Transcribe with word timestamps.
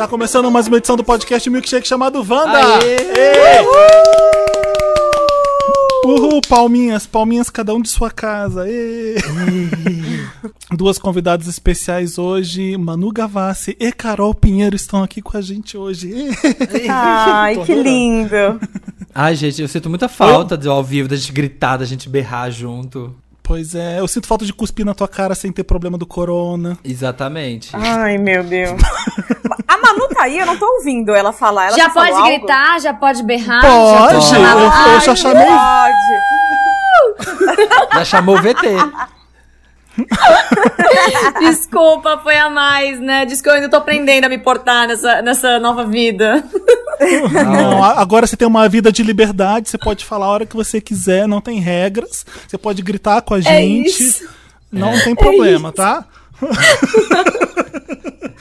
Tá 0.00 0.08
começando 0.08 0.50
mais 0.50 0.66
uma 0.66 0.78
edição 0.78 0.96
do 0.96 1.04
podcast 1.04 1.50
Milkshake 1.50 1.86
chamado 1.86 2.20
Wanda! 2.20 2.78
Aê! 2.78 2.96
Uhul, 6.06 6.40
palminhas, 6.48 7.06
palminhas 7.06 7.50
cada 7.50 7.74
um 7.74 7.82
de 7.82 7.90
sua 7.90 8.10
casa. 8.10 8.66
Ê. 8.66 9.16
Duas 10.72 10.98
convidadas 10.98 11.46
especiais 11.48 12.16
hoje, 12.16 12.78
Manu 12.78 13.12
Gavassi 13.12 13.76
e 13.78 13.92
Carol 13.92 14.34
Pinheiro 14.34 14.74
estão 14.74 15.02
aqui 15.02 15.20
com 15.20 15.36
a 15.36 15.42
gente 15.42 15.76
hoje. 15.76 16.14
Ai, 16.88 17.62
que 17.62 17.74
lindo. 17.74 18.58
Ai, 19.14 19.36
gente, 19.36 19.60
eu 19.60 19.68
sinto 19.68 19.90
muita 19.90 20.08
falta 20.08 20.56
do 20.56 20.70
ao 20.70 20.82
vivo, 20.82 21.10
da 21.10 21.16
gente 21.16 21.30
gritar, 21.30 21.76
da 21.76 21.84
gente 21.84 22.08
berrar 22.08 22.50
junto. 22.50 23.14
Pois 23.50 23.74
é, 23.74 23.98
eu 23.98 24.06
sinto 24.06 24.28
falta 24.28 24.44
de 24.44 24.52
cuspir 24.52 24.86
na 24.86 24.94
tua 24.94 25.08
cara 25.08 25.34
sem 25.34 25.50
ter 25.50 25.64
problema 25.64 25.98
do 25.98 26.06
corona. 26.06 26.78
Exatamente. 26.84 27.70
Ai, 27.74 28.16
meu 28.16 28.44
Deus. 28.44 28.80
A 29.66 29.76
Manu 29.76 30.06
tá 30.06 30.22
aí, 30.22 30.38
eu 30.38 30.46
não 30.46 30.56
tô 30.56 30.64
ouvindo 30.76 31.12
ela 31.12 31.32
falar. 31.32 31.66
Ela 31.66 31.76
já 31.76 31.90
falou 31.90 32.10
pode 32.10 32.20
algo? 32.20 32.38
gritar, 32.38 32.80
já 32.80 32.94
pode 32.94 33.24
berrar. 33.24 33.60
Pode, 33.60 33.74
já 33.74 33.96
eu, 33.96 34.20
pode 34.20 34.30
falar. 34.30 34.94
eu 34.94 35.00
já 35.00 35.16
chamei. 35.16 35.46
Pode. 35.46 36.30
Já 37.94 38.04
chamou 38.04 38.36
o 38.36 38.40
VT. 38.40 38.68
Desculpa, 41.40 42.18
foi 42.22 42.36
a 42.36 42.48
mais, 42.48 43.00
né? 43.00 43.24
Diz 43.24 43.40
que 43.40 43.48
eu 43.48 43.52
ainda 43.52 43.68
tô 43.68 43.76
aprendendo 43.76 44.24
a 44.24 44.28
me 44.28 44.38
portar 44.38 44.86
nessa, 44.88 45.22
nessa 45.22 45.58
nova 45.58 45.84
vida. 45.84 46.44
Não, 47.32 47.82
agora 47.82 48.26
você 48.26 48.36
tem 48.36 48.46
uma 48.46 48.68
vida 48.68 48.92
de 48.92 49.02
liberdade, 49.02 49.68
você 49.68 49.78
pode 49.78 50.04
falar 50.04 50.26
a 50.26 50.30
hora 50.30 50.46
que 50.46 50.56
você 50.56 50.80
quiser, 50.80 51.26
não 51.26 51.40
tem 51.40 51.60
regras, 51.60 52.24
você 52.46 52.58
pode 52.58 52.82
gritar 52.82 53.22
com 53.22 53.34
a 53.34 53.40
gente. 53.40 54.02
isso. 54.02 54.28
Não 54.70 54.98
tem 55.00 55.14
problema, 55.14 55.72
tá? 55.72 56.04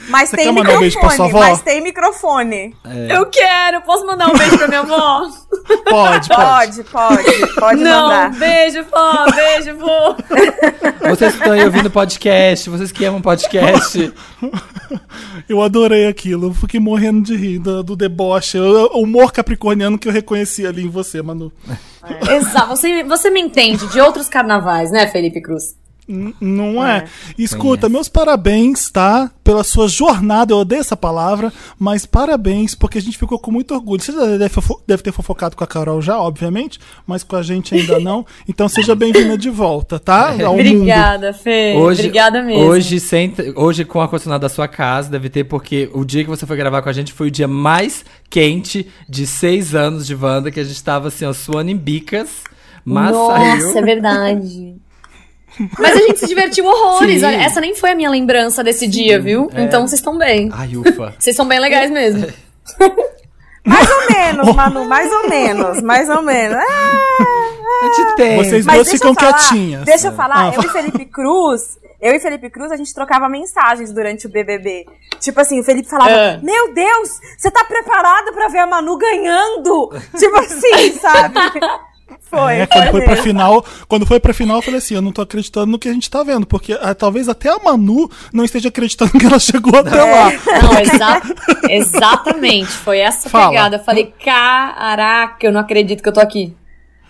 Mas 0.10 0.30
Você 0.30 0.38
tem 0.38 0.50
um 0.50 0.54
microfone, 0.54 1.34
mas 1.34 1.62
tem 1.62 1.82
microfone. 1.82 2.76
Eu 3.08 3.28
quero. 3.28 3.82
Posso 3.82 4.06
mandar 4.06 4.28
um 4.28 4.38
beijo 4.38 4.58
pra 4.58 4.68
minha 4.68 4.80
avó? 4.80 5.30
Pode, 5.88 6.30
pode. 6.30 6.84
Pode, 6.84 6.84
pode, 6.86 7.54
pode 7.56 7.82
Não, 7.82 8.08
mandar. 8.08 8.32
beijo, 8.32 8.84
vó, 8.86 9.26
beijo, 9.32 9.78
vô. 9.78 10.16
Vocês 11.10 11.34
que 11.34 11.38
estão 11.38 11.54
aí 11.54 11.64
ouvindo 11.64 11.92
podcast, 11.92 12.70
vocês 12.70 12.92
que 12.92 13.06
amam 13.06 13.22
podcast. 13.22 14.12
Eu 15.48 15.62
adorei 15.62 16.08
aquilo, 16.08 16.48
eu 16.48 16.54
fiquei 16.54 16.80
morrendo 16.80 17.22
de 17.22 17.36
rir 17.36 17.60
do, 17.60 17.82
do 17.84 17.96
deboche, 17.96 18.60
o 18.60 19.02
humor 19.02 19.32
capricorniano 19.32 19.98
que 19.98 20.08
eu 20.08 20.12
reconheci 20.12 20.66
ali 20.66 20.84
em 20.84 20.90
você, 20.90 21.22
Manu. 21.22 21.52
Exato. 22.30 22.68
Você, 22.70 23.04
você 23.04 23.30
me 23.30 23.40
entende 23.40 23.88
de 23.88 24.00
outros 24.02 24.28
carnavais, 24.28 24.92
né, 24.92 25.08
Felipe 25.08 25.42
Cruz? 25.42 25.76
Não 26.42 26.84
é? 26.84 26.98
É. 26.98 27.06
Escuta, 27.38 27.82
Conheço. 27.82 27.90
meus 27.90 28.10
parabéns, 28.10 28.90
tá? 28.90 29.30
Pela 29.44 29.64
sua 29.64 29.88
jornada, 29.88 30.52
eu 30.52 30.58
odeio 30.58 30.80
essa 30.82 30.98
palavra, 30.98 31.54
mas 31.78 32.08
parabéns, 32.08 32.74
porque 32.74 32.98
a 32.98 33.02
gente 33.02 33.18
ficou 33.18 33.38
com 33.38 33.52
muito 33.52 33.76
orgulho. 33.76 34.02
Você 34.02 34.12
já 34.12 34.26
deve, 34.88 35.04
ter 35.04 35.12
fofocado 35.12 35.56
com 35.56 35.64
a 35.64 35.68
Carol 35.68 36.02
já, 36.02 36.20
obviamente, 36.20 36.80
mas 37.06 37.24
com 37.24 37.36
a 37.36 37.44
gente 37.44 37.76
ainda 37.76 38.00
não. 38.02 38.26
Então 38.48 38.68
seja 38.68 38.96
bem-vinda 38.96 39.38
de 39.38 39.52
volta, 39.52 40.00
tá? 40.00 40.32
Ao 40.44 40.58
mundo. 40.58 40.70
Obrigada, 40.70 41.32
Fê. 41.32 41.76
Obrigada 41.78 42.42
mesmo. 42.42 42.64
Hoje, 42.64 43.00
sem, 43.00 43.32
hoje, 43.56 43.86
com 43.86 44.00
o 44.00 44.02
ar-condicionado 44.02 44.42
da 44.42 44.50
sua 44.50 44.68
casa, 44.68 45.12
deve 45.12 45.30
ter, 45.30 45.44
porque 45.44 45.92
o 45.94 46.04
dia 46.04 46.24
que 46.24 46.30
você 46.30 46.48
foi 46.48 46.58
gravar 46.58 46.82
com 46.82 46.90
a 46.90 46.94
gente 46.94 47.14
foi 47.14 47.28
o 47.28 47.32
dia 47.32 47.48
mais 47.48 48.04
quente 48.32 48.88
de 49.08 49.28
seis 49.28 49.76
anos 49.76 50.08
de 50.08 50.16
Wanda, 50.16 50.50
que 50.50 50.60
a 50.60 50.64
gente 50.64 50.84
tava 50.84 51.10
assim, 51.10 51.26
ó, 51.26 51.34
suando 51.34 51.70
em 51.70 51.78
bicas. 51.78 52.30
Mas 52.84 53.12
Nossa, 53.12 53.38
saiu. 53.38 53.78
é 53.78 53.82
verdade. 53.84 54.79
Mas 55.78 55.96
a 55.96 56.00
gente 56.00 56.20
se 56.20 56.28
divertiu 56.28 56.66
horrores. 56.66 57.20
Sim. 57.22 57.26
Olha, 57.26 57.36
essa 57.44 57.60
nem 57.62 57.76
foi 57.76 57.92
a 57.92 57.96
minha 57.96 58.10
lembrança 58.10 58.64
desse 58.64 58.88
dia, 58.88 59.20
viu? 59.20 59.50
é. 59.54 59.62
Então 59.64 59.82
vocês 59.88 60.00
estão 60.00 60.18
bem. 60.18 60.50
Ai, 60.54 60.76
ufa. 60.78 61.14
Vocês 61.20 61.36
são 61.36 61.46
bem 61.48 61.60
legais 61.60 61.90
mesmo. 61.92 62.28
Mais 63.66 63.90
ou 63.90 64.06
menos, 64.12 64.54
Manu, 64.56 64.86
mais 64.86 65.12
ou 65.12 65.30
menos, 65.30 65.82
mais 65.82 66.10
ou 66.10 66.22
menos. 66.22 66.58
Ah, 67.82 67.86
A 67.86 67.94
gente 67.96 68.16
tem. 68.16 68.36
Vocês 68.36 68.66
Mas 68.66 68.76
deixa 68.78 68.92
ficam 68.92 69.12
eu 69.12 69.16
falar, 69.16 69.34
quietinhas. 69.34 69.86
Deixa 69.86 70.08
eu 70.08 70.12
falar, 70.12 70.50
Ah, 70.50 70.54
eu 70.54 70.62
e 70.64 70.68
Felipe 70.70 71.06
Cruz, 71.06 71.62
eu 72.02 72.14
e 72.14 72.20
Felipe 72.20 72.50
Cruz, 72.50 72.72
a 72.74 72.76
gente 72.76 72.94
trocava 72.94 73.30
mensagens 73.30 73.94
durante 73.94 74.26
o 74.26 74.30
BBB. 74.30 74.86
Tipo 75.20 75.40
assim, 75.40 75.62
o 75.62 75.64
Felipe 75.64 75.88
falava: 75.88 76.10
É. 76.12 76.40
Meu 76.42 76.74
Deus, 76.74 77.10
você 77.38 77.50
tá 77.50 77.64
preparado 77.64 78.34
pra 78.34 78.50
ver 78.50 78.58
a 78.60 78.68
Manu 78.68 78.98
ganhando? 78.98 79.92
tipo 80.18 80.36
assim, 80.40 80.94
sabe? 81.00 81.36
Foi. 82.30 82.60
É, 82.60 82.68
quando 82.68 82.92
foi 82.92 83.02
pra 83.02 83.16
final, 83.18 83.66
quando 83.88 84.06
foi 84.06 84.20
pra 84.20 84.34
final, 84.34 84.58
eu 84.58 84.62
falei 84.62 84.78
assim, 84.78 84.94
eu 84.94 85.02
não 85.02 85.12
tô 85.12 85.22
acreditando 85.22 85.66
no 85.66 85.80
que 85.80 85.90
a 85.90 85.94
gente 85.94 86.10
tá 86.10 86.22
vendo, 86.24 86.46
porque 86.46 86.78
ah, 86.80 86.94
talvez 86.94 87.28
até 87.28 87.50
a 87.50 87.58
Manu 87.58 88.10
não 88.32 88.46
esteja 88.46 88.70
acreditando 88.70 89.12
que 89.12 89.26
ela 89.26 89.40
chegou 89.40 89.76
até 89.80 90.04
lá. 90.04 90.32
Não, 90.62 90.80
exa 90.80 91.22
exatamente. 91.70 92.70
Foi 92.70 93.00
essa 93.00 93.30
Fala. 93.30 93.50
pegada. 93.50 93.78
Eu 93.78 93.84
falei, 93.84 94.14
caraca, 94.24 95.46
eu 95.46 95.52
não 95.52 95.60
acredito 95.60 96.04
que 96.04 96.10
eu 96.10 96.14
tô 96.14 96.20
aqui. 96.20 96.54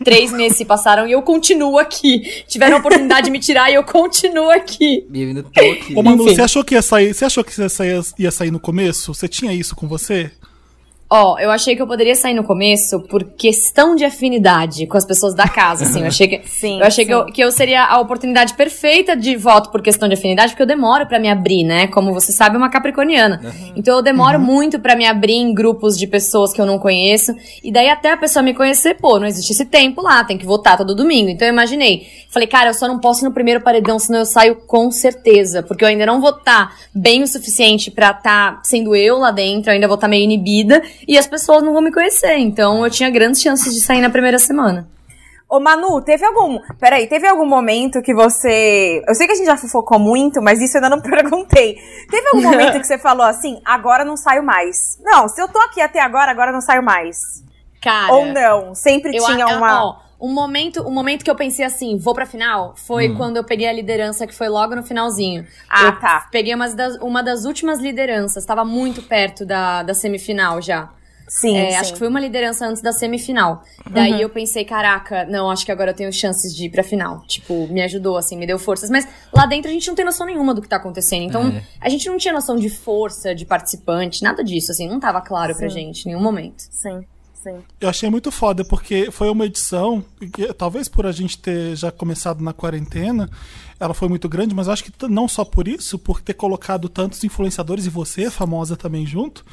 Três 0.03 0.31
meses 0.31 0.57
se 0.57 0.63
passaram 0.63 1.05
e 1.05 1.11
eu 1.11 1.21
continuo 1.21 1.77
aqui. 1.77 2.43
Tiveram 2.47 2.77
a 2.77 2.79
oportunidade 2.79 3.25
de 3.25 3.31
me 3.31 3.39
tirar 3.39 3.69
e 3.69 3.75
eu 3.75 3.83
continuo 3.83 4.49
aqui. 4.49 5.05
E 5.13 5.21
eu 5.21 5.27
ainda 5.27 5.43
tô 5.43 5.49
aqui. 5.59 5.93
Ô, 5.95 6.01
Manu, 6.01 6.23
Enfim. 6.23 6.35
você 6.35 6.41
achou 6.41 6.63
que 6.63 6.75
ia 6.75 6.81
sair? 6.81 7.13
Você 7.13 7.25
achou 7.25 7.43
que 7.43 7.59
ia 7.59 7.67
sair, 7.67 8.01
ia 8.17 8.31
sair 8.31 8.51
no 8.51 8.59
começo? 8.59 9.13
Você 9.13 9.27
tinha 9.27 9.53
isso 9.53 9.75
com 9.75 9.87
você? 9.87 10.31
Ó, 11.11 11.39
eu 11.39 11.49
achei 11.49 11.75
que 11.75 11.81
eu 11.81 11.87
poderia 11.87 12.13
sair 12.13 12.35
no 12.35 12.43
começo 12.43 12.99
por 12.99 13.23
questão 13.23 13.95
de 13.95 14.05
afinidade 14.05 14.85
com 14.85 14.95
as 14.95 15.03
pessoas 15.03 15.33
da 15.33 15.47
casa, 15.47 15.83
assim. 15.83 16.01
Eu 16.01 16.07
achei 16.07 16.27
que, 16.27 16.41
Sim, 16.47 16.79
eu, 16.79 16.85
achei 16.85 17.03
que, 17.03 17.11
sim. 17.11 17.17
eu, 17.17 17.25
que 17.25 17.41
eu 17.41 17.51
seria 17.51 17.83
a 17.83 17.99
oportunidade 17.99 18.53
perfeita 18.53 19.17
de 19.17 19.35
voto 19.35 19.71
por 19.71 19.81
questão 19.81 20.07
de 20.07 20.13
afinidade, 20.13 20.51
porque 20.51 20.61
eu 20.61 20.67
demoro 20.67 21.07
pra 21.07 21.17
me 21.17 21.27
abrir, 21.27 21.63
né? 21.63 21.87
Como 21.87 22.13
você 22.13 22.31
sabe, 22.31 22.55
é 22.55 22.57
uma 22.59 22.69
capricorniana. 22.69 23.41
Então 23.75 23.95
eu 23.95 24.03
demoro 24.03 24.39
muito 24.39 24.79
pra 24.79 24.95
me 24.95 25.07
abrir 25.07 25.33
em 25.33 25.51
grupos 25.51 25.97
de 25.97 26.05
pessoas 26.05 26.53
que 26.53 26.61
eu 26.61 26.65
não 26.65 26.77
conheço. 26.77 27.33
E 27.63 27.71
daí 27.71 27.89
até 27.89 28.11
a 28.11 28.17
pessoa 28.17 28.43
me 28.43 28.53
conhecer, 28.53 28.95
pô, 28.95 29.19
não 29.19 29.25
existe 29.25 29.51
esse 29.51 29.65
tempo 29.65 30.03
lá, 30.03 30.23
tem 30.23 30.37
que 30.37 30.45
votar 30.45 30.77
todo 30.77 30.93
domingo. 30.93 31.29
Então 31.29 31.47
eu 31.47 31.51
imaginei. 31.51 32.07
Falei, 32.29 32.47
cara, 32.47 32.69
eu 32.69 32.73
só 32.75 32.87
não 32.87 32.99
posso 32.99 33.23
ir 33.23 33.25
no 33.25 33.33
primeiro 33.33 33.61
paredão, 33.61 33.97
senão 33.97 34.19
eu 34.19 34.25
saio 34.25 34.55
com 34.67 34.91
certeza. 34.91 35.63
Porque 35.63 35.83
eu 35.83 35.87
ainda 35.87 36.05
não 36.05 36.21
vou 36.21 36.29
estar 36.29 36.75
bem 36.93 37.23
o 37.23 37.27
suficiente 37.27 37.89
pra 37.89 38.11
estar 38.11 38.61
sendo 38.63 38.95
eu 38.95 39.17
lá 39.17 39.31
dentro, 39.31 39.71
eu 39.71 39.73
ainda 39.73 39.87
vou 39.87 39.95
estar 39.95 40.07
meio 40.07 40.23
inibida. 40.23 40.83
E 41.07 41.17
as 41.17 41.27
pessoas 41.27 41.63
não 41.63 41.73
vão 41.73 41.81
me 41.81 41.91
conhecer. 41.91 42.37
Então 42.37 42.83
eu 42.83 42.89
tinha 42.89 43.09
grandes 43.09 43.41
chances 43.41 43.73
de 43.73 43.81
sair 43.81 44.01
na 44.01 44.09
primeira 44.09 44.39
semana. 44.39 44.87
Ô, 45.49 45.59
Manu, 45.59 45.99
teve 46.01 46.23
algum. 46.23 46.59
Peraí, 46.79 47.07
teve 47.07 47.27
algum 47.27 47.45
momento 47.45 48.03
que 48.03 48.13
você. 48.13 49.03
Eu 49.07 49.15
sei 49.15 49.25
que 49.25 49.33
a 49.33 49.35
gente 49.35 49.47
já 49.47 49.57
fofocou 49.57 49.97
muito, 49.97 50.43
mas 50.43 50.61
isso 50.61 50.77
eu 50.77 50.83
ainda 50.83 50.95
não 50.95 51.01
perguntei. 51.01 51.75
Teve 52.09 52.27
algum 52.27 52.43
momento 52.43 52.79
que 52.79 52.85
você 52.85 52.99
falou 52.99 53.25
assim, 53.25 53.59
agora 53.65 54.05
não 54.05 54.15
saio 54.15 54.43
mais? 54.43 54.99
Não, 55.01 55.27
se 55.27 55.41
eu 55.41 55.47
tô 55.47 55.57
aqui 55.59 55.81
até 55.81 55.99
agora, 55.99 56.29
agora 56.29 56.51
não 56.51 56.61
saio 56.61 56.83
mais. 56.83 57.17
Cara. 57.81 58.13
Ou 58.13 58.27
não? 58.27 58.75
Sempre 58.75 59.17
Eu, 59.17 59.25
tinha 59.25 59.47
uma. 59.47 59.85
ó, 59.85 59.95
um 60.21 60.33
momento, 60.33 60.81
um 60.87 60.91
momento 60.91 61.23
que 61.23 61.31
eu 61.31 61.35
pensei 61.35 61.63
assim, 61.65 61.97
vou 61.97 62.13
pra 62.13 62.25
final, 62.25 62.73
foi 62.75 63.15
quando 63.15 63.37
eu 63.37 63.43
peguei 63.43 63.67
a 63.67 63.73
liderança, 63.73 64.27
que 64.27 64.33
foi 64.35 64.49
logo 64.49 64.75
no 64.75 64.83
finalzinho. 64.83 65.45
Ah, 65.69 65.85
eu 65.85 65.99
tá. 65.99 66.27
Peguei 66.31 66.53
umas 66.53 66.73
das- 66.73 66.97
uma 66.97 67.21
das 67.23 67.45
últimas 67.45 67.79
lideranças, 67.79 68.45
tava 68.45 68.65
muito 68.65 69.01
perto 69.01 69.45
da, 69.45 69.83
da 69.83 69.93
semifinal 69.93 70.61
já. 70.61 70.89
Sim, 71.31 71.55
É, 71.55 71.69
sim. 71.69 71.75
Acho 71.77 71.93
que 71.93 71.99
foi 71.99 72.07
uma 72.07 72.19
liderança 72.19 72.65
antes 72.65 72.81
da 72.81 72.91
semifinal. 72.91 73.61
Daí 73.91 74.19
eu 74.19 74.29
pensei, 74.31 74.65
caraca, 74.65 75.25
não, 75.25 75.51
acho 75.51 75.63
que 75.63 75.71
agora 75.71 75.91
eu 75.91 75.95
tenho 75.95 76.11
chances 76.11 76.55
de 76.55 76.65
ir 76.65 76.69
pra 76.71 76.81
final. 76.83 77.21
Tipo, 77.27 77.67
me 77.67 77.83
ajudou, 77.83 78.17
assim, 78.17 78.35
me 78.35 78.47
deu 78.47 78.57
forças. 78.57 78.89
Mas 78.89 79.07
lá 79.31 79.45
dentro 79.45 79.69
a 79.69 79.73
gente 79.73 79.87
não 79.87 79.93
tem 79.93 80.03
noção 80.03 80.25
nenhuma 80.25 80.55
do 80.55 80.61
que 80.61 80.67
tá 80.67 80.77
acontecendo. 80.77 81.21
Então, 81.21 81.47
É. 81.49 81.61
a 81.79 81.87
gente 81.87 82.09
não 82.09 82.17
tinha 82.17 82.33
noção 82.33 82.55
de 82.55 82.67
força, 82.67 83.35
de 83.35 83.45
participante, 83.45 84.23
nada 84.23 84.43
disso, 84.43 84.71
assim, 84.71 84.89
não 84.89 84.99
tava 84.99 85.21
claro 85.21 85.55
pra 85.55 85.67
gente 85.67 86.01
em 86.05 86.07
nenhum 86.13 86.21
momento. 86.23 86.63
Sim, 86.71 87.05
sim. 87.43 87.55
Eu 87.79 87.89
achei 87.89 88.09
muito 88.09 88.31
foda, 88.31 88.63
porque 88.65 89.09
foi 89.11 89.29
uma 89.29 89.45
edição, 89.45 90.03
que, 90.33 90.51
talvez 90.53 90.87
por 90.87 91.05
a 91.05 91.11
gente 91.11 91.37
ter 91.37 91.75
já 91.75 91.91
começado 91.91 92.43
na 92.43 92.53
quarentena, 92.53 93.29
ela 93.79 93.93
foi 93.93 94.07
muito 94.07 94.27
grande, 94.27 94.53
mas 94.55 94.67
eu 94.67 94.73
acho 94.73 94.83
que 94.83 94.91
não 95.07 95.27
só 95.27 95.43
por 95.45 95.67
isso, 95.67 95.97
por 95.97 96.21
ter 96.21 96.33
colocado 96.33 96.89
tantos 96.89 97.23
influenciadores 97.23 97.85
e 97.85 97.89
você, 97.89 98.29
famosa 98.29 98.75
também 98.75 99.05
junto. 99.05 99.45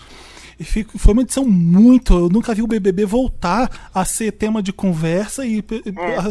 E 0.59 0.65
fico- 0.65 0.99
foi 0.99 1.12
uma 1.12 1.21
edição 1.21 1.44
muito. 1.44 2.15
Eu 2.15 2.29
nunca 2.31 2.55
vi 2.55 2.62
o 2.62 2.67
BBB 2.67 3.05
voltar 3.05 3.91
a 3.93 4.06
ser 4.06 4.33
tema 4.33 4.62
de 4.62 4.73
conversa 4.73 5.44
e 5.47 5.61
pe- 5.61 5.83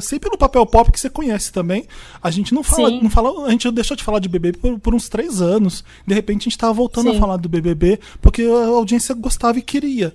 sempre 0.02 0.32
no 0.32 0.38
papel 0.38 0.66
pop 0.66 0.92
que 0.92 1.00
você 1.00 1.12
conhece 1.12 1.54
também. 1.54 1.86
A 2.24 2.32
gente 2.32 2.52
não 2.52 2.64
fala, 2.64 2.90
Sim. 2.90 3.02
não 3.04 3.10
fala, 3.12 3.46
a 3.46 3.52
gente 3.52 3.70
deixou 3.70 3.96
de 3.96 4.04
falar 4.04 4.18
de 4.18 4.28
BBB 4.28 4.58
por, 4.58 4.80
por 4.80 4.96
uns 4.96 5.08
três 5.10 5.44
anos. 5.44 5.84
De 6.08 6.16
repente 6.16 6.42
a 6.42 6.44
gente 6.46 6.58
tava 6.58 6.74
voltando 6.74 7.12
a 7.12 7.14
Sim. 7.14 7.20
falar 7.20 7.38
do 7.38 7.48
BBB 7.48 8.00
porque 8.20 8.42
a 8.42 8.66
audiência 8.70 9.14
gostava 9.14 9.60
e 9.60 9.62
queria. 9.62 10.12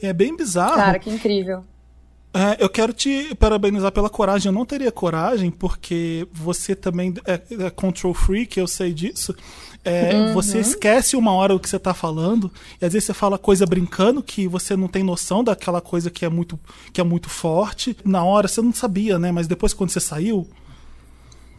É 0.00 0.12
bem 0.12 0.36
bizarro. 0.36 0.76
Cara, 0.76 0.98
que 0.98 1.10
incrível. 1.10 1.64
É, 2.32 2.62
eu 2.62 2.68
quero 2.68 2.92
te 2.92 3.34
parabenizar 3.36 3.90
pela 3.90 4.10
coragem. 4.10 4.50
Eu 4.50 4.54
não 4.56 4.66
teria 4.66 4.92
coragem, 4.92 5.50
porque 5.50 6.28
você 6.32 6.76
também 6.76 7.14
é, 7.24 7.40
é 7.66 7.70
control 7.70 8.14
freak, 8.14 8.58
eu 8.58 8.66
sei 8.66 8.92
disso. 8.92 9.34
É, 9.84 10.12
Uhum. 10.12 10.34
Você 10.34 10.58
esquece 10.58 11.16
uma 11.16 11.32
hora 11.32 11.54
o 11.54 11.60
que 11.60 11.68
você 11.68 11.78
tá 11.78 11.94
falando, 11.94 12.50
e 12.80 12.84
às 12.84 12.92
vezes 12.92 13.06
você 13.06 13.14
fala 13.14 13.38
coisa 13.38 13.64
brincando 13.64 14.22
que 14.22 14.46
você 14.46 14.76
não 14.76 14.88
tem 14.88 15.02
noção 15.02 15.42
daquela 15.42 15.80
coisa 15.80 16.10
que 16.10 16.24
é 16.24 16.28
muito, 16.28 16.58
que 16.92 17.00
é 17.00 17.04
muito 17.04 17.30
forte. 17.30 17.96
Na 18.04 18.22
hora 18.22 18.48
você 18.48 18.60
não 18.60 18.72
sabia, 18.72 19.18
né? 19.18 19.32
Mas 19.32 19.46
depois, 19.46 19.72
quando 19.72 19.90
você 19.90 20.00
saiu, 20.00 20.46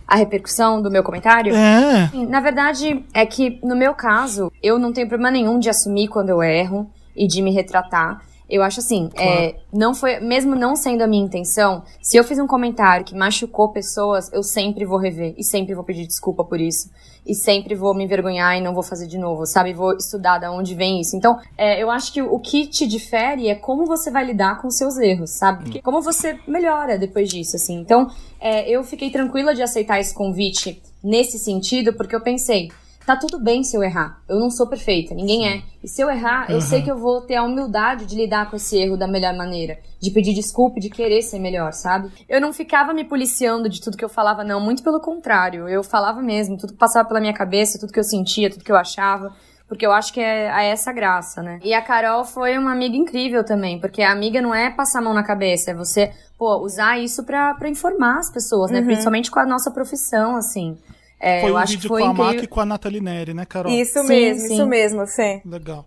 a 0.08 0.16
repercussão 0.16 0.82
do 0.82 0.90
meu 0.90 1.04
comentário? 1.04 1.56
É. 1.56 2.10
Na 2.28 2.40
verdade, 2.40 3.06
é 3.14 3.26
que 3.26 3.60
no 3.64 3.76
meu 3.76 3.94
caso, 3.94 4.52
eu 4.62 4.80
não 4.80 4.92
tenho 4.92 5.08
problema 5.08 5.32
nenhum 5.32 5.60
de 5.60 5.70
assumir 5.70 6.08
quando 6.08 6.30
eu 6.30 6.42
erro 6.42 6.92
e 7.16 7.28
de 7.28 7.42
me 7.42 7.52
retratar. 7.52 8.22
Eu 8.50 8.64
acho 8.64 8.80
assim, 8.80 9.10
é, 9.16 9.56
não 9.72 9.94
foi, 9.94 10.20
mesmo 10.20 10.56
não 10.56 10.76
sendo 10.76 11.04
a 11.04 11.08
minha 11.08 11.24
intenção, 11.24 11.84
se 12.02 12.18
eu 12.18 12.24
fiz 12.24 12.40
um 12.40 12.48
comentário 12.48 13.06
que 13.06 13.14
machucou 13.14 13.70
pessoas, 13.70 14.32
eu 14.34 14.42
sempre 14.42 14.86
vou 14.86 14.98
rever 14.98 15.36
e 15.38 15.44
sempre 15.44 15.76
vou 15.76 15.84
pedir 15.84 16.08
desculpa 16.08 16.44
por 16.44 16.60
isso. 16.60 16.90
E 17.26 17.36
sempre 17.36 17.76
vou 17.76 17.94
me 17.94 18.06
envergonhar 18.06 18.58
e 18.58 18.62
não 18.62 18.74
vou 18.74 18.82
fazer 18.82 19.06
de 19.06 19.18
novo, 19.18 19.46
sabe? 19.46 19.72
Vou 19.72 19.96
estudar 19.96 20.40
da 20.40 20.52
onde 20.52 20.74
vem 20.74 21.00
isso. 21.00 21.16
Então, 21.16 21.38
é, 21.56 21.82
eu 21.82 21.92
acho 21.92 22.12
que 22.12 22.22
o 22.22 22.40
que 22.40 22.66
te 22.66 22.88
difere 22.88 23.50
é 23.50 23.56
como 23.56 23.86
você 23.86 24.10
vai 24.10 24.26
lidar 24.26 24.60
com 24.62 24.72
seus 24.72 24.98
erros, 24.98 25.32
sabe? 25.32 25.64
Porque 25.64 25.82
como 25.82 26.02
você 26.02 26.40
melhora 26.48 26.98
depois 26.98 27.30
disso, 27.30 27.56
assim. 27.56 27.76
Então, 27.80 28.10
é, 28.40 28.68
eu 28.68 28.84
fiquei 28.84 29.12
tranquila 29.12 29.54
de 29.54 29.62
aceitar 29.62 30.00
esse 30.00 30.14
convite 30.14 30.82
nesse 31.04 31.38
sentido, 31.38 31.94
porque 31.94 32.16
eu 32.16 32.22
pensei, 32.22 32.72
tá 33.10 33.16
tudo 33.16 33.40
bem 33.40 33.64
se 33.64 33.76
eu 33.76 33.82
errar. 33.82 34.22
Eu 34.30 34.40
não 34.40 34.52
sou 34.52 34.68
perfeita, 34.68 35.16
ninguém 35.16 35.48
é. 35.50 35.64
E 35.84 35.88
se 35.88 36.00
eu 36.00 36.12
errar, 36.12 36.52
eu 36.52 36.62
sei 36.62 36.84
que 36.84 36.92
eu 36.92 36.96
vou 36.96 37.22
ter 37.22 37.38
a 37.38 37.44
humildade 37.44 38.06
de 38.06 38.16
lidar 38.16 38.48
com 38.52 38.56
esse 38.56 38.78
erro 38.78 38.96
da 38.96 39.08
melhor 39.08 39.36
maneira. 39.36 39.80
De 40.00 40.12
pedir 40.12 40.32
desculpa, 40.36 40.80
de 40.80 40.92
querer 40.92 41.24
ser 41.24 41.40
melhor, 41.40 41.74
sabe? 41.74 42.12
Eu 42.30 42.40
não 42.40 42.54
ficava 42.54 42.94
me 42.94 43.04
policiando 43.04 43.68
de 43.68 43.82
tudo 43.82 43.98
que 43.98 44.06
eu 44.06 44.10
falava, 44.10 44.44
não. 44.44 44.60
Muito 44.60 44.84
pelo 44.84 45.00
contrário. 45.00 45.68
Eu 45.68 45.84
falava 45.84 46.22
mesmo, 46.22 46.56
tudo 46.56 46.74
que 46.74 46.78
passava 46.78 47.08
pela 47.08 47.20
minha 47.20 47.34
cabeça, 47.34 47.80
tudo 47.80 47.92
que 47.92 48.00
eu 48.00 48.04
sentia, 48.04 48.48
tudo 48.48 48.64
que 48.64 48.72
eu 48.72 48.78
achava. 48.78 49.34
Porque 49.68 49.88
eu 49.88 49.92
acho 49.92 50.14
que 50.14 50.20
é, 50.20 50.46
é 50.46 50.70
essa 50.70 50.94
graça, 50.94 51.42
né? 51.42 51.60
E 51.64 51.74
a 51.74 51.82
Carol 51.82 52.24
foi 52.24 52.60
uma 52.60 52.72
amiga 52.72 52.96
incrível 52.96 53.44
também, 53.44 53.80
porque 53.80 54.04
a 54.04 54.12
amiga 54.12 54.40
não 54.40 54.54
é 54.54 54.70
passar 54.70 55.00
a 55.00 55.02
mão 55.02 55.14
na 55.16 55.24
cabeça, 55.24 55.72
é 55.72 55.74
você, 55.76 56.12
pô, 56.38 56.58
usar 56.58 57.00
isso 57.00 57.24
pra, 57.24 57.56
pra 57.56 57.70
informar 57.70 58.20
as 58.20 58.32
pessoas, 58.32 58.70
né? 58.70 58.82
Principalmente 58.82 59.32
com 59.32 59.40
a 59.40 59.46
nossa 59.46 59.72
profissão, 59.72 60.36
assim. 60.36 60.78
É, 61.20 61.42
Foi 61.42 61.50
eu 61.50 61.56
um 61.56 61.58
acho 61.58 61.72
vídeo 61.74 61.82
que 61.82 61.88
foi 61.90 62.02
com 62.02 62.08
a 62.08 62.12
incrível. 62.12 62.34
Mac 62.34 62.44
e 62.44 62.48
com 62.48 62.60
a 62.62 62.66
Nathalie 62.66 63.02
Neri, 63.02 63.34
né, 63.34 63.46
Carol? 63.46 63.72
Isso 63.72 64.00
Sim, 64.02 64.08
mesmo, 64.08 64.48
sim. 64.48 64.54
isso 64.54 64.66
mesmo, 64.66 65.06
Fê. 65.08 65.42
Legal. 65.46 65.86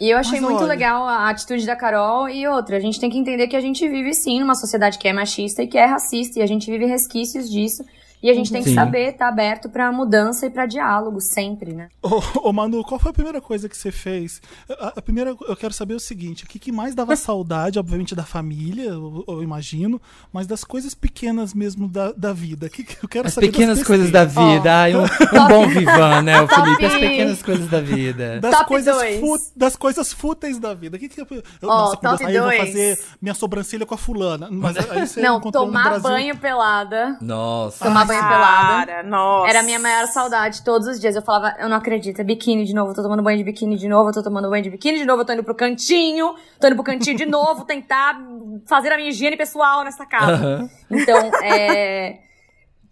E 0.00 0.08
eu 0.08 0.16
achei 0.16 0.40
Mas 0.40 0.48
muito 0.48 0.60
olha- 0.62 0.68
legal 0.68 1.06
a 1.06 1.28
atitude 1.28 1.66
da 1.66 1.76
Carol 1.76 2.26
e 2.26 2.46
outra. 2.48 2.78
A 2.78 2.80
gente 2.80 2.98
tem 2.98 3.10
que 3.10 3.18
entender 3.18 3.48
que 3.48 3.56
a 3.56 3.60
gente 3.60 3.86
vive 3.86 4.14
sim 4.14 4.40
numa 4.40 4.54
sociedade 4.54 4.98
que 4.98 5.06
é 5.06 5.12
machista 5.12 5.62
e 5.62 5.66
que 5.66 5.76
é 5.76 5.84
racista 5.84 6.38
e 6.38 6.42
a 6.42 6.46
gente 6.46 6.70
vive 6.70 6.86
resquícios 6.86 7.50
disso. 7.50 7.84
E 8.22 8.28
a 8.30 8.34
gente 8.34 8.52
tem 8.52 8.62
que 8.62 8.68
Sim. 8.68 8.74
saber 8.74 9.10
estar 9.12 9.28
aberto 9.28 9.68
pra 9.70 9.90
mudança 9.90 10.44
e 10.46 10.50
pra 10.50 10.66
diálogo 10.66 11.20
sempre, 11.20 11.72
né? 11.72 11.88
Ô, 12.02 12.20
ô, 12.48 12.52
Manu, 12.52 12.84
qual 12.84 12.98
foi 13.00 13.10
a 13.10 13.14
primeira 13.14 13.40
coisa 13.40 13.68
que 13.68 13.76
você 13.76 13.90
fez? 13.90 14.42
A, 14.78 14.94
a 14.96 15.02
primeira, 15.02 15.30
eu 15.48 15.56
quero 15.56 15.72
saber 15.72 15.94
o 15.94 16.00
seguinte: 16.00 16.44
o 16.44 16.46
que, 16.46 16.58
que 16.58 16.70
mais 16.70 16.94
dava 16.94 17.16
saudade, 17.16 17.78
obviamente, 17.78 18.14
da 18.14 18.24
família, 18.24 18.90
eu, 18.90 19.24
eu 19.26 19.42
imagino, 19.42 20.00
mas 20.32 20.46
das 20.46 20.64
coisas 20.64 20.94
pequenas 20.94 21.54
mesmo 21.54 21.88
da, 21.88 22.12
da 22.12 22.32
vida. 22.32 22.68
Que, 22.68 22.84
que 22.84 23.02
eu 23.02 23.08
quero 23.08 23.26
As 23.28 23.34
saber 23.34 23.46
das 23.46 23.56
pequenas 23.56 23.82
coisas 23.82 24.10
da 24.10 24.24
vida. 24.24 24.70
Ai, 24.82 24.94
um, 24.94 25.02
um 25.04 25.48
bom 25.48 25.68
vivan, 25.72 26.22
né, 26.22 26.40
o 26.42 26.48
Felipe? 26.48 26.84
As 26.84 26.94
pequenas 26.94 27.42
coisas 27.42 27.68
da 27.68 27.80
vida. 27.80 28.38
Das 28.40 28.54
Top 28.54 28.66
coisas, 28.66 28.94
dois. 28.94 29.20
fu- 29.20 29.52
das 29.56 29.76
coisas 29.76 30.12
fúteis 30.12 30.58
da 30.58 30.74
vida. 30.74 30.98
Que 30.98 31.08
que 31.08 31.20
eu, 31.20 31.26
eu, 31.30 31.42
Ó, 31.62 31.66
nossa, 31.66 31.96
top 31.96 32.18
sair, 32.22 32.36
eu 32.36 32.44
vou 32.44 32.52
fazer 32.56 32.98
minha 33.20 33.34
sobrancelha 33.34 33.86
com 33.86 33.94
a 33.94 33.98
fulana. 33.98 34.48
Mas 34.50 34.76
aí 34.76 35.06
você 35.06 35.20
Não, 35.22 35.40
tomar 35.40 35.98
banho 36.00 36.36
pelada. 36.36 37.16
Nossa. 37.20 37.84
Tomar 37.84 38.09
banho 38.10 38.28
pelada. 38.28 39.02
Nossa. 39.02 39.50
Era 39.50 39.60
a 39.60 39.62
minha 39.62 39.78
maior 39.78 40.06
saudade 40.06 40.62
todos 40.62 40.86
os 40.86 41.00
dias. 41.00 41.16
Eu 41.16 41.22
falava, 41.22 41.56
eu 41.58 41.68
não 41.68 41.76
acredito, 41.76 42.20
é 42.20 42.24
biquíni 42.24 42.64
de 42.64 42.74
novo, 42.74 42.90
eu 42.90 42.94
tô 42.94 43.02
tomando 43.02 43.22
banho 43.22 43.38
de 43.38 43.44
biquíni 43.44 43.76
de 43.76 43.88
novo, 43.88 44.10
eu 44.10 44.14
tô 44.14 44.22
tomando 44.22 44.48
banho 44.50 44.62
de 44.62 44.70
biquíni 44.70 44.98
de 44.98 45.04
novo, 45.04 45.22
eu 45.22 45.26
tô 45.26 45.32
indo 45.32 45.44
pro 45.44 45.54
cantinho, 45.54 46.34
tô 46.60 46.66
indo 46.66 46.76
pro 46.76 46.84
cantinho 46.84 47.16
de 47.16 47.26
novo, 47.26 47.64
tentar 47.64 48.20
fazer 48.68 48.92
a 48.92 48.96
minha 48.96 49.10
higiene 49.10 49.36
pessoal 49.36 49.84
nessa 49.84 50.06
casa. 50.06 50.68
Então, 50.90 51.30
é. 51.42 52.29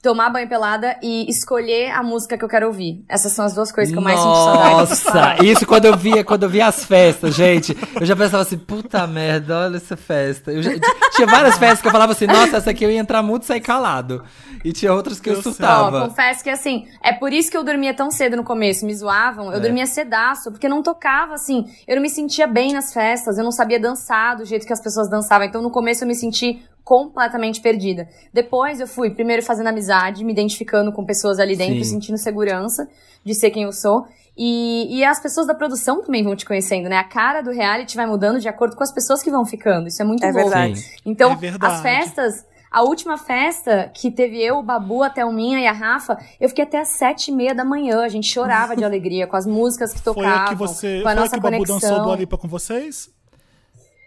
Tomar 0.01 0.31
banho 0.31 0.49
pelada 0.49 0.97
e 1.03 1.29
escolher 1.29 1.91
a 1.91 2.05
música 2.05 2.39
que 2.39 2.45
eu 2.45 2.49
quero 2.49 2.69
ouvir. 2.69 3.05
Essas 3.09 3.33
são 3.33 3.45
as 3.45 3.53
duas 3.53 3.73
coisas 3.73 3.93
que 3.93 3.99
eu 3.99 4.03
mais 4.03 4.19
sinto 4.21 4.33
saudade. 4.33 4.75
Nossa, 4.75 5.45
isso 5.45 5.67
quando 5.67 5.87
eu 5.87 5.97
via, 5.97 6.23
quando 6.23 6.45
eu 6.45 6.49
via 6.49 6.69
as 6.69 6.85
festas, 6.85 7.35
gente, 7.35 7.77
eu 8.01 8.07
já 8.07 8.15
pensava 8.15 8.43
assim, 8.45 8.57
puta 8.57 9.05
merda, 9.09 9.59
olha 9.59 9.77
essa 9.77 9.97
festa. 9.97 10.53
Eu 10.53 10.63
já- 10.63 10.71
tinha 11.17 11.27
várias 11.27 11.59
festas 11.59 11.81
que 11.83 11.89
eu 11.89 11.93
falava 11.93 12.13
assim, 12.13 12.29
nossa, 12.29 12.59
essa 12.59 12.71
aqui 12.71 12.85
eu 12.85 12.91
ia 12.93 12.99
entrar 13.01 13.25
muito 13.25 13.43
e 13.43 13.47
sair 13.47 13.61
calado. 13.61 14.23
E 14.65 14.73
tinha 14.73 14.93
outras 14.93 15.19
que 15.19 15.29
eu, 15.31 15.35
Eu 15.35 15.43
sei. 15.43 15.51
Ó, 15.51 15.55
surtava. 15.55 16.09
confesso 16.09 16.45
que 16.45 16.51
assim, 16.51 16.87
é 17.03 17.13
por 17.13 17.33
isso 17.33 17.51
que 17.51 17.57
eu 17.57 17.65
dormia 17.65 17.93
tão 17.93 18.09
cedo 18.09 18.37
no 18.37 18.45
começo, 18.45 18.87
me 18.87 18.95
zoavam, 18.95 19.47
eu 19.51 19.59
É. 19.59 19.61
dormia 19.61 19.87
cedaço, 19.87 20.53
porque 20.53 20.69
não 20.69 20.81
tocava 20.81 21.35
assim, 21.35 21.65
eu 21.89 21.97
não 21.97 22.03
me 22.03 22.09
sentia 22.11 22.47
bem 22.47 22.73
nas 22.73 22.93
festas, 22.93 23.37
eu 23.37 23.43
não 23.43 23.51
sabia 23.53 23.81
dançar 23.81 24.37
do 24.37 24.45
jeito 24.45 24.65
que 24.65 24.73
as 24.73 24.81
pessoas 24.81 25.11
dançavam, 25.11 25.45
então 25.47 25.61
no 25.61 25.71
começo 25.73 26.05
eu 26.05 26.09
me 26.09 26.15
senti 26.15 26.63
completamente 26.89 27.61
perdida. 27.61 28.09
Depois 28.33 28.81
eu 28.81 28.87
fui 28.87 29.11
primeiro 29.11 29.43
fazendo 29.43 29.67
amizade, 29.67 30.25
me 30.25 30.33
identificando 30.33 30.91
com 30.91 31.05
pessoas 31.05 31.39
ali 31.39 31.55
dentro, 31.55 31.85
Sim. 31.85 31.91
sentindo 31.91 32.17
segurança 32.17 32.89
de 33.23 33.35
ser 33.35 33.51
quem 33.51 33.65
eu 33.65 33.73
sou. 33.73 34.07
E, 34.35 34.97
e 34.97 35.05
as 35.05 35.21
pessoas 35.21 35.47
da 35.47 35.53
produção 35.55 36.01
também 36.03 36.25
vão 36.25 36.35
te 36.35 36.47
conhecendo, 36.47 36.89
né? 36.89 36.97
A 36.97 37.05
cara 37.05 37.43
do 37.43 37.51
reality 37.51 37.95
vai 37.95 38.07
mudando 38.07 38.41
de 38.41 38.49
acordo 38.49 38.75
com 38.75 38.83
as 38.83 38.91
pessoas 38.91 39.23
que 39.23 39.31
vão 39.31 39.45
ficando. 39.45 39.87
Isso 39.89 40.01
é 40.01 40.05
muito 40.05 40.25
É 40.25 40.31
louco. 40.33 40.49
verdade. 40.49 40.79
Sim. 40.81 40.97
Então, 41.05 41.33
É 41.33 41.37
verdade. 41.37 41.75
as 41.75 41.83
festas, 41.83 42.47
a 42.71 42.83
última 42.83 43.19
festa 43.19 43.91
que 43.93 44.11
teve 44.11 44.41
eu, 44.43 44.57
o 44.59 44.63
Babu, 44.63 45.03
a 45.03 45.11
Thelminha 45.11 45.61
e 45.61 45.67
a 45.67 45.73
Rafa, 45.73 46.17
eu 46.41 46.49
fiquei 46.49 46.65
até 46.65 46.81
às 46.81 46.89
sete 46.89 47.31
e 47.31 47.35
meia 47.35 47.55
da 47.55 47.67
manhã. 47.67 48.01
A 48.03 48.09
gente 48.09 48.29
chorava 48.29 48.75
de 48.75 48.83
alegria 48.87 49.27
com 49.27 49.37
as 49.37 49.45
músicas 49.45 49.93
que 49.93 50.01
Foi 50.01 50.15
tocavam, 50.15 50.45
a 50.45 50.49
que 50.49 50.55
você. 50.55 50.87
com 50.95 51.01
a 51.01 51.03
Foi 51.03 51.13
a 51.13 51.15
nossa 51.17 51.33
que 51.33 51.39
o 51.39 51.43
Babu 51.43 51.65
dançou 51.65 51.81
do 51.81 51.89
conexão. 51.97 52.13
Alipa 52.13 52.39
com 52.39 52.49
vocês? 52.49 53.11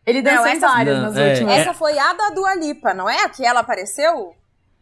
Ele 0.05 0.21
dançou 0.21 0.43
Não, 0.43 0.47
em 0.47 0.57
essa- 0.57 0.67
várias 0.67 0.95
Não, 0.97 1.03
nas 1.03 1.17
é. 1.17 1.29
últimas. 1.31 1.57
Essa 1.57 1.73
foi 1.73 1.97
a 1.97 2.13
da 2.13 2.29
Dua 2.29 2.55
Lipa, 2.55 2.93
não 2.93 3.09
é? 3.09 3.23
A 3.23 3.29
que 3.29 3.45
ela 3.45 3.59
apareceu? 3.59 4.33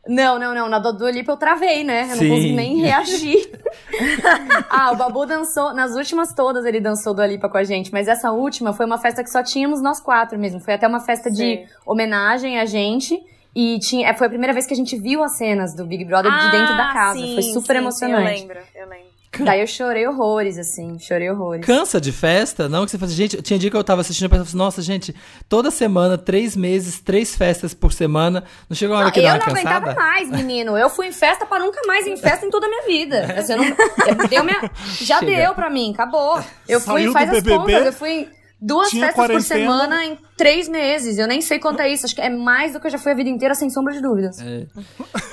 Não, 0.08 0.40
não, 0.40 0.56
não. 0.56 0.70
Na 0.70 0.80
do 0.80 0.94
Dua 0.94 1.12
Lipa 1.12 1.34
eu 1.34 1.38
travei, 1.38 1.84
né? 1.84 2.04
Eu 2.10 2.16
Sim. 2.16 2.28
não 2.28 2.36
consegui 2.36 2.54
nem 2.56 2.78
reagir. 2.78 3.52
ah, 4.70 4.92
o 4.92 4.96
Babu 4.96 5.26
dançou, 5.26 5.74
nas 5.74 5.92
últimas 5.96 6.34
todas 6.34 6.66
ele 6.66 6.80
dançou 6.80 7.14
Dua 7.14 7.28
Lipa 7.28 7.50
com 7.50 7.58
a 7.58 7.64
gente, 7.64 7.92
mas 7.92 8.08
essa 8.08 8.32
última 8.32 8.72
foi 8.74 8.86
uma 8.86 8.98
festa 8.98 9.24
que 9.24 9.30
só 9.30 9.44
tínhamos 9.44 9.82
nós 9.82 10.00
quatro 10.00 10.40
mesmo. 10.40 10.60
Foi 10.62 10.74
até 10.74 10.88
uma 10.88 11.02
festa 11.02 11.30
de 11.30 11.38
Sim. 11.38 11.66
homenagem 11.86 12.60
a 12.60 12.66
gente. 12.66 13.22
E 13.56 13.80
tinha, 13.80 14.08
é, 14.08 14.14
foi 14.14 14.28
a 14.28 14.30
primeira 14.30 14.54
vez 14.54 14.66
que 14.68 14.74
a 14.74 14.78
gente 14.78 14.96
viu 14.96 15.24
as 15.24 15.34
cenas 15.38 15.74
do 15.76 15.84
Big 15.86 16.06
Brother 16.06 16.32
de 16.32 16.52
dentro 16.52 16.78
da 16.78 16.94
casa. 16.94 17.20
Ah, 17.20 17.22
sim, 17.22 17.34
foi 17.34 17.44
super 17.44 17.74
sim, 17.74 17.80
emocionante. 17.80 18.40
Sim, 18.40 18.44
eu 18.44 18.48
lembro, 18.48 18.60
eu 18.76 18.88
lembro. 18.88 19.10
Daí 19.38 19.62
eu 19.62 19.68
chorei 19.68 20.08
horrores, 20.08 20.58
assim, 20.58 20.98
chorei 20.98 21.30
horrores. 21.30 21.64
Cansa 21.66 22.02
de 22.02 22.12
festa? 22.12 22.68
Não, 22.68 22.84
que 22.84 22.92
você 22.92 22.98
fala, 22.98 23.12
gente, 23.12 23.40
tinha 23.44 23.60
dia 23.60 23.70
que 23.70 23.78
eu 23.78 23.84
tava 23.84 24.02
assistindo 24.02 24.26
e 24.26 24.30
pensava 24.30 24.48
assim, 24.48 24.58
nossa, 24.58 24.82
gente, 24.82 25.16
toda 25.48 25.70
semana, 25.70 26.18
três 26.18 26.56
meses, 26.56 27.00
três 27.00 27.36
festas 27.36 27.74
por 27.74 27.94
semana, 27.94 28.44
não 28.68 28.76
chegou 28.76 28.96
uma 28.96 29.04
hora 29.04 29.12
que 29.12 29.20
eu 29.20 29.24
dá 29.24 29.30
não 29.34 29.38
uma 29.38 29.46
aguentava 29.52 29.86
cansada? 29.86 30.00
mais, 30.02 30.30
menino. 30.32 30.76
Eu 30.76 30.90
fui 30.90 31.08
em 31.08 31.12
festa 31.12 31.46
pra 31.46 31.60
nunca 31.60 31.80
mais 31.86 32.08
ir 32.08 32.12
em 32.12 32.18
festa 32.18 32.46
em 32.46 32.50
toda 32.50 32.66
a 32.66 32.70
minha 32.70 32.86
vida. 32.88 33.36
Assim, 33.38 33.54
eu 33.54 33.58
não, 33.60 33.66
eu- 33.66 34.28
deu 34.30 34.44
minha- 34.44 34.72
já 35.00 35.20
Chega. 35.20 35.36
deu 35.36 35.54
pra 35.54 35.70
mim, 35.70 35.92
acabou. 35.94 36.42
Eu 36.68 36.80
fui, 36.82 37.02
Saiu 37.02 37.14
faz 37.14 37.30
as 37.30 37.44
BBB, 37.44 37.56
contas, 37.58 37.86
eu 37.86 37.94
fui 37.94 38.10
em 38.12 38.30
duas 38.62 38.90
tinha 38.90 39.08
festas 39.08 39.28
por 39.28 39.42
semana 39.42 40.06
em 40.06 40.18
três 40.36 40.68
meses. 40.68 41.18
Eu 41.18 41.28
nem 41.28 41.42
sei 41.42 41.60
quanto 41.60 41.82
é 41.82 41.92
isso. 41.92 42.06
Acho 42.06 42.16
que 42.16 42.22
é 42.22 42.30
mais 42.30 42.74
do 42.74 42.80
que 42.80 42.88
eu 42.88 42.92
já 42.92 42.98
fui 42.98 43.12
a 43.12 43.16
vida 43.16 43.30
inteira, 43.30 43.56
sem 43.56 43.70
sombra 43.70 43.94
de 43.94 44.02
dúvidas. 44.02 44.40
É. 44.40 44.68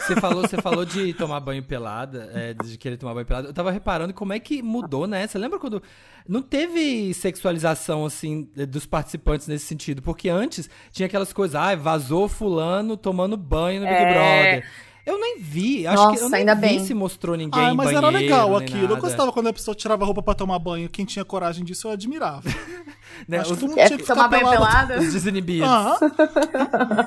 Você 0.07 0.15
falou, 0.17 0.43
você 0.43 0.57
falou 0.61 0.85
de 0.85 1.13
tomar 1.15 1.41
banho 1.41 1.63
pelada, 1.63 2.31
é, 2.33 2.55
de 2.55 2.79
querer 2.79 2.97
tomar 2.97 3.15
banho 3.15 3.27
pelada. 3.27 3.49
Eu 3.49 3.53
tava 3.55 3.71
reparando 3.71 4.15
como 4.15 4.33
é 4.33 4.39
que 4.39 4.63
mudou, 4.63 5.07
né? 5.07 5.27
Você 5.27 5.39
lembra 5.39 5.59
quando 5.59 5.83
não 6.29 6.43
teve 6.43 7.13
sexualização 7.15 8.05
assim 8.05 8.49
dos 8.69 8.87
participantes 8.87 9.49
nesse 9.49 9.67
sentido? 9.67 10.03
Porque 10.03 10.29
antes 10.29 10.69
tinha 10.93 11.07
aquelas 11.07 11.33
coisas, 11.33 11.55
ah, 11.57 11.75
vazou 11.75 12.29
fulano 12.29 12.97
tomando 12.97 13.37
banho 13.37 13.81
no 13.81 13.87
Big 13.87 13.97
É. 13.99 14.13
Brother. 14.13 14.65
Eu 15.07 15.21
nem 15.21 15.39
vi, 15.39 15.87
acho 15.87 15.97
que 15.97 16.03
eu 16.19 16.23
Nossa, 16.23 16.29
nem 16.31 16.41
ainda 16.41 16.55
vi 16.57 16.61
bem. 16.63 16.85
se 16.85 16.93
mostrou 16.93 17.37
ninguém 17.37 17.65
Ah, 17.69 17.73
mas 17.75 17.91
era 17.93 18.01
banheiro, 18.03 18.25
legal 18.35 18.49
nem 18.59 18.59
aquilo. 18.59 18.93
Eu 18.95 18.97
gostava 19.01 19.31
quando 19.33 19.47
a 19.47 19.53
pessoa 19.53 19.73
tirava 19.75 20.03
a 20.03 20.07
roupa 20.07 20.21
pra 20.21 20.35
tomar 20.35 20.59
banho. 20.59 20.89
Quem 20.89 21.05
tinha 21.05 21.25
coragem 21.25 21.65
disso 21.65 21.87
eu 21.89 21.93
admirava. 21.93 22.43
Né? 23.27 23.39
Acho 23.39 23.57
que 23.57 23.67
mundo 23.67 23.79
É, 23.79 23.87
tinha 23.87 23.99
que 23.99 24.05
tomar 24.05 24.29
banho 24.29 24.47
pelado. 24.47 24.89
pelada? 24.89 24.99
os 25.01 25.13
desinibidos. 25.13 25.67
Ah, 25.67 25.97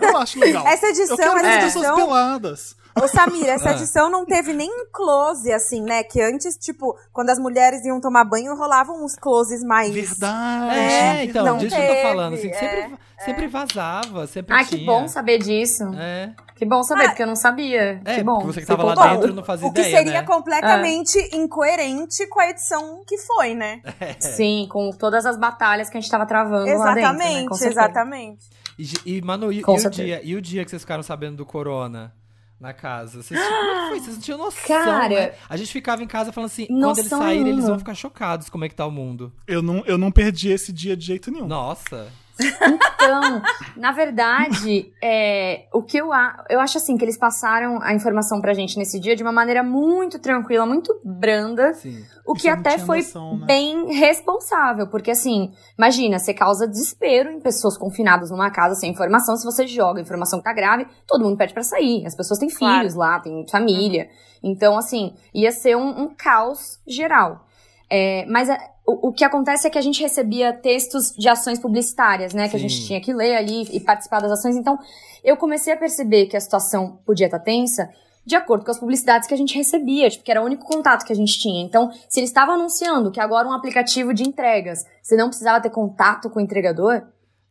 eu 0.02 0.18
acho 0.18 0.40
legal. 0.40 0.66
Essa 0.66 0.88
edição, 0.88 1.12
eu 1.12 1.18
quero 1.18 1.38
essa 1.40 1.50
as 1.50 1.64
pessoas 1.66 1.86
edição- 1.86 1.96
peladas. 2.08 2.76
Ô, 3.00 3.08
Samira, 3.08 3.52
essa 3.52 3.70
Ah. 3.70 3.74
edição 3.78 4.10
não 4.10 4.26
teve 4.26 4.52
nem 4.54 4.72
close, 4.92 5.52
assim, 5.54 5.82
né? 5.84 6.02
Que 6.04 6.20
antes, 6.22 6.58
tipo, 6.58 6.98
quando 7.14 7.30
as 7.30 7.38
mulheres 7.38 7.86
iam 7.86 8.02
tomar 8.02 8.24
banho, 8.26 8.56
rolavam 8.56 9.04
uns 9.06 9.16
closes 9.16 9.64
mais. 9.64 9.94
Verdade. 9.94 10.76
É, 10.80 11.24
então, 11.26 11.46
Não 11.46 11.58
disso 11.58 11.76
que 11.76 11.82
eu 11.82 11.88
tô 11.88 11.94
teve, 11.94 12.02
falando. 12.08 12.34
Assim, 12.34 12.50
é, 12.50 12.54
sempre, 12.54 12.98
sempre 13.26 13.48
vazava, 13.48 14.26
sempre 14.26 14.56
Ah, 14.56 14.66
tinha. 14.66 14.80
que 14.80 14.86
bom 14.86 15.08
saber 15.08 15.38
disso. 15.38 15.84
É, 15.96 16.32
Que 16.60 16.66
bom 16.66 16.84
saber, 16.84 17.06
Ah, 17.06 17.10
porque 17.10 17.24
eu 17.24 17.28
não 17.28 17.36
sabia. 17.36 18.02
é 18.06 18.16
que 18.16 18.24
bom. 18.24 18.42
você 18.42 18.60
que 18.60 18.68
Você 18.68 18.76
tava 18.76 18.84
lá 18.94 19.16
dentro 19.16 19.34
não 19.34 19.44
fazia 19.44 19.66
O 19.68 19.72
que 19.74 19.80
ideia, 19.80 19.98
seria 19.98 20.22
né? 20.22 20.28
completamente 20.28 21.18
incoerente 21.34 22.28
com 22.28 22.40
a 22.40 22.50
edição 22.50 23.02
que 23.08 23.18
foi, 23.18 23.56
né? 23.56 23.82
Sim, 24.20 24.68
com 24.70 24.92
todas 24.92 25.26
as 25.26 25.38
batalhas 25.38 25.90
que 25.90 25.98
a 25.98 26.02
gente 26.02 26.12
tava 26.12 26.26
travando 26.26 26.66
lá 26.66 26.94
dentro, 26.94 26.94
né? 26.94 27.02
exatamente, 27.02 27.64
exatamente. 27.66 28.46
E, 28.78 29.18
e, 29.18 29.22
Manu, 29.22 29.52
e, 29.52 29.60
e 29.60 29.64
o 29.64 29.90
dia, 29.90 30.22
e 30.24 30.36
o 30.36 30.42
dia 30.42 30.64
que 30.64 30.70
vocês 30.70 30.82
ficaram 30.84 31.02
sabendo 31.04 31.38
do 31.38 31.46
corona 31.46 32.14
na 32.60 32.74
casa? 32.74 33.24
Vocês, 33.24 33.40
como 33.40 33.56
é 33.72 33.82
que 33.84 33.88
foi? 33.90 34.00
Vocês 34.02 34.16
não 34.16 34.22
tinham 34.22 34.38
noção, 34.38 34.68
Cara, 34.68 35.08
né? 35.10 35.32
A 35.50 35.56
gente 35.58 35.72
ficava 35.72 36.04
em 36.04 36.08
casa 36.08 36.32
falando 36.34 36.48
assim, 36.50 36.66
quando 36.68 36.98
eles 37.00 37.10
saírem, 37.10 37.38
eles 37.42 37.46
nenhuma. 37.56 37.68
vão 37.70 37.80
ficar 37.80 37.94
chocados 37.96 38.50
como 38.50 38.66
é 38.66 38.70
que 38.70 38.76
tá 38.76 38.86
o 38.86 38.92
mundo. 38.92 39.32
Eu 39.48 39.62
não, 39.62 39.82
eu 39.86 39.98
não 39.98 40.12
perdi 40.12 40.50
esse 40.52 40.72
dia 40.74 40.96
de 40.98 41.06
jeito 41.06 41.32
nenhum. 41.32 41.48
Nossa. 41.48 42.08
Então, 42.40 43.42
na 43.76 43.92
verdade, 43.92 44.92
é, 45.02 45.66
o 45.74 45.82
que 45.82 45.98
eu, 45.98 46.12
a- 46.14 46.44
eu 46.50 46.60
acho 46.60 46.78
assim, 46.78 46.98
que 46.98 47.04
eles 47.04 47.18
passaram 47.18 47.80
a 47.82 47.94
informação 47.94 48.40
pra 48.42 48.54
gente 48.54 48.78
nesse 48.78 49.00
dia 49.00 49.16
de 49.16 49.24
uma 49.24 49.32
maneira 49.32 49.64
muito 49.64 50.20
tranquila, 50.20 50.66
muito 50.66 51.00
branda, 51.04 51.74
Sim. 51.74 52.04
o 52.26 52.34
que 52.34 52.48
até 52.48 52.78
foi 52.78 52.98
noção, 53.00 53.38
né? 53.40 53.46
bem 53.46 53.94
responsável, 53.94 54.88
porque 54.88 55.12
assim, 55.12 55.52
imagina, 55.78 56.20
você 56.20 56.34
causa 56.34 56.68
desespero 56.68 57.30
em 57.32 57.40
pessoas 57.40 57.78
confinadas 57.78 58.32
numa 58.32 58.50
casa 58.52 58.76
sem 58.76 58.92
informação, 58.92 59.36
se 59.36 59.46
você 59.46 59.68
joga 59.68 60.00
a 60.00 60.04
informação 60.04 60.40
que 60.40 60.46
tá 60.46 60.54
grave, 60.54 60.88
todo 61.08 61.24
mundo 61.24 61.38
pede 61.38 61.54
pra 61.54 61.64
sair, 61.64 62.06
as 62.06 62.16
pessoas 62.16 62.40
têm 62.40 62.50
Claro. 62.50 62.80
filhos 62.80 62.96
lá, 62.96 63.20
têm 63.20 63.46
família, 63.50 64.10
então 64.44 64.78
assim, 64.78 65.14
ia 65.34 65.52
ser 65.52 65.76
um, 65.76 66.04
um 66.04 66.14
caos 66.16 66.80
geral. 66.88 67.46
É, 67.90 68.26
mas 68.28 68.50
é, 68.50 68.58
o, 68.86 69.10
o 69.10 69.14
que 69.14 69.24
acontece 69.24 69.68
é 69.68 69.70
que 69.70 69.78
a 69.78 69.82
gente 69.82 70.02
recebia 70.02 70.54
textos 70.54 71.12
de 71.18 71.28
ações 71.28 71.60
publicitárias, 71.60 72.34
né? 72.34 72.48
Que 72.48 72.56
a 72.56 72.60
Sim. 72.60 72.70
gente 72.70 72.86
tinha 72.86 73.02
que 73.02 73.14
ler 73.14 73.36
ali 73.36 73.64
e 73.72 73.80
participar 73.80 74.20
das 74.20 74.32
ações. 74.32 74.56
Então, 74.56 74.78
eu 75.24 75.36
comecei 75.38 75.74
a 75.74 75.78
perceber 75.78 76.28
que 76.28 76.38
a 76.38 76.40
situação 76.40 77.00
podia 77.06 77.26
estar 77.26 77.40
tensa 77.40 77.90
de 78.26 78.36
acordo 78.36 78.64
com 78.64 78.70
as 78.70 78.80
publicidades 78.80 79.28
que 79.28 79.34
a 79.34 79.38
gente 79.38 79.56
recebia, 79.56 80.08
tipo, 80.10 80.24
que 80.24 80.30
era 80.30 80.42
o 80.42 80.46
único 80.46 80.64
contato 80.64 81.04
que 81.04 81.12
a 81.12 81.16
gente 81.16 81.40
tinha. 81.40 81.64
Então, 81.64 81.90
se 82.08 82.20
eles 82.20 82.30
estavam 82.30 82.56
anunciando 82.56 83.12
que 83.12 83.20
agora 83.20 83.48
um 83.48 83.54
aplicativo 83.54 84.14
de 84.14 84.24
entregas, 84.24 84.86
você 85.02 85.16
não 85.16 85.30
precisava 85.30 85.60
ter 85.60 85.72
contato 85.72 86.30
com 86.30 86.40
o 86.40 86.42
entregador, 86.42 87.02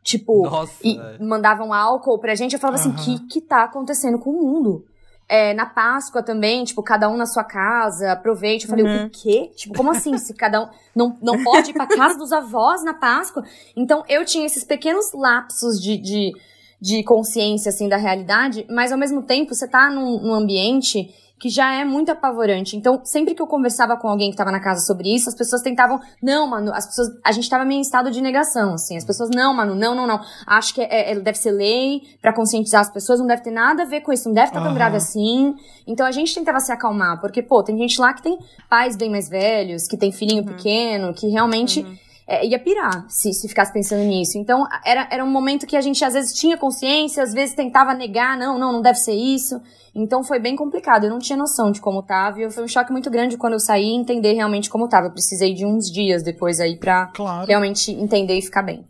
tipo, 0.05 0.45
Nossa. 0.45 0.73
e 0.85 0.97
é. 0.97 1.19
mandavam 1.19 1.73
álcool 1.73 2.19
pra 2.21 2.37
gente, 2.37 2.53
eu 2.53 2.61
falava 2.61 2.79
assim, 2.79 2.91
o 2.91 2.95
que 2.95 3.27
que 3.27 3.41
tá 3.41 3.65
acontecendo 3.65 4.21
com 4.21 4.31
o 4.31 4.41
mundo? 4.41 4.85
É, 5.29 5.53
na 5.53 5.67
Páscoa 5.67 6.23
também, 6.23 6.65
tipo, 6.65 6.83
cada 6.83 7.07
um 7.11 7.17
na 7.17 7.27
sua 7.27 7.45
casa, 7.45 8.13
aproveite. 8.13 8.65
Eu 8.65 8.71
falei, 8.71 8.85
Uhum. 8.87 9.07
o 9.07 9.11
quê? 9.11 9.51
Tipo, 9.55 9.75
como 9.75 9.91
assim? 9.91 10.17
Se 10.17 10.33
cada 10.33 10.63
um 10.63 10.69
não, 10.97 11.19
não 11.21 11.45
pode 11.45 11.71
ir 11.71 11.75
pra 11.75 11.87
casa 11.87 12.19
dos 12.19 12.33
avós 12.33 12.83
na 12.83 12.95
Páscoa? 12.95 13.45
Então, 13.77 14.03
eu 14.09 14.25
tinha 14.25 14.47
esses 14.47 14.65
pequenos 14.65 15.13
lapsos 15.13 15.79
de, 15.83 15.99
de, 15.99 16.33
de 16.81 17.03
consciência, 17.03 17.69
assim, 17.69 17.91
da 17.91 17.99
realidade, 17.99 18.67
mas 18.71 18.91
ao 18.91 18.97
mesmo 18.99 19.21
tempo, 19.23 19.55
você 19.55 19.69
tá 19.69 19.91
num, 19.91 20.19
num 20.23 20.33
ambiente 20.33 21.15
que 21.39 21.49
já 21.49 21.75
é 21.75 21.85
muito 21.85 22.11
apavorante. 22.11 22.77
Então, 22.77 23.01
sempre 23.05 23.35
que 23.35 23.41
eu 23.41 23.47
conversava 23.47 23.97
com 23.97 24.09
alguém 24.09 24.31
que 24.31 24.37
tava 24.37 24.51
na 24.51 24.61
casa 24.61 24.85
sobre 24.85 25.15
isso, 25.15 25.29
as 25.29 25.35
pessoas 25.35 25.63
tentavam, 25.63 26.01
não, 26.23 26.49
mano, 26.49 26.73
as 26.75 26.87
pessoas, 26.87 27.09
a 27.25 27.31
gente 27.33 27.49
tava 27.49 27.65
meio 27.65 27.79
em 27.79 27.83
estado 27.83 28.11
de 28.11 28.21
negação, 28.21 28.75
assim, 28.75 28.97
as 28.97 29.05
pessoas, 29.05 29.31
não, 29.31 29.55
mano, 29.55 29.75
não, 29.75 29.95
não, 29.95 30.07
não, 30.07 30.21
acho 30.47 30.75
que 30.75 30.81
é, 30.81 31.13
é- 31.13 31.21
deve 31.21 31.39
ser 31.39 31.53
lei 31.53 32.03
pra 32.21 32.33
conscientizar 32.33 32.81
as 32.81 32.91
pessoas, 32.91 33.21
não 33.21 33.27
deve 33.27 33.43
ter 33.43 33.51
nada 33.53 33.85
a 33.85 33.87
ver 33.87 34.01
com 34.01 34.13
isso, 34.13 34.29
não 34.29 34.35
deve 34.35 34.49
estar 34.49 34.61
tão 34.61 34.69
Aham. 34.69 34.75
grave 34.75 34.97
assim. 34.97 35.55
Então, 35.87 36.05
a 36.07 36.13
gente 36.13 36.35
tentava 36.35 36.59
se 36.61 36.73
acalmar, 36.73 37.21
porque, 37.21 37.43
pô, 37.43 37.63
tem 37.63 37.79
gente 37.79 38.01
lá 38.01 38.13
que 38.13 38.23
tem 38.23 38.39
pais 38.69 38.97
bem 38.97 39.11
mais 39.11 39.29
velhos, 39.29 39.87
que 39.87 39.97
tem 39.97 40.11
filhinho 40.11 40.45
pequeno, 40.45 41.15
que 41.15 41.29
realmente 41.29 41.87
é, 42.27 42.45
ia 42.47 42.59
pirar 42.59 43.07
se, 43.09 43.33
se 43.33 43.49
ficasse 43.49 43.73
pensando 43.73 44.03
nisso. 44.05 44.37
Então, 44.37 44.67
era, 44.85 45.09
era 45.11 45.25
um 45.25 45.31
momento 45.31 45.67
que 45.67 45.77
a 45.77 45.81
gente 45.81 46.05
às 46.05 46.13
vezes 46.13 46.35
tinha 46.35 46.59
consciência, 46.59 47.23
às 47.23 47.33
vezes 47.33 47.55
tentava 47.55 47.95
negar, 47.95 48.37
não, 48.37 48.59
não, 48.59 48.73
não 48.73 48.83
deve 48.83 48.99
ser 48.99 49.15
isso. 49.15 49.61
Então 49.99 50.23
foi 50.23 50.39
bem 50.39 50.55
complicado, 50.57 51.05
eu 51.05 51.11
não 51.11 51.19
tinha 51.19 51.37
noção 51.37 51.71
de 51.73 51.81
como 51.81 52.03
tava, 52.03 52.41
e 52.41 52.51
foi 52.51 52.65
um 52.65 52.69
choque 52.69 52.93
muito 52.93 53.11
grande 53.11 53.37
quando 53.37 53.55
eu 53.55 53.61
saí 53.61 53.85
e 53.85 53.97
entender 53.97 54.33
realmente 54.35 54.71
como 54.71 54.89
tava. 54.89 55.09
Eu 55.09 55.13
precisei 55.13 55.53
de 55.55 55.67
uns 55.67 55.91
dias 55.91 56.23
depois 56.23 56.61
aí 56.61 56.77
pra 56.79 57.07
Claro. 57.09 57.47
realmente 57.47 57.91
entender 57.91 58.39
e 58.39 58.43
ficar 58.43 58.63
bem. 58.63 58.87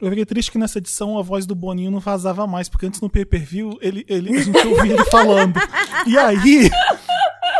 Eu 0.00 0.08
fiquei 0.08 0.26
triste 0.26 0.50
que 0.50 0.58
nessa 0.58 0.78
edição 0.78 1.16
a 1.16 1.22
voz 1.22 1.46
do 1.46 1.54
Boninho 1.54 1.88
não 1.90 2.00
vazava 2.00 2.44
mais, 2.44 2.68
porque 2.68 2.86
antes 2.86 3.00
no 3.00 3.08
pay-per-view 3.08 3.78
ele, 3.80 4.04
ele, 4.08 4.36
a 4.36 4.42
gente 4.42 4.66
ouvia 4.66 4.94
ele 4.94 5.04
falando. 5.04 5.54
E 6.08 6.18
aí, 6.18 6.68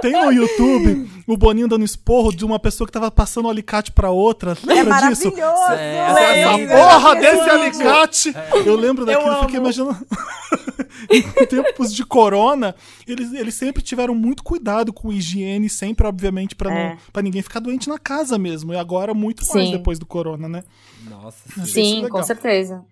tem 0.02 0.12
no 0.12 0.32
YouTube 0.32 1.10
o 1.26 1.36
Boninho 1.36 1.68
dando 1.68 1.84
esporro 1.84 2.30
de 2.34 2.44
uma 2.44 2.58
pessoa 2.58 2.86
que 2.86 2.92
tava 2.92 3.10
passando 3.10 3.46
um 3.46 3.50
alicate 3.50 3.90
pra 3.92 4.10
outra. 4.10 4.52
É 4.52 4.66
Lembra 4.66 5.08
disso? 5.08 5.30
maravilhoso! 5.32 5.72
É, 5.72 5.96
Essa 5.98 6.56
Lembro, 6.56 6.76
porra 6.76 7.08
eu 7.14 7.20
desse 7.20 7.50
alicate! 7.50 8.34
Eu 8.66 8.76
lembro 8.76 9.06
daquilo, 9.06 9.32
Eu 9.32 9.40
fiquei 9.42 9.56
imaginando. 9.56 10.06
em 11.10 11.22
tempos 11.46 11.94
de 11.94 12.04
corona, 12.04 12.74
eles, 13.06 13.32
eles 13.32 13.54
sempre 13.54 13.82
tiveram 13.82 14.14
muito 14.14 14.42
cuidado 14.42 14.92
com 14.92 15.12
higiene, 15.12 15.68
sempre, 15.68 16.06
obviamente, 16.06 16.54
pra, 16.54 16.72
É. 16.72 16.90
não, 16.90 16.96
pra 17.12 17.22
ninguém 17.22 17.42
ficar 17.42 17.60
doente 17.60 17.88
na 17.88 17.98
casa 17.98 18.38
mesmo. 18.38 18.72
E 18.74 18.76
agora, 18.76 19.14
muito 19.14 19.40
mais 19.46 19.66
Sim. 19.68 19.72
depois 19.72 19.98
do 19.98 20.06
corona, 20.06 20.48
né? 20.48 20.62
Nossa. 21.08 21.38
Isso 21.56 21.66
Sim, 21.72 22.08
com 22.08 22.22
certeza. 22.22 22.84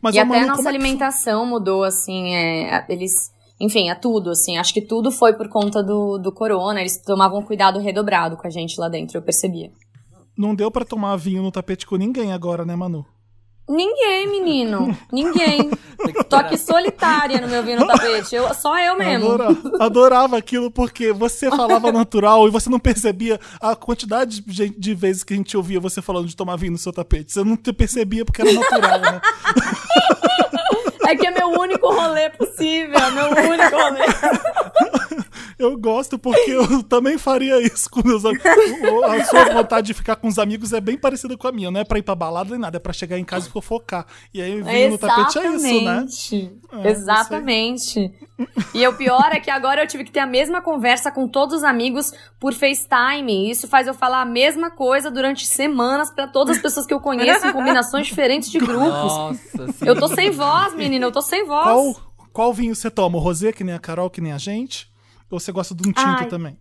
Mas, 0.00 0.14
e 0.14 0.18
até 0.18 0.40
a 0.40 0.46
nossa 0.46 0.62
é 0.62 0.68
alimentação 0.68 1.44
mudou, 1.44 1.84
assim, 1.84 2.34
é, 2.34 2.84
eles. 2.88 3.30
Enfim, 3.62 3.88
a 3.88 3.94
tudo, 3.94 4.30
assim. 4.30 4.58
Acho 4.58 4.74
que 4.74 4.82
tudo 4.82 5.12
foi 5.12 5.34
por 5.34 5.48
conta 5.48 5.84
do, 5.84 6.18
do 6.18 6.32
corona. 6.32 6.80
Eles 6.80 7.00
tomavam 7.00 7.38
um 7.38 7.44
cuidado 7.44 7.78
redobrado 7.78 8.36
com 8.36 8.44
a 8.44 8.50
gente 8.50 8.78
lá 8.80 8.88
dentro, 8.88 9.16
eu 9.16 9.22
percebia. 9.22 9.70
Não 10.36 10.52
deu 10.52 10.68
pra 10.68 10.84
tomar 10.84 11.14
vinho 11.14 11.44
no 11.44 11.52
tapete 11.52 11.86
com 11.86 11.94
ninguém 11.94 12.32
agora, 12.32 12.64
né, 12.64 12.74
Manu? 12.74 13.06
Ninguém, 13.68 14.28
menino. 14.28 14.98
Ninguém. 15.12 15.70
Tô 16.28 16.34
aqui 16.34 16.58
solitária 16.58 17.40
no 17.40 17.46
meu 17.46 17.62
vinho 17.62 17.78
no 17.78 17.86
tapete. 17.86 18.34
Eu, 18.34 18.52
só 18.52 18.76
eu 18.80 18.98
mesmo. 18.98 19.30
Adorava, 19.30 19.84
adorava 19.84 20.36
aquilo 20.38 20.68
porque 20.68 21.12
você 21.12 21.48
falava 21.48 21.92
natural 21.92 22.48
e 22.48 22.50
você 22.50 22.68
não 22.68 22.80
percebia 22.80 23.38
a 23.60 23.76
quantidade 23.76 24.40
de, 24.40 24.70
de 24.70 24.94
vezes 24.94 25.22
que 25.22 25.34
a 25.34 25.36
gente 25.36 25.56
ouvia 25.56 25.78
você 25.78 26.02
falando 26.02 26.26
de 26.26 26.34
tomar 26.34 26.56
vinho 26.56 26.72
no 26.72 26.78
seu 26.78 26.92
tapete. 26.92 27.32
Você 27.32 27.44
não 27.44 27.56
te 27.56 27.72
percebia 27.72 28.24
porque 28.24 28.42
era 28.42 28.52
natural, 28.52 29.00
né? 29.00 29.20
É 31.06 31.16
que 31.16 31.26
é 31.26 31.30
meu 31.30 31.48
único 31.48 31.92
rolê 31.92 32.30
possível. 32.30 33.00
Meu 33.12 33.26
único 33.26 33.76
rolê. 33.76 35.22
Eu 35.62 35.76
gosto 35.78 36.18
porque 36.18 36.50
eu 36.50 36.82
também 36.84 37.16
faria 37.16 37.60
isso 37.60 37.88
com 37.88 38.06
meus 38.06 38.24
amigos. 38.24 38.44
A 39.04 39.24
sua 39.24 39.44
vontade 39.52 39.86
de 39.86 39.94
ficar 39.94 40.16
com 40.16 40.26
os 40.26 40.38
amigos 40.38 40.72
é 40.72 40.80
bem 40.80 40.98
parecida 40.98 41.36
com 41.36 41.46
a 41.46 41.52
minha. 41.52 41.70
Não 41.70 41.80
é 41.80 41.84
pra 41.84 41.98
ir 41.98 42.02
pra 42.02 42.14
balada 42.14 42.50
nem 42.50 42.58
nada, 42.58 42.78
é 42.78 42.80
pra 42.80 42.92
chegar 42.92 43.18
em 43.18 43.24
casa 43.24 43.48
e 43.48 43.50
fofocar. 43.50 44.06
E 44.34 44.42
aí 44.42 44.60
vinho 44.60 44.90
no 44.90 44.98
tapete 44.98 45.38
é 45.38 45.46
isso, 45.54 45.82
né? 45.82 46.04
Exatamente. 46.04 46.52
É, 46.72 46.90
Exatamente. 46.90 48.12
E 48.74 48.86
o 48.86 48.92
pior 48.94 49.30
é 49.30 49.38
que 49.38 49.50
agora 49.50 49.82
eu 49.82 49.86
tive 49.86 50.04
que 50.04 50.10
ter 50.10 50.20
a 50.20 50.26
mesma 50.26 50.60
conversa 50.60 51.12
com 51.12 51.28
todos 51.28 51.58
os 51.58 51.64
amigos 51.64 52.12
por 52.40 52.52
FaceTime. 52.52 53.50
Isso 53.50 53.68
faz 53.68 53.86
eu 53.86 53.94
falar 53.94 54.22
a 54.22 54.26
mesma 54.26 54.70
coisa 54.70 55.10
durante 55.10 55.46
semanas 55.46 56.10
pra 56.10 56.26
todas 56.26 56.56
as 56.56 56.62
pessoas 56.62 56.86
que 56.86 56.94
eu 56.94 57.00
conheço 57.00 57.46
em 57.46 57.52
combinações 57.52 58.06
diferentes 58.06 58.50
de 58.50 58.58
grupos. 58.58 58.88
Nossa, 58.88 59.72
sim. 59.72 59.86
Eu 59.86 59.96
tô 59.96 60.08
sem 60.08 60.30
voz, 60.30 60.74
menina, 60.74 61.06
eu 61.06 61.12
tô 61.12 61.22
sem 61.22 61.46
voz. 61.46 61.64
Qual, 61.64 61.96
qual 62.32 62.52
vinho 62.52 62.74
você 62.74 62.90
toma? 62.90 63.18
O 63.18 63.20
rosé, 63.20 63.52
que 63.52 63.62
nem 63.62 63.74
a 63.74 63.78
Carol, 63.78 64.10
que 64.10 64.20
nem 64.20 64.32
a 64.32 64.38
gente? 64.38 64.91
Ou 65.32 65.40
você 65.40 65.50
gosta 65.50 65.74
de 65.74 65.88
um 65.88 65.92
tinto 65.92 66.06
Ai. 66.06 66.26
também? 66.26 66.58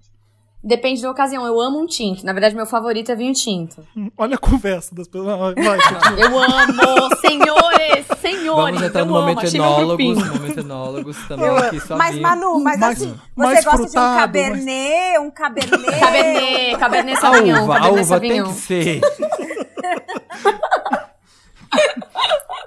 Depende 0.64 1.02
da 1.02 1.12
ocasião. 1.12 1.46
Eu 1.46 1.60
amo 1.60 1.80
um 1.82 1.86
tinto. 1.88 2.24
Na 2.26 2.32
verdade, 2.32 2.56
meu 2.56 2.66
favorito 2.66 3.12
é 3.12 3.16
vinho 3.16 3.34
tinto. 3.34 3.86
Hum, 3.98 4.10
Olha 4.18 4.36
a 4.36 4.38
conversa 4.38 4.96
das 4.96 5.08
pessoas. 5.10 5.28
Vai. 5.56 5.56
Eu 6.18 6.38
amo, 6.40 7.16
senhores, 7.20 8.06
senhores. 8.22 8.46
Vamos 8.76 8.82
entrar 8.84 9.04
no 9.04 9.16
amo, 9.18 9.28
momento 9.28 9.42
meu 9.42 9.56
enólogos. 9.56 10.18
Momento 10.30 10.60
enólogos 10.60 11.18
também 11.28 11.48
Eu- 11.48 11.58
aqui 11.58 11.80
só 11.82 11.98
mas, 11.98 12.12
vinho. 12.12 12.22
Manu, 12.22 12.60
mas 12.64 12.80
Mais- 12.80 13.02
assim, 13.02 13.16
mais 13.36 13.60
você 13.60 13.66
gosta 13.66 13.84
de 13.88 13.90
um 13.90 13.94
cabernet, 14.16 15.20
um 15.20 15.32
cabernet. 15.32 16.00
Cabernet, 16.00 16.78
Cabernet 16.78 17.18
A 17.18 17.22
Sauvignon, 17.22 17.64
uva, 17.64 17.76
a 17.76 17.80
Cabernet 17.82 18.06
uva 18.06 18.20
tem 18.22 18.44
que 18.44 18.54
ser. 18.54 19.02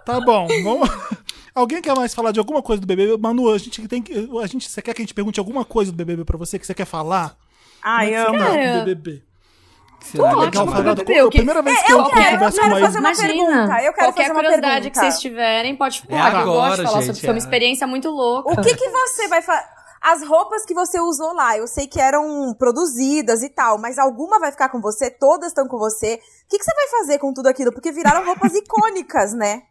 Tá 0.04 0.20
bom, 0.20 0.46
vamos. 0.62 0.90
Alguém 1.54 1.80
quer 1.80 1.94
mais 1.94 2.12
falar 2.12 2.32
de 2.32 2.38
alguma 2.40 2.60
coisa 2.62 2.80
do 2.80 2.86
BBB? 2.86 3.16
Manu, 3.16 3.50
a 3.52 3.58
gente 3.58 3.86
tem 3.86 4.02
que. 4.02 4.12
A 4.42 4.46
gente, 4.46 4.68
você 4.68 4.82
quer 4.82 4.92
que 4.92 5.00
a 5.02 5.04
gente 5.04 5.14
pergunte 5.14 5.38
alguma 5.38 5.64
coisa 5.64 5.92
do 5.92 5.96
BBB 5.96 6.24
pra 6.24 6.36
você 6.36 6.58
que 6.58 6.66
você 6.66 6.74
quer 6.74 6.84
falar? 6.86 7.36
Ai, 7.82 8.06
Como 8.06 8.16
é 8.16 8.24
que 8.24 8.46
amo. 8.46 8.62
você 8.62 8.78
tá 8.78 8.84
BBB? 8.84 9.22
Pô, 10.16 10.26
é 10.26 10.34
legal 10.34 10.66
falar 10.66 10.94
BBB, 10.94 11.14
do- 11.22 11.26
A 11.26 11.30
que- 11.30 11.36
primeira 11.38 11.62
vez 11.62 11.82
que 11.82 11.92
eu 11.92 11.98
eu, 11.98 12.04
quero- 12.06 12.14
converso 12.38 12.56
eu 12.58 12.62
quero 12.62 12.74
uma 12.74 12.80
fazer 12.80 12.98
uma 12.98 13.14
pergunta, 13.14 13.52
eu 13.52 13.68
quero 13.68 13.94
qualquer 13.94 14.12
fazer 14.22 14.30
uma 14.32 14.34
curiosidade 14.34 14.90
que 14.90 14.98
vocês 14.98 15.20
tiverem, 15.20 15.76
pode 15.76 16.02
É 16.08 16.16
falar. 16.18 16.30
que 16.30 16.36
eu 16.36 16.44
gosto 16.44 16.50
agora, 16.58 16.76
de 16.76 16.82
falar 16.82 17.00
gente, 17.02 17.06
sobre 17.06 17.20
foi 17.20 17.30
uma 17.30 17.36
é. 17.36 17.38
experiência 17.38 17.86
muito 17.86 18.10
louca. 18.10 18.52
O 18.52 18.62
que 18.62 18.74
que 18.74 18.88
você 18.90 19.28
vai 19.28 19.40
fazer? 19.40 19.64
As 20.02 20.22
roupas 20.22 20.66
que 20.66 20.74
você 20.74 21.00
usou 21.00 21.32
lá, 21.32 21.56
eu 21.56 21.66
sei 21.66 21.86
que 21.86 21.98
eram 21.98 22.52
produzidas 22.58 23.42
e 23.42 23.48
tal, 23.48 23.78
mas 23.78 23.96
alguma 23.98 24.38
vai 24.38 24.50
ficar 24.52 24.68
com 24.68 24.78
você? 24.80 25.08
Todas 25.10 25.48
estão 25.48 25.66
com 25.66 25.78
você? 25.78 26.16
O 26.16 26.48
que, 26.50 26.58
que 26.58 26.64
você 26.64 26.74
vai 26.74 26.88
fazer 26.88 27.18
com 27.18 27.32
tudo 27.32 27.46
aquilo? 27.46 27.72
Porque 27.72 27.90
viraram 27.90 28.26
roupas 28.26 28.52
icônicas, 28.56 29.32
né? 29.32 29.62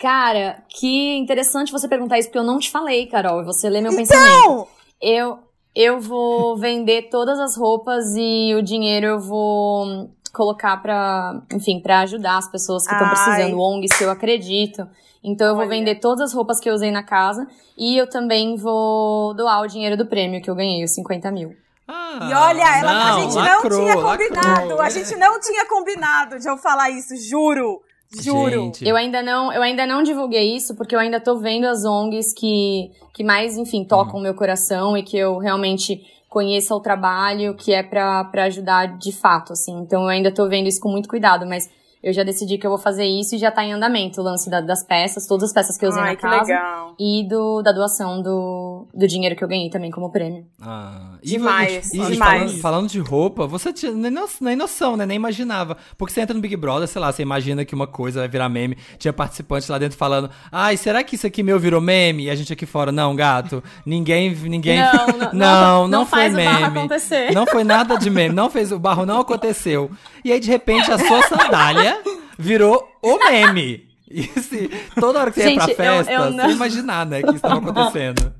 Cara, 0.00 0.62
que 0.68 1.14
interessante 1.16 1.70
você 1.70 1.86
perguntar 1.86 2.18
isso, 2.18 2.28
porque 2.28 2.38
eu 2.38 2.42
não 2.44 2.58
te 2.58 2.70
falei, 2.70 3.06
Carol, 3.06 3.42
e 3.42 3.44
você 3.44 3.68
lê 3.68 3.82
meu 3.82 3.94
pensamento. 3.94 4.26
Então, 4.38 4.66
Eu, 5.00 5.38
eu 5.76 6.00
vou 6.00 6.56
vender 6.56 7.10
todas 7.10 7.38
as 7.38 7.54
roupas 7.54 8.14
e 8.16 8.54
o 8.54 8.62
dinheiro 8.62 9.06
eu 9.06 9.20
vou 9.20 10.10
colocar 10.32 10.78
pra, 10.78 11.42
enfim, 11.52 11.80
pra 11.80 12.00
ajudar 12.00 12.38
as 12.38 12.50
pessoas 12.50 12.86
que 12.86 12.92
estão 12.94 13.08
precisando, 13.08 13.60
ONGs 13.60 13.96
que 13.98 14.04
eu 14.04 14.10
acredito. 14.10 14.88
Então 15.22 15.48
eu 15.48 15.54
vou 15.54 15.64
Olha. 15.64 15.70
vender 15.76 15.96
todas 15.96 16.30
as 16.30 16.32
roupas 16.32 16.58
que 16.58 16.70
eu 16.70 16.72
usei 16.72 16.90
na 16.90 17.02
casa 17.02 17.46
e 17.76 17.94
eu 17.98 18.08
também 18.08 18.56
vou 18.56 19.34
doar 19.34 19.60
o 19.60 19.66
dinheiro 19.66 19.98
do 19.98 20.06
prêmio 20.06 20.40
que 20.40 20.48
eu 20.48 20.54
ganhei, 20.54 20.82
os 20.82 20.94
50 20.94 21.30
mil. 21.30 21.54
Ah, 21.86 22.20
e 22.22 22.32
olha, 22.32 22.78
ela, 22.78 22.90
a 22.90 23.10
não, 23.10 23.20
gente 23.22 23.34
lacrou, 23.34 23.78
não 23.78 23.84
tinha 23.84 24.02
combinado. 24.02 24.60
lacrou. 24.60 24.80
A 24.80 24.88
gente 24.88 25.16
não 25.16 25.40
tinha 25.40 25.66
combinado 25.66 26.38
de 26.38 26.48
eu 26.48 26.56
falar 26.56 26.88
isso, 26.88 27.14
juro. 27.16 27.82
Juro. 28.12 28.64
Gente, 28.64 28.86
Eu 28.86 28.96
ainda 28.96 29.22
não, 29.22 29.52
eu 29.52 29.62
ainda 29.62 29.86
não 29.86 30.02
divulguei 30.02 30.56
isso 30.56 30.74
porque 30.74 30.94
eu 30.94 30.98
ainda 30.98 31.20
tô 31.20 31.36
vendo 31.36 31.66
as 31.66 31.84
ONGs 31.84 32.32
que, 32.32 32.90
que 33.14 33.22
mais, 33.22 33.56
enfim, 33.56 33.84
tocam 33.84 34.18
o 34.18 34.22
meu 34.22 34.34
coração 34.34 34.96
e 34.96 35.02
que 35.02 35.16
eu 35.16 35.38
realmente 35.38 36.02
conheça 36.28 36.74
o 36.74 36.80
trabalho 36.80 37.54
que 37.54 37.72
é 37.72 37.82
pra 37.82 38.24
pra 38.24 38.44
ajudar 38.44 38.98
de 38.98 39.12
fato, 39.12 39.52
assim. 39.52 39.78
Então 39.80 40.02
eu 40.02 40.08
ainda 40.08 40.32
tô 40.32 40.48
vendo 40.48 40.66
isso 40.66 40.80
com 40.80 40.90
muito 40.90 41.08
cuidado, 41.08 41.46
mas 41.46 41.68
eu 42.02 42.12
já 42.12 42.22
decidi 42.22 42.56
que 42.58 42.66
eu 42.66 42.70
vou 42.70 42.78
fazer 42.78 43.04
isso 43.04 43.34
e 43.34 43.38
já 43.38 43.50
tá 43.50 43.62
em 43.64 43.72
andamento 43.72 44.20
o 44.20 44.24
lance 44.24 44.48
da- 44.48 44.60
das 44.60 44.82
peças, 44.82 45.26
todas 45.26 45.50
as 45.50 45.52
peças 45.54 45.76
que 45.76 45.84
eu 45.84 45.90
usei 45.90 46.02
Ai, 46.02 46.10
na 46.10 46.16
que 46.16 46.22
casa. 46.22 46.40
legal. 46.42 46.94
E 46.98 47.26
do, 47.28 47.62
da 47.62 47.72
doação 47.72 48.22
do, 48.22 48.86
do 48.94 49.06
dinheiro 49.06 49.36
que 49.36 49.44
eu 49.44 49.48
ganhei 49.48 49.68
também 49.70 49.90
como 49.90 50.10
prêmio. 50.10 50.46
Ah, 50.60 51.14
e 51.22 51.28
Demais, 51.30 51.92
e 51.92 51.98
demais. 52.00 52.18
Falando, 52.18 52.60
falando 52.60 52.88
de 52.88 52.98
roupa, 53.00 53.46
você 53.46 53.72
tinha 53.72 53.92
nem, 53.92 54.10
no- 54.10 54.28
nem 54.40 54.56
noção, 54.56 54.96
né? 54.96 55.04
Nem 55.06 55.16
imaginava. 55.16 55.76
Porque 55.98 56.12
você 56.14 56.20
entra 56.22 56.34
no 56.34 56.40
Big 56.40 56.56
Brother, 56.56 56.88
sei 56.88 57.00
lá, 57.00 57.12
você 57.12 57.22
imagina 57.22 57.64
que 57.64 57.74
uma 57.74 57.86
coisa 57.86 58.20
vai 58.20 58.28
virar 58.28 58.48
meme. 58.48 58.76
Tinha 58.98 59.12
participante 59.12 59.70
lá 59.70 59.78
dentro 59.78 59.96
falando: 59.98 60.30
Ai, 60.50 60.76
será 60.76 61.02
que 61.04 61.14
isso 61.16 61.26
aqui 61.26 61.42
meu 61.42 61.58
virou 61.58 61.80
meme? 61.80 62.24
E 62.24 62.30
a 62.30 62.34
gente 62.34 62.52
aqui 62.52 62.66
fora, 62.66 62.90
não, 62.90 63.14
gato. 63.14 63.62
Ninguém. 63.84 64.34
ninguém 64.34 64.78
Não, 64.80 65.06
não, 65.06 65.32
não, 65.32 65.32
não, 65.32 65.88
não 65.88 66.06
foi 66.06 66.20
faz 66.20 66.32
o 66.32 66.36
barro 66.36 66.60
meme. 66.62 66.78
acontecer. 66.78 67.32
Não 67.32 67.46
foi 67.46 67.64
nada 67.64 67.96
de 67.96 68.08
meme. 68.10 68.34
Não 68.34 68.48
fez 68.50 68.72
o 68.72 68.78
barro, 68.78 69.04
não 69.06 69.20
aconteceu. 69.20 69.90
E 70.24 70.32
aí, 70.32 70.40
de 70.40 70.48
repente, 70.50 70.90
a 70.90 70.98
sua 70.98 71.22
sandália 71.28 71.89
virou 72.38 72.88
o 73.02 73.18
meme. 73.30 73.88
E 74.12 74.24
se, 74.24 74.68
toda 74.98 75.20
hora 75.20 75.30
que 75.30 75.40
você 75.40 75.50
ia 75.50 75.54
pra 75.54 75.66
Gente, 75.68 75.70
eu- 75.70 75.76
festa, 75.76 76.12
eu 76.12 76.20
você 76.24 76.30
não- 76.36 76.48
ia 76.48 76.52
imaginar, 76.56 77.06
né, 77.06 77.20
que 77.22 77.26
isso 77.28 77.36
estava 77.36 77.58
acontecendo. 77.70 78.34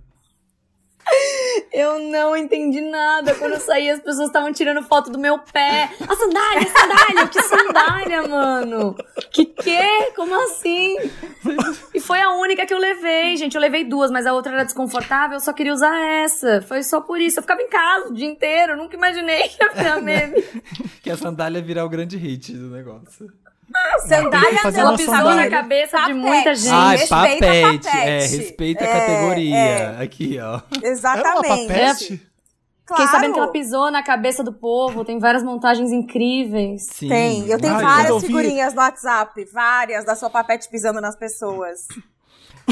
Eu 1.73 2.01
não 2.11 2.37
entendi 2.37 2.81
nada. 2.81 3.35
Quando 3.37 3.53
eu 3.53 3.61
saí, 3.61 3.89
as 3.89 4.01
pessoas 4.01 4.27
estavam 4.27 4.53
tirando 4.53 4.83
foto 4.83 5.11
do 5.11 5.19
meu 5.19 5.39
pé. 5.39 5.89
A 6.09 6.15
sandália, 6.17 6.63
a 6.63 6.67
sandália, 6.67 7.29
que 7.29 7.43
sandália, 7.43 8.23
mano. 8.29 8.97
Que 9.31 9.45
quê? 9.47 10.13
Como 10.17 10.35
assim? 10.43 10.97
E 11.95 12.01
foi 12.01 12.21
a 12.21 12.33
única 12.33 12.67
que 12.67 12.75
eu 12.75 12.79
levei, 12.79 13.37
gente. 13.37 13.55
Eu 13.55 13.61
levei 13.61 13.85
duas, 13.85 14.11
mas 14.11 14.27
a 14.27 14.33
outra 14.33 14.53
era 14.53 14.65
desconfortável, 14.65 15.37
eu 15.37 15.41
só 15.41 15.53
queria 15.53 15.73
usar 15.73 15.97
essa. 16.01 16.61
Foi 16.63 16.83
só 16.83 17.01
por 17.01 17.21
isso. 17.21 17.39
Eu 17.39 17.43
ficava 17.43 17.63
em 17.63 17.69
casa 17.69 18.09
o 18.09 18.15
dia 18.15 18.27
inteiro, 18.27 18.73
eu 18.73 18.77
nunca 18.77 18.97
imaginei 18.97 19.49
que 19.49 19.63
ia 19.63 19.71
virar 19.73 20.01
meme. 20.03 20.43
Que 21.03 21.11
a 21.11 21.17
sandália 21.17 21.63
virar 21.63 21.85
o 21.85 21.89
grande 21.89 22.17
hit 22.17 22.53
do 22.53 22.69
negócio. 22.71 23.33
Sandália 24.07 24.59
não, 24.65 24.81
Ela 24.81 24.97
pisou 24.97 25.15
sandália. 25.15 25.45
na 25.45 25.51
cabeça 25.51 25.97
de 25.97 26.03
Papete. 26.03 26.19
muita 26.19 26.55
gente. 26.55 26.73
Ai, 26.73 26.97
respeita 26.97 27.17
papete. 27.47 27.85
papete. 27.85 27.89
É, 27.97 28.19
respeita 28.27 28.85
a 28.85 28.87
É, 28.87 29.01
categoria. 29.01 29.57
é. 29.57 30.03
Aqui, 30.03 30.39
ó. 30.41 30.61
Exatamente. 30.83 31.67
papete? 31.69 32.31
Claro. 32.87 33.03
Fiquei 33.03 33.07
sabendo 33.07 33.35
que 33.35 33.39
ela 33.39 33.53
pisou 33.53 33.91
na 33.93 34.03
cabeça 34.03 34.43
do 34.43 34.53
povo. 34.53 35.05
Tem 35.05 35.19
várias 35.21 35.45
montagens 35.45 35.93
incríveis. 35.93 36.87
Sim. 36.91 37.09
Tem, 37.09 37.47
eu 37.49 37.61
tenho 37.61 37.77
Ai, 37.77 37.83
várias 37.85 38.11
eu 38.11 38.21
figurinhas 38.21 38.75
no 38.75 38.81
WhatsApp, 38.81 39.45
várias 39.53 40.05
da 40.05 40.17
sua 40.17 40.29
papete 40.29 40.69
pisando 40.69 41.01
nas 41.01 41.15
pessoas. 41.15 41.87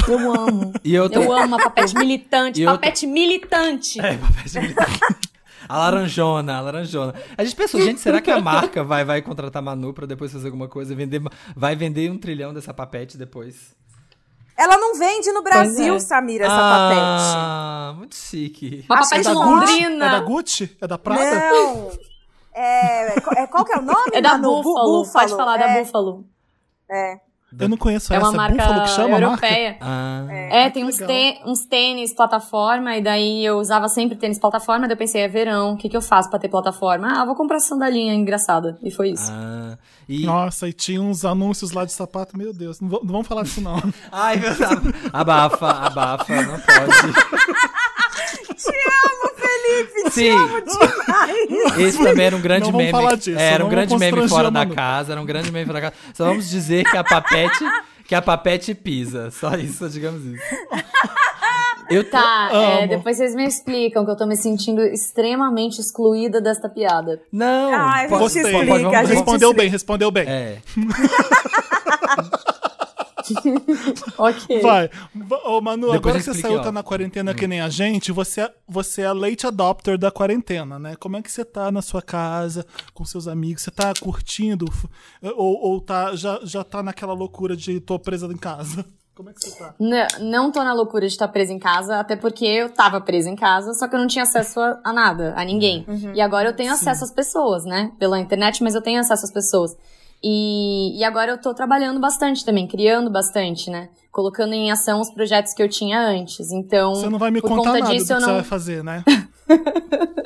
Eu 0.07 0.31
amo. 0.33 0.73
E 0.83 0.93
eu 0.93 1.09
tô... 1.09 1.21
Eu 1.21 1.31
amo 1.31 1.55
a 1.55 1.59
papete 1.63 1.95
militante. 1.95 2.59
E 2.59 2.63
eu 2.63 2.71
papete 2.71 3.07
militante. 3.07 3.99
É, 4.01 4.17
papete 4.17 4.59
militante. 4.59 4.99
A 5.69 5.77
laranjona, 5.77 6.57
a 6.57 6.61
laranjona. 6.61 7.13
A 7.37 7.43
gente 7.43 7.55
pensou, 7.55 7.79
gente, 7.79 7.99
será 7.99 8.19
que 8.19 8.31
a 8.31 8.41
marca 8.41 8.83
vai, 8.83 9.05
vai 9.05 9.21
contratar 9.21 9.61
Manu 9.61 9.93
pra 9.93 10.07
depois 10.07 10.31
fazer 10.33 10.47
alguma 10.47 10.67
coisa? 10.67 10.95
Vender, 10.95 11.21
vai 11.55 11.75
vender 11.75 12.09
um 12.09 12.17
trilhão 12.17 12.51
dessa 12.53 12.73
papete 12.73 13.15
depois? 13.17 13.77
Ela 14.57 14.77
não 14.77 14.95
vende 14.97 15.31
no 15.31 15.41
Brasil, 15.43 15.95
é. 15.95 15.99
Samira, 15.99 16.45
essa 16.45 16.55
papete. 16.55 17.01
ah, 17.01 17.93
muito 17.97 18.15
chique. 18.15 18.83
Uma 18.89 18.97
papete 19.01 19.19
é 19.21 19.23
da 19.23 19.31
londrina. 19.31 20.05
É 20.05 20.09
da 20.09 20.19
Gucci? 20.19 20.77
É 20.81 20.87
da 20.87 20.97
Prada? 20.97 21.39
Não. 21.51 21.91
É, 22.53 23.13
é, 23.43 23.47
qual 23.47 23.63
que 23.63 23.71
é 23.71 23.77
o 23.77 23.81
nome? 23.81 24.09
É 24.11 24.19
da 24.21 24.31
Manu? 24.33 24.61
Bu- 24.61 24.63
Búfalo. 24.63 25.05
Pode 25.13 25.35
falar 25.35 25.57
da 25.57 25.69
é, 25.69 25.79
Búfalo. 25.79 26.25
Eu 27.57 27.67
não 27.69 27.77
conheço 27.77 28.13
É 28.13 28.17
essa. 28.17 28.25
uma 28.27 28.35
marca 28.35 28.57
Búfalo 28.63 28.81
que 28.83 28.89
chama 28.89 29.19
europeia. 29.19 29.77
Ah, 29.81 30.25
É, 30.29 30.69
tem 30.69 30.83
uns, 30.85 30.97
uns 31.45 31.65
tênis 31.65 32.13
plataforma, 32.13 32.95
e 32.95 33.01
daí 33.01 33.43
eu 33.45 33.57
usava 33.57 33.87
sempre 33.87 34.15
tênis 34.17 34.37
plataforma, 34.37 34.87
daí 34.87 34.93
eu 34.93 34.97
pensei, 34.97 35.21
é 35.21 35.27
verão, 35.27 35.73
o 35.73 35.77
que, 35.77 35.89
que 35.89 35.97
eu 35.97 36.01
faço 36.01 36.29
pra 36.29 36.37
ter 36.37 36.47
plataforma? 36.49 37.07
Ah, 37.21 37.25
vou 37.25 37.35
comprar 37.35 37.59
sandalinha 37.59 38.13
engraçada. 38.13 38.77
E 38.83 38.91
foi 38.91 39.11
isso. 39.11 39.31
ah. 39.31 39.77
E... 40.07 40.25
Nossa, 40.25 40.67
e 40.67 40.73
tinha 40.73 41.01
uns 41.01 41.23
anúncios 41.23 41.71
lá 41.71 41.85
de 41.85 41.91
sapato, 41.91 42.35
meu 42.37 42.51
Deus. 42.51 42.79
Não, 42.81 42.89
vou- 42.89 43.01
não 43.03 43.11
vamos 43.13 43.27
falar 43.27 43.43
disso, 43.43 43.61
não. 43.61 43.77
Ai, 44.11 44.37
meu 44.37 44.53
Deus. 44.55 44.71
Abafa, 45.13 45.69
abafa, 45.69 46.41
não 46.41 46.59
pode. 46.59 47.13
Te 48.59 48.69
amo, 48.69 49.28
Felipe, 49.61 50.11
Sim. 50.11 51.81
Esse 51.81 51.97
também 52.03 52.25
era 52.27 52.35
um 52.35 52.41
grande 52.41 52.71
meme. 52.71 53.17
disso, 53.17 53.37
era 53.39 53.65
um 53.65 53.69
grande 53.69 53.97
meme 53.97 54.27
fora 54.27 54.47
a 54.47 54.51
da 54.51 54.65
casa, 54.65 55.11
era 55.13 55.21
um 55.21 55.25
grande 55.25 55.51
meme 55.51 55.65
fora 55.65 55.81
da 55.81 55.89
casa. 55.91 56.01
Só 56.13 56.25
vamos 56.25 56.49
dizer 56.49 56.83
que 56.89 56.97
a 56.97 57.03
papete, 57.03 57.63
que 58.05 58.15
a 58.15 58.21
papete 58.21 58.73
pisa. 58.73 59.31
Só 59.31 59.55
isso, 59.55 59.87
digamos 59.89 60.23
isso. 60.25 60.43
Eu. 61.89 62.03
Tá, 62.07 62.49
é, 62.53 62.85
depois 62.87 63.17
vocês 63.17 63.33
me 63.33 63.43
explicam 63.47 64.05
que 64.05 64.11
eu 64.11 64.15
tô 64.15 64.27
me 64.27 64.35
sentindo 64.35 64.79
extremamente 64.81 65.81
excluída 65.81 66.39
desta 66.39 66.69
piada. 66.69 67.19
Não, 67.31 67.73
Ai, 67.73 68.07
pode- 68.07 68.21
Gostei. 68.21 68.43
Gostei. 68.43 68.59
explica, 68.61 68.83
vamos- 68.83 68.95
a 68.97 69.01
gente 69.05 69.13
respondeu 69.15 69.49
explica. 69.49 69.61
bem, 69.63 69.69
respondeu 69.71 70.11
bem. 70.11 70.27
É. 70.27 70.57
Ok. 74.17 74.61
Vai. 74.61 74.89
Va- 75.15 75.41
Ô, 75.45 75.61
Manu, 75.61 75.91
Depois 75.91 75.97
agora 76.15 76.17
que 76.19 76.23
você 76.25 76.41
saiu, 76.41 76.59
ó. 76.59 76.63
tá 76.63 76.71
na 76.71 76.83
quarentena 76.83 77.33
que 77.33 77.47
nem 77.47 77.61
a 77.61 77.69
gente, 77.69 78.11
você 78.11 78.41
é, 78.41 78.53
você 78.67 79.01
é 79.01 79.05
a 79.05 79.13
late 79.13 79.45
adopter 79.47 79.97
da 79.97 80.11
quarentena, 80.11 80.77
né? 80.79 80.95
Como 80.99 81.17
é 81.17 81.21
que 81.21 81.31
você 81.31 81.43
tá 81.45 81.71
na 81.71 81.81
sua 81.81 82.01
casa, 82.01 82.65
com 82.93 83.05
seus 83.05 83.27
amigos? 83.27 83.63
Você 83.63 83.71
tá 83.71 83.93
curtindo? 83.99 84.65
Ou, 85.21 85.61
ou 85.61 85.81
tá, 85.81 86.15
já, 86.15 86.39
já 86.43 86.63
tá 86.63 86.81
naquela 86.83 87.13
loucura 87.13 87.55
de 87.55 87.79
tô 87.79 87.97
presa 87.99 88.27
em 88.27 88.37
casa? 88.37 88.85
Como 89.15 89.29
é 89.29 89.33
que 89.33 89.41
você 89.41 89.57
tá? 89.59 89.75
N- 89.77 90.07
não 90.31 90.49
tô 90.49 90.63
na 90.63 90.73
loucura 90.73 91.05
de 91.05 91.11
estar 91.11 91.27
presa 91.27 91.51
em 91.51 91.59
casa, 91.59 91.99
até 91.99 92.15
porque 92.15 92.45
eu 92.45 92.69
tava 92.69 93.01
presa 93.01 93.29
em 93.29 93.35
casa, 93.35 93.73
só 93.73 93.85
que 93.85 93.93
eu 93.93 93.99
não 93.99 94.07
tinha 94.07 94.23
acesso 94.23 94.61
a, 94.61 94.79
a 94.81 94.93
nada, 94.93 95.33
a 95.35 95.43
ninguém. 95.43 95.85
E 96.15 96.21
agora 96.21 96.47
eu 96.47 96.55
tenho 96.55 96.71
acesso 96.71 97.03
às 97.03 97.11
pessoas, 97.11 97.65
né? 97.65 97.91
Pela 97.99 98.17
internet, 98.17 98.63
mas 98.63 98.75
eu 98.75 98.81
tenho 98.81 98.97
acesso 98.97 99.25
às 99.25 99.31
pessoas. 99.33 99.75
E, 100.23 100.99
e 100.99 101.03
agora 101.03 101.31
eu 101.31 101.37
tô 101.39 101.53
trabalhando 101.53 101.99
bastante 101.99 102.43
também, 102.43 102.67
criando 102.67 103.09
bastante, 103.09 103.69
né? 103.69 103.89
Colocando 104.11 104.53
em 104.53 104.69
ação 104.71 104.99
os 104.99 105.09
projetos 105.11 105.53
que 105.53 105.63
eu 105.63 105.69
tinha 105.69 105.99
antes. 105.99 106.51
Então, 106.51 106.93
Você 106.95 107.09
não 107.09 107.17
vai 107.19 107.31
me 107.31 107.39
por 107.41 107.49
contar 107.49 107.69
conta 107.71 107.79
nada 107.79 107.93
disso, 107.93 108.05
do 108.05 108.07
que 108.07 108.13
eu 108.13 108.19
você 108.19 108.25
não. 108.27 108.33
vai 108.35 108.43
fazer, 108.43 108.83
né? 108.83 109.03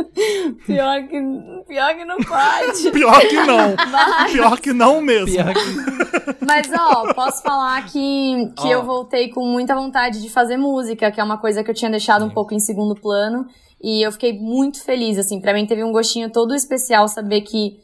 Pior 0.65 1.07
que, 1.07 1.21
pior 1.67 1.95
que 1.95 2.05
não 2.05 2.17
pode. 2.17 2.91
Pior 2.91 3.19
que 3.21 3.35
não. 3.45 3.75
Pior 4.31 4.59
que 4.59 4.73
não 4.73 5.01
mesmo. 5.01 5.27
Pior 5.35 5.53
que- 5.53 6.45
Mas, 6.45 6.69
ó, 6.71 7.13
posso 7.13 7.41
falar 7.41 7.83
que, 7.85 8.51
que 8.57 8.67
Ó. 8.67 8.71
eu 8.71 8.83
voltei 8.83 9.29
com 9.29 9.45
muita 9.45 9.75
vontade 9.75 10.21
de 10.21 10.29
fazer 10.29 10.55
música, 10.57 11.11
que 11.11 11.19
é 11.19 11.23
uma 11.23 11.37
coisa 11.37 11.63
que 11.63 11.69
eu 11.69 11.75
tinha 11.75 11.91
deixado 11.91 12.25
um 12.25 12.29
pouco 12.29 12.53
em 12.53 12.59
segundo 12.59 12.95
plano. 12.95 13.45
E 13.81 14.05
eu 14.05 14.11
fiquei 14.11 14.33
muito 14.39 14.81
feliz, 14.83 15.17
assim. 15.17 15.41
Pra 15.41 15.53
mim 15.53 15.65
teve 15.65 15.83
um 15.83 15.91
gostinho 15.91 16.29
todo 16.31 16.53
especial 16.55 17.07
saber 17.07 17.41
que, 17.41 17.77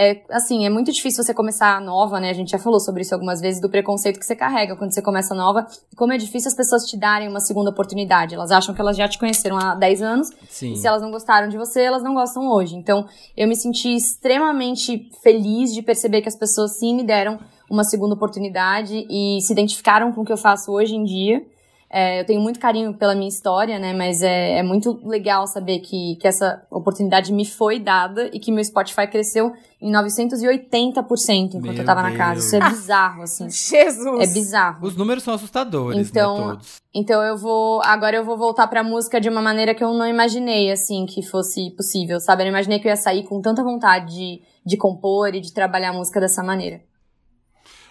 é, 0.00 0.22
assim, 0.30 0.64
é 0.64 0.70
muito 0.70 0.92
difícil 0.92 1.24
você 1.24 1.34
começar 1.34 1.80
nova, 1.80 2.20
né? 2.20 2.30
A 2.30 2.32
gente 2.32 2.52
já 2.52 2.58
falou 2.58 2.78
sobre 2.78 3.02
isso 3.02 3.12
algumas 3.12 3.40
vezes, 3.40 3.60
do 3.60 3.68
preconceito 3.68 4.20
que 4.20 4.24
você 4.24 4.36
carrega 4.36 4.76
quando 4.76 4.92
você 4.94 5.02
começa 5.02 5.34
nova. 5.34 5.66
E 5.92 5.96
como 5.96 6.12
é 6.12 6.16
difícil 6.16 6.46
as 6.46 6.54
pessoas 6.54 6.84
te 6.84 6.96
darem 6.96 7.28
uma 7.28 7.40
segunda 7.40 7.70
oportunidade. 7.70 8.36
Elas 8.36 8.52
acham 8.52 8.72
que 8.72 8.80
elas 8.80 8.96
já 8.96 9.08
te 9.08 9.18
conheceram 9.18 9.58
há 9.58 9.74
10 9.74 10.02
anos 10.02 10.30
Sim. 10.48 10.74
e 10.74 10.76
se 10.76 10.86
elas 10.86 11.02
não 11.02 11.10
gostaram 11.10 11.48
de 11.48 11.58
você, 11.58 11.82
elas 11.82 12.04
não 12.04 12.14
gostam 12.14 12.48
hoje. 12.48 12.76
Então, 12.76 13.08
eu 13.36 13.48
me 13.48 13.56
senti 13.56 13.92
extremamente 13.92 15.10
feliz 15.20 15.74
de 15.74 15.82
perceber 15.82 16.22
que 16.22 16.28
as 16.28 16.36
pessoas 16.36 16.78
sim 16.78 16.94
me 16.94 17.02
deram 17.02 17.40
uma 17.68 17.82
segunda 17.82 18.14
oportunidade 18.14 19.04
e 19.10 19.40
se 19.40 19.52
identificaram 19.52 20.12
com 20.12 20.20
o 20.20 20.24
que 20.24 20.32
eu 20.32 20.38
faço 20.38 20.70
hoje 20.70 20.94
em 20.94 21.02
dia. 21.02 21.44
É, 21.90 22.20
eu 22.20 22.26
tenho 22.26 22.40
muito 22.40 22.60
carinho 22.60 22.92
pela 22.92 23.14
minha 23.14 23.28
história, 23.28 23.78
né? 23.78 23.94
Mas 23.94 24.22
é, 24.22 24.58
é 24.58 24.62
muito 24.62 25.00
legal 25.06 25.46
saber 25.46 25.78
que, 25.78 26.16
que 26.16 26.28
essa 26.28 26.62
oportunidade 26.70 27.32
me 27.32 27.46
foi 27.46 27.78
dada 27.78 28.28
e 28.32 28.38
que 28.38 28.52
meu 28.52 28.62
Spotify 28.62 29.06
cresceu 29.06 29.52
em 29.80 29.90
980% 29.90 31.54
enquanto 31.54 31.62
Meu 31.62 31.74
eu 31.74 31.84
tava 31.84 32.02
na 32.02 32.14
casa. 32.14 32.32
Deus. 32.34 32.44
Isso 32.44 32.56
é 32.56 32.68
bizarro, 32.68 33.22
assim. 33.22 33.48
Jesus. 33.48 34.20
É 34.20 34.32
bizarro. 34.32 34.86
Os 34.86 34.96
números 34.96 35.22
são 35.22 35.32
assustadores, 35.32 36.10
Então, 36.10 36.36
né, 36.36 36.52
todos. 36.52 36.76
Então 36.94 37.22
eu 37.22 37.38
vou. 37.38 37.80
Agora 37.82 38.16
eu 38.16 38.24
vou 38.24 38.36
voltar 38.36 38.66
pra 38.66 38.82
música 38.82 39.18
de 39.18 39.30
uma 39.30 39.40
maneira 39.40 39.74
que 39.74 39.82
eu 39.82 39.94
não 39.94 40.06
imaginei, 40.06 40.70
assim, 40.70 41.06
que 41.06 41.22
fosse 41.22 41.70
possível, 41.70 42.20
sabe? 42.20 42.42
Eu 42.42 42.46
não 42.46 42.52
imaginei 42.52 42.78
que 42.80 42.86
eu 42.86 42.90
ia 42.90 42.96
sair 42.96 43.24
com 43.24 43.40
tanta 43.40 43.62
vontade 43.62 44.14
de, 44.14 44.42
de 44.64 44.76
compor 44.76 45.34
e 45.34 45.40
de 45.40 45.54
trabalhar 45.54 45.90
a 45.90 45.94
música 45.94 46.20
dessa 46.20 46.42
maneira. 46.42 46.82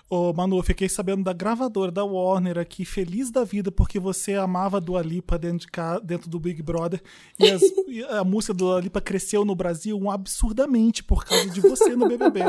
Ô, 0.10 0.32
Manu, 0.32 0.58
eu 0.58 0.64
fiquei 0.64 0.88
sabendo 0.88 1.24
da 1.24 1.34
gravadora 1.34 1.92
da 1.92 2.04
Warner 2.04 2.58
aqui, 2.58 2.86
feliz 2.86 3.30
da 3.30 3.44
vida, 3.44 3.70
porque 3.70 4.00
você 4.00 4.36
amava 4.36 4.78
a 4.78 4.80
Dua 4.80 5.02
Lipa 5.02 5.38
dentro, 5.38 5.68
de 5.68 6.06
dentro 6.06 6.30
do 6.30 6.40
Big 6.40 6.62
Brother. 6.62 7.02
E, 7.38 7.50
as- 7.50 7.62
e 7.90 8.04
a 8.06 8.24
música 8.24 8.54
da 8.54 8.58
Dua 8.60 8.80
Lipa 8.80 9.02
cresceu 9.02 9.44
no 9.44 9.54
Brasil 9.54 10.10
absurdamente 10.10 11.04
por 11.04 11.26
causa 11.26 11.50
de 11.50 11.60
você 11.60 11.94
no 11.96 12.08
BBB. 12.08 12.40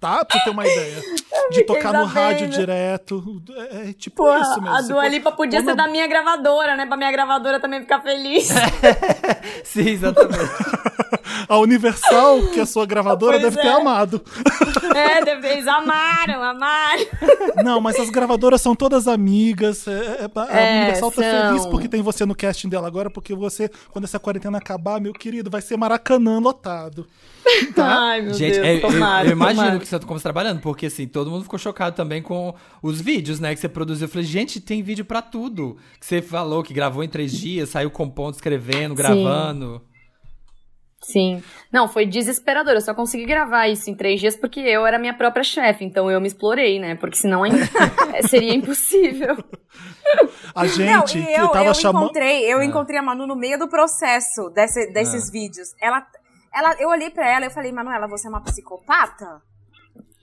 Tá? 0.00 0.24
Pra 0.24 0.38
você 0.38 0.44
ter 0.44 0.50
uma 0.50 0.66
ideia. 0.66 1.02
De 1.50 1.62
tocar 1.64 1.92
no 1.94 2.04
rádio 2.04 2.46
direto. 2.48 3.42
É, 3.56 3.88
é 3.88 3.92
tipo 3.94 4.22
Pô, 4.22 4.36
isso 4.36 4.60
mesmo. 4.60 4.76
a 4.76 4.80
Dua 4.82 5.08
Lipa 5.08 5.32
podia 5.32 5.60
quando 5.60 5.70
ser 5.70 5.74
da 5.76 5.88
minha 5.88 6.06
gravadora, 6.06 6.76
né? 6.76 6.84
Pra 6.84 6.96
minha 6.96 7.10
gravadora 7.10 7.58
também 7.58 7.80
ficar 7.80 8.00
feliz. 8.02 8.48
Sim, 9.64 9.88
exatamente. 9.88 10.38
A 11.48 11.56
Universal, 11.58 12.48
que 12.52 12.58
é 12.60 12.62
a 12.62 12.66
sua 12.66 12.84
gravadora, 12.84 13.38
Pois 13.40 13.54
deve 13.54 13.62
ter 13.62 13.68
é. 13.68 13.80
amado. 13.80 14.20
É, 14.94 15.24
deve- 15.24 15.48
eles 15.48 15.66
amaram, 15.66 16.42
amaram. 16.42 17.06
Não, 17.64 17.80
mas 17.80 17.98
as 17.98 18.10
gravadoras 18.10 18.60
são 18.60 18.74
todas 18.74 19.08
amigas. 19.08 19.86
é- 19.88 19.92
é- 20.24 20.30
a 20.34 20.60
É, 20.60 20.76
Universal 20.78 21.10
tá 21.12 21.22
são. 21.22 21.48
feliz 21.48 21.66
porque 21.66 21.88
tem 21.88 22.02
você 22.02 22.26
no 22.26 22.34
casting 22.34 22.68
dela 22.68 22.86
agora, 22.86 23.08
porque 23.08 23.34
você, 23.34 23.70
quando 23.90 24.04
essa 24.04 24.18
quarentena 24.18 24.58
acabar, 24.58 25.00
meu 25.00 25.12
querido, 25.14 25.48
vai 25.48 25.62
ser 25.62 25.76
Maracanã 25.78 26.38
lotado. 26.38 27.06
Ai, 27.76 28.22
meu 28.22 28.34
Gente, 28.34 28.54
Deus, 28.54 28.66
é, 28.66 28.76
eu, 28.76 28.80
tomara, 28.80 29.28
eu 29.28 29.32
imagino 29.32 29.62
tomara. 29.62 29.78
que 29.80 29.86
você 29.88 29.98
tá 29.98 30.06
como 30.06 30.18
você 30.18 30.22
tá 30.22 30.32
trabalhando, 30.32 30.60
porque 30.60 30.86
assim, 30.86 31.06
todo 31.06 31.30
mundo 31.30 31.44
ficou 31.44 31.58
chocado 31.58 31.94
também 31.96 32.20
com 32.22 32.54
os 32.82 33.00
vídeos, 33.00 33.40
né, 33.40 33.54
que 33.54 33.60
você 33.60 33.68
produziu. 33.68 34.06
Eu 34.06 34.10
falei, 34.10 34.26
gente, 34.26 34.60
tem 34.60 34.82
vídeo 34.82 35.04
pra 35.04 35.22
tudo. 35.22 35.76
Que 35.98 36.06
você 36.06 36.20
falou 36.22 36.62
que 36.62 36.74
gravou 36.74 37.02
em 37.04 37.08
três 37.08 37.32
dias, 37.32 37.68
saiu 37.70 37.90
compondo, 37.90 38.34
escrevendo, 38.34 38.94
gravando. 38.94 39.82
Sim. 41.00 41.42
Não, 41.72 41.86
foi 41.88 42.04
desesperador. 42.04 42.74
Eu 42.74 42.80
só 42.80 42.92
consegui 42.92 43.24
gravar 43.24 43.68
isso 43.68 43.88
em 43.88 43.94
três 43.94 44.18
dias 44.20 44.36
porque 44.36 44.58
eu 44.60 44.84
era 44.84 44.98
minha 44.98 45.14
própria 45.14 45.44
chefe. 45.44 45.84
Então 45.84 46.10
eu 46.10 46.20
me 46.20 46.26
explorei, 46.26 46.80
né? 46.80 46.96
Porque 46.96 47.16
senão 47.16 47.44
ainda 47.44 47.58
seria 48.28 48.52
impossível. 48.52 49.36
A 50.54 50.64
Não, 50.64 50.68
gente 50.68 51.18
e 51.20 51.24
que 51.24 51.32
eu, 51.32 51.48
tava 51.48 51.68
eu 51.68 51.74
chamando. 51.74 52.04
encontrei, 52.06 52.46
Ah. 52.46 52.50
eu 52.50 52.62
encontrei 52.62 52.98
a 52.98 53.02
Manu 53.02 53.26
no 53.28 53.36
meio 53.36 53.58
do 53.58 53.68
processo 53.68 54.50
desse- 54.50 54.92
desses 54.92 55.30
vídeos. 55.30 55.68
Ela, 55.80 56.04
ela, 56.58 56.74
eu 56.78 56.88
olhei 56.88 57.10
pra 57.10 57.26
ela 57.28 57.44
e 57.44 57.48
eu 57.48 57.50
falei, 57.52 57.72
Manuela, 57.72 58.06
você 58.08 58.26
é 58.26 58.30
uma 58.30 58.42
psicopata? 58.42 59.40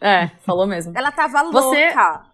É, 0.02 0.28
falou 0.46 0.68
mesmo. 0.68 0.94
Ela 0.96 1.12
tava 1.12 1.44
Você- 1.52 1.86
louca. 1.88 2.26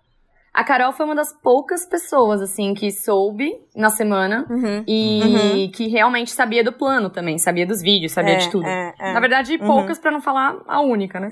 A 0.53 0.65
Carol 0.65 0.91
foi 0.91 1.05
uma 1.05 1.15
das 1.15 1.31
poucas 1.41 1.85
pessoas, 1.85 2.41
assim, 2.41 2.73
que 2.73 2.91
soube 2.91 3.53
na 3.73 3.89
semana 3.89 4.45
Uhum. 4.49 4.83
e 4.85 5.71
que 5.73 5.87
realmente 5.87 6.31
sabia 6.31 6.61
do 6.61 6.73
plano 6.73 7.09
também, 7.09 7.37
sabia 7.37 7.65
dos 7.65 7.81
vídeos, 7.81 8.11
sabia 8.11 8.33
É, 8.33 8.37
de 8.37 8.51
tudo. 8.51 8.67
é, 8.67 8.93
é. 8.99 9.13
Na 9.13 9.21
verdade, 9.21 9.55
Uhum. 9.55 9.65
poucas 9.65 9.97
pra 9.97 10.11
não 10.11 10.21
falar 10.21 10.57
a 10.67 10.81
única, 10.81 11.21
né? 11.21 11.31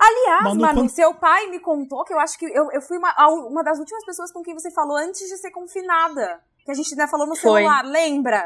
Aliás, 0.00 0.42
Manu, 0.44 0.60
Manu, 0.60 0.74
quando- 0.80 0.88
seu 0.90 1.14
pai 1.14 1.46
me 1.46 1.60
contou 1.60 2.02
que 2.04 2.12
eu 2.12 2.18
acho 2.18 2.36
que 2.38 2.44
eu, 2.46 2.68
eu 2.72 2.82
fui 2.82 2.98
uma, 2.98 3.14
uma 3.48 3.62
das 3.62 3.78
últimas 3.78 4.04
pessoas 4.04 4.32
com 4.32 4.42
quem 4.42 4.52
você 4.54 4.70
falou 4.72 4.96
antes 4.96 5.20
de 5.28 5.36
ser 5.38 5.50
confinada. 5.52 6.40
Que 6.64 6.72
a 6.72 6.74
gente 6.74 6.90
ainda 6.92 7.06
falou 7.06 7.26
no 7.26 7.36
Foi. 7.36 7.62
celular, 7.62 7.84
lembra? 7.84 8.44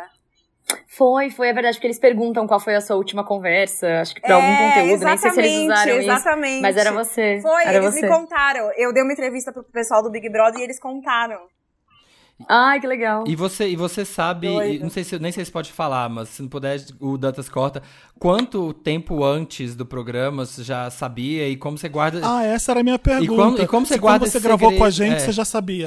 Foi, 0.87 1.31
foi, 1.31 1.49
é 1.49 1.53
verdade, 1.53 1.77
porque 1.77 1.87
eles 1.87 1.99
perguntam 1.99 2.47
qual 2.47 2.61
foi 2.61 2.75
a 2.75 2.81
sua 2.81 2.97
última 2.97 3.25
conversa, 3.25 4.01
acho 4.01 4.15
que 4.15 4.21
pra 4.21 4.35
algum 4.35 4.47
É, 4.47 4.69
conteúdo, 4.69 5.05
nem 5.05 5.17
sei 5.19 5.31
se 5.31 5.39
eles 5.41 5.51
exatamente, 5.53 5.65
usaram 5.73 6.01
isso. 6.01 6.11
Exatamente. 6.11 6.63
Mas 6.63 6.77
era 6.77 6.93
você. 6.93 7.39
Foi, 7.41 7.63
era 7.63 7.79
eles 7.79 7.95
você. 7.95 8.03
me 8.03 8.09
contaram. 8.09 8.71
Eu 8.77 8.93
dei 8.93 9.03
uma 9.03 9.13
entrevista 9.13 9.53
pro 9.53 9.63
pessoal 9.65 10.03
do 10.03 10.11
Big 10.11 10.29
Brother 10.29 10.61
e 10.61 10.65
eles 10.65 10.79
contaram. 10.79 11.39
Ai, 12.49 12.81
que 12.81 12.87
legal. 12.87 13.25
E 13.27 13.37
você, 13.37 13.69
e 13.69 13.77
você 13.77 14.03
sabe, 14.03 14.47
e 14.49 14.79
não 14.79 14.89
sei 14.89 15.05
se 15.05 15.19
nem 15.19 15.31
sei 15.31 15.45
se 15.45 15.53
pode 15.53 15.71
falar, 15.73 16.09
mas 16.09 16.31
se 16.31 16.41
não 16.41 16.49
puder, 16.49 16.81
o 16.99 17.19
Dantas 17.19 17.51
corta. 17.51 17.83
Quanto 18.19 18.73
tempo 18.73 19.23
antes 19.23 19.75
do 19.77 19.85
programa 19.85 20.47
você 20.47 20.63
já 20.65 20.89
sabia 20.91 21.47
e 21.49 21.57
como 21.57 21.77
você 21.77 21.89
guarda? 21.89 22.21
Ah, 22.25 22.43
essa 22.43 22.73
era 22.73 22.81
a 22.81 22.83
minha 22.83 22.99
pergunta. 22.99 23.35
como- 23.35 23.59
e 23.59 23.67
como 23.67 23.87
você 23.87 23.95
Se 23.95 24.01
guarda 24.01 24.21
quando 24.21 24.31
você 24.31 24.39
esse 24.39 24.47
gravou 24.47 24.71
com 24.75 24.85
a 24.85 24.91
segredo? 24.91 25.11
gente, 25.13 25.23
É. 25.23 25.27
você 25.27 25.33
já 25.33 25.45
sabia. 25.45 25.87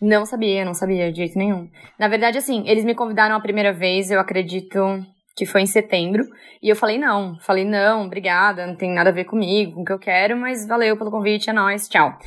Não 0.00 0.24
sabia, 0.24 0.64
não 0.64 0.72
sabia 0.72 1.10
de 1.12 1.18
jeito 1.18 1.38
nenhum. 1.38 1.68
Na 1.98 2.08
verdade, 2.08 2.38
assim, 2.38 2.66
eles 2.66 2.84
me 2.84 2.94
convidaram 2.94 3.36
a 3.36 3.40
primeira 3.40 3.72
vez, 3.72 4.10
eu 4.10 4.18
acredito 4.18 5.04
que 5.36 5.44
foi 5.44 5.62
em 5.62 5.66
setembro, 5.66 6.24
e 6.62 6.68
eu 6.68 6.76
falei 6.76 6.98
não. 6.98 7.38
Falei 7.40 7.64
não, 7.64 8.06
obrigada, 8.06 8.66
não 8.66 8.76
tem 8.76 8.90
nada 8.90 9.10
a 9.10 9.12
ver 9.12 9.24
comigo, 9.24 9.74
com 9.74 9.82
o 9.82 9.84
que 9.84 9.92
eu 9.92 9.98
quero, 9.98 10.36
mas 10.36 10.66
valeu 10.66 10.96
pelo 10.96 11.10
convite, 11.10 11.50
é 11.50 11.52
nóis, 11.52 11.88
tchau. 11.88 12.18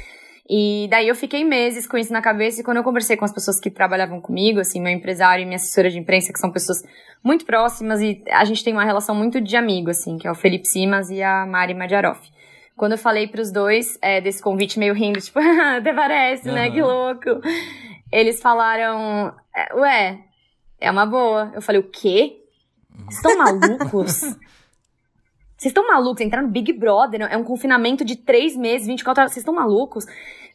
E 0.49 0.87
daí 0.89 1.07
eu 1.07 1.15
fiquei 1.15 1.43
meses 1.43 1.87
com 1.87 1.97
isso 1.97 2.11
na 2.11 2.21
cabeça, 2.21 2.61
e 2.61 2.63
quando 2.63 2.77
eu 2.77 2.83
conversei 2.83 3.15
com 3.15 3.25
as 3.25 3.33
pessoas 3.33 3.59
que 3.59 3.71
trabalhavam 3.71 4.19
comigo, 4.21 4.59
assim, 4.59 4.81
meu 4.81 4.91
empresário 4.91 5.41
e 5.41 5.45
minha 5.45 5.55
assessora 5.55 5.89
de 5.89 5.97
imprensa, 5.97 6.33
que 6.33 6.39
são 6.39 6.51
pessoas 6.51 6.83
muito 7.23 7.45
próximas, 7.45 8.01
e 8.01 8.21
a 8.29 8.43
gente 8.45 8.63
tem 8.63 8.73
uma 8.73 8.83
relação 8.83 9.15
muito 9.15 9.39
de 9.39 9.55
amigo, 9.55 9.89
assim, 9.89 10.17
que 10.17 10.27
é 10.27 10.31
o 10.31 10.35
Felipe 10.35 10.67
Simas 10.67 11.09
e 11.09 11.23
a 11.23 11.45
Mari 11.45 11.73
Madiaroff. 11.73 12.21
Quando 12.75 12.93
eu 12.93 12.97
falei 12.97 13.27
pros 13.27 13.51
dois 13.51 13.97
é, 14.01 14.19
desse 14.19 14.41
convite 14.41 14.79
meio 14.79 14.93
rindo, 14.93 15.21
tipo, 15.21 15.39
até 15.77 15.93
parece, 15.93 16.51
né? 16.51 16.71
Que 16.71 16.81
louco. 16.81 17.41
Eles 18.11 18.41
falaram, 18.41 19.33
é, 19.55 19.75
ué, 19.75 20.19
é 20.79 20.91
uma 20.91 21.05
boa. 21.05 21.51
Eu 21.53 21.61
falei, 21.61 21.81
o 21.81 21.89
quê? 21.89 22.41
Vocês 23.05 23.15
estão 23.17 23.37
malucos? 23.37 24.21
Vocês 25.63 25.71
estão 25.71 25.87
malucos? 25.87 26.21
Entrar 26.21 26.41
no 26.41 26.49
Big 26.49 26.73
Brother 26.73 27.21
é 27.21 27.37
um 27.37 27.43
confinamento 27.43 28.03
de 28.03 28.15
três 28.15 28.55
meses, 28.55 28.87
24 28.87 29.21
horas. 29.21 29.31
Vocês 29.33 29.41
estão 29.41 29.53
malucos? 29.53 30.05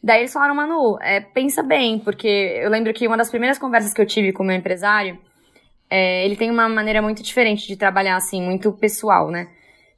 Daí 0.03 0.21
eles 0.21 0.33
falaram, 0.33 0.55
Manu, 0.55 0.97
é, 1.01 1.19
pensa 1.19 1.61
bem, 1.61 1.99
porque 1.99 2.27
eu 2.27 2.69
lembro 2.69 2.93
que 2.93 3.05
uma 3.07 3.17
das 3.17 3.29
primeiras 3.29 3.57
conversas 3.57 3.93
que 3.93 4.01
eu 4.01 4.05
tive 4.05 4.31
com 4.31 4.43
o 4.43 4.45
meu 4.45 4.55
empresário, 4.55 5.19
é, 5.89 6.25
ele 6.25 6.35
tem 6.35 6.49
uma 6.49 6.69
maneira 6.69 7.01
muito 7.01 7.21
diferente 7.21 7.67
de 7.67 7.75
trabalhar, 7.75 8.15
assim, 8.15 8.41
muito 8.41 8.71
pessoal, 8.71 9.29
né? 9.29 9.49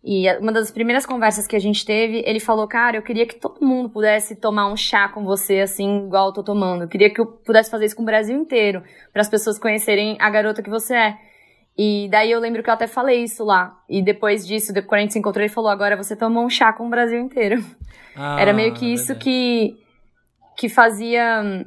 E 0.03 0.27
uma 0.37 0.51
das 0.51 0.71
primeiras 0.71 1.05
conversas 1.05 1.45
que 1.45 1.55
a 1.55 1.59
gente 1.59 1.85
teve, 1.85 2.23
ele 2.25 2.39
falou, 2.39 2.67
cara, 2.67 2.97
eu 2.97 3.03
queria 3.03 3.25
que 3.25 3.35
todo 3.35 3.63
mundo 3.63 3.87
pudesse 3.87 4.35
tomar 4.35 4.67
um 4.71 4.75
chá 4.75 5.07
com 5.07 5.23
você, 5.23 5.59
assim, 5.59 6.07
igual 6.07 6.27
eu 6.27 6.33
tô 6.33 6.43
tomando. 6.43 6.83
Eu 6.83 6.87
queria 6.87 7.09
que 7.09 7.21
eu 7.21 7.25
pudesse 7.27 7.69
fazer 7.69 7.85
isso 7.85 7.95
com 7.95 8.01
o 8.01 8.05
Brasil 8.05 8.35
inteiro, 8.35 8.83
para 9.13 9.21
as 9.21 9.29
pessoas 9.29 9.59
conhecerem 9.59 10.17
a 10.19 10.29
garota 10.29 10.63
que 10.63 10.69
você 10.71 10.95
é. 10.95 11.17
E 11.77 12.09
daí 12.11 12.31
eu 12.31 12.39
lembro 12.39 12.63
que 12.63 12.69
eu 12.69 12.73
até 12.73 12.87
falei 12.87 13.23
isso 13.23 13.43
lá. 13.43 13.79
E 13.87 14.01
depois 14.01 14.45
disso, 14.45 14.73
depois 14.73 14.89
quando 14.89 14.99
a 14.99 15.01
gente 15.01 15.13
se 15.13 15.19
encontrou, 15.19 15.43
ele 15.43 15.53
falou, 15.53 15.69
agora 15.69 15.95
você 15.95 16.15
tomou 16.15 16.43
um 16.43 16.49
chá 16.49 16.73
com 16.73 16.87
o 16.87 16.89
Brasil 16.89 17.19
inteiro. 17.19 17.63
Ah, 18.15 18.41
Era 18.41 18.53
meio 18.53 18.73
que 18.73 18.91
isso 18.91 19.13
verdade. 19.13 19.23
que, 19.23 19.77
que 20.57 20.67
fazia. 20.67 21.65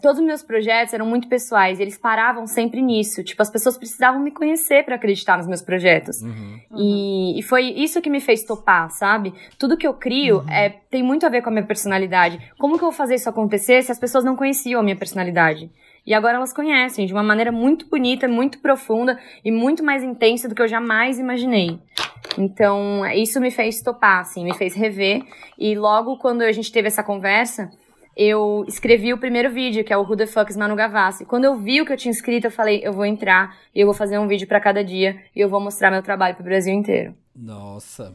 Todos 0.00 0.18
os 0.20 0.26
meus 0.26 0.42
projetos 0.42 0.94
eram 0.94 1.06
muito 1.06 1.28
pessoais, 1.28 1.78
e 1.78 1.82
eles 1.82 1.98
paravam 1.98 2.46
sempre 2.46 2.80
nisso. 2.80 3.22
Tipo, 3.22 3.42
as 3.42 3.50
pessoas 3.50 3.76
precisavam 3.76 4.20
me 4.20 4.30
conhecer 4.30 4.84
para 4.84 4.96
acreditar 4.96 5.36
nos 5.36 5.46
meus 5.46 5.62
projetos. 5.62 6.22
Uhum. 6.22 6.60
E, 6.76 7.38
e 7.38 7.42
foi 7.42 7.64
isso 7.64 8.00
que 8.00 8.10
me 8.10 8.20
fez 8.20 8.44
topar, 8.44 8.90
sabe? 8.90 9.32
Tudo 9.58 9.76
que 9.76 9.86
eu 9.86 9.94
crio 9.94 10.44
é, 10.50 10.68
tem 10.68 11.02
muito 11.02 11.26
a 11.26 11.28
ver 11.28 11.42
com 11.42 11.48
a 11.50 11.52
minha 11.52 11.66
personalidade. 11.66 12.38
Como 12.58 12.76
que 12.76 12.84
eu 12.84 12.90
vou 12.90 12.92
fazer 12.92 13.14
isso 13.14 13.28
acontecer 13.28 13.82
se 13.82 13.92
as 13.92 13.98
pessoas 13.98 14.24
não 14.24 14.36
conheciam 14.36 14.80
a 14.80 14.84
minha 14.84 14.96
personalidade? 14.96 15.70
E 16.06 16.12
agora 16.12 16.36
elas 16.36 16.52
conhecem 16.52 17.06
de 17.06 17.12
uma 17.14 17.22
maneira 17.22 17.50
muito 17.50 17.88
bonita, 17.88 18.28
muito 18.28 18.60
profunda 18.60 19.18
e 19.44 19.50
muito 19.50 19.82
mais 19.82 20.02
intensa 20.02 20.48
do 20.48 20.54
que 20.54 20.60
eu 20.60 20.68
jamais 20.68 21.18
imaginei. 21.18 21.78
Então, 22.38 23.06
isso 23.06 23.40
me 23.40 23.50
fez 23.50 23.80
topar, 23.80 24.20
assim, 24.20 24.44
me 24.44 24.54
fez 24.54 24.74
rever. 24.74 25.22
E 25.58 25.74
logo 25.74 26.18
quando 26.18 26.42
a 26.42 26.52
gente 26.52 26.70
teve 26.70 26.88
essa 26.88 27.02
conversa, 27.02 27.70
eu 28.16 28.64
escrevi 28.68 29.12
o 29.12 29.18
primeiro 29.18 29.50
vídeo, 29.50 29.84
que 29.84 29.92
é 29.92 29.96
o 29.96 30.02
Who 30.02 30.16
the 30.16 30.26
Fuck 30.26 30.50
is 30.50 30.56
Manu 30.56 30.76
Gavassi. 30.76 31.24
Quando 31.24 31.44
eu 31.44 31.56
vi 31.56 31.80
o 31.80 31.86
que 31.86 31.92
eu 31.92 31.96
tinha 31.96 32.12
escrito, 32.12 32.44
eu 32.46 32.50
falei, 32.50 32.80
eu 32.84 32.92
vou 32.92 33.04
entrar 33.04 33.56
e 33.74 33.80
eu 33.80 33.86
vou 33.86 33.94
fazer 33.94 34.18
um 34.18 34.26
vídeo 34.28 34.46
pra 34.46 34.60
cada 34.60 34.82
dia 34.84 35.16
e 35.34 35.40
eu 35.40 35.48
vou 35.48 35.60
mostrar 35.60 35.90
meu 35.90 36.02
trabalho 36.02 36.34
pro 36.34 36.44
Brasil 36.44 36.72
inteiro. 36.72 37.14
Nossa. 37.34 38.14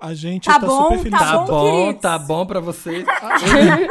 A 0.00 0.14
gente 0.14 0.46
Tá 0.46 0.58
tá, 0.58 0.66
bom, 0.66 0.82
super 0.84 0.98
feliz. 0.98 1.18
tá 1.18 1.18
Tá 1.32 1.38
bom, 1.44 1.80
queridos? 1.82 2.00
tá 2.00 2.18
bom 2.18 2.46
pra 2.46 2.58
vocês. 2.60 3.04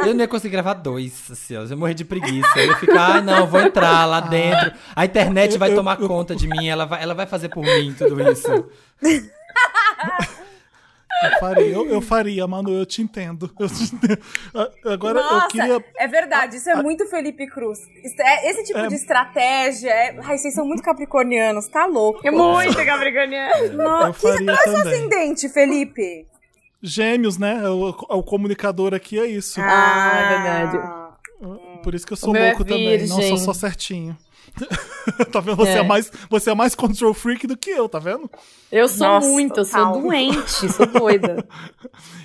Eu, 0.00 0.06
eu 0.08 0.14
não 0.14 0.20
ia 0.22 0.26
conseguir 0.28 0.52
gravar 0.52 0.74
dois, 0.74 1.30
assim, 1.30 1.56
ó. 1.56 1.60
Eu 1.60 1.68
ia 1.68 1.76
morrer 1.76 1.94
de 1.94 2.04
preguiça. 2.04 2.58
Eu 2.58 2.66
ia 2.66 2.76
ficar, 2.78 3.16
ah, 3.18 3.20
não, 3.20 3.46
vou 3.46 3.60
entrar 3.60 4.04
lá 4.06 4.20
dentro. 4.20 4.72
A 4.96 5.04
internet 5.04 5.56
vai 5.56 5.72
tomar 5.72 5.96
conta 5.98 6.34
de 6.34 6.48
mim, 6.48 6.66
ela 6.66 6.84
vai, 6.84 7.00
ela 7.00 7.14
vai 7.14 7.26
fazer 7.26 7.48
por 7.48 7.62
mim 7.62 7.94
tudo 7.96 8.20
isso. 8.28 8.66
Eu 11.22 11.38
faria, 11.38 11.66
eu, 11.66 11.86
eu 11.88 12.00
faria, 12.00 12.46
Manu, 12.46 12.70
eu 12.72 12.86
te 12.86 13.02
entendo. 13.02 13.50
Eu 13.58 13.68
te 13.68 13.84
entendo. 13.94 14.18
Ah, 14.54 14.70
Agora 14.92 15.20
Nossa, 15.22 15.44
eu 15.44 15.48
queria. 15.48 15.84
é 15.98 16.08
verdade, 16.08 16.56
isso 16.56 16.70
é 16.70 16.82
muito 16.82 17.06
Felipe 17.06 17.46
Cruz. 17.46 17.78
É- 18.18 18.50
Esse 18.50 18.64
tipo 18.64 18.78
É. 18.78 18.86
de 18.88 18.94
estratégia, 18.94 19.90
é... 19.90 20.18
Ai, 20.22 20.38
vocês 20.38 20.54
são 20.54 20.64
muito 20.66 20.82
capricornianos, 20.82 21.68
tá 21.68 21.84
louco. 21.86 22.20
É 22.26 22.30
muito 22.30 22.74
capricorniano. 22.84 23.72
Nossa, 23.76 24.08
Eu 24.08 24.12
faria 24.14 24.46
qual 24.46 24.56
é 24.56 24.60
o 24.60 24.72
seu 24.72 24.80
ascendente, 24.92 25.48
Felipe? 25.48 26.26
Gêmeos, 26.82 27.36
né? 27.36 27.68
O, 27.68 27.88
o 27.90 28.22
comunicador 28.22 28.94
aqui 28.94 29.18
é 29.20 29.26
isso. 29.26 29.60
Ah, 29.62 30.12
é 30.14 30.28
verdade. 30.28 31.00
Por 31.82 31.94
isso 31.94 32.06
que 32.06 32.12
eu 32.12 32.16
sou 32.16 32.34
é 32.36 32.48
louco 32.48 32.64
também, 32.64 33.06
não 33.06 33.20
sou 33.22 33.36
só 33.36 33.52
certinho. 33.52 34.16
tá 35.30 35.40
vendo? 35.40 35.56
Você 35.56 35.70
é. 35.70 35.78
É. 35.78 35.82
mais, 35.82 36.10
você 36.28 36.50
é 36.50 36.54
mais 36.54 36.74
control 36.74 37.14
freak 37.14 37.46
do 37.46 37.56
que 37.56 37.70
eu, 37.70 37.88
tá 37.88 37.98
vendo? 37.98 38.30
Eu 38.70 38.88
sou 38.88 39.06
Nossa, 39.06 39.28
muito, 39.28 39.58
eu 39.58 39.64
sou 39.64 40.00
doente, 40.00 40.68
sou 40.72 40.86
doida. 40.86 41.46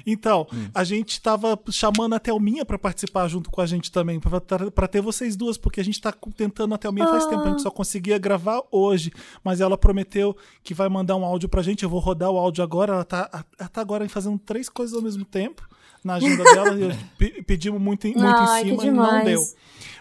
Então, 0.07 0.47
a 0.71 0.83
gente 0.83 1.19
tava 1.19 1.59
chamando 1.71 2.13
a 2.13 2.19
Thelminha 2.19 2.63
pra 2.63 2.77
participar 2.77 3.27
junto 3.27 3.49
com 3.49 3.59
a 3.59 3.65
gente 3.65 3.91
também, 3.91 4.19
pra, 4.19 4.39
pra 4.69 4.87
ter 4.87 5.01
vocês 5.01 5.35
duas, 5.35 5.57
porque 5.57 5.79
a 5.79 5.83
gente 5.83 5.99
tá 5.99 6.13
tentando 6.37 6.75
a 6.75 6.77
Thelminha 6.77 7.07
faz 7.07 7.25
tempo, 7.25 7.41
a 7.41 7.49
gente 7.49 7.63
só 7.63 7.71
conseguia 7.71 8.19
gravar 8.19 8.61
hoje, 8.71 9.11
mas 9.43 9.61
ela 9.61 9.75
prometeu 9.75 10.37
que 10.63 10.75
vai 10.75 10.87
mandar 10.89 11.15
um 11.15 11.25
áudio 11.25 11.49
pra 11.49 11.63
gente, 11.63 11.83
eu 11.83 11.89
vou 11.89 11.99
rodar 11.99 12.29
o 12.29 12.37
áudio 12.37 12.63
agora, 12.63 12.93
ela 12.93 13.03
tá, 13.03 13.45
ela 13.57 13.69
tá 13.69 13.81
agora 13.81 14.07
fazendo 14.07 14.37
três 14.37 14.69
coisas 14.69 14.95
ao 14.95 15.01
mesmo 15.01 15.25
tempo 15.25 15.67
na 16.05 16.13
agenda 16.15 16.43
dela, 16.43 16.95
e 17.19 17.41
pedimos 17.41 17.81
muito, 17.81 18.07
em- 18.07 18.13
muito 18.13 18.25
Ai, 18.27 18.61
em 18.61 18.65
cima 18.79 18.85
e 18.85 18.91
não 18.91 19.23
deu. 19.23 19.41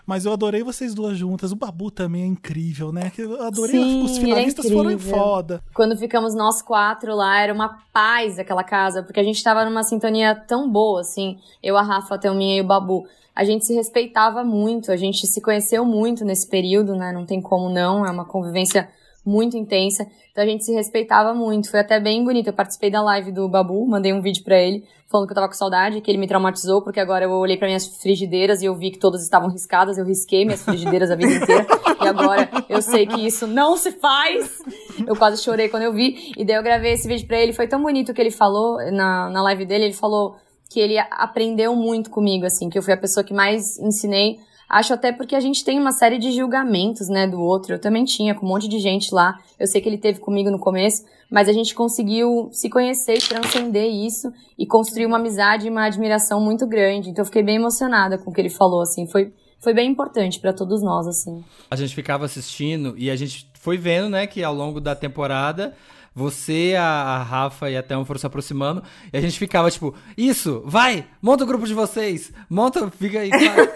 Mas 0.06 0.26
eu 0.26 0.34
adorei 0.34 0.62
vocês 0.62 0.92
duas 0.94 1.16
juntas. 1.16 1.50
O 1.50 1.56
Babu 1.56 1.90
também 1.90 2.24
é 2.24 2.26
incrível, 2.26 2.92
né? 2.92 3.10
Eu 3.16 3.42
adorei. 3.42 3.80
Sim, 3.80 4.04
os 4.04 4.18
é 4.18 4.20
finalistas 4.20 4.70
foram 4.70 4.90
incrível. 4.90 5.16
foda. 5.18 5.64
Quando 5.72 5.96
ficamos 5.96 6.34
nós 6.34 6.60
quatro 6.60 7.14
lá, 7.16 7.40
era 7.40 7.54
uma 7.54 7.78
paz 7.90 8.38
aquela 8.38 8.62
casa, 8.62 9.02
porque 9.02 9.18
a 9.18 9.22
gente 9.24 9.42
tava 9.42 9.64
numa 9.64 9.82
sintonia 9.82 10.34
tão 10.34 10.70
boa, 10.70 11.00
assim, 11.00 11.38
eu, 11.62 11.74
a 11.76 11.82
Rafa, 11.82 12.16
a 12.16 12.18
Thelminha 12.18 12.58
e 12.58 12.60
o 12.60 12.66
Babu. 12.66 13.06
A 13.34 13.44
gente 13.44 13.64
se 13.64 13.72
respeitava 13.74 14.44
muito, 14.44 14.92
a 14.92 14.96
gente 14.96 15.26
se 15.26 15.40
conheceu 15.40 15.86
muito 15.86 16.22
nesse 16.22 16.46
período, 16.48 16.94
né? 16.94 17.10
Não 17.10 17.24
tem 17.24 17.40
como 17.40 17.70
não, 17.70 18.04
é 18.04 18.10
uma 18.10 18.26
convivência 18.26 18.88
muito 19.24 19.56
intensa. 19.56 20.06
Então 20.30 20.44
a 20.44 20.46
gente 20.46 20.64
se 20.64 20.72
respeitava 20.72 21.32
muito. 21.32 21.70
Foi 21.70 21.80
até 21.80 21.98
bem 21.98 22.24
bonito. 22.24 22.48
Eu 22.48 22.52
participei 22.52 22.90
da 22.90 23.00
live 23.02 23.32
do 23.32 23.48
Babu, 23.48 23.87
mandei 23.87 24.12
um 24.12 24.20
vídeo 24.20 24.42
pra 24.44 24.58
ele, 24.58 24.84
falando 25.08 25.26
que 25.26 25.32
eu 25.32 25.37
tava 25.37 25.48
com 25.48 25.54
saudade, 25.54 26.00
que 26.00 26.10
ele 26.10 26.18
me 26.18 26.26
traumatizou, 26.26 26.82
porque 26.82 27.00
agora 27.00 27.24
eu 27.24 27.30
olhei 27.30 27.56
para 27.56 27.68
minhas 27.68 27.87
frigideiras 27.87 28.60
e 28.60 28.66
eu 28.66 28.74
vi 28.74 28.90
que 28.90 28.98
todas 28.98 29.22
estavam 29.22 29.48
riscadas. 29.48 29.96
Eu 29.96 30.04
risquei 30.04 30.44
minhas 30.44 30.62
frigideiras 30.62 31.10
a 31.10 31.16
vida 31.16 31.32
inteira. 31.32 31.66
e 32.02 32.06
agora 32.06 32.48
eu 32.68 32.82
sei 32.82 33.06
que 33.06 33.24
isso 33.26 33.46
não 33.46 33.76
se 33.76 33.92
faz. 33.92 34.58
Eu 35.06 35.16
quase 35.16 35.42
chorei 35.42 35.68
quando 35.68 35.84
eu 35.84 35.92
vi. 35.92 36.32
E 36.37 36.44
daí 36.44 36.56
eu 36.56 36.62
gravei 36.62 36.92
esse 36.92 37.08
vídeo 37.08 37.26
pra 37.26 37.38
ele. 37.38 37.52
Foi 37.52 37.66
tão 37.66 37.82
bonito 37.82 38.12
que 38.12 38.20
ele 38.20 38.30
falou 38.30 38.78
na, 38.92 39.30
na 39.30 39.42
live 39.42 39.64
dele. 39.64 39.84
Ele 39.84 39.94
falou 39.94 40.37
que 40.68 40.80
ele 40.80 40.98
aprendeu 40.98 41.76
muito 41.76 42.10
comigo, 42.10 42.44
assim, 42.44 42.68
que 42.68 42.76
eu 42.76 42.82
fui 42.82 42.92
a 42.92 42.96
pessoa 42.96 43.22
que 43.22 43.32
mais 43.32 43.78
ensinei 43.78 44.38
Acho 44.74 44.92
até 44.92 45.12
porque 45.12 45.37
a 45.37 45.40
gente 45.40 45.64
tem 45.64 45.78
uma 45.78 45.92
série 45.92 46.18
de 46.18 46.32
julgamentos, 46.32 47.08
né, 47.08 47.28
do 47.28 47.40
outro. 47.40 47.74
Eu 47.74 47.78
também 47.78 48.04
tinha, 48.04 48.34
com 48.34 48.44
um 48.44 48.48
monte 48.48 48.66
de 48.66 48.80
gente 48.80 49.14
lá. 49.14 49.38
Eu 49.56 49.68
sei 49.68 49.80
que 49.80 49.88
ele 49.88 49.96
teve 49.96 50.18
comigo 50.18 50.50
no 50.50 50.58
começo, 50.58 51.04
mas 51.30 51.48
a 51.48 51.52
gente 51.52 51.72
conseguiu 51.76 52.48
se 52.50 52.68
conhecer 52.68 53.14
e 53.14 53.20
transcender 53.20 53.88
isso 53.88 54.32
e 54.58 54.66
construir 54.66 55.06
uma 55.06 55.16
amizade 55.16 55.68
e 55.68 55.70
uma 55.70 55.84
admiração 55.84 56.40
muito 56.40 56.66
grande. 56.66 57.08
Então 57.08 57.22
eu 57.22 57.26
fiquei 57.26 57.44
bem 57.44 57.54
emocionada 57.54 58.18
com 58.18 58.32
o 58.32 58.34
que 58.34 58.40
ele 58.40 58.50
falou, 58.50 58.80
assim. 58.80 59.06
Foi, 59.06 59.32
foi 59.60 59.72
bem 59.72 59.88
importante 59.88 60.40
para 60.40 60.52
todos 60.52 60.82
nós, 60.82 61.06
assim. 61.06 61.44
A 61.70 61.76
gente 61.76 61.94
ficava 61.94 62.24
assistindo 62.24 62.96
e 62.98 63.12
a 63.12 63.14
gente 63.14 63.48
foi 63.54 63.78
vendo, 63.78 64.08
né, 64.08 64.26
que 64.26 64.42
ao 64.42 64.52
longo 64.52 64.80
da 64.80 64.96
temporada 64.96 65.72
você, 66.14 66.74
a, 66.79 66.85
a 66.85 67.22
Rafa 67.22 67.68
e 67.68 67.77
a 67.77 67.83
Thelma 67.83 68.05
foram 68.05 68.20
se 68.20 68.27
aproximando. 68.27 68.83
E 69.12 69.16
a 69.16 69.20
gente 69.20 69.38
ficava 69.38 69.70
tipo, 69.70 69.94
isso, 70.16 70.62
vai, 70.64 71.07
monta 71.20 71.42
o 71.42 71.46
grupo 71.46 71.66
de 71.66 71.74
vocês. 71.74 72.33
Monta, 72.48 72.88
fica 72.90 73.18
aí, 73.18 73.31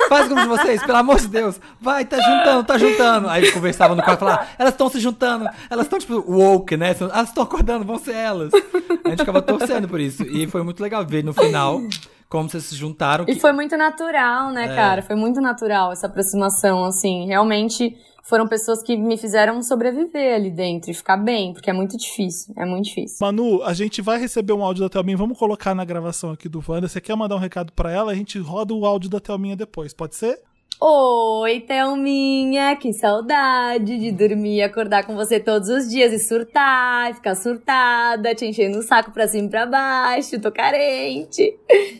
faz, 0.08 0.26
o 0.30 0.34
grupo 0.34 0.42
de 0.42 0.48
vocês, 0.48 0.82
pelo 0.84 0.98
amor 0.98 1.18
de 1.18 1.26
Deus. 1.26 1.60
Vai, 1.80 2.04
tá 2.04 2.16
juntando, 2.20 2.64
tá 2.64 2.78
juntando. 2.78 3.28
Aí 3.28 3.50
conversava 3.50 3.96
no 3.96 4.02
quarto 4.02 4.18
e 4.18 4.20
falava, 4.20 4.46
elas 4.56 4.74
estão 4.74 4.88
se 4.88 5.00
juntando. 5.00 5.48
Elas 5.68 5.86
estão 5.86 5.98
tipo 5.98 6.24
woke, 6.30 6.76
né? 6.76 6.94
Elas 7.00 7.28
estão 7.28 7.42
acordando, 7.42 7.84
vão 7.84 7.98
ser 7.98 8.14
elas. 8.14 8.52
A 8.54 9.08
gente 9.08 9.18
ficava 9.18 9.42
torcendo 9.42 9.88
por 9.88 9.98
isso. 9.98 10.22
E 10.22 10.46
foi 10.46 10.62
muito 10.62 10.80
legal 10.80 11.04
ver 11.04 11.24
no 11.24 11.32
final 11.34 11.80
como 12.28 12.48
vocês 12.48 12.64
se 12.64 12.76
juntaram. 12.76 13.24
Que... 13.24 13.32
E 13.32 13.40
foi 13.40 13.52
muito 13.52 13.76
natural, 13.76 14.50
né, 14.52 14.66
é. 14.66 14.74
cara? 14.74 15.02
Foi 15.02 15.16
muito 15.16 15.40
natural 15.40 15.92
essa 15.92 16.06
aproximação, 16.06 16.84
assim. 16.84 17.26
Realmente 17.26 17.96
foram 18.28 18.46
pessoas 18.46 18.82
que 18.82 18.94
me 18.94 19.16
fizeram 19.16 19.62
sobreviver 19.62 20.34
ali 20.34 20.50
dentro 20.50 20.90
e 20.90 20.94
ficar 20.94 21.16
bem, 21.16 21.54
porque 21.54 21.70
é 21.70 21.72
muito 21.72 21.96
difícil, 21.96 22.52
é 22.58 22.66
muito 22.66 22.84
difícil. 22.84 23.16
Manu, 23.22 23.62
a 23.62 23.72
gente 23.72 24.02
vai 24.02 24.20
receber 24.20 24.52
um 24.52 24.62
áudio 24.62 24.82
da 24.82 24.90
Thelminha, 24.90 25.16
vamos 25.16 25.38
colocar 25.38 25.74
na 25.74 25.82
gravação 25.82 26.30
aqui 26.32 26.46
do 26.46 26.62
Wanda. 26.68 26.86
Você 26.86 27.00
quer 27.00 27.16
mandar 27.16 27.36
um 27.36 27.38
recado 27.38 27.72
para 27.72 27.90
ela? 27.90 28.12
A 28.12 28.14
gente 28.14 28.38
roda 28.38 28.74
o 28.74 28.84
áudio 28.84 29.08
da 29.08 29.18
Thelminha 29.18 29.56
depois, 29.56 29.94
pode 29.94 30.14
ser? 30.14 30.38
Oi, 30.80 31.58
Thelminha, 31.60 32.76
que 32.76 32.92
saudade 32.92 33.98
de 33.98 34.12
dormir 34.12 34.58
e 34.58 34.62
acordar 34.62 35.04
com 35.04 35.16
você 35.16 35.40
todos 35.40 35.68
os 35.68 35.88
dias 35.88 36.12
e 36.12 36.20
surtar, 36.20 37.12
ficar 37.16 37.34
surtada, 37.34 38.32
te 38.32 38.46
enchendo 38.46 38.78
o 38.78 38.82
saco 38.82 39.10
pra 39.10 39.26
cima 39.26 39.48
e 39.48 39.50
pra 39.50 39.66
baixo, 39.66 40.40
tô 40.40 40.52
carente. 40.52 41.58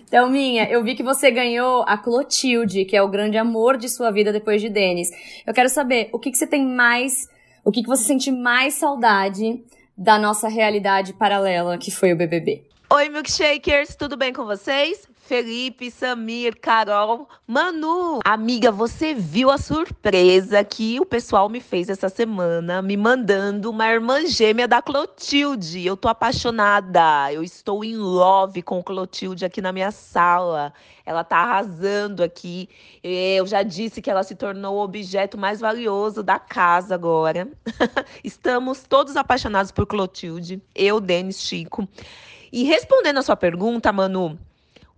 Thelminha, 0.09 0.70
eu 0.70 0.85
vi 0.85 0.94
que 0.94 1.02
você 1.02 1.28
ganhou 1.28 1.83
a 1.88 1.98
Clotilde, 1.98 2.85
que 2.85 2.96
é 2.96 3.02
o 3.02 3.09
grande 3.09 3.37
amor 3.37 3.76
de 3.76 3.88
sua 3.88 4.12
vida 4.12 4.33
depois 4.33 4.62
de 4.62 4.68
Denis. 4.68 5.09
Eu 5.44 5.52
quero 5.52 5.68
saber, 5.68 6.09
o 6.12 6.18
que, 6.20 6.31
que 6.31 6.38
você 6.38 6.46
tem 6.46 6.64
mais, 6.64 7.28
o 7.64 7.72
que, 7.72 7.83
que 7.83 7.88
você 7.88 8.04
sente 8.04 8.31
mais 8.31 8.74
saudade 8.74 9.61
da 9.96 10.20
nossa 10.20 10.48
realidade 10.48 11.14
paralela, 11.14 11.76
que 11.78 11.90
foi 11.90 12.12
o 12.12 12.16
BBB? 12.16 12.62
Oi, 12.90 13.09
milkshakers, 13.09 13.96
tudo 13.96 14.16
bem 14.16 14.33
com 14.33 14.44
vocês? 14.44 15.07
Felipe, 15.28 15.90
Samir, 15.90 16.58
Carol, 16.58 17.28
Manu. 17.46 18.18
Amiga, 18.24 18.72
você 18.72 19.12
viu 19.12 19.50
a 19.50 19.58
surpresa 19.58 20.64
que 20.64 20.98
o 20.98 21.04
pessoal 21.04 21.50
me 21.50 21.60
fez 21.60 21.90
essa 21.90 22.08
semana, 22.08 22.80
me 22.80 22.96
mandando 22.96 23.68
uma 23.68 23.86
irmã 23.88 24.24
gêmea 24.24 24.66
da 24.66 24.80
Clotilde. 24.80 25.84
Eu 25.84 25.98
tô 25.98 26.08
apaixonada. 26.08 27.30
Eu 27.30 27.42
estou 27.42 27.84
em 27.84 27.94
love 27.94 28.62
com 28.62 28.82
Clotilde 28.82 29.44
aqui 29.44 29.60
na 29.60 29.70
minha 29.70 29.90
sala. 29.90 30.72
Ela 31.04 31.22
tá 31.22 31.36
arrasando 31.36 32.22
aqui. 32.22 32.66
Eu 33.04 33.46
já 33.46 33.62
disse 33.62 34.00
que 34.00 34.10
ela 34.10 34.22
se 34.22 34.34
tornou 34.34 34.76
o 34.76 34.82
objeto 34.82 35.36
mais 35.36 35.60
valioso 35.60 36.22
da 36.22 36.38
casa 36.38 36.94
agora. 36.94 37.46
Estamos 38.24 38.84
todos 38.88 39.14
apaixonados 39.14 39.72
por 39.72 39.84
Clotilde. 39.84 40.62
Eu, 40.74 41.00
Denis, 41.00 41.42
Chico. 41.42 41.86
E 42.50 42.64
respondendo 42.64 43.18
a 43.18 43.22
sua 43.22 43.36
pergunta, 43.36 43.92
Manu, 43.92 44.38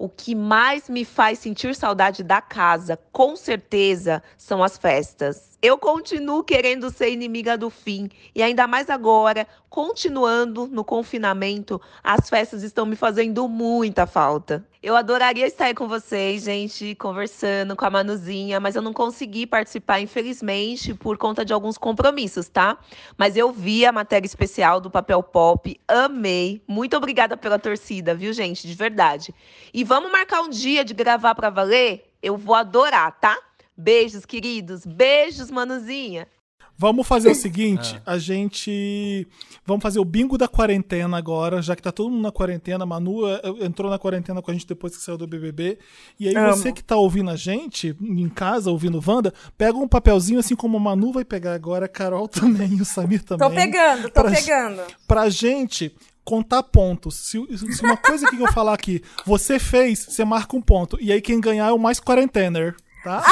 o 0.01 0.09
que 0.09 0.35
mais 0.35 0.89
me 0.89 1.05
faz 1.05 1.39
sentir 1.41 1.75
saudade 1.75 2.25
da 2.25 2.41
casa, 2.41 2.99
com 3.13 3.37
certeza, 3.37 4.23
são 4.35 4.65
as 4.65 4.79
festas. 4.79 5.50
Eu 5.63 5.77
continuo 5.77 6.43
querendo 6.43 6.89
ser 6.89 7.11
inimiga 7.11 7.59
do 7.59 7.69
fim 7.69 8.09
e 8.35 8.43
ainda 8.43 8.67
mais 8.67 8.89
agora, 8.89 9.47
continuando 9.69 10.67
no 10.67 10.83
confinamento, 10.83 11.79
as 12.03 12.31
festas 12.31 12.63
estão 12.63 12.87
me 12.87 12.97
fazendo 12.97 13.47
muita 13.47 14.07
falta. 14.07 14.67
Eu 14.83 14.97
adoraria 14.97 15.47
estar 15.47 15.75
com 15.75 15.87
vocês, 15.87 16.45
gente, 16.45 16.95
conversando 16.95 17.77
com 17.77 17.85
a 17.85 17.91
Manuzinha, 17.91 18.59
mas 18.59 18.75
eu 18.75 18.81
não 18.81 18.95
consegui 18.95 19.47
participar, 19.47 20.01
infelizmente, 20.01 20.95
por 20.95 21.19
conta 21.19 21.45
de 21.45 21.53
alguns 21.53 21.77
compromissos, 21.77 22.49
tá? 22.49 22.79
Mas 23.19 23.37
eu 23.37 23.53
vi 23.53 23.85
a 23.85 23.93
matéria 23.93 24.27
especial 24.27 24.81
do 24.81 24.91
Papel 24.91 25.23
Pop, 25.23 25.79
amei. 25.87 26.63
Muito 26.67 26.97
obrigada 26.97 27.37
pela 27.37 27.59
torcida, 27.59 28.15
viu, 28.15 28.33
gente? 28.33 28.67
De 28.67 28.73
verdade. 28.73 29.35
E 29.75 29.85
vamos 29.85 30.11
marcar 30.11 30.41
um 30.41 30.49
dia 30.49 30.83
de 30.83 30.95
gravar 30.95 31.35
para 31.35 31.51
valer? 31.51 32.11
Eu 32.23 32.39
vou 32.39 32.55
adorar, 32.55 33.13
tá? 33.21 33.37
Beijos, 33.81 34.27
queridos. 34.27 34.85
Beijos, 34.85 35.51
Manuzinha. 35.51 36.29
Vamos 36.77 37.07
fazer 37.07 37.31
o 37.31 37.35
seguinte, 37.37 38.01
ah. 38.05 38.13
a 38.13 38.19
gente. 38.19 39.27
Vamos 39.67 39.83
fazer 39.83 39.99
o 39.99 40.05
bingo 40.05 40.37
da 40.37 40.47
quarentena 40.47 41.17
agora, 41.17 41.63
já 41.63 41.75
que 41.75 41.83
tá 41.83 41.91
todo 41.91 42.11
mundo 42.11 42.23
na 42.23 42.33
quarentena. 42.33 42.85
Manu 42.85 43.27
eh, 43.27 43.41
entrou 43.61 43.91
na 43.91 43.99
quarentena 43.99 44.43
com 44.43 44.51
a 44.51 44.55
gente 44.55 44.67
depois 44.67 44.97
que 44.97 45.03
saiu 45.03 45.17
do 45.17 45.27
BBB. 45.27 45.79
E 46.19 46.29
aí, 46.29 46.37
Amo. 46.37 46.57
você 46.57 46.73
que 46.73 46.85
tá 46.85 46.97
ouvindo 46.97 47.31
a 47.31 47.37
gente, 47.37 47.97
em 48.01 48.29
casa, 48.29 48.71
ouvindo 48.71 49.03
Wanda, 49.07 49.33
pega 49.57 49.77
um 49.79 49.89
papelzinho, 49.89 50.39
assim 50.39 50.55
como 50.55 50.77
a 50.77 50.81
Manu 50.81 51.13
vai 51.13 51.25
pegar 51.25 51.55
agora, 51.55 51.87
a 51.87 51.89
Carol 51.89 52.29
também 52.29 52.75
e 52.75 52.83
o 52.83 52.85
Samir 52.85 53.23
também. 53.25 53.49
Tô 53.49 53.55
pegando, 53.55 54.11
tô 54.11 54.23
pra, 54.23 54.31
pegando. 54.31 54.83
Pra 55.07 55.31
gente 55.31 55.95
contar 56.23 56.63
pontos. 56.63 57.15
Se, 57.17 57.39
se 57.57 57.83
uma 57.83 57.97
coisa 57.97 58.29
que 58.29 58.41
eu 58.41 58.53
falar 58.53 58.75
aqui, 58.75 59.03
você 59.25 59.59
fez, 59.59 60.07
você 60.07 60.25
marca 60.25 60.55
um 60.57 60.63
ponto. 60.63 60.99
E 61.01 61.11
aí, 61.13 61.21
quem 61.21 61.41
ganhar 61.41 61.69
é 61.69 61.73
o 61.73 61.79
mais 61.79 61.99
quarentener. 61.99 62.77
Tá? 63.03 63.23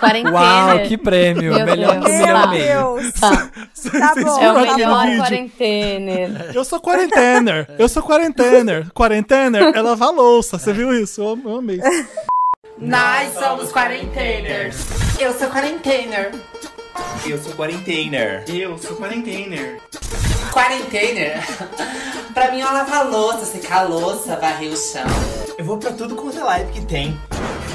Quarentena. 0.00 0.32
Uau, 0.32 0.78
que 0.88 0.96
prêmio. 0.96 1.54
Meu 1.54 1.64
melhor 1.64 2.00
Deus. 2.00 2.04
que 2.06 2.10
o 2.10 2.48
milhão 2.50 2.96
Deus. 2.96 3.12
Tá, 3.12 3.50
tá 4.00 4.14
bom. 4.20 4.40
É 4.42 4.52
o 4.52 4.60
melhor 4.60 5.18
quarentener. 5.18 6.50
Eu 6.54 6.64
sou 6.64 6.80
quarentener. 6.80 7.66
Eu 7.78 7.88
sou 7.88 8.02
quarentener. 8.02 8.90
Quarentener 8.92 9.74
é 9.74 9.80
lavar 9.80 10.10
louça. 10.10 10.58
Você 10.58 10.72
viu 10.72 10.92
isso? 10.92 11.20
Eu, 11.20 11.38
eu 11.44 11.58
amei. 11.58 11.80
Nós 12.78 13.32
somos 13.34 13.70
quarenteners. 13.72 14.76
Eu 15.18 15.32
sou 15.38 15.48
quarentener. 15.48 16.32
Eu 17.24 17.38
sou 17.38 17.52
quarentener. 17.52 18.44
Eu 18.48 18.76
sou 18.78 18.96
quarentener. 18.96 19.80
Quarentener? 20.56 21.36
pra 22.32 22.50
mim 22.50 22.60
é 22.60 22.64
lavar 22.64 23.06
louça, 23.10 23.44
secar 23.44 23.86
louça, 23.86 24.36
varrer 24.36 24.72
o 24.72 24.76
chão. 24.76 25.04
Eu 25.58 25.62
vou 25.66 25.76
pra 25.76 25.92
tudo 25.92 26.16
com 26.16 26.30
é 26.30 26.42
live 26.42 26.72
que 26.72 26.86
tem. 26.86 27.14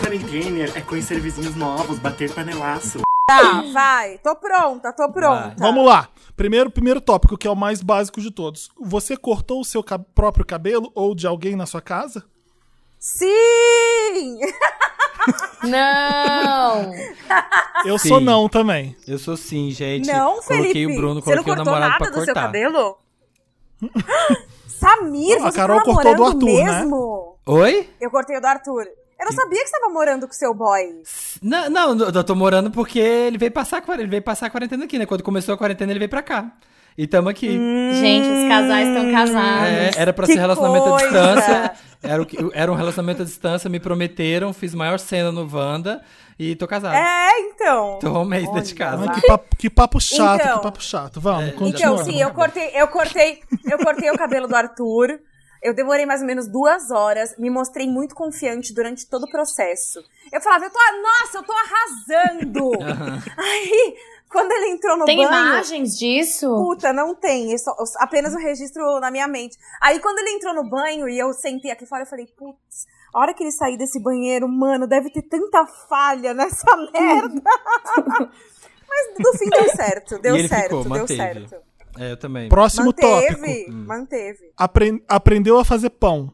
Quarentener 0.03 0.71
é 0.73 0.81
conhecer 0.81 1.19
vizinhos 1.19 1.55
novos, 1.55 1.99
bater 1.99 2.33
panelaço. 2.33 3.01
Tá, 3.27 3.63
vai. 3.71 4.17
Tô 4.17 4.35
pronta, 4.35 4.91
tô 4.91 5.07
pronta. 5.11 5.53
Vamos 5.59 5.85
lá. 5.85 6.09
Primeiro, 6.35 6.71
primeiro 6.71 6.99
tópico, 6.99 7.37
que 7.37 7.47
é 7.47 7.51
o 7.51 7.55
mais 7.55 7.83
básico 7.83 8.19
de 8.19 8.31
todos. 8.31 8.71
Você 8.79 9.15
cortou 9.15 9.61
o 9.61 9.65
seu 9.65 9.83
ca 9.83 9.99
próprio 9.99 10.43
cabelo 10.43 10.91
ou 10.95 11.13
de 11.13 11.27
alguém 11.27 11.55
na 11.55 11.67
sua 11.67 11.81
casa? 11.81 12.25
Sim! 13.01 14.39
Não! 15.63 16.93
Eu 17.83 17.97
sim. 17.97 18.09
sou 18.09 18.19
não 18.21 18.47
também. 18.47 18.95
Eu 19.07 19.17
sou 19.17 19.35
sim, 19.35 19.71
gente. 19.71 20.07
Não, 20.07 20.39
Felipe. 20.43 20.61
Coloquei 20.65 20.85
o 20.85 20.95
Bruno, 20.95 21.21
coloquei 21.21 21.43
Você 21.43 21.55
não 21.55 21.63
o 21.63 21.65
namorado 21.65 21.91
nada 21.91 21.97
pra 21.97 22.07
do 22.09 22.13
cortar. 22.13 22.25
seu 22.25 22.33
cabelo? 22.35 22.97
Samir, 24.67 25.39
Não, 25.39 25.47
a 25.47 25.51
você 25.51 25.57
Carol 25.57 25.77
tá 25.79 25.83
cortou 25.83 26.15
do 26.15 26.25
Arthur, 26.25 26.45
né? 26.63 26.63
mesmo? 26.79 27.37
Oi? 27.47 27.89
Eu 27.99 28.11
cortei 28.11 28.37
o 28.37 28.41
do 28.41 28.45
Arthur. 28.45 28.85
Eu 29.19 29.25
não 29.25 29.31
sabia 29.31 29.63
que 29.63 29.67
você 29.67 29.79
tava 29.79 29.91
morando 29.91 30.27
com 30.27 30.33
seu 30.33 30.53
boy. 30.53 31.01
Não, 31.41 31.69
não, 31.71 31.97
eu 32.07 32.23
tô 32.23 32.35
morando 32.35 32.69
porque 32.69 32.99
ele 32.99 33.37
veio 33.39 33.51
passar 33.51 33.77
a 33.77 33.81
quarentena, 33.81 34.03
ele 34.03 34.11
veio 34.11 34.23
passar 34.23 34.45
a 34.45 34.49
quarentena 34.51 34.85
aqui, 34.85 34.99
né? 34.99 35.07
Quando 35.07 35.23
começou 35.23 35.55
a 35.55 35.57
quarentena, 35.57 35.91
ele 35.91 35.99
veio 35.99 36.09
pra 36.09 36.21
cá. 36.21 36.51
E 36.97 37.07
tamo 37.07 37.29
aqui. 37.29 37.49
Hum, 37.49 37.91
Gente, 37.93 38.27
os 38.27 38.47
casais 38.49 38.87
estão 38.87 39.11
casados. 39.11 39.67
É, 39.69 39.91
era 39.97 40.13
pra 40.13 40.25
Que 40.27 40.33
ser 40.33 40.39
relacionamento 40.39 40.85
coisa. 40.85 41.05
à 41.05 41.07
distância. 41.35 41.71
Era, 42.03 42.21
o 42.21 42.25
que- 42.25 42.37
era 42.53 42.71
um 42.71 42.75
relacionamento 42.75 43.21
à 43.21 43.25
distância, 43.25 43.69
me 43.69 43.79
prometeram, 43.79 44.51
fiz 44.53 44.73
maior 44.73 44.97
cena 44.99 45.31
no 45.31 45.47
Wanda 45.51 46.01
e 46.37 46.55
tô 46.55 46.67
casado. 46.67 46.95
É, 46.95 47.29
então. 47.41 47.99
Tô 47.99 48.09
um 48.21 48.25
mês 48.25 48.45
dentro 48.51 48.63
de 48.69 48.75
casa. 48.75 49.05
Ai, 49.07 49.21
que, 49.21 49.27
papo, 49.27 49.55
que 49.55 49.69
papo 49.69 49.99
chato, 50.01 50.41
Então. 50.41 50.57
que 50.57 50.63
papo 50.63 50.83
chato. 50.83 51.21
Vamos, 51.21 51.49
É, 51.49 51.51
continua. 51.51 51.93
Então, 51.93 52.05
sim, 52.05 52.19
eu 52.21 52.31
cortei, 52.31 52.71
eu 52.73 52.87
cortei, 52.87 53.39
eu 53.69 53.77
cortei 53.77 54.09
o 54.11 54.17
cabelo 54.17 54.47
do 54.47 54.55
Arthur. 54.55 55.19
Eu 55.63 55.75
demorei 55.75 56.07
mais 56.07 56.21
ou 56.21 56.27
menos 56.27 56.47
duas 56.47 56.89
horas, 56.89 57.35
me 57.37 57.47
mostrei 57.51 57.87
muito 57.87 58.15
confiante 58.15 58.73
durante 58.73 59.07
todo 59.07 59.25
o 59.25 59.29
processo. 59.31 59.99
Eu 60.33 60.41
falava, 60.41 60.65
eu 60.65 60.71
tô, 60.71 60.79
nossa, 61.03 61.37
eu 61.37 61.43
tô 61.43 61.53
arrasando! 61.53 62.71
Aí, 63.37 63.93
Quando 64.31 64.51
ele 64.51 64.69
entrou 64.71 64.97
no 64.97 65.05
Tem 65.05 65.17
banho. 65.17 65.29
imagens 65.29 65.97
disso? 65.97 66.47
Puta, 66.47 66.93
não 66.93 67.13
tem. 67.13 67.53
é 67.53 67.57
só- 67.57 67.75
apenas 67.97 68.33
um 68.33 68.37
registro 68.39 68.99
na 68.99 69.11
minha 69.11 69.27
mente. 69.27 69.57
Aí 69.81 69.99
quando 69.99 70.19
ele 70.19 70.31
entrou 70.31 70.53
no 70.55 70.69
banho 70.69 71.09
e 71.09 71.19
eu 71.19 71.33
sentei 71.33 71.69
aqui 71.71 71.85
fora, 71.85 72.03
eu 72.03 72.07
falei, 72.07 72.27
putz, 72.37 72.85
a 73.13 73.19
hora 73.19 73.33
que 73.33 73.43
ele 73.43 73.51
sair 73.51 73.77
desse 73.77 73.99
banheiro, 74.01 74.47
mano, 74.47 74.87
deve 74.87 75.09
ter 75.11 75.23
tanta 75.23 75.65
falha 75.67 76.33
nessa 76.33 76.65
merda. 76.93 77.41
Mas 78.87 79.07
no 79.19 79.37
fim 79.37 79.49
deu 79.49 79.69
certo, 79.75 80.19
deu 80.19 80.35
e 80.35 80.39
ele 80.39 80.47
certo, 80.47 80.83
ficou, 80.83 80.97
deu 80.97 81.07
certo. 81.07 81.55
É, 81.99 82.11
eu 82.13 82.17
também. 82.17 82.47
Próximo 82.47 82.93
tópico. 82.93 83.41
Manteve, 83.41 83.65
Hum. 83.69 83.85
manteve. 83.85 84.53
Apren- 84.57 85.01
aprendeu 85.09 85.57
a 85.59 85.65
fazer 85.65 85.89
pão. 85.89 86.31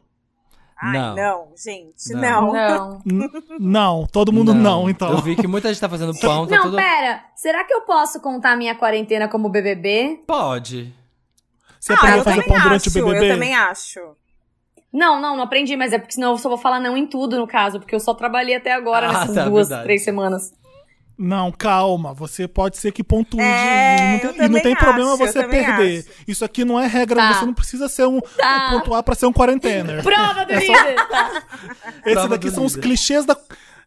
Ai, 0.80 0.94
Não. 0.94 1.16
não, 1.16 1.48
gente, 1.58 2.14
Não. 2.14 2.54
não. 2.54 3.02
Não. 3.04 3.32
Não, 3.60 4.08
todo 4.12 4.32
mundo 4.32 4.54
não, 4.54 4.88
então. 4.90 5.12
Eu 5.12 5.22
vi 5.22 5.36
que 5.36 5.48
muita 5.48 5.70
gente 5.70 5.80
tá 5.82 5.90
fazendo 5.90 6.14
pão, 6.22 6.46
tá 6.46 6.56
Não, 6.58 6.64
tudo... 6.66 6.78
pera. 6.78 7.24
Será 7.36 7.64
que 7.64 7.74
eu 7.74 7.82
posso 7.82 8.20
contar 8.22 8.52
a 8.52 8.56
minha 8.56 8.76
quarentena 8.76 9.28
como 9.28 9.50
BBB? 9.50 10.22
Pode. 10.28 10.94
Você 11.80 11.94
Ah, 11.94 11.96
aprendeu 11.96 12.18
eu 12.18 12.22
a 12.22 12.24
fazer 12.26 12.44
pão 12.44 12.60
durante 12.60 12.88
acho, 12.88 12.90
o 12.90 12.94
BBB? 13.06 13.26
eu 13.26 13.34
também 13.34 13.56
acho. 13.56 14.00
Não, 14.94 15.20
não, 15.20 15.36
não 15.36 15.44
aprendi, 15.44 15.76
mas 15.76 15.94
é 15.94 15.98
porque 16.00 16.14
senão 16.14 16.32
eu 16.32 16.38
só 16.38 16.48
vou 16.50 16.58
falar 16.58 16.80
não 16.80 16.96
em 16.96 17.06
tudo, 17.08 17.38
no 17.38 17.48
caso, 17.48 17.80
porque 17.80 17.94
eu 17.96 18.00
só 18.00 18.14
trabalhei 18.14 18.56
até 18.56 18.72
agora 18.74 19.08
Ah, 19.10 19.14
nessas 19.14 19.36
tá, 19.36 19.46
duas, 19.46 19.68
verdade. 19.68 19.84
três 19.86 20.04
semanas. 20.04 20.54
Não, 21.18 21.52
calma. 21.52 22.14
Você 22.14 22.48
pode 22.48 22.78
ser 22.78 22.92
que 22.92 23.04
pontue. 23.04 23.42
É, 23.42 23.98
e 23.98 24.12
não 24.14 24.20
tem, 24.20 24.30
e 24.30 24.34
também 24.34 24.50
não 24.50 24.62
tem 24.62 24.76
problema 24.76 25.14
acho, 25.14 25.24
eu 25.24 25.28
você 25.28 25.44
perder. 25.48 26.00
acho. 26.00 26.08
Isso 26.28 26.46
aqui 26.46 26.64
não 26.64 26.80
é 26.80 26.86
regra, 26.86 27.20
Tá. 27.20 27.34
você 27.34 27.46
não 27.46 27.54
precisa 27.56 27.90
ser 27.90 28.06
um 28.06 28.20
Tá. 28.22 28.70
pontuar 28.72 29.02
pra 29.02 29.16
ser 29.16 29.26
um 29.26 29.34
quarentener. 29.34 30.04
Prova 30.04 30.46
do 30.46 30.54
líder! 30.54 30.96
Tá. 31.10 31.44
Esse 32.06 32.14
Prova 32.14 32.28
daqui 32.30 32.52
são 32.52 32.66
os 32.66 32.74
líder. 32.74 32.88
clichês 32.88 33.26
da. 33.26 33.36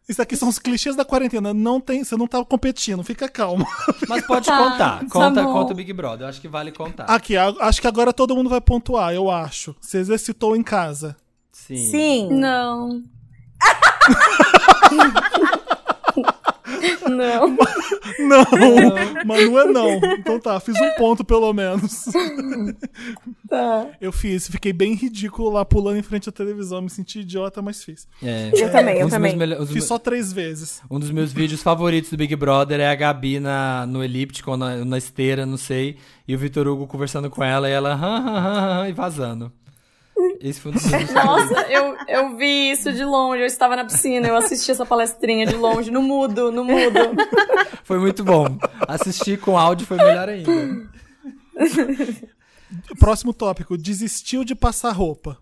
Isso 0.09 0.21
aqui 0.21 0.37
são 0.37 0.49
os 0.49 0.59
clichês 0.59 0.97
da 0.97 1.05
quarentena. 1.05 1.55
Não 1.55 1.81
tem, 1.81 2.03
você 2.03 2.17
não 2.17 2.27
tá 2.27 2.45
competindo, 2.45 3.05
fica 3.05 3.29
calmo. 3.29 3.65
Mas 4.09 4.27
pode 4.27 4.47
Tá, 4.47 4.59
contar. 4.59 4.99
tá 4.99 5.07
Conta, 5.09 5.45
conta 5.45 5.73
o 5.73 5.77
Big 5.77 5.93
Brother. 5.93 6.25
Eu 6.27 6.31
acho 6.31 6.41
que 6.41 6.49
vale 6.49 6.73
contar. 6.73 7.05
Aqui, 7.05 7.37
acho 7.37 7.81
que 7.81 7.87
agora 7.87 8.13
todo 8.13 8.35
mundo 8.35 8.51
vai 8.51 8.61
pontuar, 8.61 9.15
eu 9.15 9.31
acho. 9.31 9.77
Você 9.81 9.99
exercitou 9.99 10.57
em 10.57 10.65
casa. 10.65 11.17
Sim. 11.53 11.77
Sim. 11.77 12.29
Não. 12.33 13.05
não. 17.09 17.57
Não, 18.19 19.25
Manu 19.25 19.59
é 19.59 19.65
não. 19.67 19.95
Então 20.19 20.39
tá, 20.39 20.59
fiz 20.61 20.79
um 20.81 20.91
ponto 20.97 21.25
pelo 21.25 21.53
menos. 21.53 22.05
Tá. 23.49 23.87
Eu 24.01 24.13
fiz, 24.13 24.49
fiquei 24.49 24.73
bem 24.73 24.95
ridículo 24.95 25.51
lá 25.51 25.65
pulando 25.65 25.99
em 25.99 26.03
frente 26.03 26.29
à 26.29 26.33
televisão. 26.33 26.81
Me 26.81 26.91
senti 26.91 27.21
idiota, 27.21 27.61
mas 27.61 27.83
fiz. 27.83 28.07
É. 28.23 28.51
Eu 28.55 28.71
também, 28.71 28.99
eu 28.99 29.07
Um 29.07 29.11
também. 29.11 29.37
Fiz 29.67 29.85
só 29.85 29.99
três 29.99 30.33
vezes. 30.33 30.81
Um 30.91 30.99
dos 30.99 31.11
meus 31.11 31.33
vídeos 31.33 31.63
favoritos 31.63 32.11
do 32.11 32.17
Big 32.17 32.35
Brother 32.37 32.81
é 32.81 32.89
a 32.89 32.95
Gabi 32.95 33.41
na, 33.41 33.87
no 33.87 34.05
elíptico, 34.05 34.51
ou 34.53 34.57
na, 34.57 34.85
na 34.85 34.99
esteira, 34.99 35.45
não 35.45 35.57
sei, 35.57 35.97
e 36.27 36.35
o 36.35 36.39
Vitor 36.39 36.67
Hugo 36.69 36.87
conversando 36.87 37.29
com 37.29 37.43
ela 37.43 37.69
e 37.69 37.73
ela 37.73 37.95
"Hã, 37.95 38.19
hã, 38.19 38.39
hã, 38.39 38.81
hã", 38.83 38.89
e 38.89 38.93
vazando. 38.93 39.53
Esse 40.41 40.61
foi 40.61 40.71
um 40.73 40.75
dos. 40.75 40.91
Nossa, 41.13 41.61
eu, 41.71 41.97
eu 42.09 42.37
vi 42.37 42.71
isso 42.73 42.93
de 42.93 43.05
longe, 43.05 43.43
eu 43.43 43.47
estava 43.47 43.77
na 43.77 43.85
piscina, 43.85 44.27
eu 44.29 44.37
assisti 44.37 44.71
essa 44.71 44.85
palestrinha 44.87 45.47
de 45.47 45.55
longe, 45.57 45.91
no 45.91 46.03
mudo, 46.03 46.51
no 46.53 46.65
mudo. 46.65 46.99
Foi 47.85 47.99
muito 47.99 48.23
bom. 48.25 48.47
Assistir 48.87 49.39
com 49.41 49.59
áudio 49.59 49.87
foi 49.87 49.97
melhor 49.97 50.29
ainda. 50.29 50.51
Próximo 52.99 53.33
tópico: 53.35 53.77
desistiu 53.77 54.45
de 54.45 54.55
passar 54.55 54.93
roupa. 54.93 55.39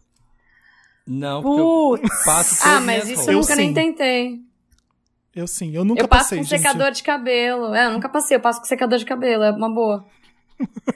Não, 1.06 1.42
porque 1.42 1.60
eu 1.60 2.08
passo 2.24 2.66
Ah, 2.66 2.78
as 2.78 2.84
mas 2.84 3.08
isso 3.08 3.30
eu 3.30 3.38
nunca 3.40 3.56
nem 3.56 3.68
sim. 3.68 3.74
tentei. 3.74 4.40
Eu 5.34 5.46
sim, 5.46 5.74
eu 5.74 5.84
nunca 5.84 6.02
Eu 6.02 6.08
passo 6.08 6.24
passei, 6.24 6.38
com 6.38 6.44
gente. 6.44 6.60
secador 6.60 6.90
de 6.90 7.02
cabelo. 7.02 7.74
É, 7.74 7.86
eu 7.86 7.92
nunca 7.92 8.08
passei, 8.08 8.36
eu 8.36 8.40
passo 8.40 8.60
com 8.60 8.66
secador 8.66 8.98
de 8.98 9.04
cabelo, 9.04 9.44
é 9.44 9.50
uma 9.52 9.72
boa. 9.72 10.04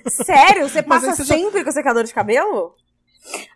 Sério? 0.09 0.68
Você 0.68 0.83
passa 0.83 1.14
você 1.14 1.25
já- 1.25 1.35
sempre 1.35 1.62
com 1.64 1.71
secador 1.71 2.05
de 2.05 2.12
cabelo? 2.12 2.75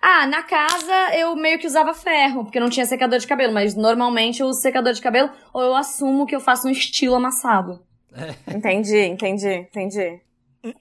Ah, 0.00 0.26
na 0.26 0.42
casa 0.42 1.14
eu 1.16 1.34
meio 1.34 1.58
que 1.58 1.66
usava 1.66 1.92
ferro, 1.92 2.44
porque 2.44 2.60
não 2.60 2.70
tinha 2.70 2.86
secador 2.86 3.18
de 3.18 3.26
cabelo, 3.26 3.52
mas 3.52 3.74
normalmente 3.74 4.40
eu 4.40 4.46
uso 4.46 4.60
secador 4.60 4.92
de 4.92 5.00
cabelo 5.00 5.30
ou 5.52 5.62
eu 5.62 5.74
assumo 5.74 6.26
que 6.26 6.34
eu 6.36 6.40
faço 6.40 6.68
um 6.68 6.70
estilo 6.70 7.14
amassado. 7.16 7.80
Entendi, 8.48 8.98
entendi, 8.98 9.48
entendi. 9.48 10.20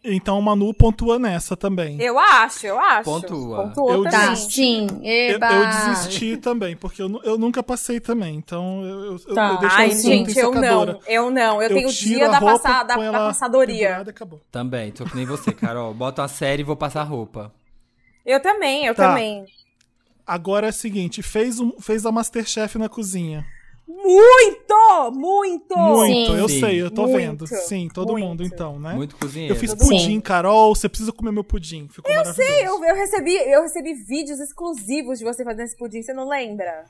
Então 0.03 0.39
o 0.39 0.41
Manu 0.41 0.73
pontua 0.73 1.19
nessa 1.19 1.55
também. 1.55 2.01
Eu 2.01 2.17
acho, 2.17 2.65
eu 2.65 2.79
acho. 2.79 3.03
Pontua. 3.03 3.63
Pontuou 3.63 3.91
Eu 3.91 4.03
também. 4.03 4.19
Tá, 4.29 4.35
sim. 4.35 4.87
Eu, 5.03 5.35
Eba. 5.35 5.51
eu 5.51 5.67
desisti 5.67 6.37
também, 6.37 6.75
porque 6.75 7.01
eu, 7.01 7.21
eu 7.23 7.37
nunca 7.37 7.61
passei 7.61 7.99
também. 7.99 8.35
Então 8.35 8.83
eu, 8.83 8.99
eu, 9.05 9.19
eu- 9.27 9.35
Tá. 9.35 9.49
eu 9.51 9.57
deixo 9.59 9.75
Ai, 9.75 9.87
assim, 9.87 10.25
gente, 10.25 10.39
eu 10.39 10.51
não. 10.51 10.99
Eu 11.07 11.29
não. 11.29 11.61
Eu, 11.61 11.69
tenho 11.69 11.87
o 11.87 11.91
tiro 11.91 12.15
dia 12.15 12.27
a 12.27 12.31
da, 12.31 12.39
roupa, 12.39 12.59
passa, 12.59 12.83
da, 12.83 12.95
da 12.95 13.11
passadoria. 13.11 14.03
Também, 14.51 14.91
tô 14.91 15.05
que 15.05 15.15
nem 15.15 15.25
você, 15.25 15.51
Carol. 15.53 15.93
Bota 15.93 16.21
uma 16.23 16.27
série 16.27 16.61
e 16.61 16.65
vou 16.65 16.75
passar 16.75 17.03
roupa. 17.03 17.53
Eu 18.25 18.41
também, 18.41 18.85
eu 18.85 18.95
Tá. 18.95 19.09
também. 19.09 19.45
Agora 20.25 20.67
é 20.67 20.69
o 20.69 20.73
seguinte: 20.73 21.21
fez, 21.21 21.59
um, 21.59 21.71
fez 21.79 22.05
a 22.05 22.11
Masterchef 22.11 22.77
na 22.77 22.89
cozinha. 22.89 23.45
Muito! 23.87 25.11
Muito! 25.13 25.77
Muito, 25.77 26.31
Sim. 26.31 26.37
eu 26.39 26.49
Sim. 26.49 26.59
sei, 26.59 26.81
eu 26.81 26.89
tô 26.89 27.03
Muito, 27.03 27.17
vendo. 27.17 27.47
Sim, 27.47 27.87
todo 27.93 28.13
muito. 28.13 28.25
mundo 28.27 28.43
então, 28.43 28.79
né? 28.79 28.93
Muito 28.93 29.15
cozinheiro. 29.15 29.53
Eu 29.53 29.59
fiz 29.59 29.71
Sim. 29.71 29.77
pudim, 29.77 30.19
Carol. 30.19 30.73
Você 30.75 30.89
precisa 30.89 31.11
comer 31.11 31.31
meu 31.31 31.43
pudim. 31.43 31.87
Ficou 31.87 32.09
Eu 32.11 32.17
maravilhoso. 32.17 32.51
sei, 32.53 32.67
eu, 32.67 32.83
eu, 32.83 32.95
recebi, 32.95 33.35
eu 33.35 33.61
recebi 33.61 33.93
vídeos 33.93 34.39
exclusivos 34.39 35.19
de 35.19 35.25
você 35.25 35.43
fazendo 35.43 35.65
esse 35.65 35.77
pudim, 35.77 36.01
você 36.01 36.13
não 36.13 36.27
lembra? 36.27 36.85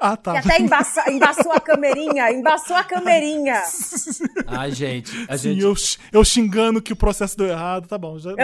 Ah, 0.00 0.16
tá. 0.16 0.32
Que 0.32 0.38
até 0.38 0.60
embaça, 0.60 1.10
embaçou 1.10 1.52
a 1.52 1.60
camerinha, 1.60 2.30
embaçou 2.32 2.76
a 2.76 2.84
camerinha. 2.84 3.62
Ai, 4.46 4.70
gente, 4.72 5.12
a 5.28 5.36
Sim, 5.36 5.54
gente... 5.54 5.62
eu, 5.62 5.74
eu 6.12 6.24
xingando 6.24 6.80
que 6.80 6.92
o 6.92 6.96
processo 6.96 7.36
deu 7.36 7.48
errado, 7.48 7.86
tá 7.86 7.98
bom. 7.98 8.18
Já. 8.18 8.34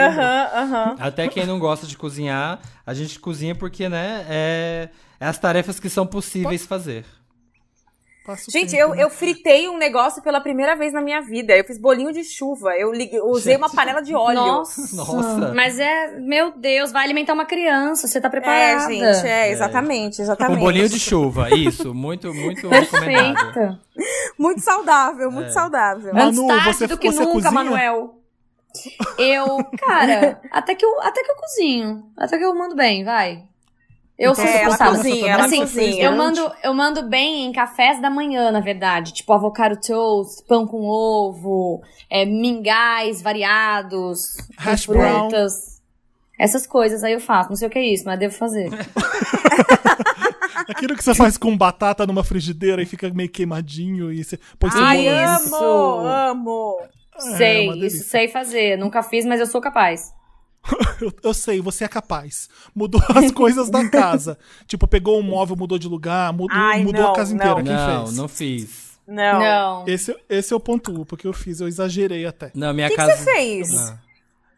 Até 0.99 1.27
quem 1.27 1.45
não 1.45 1.59
gosta 1.59 1.87
de 1.87 1.97
cozinhar, 1.97 2.59
a 2.85 2.93
gente 2.93 3.19
cozinha 3.19 3.55
porque, 3.55 3.89
né, 3.89 4.25
é, 4.29 4.89
é 5.19 5.25
as 5.25 5.37
tarefas 5.37 5.79
que 5.79 5.89
são 5.89 6.05
possíveis 6.05 6.65
fazer. 6.65 7.05
Passa 8.23 8.49
o 8.49 8.51
Gente, 8.51 8.71
tempo, 8.71 8.83
eu, 8.83 8.89
né? 8.95 9.03
eu 9.03 9.09
fritei 9.09 9.67
um 9.67 9.77
negócio 9.79 10.21
pela 10.21 10.39
primeira 10.39 10.75
vez 10.75 10.93
na 10.93 11.01
minha 11.01 11.21
vida. 11.21 11.57
Eu 11.57 11.63
fiz 11.63 11.79
bolinho 11.79 12.13
de 12.13 12.23
chuva. 12.23 12.71
Eu 12.77 12.91
liguei- 12.93 13.19
eu 13.19 13.25
usei 13.25 13.55
uma 13.55 13.67
panela 13.69 13.99
de 13.99 14.13
óleo. 14.13 14.35
Nossa. 14.35 14.95
Nossa. 14.95 15.53
Mas 15.55 15.79
é, 15.79 16.19
meu 16.19 16.51
Deus, 16.55 16.91
vai 16.91 17.03
alimentar 17.03 17.33
uma 17.33 17.45
criança, 17.45 18.07
você 18.07 18.21
tá 18.21 18.27
É, 18.27 18.31
preparada. 18.31 18.93
gente, 18.93 19.27
é, 19.27 19.49
exatamente, 19.51 20.21
exatamente. 20.21 20.57
Um 20.57 20.61
bolinho 20.61 20.87
de 20.87 20.99
chuva, 20.99 21.49
isso. 21.49 21.93
Muito, 21.95 22.31
muito 22.31 22.67
recomendado. 22.69 23.53
Perfeita. 23.53 23.79
Muito 24.37 24.61
saudável, 24.61 25.31
muito 25.31 25.47
É. 25.49 25.51
saudável. 25.51 26.13
Manu, 26.13 26.43
Antes 26.43 26.63
tarde 26.63 26.77
você- 26.77 26.87
do 26.87 26.97
que 26.99 27.11
você 27.11 27.19
nunca, 27.21 27.31
cozinha? 27.33 27.51
Manuel. 27.51 28.15
Eu, 29.17 29.63
cara, 29.79 30.39
até 30.51 30.75
que 30.75 30.85
eu, 30.85 31.01
até 31.01 31.23
que 31.23 31.31
eu 31.31 31.35
cozinho. 31.35 32.03
Até 32.17 32.37
que 32.37 32.43
eu 32.45 32.53
mando 32.55 32.75
bem, 32.75 33.03
vai. 33.03 33.43
Eu 34.23 34.35
sou 34.35 34.45
É, 34.45 34.49
ela 34.61 34.73
esforçada. 34.73 34.97
cozinha, 34.97 35.31
ela 35.33 35.45
assim, 35.45 35.59
cozinha. 35.61 36.03
Eu 36.05 36.11
mando, 36.15 36.51
eu 36.63 36.73
mando 36.75 37.01
bem 37.09 37.45
em 37.45 37.51
cafés 37.51 37.99
da 38.01 38.09
manhã, 38.09 38.51
na 38.51 38.59
verdade. 38.59 39.13
Tipo, 39.13 39.33
avocado 39.33 39.75
toast, 39.81 40.43
pão 40.47 40.67
com 40.67 40.83
ovo, 40.85 41.81
é, 42.09 42.23
mingais 42.23 43.21
variados, 43.21 44.37
Hash 44.57 44.85
brown. 44.85 45.29
frutas. 45.29 45.81
Essas 46.39 46.65
coisas 46.67 47.03
aí 47.03 47.13
eu 47.13 47.19
faço. 47.19 47.49
Não 47.49 47.55
sei 47.55 47.67
o 47.67 47.71
que 47.71 47.79
é 47.79 47.83
isso, 47.85 48.03
mas 48.05 48.19
devo 48.19 48.33
fazer. 48.35 48.69
Aquilo 50.67 50.95
que 50.95 51.03
você 51.03 51.13
faz 51.15 51.37
com 51.37 51.55
batata 51.57 52.05
numa 52.05 52.23
frigideira 52.23 52.81
e 52.81 52.85
fica 52.85 53.09
meio 53.09 53.29
queimadinho 53.29 54.11
e 54.11 54.23
você 54.23 54.39
põe 54.59 54.69
Ai, 54.73 55.03
cebola. 55.03 55.35
isso. 55.35 55.55
amo, 55.55 56.07
amo. 56.07 56.77
É, 57.15 57.37
sei, 57.37 57.69
isso 57.85 58.03
sei 58.07 58.27
fazer. 58.27 58.77
Nunca 58.77 59.03
fiz, 59.03 59.25
mas 59.25 59.39
eu 59.39 59.45
sou 59.47 59.61
capaz. 59.61 60.13
Eu, 61.01 61.11
eu 61.23 61.33
sei, 61.33 61.59
você 61.59 61.83
é 61.83 61.87
capaz. 61.87 62.47
Mudou 62.75 63.01
as 63.09 63.31
coisas 63.33 63.69
da 63.69 63.89
casa. 63.89 64.37
tipo, 64.67 64.87
pegou 64.87 65.19
um 65.19 65.23
móvel, 65.23 65.55
mudou 65.55 65.79
de 65.79 65.87
lugar, 65.87 66.31
mudou, 66.31 66.55
Ai, 66.57 66.83
mudou 66.83 67.01
não, 67.01 67.11
a 67.11 67.15
casa 67.15 67.33
inteira. 67.33 67.55
não. 67.55 67.63
Quem 67.63 67.73
Não, 67.73 68.05
fez? 68.05 68.17
não 68.17 68.27
fiz. 68.27 68.91
Não. 69.07 69.39
Não. 69.39 69.87
Esse, 69.87 70.15
esse 70.29 70.53
eu 70.53 70.59
pontuo, 70.59 71.05
porque 71.05 71.25
eu 71.27 71.33
fiz, 71.33 71.59
eu 71.59 71.67
exagerei 71.67 72.25
até. 72.25 72.51
Não, 72.53 72.71
minha 72.73 72.87
O 72.87 72.89
que, 72.91 72.95
que 72.95 73.01
casa... 73.01 73.17
você 73.17 73.31
fez? 73.33 73.75
Ah. 73.75 73.99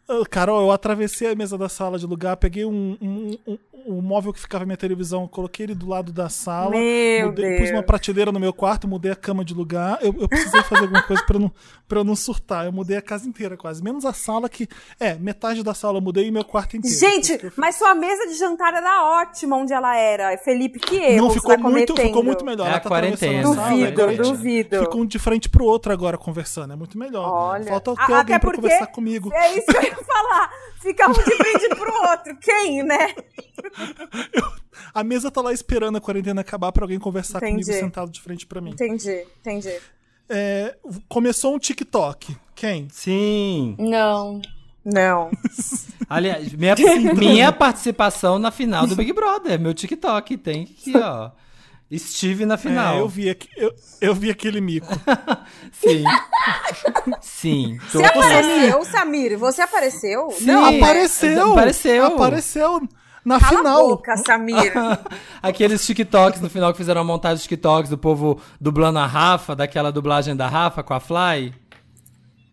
Ah, 0.10 0.24
Carol, 0.30 0.62
eu 0.64 0.72
atravessei 0.72 1.32
a 1.32 1.36
mesa 1.36 1.58
da 1.58 1.70
sala 1.70 1.98
de 1.98 2.06
lugar, 2.06 2.36
peguei 2.36 2.66
um, 2.66 2.98
um, 3.02 3.38
um- 3.48 3.58
um 3.86 4.02
móvel 4.02 4.32
que 4.34 4.40
ficava 4.40 4.62
na 4.64 4.68
minha 4.68 4.78
televisão, 4.78 5.28
coloquei 5.28 5.66
ele 5.66 5.76
do 5.76 5.88
lado 5.88 6.12
da 6.12 6.30
sala, 6.30 6.72
Meu 6.72 7.28
mudei- 7.28 7.46
Deus. 7.58 7.62
pus 7.62 7.72
uma 7.72 7.84
prateleira 7.84 8.32
no 8.32 8.40
meu 8.40 8.54
quarto, 8.54 8.88
mudei 8.88 9.12
a 9.12 9.16
cama 9.16 9.44
de 9.44 9.54
lugar. 9.54 9.98
Eu, 10.02 10.16
eu 10.20 10.28
precisei 10.28 10.62
fazer 10.64 10.82
alguma 10.84 11.02
coisa 11.04 11.24
pra 11.26 11.36
eu, 11.36 11.40
não, 11.42 11.52
eu 11.92 12.04
não 12.04 12.16
surtar. 12.16 12.66
Eu 12.66 12.72
mudei 12.72 12.98
a 12.98 13.02
casa 13.02 13.28
inteira 13.28 13.56
quase, 13.58 13.84
menos 13.84 14.06
a 14.06 14.14
sala 14.14 14.48
que. 14.50 14.68
É, 15.00 15.16
metade 15.16 15.64
da 15.64 15.74
sala 15.74 15.98
eu 15.98 16.02
mudei 16.02 16.28
e 16.28 16.32
meu 16.32 16.44
quarto 16.44 16.78
inteiro. 16.78 16.98
Gente, 16.98 17.34
eu- 17.44 17.52
mas 17.58 17.76
sua 17.76 17.94
mesa 17.96 18.28
de 18.28 18.36
jantar 18.36 18.74
era 18.74 19.22
ótima 19.22 19.56
onde 19.58 19.74
ela 19.74 19.96
era. 19.96 20.38
Felipe, 20.40 20.80
que 20.80 20.96
erro 20.98 21.28
não 21.28 21.34
ficou 21.34 21.52
tá 21.52 21.58
muito, 21.58 21.88
cometendo? 21.94 22.08
ficou 22.08 22.24
muito 22.24 22.46
melhor. 22.46 22.66
É 22.66 22.70
Ela 22.70 22.78
a 22.78 22.80
tá 22.82 22.90
quarentena, 22.90 23.40
a 23.50 23.54
sala, 23.56 23.70
Duvido, 23.70 23.86
é 24.02 24.06
diferente. 24.08 24.22
duvido. 24.30 24.80
Fica 24.80 24.98
um 24.98 25.06
de 25.06 25.20
frente 25.20 25.50
pro 25.50 25.66
outro 25.66 25.92
agora 25.94 26.18
conversando, 26.18 26.74
é 26.74 26.76
muito 26.76 26.98
melhor. 26.98 27.30
Olha. 27.30 27.66
Falta 27.66 27.92
A- 27.92 27.96
ter 27.96 28.02
até 28.04 28.14
alguém 28.16 28.40
pra 28.40 28.52
porque- 28.52 28.62
conversar 28.62 28.88
comigo. 28.88 29.30
É 29.34 29.58
isso 29.58 29.66
que 29.68 29.78
eu 29.78 29.84
ia 29.84 29.96
falar. 29.96 30.50
Fica 30.82 31.10
um 31.10 31.14
de 31.14 31.22
frente 31.24 31.70
pro 31.76 31.94
outro. 32.10 32.36
Quem, 32.42 32.84
né? 32.84 33.14
A 34.94 35.04
mesa 35.04 35.32
tá 35.32 35.42
lá 35.42 35.52
esperando 35.52 35.98
a 35.98 36.02
quarentena 36.02 36.42
acabar 36.42 36.72
pra 36.72 36.84
alguém 36.84 37.00
conversar 37.00 37.40
Entendi. 37.40 37.66
comigo 37.66 37.80
sentado 37.80 38.12
de 38.12 38.22
frente 38.22 38.46
pra 38.46 38.62
mim. 38.62 38.72
Entendi, 38.72 39.26
entendi. 39.40 39.76
É, 40.30 40.76
começou 41.10 41.56
um 41.56 41.60
TikTok. 41.60 42.36
Quem? 42.56 42.88
Sim. 42.92 43.76
Não. 43.80 44.40
Não. 44.86 45.32
Aliás, 46.08 46.54
minha, 46.54 46.76
minha 47.16 47.52
participação 47.52 48.38
na 48.38 48.52
final 48.52 48.86
do 48.86 48.96
Big 48.96 49.12
Brother, 49.14 49.60
meu 49.60 49.74
TikTok, 49.74 50.38
tem 50.38 50.64
aqui, 50.64 50.96
ó. 50.96 51.32
Estive 51.90 52.46
na 52.46 52.58
final. 52.58 52.96
É, 52.96 53.00
eu, 53.02 53.08
vi 53.08 53.30
aqui, 53.30 53.48
eu, 53.56 53.74
eu 54.02 54.16
vi 54.16 54.30
aquele 54.30 54.60
mico. 54.60 54.88
Sim. 55.72 56.04
Sim. 57.22 57.78
Você 57.92 58.04
apareceu, 58.04 58.86
Samir? 58.86 59.38
Você 59.38 59.62
apareceu? 59.62 60.32
Sim. 60.32 60.46
Não, 60.46 60.66
Apareceu! 60.66 61.52
Apareceu. 61.52 62.06
Apareceu 62.06 62.90
na 63.26 63.40
Cala 63.40 63.54
a 63.54 63.58
final. 63.58 63.88
boca, 63.90 64.18
Samir. 64.18 64.74
Aqueles 65.42 65.86
TikToks 65.86 66.42
no 66.42 66.50
final 66.50 66.72
que 66.72 66.78
fizeram 66.78 67.02
a 67.02 67.04
montagem 67.04 67.38
de 67.38 67.44
TikToks 67.50 67.90
do 67.90 67.98
povo 67.98 68.40
dublando 68.60 69.00
a 69.00 69.06
Rafa, 69.06 69.56
daquela 69.56 69.92
dublagem 69.92 70.36
da 70.36 70.48
Rafa 70.48 70.84
com 70.84 70.94
a 70.94 71.00
Fly. 71.00 71.54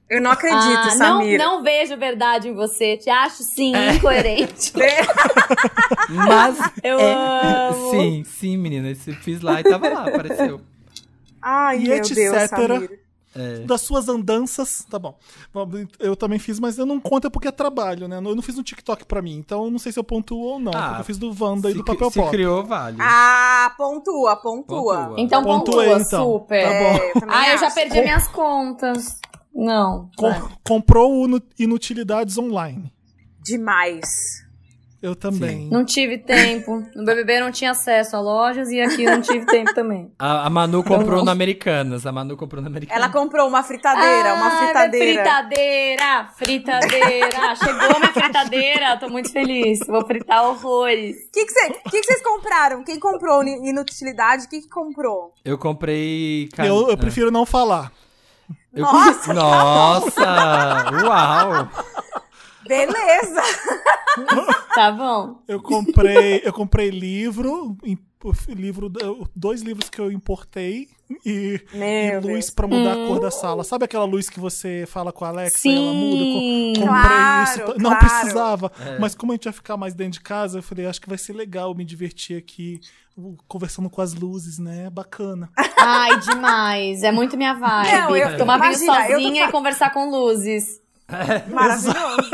Eu 0.09 0.21
não 0.21 0.33
acredito, 0.33 0.59
Ah, 0.61 0.85
não, 0.87 0.91
Samir. 0.99 1.39
não 1.39 1.63
vejo 1.63 1.97
verdade 1.97 2.49
em 2.49 2.55
você. 2.55 2.97
Te 2.97 3.09
acho, 3.09 3.45
sim, 3.45 3.73
incoerente. 3.95 4.73
Mas. 6.11 6.59
Eu 6.83 6.99
é, 6.99 7.13
amo. 7.71 7.91
Sim, 7.91 8.25
sim, 8.25 8.57
menina. 8.57 8.93
Fiz 8.95 9.41
lá 9.41 9.61
e 9.61 9.63
tava 9.63 9.89
lá, 9.89 10.09
apareceu. 10.09 10.61
Ai, 11.41 11.79
E 11.79 11.89
meu 11.89 11.97
etc. 11.97 12.15
Deus, 12.15 12.91
Samir. 13.33 13.67
Das 13.67 13.81
suas 13.83 14.09
andanças. 14.09 14.85
Tá 14.91 14.99
bom. 14.99 15.17
Eu 15.99 16.17
também 16.17 16.39
fiz, 16.39 16.59
mas 16.59 16.79
eu 16.79 16.85
não 16.87 16.99
conto 17.01 17.31
porque 17.31 17.49
é 17.49 17.53
trabalho, 17.53 18.09
né? 18.09 18.17
Eu 18.17 18.35
não 18.35 18.43
fiz 18.43 18.59
um 18.59 18.63
TikTok 18.63 19.05
pra 19.05 19.23
mim, 19.23 19.37
então 19.37 19.65
eu 19.65 19.71
não 19.71 19.79
sei 19.79 19.93
se 19.93 19.99
eu 19.99 20.05
pontuo 20.05 20.39
ou 20.41 20.59
não. 20.61 20.73
Ah, 20.75 20.89
porque 20.89 21.01
eu 21.01 21.05
fiz 21.05 21.19
do 21.19 21.35
Wanda 21.45 21.69
e 21.69 21.73
Se, 21.73 21.79
do 21.79 21.85
Papel 21.85 22.11
se 22.11 22.19
Pop. 22.19 22.31
criou, 22.31 22.65
vale. 22.65 22.97
Ah, 23.01 23.73
pontua, 23.77 24.37
pontua. 24.37 24.97
Pontua. 25.07 25.15
Então 25.21 25.43
Pontuei, 25.45 25.89
pontua, 25.91 26.03
então. 26.07 26.25
super. 26.25 26.63
Tá 26.65 26.69
bom. 26.71 27.31
É, 27.31 27.35
Ah, 27.35 27.53
eu 27.53 27.59
já 27.59 27.71
perdi 27.71 28.01
minhas 28.01 28.27
contas. 28.29 29.19
Não. 29.55 30.09
Com- 30.17 30.49
comprou 30.65 31.25
inu- 31.27 31.43
inutilidades 31.59 32.37
online. 32.39 32.93
Demais. 33.43 34.09
Eu 35.03 35.17
também. 35.17 35.67
Não 35.71 35.83
tive 35.83 36.19
tempo. 36.19 36.85
No 36.95 37.07
BBB 37.07 37.41
não 37.41 37.51
tinha 37.51 37.71
acesso 37.71 38.17
a 38.17 38.21
lojas 38.21 38.69
e 38.71 38.79
aqui 38.81 39.05
não 39.07 39.23
tive 39.23 39.47
tempo 39.47 39.73
também. 39.75 40.13
A, 40.21 40.47
a 40.47 40.51
Manu 40.51 40.85
comprou 40.85 41.19
não. 41.19 41.25
na 41.25 41.33
Americanas. 41.33 42.05
A 42.05 42.13
Manu 42.13 42.37
comprou 42.37 42.61
na 42.61 42.69
Americanas. 42.69 43.03
Ela 43.03 43.11
comprou 43.11 43.49
uma 43.49 43.63
fritadeira, 43.63 44.35
uma 44.35 44.47
Ah, 44.47 44.51
fritadeira. 44.59 45.23
Fritadeira, 45.23 46.29
fritadeira. 46.37 47.57
Chegou 47.57 47.99
minha 47.99 48.13
fritadeira, 48.13 48.97
tô 48.99 49.09
muito 49.09 49.33
feliz. 49.33 49.79
Vou 49.87 50.05
fritar 50.07 50.45
horrores. 50.47 51.17
O 51.17 51.33
que, 51.33 51.47
que, 51.47 51.53
cê- 51.53 51.71
que 51.71 52.01
que 52.01 52.05
vocês 52.05 52.23
compraram? 52.23 52.85
Quem 52.85 53.01
comprou 53.01 53.43
inutilidade? 53.43 54.45
O 54.45 54.49
que, 54.51 54.61
que 54.61 54.69
comprou? 54.69 55.33
Eu 55.43 55.57
comprei. 55.57 56.51
Eu, 56.59 56.89
eu 56.89 56.93
ah. 56.93 56.97
prefiro 56.99 57.31
não 57.31 57.47
falar. 57.47 57.91
Eu- 58.75 58.83
Nossa, 58.83 59.33
Nossa! 59.33 60.25
Uau! 61.05 61.69
Beleza! 62.67 63.43
Tá 64.75 64.91
bom? 64.93 65.41
Eu 65.49 65.61
comprei, 65.63 66.43
eu 66.45 66.53
comprei 66.53 66.91
livro, 66.91 67.77
livro, 68.49 68.91
dois 69.35 69.63
livros 69.63 69.89
que 69.89 70.01
eu 70.01 70.11
importei 70.11 70.89
e, 71.25 71.61
e 71.75 72.21
luz 72.21 72.51
pra 72.51 72.67
mudar 72.67 72.93
a 72.93 73.07
cor 73.07 73.21
da 73.21 73.31
sala. 73.31 73.63
Sabe 73.65 73.85
aquela 73.85 74.05
luz 74.05 74.29
que 74.29 74.39
você 74.41 74.85
fala 74.89 75.13
com 75.13 75.25
a 75.25 75.29
Alexa 75.29 75.69
e 75.69 75.75
ela 75.77 75.93
muda? 75.93 76.17
Sim. 76.25 76.71
Eu 76.71 76.75
co- 76.75 76.87
comprei 76.87 76.89
Claro, 76.89 77.51
isso. 77.51 77.79
Não 77.81 77.91
claro. 77.91 77.99
precisava, 77.99 78.73
É. 78.85 78.99
mas 78.99 79.15
como 79.15 79.33
a 79.33 79.35
gente 79.37 79.45
vai 79.45 79.53
ficar 79.53 79.77
mais 79.77 79.95
dentro 79.95 80.15
de 80.15 80.21
casa, 80.21 80.59
eu 80.59 80.63
falei, 80.63 80.87
acho 80.87 81.01
que 81.01 81.09
vai 81.09 81.19
ser 81.19 81.33
legal 81.33 81.75
me 81.75 81.85
divertir 81.85 82.37
aqui 82.37 82.81
conversando 83.47 83.91
com 83.91 84.01
as 84.01 84.15
luzes, 84.15 84.59
né? 84.59 84.89
Bacana. 84.91 85.51
Ai, 85.77 86.19
demais. 86.21 87.03
É 87.03 87.13
muito 87.13 87.37
minha 87.37 87.55
vibe. 87.55 87.93
Não, 87.93 88.17
eu- 88.17 88.39
Tomar 88.39 88.59
vinho 88.59 88.73
imagina, 88.73 88.93
eu 89.09 89.17
tô 89.19 89.23
sozinha 89.25 89.45
e 89.47 89.51
conversar 89.53 89.93
com 89.93 90.11
luzes. 90.11 90.80
Maravilhoso. 91.53 92.31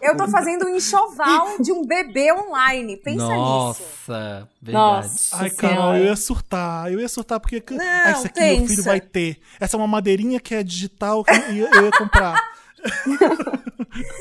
Eu 0.00 0.16
tô 0.18 0.28
fazendo 0.28 0.66
um 0.66 0.76
enxoval 0.76 1.56
de 1.58 1.72
um 1.72 1.86
bebê 1.86 2.30
online. 2.30 2.98
Pensa 2.98 3.26
nisso. 3.26 3.36
Nossa, 3.36 4.48
verdade. 4.60 5.02
Nossa. 5.02 5.36
Ai. 5.36 5.50
Carol, 5.50 5.96
eu 5.96 6.04
ia 6.04 6.16
surtar. 6.16 6.92
Eu 6.92 7.00
ia 7.00 7.08
surtar 7.08 7.40
porque. 7.40 7.64
ah, 7.80 8.10
isso 8.10 8.26
aqui 8.26 8.40
meu 8.40 8.56
filho 8.56 8.68
pensa. 8.68 8.82
vai 8.82 9.00
ter. 9.00 9.40
Essa 9.58 9.76
é 9.76 9.78
uma 9.78 9.86
madeirinha 9.86 10.38
que 10.38 10.54
é 10.54 10.62
digital 10.62 11.24
que 11.24 11.32
eu, 11.32 11.68
eu 11.72 11.84
ia 11.84 11.90
comprar. 11.92 12.38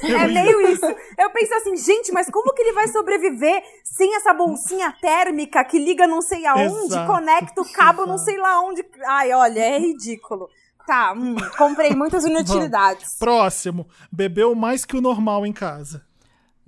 É 0.04 0.28
meio 0.28 0.62
isso. 0.70 0.86
Eu 1.18 1.30
penso 1.32 1.54
assim, 1.56 1.76
gente, 1.76 2.12
mas 2.12 2.30
como 2.30 2.54
que 2.54 2.62
ele 2.62 2.74
vai 2.74 2.88
sobreviver 2.88 3.64
sem 3.84 4.16
essa 4.16 4.34
bolsinha 4.34 4.94
térmica 5.02 5.64
que 5.64 5.80
liga 5.80 6.06
não 6.06 6.22
sei 6.22 6.46
aonde, 6.46 6.86
Exato, 6.86 7.12
conecta 7.12 7.62
o 7.62 7.72
cabo 7.74 8.06
não 8.06 8.18
sei 8.18 8.38
lá 8.38 8.62
onde. 8.62 8.86
Ai, 9.06 9.34
olha, 9.34 9.60
é 9.60 9.80
ridículo. 9.80 10.50
Tá, 10.86 11.14
hum, 11.14 11.36
comprei 11.58 11.92
muitas 11.92 12.26
inutilidades. 12.26 13.18
Próximo. 13.18 13.88
Bebeu 14.12 14.54
mais 14.54 14.84
que 14.86 14.98
o 14.98 15.02
normal 15.02 15.46
em 15.46 15.54
casa. 15.54 16.04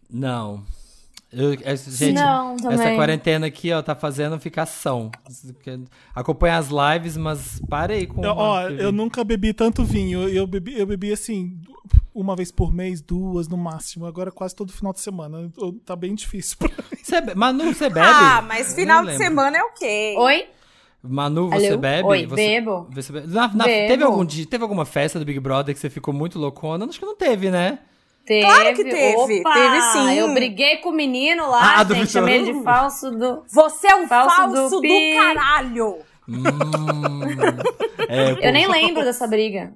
Não. 0.10 0.64
Eu, 1.34 1.54
é, 1.64 1.76
gente, 1.76 2.14
Não, 2.14 2.56
essa 2.72 2.96
quarentena 2.96 3.48
aqui, 3.48 3.74
ó, 3.74 3.82
tá 3.82 3.94
fazendo 3.94 4.40
ficação. 4.40 5.12
Acompanha 6.14 6.58
as 6.58 6.70
lives, 6.70 7.18
mas 7.18 7.60
parei 7.70 8.06
com. 8.08 8.24
Eu, 8.24 8.32
ó, 8.32 8.68
TV. 8.68 8.86
eu 8.86 8.92
nunca 8.92 9.22
bebi 9.24 9.54
tanto 9.54 9.84
vinho. 9.84 10.24
Eu, 10.24 10.30
eu 10.30 10.48
bebi, 10.48 10.80
eu 10.80 10.86
bebi 10.86 11.12
assim, 11.12 11.60
uma 12.14 12.36
vez 12.38 12.52
por 12.54 12.74
mês, 12.74 13.02
duas 13.02 13.50
no 13.50 13.58
máximo. 13.58 14.06
Agora 14.06 14.32
quase 14.32 14.56
todo 14.56 14.72
final 14.72 14.94
de 14.94 15.02
semana. 15.02 15.52
Eu- 15.58 15.74
tá 15.86 15.94
bem 15.96 16.16
difícil 16.16 16.56
pra 16.58 16.70
mim. 16.70 16.76
Você 17.04 17.20
be- 17.20 17.36
Manu, 17.36 17.66
você 17.74 17.90
bebe? 17.90 18.08
Ah, 18.08 18.42
mas 18.42 18.70
Eu 18.70 18.76
final 18.76 19.04
de 19.06 19.18
semana 19.18 19.58
é 19.58 19.64
ok. 19.64 20.16
Oi? 20.18 20.46
Manu, 21.08 21.50
você 21.50 21.68
Alô? 21.70 21.78
bebe? 21.78 22.08
Oi, 22.08 22.26
Você- 22.26 22.36
bebo. 22.36 22.88
você 22.94 23.14
bebe? 23.14 23.28
Na- 23.28 23.48
na- 23.54 23.66
Bebo. 23.66 23.88
Teve, 23.88 24.04
algum 24.04 24.26
dia, 24.26 24.46
teve 24.46 24.64
alguma 24.64 24.86
festa 24.86 25.20
do 25.20 25.26
Big 25.26 25.40
Brother 25.40 25.74
que 25.74 25.80
você 25.80 25.90
ficou 25.90 26.14
muito 26.14 26.38
loucona? 26.40 26.86
Acho 26.86 27.00
que 27.00 27.06
não 27.06 27.16
teve, 27.16 27.50
né? 27.50 27.80
Teve. 28.26 28.42
Claro 28.46 28.76
que 28.76 28.84
teve, 28.84 29.16
Opa, 29.18 29.54
teve 29.54 29.82
sim. 29.92 30.14
Eu 30.18 30.34
briguei 30.34 30.78
com 30.78 30.90
o 30.90 30.94
menino 30.94 31.48
lá, 31.48 31.76
Ah, 31.80 31.86
gente. 31.86 32.12
Chamei 32.12 32.36
ele 32.38 32.50
Hugo? 32.52 32.60
de 32.60 32.64
falso 32.66 33.12
do. 33.12 33.44
Você 33.54 33.88
é 33.88 33.96
um 33.96 34.08
Falso 34.08 34.36
falso, 34.36 34.70
do 34.70 34.82
do, 34.82 34.88
caralho. 35.16 35.98
Hum, 36.28 36.34
é, 38.10 38.48
Eu 38.48 38.52
nem 38.52 38.68
lembro 38.68 39.04
dessa 39.04 39.28
briga. 39.28 39.74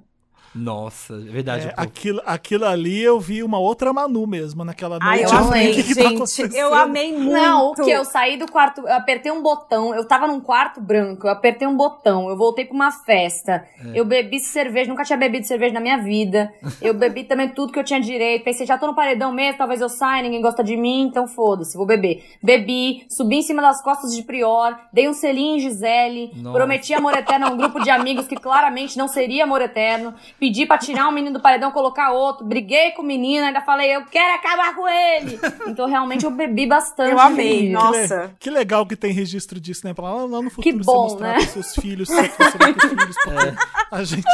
Nossa, 0.54 1.14
é 1.14 1.30
verdade. 1.30 1.68
É, 1.68 1.74
aquilo, 1.76 2.20
aquilo 2.26 2.64
ali 2.64 3.00
eu 3.00 3.20
vi 3.20 3.42
uma 3.42 3.58
outra 3.58 3.92
Manu 3.92 4.26
mesmo 4.26 4.64
naquela 4.64 4.98
noite. 4.98 5.04
Ai, 5.04 5.24
eu 5.24 5.30
amei, 5.30 5.70
"O 5.70 5.74
que 5.74 5.82
que 5.84 5.94
tá 5.94 6.02
gente. 6.02 6.14
acontecendo?" 6.16 6.54
eu 6.54 6.74
amei 6.74 7.12
muito. 7.16 7.30
Não, 7.32 7.70
o 7.70 7.74
que? 7.74 7.90
Eu 7.90 8.04
saí 8.04 8.36
do 8.36 8.50
quarto, 8.50 8.80
eu 8.80 8.92
apertei 8.92 9.30
um 9.30 9.42
botão, 9.42 9.94
eu 9.94 10.04
tava 10.06 10.26
num 10.26 10.40
quarto 10.40 10.80
branco, 10.80 11.26
eu 11.26 11.30
apertei 11.30 11.68
um 11.68 11.76
botão, 11.76 12.28
eu 12.28 12.36
voltei 12.36 12.64
pra 12.64 12.74
uma 12.74 12.90
festa, 12.90 13.64
eu 13.94 14.04
bebi 14.04 14.40
cerveja, 14.40 14.90
nunca 14.90 15.04
tinha 15.04 15.16
bebido 15.16 15.46
cerveja 15.46 15.72
na 15.72 15.80
minha 15.80 15.98
vida, 15.98 16.52
eu 16.82 16.94
bebi 16.94 17.24
também 17.24 17.48
tudo 17.50 17.72
que 17.72 17.78
eu 17.78 17.84
tinha 17.84 18.00
direito, 18.00 18.44
pensei, 18.44 18.66
já 18.66 18.76
tô 18.76 18.86
no 18.88 18.94
paredão 18.94 19.32
mesmo, 19.32 19.58
talvez 19.58 19.80
eu 19.80 19.88
saia, 19.88 20.22
ninguém 20.22 20.42
gosta 20.42 20.64
de 20.64 20.76
mim, 20.76 21.02
então 21.02 21.28
foda-se, 21.28 21.76
vou 21.76 21.86
beber. 21.86 22.24
Bebi, 22.42 23.04
subi 23.08 23.36
em 23.36 23.42
cima 23.42 23.62
das 23.62 23.80
costas 23.82 24.14
de 24.14 24.22
Prior, 24.24 24.76
dei 24.92 25.08
um 25.08 25.12
selinho 25.14 25.56
em 25.56 25.60
Gisele, 25.60 26.32
Nossa. 26.36 26.58
prometi 26.58 26.92
amor 26.92 27.16
eterno 27.16 27.46
a 27.46 27.50
um 27.50 27.56
grupo 27.56 27.80
de 27.80 27.90
amigos 27.90 28.26
que 28.26 28.36
claramente 28.36 28.98
não 28.98 29.06
seria 29.08 29.44
amor 29.44 29.60
eterno, 29.62 30.14
pedi 30.40 30.64
pra 30.66 30.78
tirar 30.78 31.06
um 31.06 31.12
menino 31.12 31.34
do 31.34 31.40
paredão, 31.40 31.70
colocar 31.70 32.10
outro, 32.12 32.44
briguei 32.46 32.92
com 32.92 33.02
o 33.02 33.04
menino, 33.04 33.44
ainda 33.46 33.60
falei, 33.60 33.94
eu 33.94 34.04
quero 34.06 34.34
acabar 34.34 34.74
com 34.74 34.88
ele. 34.88 35.38
Então 35.68 35.86
realmente 35.86 36.24
eu 36.24 36.30
bebi 36.30 36.66
bastante. 36.66 37.12
Eu 37.12 37.20
amei, 37.20 37.68
nossa. 37.70 38.08
Que, 38.08 38.14
le- 38.24 38.34
que 38.40 38.50
legal 38.50 38.86
que 38.86 38.96
tem 38.96 39.12
registro 39.12 39.60
disso, 39.60 39.86
né? 39.86 39.92
Pra 39.94 40.04
lá, 40.06 40.24
lá 40.24 40.42
no 40.42 40.48
futuro 40.50 40.62
Que 40.62 40.72
você 40.72 40.84
bom, 40.90 41.02
mostrar 41.04 41.28
né? 41.28 41.34
pros 41.34 41.48
seus 41.50 41.74
filhos, 41.74 42.08
você 42.08 42.28
que 42.28 42.42
você 42.42 42.58
vai 42.58 42.72
ter 42.74 42.88
filhos, 42.88 43.16
porque 43.22 43.54
a 43.92 44.02
gente. 44.04 44.24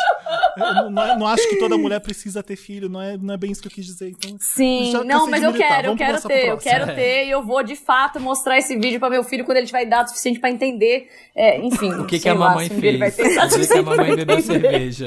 Eu 0.56 0.74
não, 0.74 0.90
não- 0.90 1.18
não 1.18 1.26
acho 1.26 1.48
que 1.48 1.56
toda 1.56 1.76
mulher 1.76 2.00
precisa 2.00 2.42
ter 2.42 2.56
filho, 2.56 2.88
não 2.88 3.02
é, 3.02 3.16
não 3.18 3.34
é 3.34 3.36
bem 3.36 3.50
isso 3.50 3.60
que 3.60 3.66
eu 3.68 3.72
quis 3.72 3.84
dizer. 3.84 4.08
Então, 4.10 4.36
Sim, 4.40 4.90
já 4.92 5.02
não, 5.04 5.28
mas 5.28 5.42
eu 5.42 5.52
quero, 5.52 5.88
eu 5.88 5.96
quero 5.96 6.20
ter, 6.22 6.46
eu 6.48 6.56
quero 6.56 6.94
ter 6.94 7.26
e 7.26 7.30
eu 7.30 7.42
vou 7.42 7.62
de 7.62 7.74
fato 7.76 8.20
mostrar 8.20 8.56
esse 8.56 8.76
vídeo 8.76 9.00
pra 9.00 9.10
meu 9.10 9.24
filho 9.24 9.44
quando 9.44 9.58
ele 9.58 9.66
tiver 9.66 9.82
idade 9.82 10.10
suficiente 10.10 10.38
pra 10.38 10.50
entender. 10.50 11.10
É, 11.34 11.58
enfim, 11.58 11.90
O 11.94 12.06
que, 12.06 12.18
que 12.20 12.28
a 12.28 12.34
lá, 12.34 12.50
mamãe 12.50 12.68
dia 12.68 12.88
ele 12.88 12.98
vai 12.98 13.10
fez? 13.10 13.34
ter 13.34 13.44
O 13.44 13.48
dia 13.48 13.66
que 13.66 13.78
a 13.78 13.82
mamãe 13.82 14.14
bebeu 14.16 14.40
cerveja. 14.40 15.06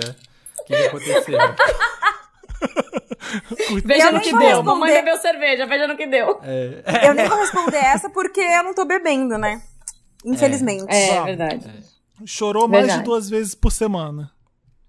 O 0.70 1.00
que, 1.00 1.08
que 1.26 1.36
aconteceu? 1.36 1.38
Veja 3.86 4.12
no 4.12 4.20
que 4.22 4.30
deu. 4.32 4.40
responder. 4.40 4.64
Mamãe 4.64 4.94
bebeu 4.94 5.18
cerveja, 5.18 5.66
veja 5.66 5.88
no 5.88 5.96
que 5.98 6.08
deu. 6.08 6.40
É, 6.44 7.08
Eu 7.10 7.14
nem 7.14 7.28
vou 7.28 7.38
responder 7.40 7.78
essa 7.78 8.10
porque 8.10 8.40
eu 8.42 8.64
não 8.64 8.74
tô 8.74 8.86
bebendo, 8.86 9.38
né? 9.38 9.62
Infelizmente. 10.26 10.86
É, 10.90 11.10
Vamos. 11.12 11.26
verdade. 11.26 11.84
Chorou 12.26 12.68
mais 12.68 12.82
Verdade. 12.86 13.00
de 13.00 13.06
duas 13.06 13.30
vezes 13.30 13.56
por 13.56 13.72
semana. 13.72 14.30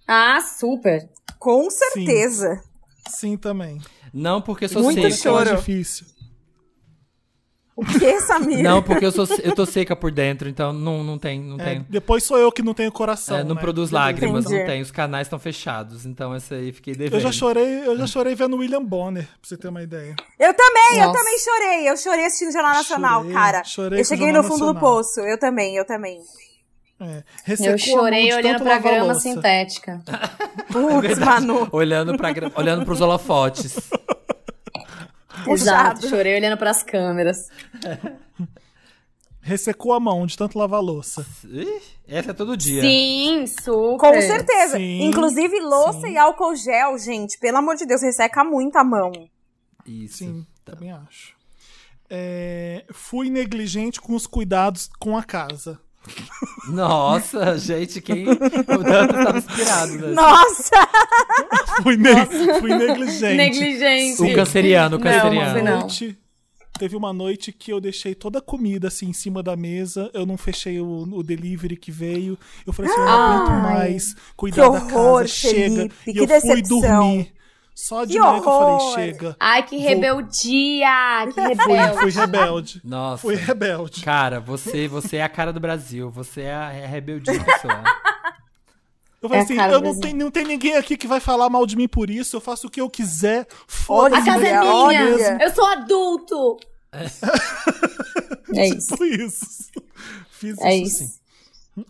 Ah, 0.06 0.40
super. 0.40 1.08
Com 1.38 1.70
certeza. 1.70 2.60
Sim, 3.08 3.36
também. 3.36 3.80
Não, 4.12 4.42
porque 4.42 4.66
sou 4.66 4.82
Muito 4.82 5.00
seca. 5.02 5.14
choro. 5.16 5.50
É 5.50 5.54
difícil. 5.54 6.06
O 7.80 7.98
que, 7.98 8.20
Samir? 8.20 8.62
Não, 8.62 8.82
porque 8.82 9.04
eu, 9.06 9.12
sou, 9.12 9.26
eu 9.42 9.54
tô 9.54 9.64
seca 9.64 9.96
por 9.96 10.10
dentro, 10.10 10.48
então 10.48 10.72
não, 10.72 11.02
não 11.02 11.18
tem. 11.18 11.40
Não, 11.40 11.58
É, 11.60 11.64
tem 11.64 11.86
depois 11.88 12.22
sou 12.24 12.36
eu 12.38 12.52
que 12.52 12.62
não 12.62 12.74
tenho 12.74 12.92
coração. 12.92 13.38
é, 13.38 13.44
não 13.44 13.54
né? 13.54 13.60
produz 13.60 13.90
lágrimas, 13.90 14.44
não 14.44 14.52
Entendi. 14.52 14.66
tem. 14.70 14.82
Os 14.82 14.90
canais 14.90 15.26
estão 15.26 15.38
fechados, 15.38 16.04
então 16.04 16.34
essa 16.34 16.54
aí 16.56 16.72
fiquei 16.72 16.94
devendo. 16.94 17.14
Eu 17.14 17.20
já 17.20 17.32
chorei, 17.32 17.86
eu 17.86 17.96
já 17.96 18.06
chorei 18.06 18.34
vendo 18.34 18.56
William 18.56 18.84
Bonner, 18.84 19.24
pra 19.24 19.32
você 19.42 19.56
ter 19.56 19.68
uma 19.68 19.82
ideia. 19.82 20.14
Eu 20.38 20.52
também, 20.54 20.98
eu 20.98 21.06
Nossa. 21.06 21.18
também 21.18 21.38
chorei. 21.38 21.88
Eu 21.90 21.96
chorei 21.96 22.26
assistindo 22.26 22.48
o 22.50 22.52
Jornal 22.52 22.74
Nacional, 22.74 23.20
Chorei, 23.22 23.34
cara. 23.34 23.64
chorei 23.64 24.00
eu 24.00 24.04
cheguei 24.04 24.32
no 24.32 24.42
fundo 24.42 24.58
do 24.66 24.74
Nacional. 24.74 24.80
poço. 24.96 25.20
Eu 25.20 25.38
também, 25.38 25.76
eu 25.76 25.84
também. 25.86 26.20
É. 27.00 27.22
Eu 27.72 27.78
chorei 27.78 28.30
olhando 28.34 28.62
pra 28.62 28.78
grama 28.78 29.06
louça. 29.12 29.20
sintética. 29.20 30.02
Putz, 30.70 31.18
Manu. 31.18 31.66
Olhando, 31.72 32.14
pra, 32.16 32.28
olhando 32.56 32.84
pros 32.84 33.00
holofotes. 33.00 33.76
Exato, 35.48 36.08
chorei 36.08 36.36
olhando 36.36 36.56
pras 36.56 36.82
câmeras. 36.82 37.48
Ressecou 39.42 39.94
a 39.94 40.00
mão 40.00 40.26
de 40.26 40.36
tanto 40.36 40.58
lavar 40.58 40.82
louça. 40.82 41.26
Ih, 41.44 41.80
Essa 42.06 42.30
é 42.30 42.34
todo 42.34 42.56
dia. 42.56 42.82
Sim, 42.82 43.46
super. 43.46 43.98
Com 43.98 44.20
certeza. 44.20 44.76
Sim, 44.76 45.02
Inclusive, 45.04 45.58
louça 45.60 46.02
sim. 46.02 46.12
e 46.12 46.18
álcool 46.18 46.54
gel, 46.54 46.98
gente, 46.98 47.38
pelo 47.38 47.56
amor 47.56 47.74
de 47.74 47.86
Deus, 47.86 48.02
resseca 48.02 48.44
muito 48.44 48.76
a 48.76 48.84
mão. 48.84 49.10
Isso. 49.86 50.18
Sim, 50.18 50.46
também 50.64 50.92
acho. 50.92 51.34
É, 52.10 52.84
fui 52.92 53.30
negligente 53.30 54.00
com 54.00 54.14
os 54.14 54.26
cuidados 54.26 54.90
com 54.98 55.16
a 55.16 55.22
casa. 55.22 55.80
Nossa, 56.68 57.58
gente, 57.58 58.00
quem. 58.00 58.26
O 58.28 58.34
Dantas 58.82 59.18
estava 59.18 59.38
inspirado, 59.38 59.92
né? 59.98 60.08
Nossa! 60.12 60.70
Fui, 61.82 61.96
ne- 61.96 62.26
fui 62.60 62.74
negligente. 62.74 63.36
Negligente. 63.36 64.22
O 64.22 64.34
canceriano, 64.34 64.96
o 64.96 64.98
Não, 64.98 65.04
canceriano. 65.04 65.62
não. 65.62 65.80
noite, 65.80 66.18
teve 66.78 66.96
uma 66.96 67.12
noite 67.12 67.52
que 67.52 67.72
eu 67.72 67.80
deixei 67.80 68.14
toda 68.14 68.38
a 68.38 68.42
comida 68.42 68.88
assim 68.88 69.06
em 69.08 69.12
cima 69.12 69.42
da 69.42 69.56
mesa. 69.56 70.10
Eu 70.14 70.24
não 70.26 70.36
fechei 70.36 70.80
o, 70.80 71.02
o 71.02 71.22
delivery 71.22 71.76
que 71.76 71.90
veio. 71.90 72.38
Eu 72.66 72.72
falei 72.72 72.90
assim, 72.90 73.00
eu 73.00 73.06
não 73.06 73.12
aguento 73.12 73.50
Ai, 73.52 73.62
mais 73.62 74.14
cuidar 74.36 74.66
que 74.70 74.72
da 74.72 74.80
casa. 74.92 75.26
Chega. 75.28 75.74
Felipe, 75.74 75.94
e 76.06 76.12
que 76.12 76.18
eu 76.20 76.26
fui 76.40 76.40
decepção. 76.56 76.80
dormir. 76.80 77.32
Só 77.82 78.04
de 78.04 78.12
Que 78.12 78.18
manhã 78.20 78.40
que 78.40 78.46
eu 78.46 78.52
horror. 78.52 78.90
falei, 78.92 79.06
chega. 79.12 79.36
Ai, 79.40 79.62
que 79.62 79.76
Vou- 79.78 79.88
rebeldia! 79.88 81.26
Que 81.26 81.32
Fui, 81.32 81.42
rebelde. 81.76 81.98
fui 81.98 82.10
rebelde. 82.10 82.80
Nossa. 82.84 83.22
Fui 83.22 83.34
rebelde. 83.34 84.02
Cara, 84.04 84.38
você, 84.40 84.86
você 84.86 85.16
é 85.16 85.22
a 85.22 85.28
cara 85.28 85.52
do 85.52 85.60
Brasil. 85.60 86.10
Você 86.10 86.42
é 86.42 86.54
a 86.54 86.68
re- 86.68 86.86
rebeldia 86.86 87.42
pessoa. 87.42 87.82
Eu 89.22 89.28
falei 89.28 89.38
É 89.38 89.40
a 89.40 89.44
assim, 89.44 89.72
eu 89.74 89.80
do 89.80 89.84
não 89.86 90.00
tem, 90.00 90.14
não 90.14 90.30
tem 90.30 90.44
ninguém 90.44 90.76
aqui 90.76 90.96
que 90.96 91.06
vai 91.06 91.20
falar 91.20 91.48
mal 91.50 91.66
de 91.66 91.76
mim 91.76 91.86
por 91.88 92.08
isso. 92.10 92.36
Eu 92.36 92.40
faço 92.40 92.66
o 92.66 92.70
que 92.70 92.80
eu 92.80 92.88
quiser. 92.88 93.42
A 93.42 93.46
Foda-se. 93.66 94.24
casa 94.24 94.46
é 94.46 94.58
minha! 94.60 94.74
olha. 94.74 95.38
Eu 95.42 95.50
sou 95.54 95.66
adulto! 95.66 96.58
É 98.54 98.66
isso. 98.66 98.88
Tipo 98.88 99.04
isso. 99.04 99.46
Fiz 100.30 100.58
É 100.60 100.74
isso, 100.74 101.04
isso. 101.04 101.12
sim. 101.76 101.84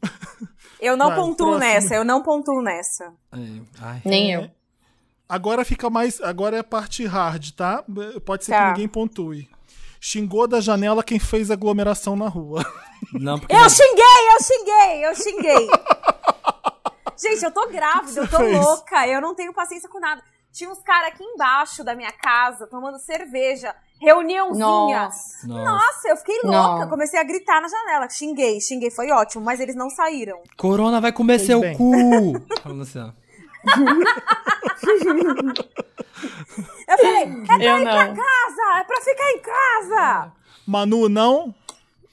Eu 0.80 0.96
não 0.96 1.08
Vai, 1.08 1.16
pontuo 1.16 1.46
próximo. 1.46 1.58
nessa, 1.58 1.94
eu 1.94 2.04
não 2.04 2.22
pontuo 2.22 2.60
nessa. 2.62 3.04
É, 3.32 3.38
Ai. 3.80 4.02
Nem 4.04 4.34
É. 4.34 4.36
eu. 4.36 4.50
Agora 5.30 5.64
fica 5.64 5.88
mais. 5.88 6.20
Agora 6.20 6.56
é 6.56 6.60
a 6.60 6.64
parte 6.64 7.06
hard, 7.06 7.52
tá? 7.52 7.84
Pode 8.26 8.44
ser 8.44 8.50
Tá. 8.52 8.58
que 8.64 8.68
ninguém 8.72 8.88
pontue. 8.88 9.48
Xingou 10.00 10.46
da 10.48 10.60
janela 10.60 11.02
quem 11.04 11.18
fez 11.18 11.50
aglomeração 11.50 12.16
na 12.16 12.26
rua. 12.28 12.64
Não, 13.14 13.38
porque. 13.38 13.54
Eu 13.54 13.70
xinguei, 13.70 14.04
eu 14.34 14.42
xinguei, 14.44 15.06
eu 15.06 15.14
xinguei. 15.14 15.68
Gente, 17.16 17.44
eu 17.44 17.50
tô 17.52 17.68
grávida, 17.68 18.20
eu 18.22 18.28
tô 18.28 18.38
fez? 18.38 18.58
louca, 18.58 19.06
eu 19.06 19.20
não 19.20 19.34
tenho 19.34 19.52
paciência 19.52 19.88
com 19.88 20.00
nada. 20.00 20.22
Tinha 20.52 20.70
uns 20.70 20.80
caras 20.82 21.08
aqui 21.08 21.22
embaixo 21.22 21.84
da 21.84 21.94
minha 21.94 22.10
casa 22.10 22.66
tomando 22.66 22.98
cerveja, 22.98 23.74
reuniãozinha. 24.00 24.66
Nossa. 24.66 25.46
Nossa. 25.46 25.64
Nossa, 25.64 26.08
eu 26.08 26.16
fiquei 26.16 26.40
louca. 26.42 26.80
Não. 26.80 26.88
Comecei 26.88 27.20
a 27.20 27.22
gritar 27.22 27.60
na 27.60 27.68
janela. 27.68 28.08
Xinguei, 28.08 28.58
xinguei, 28.60 28.90
foi 28.90 29.10
ótimo, 29.10 29.44
mas 29.44 29.60
eles 29.60 29.76
não 29.76 29.90
saíram. 29.90 30.40
Corona 30.56 31.00
vai 31.00 31.12
comer 31.12 31.36
Fez 31.38 31.46
seu 31.46 31.60
bem. 31.60 31.76
cu. 31.76 32.32
Eu 36.88 36.98
falei, 36.98 37.22
é 37.22 37.46
pra 37.46 37.64
Eu 37.64 37.78
ir 37.78 37.82
pra 37.82 38.06
não. 38.06 38.14
casa, 38.16 38.80
é 38.80 38.84
pra 38.84 39.00
ficar 39.00 39.30
em 39.32 39.38
casa. 39.40 40.32
Manu, 40.66 41.08
não? 41.08 41.54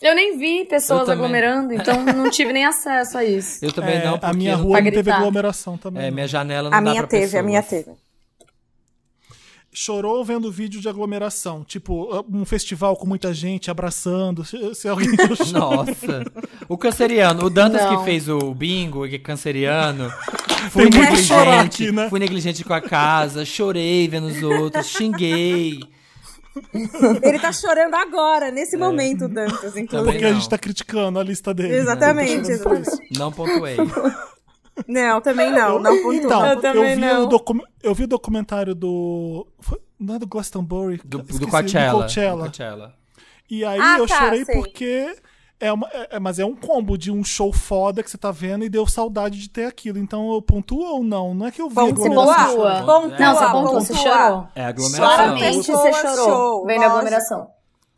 Eu 0.02 0.14
nem 0.14 0.38
vi 0.38 0.66
pessoas 0.66 1.10
aglomerando, 1.10 1.74
então 1.74 2.04
não 2.16 2.30
tive 2.30 2.54
nem 2.54 2.66
acesso 2.66 3.18
a 3.18 3.24
isso. 3.26 3.64
Eu 3.66 3.72
também 3.72 3.95
É, 3.98 4.06
não, 4.06 4.14
porque. 4.20 4.26
a 4.28 4.34
minha 4.34 4.56
rua 4.56 4.74
pra 4.78 4.82
não 4.82 4.91
teve 4.91 5.12
aglomeração 5.12 5.78
também. 5.78 6.06
É, 6.06 6.12
minha 6.12 6.28
janela 6.28 6.70
não 6.70 6.78
A 6.78 6.82
dá 6.82 6.89
minha 6.89 7.02
pra 7.02 7.08
teve, 7.10 7.24
a 7.24 7.28
pessoas. 7.28 7.45
minha 7.45 7.64
teve. 7.64 7.91
Chorou 9.80 10.26
vendo 10.26 10.52
vídeo 10.52 10.82
de 10.82 10.90
aglomeração. 10.90 11.64
Tipo, 11.64 12.26
um 12.34 12.44
festival 12.46 12.98
com 12.98 13.06
muita 13.06 13.32
gente 13.32 13.70
abraçando. 13.70 14.44
Se, 14.74 14.88
alguém. 14.88 15.10
Nossa. 15.54 16.26
O 16.68 16.76
canceriano, 16.76 17.46
o 17.46 17.50
Dantas 17.50 17.84
Não. 17.84 18.00
que 18.00 18.04
fez 18.04 18.28
o 18.28 18.56
bingo, 18.56 19.08
que 19.08 19.16
é 19.16 19.20
canceriano. 19.20 20.12
Fui 20.72 20.90
negligente, 20.90 21.84
aqui, 21.84 21.92
né? 21.92 22.10
fui 22.10 22.20
negligente 22.20 22.64
com 22.64 22.74
a 22.74 22.82
casa, 22.82 23.46
chorei 23.46 24.08
vendo 24.08 24.26
os 24.28 24.42
outros, 24.42 24.88
xinguei. 24.88 25.80
Ele 27.22 27.40
tá 27.40 27.54
chorando 27.54 27.94
agora, 27.94 28.50
nesse 28.52 28.76
momento, 28.76 29.28
Dantas, 29.30 29.78
inclusive. 29.78 30.12
Porque 30.12 30.26
a 30.26 30.34
gente 30.34 30.50
tá 30.50 30.58
criticando 30.58 31.20
a 31.20 31.24
lista 31.24 31.54
dele. 31.54 31.70
né? 31.70 31.78
Exatamente, 31.78 32.36
Tá 32.36 32.42
isso. 32.42 32.52
exatamente. 32.70 33.18
Não 33.20 33.32
pontuei. 33.32 33.78
Não, 34.88 35.22
também 35.22 35.52
não, 35.52 35.80
não 35.80 35.96
pontuo. 35.98 36.14
Então, 36.14 36.46
Eu 36.46 36.54
eu, 36.54 36.62
também 36.62 36.96
vi 36.96 37.02
não. 37.02 37.24
O 37.24 37.28
docu- 37.28 37.64
eu 37.82 37.94
vi 37.96 38.04
o 38.04 38.08
documentário 38.08 38.76
do. 38.76 39.48
foi- 39.60 39.80
Não 40.00 40.16
é 40.16 40.20
do 40.20 40.28
Glastonbury? 40.28 41.02
Do, 41.04 41.20
Esqueci, 41.22 41.40
do 41.40 41.48
Coachella. 41.48 41.92
Do 41.94 41.98
Coachella. 42.00 42.36
Do 42.36 42.44
Coachella. 42.46 42.94
E 43.50 43.64
aí 43.66 43.80
Ah, 43.82 43.98
eu 43.98 44.08
tá, 44.08 44.20
chorei 44.20 44.46
sei. 44.46 44.56
porque. 44.56 45.16
É 45.60 45.74
uma, 45.74 45.88
é- 45.88 46.18
é- 46.18 46.20
mas 46.20 46.38
é 46.38 46.46
um 46.46 46.56
combo 46.56 46.96
de 46.96 47.10
um 47.12 47.24
show 47.24 47.52
foda 47.52 48.04
que 48.04 48.12
você 48.12 48.18
tá 48.18 48.30
vendo 48.30 48.64
e 48.64 48.70
deu 48.70 48.86
saudade 48.86 49.40
de 49.40 49.50
ter 49.50 49.66
aquilo. 49.66 49.98
Então 49.98 50.32
eu 50.32 50.40
pontuo 50.40 50.84
ou 50.86 51.04
não? 51.04 51.34
Não 51.34 51.48
é 51.48 51.52
que 51.52 51.60
eu 51.60 51.68
vi 51.68 51.74
Pontua. 51.74 52.06
aglomeração 52.06 52.56
Pontua. 52.56 52.84
Pontua, 52.86 53.18
Não, 53.20 53.36
você 53.36 53.44
apontou, 53.44 53.74
você 53.82 53.94
pontua. 53.94 54.12
chorou. 54.18 54.48
É 54.54 54.66
aglomeração. 54.66 55.00
Claramente 55.16 55.72
você 55.72 55.94
chorou 55.94 56.26
show, 56.26 56.66
vendo 56.68 56.84
a 56.84 56.90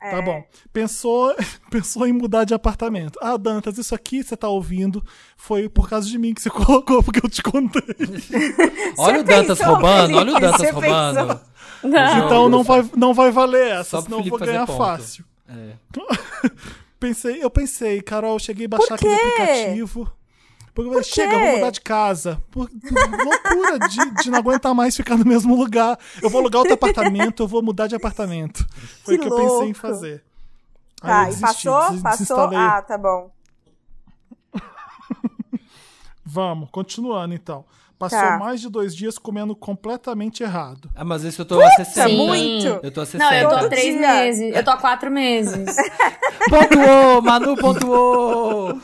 aglomeração. 0.01 0.11
Tá 0.11 0.21
bom. 0.21 0.43
Pensou, 0.71 1.35
pensou 1.69 2.07
em 2.07 2.13
mudar 2.13 2.43
de 2.43 2.53
apartamento. 2.53 3.19
Ah, 3.21 3.37
Dantas, 3.37 3.77
isso 3.77 3.93
aqui 3.93 4.23
você 4.23 4.35
tá 4.37 4.47
ouvindo 4.47 5.03
foi 5.37 5.67
por 5.69 5.89
causa 5.89 6.07
de 6.07 6.17
mim 6.17 6.33
que 6.33 6.41
você 6.41 6.49
colocou, 6.51 7.03
porque 7.03 7.25
eu 7.25 7.29
te 7.29 7.41
contei. 7.43 7.81
Olha 8.97 9.21
o 9.21 9.23
Dantas 9.23 9.59
roubando, 9.59 10.17
olha 10.17 10.35
o? 10.35 10.39
Dantas 10.39 10.61
Você 10.61 10.71
roubando. 10.71 11.41
Então 11.83 12.49
não 12.49 12.63
vai, 12.63 12.89
não 12.95 13.13
vai 13.13 13.31
valer 13.31 13.67
essa, 13.71 13.97
Só 13.97 14.01
senão 14.01 14.19
eu 14.19 14.25
vou 14.25 14.39
ganhar 14.39 14.65
ponto. 14.65 14.77
fácil. 14.77 15.23
É. 15.47 15.73
Pensei, 16.99 17.41
eu 17.41 17.49
pensei, 17.49 18.01
Carol, 18.01 18.33
eu 18.33 18.39
cheguei 18.39 18.65
a 18.65 18.69
baixar 18.69 18.95
aquele 18.95 19.13
aplicativo. 19.13 20.11
Porque 20.83 20.95
Por 20.97 21.03
chega, 21.03 21.37
vou 21.39 21.55
mudar 21.55 21.69
de 21.71 21.81
casa. 21.81 22.41
Por, 22.51 22.69
loucura 22.71 23.79
de, 23.79 24.11
de 24.23 24.29
não 24.31 24.39
aguentar 24.39 24.73
mais 24.73 24.95
ficar 24.95 25.17
no 25.17 25.25
mesmo 25.25 25.55
lugar. 25.55 25.97
Eu 26.21 26.29
vou 26.29 26.39
alugar 26.41 26.59
outro 26.59 26.73
apartamento, 26.75 27.43
eu 27.43 27.47
vou 27.47 27.61
mudar 27.61 27.87
de 27.87 27.95
apartamento. 27.95 28.65
Foi 29.03 29.15
o 29.15 29.19
Que 29.19 29.27
que 29.27 29.33
eu 29.33 29.35
pensei 29.37 29.69
em 29.69 29.73
fazer. 29.73 30.23
Aí 31.01 31.09
Tá, 31.09 31.31
e 31.31 31.39
passou? 31.41 31.91
des- 31.91 32.01
Passou? 32.01 32.39
Ah, 32.55 32.81
tá 32.81 32.97
bom. 32.97 33.29
Vamos, 36.25 36.69
continuando 36.71 37.33
então. 37.33 37.65
Passou 37.97 38.17
Tá. 38.19 38.37
mais 38.37 38.61
de 38.61 38.69
dois 38.69 38.95
dias 38.95 39.17
comendo 39.17 39.53
completamente 39.55 40.41
errado. 40.41 40.89
Ah, 40.95 41.03
mas 41.03 41.23
isso 41.23 41.41
eu 41.41 41.45
tô 41.45 41.59
a 41.61 41.69
60. 41.71 42.07
Sim. 42.07 42.15
muito. 42.15 42.67
Eu 42.81 42.91
tô 42.91 43.01
a 43.01 43.05
60. 43.05 43.23
Não, 43.25 43.33
eu 43.37 43.49
tô 43.49 43.55
há 43.55 43.67
três 43.67 43.97
dia. 43.97 44.07
meses. 44.07 44.55
Eu 44.55 44.63
tô 44.63 44.71
há 44.71 44.77
quatro 44.77 45.11
meses. 45.11 45.75
Pontuou, 46.49 47.21
Manu 47.21 47.57
pontuou. 47.57 48.79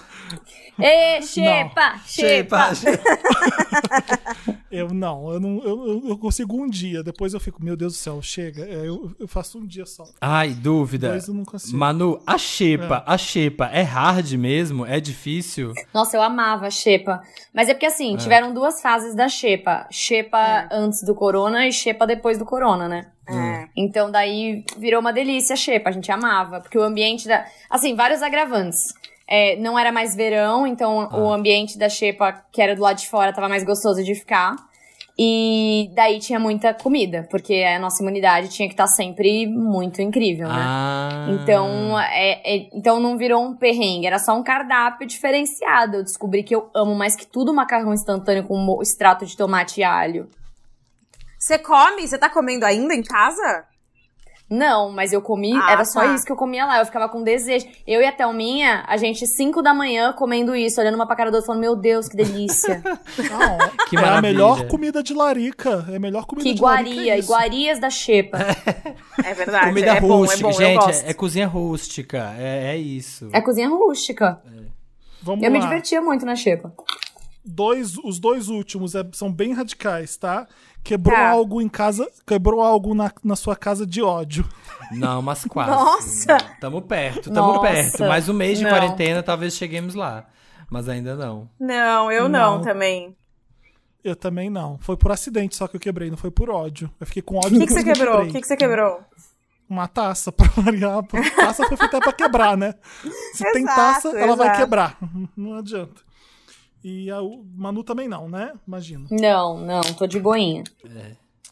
Ê, 0.79 1.21
xepa, 1.21 1.99
xepa. 2.05 2.69
Eu 4.71 4.89
não, 4.93 5.31
eu 5.31 5.39
não, 5.39 5.63
eu, 5.63 6.03
eu- 6.09 6.17
consigo 6.17 6.61
um 6.61 6.67
dia, 6.67 7.01
depois 7.01 7.33
eu 7.33 7.39
fico, 7.39 7.63
meu 7.63 7.77
Deus 7.77 7.93
do 7.93 7.97
céu, 7.97 8.21
chega. 8.21 8.65
É, 8.65 8.85
Eu, 8.87 9.15
eu 9.17 9.25
faço 9.27 9.57
um 9.57 9.65
dia 9.65 9.85
só. 9.85 10.03
Ai, 10.19 10.49
dúvida. 10.49 11.09
Dois 11.11 11.27
eu 11.29 11.33
não 11.33 11.45
consigo. 11.45 11.77
Manu, 11.77 12.21
a 12.27 12.37
xepa, 12.37 13.01
a 13.07 13.17
xepa 13.17 13.67
é 13.71 13.81
hard 13.83 14.33
mesmo? 14.33 14.85
É 14.85 14.99
difícil? 14.99 15.71
Nossa, 15.93 16.17
eu 16.17 16.21
amava 16.21 16.67
a 16.67 16.69
xepa. 16.69 17.21
Mas 17.53 17.69
é 17.69 17.73
porque 17.73 17.85
assim, 17.85 18.17
tiveram 18.17 18.53
duas 18.53 18.81
fases 18.81 19.15
da 19.15 19.29
xepa. 19.29 19.87
Xepa 19.89 20.67
antes 20.71 21.03
do 21.03 21.15
corona 21.15 21.65
e 21.67 21.71
xepa 21.71 22.05
depois 22.05 22.37
do 22.37 22.43
corona, 22.43 22.89
né? 22.89 23.07
É. 23.29 23.67
Então 23.77 24.11
daí 24.11 24.65
virou 24.77 24.99
uma 24.99 25.13
delícia 25.13 25.53
a 25.53 25.57
xepa, 25.57 25.89
a 25.89 25.93
gente 25.93 26.11
amava. 26.11 26.59
Porque 26.59 26.77
o 26.77 26.83
ambiente 26.83 27.27
da. 27.29 27.45
Assim, 27.69 27.95
vários 27.95 28.21
agravantes. 28.21 28.93
É, 29.27 29.55
não 29.57 29.77
era 29.77 29.91
mais 29.91 30.15
verão, 30.15 30.67
então 30.67 31.09
o 31.11 31.31
ambiente 31.33 31.77
da 31.77 31.89
xepa, 31.89 32.43
que 32.51 32.61
era 32.61 32.75
do 32.75 32.81
lado 32.81 32.97
de 32.97 33.07
fora, 33.07 33.33
tava 33.33 33.49
mais 33.49 33.63
gostoso 33.63 34.03
de 34.03 34.13
ficar. 34.13 34.55
E 35.17 35.89
daí 35.93 36.19
tinha 36.19 36.37
muita 36.37 36.73
comida, 36.73 37.25
porque 37.31 37.63
a 37.63 37.79
nossa 37.79 38.03
imunidade 38.03 38.49
tinha 38.49 38.67
que 38.67 38.73
estar 38.73 38.87
sempre 38.87 39.47
muito 39.47 40.01
incrível, 40.01 40.49
né? 40.49 40.55
Ah. 40.57 41.27
Então, 41.29 41.97
é, 41.97 42.41
é- 42.43 42.69
então 42.73 42.99
não 42.99 43.17
virou 43.17 43.41
um 43.41 43.55
perrengue, 43.55 44.05
era 44.07 44.19
só 44.19 44.35
um 44.35 44.43
cardápio 44.43 45.07
diferenciado. 45.07 45.97
Eu 45.97 46.03
descobri 46.03 46.43
que 46.43 46.53
eu 46.53 46.69
amo 46.75 46.93
mais 46.93 47.15
que 47.15 47.25
tudo 47.25 47.53
macarrão 47.53 47.93
instantâneo 47.93 48.43
com 48.43 48.81
extrato 48.81 49.25
de 49.25 49.37
tomate 49.37 49.79
e 49.79 49.83
alho. 49.85 50.29
Você 51.39 51.57
come? 51.59 52.05
Você 52.05 52.17
tá 52.17 52.29
comendo 52.29 52.65
ainda 52.65 52.93
em 52.93 53.03
casa? 53.03 53.63
Não, 54.47 54.91
mas 54.91 55.11
eu 55.11 55.23
comi, 55.23 55.53
Ah, 55.53 55.71
era 55.71 55.83
só 55.85 56.01
tá. 56.01 56.13
isso 56.13 56.23
que 56.23 56.31
eu 56.31 56.35
comia 56.35 56.65
lá. 56.67 56.77
Eu 56.77 56.85
ficava 56.85 57.09
com 57.09 57.23
desejo. 57.23 57.65
Eu 57.87 57.99
e 57.99 58.05
a 58.05 58.11
Thelminha, 58.11 58.83
a 58.87 58.95
gente, 58.95 59.25
5 59.25 59.59
da 59.63 59.73
manhã, 59.73 60.13
comendo 60.13 60.55
isso, 60.55 60.79
olhando 60.79 60.93
uma 60.93 61.07
pra 61.07 61.15
cara 61.15 61.31
do 61.31 61.35
outro, 61.35 61.47
falando: 61.47 61.61
Meu 61.61 61.75
Deus, 61.75 62.07
que 62.07 62.15
delícia. 62.15 62.79
Não, 63.17 63.85
Que 63.89 63.97
é 63.97 64.03
a 64.07 64.21
melhor 64.21 64.67
comida 64.67 65.01
de 65.01 65.15
larica. 65.15 65.83
É 65.91 65.95
a 65.95 65.99
melhor 65.99 66.25
comida 66.25 66.47
que 66.47 66.53
de 66.53 66.61
larica. 66.61 66.89
iguaria, 66.91 67.13
é 67.15 67.17
isso. 67.19 67.25
iguarias 67.27 67.79
da 67.79 67.89
Xepa. 67.89 68.37
É 69.23 69.33
verdade. 69.33 69.65
Comida 69.69 69.87
é 69.95 69.99
bom, 70.01 70.07
é 70.13 70.27
rústica, 70.27 70.43
bom, 70.43 70.49
eu 70.49 70.53
gente, 70.53 70.91
é, 71.05 71.09
é 71.09 71.13
cozinha 71.15 71.47
rústica, 71.47 72.35
é, 72.37 72.75
é 72.75 72.77
isso. 72.77 73.27
É 73.33 73.41
cozinha 73.41 73.67
rústica. 73.67 74.39
Vamos 75.23 75.43
Eu 75.43 75.49
me 75.49 75.57
lá. 75.57 75.65
divertia 75.65 75.99
muito 76.03 76.23
na 76.23 76.35
Xepa. 76.35 76.71
Dois, 77.43 77.97
os 77.97 78.19
dois 78.19 78.47
últimos 78.47 78.95
é- 78.95 79.03
são 79.13 79.31
bem 79.31 79.53
radicais, 79.53 80.17
tá? 80.17 80.47
Quebrou 80.85 81.15
Tá. 81.17 81.29
algo 81.29 81.59
em 81.61 81.67
casa, 81.67 82.07
quebrou 82.27 82.61
algo 82.61 82.93
na, 82.93 83.11
na 83.23 83.35
sua 83.35 83.55
casa 83.55 83.85
de 83.87 84.01
ódio. 84.03 84.47
Não, 84.91 85.19
mas 85.21 85.43
quase. 85.49 85.71
Nossa! 85.71 86.37
Tamo 86.61 86.79
perto, 86.81 87.31
tamo 87.33 87.53
Nossa, 87.55 87.61
perto. 87.61 87.99
Mais 88.05 88.29
um 88.29 88.33
mês 88.33 88.59
de 88.59 88.63
não. 88.63 88.69
quarentena, 88.71 89.23
talvez 89.23 89.55
cheguemos 89.55 89.95
lá. 89.95 90.25
Mas 90.69 90.87
ainda 90.87 91.15
não. 91.15 91.49
Não, 91.59 92.11
eu 92.11 92.29
não, 92.29 92.57
Não. 92.57 92.61
também. 92.61 93.15
Eu 94.03 94.15
também 94.15 94.47
não. 94.49 94.77
Foi 94.79 94.95
por 94.95 95.11
acidente 95.11 95.55
só 95.55 95.67
que 95.67 95.75
eu 95.75 95.79
quebrei, 95.79 96.11
não 96.11 96.17
foi 96.17 96.29
por 96.29 96.51
ódio. 96.51 96.89
Eu 96.99 97.07
fiquei 97.07 97.23
com 97.23 97.37
ódio. 97.37 97.57
O 97.57 97.59
que, 97.59 97.65
que 97.65 97.73
você 97.73 97.83
quebrou? 97.83 98.21
O 98.21 98.27
que, 98.31 98.39
que 98.41 98.47
você 98.47 98.55
quebrou? 98.55 98.99
Uma 99.67 99.87
taça, 99.87 100.29
pra 100.33 100.45
variar. 100.55 100.99
A 100.99 101.35
taça 101.35 101.65
foi 101.67 101.75
feita 101.77 101.99
pra 101.99 102.13
quebrar, 102.13 102.55
né? 102.55 102.75
Se 103.33 103.43
tem 103.51 103.63
Exato, 103.63 103.75
taça, 104.03 104.09
ela 104.19 104.35
vai 104.35 104.55
quebrar. 104.55 104.95
Não 105.35 105.55
adianta. 105.57 106.01
E 106.87 107.09
a 107.09 107.19
o 107.19 107.43
Manu 107.57 107.83
também 107.83 108.07
não, 108.07 108.29
né? 108.29 108.51
Imagina. 108.67 109.07
Não, 109.09 109.57
não, 109.57 109.81
tô 109.81 110.05
de 110.05 110.19
boinha. 110.19 110.63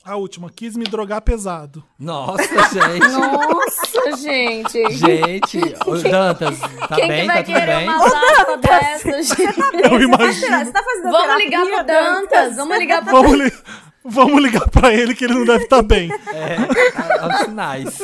A 0.05 0.15
última, 0.15 0.47
quis 0.51 0.75
me 0.75 0.83
drogar 0.83 1.21
pesado. 1.21 1.83
Nossa, 1.97 2.43
gente. 2.69 3.07
Nossa, 3.07 4.17
gente. 4.17 4.91
gente. 4.91 5.57
Ô, 5.87 5.95
Dantas, 5.97 6.59
tá 6.87 6.95
Quem 6.97 7.07
bem? 7.07 7.21
que 7.21 7.27
vai 7.27 7.37
Tá 7.37 7.43
tudo 7.45 7.55
querer 7.59 7.75
bem? 7.77 7.89
uma 7.89 8.09
data 8.09 8.57
dessa, 8.57 9.23
gente? 9.23 9.41
Eu 9.91 10.01
imagino. 10.01 10.57
Você 10.65 10.71
tá 10.71 10.83
fazendo 10.83 11.03
Vamos 11.11 11.21
terapia, 11.21 11.45
ligar 11.45 11.65
pro 11.65 11.83
Dantas, 11.85 12.55
vamos 12.57 12.77
ligar 12.77 13.03
pro... 13.03 13.11
Vamos, 13.11 13.33
li- 13.39 13.53
Vamos 14.05 14.43
ligar 14.43 14.69
pra 14.69 14.93
ele 14.93 15.15
que 15.15 15.23
ele 15.23 15.33
não 15.33 15.45
deve 15.45 15.63
estar 15.63 15.81
bem. 15.81 16.11
É, 16.11 16.57
aos 17.21 17.37
sinais. 17.45 18.01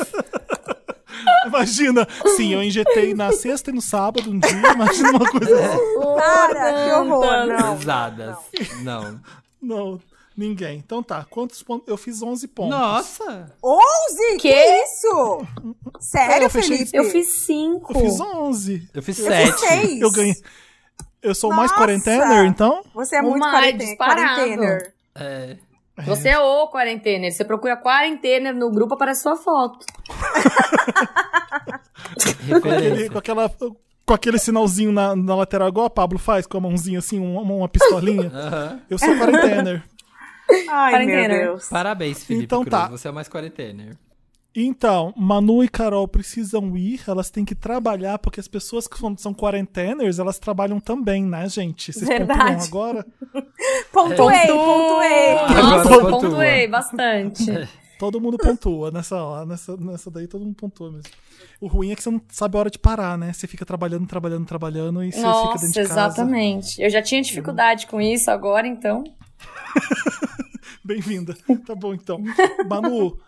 Imagina. 1.46 2.06
Sim, 2.36 2.52
eu 2.54 2.62
injetei 2.62 3.14
na 3.14 3.32
sexta 3.32 3.70
e 3.70 3.72
no 3.74 3.80
sábado 3.80 4.30
um 4.30 4.38
dia. 4.38 4.50
Imagina 4.72 5.10
uma 5.10 5.30
coisa 5.30 5.54
assim. 5.66 5.94
Para, 6.14 6.72
que 6.84 6.92
horror, 6.92 7.46
não. 7.46 7.76
Pesadas. 7.78 8.36
Não. 8.82 9.20
Não, 9.62 10.00
ninguém. 10.36 10.78
Então 10.78 11.02
tá, 11.02 11.24
quantos 11.28 11.62
pontos? 11.62 11.86
Eu 11.88 11.96
fiz 11.96 12.22
11 12.22 12.48
pontos. 12.48 12.70
Nossa. 12.78 13.52
11? 13.62 14.36
Que, 14.38 14.52
Quê? 14.52 14.84
isso? 14.84 15.46
Sério, 16.00 16.46
eu 16.46 16.50
fechei- 16.50 16.78
Felipe? 16.78 16.96
Eu 16.96 17.04
fiz 17.04 17.28
cinco. 17.28 17.92
Eu 17.96 18.00
fiz 18.00 18.20
11. 18.20 18.88
Eu 18.94 19.02
fiz 19.02 19.18
Eu 19.18 19.24
sete. 19.26 19.52
fiz 19.52 19.60
seis. 19.60 20.00
Eu 20.00 20.10
ganhei. 20.10 20.34
Eu 21.22 21.34
sou 21.34 21.50
o 21.50 21.54
mais 21.54 21.70
Nossa! 21.70 21.82
quarentener, 21.82 22.46
então? 22.46 22.82
Você 22.94 23.16
é 23.16 23.22
muito 23.22 23.38
mais 23.38 23.52
quarentena. 23.52 23.96
quarentener. 23.96 24.94
É. 25.14 25.56
Você 26.06 26.28
é 26.30 26.38
o 26.38 26.68
quarentener. 26.68 27.32
Você 27.32 27.44
procura 27.44 27.76
quarentener 27.76 28.54
no 28.54 28.70
grupo, 28.70 28.94
aparece 28.94 29.22
sua 29.22 29.36
foto. 29.36 29.84
Aquele- 32.54 32.54
Referência. 32.54 33.10
com, 33.10 33.18
aquela, 33.18 33.48
com 34.06 34.14
aquele 34.14 34.38
sinalzinho 34.38 34.92
na, 34.92 35.14
na 35.14 35.34
lateral, 35.36 35.68
igual 35.68 35.86
a 35.86 35.90
Pablo 35.90 36.18
faz, 36.18 36.46
com 36.46 36.58
a 36.58 36.60
mãozinha 36.60 36.98
assim, 36.98 37.18
uma, 37.18 37.40
uma 37.42 37.68
pistolinha. 37.68 38.30
Aham. 38.34 38.80
Eu 38.88 38.98
sou 38.98 39.08
quarentener. 39.16 39.82
Ai, 40.68 40.90
Quarentena. 40.92 41.28
meu 41.34 41.46
Deus. 41.52 41.68
Parabéns, 41.68 42.24
Felipe 42.24 42.44
Então 42.44 42.64
Cruz. 42.64 42.70
tá. 42.70 42.88
Você 42.88 43.06
é 43.08 43.12
mais 43.12 43.28
quarentener. 43.28 43.96
Então, 44.54 45.14
Manu 45.16 45.62
e 45.62 45.68
Carol 45.68 46.08
precisam 46.08 46.76
ir, 46.76 47.00
elas 47.06 47.30
têm 47.30 47.44
que 47.44 47.54
trabalhar, 47.54 48.18
porque 48.18 48.40
as 48.40 48.48
pessoas 48.48 48.88
que 48.88 48.98
são, 48.98 49.16
são 49.16 49.32
quarenteners, 49.32 50.18
elas 50.18 50.40
trabalham 50.40 50.80
também, 50.80 51.24
né, 51.24 51.48
gente? 51.48 51.92
Vocês 51.92 52.08
Verdade. 52.08 52.38
pontuam 52.40 52.64
agora? 52.64 53.06
Pontuei, 53.92 54.46
pontuei. 54.46 55.32
Agora 55.38 55.62
Nossa, 55.62 55.88
pontua. 55.88 56.10
pontuei 56.10 56.66
bastante. 56.66 57.68
Todo 57.98 58.20
mundo 58.20 58.38
pontua 58.38 58.90
nessa 58.90 59.22
hora, 59.22 59.46
nessa, 59.46 59.76
nessa 59.76 60.10
daí 60.10 60.26
todo 60.26 60.44
mundo 60.44 60.54
pontua 60.54 60.90
mesmo. 60.90 61.10
O 61.60 61.66
ruim 61.66 61.92
é 61.92 61.94
que 61.94 62.02
você 62.02 62.10
não 62.10 62.20
sabe 62.30 62.56
a 62.56 62.60
hora 62.60 62.70
de 62.70 62.78
parar, 62.78 63.18
né? 63.18 63.32
Você 63.32 63.46
fica 63.46 63.64
trabalhando, 63.64 64.06
trabalhando, 64.06 64.46
trabalhando 64.46 65.04
e 65.04 65.12
você 65.12 65.18
fica 65.18 65.28
Nossa, 65.28 65.66
dentro 65.66 65.82
de 65.82 65.88
casa. 65.88 66.06
exatamente. 66.06 66.80
Eu 66.82 66.88
já 66.88 67.02
tinha 67.02 67.20
dificuldade 67.20 67.86
com 67.86 68.00
isso 68.00 68.30
agora, 68.30 68.66
então. 68.66 69.04
Bem-vinda. 70.82 71.36
Tá 71.66 71.74
bom, 71.74 71.92
então. 71.92 72.18
Manu, 72.66 73.18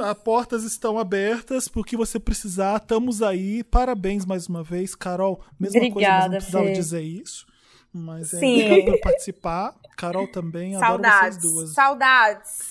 as 0.00 0.18
portas 0.18 0.64
estão 0.64 0.98
abertas 0.98 1.68
porque 1.68 1.96
você 1.96 2.18
precisar. 2.18 2.76
Estamos 2.76 3.22
aí. 3.22 3.62
Parabéns 3.64 4.24
mais 4.24 4.46
uma 4.46 4.62
vez. 4.62 4.94
Carol, 4.94 5.40
mesma 5.58 5.72
coisa, 5.80 5.80
mas 5.80 5.82
não 5.82 5.90
Obrigada, 5.90 6.36
precisava 6.36 6.66
Fê. 6.66 6.72
dizer 6.72 7.02
isso. 7.02 7.46
Mas 7.92 8.32
é, 8.34 8.38
Sim. 8.38 8.64
obrigado 8.66 8.84
por 8.92 9.00
participar. 9.00 9.74
Carol 9.96 10.28
também, 10.28 10.76
adoro 10.76 11.02
Saudades. 11.02 11.38
vocês 11.38 11.52
duas. 11.52 11.70
Saudades. 11.74 12.69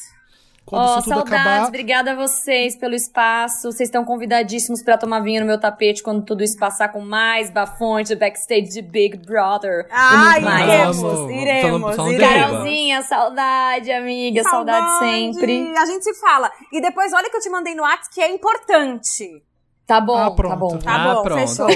Quando 0.69 0.95
tudo 1.03 1.09
saudades, 1.09 1.33
acabar, 1.33 1.67
obrigada 1.67 2.11
a 2.11 2.15
vocês 2.15 2.75
pelo 2.77 2.93
espaço. 2.93 3.71
Vocês 3.71 3.87
estão 3.89 4.05
convidadíssimos 4.05 4.83
pra 4.83 4.97
tomar 4.97 5.19
vinho 5.21 5.41
no 5.41 5.47
meu 5.47 5.59
tapete 5.59 6.03
quando 6.03 6.23
tudo 6.23 6.43
isso 6.43 6.57
passar 6.57 6.89
com 6.89 7.01
mais 7.01 7.49
bafões 7.49 8.09
do 8.09 8.15
backstage 8.17 8.69
de 8.69 8.81
Big 8.81 9.17
Brother. 9.17 9.87
Ai, 9.91 10.39
muito 10.39 10.45
mais. 10.45 10.63
iremos, 10.69 10.97
Vamos, 11.01 11.31
iremos, 11.31 11.97
iremos. 12.11 12.19
Carolzinha, 12.19 13.01
saudade, 13.01 13.91
amiga, 13.91 14.43
saudade, 14.43 14.99
sempre. 14.99 15.73
A 15.77 15.85
gente 15.85 16.03
se 16.03 16.13
fala. 16.19 16.51
E 16.71 16.79
depois, 16.81 17.11
olha 17.13 17.29
que 17.29 17.35
eu 17.37 17.41
te 17.41 17.49
mandei 17.49 17.73
no 17.73 17.81
WhatsApp, 17.83 18.13
que 18.13 18.21
é 18.21 18.31
importante. 18.31 19.43
Tá 19.87 19.99
bom, 19.99 20.17
Ah, 20.17 20.29
tá 20.29 20.55
bom. 20.55 20.77
Tá 20.77 20.93
Ah, 20.95 21.13
bom, 21.15 21.23
pronto. 21.23 21.39
fechou. 21.47 21.67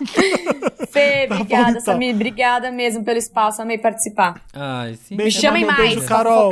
Fê, 0.90 1.28
obrigada, 1.30 1.70
então. 1.70 1.80
Samir, 1.82 2.14
obrigada 2.14 2.70
mesmo 2.72 3.04
pelo 3.04 3.18
espaço, 3.18 3.62
amei 3.62 3.78
participar. 3.78 4.40
Ai, 4.52 4.94
sim. 4.94 5.16
Me 5.16 5.30
chamem 5.30 5.64
mais, 5.64 5.78
beijo, 5.78 6.06
pra 6.06 6.16
Carol. 6.16 6.50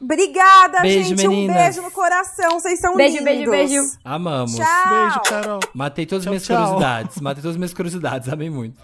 Obrigada, 0.00 0.80
Beijo, 0.82 1.08
gente. 1.08 1.26
meninas. 1.26 1.56
Um 1.56 1.58
beijo 1.60 1.82
no 1.82 1.90
coração. 1.90 2.60
Vocês 2.60 2.78
são 2.78 2.94
Beijo, 2.96 3.16
lindos. 3.18 3.24
beijo, 3.24 3.50
beijo. 3.50 3.82
Amamos. 4.04 4.54
Tchau. 4.54 4.88
beijo, 4.88 5.20
Carol. 5.22 5.60
Matei 5.74 6.06
todas 6.06 6.24
as 6.24 6.28
minhas 6.30 6.44
tchau. 6.44 6.56
curiosidades. 6.56 7.20
Matei 7.20 7.42
todas 7.42 7.54
as 7.54 7.58
minhas 7.58 7.74
curiosidades. 7.74 8.28
Amei 8.28 8.48
muito. 8.48 8.80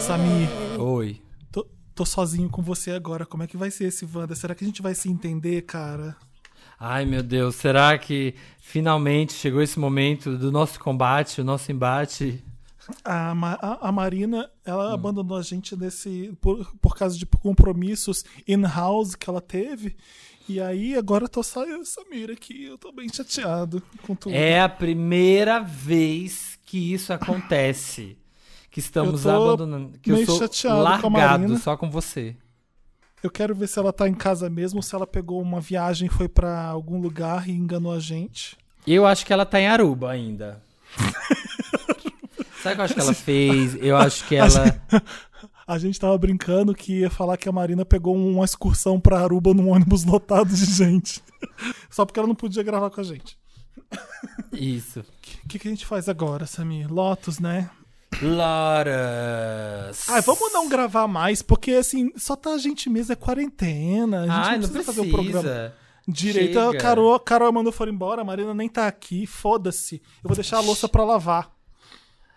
Samir, 0.00 0.48
Oi. 0.78 1.20
tô, 1.50 1.66
tô 1.94 2.04
sozinho 2.04 2.48
com 2.50 2.62
você 2.62 2.90
agora. 2.90 3.24
Como 3.24 3.42
é 3.42 3.46
que 3.46 3.56
vai 3.56 3.70
ser 3.70 3.84
esse 3.84 4.06
Wanda? 4.12 4.34
Será 4.34 4.54
que 4.54 4.64
a 4.64 4.66
gente 4.66 4.82
vai 4.82 4.94
se 4.94 5.08
entender, 5.08 5.62
cara? 5.62 6.16
Ai, 6.78 7.04
meu 7.06 7.22
Deus. 7.22 7.54
Será 7.54 7.96
que 7.96 8.34
finalmente 8.60 9.32
chegou 9.32 9.62
esse 9.62 9.78
momento 9.78 10.36
do 10.36 10.50
nosso 10.52 10.78
combate, 10.78 11.40
o 11.40 11.44
nosso 11.44 11.70
embate? 11.72 12.44
A, 13.04 13.32
a- 13.32 13.88
a 13.88 13.92
Marina, 13.92 14.50
ela 14.64 14.90
Hum. 14.90 14.94
abandonou 14.94 15.36
a 15.38 15.42
gente 15.42 15.74
nesse 15.76 16.36
por, 16.40 16.70
por 16.80 16.96
causa 16.96 17.16
de 17.18 17.24
compromissos 17.26 18.24
in-house 18.46 19.14
que 19.14 19.28
ela 19.28 19.40
teve. 19.40 19.96
E 20.48 20.60
aí, 20.60 20.94
agora 20.94 21.26
tô 21.26 21.40
eu 21.40 21.78
e 21.78 21.80
o 21.80 21.84
Samir 21.86 22.30
aqui. 22.30 22.64
Eu 22.66 22.76
tô 22.76 22.92
bem 22.92 23.08
chateado 23.10 23.82
com 24.06 24.14
tudo. 24.14 24.34
É 24.34 24.60
a 24.60 24.68
primeira 24.68 25.58
vez 25.60 26.58
que 26.66 26.92
isso 26.92 27.12
acontece. 27.12 28.18
Que 28.70 28.80
estamos 28.80 29.24
Eu 29.24 29.32
tô 29.32 29.42
abandonando. 29.44 29.98
Que 30.00 30.10
eu 30.10 30.26
sou 30.26 30.40
com 30.40 30.82
largado 30.82 31.10
Marina. 31.10 31.58
só 31.58 31.76
com 31.76 31.88
você. 31.90 32.36
Eu 33.22 33.30
quero 33.30 33.54
ver 33.54 33.68
se 33.68 33.78
ela 33.78 33.90
tá 33.92 34.06
em 34.06 34.12
casa 34.14 34.50
mesmo, 34.50 34.82
se 34.82 34.94
ela 34.94 35.06
pegou 35.06 35.40
uma 35.40 35.60
viagem, 35.60 36.10
foi 36.10 36.28
pra 36.28 36.66
algum 36.66 37.00
lugar 37.00 37.48
e 37.48 37.52
enganou 37.52 37.92
a 37.92 37.98
gente. 38.00 38.54
Eu 38.86 39.06
acho 39.06 39.24
que 39.24 39.32
ela 39.32 39.46
tá 39.46 39.58
em 39.58 39.66
Aruba 39.66 40.10
ainda. 40.10 40.60
Sabe 42.64 42.72
o 42.72 42.76
que 42.76 42.80
eu 42.80 42.84
acho 42.84 42.94
que 42.94 43.00
ela 43.00 43.14
fez? 43.14 43.76
Eu 43.82 43.96
acho 43.96 44.26
que 44.26 44.36
ela. 44.36 44.80
A 45.66 45.78
gente 45.78 46.00
tava 46.00 46.16
brincando 46.16 46.74
que 46.74 47.00
ia 47.00 47.10
falar 47.10 47.36
que 47.36 47.46
a 47.46 47.52
Marina 47.52 47.84
pegou 47.84 48.16
uma 48.16 48.42
excursão 48.44 48.98
pra 48.98 49.20
Aruba 49.20 49.52
num 49.52 49.68
ônibus 49.68 50.04
lotado 50.04 50.48
de 50.48 50.64
gente. 50.64 51.22
Só 51.90 52.06
porque 52.06 52.18
ela 52.18 52.26
não 52.26 52.34
podia 52.34 52.62
gravar 52.62 52.88
com 52.88 53.02
a 53.02 53.04
gente. 53.04 53.36
Isso. 54.50 55.00
O 55.00 55.48
que, 55.48 55.58
que 55.58 55.68
a 55.68 55.70
gente 55.70 55.84
faz 55.84 56.08
agora, 56.08 56.46
Samir? 56.46 56.90
Lotus, 56.90 57.38
né? 57.38 57.68
Loras. 58.22 60.08
Ai, 60.08 60.22
vamos 60.22 60.50
não 60.52 60.66
gravar 60.66 61.06
mais, 61.06 61.42
porque 61.42 61.72
assim, 61.72 62.12
só 62.16 62.34
tá 62.36 62.54
a 62.54 62.58
gente 62.58 62.88
mesmo, 62.88 63.12
é 63.12 63.16
quarentena. 63.16 64.20
A 64.20 64.26
gente 64.26 64.32
Ai, 64.32 64.56
não 64.58 64.62
não 64.62 64.68
precisa, 64.70 64.72
precisa. 64.72 64.92
fazer 64.92 65.08
o 65.08 65.12
programa 65.12 65.72
direito. 66.06 66.58
A. 66.58 66.76
Carol, 66.76 67.18
Carol 67.20 67.52
mandou 67.52 67.72
for 67.72 67.88
embora, 67.88 68.22
a 68.22 68.24
Marina 68.24 68.54
nem 68.54 68.68
tá 68.68 68.86
aqui, 68.86 69.26
foda-se. 69.26 69.96
Eu 70.22 70.28
vou 70.28 70.34
deixar 70.34 70.58
a 70.58 70.60
louça 70.60 70.88
pra 70.88 71.04
lavar. 71.04 71.53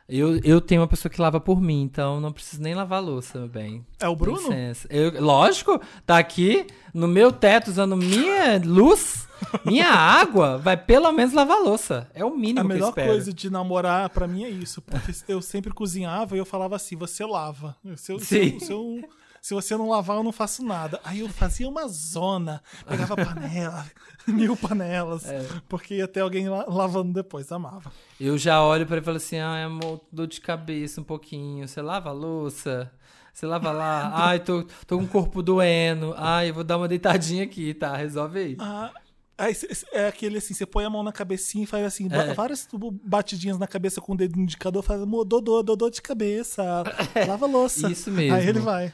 Eu, 0.10 0.38
eu 0.38 0.62
tenho 0.62 0.82
uma 0.82 0.88
pessoa 0.88 1.12
que 1.12 1.20
lava 1.20 1.38
por 1.40 1.60
mim, 1.62 1.82
então 1.82 2.22
não 2.22 2.32
preciso 2.32 2.62
nem 2.62 2.74
lavar 2.74 3.00
a 3.00 3.02
louça, 3.02 3.40
meu 3.40 3.50
bem. 3.50 3.86
É 4.00 4.08
o 4.08 4.16
Bruno? 4.16 4.48
Eu, 4.90 5.22
lógico, 5.22 5.82
tá 6.06 6.18
aqui 6.18 6.66
no 6.94 7.10
meu 7.10 7.30
teto 7.30 7.68
usando 7.70 7.98
minha 7.98 8.58
luz, 8.64 9.28
minha 9.66 9.90
água, 9.92 10.58
vai 10.58 10.78
pelo 10.78 11.12
menos 11.12 11.34
lavar 11.34 11.58
a 11.58 11.62
louça. 11.62 12.10
É 12.14 12.24
o 12.24 12.30
mínimo 12.34 12.60
A 12.60 12.64
que 12.64 12.68
eu 12.72 12.76
melhor 12.76 12.90
espero. 12.90 13.08
coisa 13.10 13.34
de 13.34 13.50
namorar 13.50 14.10
pra 14.10 14.28
mim 14.30 14.46
é 14.46 14.50
isso, 14.50 14.82
porque 14.82 15.12
eu 15.28 15.42
sempre 15.42 15.74
cozinhava 15.74 16.36
e 16.38 16.40
eu 16.40 16.46
falava 16.46 16.78
assim: 16.78 16.96
você 16.96 17.26
lava. 17.26 17.76
Se, 17.98 18.14
eu- 18.14 18.20
se, 18.20 18.26
Sim. 18.26 18.54
eu- 18.54 18.60
se 18.62 18.72
eu- 18.72 19.02
se 19.48 19.54
você 19.54 19.78
não 19.78 19.90
lavar, 19.90 20.18
eu 20.18 20.24
não 20.24 20.34
faço 20.34 20.62
nada. 20.64 21.00
Aí 21.06 21.20
eu 21.22 21.30
fazia 21.30 21.70
uma 21.70 21.88
zona, 21.88 22.62
pegava 22.86 23.16
panela, 23.16 23.86
mil 24.28 24.58
panelas, 24.58 25.26
É. 25.26 25.46
porque 25.70 25.96
ia 25.96 26.08
ter 26.08 26.20
alguém 26.20 26.50
la- 26.50 26.66
lavando 26.68 27.14
depois, 27.14 27.50
amava. 27.52 27.92
Eu 28.20 28.38
já 28.38 28.62
olho 28.62 28.86
pra 28.86 28.98
ele 28.98 29.04
e 29.04 29.06
falo 29.06 29.18
assim: 29.18 29.38
ai, 29.38 29.64
amor, 29.64 30.02
dor 30.12 30.28
de 30.28 30.42
cabeça 30.42 31.00
um 31.00 31.04
pouquinho. 31.04 31.66
Você 31.68 31.82
lava 31.82 32.10
a 32.10 32.14
louça? 32.14 32.92
Você 33.34 33.46
lava 33.46 33.72
lá? 33.72 34.12
Ai, 34.28 34.40
tô, 34.40 34.64
tô 34.86 34.98
com 34.98 35.04
o 35.04 35.08
corpo 35.08 35.42
doendo. 35.44 36.14
Ai, 36.18 36.50
eu 36.50 36.54
vou 36.56 36.64
dar 36.64 36.76
uma 36.78 36.88
deitadinha 36.88 37.44
aqui, 37.44 37.74
tá? 37.74 37.96
Resolve 37.96 38.40
aí. 38.40 38.58
Ah, 38.60 38.92
Aí 39.40 39.56
é 39.94 40.08
aquele 40.08 40.40
assim, 40.40 40.56
você 40.56 40.66
põe 40.66 40.84
a 40.84 40.90
mão 40.90 41.04
na 41.04 41.12
cabecinha 41.12 41.64
e 41.64 41.68
faz 41.68 41.86
assim, 41.86 42.08
É. 42.12 42.34
várias 42.34 42.68
batidinhas 43.04 43.60
na 43.60 43.68
cabeça 43.68 44.02
com 44.02 44.14
o 44.14 44.18
dedo 44.18 44.40
indicador, 44.40 44.82
faz 44.82 45.00
"Mo- 45.06 45.24
dodô, 45.24 45.62
dodô 45.62 45.92
de 45.92 46.02
cabeça, 46.02 46.64
lava 47.28 47.46
a 47.46 47.48
louça. 47.48 47.88
Isso 47.92 48.10
mesmo. 48.10 48.36
Aí 48.36 48.48
ele 48.50 48.60
vai. 48.60 48.92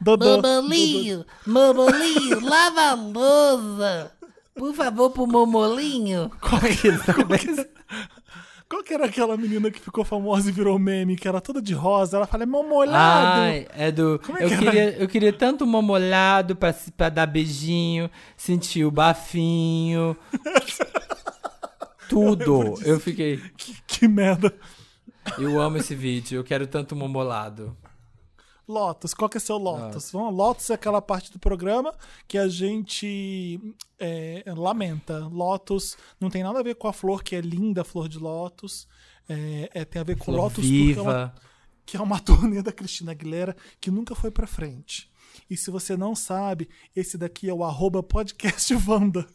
Dodô. 0.00 0.40
Momolinho, 0.40 1.24
Momolinho, 1.46 2.40
lava 2.46 2.80
a 2.90 2.94
louça. 2.94 4.12
Por 4.54 4.74
favor, 4.74 5.10
pro 5.10 5.26
Momolinho. 5.26 6.30
Qual 6.40 6.60
é 6.62 6.74
que 6.76 6.88
ele 6.88 6.98
tá 7.02 7.14
Qual 8.68 8.82
que 8.82 8.92
era 8.92 9.06
aquela 9.06 9.34
menina 9.36 9.70
que 9.70 9.80
ficou 9.80 10.04
famosa 10.04 10.50
e 10.50 10.52
virou 10.52 10.78
meme, 10.78 11.16
que 11.16 11.26
era 11.26 11.40
toda 11.40 11.62
de 11.62 11.72
rosa? 11.72 12.18
Ela 12.18 12.26
fala, 12.26 12.42
é 12.42 12.46
molhado. 12.46 13.40
Ai, 13.40 13.66
é 13.72 13.90
do. 13.90 14.20
Como 14.24 14.36
é 14.38 14.44
eu, 14.44 14.48
que 14.50 14.56
queria, 14.58 14.98
eu 14.98 15.08
queria 15.08 15.32
tanto 15.32 15.64
uma 15.64 15.80
molhado 15.80 16.54
pra, 16.54 16.72
se- 16.72 16.92
pra 16.92 17.08
dar 17.08 17.24
beijinho, 17.26 18.10
sentir 18.36 18.84
o 18.84 18.90
bafinho. 18.90 20.14
Tudo. 22.08 22.74
Eu 22.84 22.98
fiquei. 23.00 23.38
Que, 23.56 23.74
que 23.86 24.08
merda. 24.08 24.54
Eu 25.38 25.60
amo 25.60 25.76
esse 25.78 25.94
vídeo. 25.94 26.36
Eu 26.40 26.44
quero 26.44 26.66
tanto 26.66 26.94
momolado. 26.96 27.76
Lotus, 28.68 29.14
qual 29.14 29.30
que 29.30 29.38
é 29.38 29.40
seu 29.40 29.56
Lotus? 29.56 30.10
Vamos, 30.12 30.34
Lotus 30.34 30.68
é 30.68 30.74
aquela 30.74 31.00
parte 31.00 31.32
do 31.32 31.38
programa 31.38 31.94
que 32.26 32.36
a 32.36 32.46
gente 32.48 33.58
é, 33.98 34.44
lamenta. 34.54 35.26
Lotus 35.26 35.96
não 36.20 36.28
tem 36.28 36.42
nada 36.42 36.60
a 36.60 36.62
ver 36.62 36.74
com 36.74 36.86
a 36.86 36.92
flor, 36.92 37.22
que 37.22 37.34
é 37.34 37.40
linda, 37.40 37.80
a 37.80 37.84
flor 37.84 38.08
de 38.08 38.18
Lotus. 38.18 38.86
É, 39.28 39.70
é, 39.72 39.84
tem 39.84 40.00
a 40.00 40.04
ver 40.04 40.16
com 40.16 40.26
Flor 40.26 40.36
Lotus 40.36 40.64
porque 40.64 40.98
é 40.98 41.02
uma, 41.02 41.12
viva. 41.12 41.34
que 41.84 41.96
é 41.96 42.00
uma 42.00 42.20
turnê 42.20 42.62
da 42.62 42.72
Cristina 42.72 43.12
Aguilera 43.12 43.56
que 43.80 43.90
nunca 43.90 44.14
foi 44.14 44.30
pra 44.30 44.46
frente. 44.46 45.10
E 45.50 45.56
se 45.56 45.70
você 45.70 45.96
não 45.96 46.14
sabe, 46.14 46.68
esse 46.94 47.16
daqui 47.16 47.48
é 47.48 47.54
o 47.54 47.64
arroba 47.64 48.02
podcast 48.02 48.74
Wanda. 48.86 49.26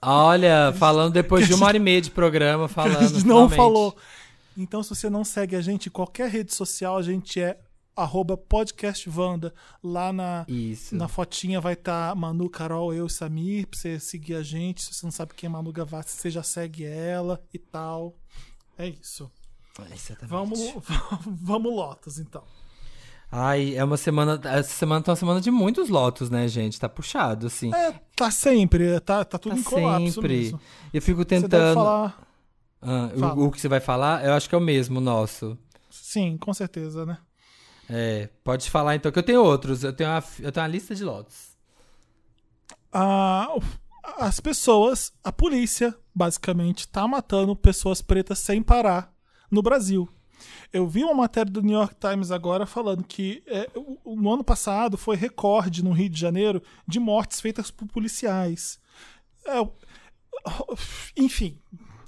Olha, 0.00 0.72
falando 0.78 1.12
depois 1.12 1.46
de 1.46 1.54
uma 1.54 1.66
hora 1.66 1.76
e 1.76 1.80
meia 1.80 2.00
de 2.00 2.10
programa, 2.10 2.66
que 2.68 2.74
falando. 2.74 2.96
a 2.96 3.02
gente 3.02 3.26
não 3.26 3.48
finalmente. 3.48 3.56
falou. 3.56 3.96
Então, 4.56 4.82
se 4.82 4.90
você 4.90 5.08
não 5.08 5.24
segue 5.24 5.56
a 5.56 5.60
gente 5.60 5.88
em 5.88 5.92
qualquer 5.92 6.28
rede 6.28 6.52
social, 6.52 6.96
a 6.96 7.02
gente 7.02 7.40
é 7.40 7.58
arroba 7.96 8.36
podcast 8.36 9.08
Wanda. 9.10 9.52
Lá 9.82 10.12
na, 10.12 10.44
Isso. 10.48 10.94
na 10.94 11.08
fotinha 11.08 11.60
vai 11.60 11.74
estar 11.74 12.14
Manu, 12.14 12.48
Carol, 12.48 12.92
eu 12.94 13.06
e 13.06 13.10
Samir, 13.10 13.66
pra 13.66 13.78
você 13.78 13.98
seguir 14.00 14.34
a 14.34 14.42
gente. 14.42 14.82
Se 14.82 14.94
você 14.94 15.06
não 15.06 15.10
sabe 15.12 15.34
quem 15.34 15.46
é 15.46 15.50
Manu 15.50 15.72
Gavassi, 15.72 16.16
você 16.16 16.30
já 16.30 16.42
segue 16.42 16.84
ela 16.84 17.42
e 17.52 17.58
tal. 17.58 18.16
É 18.78 18.86
isso. 18.88 19.30
Exatamente. 19.92 20.26
Vamos, 20.30 20.58
vamos 21.26 21.72
Lotus, 21.74 22.18
então. 22.18 22.42
Ai, 23.34 23.74
é 23.76 23.82
uma 23.82 23.96
semana. 23.96 24.38
Essa 24.44 24.70
semana 24.74 25.02
tá 25.02 25.12
uma 25.12 25.16
semana 25.16 25.40
de 25.40 25.50
muitos 25.50 25.88
lotos, 25.88 26.28
né, 26.28 26.46
gente? 26.48 26.78
Tá 26.78 26.86
puxado, 26.88 27.46
assim. 27.46 27.74
É, 27.74 27.92
tá 28.14 28.30
sempre, 28.30 29.00
tá, 29.00 29.24
tá 29.24 29.38
tudo 29.38 29.54
tá 29.54 29.60
em 29.60 29.62
colapso 29.62 30.12
sempre. 30.12 30.28
mesmo. 30.36 30.60
Eu 30.92 31.00
fico 31.00 31.20
Você 31.20 31.24
tentando. 31.24 31.74
falar... 31.74 32.28
Ah, 32.82 33.10
o- 33.36 33.46
o, 33.46 33.50
que 33.50 33.60
você 33.60 33.68
vai 33.68 33.80
falar, 33.80 34.24
eu 34.24 34.34
acho 34.34 34.48
que 34.48 34.54
é 34.54 34.58
o 34.58 34.60
mesmo 34.60 35.00
nosso. 35.00 35.56
Sim, 35.88 36.36
com 36.36 36.52
certeza, 36.52 37.06
né? 37.06 37.16
É, 37.94 38.28
pode 38.42 38.70
falar 38.70 38.94
então, 38.96 39.12
que 39.12 39.18
eu 39.18 39.22
tenho 39.22 39.42
outros. 39.44 39.84
Eu 39.84 39.92
tenho 39.92 40.08
uma, 40.10 40.24
eu 40.40 40.50
tenho 40.50 40.64
uma 40.64 40.72
lista 40.72 40.94
de 40.94 41.04
lotos. 41.04 41.52
a- 42.92 43.48
as 44.18 44.40
pessoas, 44.40 45.12
a 45.22 45.30
polícia, 45.30 45.96
basicamente, 46.14 46.88
tá 46.88 47.06
matando 47.06 47.54
pessoas 47.54 48.02
pretas 48.02 48.38
sem 48.40 48.62
parar 48.62 49.12
no 49.50 49.62
Brasil. 49.62 50.08
Eu 50.72 50.88
vi 50.88 51.04
uma 51.04 51.14
matéria 51.14 51.50
do 51.52 51.62
New 51.62 51.78
York 51.78 51.94
Times 52.00 52.30
agora 52.32 52.66
falando 52.66 53.04
que 53.04 53.42
é, 53.46 53.70
no 54.04 54.32
ano 54.32 54.42
passado 54.42 54.98
foi 54.98 55.14
recorde 55.16 55.84
no 55.84 55.92
Rio 55.92 56.08
de 56.08 56.18
Janeiro 56.18 56.60
de 56.86 56.98
mortes 56.98 57.40
feitas 57.40 57.70
por 57.70 57.86
policiais. 57.86 58.80
É, 59.46 59.60
enfim, 61.16 61.58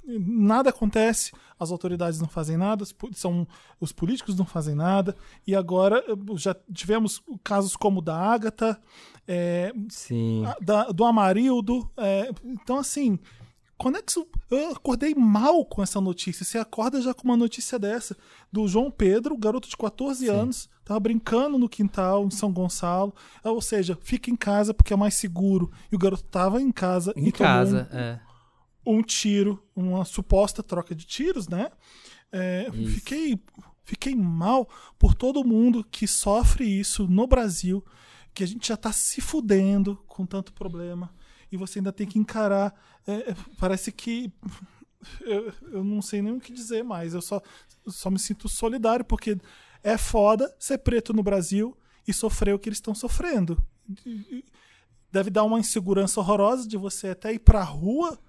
nada 0.05 0.69
acontece, 0.69 1.31
as 1.59 1.71
autoridades 1.71 2.19
não 2.19 2.27
fazem 2.27 2.57
nada, 2.57 2.83
são, 3.13 3.47
os 3.79 3.91
políticos 3.91 4.35
não 4.35 4.45
fazem 4.45 4.75
nada, 4.75 5.15
e 5.47 5.55
agora 5.55 6.03
eh, 6.07 6.13
já 6.37 6.55
tivemos 6.73 7.21
casos 7.43 7.75
como 7.75 7.99
o 7.99 8.01
da 8.01 8.17
Ágata, 8.17 8.79
é, 9.27 9.73
Sim. 9.89 10.43
da- 10.61 10.91
do 10.91 11.03
Amarildo. 11.05 11.89
é, 11.97 12.29
então, 12.43 12.77
assim, 12.77 13.17
quando 13.77 13.97
é 13.97 14.01
que 14.01 14.09
isso. 14.11 14.25
Eu 14.49 14.71
acordei 14.71 15.13
mal 15.15 15.65
com 15.65 15.83
essa 15.83 15.99
notícia. 15.99 16.45
Você 16.45 16.57
acorda 16.57 17.01
já 17.01 17.13
com 17.13 17.23
uma 17.25 17.35
notícia 17.35 17.77
dessa. 17.77 18.15
Do 18.49 18.65
João 18.69 18.89
Pedro, 18.89 19.35
garoto 19.37 19.67
de 19.67 19.75
14 19.75 20.29
anos, 20.29 20.69
tava 20.85 20.99
brincando 21.01 21.57
no 21.57 21.67
quintal 21.67 22.23
em 22.25 22.29
São 22.31 22.53
Gonçalo. 22.53 23.13
Ou 23.43 23.61
seja, 23.61 23.97
fica 24.01 24.29
em 24.31 24.35
casa 24.37 24.73
porque 24.73 24.93
é 24.93 24.95
mais 24.95 25.15
seguro. 25.15 25.71
E 25.91 25.95
o 25.95 25.99
garoto 25.99 26.23
tava 26.23 26.61
em 26.61 26.71
casa 26.71 27.11
Em 27.17 27.27
e 27.27 27.31
tomou 27.33 27.51
casa, 27.51 27.89
um, 27.91 27.97
é. 27.97 28.21
Um 28.85 29.01
tiro, 29.01 29.63
uma 29.75 30.05
suposta 30.05 30.61
troca 30.61 30.93
de 30.93 31.05
tiros, 31.05 31.47
né? 31.47 31.69
É, 32.31 32.69
fiquei, 32.93 33.39
fiquei 33.83 34.15
mal 34.15 34.69
por 34.99 35.13
todo 35.13 35.43
mundo 35.43 35.83
que 35.83 36.07
sofre 36.07 36.65
isso 36.65 37.07
no 37.07 37.25
Brasil, 37.25 37.83
que 38.33 38.43
a 38.43 38.47
gente 38.47 38.67
já 38.67 38.77
tá 38.77 38.91
se 38.91 39.21
fudendo 39.21 39.95
com 40.07 40.25
tanto 40.25 40.53
problema 40.53 41.13
e 41.51 41.57
você 41.57 41.79
ainda 41.79 41.91
tem 41.91 42.07
que 42.07 42.19
encarar. 42.19 42.73
é, 43.07 43.31
é, 43.31 43.35
parece 43.57 43.91
que 43.91 44.31
eu, 45.21 45.53
eu 45.71 45.83
não 45.83 46.01
sei 46.01 46.21
nem 46.21 46.33
o 46.33 46.39
que 46.39 46.53
dizer 46.53 46.83
mais. 46.83 47.13
Eu 47.13 47.21
só, 47.21 47.41
só 47.87 48.09
me 48.09 48.19
sinto 48.19 48.47
solidário 48.49 49.05
porque 49.05 49.37
é 49.83 49.97
foda 49.97 50.53
ser 50.59 50.79
preto 50.79 51.13
no 51.13 51.23
Brasil 51.23 51.77
e 52.07 52.13
sofrer 52.13 52.53
o 52.53 52.59
que 52.59 52.69
eles 52.69 52.77
estão 52.77 52.93
sofrendo. 52.93 53.61
Deve 55.11 55.29
dar 55.29 55.43
uma 55.43 55.59
insegurança 55.59 56.19
horrorosa 56.19 56.67
de 56.67 56.77
você 56.77 57.09
até 57.09 57.33
ir 57.33 57.39
pra 57.39 57.63
rua 57.63 58.19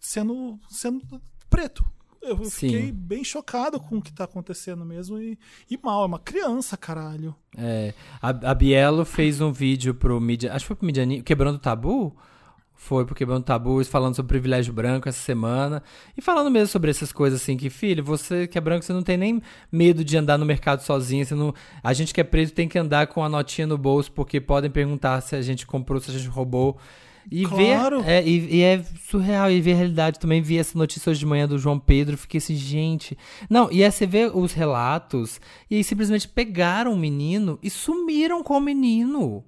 sendo, 0.00 0.58
sendo 0.68 1.20
preto. 1.48 1.84
Eu 2.24 2.42
Sim. 2.44 2.68
fiquei 2.68 2.90
bem 2.90 3.22
chocado 3.22 3.78
com 3.78 3.98
o 3.98 4.02
que 4.02 4.10
tá 4.10 4.24
acontecendo 4.24 4.82
mesmo 4.84 5.20
e, 5.20 5.38
e 5.70 5.78
mal. 5.82 6.04
É 6.04 6.06
uma 6.06 6.18
criança, 6.18 6.74
caralho. 6.74 7.34
É, 7.56 7.92
a, 8.20 8.28
a 8.50 8.54
Bielo 8.54 9.04
fez 9.04 9.42
um 9.42 9.52
vídeo 9.52 9.94
pro 9.94 10.18
Mídia. 10.18 10.52
Acho 10.54 10.64
que 10.64 10.68
foi 10.68 10.76
pro 10.76 10.86
Mídia 10.86 11.22
Quebrando 11.22 11.56
o 11.56 11.58
Tabu? 11.58 12.16
Foi 12.72 13.04
pro 13.04 13.14
Quebrando 13.14 13.42
o 13.42 13.44
Tabu, 13.44 13.84
falando 13.84 14.16
sobre 14.16 14.30
privilégio 14.30 14.72
branco 14.72 15.06
essa 15.06 15.20
semana. 15.20 15.82
E 16.16 16.22
falando 16.22 16.50
mesmo 16.50 16.68
sobre 16.68 16.90
essas 16.90 17.12
coisas 17.12 17.42
assim, 17.42 17.58
que, 17.58 17.68
filho, 17.68 18.02
você 18.02 18.46
que 18.46 18.56
é 18.56 18.60
branco, 18.60 18.84
você 18.84 18.92
não 18.94 19.02
tem 19.02 19.18
nem 19.18 19.42
medo 19.70 20.02
de 20.02 20.16
andar 20.16 20.38
no 20.38 20.46
mercado 20.46 20.80
sozinho. 20.80 21.26
Você 21.26 21.34
não... 21.34 21.54
A 21.82 21.92
gente 21.92 22.14
que 22.14 22.20
é 22.22 22.24
preto 22.24 22.54
tem 22.54 22.66
que 22.66 22.78
andar 22.78 23.06
com 23.08 23.22
a 23.22 23.28
notinha 23.28 23.66
no 23.66 23.76
bolso, 23.76 24.10
porque 24.10 24.40
podem 24.40 24.70
perguntar 24.70 25.20
se 25.20 25.36
a 25.36 25.42
gente 25.42 25.66
comprou, 25.66 26.00
se 26.00 26.10
a 26.10 26.14
gente 26.14 26.28
roubou. 26.28 26.78
E 27.30 27.44
Claro. 27.46 28.02
ver. 28.02 28.10
É, 28.10 28.26
e, 28.26 28.56
e 28.56 28.62
é 28.62 28.84
surreal. 29.08 29.50
E 29.50 29.60
ver 29.60 29.72
a 29.72 29.76
realidade 29.76 30.18
também. 30.18 30.40
Vi 30.42 30.58
essa 30.58 30.76
notícia 30.78 31.10
hoje 31.10 31.20
de 31.20 31.26
manhã 31.26 31.46
do 31.48 31.58
João 31.58 31.78
Pedro. 31.78 32.16
Fiquei 32.18 32.38
assim, 32.38 32.54
gente. 32.56 33.16
Não, 33.48 33.70
e 33.72 33.82
aí 33.84 33.90
você 33.90 34.06
vê 34.06 34.26
os 34.32 34.52
relatos. 34.52 35.40
E 35.70 35.76
aí 35.76 35.84
simplesmente 35.84 36.28
pegaram 36.28 36.92
o 36.92 36.96
menino 36.98 37.58
e 37.62 37.70
sumiram 37.70 38.42
com 38.42 38.56
o 38.56 38.60
menino. 38.60 39.44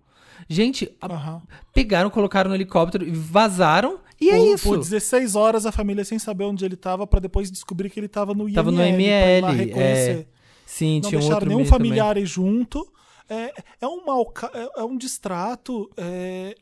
Gente, 0.48 0.90
Aham. 1.02 1.42
pegaram, 1.74 2.08
colocaram 2.10 2.48
no 2.50 2.54
helicóptero 2.56 3.06
e 3.06 3.10
vazaram. 3.10 3.98
E 4.20 4.30
é 4.30 4.38
isso. 4.52 4.68
Por 4.68 4.78
16 4.78 5.34
horas 5.34 5.66
a 5.66 5.72
família 5.72 6.04
sem 6.04 6.18
saber 6.18 6.44
onde 6.44 6.64
ele 6.64 6.76
tava 6.76 7.06
pra 7.06 7.20
depois 7.20 7.50
descobrir 7.50 7.90
que 7.90 8.00
ele 8.00 8.08
tava 8.08 8.32
no 8.32 8.44
IML. 8.48 8.54
Tava 8.54 8.70
no 8.70 8.76
pra 8.78 8.86
ir 8.88 8.92
lá 9.42 9.50
ML. 9.52 9.56
reconhecer. 9.66 10.10
É, 10.20 10.26
sim, 10.64 11.00
não 11.02 11.08
tinha 11.08 11.18
um 11.18 11.20
deixaram 11.20 11.34
outro 11.34 11.48
nenhum 11.48 11.64
familiar 11.66 12.16
junto. 12.24 12.86
É, 13.28 13.52
é 13.80 13.86
um 13.88 14.00
ca- 14.32 14.52
é, 14.54 14.80
é 14.80 14.84
um 14.84 14.96
distrato. 14.96 15.90
É, 15.96 16.54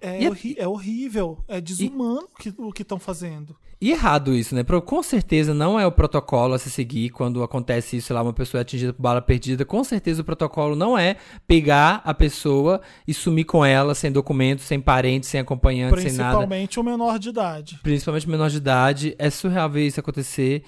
é, 0.00 0.16
é, 0.16 0.22
E 0.22 0.24
é- 0.24 0.28
horri- 0.30 0.56
é 0.58 0.68
horrível. 0.68 1.38
É 1.48 1.60
desumano 1.60 2.28
que- 2.38 2.54
o 2.58 2.72
que 2.72 2.82
estão 2.82 2.98
fazendo. 2.98 3.56
E 3.82 3.92
errado 3.92 4.34
isso, 4.34 4.54
né? 4.54 4.62
Com 4.62 5.02
certeza 5.02 5.54
não 5.54 5.80
é 5.80 5.86
o 5.86 5.92
protocolo 5.92 6.52
a 6.52 6.58
se 6.58 6.70
seguir 6.70 7.08
quando 7.08 7.42
acontece 7.42 7.96
isso, 7.96 8.08
sei 8.08 8.14
lá, 8.14 8.20
uma 8.22 8.32
pessoa 8.34 8.60
é 8.60 8.62
atingida 8.62 8.92
por 8.92 9.00
bala 9.00 9.22
perdida. 9.22 9.64
Com 9.64 9.82
certeza 9.82 10.20
o 10.20 10.24
protocolo 10.24 10.76
não 10.76 10.98
é 10.98 11.16
pegar 11.48 12.02
a 12.04 12.12
pessoa 12.12 12.82
e 13.08 13.14
sumir 13.14 13.44
com 13.44 13.64
ela 13.64 13.94
sem 13.94 14.12
documento, 14.12 14.60
sem 14.60 14.78
parente, 14.78 15.24
sem 15.26 15.40
acompanhante, 15.40 15.98
sem 16.02 16.12
nada. 16.12 16.36
Principalmente 16.36 16.78
o 16.78 16.82
menor 16.84 17.18
de 17.18 17.28
idade. 17.30 17.80
Principalmente 17.82 18.28
menor 18.28 18.50
de 18.50 18.58
idade. 18.58 19.14
É 19.18 19.30
surreal 19.30 19.70
ver 19.70 19.86
isso 19.86 19.98
acontecer. 19.98 20.62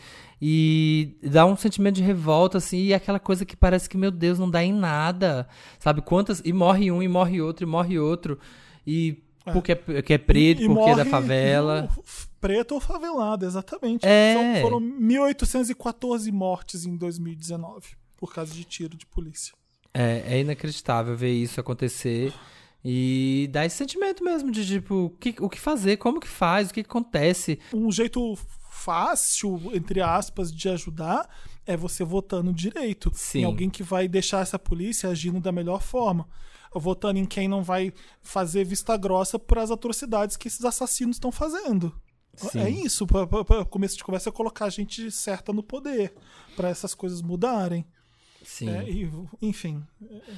E 0.45 1.15
dá 1.23 1.47
um 1.47 1.57
sentimento 1.57 1.97
de 1.97 2.03
revolta, 2.03 2.59
assim, 2.59 2.79
e 2.79 2.95
aquela 2.95 3.21
coisa 3.21 3.45
que 3.45 3.57
parece 3.57 3.89
que, 3.89 3.97
meu 3.97 4.11
Deus, 4.11 4.39
não 4.39 4.51
dá 4.51 4.65
em 4.65 4.73
nada. 4.73 5.47
Sabe? 5.79 6.01
Quantas. 6.01 6.41
E 6.45 6.53
morre 6.53 6.91
um, 6.91 7.03
e 7.03 7.09
morre 7.09 7.41
outro, 7.41 7.65
e 7.65 7.69
morre 7.69 7.99
outro. 7.99 8.39
E 8.87 9.23
porque 9.53 9.73
é, 9.73 10.03
que 10.03 10.13
é 10.13 10.19
preto, 10.19 10.63
E 10.63 10.67
porque 10.67 10.91
é 10.91 10.97
da 10.97 11.05
favela. 11.05 11.89
Preto 12.41 12.75
ou 12.75 12.81
favelado, 12.81 13.45
exatamente. 13.45 14.07
É. 14.07 14.35
São- 14.35 14.63
foram 14.63 14.81
1.814 14.81 16.31
mortes 16.33 16.85
em 16.85 16.97
2019 16.97 17.97
por 18.17 18.33
causa 18.33 18.55
de 18.55 18.65
tiro 18.65 18.97
de 18.97 19.07
polícia. 19.07 19.53
É, 19.95 20.23
é 20.37 20.41
inacreditável 20.41 21.17
ver 21.17 21.33
isso 21.33 21.61
acontecer. 21.61 22.33
E 22.85 23.49
dá 23.53 23.65
esse 23.65 23.77
sentimento 23.77 24.25
mesmo 24.25 24.51
de, 24.51 24.67
tipo, 24.67 24.95
o 25.05 25.11
que, 25.11 25.35
o 25.41 25.49
que 25.49 25.61
fazer, 25.61 25.99
como 25.99 26.19
que 26.19 26.29
faz, 26.29 26.71
o 26.71 26.75
que, 26.75 26.83
que 26.83 26.89
acontece. 26.91 27.59
Um 27.73 27.93
jeito 27.93 28.37
fácil, 28.71 29.61
entre 29.73 30.01
aspas, 30.01 30.53
de 30.53 30.69
ajudar 30.69 31.29
é 31.65 31.77
você 31.77 32.03
votando 32.03 32.53
direito 32.53 33.13
Sim. 33.15 33.41
em 33.41 33.45
alguém 33.45 33.71
que 33.71 33.83
vai 33.85 34.09
deixar 34.09 34.41
essa 34.41 34.59
polícia 34.59 35.09
agindo 35.09 35.39
da 35.41 35.53
melhor 35.53 35.81
forma. 35.81 36.29
Votando 36.75 37.19
em 37.19 37.25
quem 37.25 37.49
não 37.49 37.63
vai 37.63 37.93
fazer 38.23 38.65
vista 38.65 38.97
grossa 38.97 39.39
para 39.39 39.63
as 39.63 39.71
atrocidades 39.71 40.37
que 40.37 40.49
esses 40.49 40.65
assassinos 40.65 41.17
estão 41.17 41.33
fazendo. 41.33 41.95
Sim. 42.35 42.61
É 42.61 42.71
isso, 42.71 43.07
para 43.07 43.65
começo 43.67 43.97
de 43.97 44.05
conversa 44.05 44.31
é 44.31 44.33
colocar 44.33 44.65
a 44.65 44.71
gente 44.71 45.11
certa 45.11 45.53
no 45.53 45.63
poder, 45.63 46.15
para 46.57 46.69
essas 46.69 46.95
coisas 46.95 47.21
mudarem. 47.21 47.85
Sim. 48.45 48.71
É, 48.71 48.91
e, 48.91 49.11
enfim, 49.41 49.83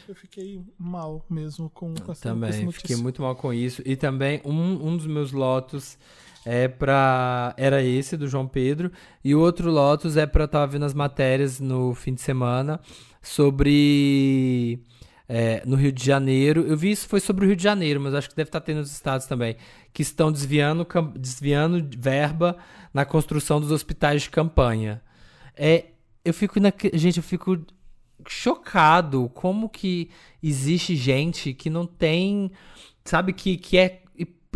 eu 0.09 0.14
fiquei 0.14 0.62
mal 0.78 1.24
mesmo 1.30 1.70
com, 1.70 1.87
com 1.87 1.93
essa, 1.95 2.05
com 2.05 2.12
essa 2.12 2.28
Também, 2.28 2.64
notícia. 2.64 2.80
fiquei 2.80 2.97
muito 2.97 3.22
mal 3.22 3.35
com 3.35 3.53
isso. 3.53 3.82
E 3.85 3.97
também, 3.97 4.43
um, 4.45 4.89
um 4.89 4.97
dos 4.97 5.07
meus 5.07 5.32
lotos 5.32 5.97
é 6.45 6.68
pra. 6.68 7.55
Era 7.57 7.82
esse, 7.82 8.16
do 8.16 8.28
João 8.28 8.47
Pedro. 8.47 8.93
E 9.24 9.35
o 9.35 9.41
outro 9.41 9.70
lotus 9.70 10.16
é 10.16 10.26
pra 10.26 10.45
eu 10.45 10.49
tava 10.49 10.66
vendo 10.66 10.85
as 10.85 10.95
matérias 10.95 11.61
no 11.61 11.95
fim 11.95 12.12
de 12.14 12.20
semana 12.20 12.80
sobre. 13.22 14.80
É, 15.29 15.62
no 15.64 15.77
Rio 15.77 15.93
de 15.93 16.05
Janeiro. 16.05 16.62
Eu 16.66 16.77
vi 16.77 16.91
isso 16.91 17.09
foi 17.09 17.20
sobre 17.20 17.45
o 17.45 17.49
Rio 17.49 17.57
de 17.57 17.62
Janeiro, 17.62 18.01
mas 18.01 18.14
acho 18.14 18.29
que 18.29 18.37
deve 18.37 18.49
estar 18.49 18.61
tendo 18.61 18.79
nos 18.79 18.93
estados 18.93 19.27
também. 19.27 19.57
Que 19.93 20.03
estão 20.03 20.31
desviando, 20.31 20.87
desviando 21.16 21.87
verba 21.99 22.57
na 22.93 23.05
construção 23.05 23.61
dos 23.61 23.70
hospitais 23.70 24.22
de 24.22 24.31
campanha. 24.31 25.01
É, 25.57 25.87
eu 26.25 26.35
fico. 26.35 26.59
naque- 26.61 26.91
Gente, 26.95 27.16
eu 27.18 27.22
fico 27.22 27.59
chocado 28.29 29.31
como 29.35 29.68
que 29.68 30.11
existe 30.43 30.97
gente 30.97 31.53
que 31.53 31.68
não 31.68 31.87
tem, 31.87 32.51
sabe, 33.05 33.33
que, 33.33 33.57
que 33.57 33.77
é 33.77 34.01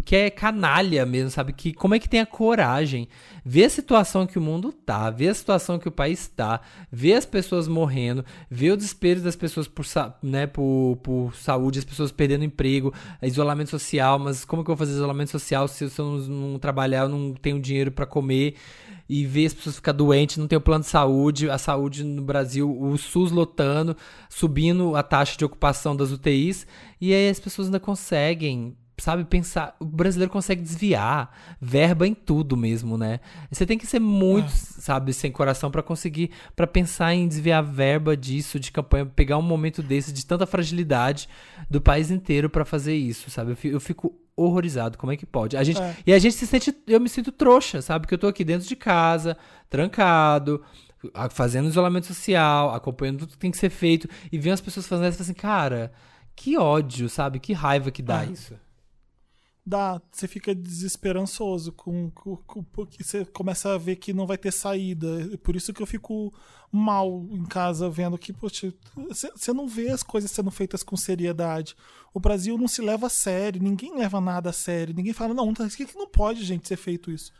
que 0.09 0.17
é 0.17 0.31
canalha 0.31 1.05
mesmo, 1.05 1.29
sabe? 1.29 1.53
Que 1.53 1.71
como 1.71 1.95
é 1.95 1.99
que 1.99 2.09
tem 2.09 2.21
a 2.21 2.25
coragem? 2.25 3.07
Ver 3.45 3.65
a 3.65 3.69
situação 3.69 4.27
que 4.27 4.39
o 4.39 4.41
mundo 4.41 4.73
tá, 4.73 5.11
ver 5.11 5.29
a 5.29 5.35
situação 5.35 5.79
que 5.79 5.87
o 5.87 5.93
país 5.93 6.27
tá, 6.29 6.63
ver 6.91 7.13
as 7.13 7.27
pessoas 7.27 7.69
morrendo, 7.69 8.25
ver 8.51 8.71
o 8.71 8.77
desespero 8.79 9.21
das 9.21 9.37
pessoas 9.37 9.69
por, 9.69 9.85
né, 10.23 10.47
por, 10.47 10.99
por 11.03 11.37
saúde, 11.37 11.81
as 11.81 11.85
pessoas 11.85 12.11
perdendo 12.11 12.43
emprego, 12.43 12.91
isolamento 13.21 13.69
social, 13.69 14.19
mas 14.19 14.47
como 14.47 14.65
que 14.65 14.71
eu 14.71 14.75
vou 14.75 14.79
fazer 14.79 14.97
isolamento 14.97 15.31
social 15.31 15.69
se 15.69 15.85
eu 15.85 15.91
não, 15.99 16.17
não 16.53 16.59
trabalhar, 16.59 17.03
eu 17.03 17.11
não 17.11 17.35
tenho 17.35 17.61
dinheiro 17.61 17.93
para 17.93 18.07
comer? 18.07 18.55
e 19.09 19.25
ver 19.25 19.47
as 19.47 19.55
pessoas 19.55 19.77
ficar 19.77 19.93
doentes, 19.93 20.37
não 20.37 20.47
tem 20.47 20.59
o 20.59 20.61
plano 20.61 20.85
de 20.85 20.91
saúde, 20.91 21.49
a 21.49 21.57
saúde 21.57 22.05
no 22.05 22.21
Brasil, 22.21 22.71
o 22.79 22.97
SUS 22.99 23.31
lotando, 23.31 23.97
subindo 24.29 24.95
a 24.95 25.03
taxa 25.03 25.37
de 25.37 25.47
ocupação 25.47 25.97
das 25.97 26.11
UTIs, 26.11 26.67
e 27.01 27.15
aí 27.15 27.31
as 27.31 27.41
pessoas 27.41 27.69
ainda 27.69 27.81
conseguem, 27.81 28.77
sabe, 28.99 29.25
pensar. 29.25 29.75
O 29.81 29.85
brasileiro 29.85 30.31
consegue 30.33 30.61
desviar 30.63 31.31
verba 31.61 32.07
em 32.07 32.15
tudo 32.15 32.57
mesmo, 32.57 32.99
né? 32.99 33.21
Você 33.51 33.65
tem 33.65 33.79
que 33.79 33.87
ser 33.87 33.99
muito, 34.01 34.51
sabe, 34.51 35.13
sem 35.13 35.31
coração 35.33 35.71
pra 35.71 35.83
conseguir, 35.83 36.31
pra 36.57 36.67
pensar 36.67 37.15
em 37.15 37.27
desviar 37.29 37.63
verba 37.63 38.17
disso, 38.17 38.59
de 38.61 38.71
campanha, 38.73 39.07
pegar 39.07 39.39
um 39.39 39.43
momento 39.43 39.83
desse, 39.83 40.13
de 40.13 40.25
tanta 40.27 40.47
fragilidade 40.47 41.29
do 41.71 41.81
país 41.81 42.11
inteiro 42.11 42.51
pra 42.51 42.65
fazer 42.65 42.95
isso, 42.95 43.31
sabe? 43.31 43.53
Eu 43.53 43.57
fi- 43.57 43.69
Eu 43.69 43.81
fico 43.81 44.15
horrorizado, 44.37 44.97
como 44.97 45.11
é 45.13 45.17
que 45.17 45.27
pode? 45.27 45.57
A 45.57 45.65
gente, 45.65 45.81
É. 45.81 45.97
E 46.07 46.13
a 46.13 46.19
gente 46.19 46.35
se 46.37 46.47
sente, 46.47 46.73
eu 46.87 47.01
me 47.01 47.09
sinto 47.09 47.33
trouxa, 47.33 47.83
sabe? 47.83 48.07
Que 48.07 48.15
eu 48.15 48.19
tô 48.19 48.29
aqui 48.29 48.45
dentro 48.45 48.69
de 48.69 48.77
casa, 48.77 49.37
trancado, 49.69 50.63
fazendo 51.31 51.69
isolamento 51.69 52.07
social, 52.07 52.75
acompanhando 52.75 53.21
tudo 53.21 53.33
que 53.33 53.39
tem 53.39 53.51
que 53.51 53.57
ser 53.59 53.71
feito, 53.71 54.09
e 54.33 54.39
vendo 54.39 54.55
as 54.55 54.61
pessoas 54.61 54.87
fazendo 54.87 55.09
isso, 55.13 55.23
assim, 55.23 55.35
cara, 55.35 55.93
que 56.37 56.57
ódio, 56.57 57.09
sabe? 57.09 57.39
Que 57.41 57.53
raiva 57.53 57.91
que 57.91 58.03
dá 58.03 58.25
É. 58.25 58.27
isso. 58.27 58.55
Dá, 59.69 60.01
você 60.11 60.27
fica 60.27 60.55
desesperançoso 60.55 61.73
com, 61.73 62.11
com, 62.11 62.37
com- 62.37 62.63
porque 62.65 63.05
você 63.05 63.25
começa 63.25 63.75
a 63.75 63.79
ver 63.79 63.97
que 63.97 64.13
não 64.13 64.27
vai 64.27 64.39
ter 64.39 64.53
saída. 64.53 65.37
Por 65.43 65.55
isso 65.55 65.73
que 65.73 65.83
eu 65.83 65.87
fico 65.87 66.33
mal 66.73 67.27
em 67.31 67.45
casa 67.45 67.89
vendo 67.89 68.19
que, 68.19 68.33
poxa, 68.33 68.73
você 69.35 69.53
não 69.53 69.69
vê 69.69 69.91
as 69.91 70.03
coisas 70.03 70.31
sendo 70.31 70.51
feitas 70.51 70.83
com 70.83 70.97
seriedade. 70.97 71.77
O 72.13 72.21
Brasil 72.21 72.57
não 72.59 72.67
se 72.69 72.81
leva 72.83 73.07
a 73.07 73.11
sério, 73.11 73.63
ninguém 73.63 73.97
leva 73.97 74.21
nada 74.21 74.51
a 74.51 74.53
sério, 74.53 74.95
ninguém 74.95 75.13
fala, 75.13 75.35
não, 75.35 75.51
aqui 75.51 75.85
que 75.87 75.97
não 75.97 76.09
pode, 76.09 76.45
gente, 76.45 76.67
ser 76.67 76.77
feito 76.77 77.11
isso. 77.11 77.33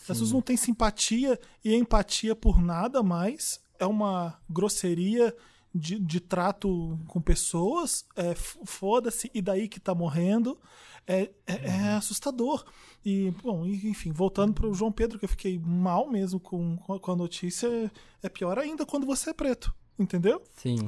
As 0.00 0.06
pessoas 0.06 0.32
não 0.32 0.42
têm 0.42 0.56
simpatia 0.56 1.38
e 1.64 1.74
empatia 1.74 2.34
por 2.34 2.60
nada 2.60 3.02
mais 3.02 3.60
é 3.78 3.86
uma 3.86 4.38
grosseria 4.48 5.34
de, 5.74 5.98
de 5.98 6.20
trato 6.20 6.98
com 7.06 7.20
pessoas. 7.20 8.04
É, 8.16 8.34
Foda-se, 8.34 9.30
e 9.34 9.40
daí 9.42 9.68
que 9.68 9.80
tá 9.80 9.94
morrendo. 9.94 10.58
É, 11.06 11.30
é- 11.46 11.66
é 11.66 11.88
assustador. 11.94 12.64
E, 13.04 13.30
bom, 13.42 13.66
enfim, 13.66 14.12
voltando 14.12 14.52
para 14.52 14.66
o 14.68 14.74
João 14.74 14.92
Pedro, 14.92 15.18
que 15.18 15.24
eu 15.24 15.28
fiquei 15.28 15.58
mal 15.58 16.08
mesmo 16.10 16.38
com, 16.38 16.76
com 16.76 17.12
a 17.12 17.16
notícia, 17.16 17.68
é 18.22 18.28
pior 18.28 18.58
ainda 18.58 18.84
quando 18.86 19.06
você 19.06 19.30
é 19.30 19.34
preto. 19.34 19.74
Entendeu? 20.00 20.42
Sim. 20.56 20.78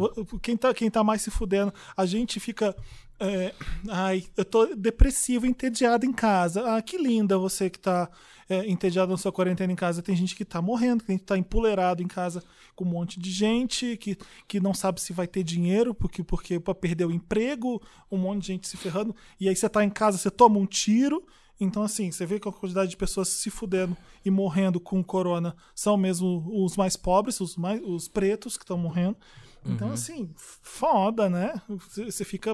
Quem 0.41 0.57
tá, 0.57 0.73
quem 0.73 0.91
tá 0.91 1.05
mais 1.05 1.21
se 1.21 1.31
fudendo, 1.31 1.73
a 1.95 2.07
gente 2.07 2.41
fica. 2.41 2.75
é, 3.21 3.55
ai, 3.91 4.25
eu 4.37 4.45
tô 4.45 4.75
depressivo, 4.75 5.45
entediado 5.45 6.07
em 6.07 6.13
casa. 6.13 6.77
Ah, 6.77 6.81
que 6.81 6.97
linda 6.97 7.37
você 7.37 7.69
que 7.69 7.79
tá 7.79 8.09
é, 8.49 8.67
entediado 8.67 9.13
na 9.13 9.19
sua 9.19 9.31
quarentena 9.31 9.71
em 9.71 9.77
casa. 9.77 10.03
Tem 10.03 10.17
gente 10.17 10.35
que 10.35 10.47
tá 10.47 10.63
morrendo, 10.63 11.05
tem 11.05 11.15
gente 11.15 11.21
que 11.21 11.27
tá 11.27 11.37
empoleirado 11.37 12.03
em 12.03 12.09
casa 12.09 12.43
com 12.75 12.85
um 12.85 12.89
monte 12.89 13.21
de 13.21 13.31
gente, 13.31 13.99
que, 13.99 14.17
que 14.49 14.59
não 14.61 14.73
sabe 14.73 14.99
se 14.99 15.13
vai 15.13 15.27
ter 15.27 15.43
dinheiro, 15.43 15.95
porque, 15.95 16.25
porque 16.25 16.59
pra 16.59 16.75
perder 16.75 17.05
o 17.05 17.13
emprego, 17.13 17.83
um 18.11 18.17
monte 18.17 18.41
de 18.41 18.47
gente 18.49 18.67
se 18.67 18.79
ferrando. 18.79 19.15
E 19.39 19.49
aí 19.49 19.55
você 19.55 19.69
tá 19.69 19.85
em 19.85 19.91
casa, 19.91 20.17
você 20.17 20.31
toma 20.31 20.59
um 20.59 20.67
tiro. 20.67 21.23
Então, 21.63 21.83
assim, 21.83 22.11
você 22.11 22.27
vê 22.27 22.39
que 22.41 22.49
a 22.49 22.53
quantidade 22.53 22.91
de 22.91 22.97
pessoas 22.97 23.29
se 23.29 23.51
fudendo 23.51 23.97
e 24.25 24.31
morrendo 24.31 24.81
com 24.81 25.03
corona 25.03 25.55
são 25.75 25.97
mesmo 25.97 26.45
os 26.65 26.77
mais 26.77 26.97
pobres, 26.97 27.41
os, 27.41 27.57
mais, 27.57 27.81
os 27.85 28.09
pretos 28.09 28.57
que 28.57 28.65
estão 28.65 28.77
morrendo. 28.77 29.17
Então, 29.65 29.89
Uhum. 29.89 29.95
assim, 29.95 30.29
foda, 30.37 31.31
né? 31.31 31.55
Você 31.95 32.25
fica, 32.25 32.51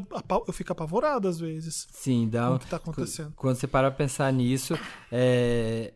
eu 0.47 0.53
fico 0.53 0.73
apavorado 0.73 1.27
às 1.27 1.41
vezes 1.41 1.89
Sim, 1.91 2.29
dá 2.29 2.51
um- 2.51 2.57
o 2.57 2.59
que 2.59 2.67
tá 2.67 2.77
acontecendo. 2.77 3.33
Quando 3.35 3.57
você 3.57 3.67
para 3.67 3.91
pensar 3.91 4.31
nisso, 4.31 4.79
é, 5.11 5.95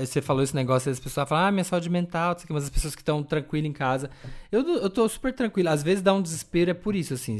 você, 0.00 0.20
falou 0.20 0.42
esse 0.42 0.54
negócio, 0.56 0.90
as 0.90 0.98
pessoas 0.98 1.28
falam, 1.28 1.46
ah, 1.46 1.52
minha 1.52 1.62
saúde 1.62 1.88
mental, 1.88 2.36
mas 2.50 2.64
as 2.64 2.70
pessoas 2.70 2.96
que 2.96 3.02
estão 3.02 3.22
tranquilas 3.22 3.70
em 3.70 3.72
casa. 3.72 4.10
Eu, 4.50 4.68
eu 4.68 4.90
tô 4.90 5.08
super 5.08 5.32
tranquilo. 5.32 5.68
Às 5.68 5.82
vezes 5.84 6.02
dá 6.02 6.12
um 6.12 6.20
desespero, 6.20 6.72
é 6.72 6.74
por 6.74 6.96
isso, 6.96 7.14
assim. 7.14 7.38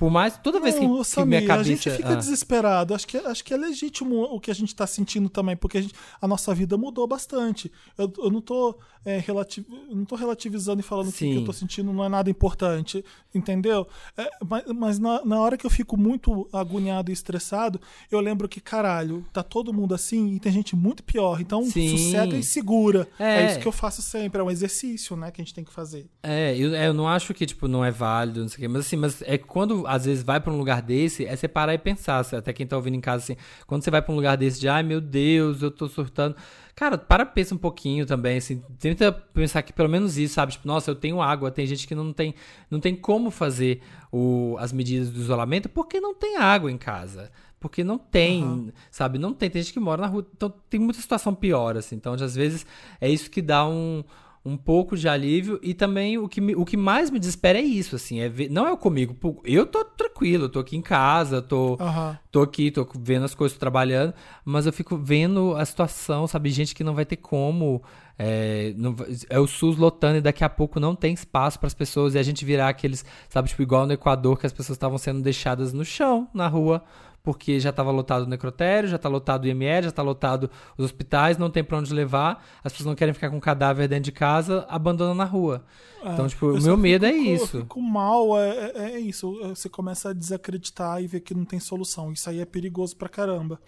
Por 0.00 0.10
mais, 0.10 0.38
toda 0.38 0.58
vez 0.58 0.76
que, 0.76 0.86
Não, 0.86 0.96
que 0.96 1.04
Samir, 1.04 1.26
minha 1.28 1.46
cabeça... 1.46 1.60
a 1.60 1.74
gente 1.74 1.90
fica 1.90 2.12
ah, 2.12 2.14
desesperado. 2.14 2.94
Acho 2.94 3.06
que, 3.06 3.18
acho 3.18 3.44
que 3.44 3.52
é 3.52 3.56
legítimo 3.58 4.22
o 4.22 4.40
que 4.40 4.50
a 4.50 4.54
gente 4.54 4.74
tá 4.74 4.86
sentindo 4.86 5.28
também, 5.28 5.54
porque 5.54 5.76
a, 5.76 5.82
gente- 5.82 5.94
a 6.18 6.26
nossa 6.26 6.54
vida 6.54 6.78
mudou 6.78 7.06
bastante. 7.06 7.70
Eu, 7.98 8.10
eu 8.16 8.30
não 8.30 8.40
tô 8.40 8.78
é, 9.04 9.18
relati- 9.18 9.62
eu 9.90 9.94
não 9.94 10.06
tô 10.06 10.14
relativizando 10.14 10.80
e 10.80 10.82
falando 10.82 11.12
que 11.12 11.24
o 11.26 11.30
que 11.32 11.36
eu 11.36 11.44
tô 11.44 11.52
sentindo 11.52 11.92
não 11.92 12.02
é 12.02 12.08
nada 12.08 12.30
importante, 12.30 13.04
entendeu? 13.34 13.86
É, 14.16 14.30
mas 14.48 14.64
mas 14.74 14.98
na, 14.98 15.22
na 15.22 15.38
hora 15.38 15.58
que 15.58 15.66
eu 15.66 15.70
fico 15.70 15.98
muito 15.98 16.48
agoniado 16.50 17.10
e 17.10 17.12
estressado, 17.12 17.78
eu 18.10 18.20
lembro 18.20 18.48
que, 18.48 18.58
caralho, 18.58 19.22
tá 19.34 19.42
todo 19.42 19.70
mundo 19.72 19.94
assim 19.94 20.34
e 20.34 20.40
tem 20.40 20.50
gente 20.50 20.74
muito 20.74 21.02
pior. 21.02 21.42
Então, 21.42 21.62
Sim. 21.64 21.96
sossega 21.96 22.36
e 22.36 22.42
segura. 22.42 23.06
É. 23.18 23.42
É. 23.42 23.46
isso 23.50 23.60
que 23.60 23.68
eu 23.68 23.72
faço 23.72 24.00
sempre, 24.00 24.40
é 24.40 24.44
um 24.44 24.50
exercício, 24.50 25.14
né, 25.14 25.30
que 25.30 25.42
a 25.42 25.44
gente 25.44 25.54
tem 25.54 25.62
que 25.64 25.72
fazer. 25.72 26.06
É, 26.22 26.56
eu, 26.56 26.74
é, 26.74 26.88
eu 26.88 26.94
não 26.94 27.06
acho 27.06 27.34
que, 27.34 27.44
tipo, 27.44 27.68
não 27.68 27.84
é 27.84 27.90
válido, 27.90 28.40
não 28.40 28.48
sei 28.48 28.56
o 28.56 28.60
quê, 28.60 28.68
mas 28.68 28.86
assim, 28.86 28.96
mas 28.96 29.22
é 29.22 29.36
que 29.36 29.44
quando 29.44 29.86
às 29.90 30.04
vezes 30.04 30.22
vai 30.22 30.40
pra 30.40 30.52
um 30.52 30.56
lugar 30.56 30.80
desse, 30.80 31.26
é 31.26 31.34
você 31.34 31.48
parar 31.48 31.74
e 31.74 31.78
pensar, 31.78 32.20
até 32.20 32.52
quem 32.52 32.66
tá 32.66 32.76
ouvindo 32.76 32.94
em 32.94 33.00
casa, 33.00 33.24
assim, 33.24 33.36
quando 33.66 33.82
você 33.82 33.90
vai 33.90 34.00
pra 34.00 34.12
um 34.12 34.16
lugar 34.16 34.36
desse 34.36 34.60
de, 34.60 34.68
ai 34.68 34.82
meu 34.82 35.00
Deus, 35.00 35.62
eu 35.62 35.70
tô 35.70 35.88
surtando. 35.88 36.36
Cara, 36.76 36.96
para 36.96 37.26
pensa 37.26 37.54
um 37.54 37.58
pouquinho 37.58 38.06
também, 38.06 38.38
assim, 38.38 38.62
tenta 38.78 39.10
pensar 39.12 39.62
que 39.62 39.72
pelo 39.72 39.88
menos 39.88 40.16
isso, 40.16 40.34
sabe? 40.34 40.52
Tipo, 40.52 40.66
nossa, 40.66 40.90
eu 40.90 40.94
tenho 40.94 41.20
água, 41.20 41.50
tem 41.50 41.66
gente 41.66 41.86
que 41.86 41.94
não 41.94 42.12
tem, 42.12 42.34
não 42.70 42.78
tem 42.78 42.94
como 42.94 43.30
fazer 43.30 43.82
o, 44.12 44.56
as 44.58 44.72
medidas 44.72 45.10
do 45.10 45.20
isolamento 45.20 45.68
porque 45.68 46.00
não 46.00 46.14
tem 46.14 46.36
água 46.36 46.70
em 46.70 46.78
casa. 46.78 47.30
Porque 47.58 47.84
não 47.84 47.98
tem, 47.98 48.72
sabe? 48.90 49.18
Não 49.18 49.34
tem. 49.34 49.50
Tem 49.50 49.60
gente 49.60 49.74
que 49.74 49.80
mora 49.80 50.00
na 50.00 50.08
rua. 50.08 50.26
Então 50.34 50.50
tem 50.70 50.80
muita 50.80 50.98
situação 50.98 51.34
pior, 51.34 51.76
assim. 51.76 51.94
Então, 51.94 52.14
às 52.14 52.34
vezes, 52.34 52.64
é 52.98 53.06
isso 53.06 53.30
que 53.30 53.42
dá 53.42 53.68
um, 53.68 54.02
um 54.44 54.56
pouco 54.56 54.96
de 54.96 55.08
alívio. 55.08 55.58
E 55.62 55.74
também 55.74 56.16
o 56.18 56.28
que, 56.28 56.40
me- 56.40 56.54
o 56.56 56.64
que 56.64 56.76
mais 56.76 57.10
me 57.10 57.18
desespera 57.18 57.58
é 57.58 57.62
isso, 57.62 57.96
assim. 57.96 58.20
É 58.20 58.28
ver, 58.28 58.48
não 58.50 58.66
é 58.68 58.76
comigo. 58.76 59.16
Eu 59.44 59.66
tô 59.66 59.84
tranquilo, 59.84 60.48
tô 60.48 60.58
aqui 60.58 60.76
em 60.76 60.82
casa, 60.82 61.42
tô, 61.42 61.76
Aham. 61.80 62.18
tô 62.30 62.42
aqui, 62.42 62.70
tô 62.70 62.86
vendo 62.98 63.24
as 63.24 63.34
coisas, 63.34 63.56
tô 63.56 63.60
trabalhando, 63.60 64.14
mas 64.44 64.66
eu 64.66 64.72
fico 64.72 64.96
vendo 64.96 65.54
a 65.56 65.64
situação, 65.64 66.26
sabe? 66.26 66.50
Gente 66.50 66.74
que 66.74 66.82
não 66.84 66.94
vai 66.94 67.04
ter 67.04 67.16
como. 67.16 67.82
É, 68.22 68.74
não 68.76 68.94
é 69.30 69.38
o 69.40 69.46
SUS 69.46 69.78
lotando 69.78 70.18
e 70.18 70.20
daqui 70.20 70.44
a 70.44 70.48
pouco 70.50 70.78
não 70.78 70.94
tem 70.94 71.14
espaço 71.14 71.58
para 71.58 71.66
as 71.68 71.72
pessoas 71.72 72.14
e 72.14 72.18
a 72.18 72.22
gente 72.22 72.44
virar 72.44 72.68
aqueles, 72.68 73.02
sabe, 73.30 73.48
tipo, 73.48 73.62
igual 73.62 73.86
no 73.86 73.94
Equador, 73.94 74.38
que 74.38 74.44
as 74.44 74.52
pessoas 74.52 74.76
estavam 74.76 74.98
sendo 74.98 75.22
deixadas 75.22 75.72
no 75.72 75.86
chão, 75.86 76.28
na 76.34 76.46
rua, 76.46 76.84
porque 77.22 77.60
já 77.60 77.70
estava 77.70 77.90
lotado 77.90 78.22
o 78.22 78.26
necrotério, 78.26 78.88
já 78.88 78.96
tá 78.98 79.08
lotado 79.08 79.44
o 79.44 79.46
IML, 79.46 79.82
já 79.84 79.90
tá 79.92 80.02
lotado 80.02 80.50
os 80.78 80.84
hospitais, 80.86 81.36
não 81.36 81.50
tem 81.50 81.62
para 81.62 81.76
onde 81.78 81.92
levar, 81.92 82.44
as 82.64 82.72
pessoas 82.72 82.86
não 82.86 82.94
querem 82.94 83.12
ficar 83.12 83.28
com 83.30 83.36
o 83.36 83.40
cadáver 83.40 83.86
dentro 83.88 84.04
de 84.04 84.12
casa, 84.12 84.64
abandonam 84.68 85.14
na 85.14 85.24
rua. 85.24 85.64
Então, 86.02 86.26
tipo, 86.26 86.46
o 86.46 86.62
meu 86.62 86.78
medo 86.78 87.04
é 87.04 87.12
fico- 87.12 87.24
isso. 87.30 87.56
Eu 87.58 87.60
fico 87.62 87.82
mal, 87.82 88.38
é, 88.38 88.72
é- 88.74 88.90
é 88.92 88.98
isso. 89.00 89.38
Você 89.50 89.68
começa 89.68 90.08
a 90.08 90.12
desacreditar 90.14 91.02
e 91.02 91.06
ver 91.06 91.20
que 91.20 91.34
não 91.34 91.44
tem 91.44 91.60
solução. 91.60 92.10
Isso 92.10 92.30
aí 92.30 92.40
é 92.40 92.46
perigoso 92.46 92.96
pra 92.96 93.06
caramba. 93.06 93.60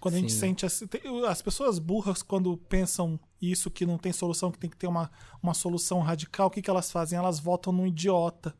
Quando 0.00 0.14
a 0.16 0.18
gente 0.18 0.32
Sim. 0.32 0.40
sente. 0.40 0.66
As, 0.66 0.80
tem- 0.90 1.24
as 1.28 1.40
pessoas 1.40 1.78
burras, 1.78 2.22
quando 2.24 2.56
pensam 2.56 3.20
isso, 3.40 3.70
que 3.70 3.86
não 3.86 3.98
tem 3.98 4.12
solução, 4.12 4.50
que 4.50 4.58
tem 4.58 4.68
que 4.68 4.76
ter 4.76 4.88
uma, 4.88 5.08
uma 5.40 5.54
solução 5.54 6.00
radical, 6.00 6.48
o 6.48 6.50
que, 6.50 6.60
que 6.60 6.68
elas 6.68 6.90
fazem? 6.90 7.16
Elas 7.16 7.38
votam 7.38 7.72
num 7.72 7.86
idiota. 7.86 8.52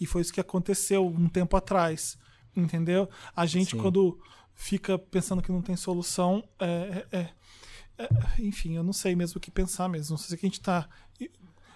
E 0.00 0.06
foi 0.06 0.22
isso 0.22 0.32
que 0.32 0.40
aconteceu 0.40 1.06
um 1.06 1.28
tempo 1.28 1.54
atrás. 1.58 2.16
Entendeu? 2.56 3.08
A 3.34 3.46
gente, 3.46 3.72
Sim. 3.72 3.78
quando 3.78 4.18
fica 4.54 4.98
pensando 4.98 5.42
que 5.42 5.50
não 5.50 5.62
tem 5.62 5.76
solução, 5.76 6.44
é, 6.58 7.06
é- 7.10 7.30
é- 7.98 8.08
enfim, 8.38 8.76
eu 8.76 8.82
não 8.82 8.92
sei 8.92 9.14
mesmo 9.16 9.38
o 9.38 9.40
que 9.40 9.50
pensar 9.50 9.88
mesmo. 9.88 10.12
Não 10.12 10.18
sei 10.18 10.28
se 10.28 10.34
a 10.34 10.48
gente 10.48 10.60
tá. 10.60 10.88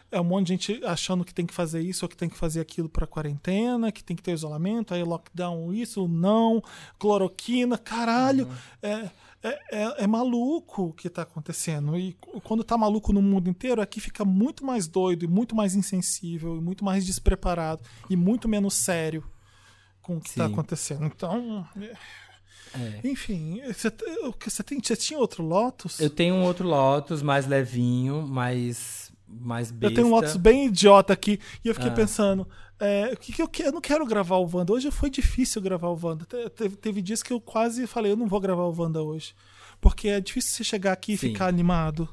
É 0.09 0.20
um 0.20 0.24
monte 0.24 0.47
de 0.47 0.53
gente 0.53 0.85
achando 0.85 1.24
que 1.24 1.35
tem 1.35 1.45
que 1.45 1.53
fazer 1.53 1.81
isso 1.81 2.05
ou 2.05 2.09
que 2.09 2.16
tem 2.16 2.29
que 2.29 2.37
fazer 2.39 2.61
aquilo 2.61 2.89
para 2.89 3.09
quarentena, 3.09 3.91
que 3.91 4.05
tem 4.05 4.14
que 4.16 4.22
ter 4.22 4.33
isolamento, 4.33 4.95
aí 4.95 5.03
lockdown, 5.03 5.74
isso, 5.74 6.07
não, 6.07 6.62
cloroquina, 6.97 7.77
caralho. 7.77 8.49
É, 8.81 9.11
é, 9.43 9.61
é, 9.72 10.05
é 10.05 10.07
maluco 10.07 10.85
o 10.85 10.93
que 10.93 11.11
tá 11.11 11.22
acontecendo. 11.22 11.99
E 11.99 12.16
quando 12.45 12.62
tá 12.62 12.79
maluco 12.79 13.12
no 13.12 13.20
mundo 13.20 13.51
inteiro, 13.51 13.83
aqui 13.83 14.01
fica 14.01 14.24
muito 14.24 14.64
mais 14.64 14.87
doido 14.87 15.24
e 15.24 15.29
muito 15.29 15.57
mais 15.57 15.74
insensível 15.74 16.57
e 16.57 16.61
muito 16.61 16.85
mais 16.85 17.05
despreparado 17.05 17.83
e 18.09 18.14
muito 18.16 18.49
menos 18.49 18.74
sério 18.74 19.24
com 20.07 20.17
o 20.17 20.21
que 20.21 20.35
tá 20.35 20.47
Sim. 20.47 20.53
acontecendo. 20.53 21.05
Então. 21.07 21.67
é- 21.81 21.93
É. 22.75 23.01
Enfim, 23.09 23.61
você, 23.73 23.91
você, 24.45 24.63
tem, 24.63 24.79
você 24.83 24.95
tinha 24.97 25.19
outro 25.19 25.43
Lotus? 25.43 25.99
Eu 25.99 26.11
tenho 26.11 26.35
um 26.35 26.43
outro 26.43 26.69
Lotus 26.69 27.23
mais 27.23 27.47
levinho, 27.47 28.27
mais, 28.27 29.11
mais 29.27 29.71
besta. 29.71 29.87
Eu 29.87 29.95
tenho 29.95 30.07
um 30.09 30.11
Lotus 30.11 30.37
bem 30.37 30.67
idiota 30.67 31.13
aqui 31.13 31.41
e 31.65 31.69
eu 31.69 31.75
fiquei 31.75 31.89
Ah. 31.91 31.95
pensando, 31.95 32.47
é, 32.79 33.13
o 33.15 33.17
que, 33.17 33.33
que 33.33 33.41
eu, 33.41 33.49
que- 33.49 33.63
eu 33.63 33.73
não 33.73 33.81
quero 33.81 34.05
gravar 34.05 34.37
o 34.37 34.51
Wanda. 34.53 34.75
Hoje 34.75 34.91
foi 34.91 35.09
difícil 35.09 35.63
gravar 35.63 35.89
o 35.89 35.99
Wanda. 36.01 36.27
Te- 36.27 36.51
Teve, 36.51 36.77
teve 36.77 37.01
dias 37.01 37.23
que 37.23 37.33
eu 37.33 37.41
quase 37.41 37.87
falei, 37.87 38.13
eu 38.13 38.17
não 38.17 38.27
vou 38.27 38.41
gravar 38.41 38.65
o 38.65 38.75
Wanda 38.79 39.03
hoje. 39.03 39.35
Porque 39.81 40.09
é 40.09 40.21
difícil 40.21 40.53
você 40.57 40.65
chegar 40.65 40.93
aqui 40.93 41.13
e 41.15 41.17
Sim. 41.19 41.29
ficar 41.29 41.47
animado. 41.47 42.07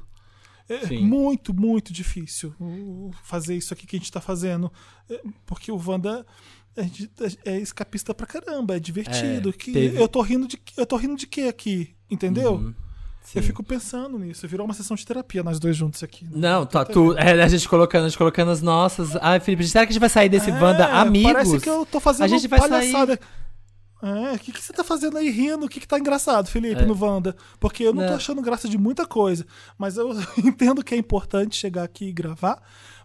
É 0.66 0.86
Sim. 0.86 1.04
muito, 1.04 1.52
muito 1.52 1.92
difícil 1.92 2.54
o 2.58 3.10
fazer 3.22 3.54
isso 3.54 3.74
aqui 3.74 3.86
que 3.86 3.96
a 3.96 3.98
gente 3.98 4.10
tá 4.12 4.20
fazendo. 4.20 4.72
É, 5.10 5.20
Porque 5.44 5.70
o 5.70 5.76
Wanda 5.76 6.24
é, 6.76 7.52
é 7.52 7.58
escapista 7.60 8.12
pra 8.14 8.26
caramba, 8.26 8.76
é 8.76 8.80
divertido. 8.80 9.50
É, 9.50 9.52
que 9.52 9.72
teve- 9.72 10.00
eu 10.00 10.08
tô 10.08 10.20
rindo 10.22 10.46
de 10.48 10.58
eu 10.76 10.86
tô 10.86 10.96
rindo 10.96 11.16
de 11.16 11.26
quê 11.26 11.42
aqui? 11.42 11.94
Entendeu? 12.10 12.54
Uhum. 12.54 12.74
Eu 13.34 13.42
fico 13.42 13.62
pensando 13.64 14.18
nisso. 14.18 14.46
Virou 14.46 14.66
uma 14.66 14.74
sessão 14.74 14.94
de 14.94 15.04
terapia, 15.04 15.42
nós 15.42 15.58
dois 15.58 15.74
juntos 15.76 16.02
aqui. 16.02 16.24
né? 16.26 16.30
Não, 16.34 16.66
tá 16.66 16.84
tudo. 16.84 17.18
É, 17.18 17.42
a 17.42 17.48
gente 17.48 17.66
colocando, 17.68 18.04
a 18.04 18.08
gente 18.08 18.18
colocando 18.18 18.50
as 18.50 18.60
nossas. 18.60 19.16
Ai, 19.16 19.40
Felipe, 19.40 19.66
será 19.66 19.86
que 19.86 19.90
a 19.90 19.92
gente 19.94 20.00
vai 20.00 20.10
sair 20.10 20.28
desse 20.28 20.50
É, 20.50 20.60
Wanda 20.60 20.86
amigos? 20.86 21.32
Parece 21.32 21.58
que 21.60 21.68
eu 21.70 21.86
tô 21.86 21.98
fazendo 22.00 22.24
A 22.24 22.28
gente 22.28 22.46
vai 22.46 22.60
palhaçada. 22.60 23.18
É, 24.02 24.34
o 24.34 24.38
que, 24.38 24.52
que 24.52 24.60
você 24.62 24.72
tá 24.74 24.84
fazendo 24.84 25.16
aí 25.16 25.30
rindo? 25.30 25.64
O 25.64 25.68
que, 25.68 25.80
que 25.80 25.88
tá 25.88 25.98
engraçado, 25.98 26.48
Felipe, 26.50 26.82
É. 26.82 26.84
no 26.84 26.94
Wanda? 26.94 27.34
Porque 27.58 27.82
eu 27.84 27.94
não, 27.94 28.02
tô 28.02 28.10
Não. 28.10 28.16
achando 28.16 28.42
graça 28.42 28.68
de 28.68 28.76
muita 28.76 29.06
coisa. 29.06 29.46
Mas 29.78 29.96
eu 29.96 30.10
entendo 30.44 30.84
que 30.84 30.94
é 30.94 30.98
importante 30.98 31.56
chegar 31.56 31.84
aqui 31.84 32.08
e 32.08 32.12
gravar 32.12 32.60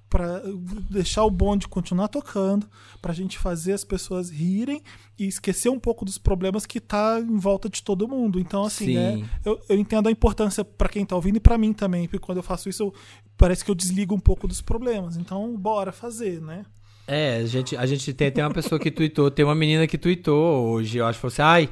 pra 0.10 0.42
deixar 0.90 1.24
o 1.24 1.30
bonde 1.30 1.68
continuar 1.68 2.08
tocando, 2.08 2.68
pra 3.02 3.14
gente 3.14 3.38
fazer 3.38 3.74
as 3.74 3.84
pessoas 3.84 4.30
rirem 4.30 4.82
e 5.18 5.28
esquecer 5.28 5.70
um 5.70 5.80
pouco 5.80 6.04
dos 6.04 6.18
problemas 6.18 6.66
que 6.66 6.80
tá 6.80 7.20
em 7.20 7.38
volta 7.38 7.70
de 7.70 7.84
todo 7.84 8.08
mundo. 8.08 8.40
Então, 8.40 8.64
assim, 8.64 8.86
Sim. 8.86 8.98
é, 8.98 9.24
eu, 9.46 9.60
eu 9.70 9.78
entendo 9.78 10.08
a 10.08 10.12
importância 10.12 10.64
pra 10.66 10.90
quem 10.90 11.06
tá 11.06 11.16
ouvindo 11.16 11.38
e 11.38 11.40
pra 11.40 11.58
mim 11.58 11.74
também, 11.74 12.08
porque 12.08 12.20
quando 12.26 12.38
eu 12.38 12.44
faço 12.44 12.68
isso, 12.70 12.84
eu- 12.84 12.94
parece 13.38 13.64
que 13.64 13.70
eu 13.70 13.76
desligo 13.76 14.16
um 14.16 14.20
pouco 14.20 14.48
dos 14.48 14.62
problemas. 14.62 15.16
Então, 15.16 15.56
bora 15.56 15.92
fazer, 15.92 16.42
né? 16.42 16.66
É, 17.08 17.38
a 17.38 17.46
gente, 17.46 17.76
a 17.78 17.86
gente 17.86 18.14
tem, 18.14 18.32
tem 18.32 18.44
uma 18.44 18.54
pessoa 18.54 18.80
que 18.80 18.92
tweetou, 18.92 19.32
tem 19.32 19.44
uma 19.46 19.56
menina 19.56 19.88
que 19.88 19.98
tweetou 19.98 20.70
hoje, 20.70 20.98
eu 21.00 21.06
acho, 21.08 21.18
falou 21.20 21.32
assim, 21.34 21.42
ai, 21.42 21.70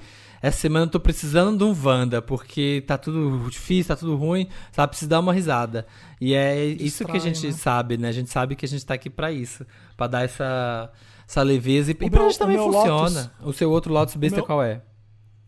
essa 0.47 0.57
semana 0.59 0.85
eu 0.85 0.89
tô 0.89 0.99
precisando 0.99 1.57
de 1.57 1.63
um 1.63 1.75
Wanda, 1.85 2.21
porque 2.21 2.83
tá 2.87 2.97
tudo 2.97 3.49
difícil, 3.49 3.87
tá 3.89 3.95
tudo 3.95 4.15
ruim, 4.15 4.47
sabe, 4.71 4.89
precisa 4.89 5.09
dar 5.09 5.19
uma 5.19 5.33
risada. 5.33 5.85
E 6.19 6.33
é 6.33 6.63
isso 6.65 7.05
que 7.05 7.15
a 7.17 7.19
gente 7.19 7.45
né? 7.47 7.53
sabe, 7.53 7.97
né? 7.97 8.07
A 8.09 8.11
gente 8.11 8.29
sabe 8.29 8.55
que 8.55 8.65
a 8.65 8.67
gente 8.67 8.85
tá 8.85 8.93
aqui 8.93 9.09
pra 9.09 9.31
isso, 9.31 9.65
pra 9.95 10.07
dar 10.07 10.23
essa, 10.23 10.91
essa 11.27 11.41
leveza 11.43 11.91
e, 11.91 11.97
e 11.99 12.05
O 12.07 12.09
pra 12.09 12.19
meu- 12.21 12.29
gente 12.29 12.39
também 12.39 12.57
funciona. 12.57 13.31
O 13.43 13.53
seu 13.53 13.69
outro 13.71 13.93
Lotus 13.93 14.15
besta 14.15 14.37
meu- 14.37 14.45
qual 14.45 14.63
é? 14.63 14.81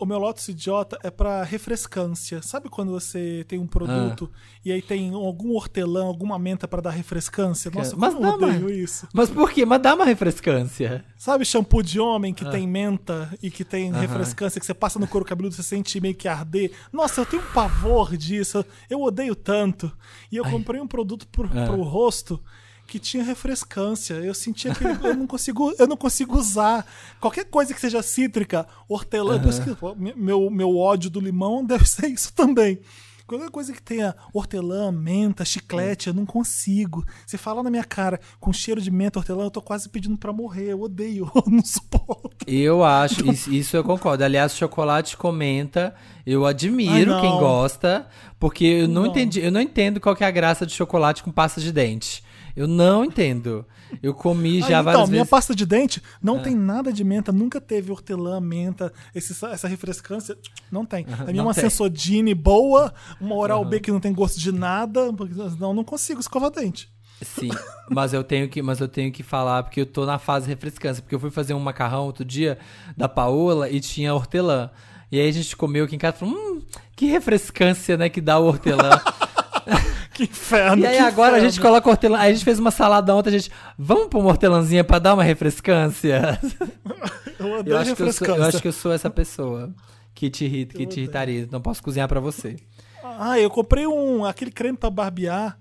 O 0.01 0.05
meu 0.05 0.17
Lotus 0.17 0.47
idiota 0.47 0.97
é 1.03 1.11
pra 1.11 1.43
refrescância. 1.43 2.41
Sabe 2.41 2.69
quando 2.69 2.89
você 2.89 3.43
tem 3.49 3.59
um 3.59 3.67
produto 3.67 4.31
Ah. 4.33 4.37
e 4.63 4.71
aí 4.71 4.81
tem 4.81 5.13
algum 5.13 5.51
hortelã, 5.53 6.05
alguma 6.05 6.39
menta 6.39 6.69
pra 6.69 6.79
dar 6.81 6.91
refrescância? 6.91 7.69
Nossa, 7.69 7.97
Mas 7.97 8.13
como 8.13 8.25
eu 8.25 8.33
odeio 8.33 8.63
mas- 8.63 8.77
isso. 8.77 9.07
Mas 9.13 9.29
por 9.29 9.51
quê? 9.51 9.65
Mas 9.65 9.81
dá 9.81 9.93
uma 9.95 10.05
refrescância. 10.05 11.03
Sabe 11.17 11.43
shampoo 11.43 11.83
de 11.83 11.99
homem 11.99 12.33
que 12.33 12.45
Ah. 12.45 12.49
tem 12.49 12.65
menta 12.65 13.29
e 13.43 13.51
que 13.51 13.65
tem 13.65 13.91
Aham. 13.91 13.99
refrescância, 13.99 14.57
que 14.57 14.65
você 14.65 14.73
passa 14.73 14.97
no 14.97 15.05
couro 15.07 15.25
cabeludo 15.25 15.53
e 15.53 15.57
você 15.57 15.63
sente 15.63 15.99
meio 15.99 16.15
que 16.15 16.29
arder? 16.29 16.71
Nossa, 16.93 17.19
eu 17.19 17.25
tenho 17.25 17.43
um 17.43 17.51
pavor 17.53 18.15
disso. 18.15 18.63
Eu 18.89 19.01
odeio 19.01 19.35
tanto. 19.35 19.91
E 20.31 20.37
eu 20.37 20.45
comprei 20.45 20.79
um 20.79 20.87
produto 20.87 21.27
pro, 21.27 21.49
Ah. 21.53 21.65
pro 21.65 21.81
rosto 21.81 22.41
que 22.89 22.99
tinha 22.99 23.23
refrescância. 23.23 24.15
Eu 24.15 24.33
sentia 24.33 24.73
que 24.73 24.83
eu 24.83 25.15
não 25.15 25.27
consigo, 25.27 25.73
eu 25.77 25.87
não 25.87 25.95
consigo 25.95 26.37
usar 26.37 26.85
qualquer 27.19 27.45
coisa 27.45 27.73
que 27.73 27.79
seja 27.79 28.01
cítrica, 28.01 28.67
hortelã, 28.87 29.39
pô, 29.79 29.95
meu 29.95 30.49
meu 30.49 30.75
ódio 30.75 31.09
do 31.09 31.19
limão 31.19 31.63
deve 31.65 31.85
ser 31.87 32.07
isso 32.07 32.33
também. 32.33 32.79
Qualquer 33.27 33.51
coisa 33.51 33.71
que 33.71 33.79
tenha 33.79 34.15
hortelã, 34.33 34.91
menta, 34.91 35.45
chiclete, 35.45 36.07
eu 36.07 36.15
não 36.15 36.25
consigo. 36.25 37.05
Você 37.27 37.37
fala 37.37 37.61
na 37.61 37.69
minha 37.69 37.83
cara 37.83 38.19
com 38.39 38.51
cheiro 38.51 38.81
de 38.81 38.89
menta, 38.89 39.19
hortelã, 39.19 39.43
eu 39.43 39.51
tô 39.51 39.61
quase 39.61 39.87
pedindo 39.87 40.17
pra 40.17 40.33
morrer. 40.33 40.71
Eu 40.71 40.81
odeio, 40.81 41.29
eu 41.35 41.43
não 41.45 41.63
suporto. 41.63 42.37
Eu 42.47 42.83
acho, 42.83 43.29
isso, 43.29 43.53
isso 43.53 43.77
eu 43.77 43.83
concordo. 43.83 44.23
Aliás, 44.23 44.55
chocolate 44.55 45.15
comenta. 45.15 45.93
Eu 46.25 46.43
admiro 46.43 47.13
Ai, 47.13 47.21
quem 47.21 47.29
gosta, 47.37 48.07
porque 48.39 48.65
eu 48.65 48.87
não, 48.87 49.03
Não. 49.03 49.11
entendi, 49.11 49.41
eu 49.41 49.51
não 49.51 49.61
entendo 49.61 49.99
qual 49.99 50.15
que 50.15 50.23
é 50.23 50.27
a 50.27 50.31
graça 50.31 50.65
de 50.65 50.73
chocolate 50.73 51.21
com 51.21 51.31
pasta 51.31 51.61
de 51.61 51.71
dente. 51.71 52.23
Eu 52.59 52.67
não 52.67 53.05
entendo. 53.05 53.65
Eu 54.03 54.13
comi 54.13 54.59
já 54.59 54.79
Ah, 54.79 54.81
várias 54.81 54.99
então, 55.03 55.07
minha 55.07 55.21
vezes. 55.21 55.29
pasta 55.29 55.55
de 55.55 55.65
dente 55.65 56.03
não 56.21 56.39
Ah. 56.39 56.41
tem 56.41 56.53
nada 56.53 56.91
de 56.91 57.05
menta, 57.05 57.31
nunca 57.31 57.61
teve 57.61 57.89
hortelã, 57.89 58.37
menta, 58.41 58.91
esse- 59.15 59.45
essa 59.45 59.65
refrescância, 59.65 60.37
não 60.69 60.85
tem. 60.85 61.05
A 61.09 61.23
minha 61.31 61.39
é 61.39 61.41
uma 61.41 61.53
tem. 61.53 61.63
Sensodine 61.63 62.33
boa, 62.35 62.93
uma 63.21 63.33
Oral 63.35 63.63
B 63.63 63.79
que 63.79 63.89
não 63.91 64.01
tem 64.01 64.11
gosto 64.13 64.37
de 64.41 64.51
nada, 64.51 65.13
porque- 65.13 65.33
não, 65.57 65.73
não 65.73 65.85
consigo 65.85 66.19
escovar 66.19 66.51
dente. 66.51 66.89
Sim, 67.21 67.49
mas 67.89 68.11
eu 68.13 68.25
tenho 68.25 68.49
que, 68.49 68.61
mas 68.61 68.81
eu 68.81 68.89
tenho 68.89 69.09
que 69.09 69.23
falar 69.23 69.63
porque 69.63 69.79
eu 69.79 69.85
tô 69.85 70.05
na 70.05 70.19
fase 70.19 70.45
refrescância, 70.49 71.01
porque 71.01 71.15
eu 71.15 71.19
fui 71.19 71.31
fazer 71.31 71.53
um 71.53 71.59
macarrão 71.61 72.03
outro 72.05 72.25
dia 72.25 72.57
da 72.97 73.07
Paola 73.07 73.69
e 73.69 73.79
tinha 73.79 74.13
hortelã. 74.13 74.69
E 75.09 75.17
aí 75.17 75.29
a 75.29 75.31
gente 75.31 75.55
comeu 75.55 75.85
aqui 75.85 75.95
em 75.95 75.99
casa 75.99 76.17
e 76.17 76.19
falou: 76.19 76.35
"Hum, 76.35 76.61
que 76.93 77.05
refrescância, 77.05 77.95
né, 77.95 78.09
que 78.09 78.19
dá 78.19 78.37
o 78.37 78.45
hortelã". 78.47 78.89
Que 80.19 80.23
inferno. 80.31 80.83
E 80.83 80.85
aí 80.85 80.97
agora 80.99 81.27
a 81.27 81.37
inferno. 81.37 81.49
gente 81.49 81.61
coloca 81.61 81.89
hortelã. 81.89 82.17
Aí 82.19 82.31
a 82.31 82.33
gente 82.33 82.43
fez 82.43 82.59
uma 82.59 82.71
salada 82.71 83.15
ontem, 83.15 83.29
a 83.29 83.31
gente. 83.31 83.49
Vamos 83.77 84.07
pôr 84.07 84.19
uma 84.19 84.29
hortelãzinha 84.29 84.83
pra 84.83 84.99
dar 84.99 85.13
uma 85.13 85.23
refrescância? 85.23 86.37
Eu 87.39 87.51
odeio 87.59 87.73
Eu 87.73 87.77
acho, 87.77 87.95
que 87.95 88.01
eu, 88.01 88.05
sou, 88.11 88.25
refrescância. 88.27 88.41
eu 88.41 88.43
acho 88.47 88.61
que 88.61 88.67
eu 88.67 88.73
sou 88.73 88.91
essa 88.91 89.09
pessoa 89.09 89.73
que 90.13 90.29
te 90.29 90.43
irrita, 90.43 90.75
que 90.75 90.85
te 90.85 90.99
irritaria. 90.99 91.47
Não 91.49 91.61
posso 91.61 91.81
cozinhar 91.81 92.05
pra 92.09 92.19
você. 92.19 92.57
Ah, 93.01 93.39
eu 93.39 93.49
comprei 93.49 93.87
um 93.87 94.25
aquele 94.25 94.51
creme 94.51 94.77
pra 94.77 94.89
barbear. 94.89 95.57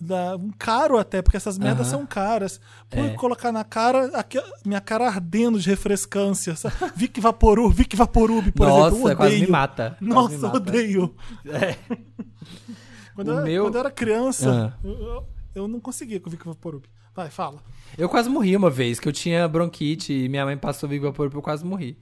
Da, 0.00 0.36
um 0.36 0.50
caro 0.56 0.96
até, 0.96 1.20
porque 1.20 1.36
essas 1.36 1.58
merdas 1.58 1.88
Aham. 1.88 1.98
são 1.98 2.06
caras. 2.06 2.60
Por 2.88 3.04
É. 3.04 3.08
colocar 3.10 3.50
na 3.52 3.64
cara, 3.64 4.06
aqui, 4.14 4.40
minha 4.64 4.80
cara 4.80 5.06
ardendo 5.08 5.58
de 5.58 5.68
refrescância. 5.68 6.54
Vic 6.94 7.20
Vaporub, 7.20 7.74
Vic 7.74 7.94
Vaporub, 7.96 8.50
por 8.52 8.68
Nossa, 8.68 8.88
exemplo. 8.94 9.10
eu 9.10 9.16
quase 9.16 9.40
me 9.40 9.46
mata. 9.48 9.96
Quase 9.98 10.14
Nossa, 10.14 10.36
me 10.36 10.42
mata. 10.42 10.56
odeio. 10.56 11.14
É. 11.46 11.74
Quando, 13.18 13.28
O 13.28 13.30
eu, 13.32 13.36
era- 13.38 13.46
meu- 13.46 13.64
quando 13.64 13.74
eu 13.74 13.80
era 13.80 13.90
criança, 13.90 14.72
Ah. 14.76 14.78
eu, 14.86 15.26
eu- 15.56 15.66
não 15.66 15.80
conseguia 15.80 16.20
com 16.20 16.30
o 16.30 16.32
Vaporub. 16.44 16.84
Vai, 17.12 17.28
fala. 17.30 17.58
Eu 17.98 18.08
quase 18.08 18.28
morri 18.30 18.54
uma 18.56 18.70
vez, 18.70 19.00
que 19.00 19.08
eu 19.08 19.12
tinha 19.12 19.48
bronquite 19.48 20.12
e 20.12 20.28
minha 20.28 20.44
mãe 20.44 20.56
passou 20.56 20.88
Vic 20.88 21.02
Vaporup, 21.02 21.34
eu 21.34 21.42
quase 21.42 21.64
morri. 21.64 21.98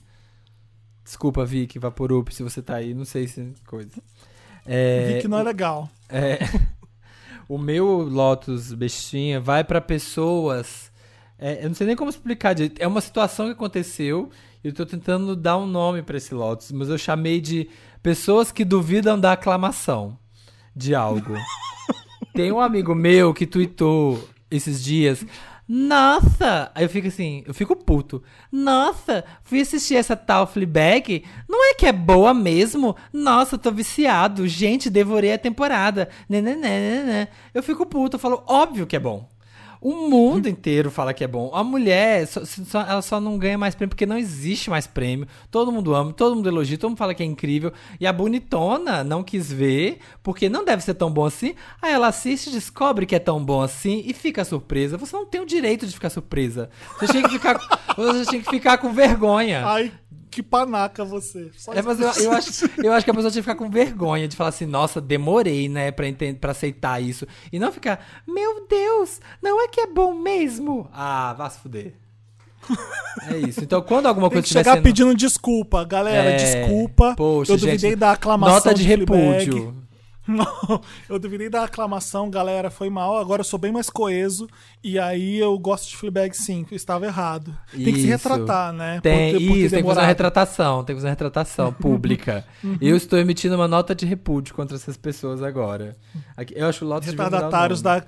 Desculpa, 1.03 1.43
Vic 1.47 1.79
Vaporup, 1.79 2.29
se 2.35 2.43
você 2.43 2.61
tá 2.61 2.75
aí, 2.77 2.93
não 2.93 3.07
sei 3.07 3.27
se 3.27 3.55
coisa. 3.67 3.93
É, 4.67 5.15
Vic 5.15 5.27
não 5.27 5.39
é 5.39 5.43
legal. 5.43 5.89
É. 6.11 6.39
o 7.49 7.57
meu 7.57 7.87
Lotus 8.03 8.75
bestinha 8.75 9.41
vai 9.41 9.65
pra 9.65 9.81
pessoas. 9.81 10.93
é, 11.39 11.65
eu 11.65 11.69
não 11.69 11.75
sei 11.75 11.87
nem 11.87 11.97
como 11.97 12.11
explicar. 12.11 12.53
direito. 12.53 12.79
É 12.79 12.87
uma 12.87 13.01
situação 13.01 13.47
que 13.47 13.53
aconteceu 13.53 14.29
e 14.63 14.69
eu 14.69 14.75
tô 14.75 14.85
tentando 14.85 15.35
dar 15.35 15.57
um 15.57 15.67
nome 15.67 16.03
pra 16.03 16.19
esse 16.19 16.35
Lotus, 16.35 16.73
mas 16.73 16.91
eu 16.91 16.99
chamei 16.99 17.41
de 17.41 17.71
pessoas 18.03 18.53
que 18.53 18.67
duvidam 18.67 19.19
da 19.19 19.33
aclamação 19.33 20.19
de 20.77 20.95
algo. 20.95 21.35
Tem 22.35 22.53
um 22.53 22.61
amigo 22.61 22.95
meu 22.95 23.33
que 23.33 23.47
tweetou 23.47 24.23
esses 24.51 24.85
dias. 24.85 25.25
Nossa! 25.67 26.71
Aí 26.75 26.85
eu 26.85 26.89
fico 26.89 27.09
assim, 27.09 27.43
eu 27.47 27.55
fico 27.55 27.75
puto. 27.75 28.23
Nossa, 28.53 29.25
fui 29.43 29.61
assistir 29.61 29.97
essa 29.97 30.15
tal 30.15 30.47
Fleabag. 30.47 31.25
Não 31.49 31.65
é 31.65 31.75
que 31.75 31.87
é 31.87 31.93
boa 31.93 32.33
mesmo? 32.35 32.95
Nossa, 33.13 33.59
tô 33.59 33.73
viciado. 33.73 34.47
Gente, 34.47 34.91
devorei 34.91 35.33
a 35.33 35.39
temporada. 35.39 36.09
Né, 36.29 36.41
né, 36.41 36.55
né, 36.55 36.61
né, 36.61 37.05
né. 37.05 37.29
Eu 37.53 37.63
fico 37.63 37.87
puto, 37.87 38.17
eu 38.17 38.21
falo, 38.21 38.45
óbvio 38.47 38.87
que 38.87 38.95
é 38.95 39.01
bom. 39.01 39.29
O 39.81 40.09
mundo 40.09 40.49
inteiro 40.49 40.91
fala 40.91 41.13
que 41.15 41.23
é 41.23 41.27
bom. 41.29 41.51
A 41.55 41.63
mulher, 41.63 42.27
só- 42.27 42.45
só- 42.45 42.81
ela 42.83 43.03
só 43.03 43.21
não 43.21 43.39
ganha 43.39 43.57
mais 43.59 43.75
prêmio 43.75 43.91
porque 43.91 44.07
não 44.07 44.17
existe 44.19 44.69
mais 44.71 44.87
prêmio. 44.87 45.27
Todo 45.51 45.71
mundo 45.71 45.95
ama, 45.95 46.13
todo 46.13 46.35
mundo 46.35 46.49
elogia, 46.49 46.77
todo 46.79 46.91
mundo 46.91 46.99
fala 46.99 47.15
que 47.15 47.23
é 47.23 47.27
incrível. 47.27 47.73
E 48.01 48.07
a 48.07 48.13
bonitona 48.13 49.05
não 49.05 49.23
quis 49.23 49.53
ver, 49.53 49.99
porque 50.23 50.49
não 50.49 50.65
deve 50.65 50.83
ser 50.83 50.95
tão 50.95 51.11
bom 51.11 51.25
assim. 51.25 51.55
Aí 51.81 51.93
ela 51.93 52.09
assiste, 52.09 52.51
descobre 52.51 53.07
que 53.07 53.15
é 53.15 53.19
tão 53.19 53.45
bom 53.45 53.61
assim 53.63 54.03
e 54.07 54.13
fica 54.13 54.45
surpresa. 54.45 54.97
Você 54.97 55.15
não 55.17 55.27
tem 55.27 55.41
o 55.41 55.47
direito 55.47 55.87
de 55.87 55.93
ficar 55.93 56.11
surpresa. 56.11 56.69
Você 57.01 57.07
tinha 57.09 57.23
que 57.23 57.31
ficar, 57.31 57.59
você 57.97 58.25
tinha 58.27 58.43
que 58.43 58.51
ficar 58.51 58.79
com 58.79 58.93
vergonha. 58.93 59.65
Ai, 59.67 59.93
que 60.37 60.43
panaca 60.43 61.03
você. 61.03 61.51
É, 61.69 61.81
eu, 61.81 62.25
eu 62.25 62.33
acho, 62.33 62.71
eu 62.77 62.93
acho 62.93 63.05
que 63.07 63.11
a 63.11 63.15
pessoa 63.15 63.31
tinha 63.31 63.43
que 63.43 63.49
ficar 63.49 63.55
com 63.55 63.71
vergonha 63.71 64.29
de 64.29 64.37
falar 64.37 64.51
assim, 64.51 64.67
nossa, 64.67 65.01
demorei, 65.01 65.67
né, 65.67 65.91
pra, 65.91 66.07
entender, 66.07 66.39
pra 66.39 66.51
aceitar 66.51 67.03
isso. 67.03 67.27
E 67.51 67.59
não 67.59 67.73
ficar, 67.73 68.05
meu 68.29 68.67
Deus, 68.69 69.19
não 69.43 69.65
é 69.65 69.67
que 69.67 69.81
é 69.81 69.87
bom 69.87 70.13
mesmo. 70.13 70.91
Ah, 70.93 71.35
vá 71.39 71.49
se 71.49 71.59
fuder. 71.61 71.95
É 73.29 73.39
isso. 73.39 73.65
Então, 73.65 73.81
quando 73.81 74.07
alguma 74.07 74.29
coisa 74.29 74.45
estiver 74.45 74.61
chegar 74.61 74.75
sendo... 74.75 74.83
pedindo 74.83 75.15
desculpa, 75.15 75.83
galera. 75.85 76.33
É, 76.33 76.37
desculpa. 76.37 77.15
poxa, 77.17 77.53
eu 77.53 77.57
duvidei 77.57 77.79
gente, 77.79 77.97
da 77.97 78.13
aclamação. 78.13 78.57
Nota 78.57 78.75
de 78.75 78.85
Fleabag. 78.85 79.73
Não, 80.37 80.81
eu 81.09 81.19
duvidei 81.19 81.49
da 81.49 81.65
aclamação, 81.65 82.29
galera. 82.29 82.71
Foi 82.71 82.91
mal. 82.91 83.17
Agora 83.19 83.41
eu 83.41 83.45
sou 83.45 83.59
bem 83.59 83.71
mais 83.73 83.89
coeso. 83.89 84.49
E 84.83 84.99
aí 84.99 85.39
eu 85.39 85.57
gosto 85.59 85.89
de 85.89 85.97
Fleabag 85.97 86.37
sim. 86.37 86.67
Estava 86.71 87.07
errado. 87.07 87.57
Tem 87.71 87.85
que 87.85 87.93
se 87.95 87.99
Isso. 88.01 88.09
retratar, 88.09 88.73
né? 88.73 89.01
Tem, 89.03 89.33
Por 89.33 89.39
ter- 89.41 89.47
por 89.49 89.57
isso, 89.57 89.71
tem 89.75 89.83
que 89.83 89.89
fazer 89.89 90.01
uma 90.01 90.07
retratação, 90.07 90.85
tem 90.85 90.95
que 90.97 90.99
fazer 91.01 91.07
uma 91.07 91.13
retratação 91.13 91.73
pública. 91.81 92.45
Uhum. 92.65 92.77
Eu 92.81 92.97
estou 92.97 93.19
emitindo 93.19 93.55
uma 93.55 93.69
nota 93.69 93.95
de 93.95 94.05
repúdio 94.05 94.55
contra 94.55 94.77
essas 94.77 94.97
pessoas 94.97 95.43
agora. 95.43 95.97
Aqui- 96.37 96.55
Eu 96.57 96.69
acho 96.69 96.85
o 96.85 96.89
Lotus 96.89 97.09
Retardatários 97.09 97.81
da. 97.81 98.05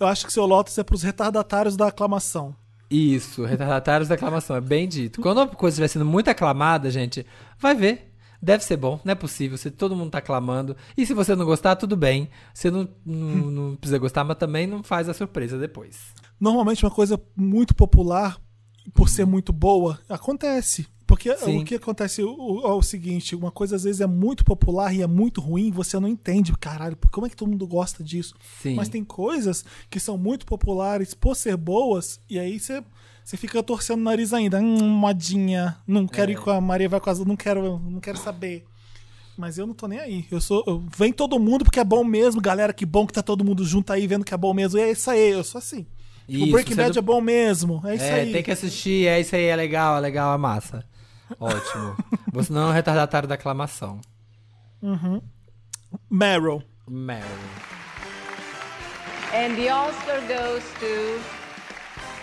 Eu 0.00 0.06
acho 0.06 0.24
que 0.26 0.32
seu 0.32 0.46
Lotus 0.46 0.78
é 0.78 0.82
pros 0.84 1.02
retardatários 1.02 1.76
da 1.76 1.88
aclamação. 1.88 2.54
Isso, 2.90 3.44
retardatários 3.44 4.08
da 4.08 4.14
aclamação, 4.14 4.56
é 4.56 4.60
bem 4.62 4.88
dito. 4.88 5.20
Quando 5.20 5.38
uma 5.38 5.46
coisa 5.48 5.74
estiver 5.74 5.88
sendo 5.88 6.06
muito 6.06 6.30
aclamada, 6.30 6.90
gente, 6.90 7.26
vai 7.58 7.74
ver. 7.74 8.10
Deve 8.40 8.64
ser 8.64 8.76
bom, 8.76 9.00
não 9.04 9.12
é 9.12 9.14
possível. 9.14 9.58
Se 9.58 9.70
todo 9.70 9.96
mundo 9.96 10.10
tá 10.10 10.18
aclamando. 10.18 10.76
E 10.96 11.04
se 11.04 11.12
você 11.12 11.34
não 11.34 11.44
gostar, 11.44 11.76
tudo 11.76 11.96
bem. 11.96 12.30
Você 12.54 12.70
não, 12.70 12.88
não, 13.04 13.50
não 13.50 13.76
precisa 13.76 13.98
gostar, 13.98 14.24
mas 14.24 14.38
também 14.38 14.66
não 14.66 14.82
faz 14.82 15.08
a 15.08 15.14
surpresa 15.14 15.58
depois. 15.58 15.96
Normalmente 16.40 16.84
uma 16.84 16.90
coisa 16.90 17.20
muito 17.36 17.74
popular, 17.74 18.40
por 18.94 19.08
ser 19.08 19.24
muito 19.24 19.52
boa, 19.52 19.98
acontece. 20.08 20.86
Porque 21.08 21.34
Sim. 21.38 21.62
o 21.62 21.64
que 21.64 21.74
acontece 21.74 22.22
o, 22.22 22.60
é 22.66 22.72
o 22.72 22.82
seguinte, 22.82 23.34
uma 23.34 23.50
coisa 23.50 23.76
às 23.76 23.84
vezes 23.84 24.02
é 24.02 24.06
muito 24.06 24.44
popular 24.44 24.94
e 24.94 25.00
é 25.00 25.06
muito 25.06 25.40
ruim, 25.40 25.70
você 25.70 25.98
não 25.98 26.06
entende, 26.06 26.52
caralho, 26.58 26.98
como 27.10 27.26
é 27.26 27.30
que 27.30 27.36
todo 27.36 27.48
mundo 27.48 27.66
gosta 27.66 28.04
disso? 28.04 28.34
Sim. 28.60 28.74
Mas 28.74 28.90
tem 28.90 29.02
coisas 29.02 29.64
que 29.88 29.98
são 29.98 30.18
muito 30.18 30.44
populares 30.44 31.14
por 31.14 31.34
ser 31.34 31.56
boas, 31.56 32.20
e 32.28 32.38
aí 32.38 32.60
você, 32.60 32.84
você 33.28 33.36
fica 33.36 33.62
torcendo 33.62 34.00
o 34.00 34.04
nariz 34.04 34.32
ainda. 34.32 34.58
Hum, 34.58 34.88
modinha, 34.88 35.76
não 35.86 36.06
quero 36.06 36.30
É. 36.30 36.34
ir 36.34 36.38
com 36.38 36.50
a 36.50 36.60
Maria 36.62 36.88
vai 36.88 36.98
com 36.98 37.10
as, 37.10 37.18
não 37.18 37.36
quero, 37.36 37.78
não 37.78 38.00
quero 38.00 38.16
saber. 38.16 38.64
Mas 39.36 39.58
eu 39.58 39.66
não 39.66 39.74
tô 39.74 39.86
nem 39.86 39.98
aí. 39.98 40.26
Eu 40.30 40.40
sou. 40.40 40.64
eu- 40.66 40.82
vem 40.96 41.12
todo 41.12 41.38
mundo 41.38 41.62
porque 41.64 41.78
é 41.78 41.84
bom 41.84 42.02
mesmo, 42.02 42.40
galera. 42.40 42.72
Que 42.72 42.86
bom 42.86 43.06
que 43.06 43.12
tá 43.12 43.22
todo 43.22 43.44
mundo 43.44 43.64
junto 43.66 43.92
aí 43.92 44.06
vendo 44.06 44.24
que 44.24 44.32
é 44.32 44.36
bom 44.36 44.54
mesmo. 44.54 44.78
E 44.78 44.82
é 44.82 44.90
isso 44.92 45.10
aí, 45.10 45.28
eu 45.30 45.44
sou 45.44 45.58
assim. 45.58 45.86
Tipo, 46.26 46.42
Isso, 46.44 46.52
Breaking 46.52 46.74
você 46.74 46.80
é 46.80 46.84
Bad 46.84 46.92
do- 46.94 46.98
é 46.98 47.02
bom 47.02 47.20
mesmo. 47.20 47.82
É 47.84 47.94
isso 47.96 48.04
é, 48.04 48.12
aí. 48.20 48.32
tem 48.32 48.42
que 48.42 48.50
assistir, 48.50 49.06
é 49.06 49.20
isso 49.20 49.36
aí, 49.36 49.44
é 49.44 49.54
legal, 49.56 49.98
é 49.98 50.00
legal, 50.00 50.34
é 50.34 50.38
massa. 50.38 50.84
Ótimo. 51.38 51.96
Você 52.32 52.50
não 52.52 52.62
é 52.62 52.66
um 52.66 52.72
retardatário 52.72 53.28
da 53.28 53.34
aclamação. 53.34 54.00
Meryl. 56.10 56.62
Meryl. 56.88 57.24
And 59.34 59.54
the 59.56 59.70
Oscar 59.70 60.20
goes 60.26 60.64
to 60.80 61.37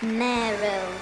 Meryl. 0.02 0.92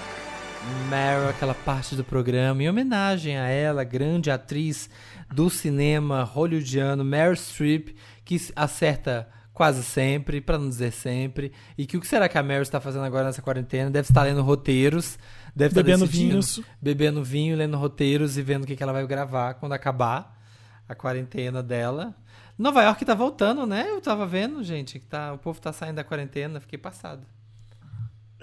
Meryl, 0.88 1.28
aquela 1.28 1.54
parte 1.54 1.96
do 1.96 2.04
programa, 2.04 2.62
em 2.62 2.68
homenagem 2.68 3.36
a 3.36 3.48
ela, 3.48 3.82
grande 3.82 4.30
atriz 4.30 4.88
do 5.32 5.50
cinema 5.50 6.22
hollywoodiano, 6.22 7.04
Meryl 7.04 7.34
Streep, 7.34 7.88
que 8.24 8.36
acerta 8.54 9.28
quase 9.52 9.82
sempre, 9.82 10.40
pra 10.40 10.58
não 10.58 10.68
dizer 10.68 10.92
sempre, 10.92 11.52
e 11.76 11.86
que 11.86 11.96
o 11.96 12.00
que 12.00 12.06
será 12.06 12.28
que 12.28 12.38
a 12.38 12.42
Meryl 12.42 12.62
está 12.62 12.80
fazendo 12.80 13.04
agora 13.04 13.24
nessa 13.24 13.42
quarentena? 13.42 13.90
Deve 13.90 14.08
estar 14.08 14.22
lendo 14.22 14.42
roteiros, 14.42 15.18
deve 15.54 15.72
estar 15.72 15.82
Bebendo 15.82 16.06
vinhos. 16.06 16.60
bebendo 16.80 17.22
vinho, 17.22 17.56
lendo 17.56 17.76
roteiros 17.76 18.38
e 18.38 18.42
vendo 18.42 18.64
o 18.64 18.66
que, 18.66 18.76
que 18.76 18.82
ela 18.82 18.92
vai 18.92 19.06
gravar 19.06 19.54
quando 19.54 19.72
acabar 19.72 20.40
a 20.88 20.94
quarentena 20.94 21.62
dela. 21.62 22.14
Nova 22.56 22.82
York 22.82 23.04
tá 23.04 23.14
voltando, 23.14 23.66
né? 23.66 23.86
Eu 23.90 24.00
tava 24.00 24.24
vendo, 24.26 24.62
gente, 24.62 25.00
que 25.00 25.06
tá, 25.06 25.32
o 25.32 25.38
povo 25.38 25.60
tá 25.60 25.72
saindo 25.72 25.96
da 25.96 26.04
quarentena, 26.04 26.60
fiquei 26.60 26.78
passado. 26.78 27.26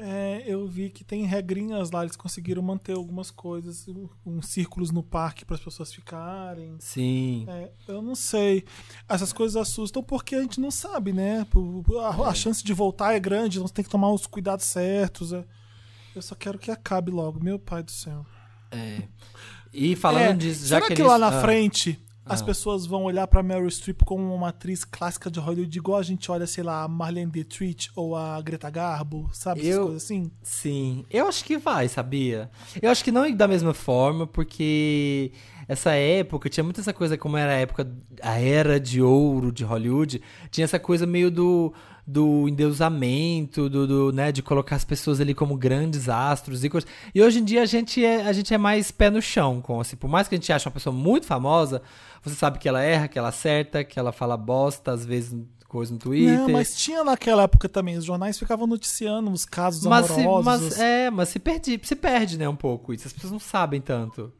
É, 0.04 0.44
eu 0.48 0.66
vi 0.68 0.90
que 0.90 1.04
tem 1.04 1.26
regrinhas 1.26 1.92
lá, 1.92 2.02
eles 2.04 2.16
conseguiram 2.16 2.62
manter 2.62 2.96
algumas 2.96 3.30
coisas, 3.30 3.88
um- 3.88 4.10
uns 4.26 4.48
círculos 4.48 4.90
no 4.90 5.04
parque 5.04 5.46
para 5.46 5.56
as 5.56 5.62
pessoas 5.62 5.94
ficarem. 5.94 6.76
Sim. 6.80 7.46
É, 7.48 7.72
eu 7.88 8.02
não 8.02 8.16
sei. 8.16 8.64
Essas 9.08 9.32
coisas 9.32 9.56
assustam 9.56 10.02
porque 10.02 10.34
a 10.36 10.42
gente 10.42 10.60
não 10.60 10.72
sabe, 10.72 11.14
né? 11.14 11.46
A, 12.02 12.30
a 12.30 12.34
chance 12.34 12.64
de 12.64 12.74
voltar 12.74 13.14
é 13.14 13.20
grande, 13.20 13.58
então 13.58 13.68
você 13.68 13.74
tem 13.76 13.86
que 13.86 13.92
tomar 13.92 14.12
os 14.12 14.26
cuidados 14.26 14.66
certos. 14.66 15.32
é. 15.34 15.46
Eu 16.16 16.22
só 16.22 16.34
quero 16.36 16.58
que 16.58 16.72
acabe 16.72 17.12
logo, 17.12 17.42
meu 17.44 17.60
pai 17.60 17.84
do 17.84 17.92
céu. 17.92 18.26
É. 18.72 19.04
E 19.74 19.96
falando 19.96 20.24
É, 20.24 20.34
disso, 20.34 20.66
já 20.66 20.78
será 20.78 20.88
que, 20.88 20.96
que, 20.96 21.02
eles- 21.02 21.12
lá 21.12 21.18
na 21.20 21.28
ah, 21.38 21.42
frente 21.42 21.98
as 22.26 22.42
Ah. 22.42 22.46
pessoas 22.46 22.86
vão 22.86 23.04
olhar 23.04 23.26
pra 23.28 23.42
Meryl 23.42 23.70
Streep 23.70 24.02
como 24.06 24.34
uma 24.34 24.50
atriz 24.50 24.84
clássica 24.86 25.30
de 25.32 25.40
Hollywood, 25.40 25.76
igual 25.78 25.98
a 26.00 26.04
gente 26.04 26.32
olha, 26.32 26.46
sei 26.46 26.64
lá, 26.64 26.84
a 26.84 26.88
Marlene 26.88 27.32
Dietrich 27.32 27.90
ou 27.96 28.16
a 28.16 28.40
Greta 28.42 28.70
Garbo, 28.70 29.30
sabe? 29.34 29.62
Essas 29.62 29.72
Eu- 29.76 29.84
coisas 29.86 30.04
assim. 30.04 30.32
Sim, 30.44 31.06
eu 31.10 31.28
acho 31.28 31.44
que 31.44 31.58
vai, 31.58 31.88
sabia? 31.88 32.50
Eu 32.82 32.92
acho 32.92 33.04
que 33.04 33.12
não 33.12 33.30
da 33.36 33.48
mesma 33.48 33.74
forma, 33.74 34.28
porque 34.28 35.32
essa 35.68 35.92
época 35.94 36.50
tinha 36.50 36.64
muito 36.64 36.80
essa 36.82 36.94
coisa, 36.94 37.18
como 37.18 37.38
era 37.38 37.52
a 37.54 37.56
época, 37.56 37.92
a 38.22 38.40
era 38.40 38.80
de 38.80 39.02
ouro 39.02 39.52
de 39.52 39.64
Hollywood, 39.64 40.22
tinha 40.50 40.66
essa 40.66 40.80
coisa 40.80 41.06
meio 41.08 41.32
do, 41.32 41.74
do 42.12 42.48
endeusamento, 42.50 43.70
do, 43.70 43.88
do, 43.88 44.12
né, 44.12 44.32
de 44.32 44.42
colocar 44.42 44.76
as 44.76 44.84
pessoas 44.84 45.22
ali 45.22 45.34
como 45.34 45.56
grandes 45.56 46.10
astros 46.10 46.64
e 46.64 46.70
coisas. 46.70 46.90
E 47.16 47.22
hoje 47.22 47.40
em 47.40 47.44
dia 47.44 47.62
a 47.62 47.66
gente 47.66 48.04
é, 48.04 48.26
a 48.28 48.34
gente 48.34 48.54
é 48.54 48.58
mais 48.58 48.92
pé 48.92 49.10
no 49.10 49.22
chão, 49.22 49.62
com 49.62 49.80
assim, 49.80 49.96
por 49.96 50.10
mais 50.10 50.28
que 50.28 50.36
a 50.36 50.38
gente 50.38 50.52
ache 50.52 50.68
uma 50.68 50.72
pessoa 50.74 50.94
muito 50.94 51.26
famosa, 51.26 51.82
você 52.22 52.36
sabe 52.36 52.60
que 52.60 52.68
ela 52.68 52.82
erra, 52.82 53.08
que 53.08 53.18
ela 53.18 53.30
acerta, 53.30 53.84
que 53.84 53.98
ela 53.98 54.12
fala 54.12 54.36
bosta, 54.36 54.92
às 54.92 55.06
vezes 55.06 55.34
coisa 55.70 55.94
no 55.94 56.00
Twitter. 56.00 56.38
Não, 56.38 56.50
mas 56.50 56.76
tinha 56.76 57.02
naquela 57.02 57.44
época 57.44 57.70
também, 57.70 57.96
os 57.96 58.04
jornais 58.04 58.38
ficavam 58.38 58.68
noticiando 58.68 59.32
os 59.32 59.46
casos 59.46 59.86
Mas, 59.86 60.08
se, 60.08 60.20
amorosos. 60.20 60.46
mas 60.46 60.62
os- 60.64 60.78
é, 60.80 61.10
mas 61.10 61.30
se 61.30 61.40
perde, 61.40 61.80
se 61.82 61.96
perde, 61.96 62.38
né, 62.38 62.50
um 62.50 62.56
pouco 62.58 62.94
isso. 62.94 63.08
As 63.08 63.14
pessoas 63.14 63.32
não 63.32 63.40
sabem 63.40 63.80
tanto. 63.80 64.34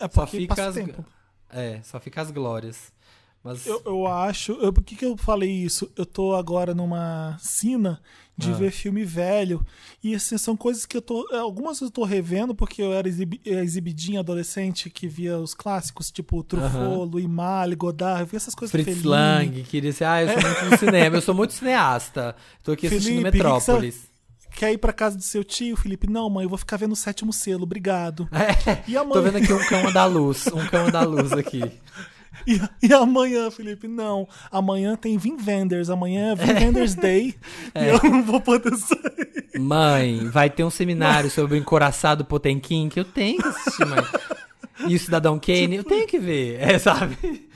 É 0.00 0.04
só 0.08 0.22
porque 0.22 0.38
fica 0.38 0.54
passa 0.56 0.68
as, 0.70 0.74
tempo. 0.74 1.04
É, 1.52 1.80
só 1.82 2.00
fica 2.00 2.22
as 2.22 2.30
glórias. 2.30 2.90
Mas 3.48 3.66
Eu, 3.66 3.82
eu 3.86 4.06
acho. 4.06 4.52
Eu, 4.52 4.72
por 4.72 4.82
que, 4.84 4.94
que 4.96 5.04
eu 5.04 5.16
falei 5.16 5.50
isso? 5.50 5.90
Eu 5.96 6.04
tô 6.06 6.34
agora 6.34 6.74
numa 6.74 7.36
sina 7.40 8.00
de 8.36 8.50
Ah. 8.50 8.54
ver 8.54 8.70
filme 8.70 9.04
velho. 9.04 9.64
E 10.04 10.14
assim, 10.14 10.38
são 10.38 10.56
coisas 10.56 10.86
que 10.86 10.96
eu 10.96 11.02
tô. 11.02 11.26
Algumas 11.34 11.80
eu 11.80 11.90
tô 11.90 12.04
revendo, 12.04 12.54
porque 12.54 12.80
eu 12.80 12.92
era 12.92 13.08
exibi, 13.08 13.40
eh, 13.44 13.62
exibidinha 13.64 14.20
adolescente 14.20 14.88
que 14.90 15.08
via 15.08 15.38
os 15.38 15.54
clássicos, 15.54 16.10
tipo 16.10 16.42
Truffaut. 16.44 17.10
Louis 17.10 17.26
Malle, 17.26 17.74
Godard. 17.74 18.20
Eu 18.20 18.26
vi 18.26 18.36
essas 18.36 18.54
coisas 18.54 18.70
Fritz 18.70 18.86
Fellini. 18.86 19.08
Lang 19.08 19.62
queria 19.64 19.92
ser, 19.92 20.04
ah, 20.04 20.22
eu 20.22 20.28
sou 20.28 20.40
muito 20.42 20.70
do 20.70 20.78
cinema, 20.78 21.16
eu 21.16 21.20
sou 21.22 21.34
muito 21.34 21.52
cineasta. 21.52 22.36
Tô 22.62 22.72
aqui 22.72 22.86
assistindo 22.86 23.06
Felipe, 23.22 23.24
que 23.32 23.38
que 23.38 23.44
Metrópolis. 23.44 23.94
você- 23.94 24.08
Quer 24.56 24.72
ir 24.72 24.78
pra 24.78 24.92
casa 24.92 25.16
do 25.16 25.22
seu 25.22 25.44
tio, 25.44 25.76
Felipe? 25.76 26.08
Não, 26.10 26.28
mãe, 26.28 26.42
eu 26.44 26.48
vou 26.48 26.58
ficar 26.58 26.76
vendo 26.76 26.92
o 26.92 26.96
sétimo 26.96 27.32
selo, 27.32 27.62
obrigado. 27.62 28.28
E 28.88 28.96
a 28.96 29.00
É, 29.00 29.04
Tô 29.04 29.08
mãe? 29.08 29.22
vendo 29.22 29.36
aqui 29.36 29.52
um 29.52 29.64
cão 29.68 29.92
da 29.92 30.04
luz, 30.04 30.46
um 30.48 30.66
cão 30.66 30.90
da 30.90 31.02
luz 31.02 31.32
aqui. 31.32 31.60
E, 32.46 32.60
e 32.82 32.92
amanhã, 32.92 33.50
Felipe? 33.50 33.88
Não. 33.88 34.28
Amanhã 34.50 34.96
tem 34.96 35.18
Vin 35.18 35.36
Vendors. 35.36 35.90
Amanhã 35.90 36.32
é 36.32 36.34
Vin 36.34 36.54
Vendors 36.54 36.94
Day. 36.96 37.34
É. 37.74 37.86
E 37.86 37.88
eu 37.88 38.10
não 38.10 38.22
vou 38.22 38.40
poder 38.40 38.74
sair. 38.76 39.58
Mãe, 39.58 40.28
vai 40.28 40.48
ter 40.48 40.64
um 40.64 40.70
seminário 40.70 41.30
sobre 41.30 41.54
o 41.54 41.58
encoraçado 41.58 42.24
Potemkin 42.24 42.88
que 42.88 43.00
eu 43.00 43.04
tenho 43.04 43.40
que 43.40 43.48
assistir, 43.48 43.86
mãe. 43.86 44.04
E 44.86 44.94
o 44.94 44.98
Cidadão 44.98 45.38
Kane, 45.38 45.76
eu 45.76 45.84
tenho 45.84 46.06
que 46.06 46.18
ver, 46.18 46.60
é, 46.60 46.78
sabe? 46.78 47.47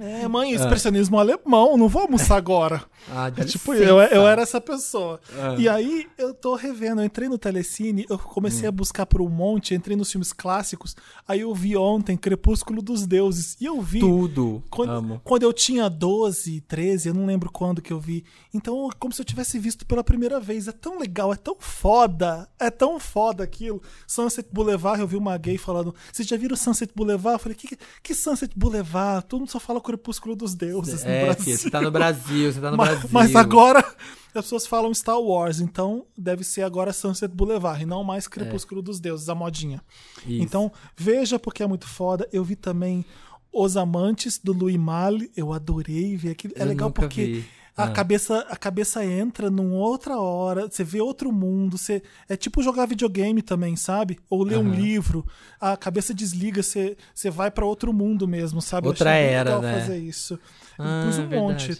É, 0.00 0.28
mãe, 0.28 0.52
expressionismo 0.52 1.18
alemão, 1.18 1.76
não 1.76 1.88
vou 1.88 2.02
almoçar 2.02 2.36
agora. 2.38 2.84
Ah, 3.10 3.30
É 3.36 3.44
tipo, 3.44 3.72
eu, 3.74 3.98
eu 4.00 4.26
era 4.26 4.42
essa 4.42 4.60
pessoa. 4.60 5.20
Ah. 5.38 5.54
E 5.58 5.68
aí, 5.68 6.06
eu 6.18 6.34
tô 6.34 6.54
revendo, 6.54 7.00
eu 7.00 7.04
entrei 7.04 7.28
no 7.28 7.38
Telecine, 7.38 8.04
eu 8.08 8.18
comecei 8.18 8.66
Hum. 8.66 8.68
a 8.68 8.72
buscar 8.72 9.06
por 9.06 9.20
um 9.22 9.28
monte, 9.28 9.74
entrei 9.74 9.96
nos 9.96 10.10
filmes 10.10 10.32
clássicos, 10.32 10.94
aí 11.26 11.40
eu 11.40 11.54
vi 11.54 11.76
ontem 11.76 12.16
Crepúsculo 12.16 12.82
dos 12.82 13.06
Deuses, 13.06 13.56
e 13.60 13.64
eu 13.64 13.80
vi... 13.80 14.00
Tudo, 14.00 14.62
Quando, 14.68 14.90
amo. 14.90 15.20
quando 15.24 15.42
eu 15.44 15.52
tinha 15.52 15.88
12, 15.88 16.60
13, 16.62 17.08
eu 17.08 17.14
não 17.14 17.24
lembro 17.24 17.50
quando 17.50 17.80
que 17.80 17.92
eu 17.92 18.00
vi. 18.00 18.24
Então, 18.52 18.88
é 18.88 18.94
como 18.98 19.14
se 19.14 19.20
eu 19.22 19.24
tivesse 19.24 19.58
visto 19.58 19.86
pela 19.86 20.04
primeira 20.04 20.38
vez. 20.40 20.68
É 20.68 20.72
tão 20.72 20.98
legal, 20.98 21.32
é 21.32 21.36
tão 21.36 21.56
foda. 21.58 22.48
É 22.58 22.70
tão 22.70 22.98
foda 23.00 23.42
aquilo. 23.44 23.80
Sunset 24.06 24.48
Boulevard, 24.52 25.00
eu 25.00 25.06
vi 25.06 25.16
uma 25.16 25.36
gay 25.38 25.56
falando. 25.56 25.94
Vocês 26.12 26.26
já 26.28 26.36
viram 26.36 26.56
Sunset 26.56 26.92
Boulevard? 26.94 27.34
Eu 27.34 27.38
falei, 27.38 27.56
que, 27.56 27.76
que 28.02 28.14
Sunset 28.14 28.52
Boulevard? 28.56 29.24
Todo 29.26 29.40
mundo 29.40 29.50
só 29.50 29.58
fala 29.60 29.78
fala 29.78 29.80
Crepúsculo 29.92 30.36
dos 30.36 30.54
Deuses 30.54 31.02
no 31.04 31.10
É, 31.10 31.24
Brasil. 31.24 31.44
filho, 31.44 31.58
você 31.58 31.70
tá 31.70 31.80
no 31.80 31.90
Brasil, 31.90 32.52
você 32.52 32.60
tá 32.60 32.70
no 32.70 32.76
mas, 32.78 32.88
Brasil. 32.90 33.08
mas 33.12 33.34
agora 33.36 33.78
as 33.80 34.32
pessoas 34.44 34.66
falam 34.66 34.92
Star 34.92 35.18
Wars, 35.18 35.60
então 35.60 36.04
deve 36.16 36.44
ser 36.44 36.62
agora 36.62 36.92
Sunset 36.92 37.34
Boulevard 37.34 37.82
e 37.82 37.86
não 37.86 38.04
mais 38.04 38.28
Crepúsculo 38.28 38.82
dos 38.82 39.00
Deuses, 39.00 39.28
a 39.28 39.34
modinha. 39.34 39.82
Isso. 40.26 40.42
Então 40.42 40.70
veja 40.96 41.38
porque 41.38 41.62
é 41.62 41.66
muito 41.66 41.86
foda. 41.88 42.28
Eu 42.32 42.44
vi 42.44 42.54
também 42.54 43.04
Os 43.52 43.76
Amantes 43.76 44.38
do 44.38 44.52
Louis 44.52 44.76
Malle, 44.76 45.30
eu 45.34 45.52
adorei 45.52 46.16
ver 46.16 46.30
aquilo. 46.32 46.52
É 46.56 46.62
Eu 46.62 46.66
legal 46.66 46.90
porque 46.90 47.24
vi. 47.24 47.44
A 47.78 47.84
Ah. 47.84 47.88
cabeça 47.90 48.40
a 48.50 48.56
cabeça 48.56 49.04
entra 49.04 49.48
numa 49.48 49.76
outra 49.76 50.18
hora, 50.18 50.68
você 50.68 50.82
vê 50.82 51.00
outro 51.00 51.30
mundo, 51.32 51.78
você 51.78 52.02
é 52.28 52.36
tipo 52.36 52.62
jogar 52.62 52.86
videogame 52.86 53.40
também, 53.40 53.76
sabe? 53.76 54.18
Ou 54.28 54.42
ler 54.42 54.58
um 54.58 54.66
Aham. 54.66 54.74
livro, 54.74 55.24
a 55.60 55.76
cabeça 55.76 56.12
desliga, 56.12 56.62
você 56.62 56.96
você 57.14 57.30
vai 57.30 57.50
pra 57.50 57.64
outro 57.64 57.92
mundo 57.92 58.26
mesmo, 58.26 58.60
sabe? 58.60 58.88
Outra 58.88 59.12
era, 59.12 59.50
legal 59.58 59.62
né? 59.62 59.80
fazer 59.80 59.98
isso. 59.98 60.38
Ah, 60.76 61.00
pus 61.04 61.18
um 61.18 61.28
monte. 61.28 61.78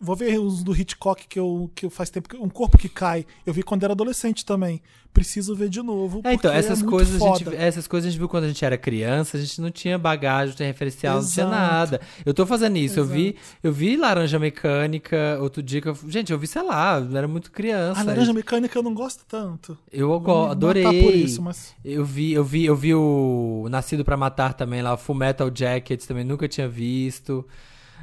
Vou 0.00 0.16
ver 0.16 0.38
uns 0.40 0.62
do 0.62 0.74
Hitchcock 0.74 1.26
que 1.28 1.38
eu, 1.38 1.70
que 1.74 1.86
eu 1.86 1.90
faz 1.90 2.10
tempo. 2.10 2.28
que- 2.28 2.36
Um 2.36 2.48
corpo 2.48 2.76
que 2.78 2.88
cai. 2.88 3.24
Eu 3.46 3.52
vi 3.52 3.62
quando 3.62 3.84
era 3.84 3.92
adolescente 3.92 4.44
também. 4.44 4.80
Preciso 5.12 5.54
ver 5.54 5.68
de 5.68 5.80
novo. 5.82 6.20
É, 6.22 6.34
então, 6.34 6.52
essas, 6.52 6.82
é 6.82 6.84
coisas 6.84 7.20
a 7.20 7.26
gente, 7.26 7.56
essas 7.56 7.86
coisas 7.88 8.06
a 8.06 8.10
gente 8.10 8.18
viu 8.18 8.28
quando 8.28 8.44
a 8.44 8.48
gente 8.48 8.64
era 8.64 8.76
criança, 8.76 9.36
a 9.36 9.40
gente 9.40 9.60
não 9.60 9.70
tinha 9.70 9.98
bagagem, 9.98 10.48
não 10.50 10.56
tinha 10.56 10.66
referencial, 10.68 11.20
não 11.22 11.28
tinha 11.28 11.46
Exato. 11.46 11.50
nada. 11.60 12.00
Eu 12.24 12.34
tô 12.34 12.44
fazendo 12.46 12.76
isso, 12.76 13.00
eu 13.00 13.04
vi, 13.06 13.34
eu 13.62 13.72
vi 13.72 13.96
Laranja 13.96 14.38
Mecânica, 14.38 15.38
outro 15.40 15.62
dia 15.62 15.80
que 15.80 15.88
eu, 15.88 15.96
gente, 16.08 16.32
eu 16.32 16.38
vi, 16.38 16.46
sei 16.46 16.62
lá, 16.62 16.98
eu 17.00 17.16
era 17.16 17.26
muito 17.26 17.50
criança. 17.50 18.00
A 18.00 18.04
laranja 18.04 18.32
mecânica 18.32 18.78
eu 18.78 18.82
não 18.82 18.94
gosto 18.94 19.24
tanto. 19.26 19.76
Eu 19.90 20.20
me 20.20 20.30
adorei. 20.50 21.02
por 21.02 21.14
isso, 21.14 21.40
mas- 21.42 21.74
Eu 21.84 22.04
vi, 22.04 22.32
eu 22.32 22.44
vi, 22.44 22.64
eu 22.66 22.76
vi 22.76 22.94
o 22.94 23.66
Nascido 23.70 24.04
pra 24.04 24.16
Matar 24.16 24.52
também 24.54 24.82
lá, 24.82 24.92
o 24.94 24.98
Full 24.98 25.14
Metal 25.16 25.50
Jacket 25.52 26.04
também 26.04 26.22
nunca 26.24 26.46
tinha 26.46 26.68
visto. 26.68 27.44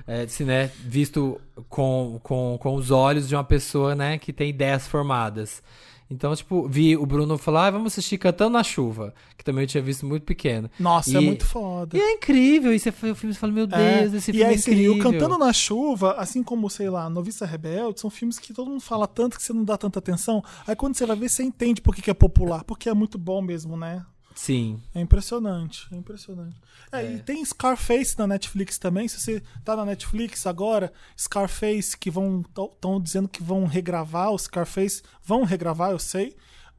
É, 0.07 0.21
assim, 0.21 0.43
né, 0.43 0.67
visto 0.79 1.41
com, 1.67 2.19
com, 2.21 2.57
com 2.61 2.75
os 2.75 2.91
olhos 2.91 3.27
de 3.27 3.35
uma 3.35 3.43
pessoa, 3.43 3.95
né, 3.95 4.17
que 4.19 4.31
tem 4.31 4.49
ideias 4.49 4.87
formadas. 4.87 5.63
Então, 6.07 6.35
tipo, 6.35 6.67
vi 6.67 6.95
o 6.95 7.03
Bruno 7.03 7.35
falar, 7.35 7.65
ah, 7.65 7.71
vamos 7.71 7.93
assistir 7.93 8.19
Cantando 8.19 8.51
na 8.51 8.63
Chuva, 8.63 9.11
que 9.35 9.43
também 9.43 9.63
eu 9.63 9.67
tinha 9.67 9.81
visto 9.81 10.05
muito 10.05 10.21
pequeno. 10.21 10.69
Nossa, 10.77 11.17
é 11.17 11.21
E- 11.21 11.25
muito 11.25 11.43
foda. 11.43 11.97
E 11.97 11.99
é 11.99 12.13
incrível, 12.13 12.71
e 12.71 12.77
você 12.77 12.91
foi 12.91 13.09
o 13.09 13.15
filme 13.15 13.33
e 13.33 13.37
fala, 13.37 13.51
meu 13.51 13.67
É, 13.71 14.01
Deus, 14.01 14.13
esse 14.13 14.29
e 14.29 14.33
filme 14.35 14.43
aí, 14.43 14.51
é 14.51 14.59
assim, 14.59 14.71
incrível. 14.73 14.93
o 14.93 14.99
Cantando 14.99 15.37
na 15.39 15.51
Chuva, 15.51 16.11
assim 16.13 16.43
como, 16.43 16.69
sei 16.69 16.91
lá, 16.91 17.09
Noviça 17.09 17.43
Rebelde, 17.43 17.99
são 17.99 18.11
filmes 18.11 18.37
que 18.37 18.53
todo 18.53 18.69
mundo 18.69 18.81
fala 18.81 19.07
tanto 19.07 19.37
que 19.37 19.41
você 19.43 19.53
não 19.53 19.63
dá 19.63 19.75
tanta 19.75 19.97
atenção. 19.97 20.43
Aí 20.67 20.75
quando 20.75 20.95
você 20.95 21.07
vai 21.07 21.15
ver, 21.15 21.27
você 21.29 21.41
entende 21.41 21.81
por 21.81 21.95
que, 21.95 22.03
que 22.03 22.11
é 22.11 22.13
popular. 22.13 22.63
Porque 22.63 22.87
é 22.87 22.93
muito 22.93 23.17
bom 23.17 23.41
mesmo, 23.41 23.75
né? 23.75 24.05
Sim. 24.35 24.81
É 24.93 24.99
impressionante, 24.99 25.87
é 25.91 25.95
impressionante. 25.95 26.55
É, 26.91 27.13
E 27.13 27.19
tem 27.19 27.43
Scarface 27.43 28.19
na 28.19 28.27
Netflix 28.27 28.77
também. 28.77 29.07
Se 29.07 29.19
você 29.19 29.41
tá 29.63 29.75
na 29.75 29.85
Netflix 29.85 30.45
agora, 30.45 30.91
Scarface, 31.17 31.97
que 31.97 32.11
vão. 32.11 32.41
estão 32.41 33.01
dizendo 33.01 33.29
que 33.29 33.41
vão 33.41 33.65
regravar 33.65 34.31
o 34.31 34.37
Scarface. 34.37 35.01
Vão 35.23 35.43
regravar, 35.43 35.91
eu 35.91 35.99
sei. 35.99 36.35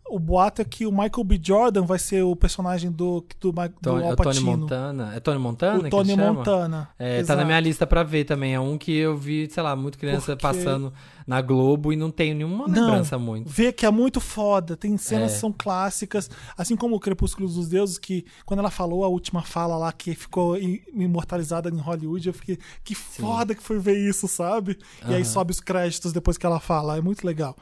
O 0.09 0.21
boato 0.21 0.63
é 0.63 0.65
que 0.65 0.87
o 0.87 0.91
Michael 0.93 1.25
B. 1.25 1.41
Jordan 1.43 1.83
vai 1.83 1.99
ser 1.99 2.23
o 2.23 2.37
personagem 2.37 2.93
do, 2.93 3.25
do, 3.41 3.51
do 3.51 3.69
Tony, 3.83 4.03
é 4.03 4.07
Al 4.07 4.13
o 4.13 4.17
Tony. 4.17 4.41
Montana. 4.41 5.13
É 5.17 5.21
Tony 5.21 5.39
Montana? 5.39 5.79
O 5.81 5.83
que 5.83 5.91
Tony? 5.91 6.17
Montana, 6.17 6.89
É, 6.99 7.15
tá 7.17 7.21
exato. 7.21 7.41
na 7.41 7.45
minha 7.45 7.59
lista 7.61 7.87
pra 7.87 8.03
ver 8.05 8.25
também. 8.25 8.55
É 8.55 8.61
um 8.61 8.79
que 8.79 8.93
eu 8.97 9.17
vi, 9.17 9.49
sei 9.51 9.63
lá, 9.63 9.75
muito 9.75 9.99
criança 9.99 10.37
Porque- 10.37 10.43
passando 10.43 10.93
na 11.27 11.41
Globo 11.43 11.93
e 11.93 11.97
não 11.97 12.09
tenho 12.11 12.37
nenhuma 12.37 12.69
Não, 12.69 12.87
lembrança 12.87 13.19
muito. 13.19 13.51
vê 13.51 13.73
que 13.73 13.85
é 13.85 13.91
muito 13.91 14.21
foda. 14.21 14.77
Tem 14.77 14.97
cenas 14.97 15.33
É. 15.33 15.35
que 15.35 15.41
são 15.41 15.53
clássicas, 15.53 16.31
assim 16.57 16.77
como 16.77 16.95
o 16.95 17.01
Crepúsculo 17.01 17.49
dos 17.49 17.67
Deuses, 17.69 17.99
que 17.99 18.25
quando 18.45 18.61
ela 18.61 18.71
falou 18.71 19.05
a 19.05 19.09
última 19.09 19.43
fala 19.43 19.77
lá, 19.77 19.91
que 19.93 20.15
ficou 20.15 20.57
imortalizada 20.95 21.69
em 21.69 21.79
Hollywood, 21.79 22.29
eu 22.29 22.33
fiquei, 22.35 22.59
que 22.85 22.95
foda 22.95 23.55
que 23.55 23.63
foi 23.63 23.79
ver 23.81 23.99
isso, 23.99 24.29
sabe? 24.29 24.79
E 25.09 25.15
aí 25.15 25.25
sobe 25.25 25.51
os 25.51 25.61
créditos 25.61 26.13
depois 26.13 26.39
que 26.39 26.47
ela 26.47 26.61
fala, 26.61 26.97
é 26.97 27.01
muito 27.01 27.27
legal. 27.27 27.57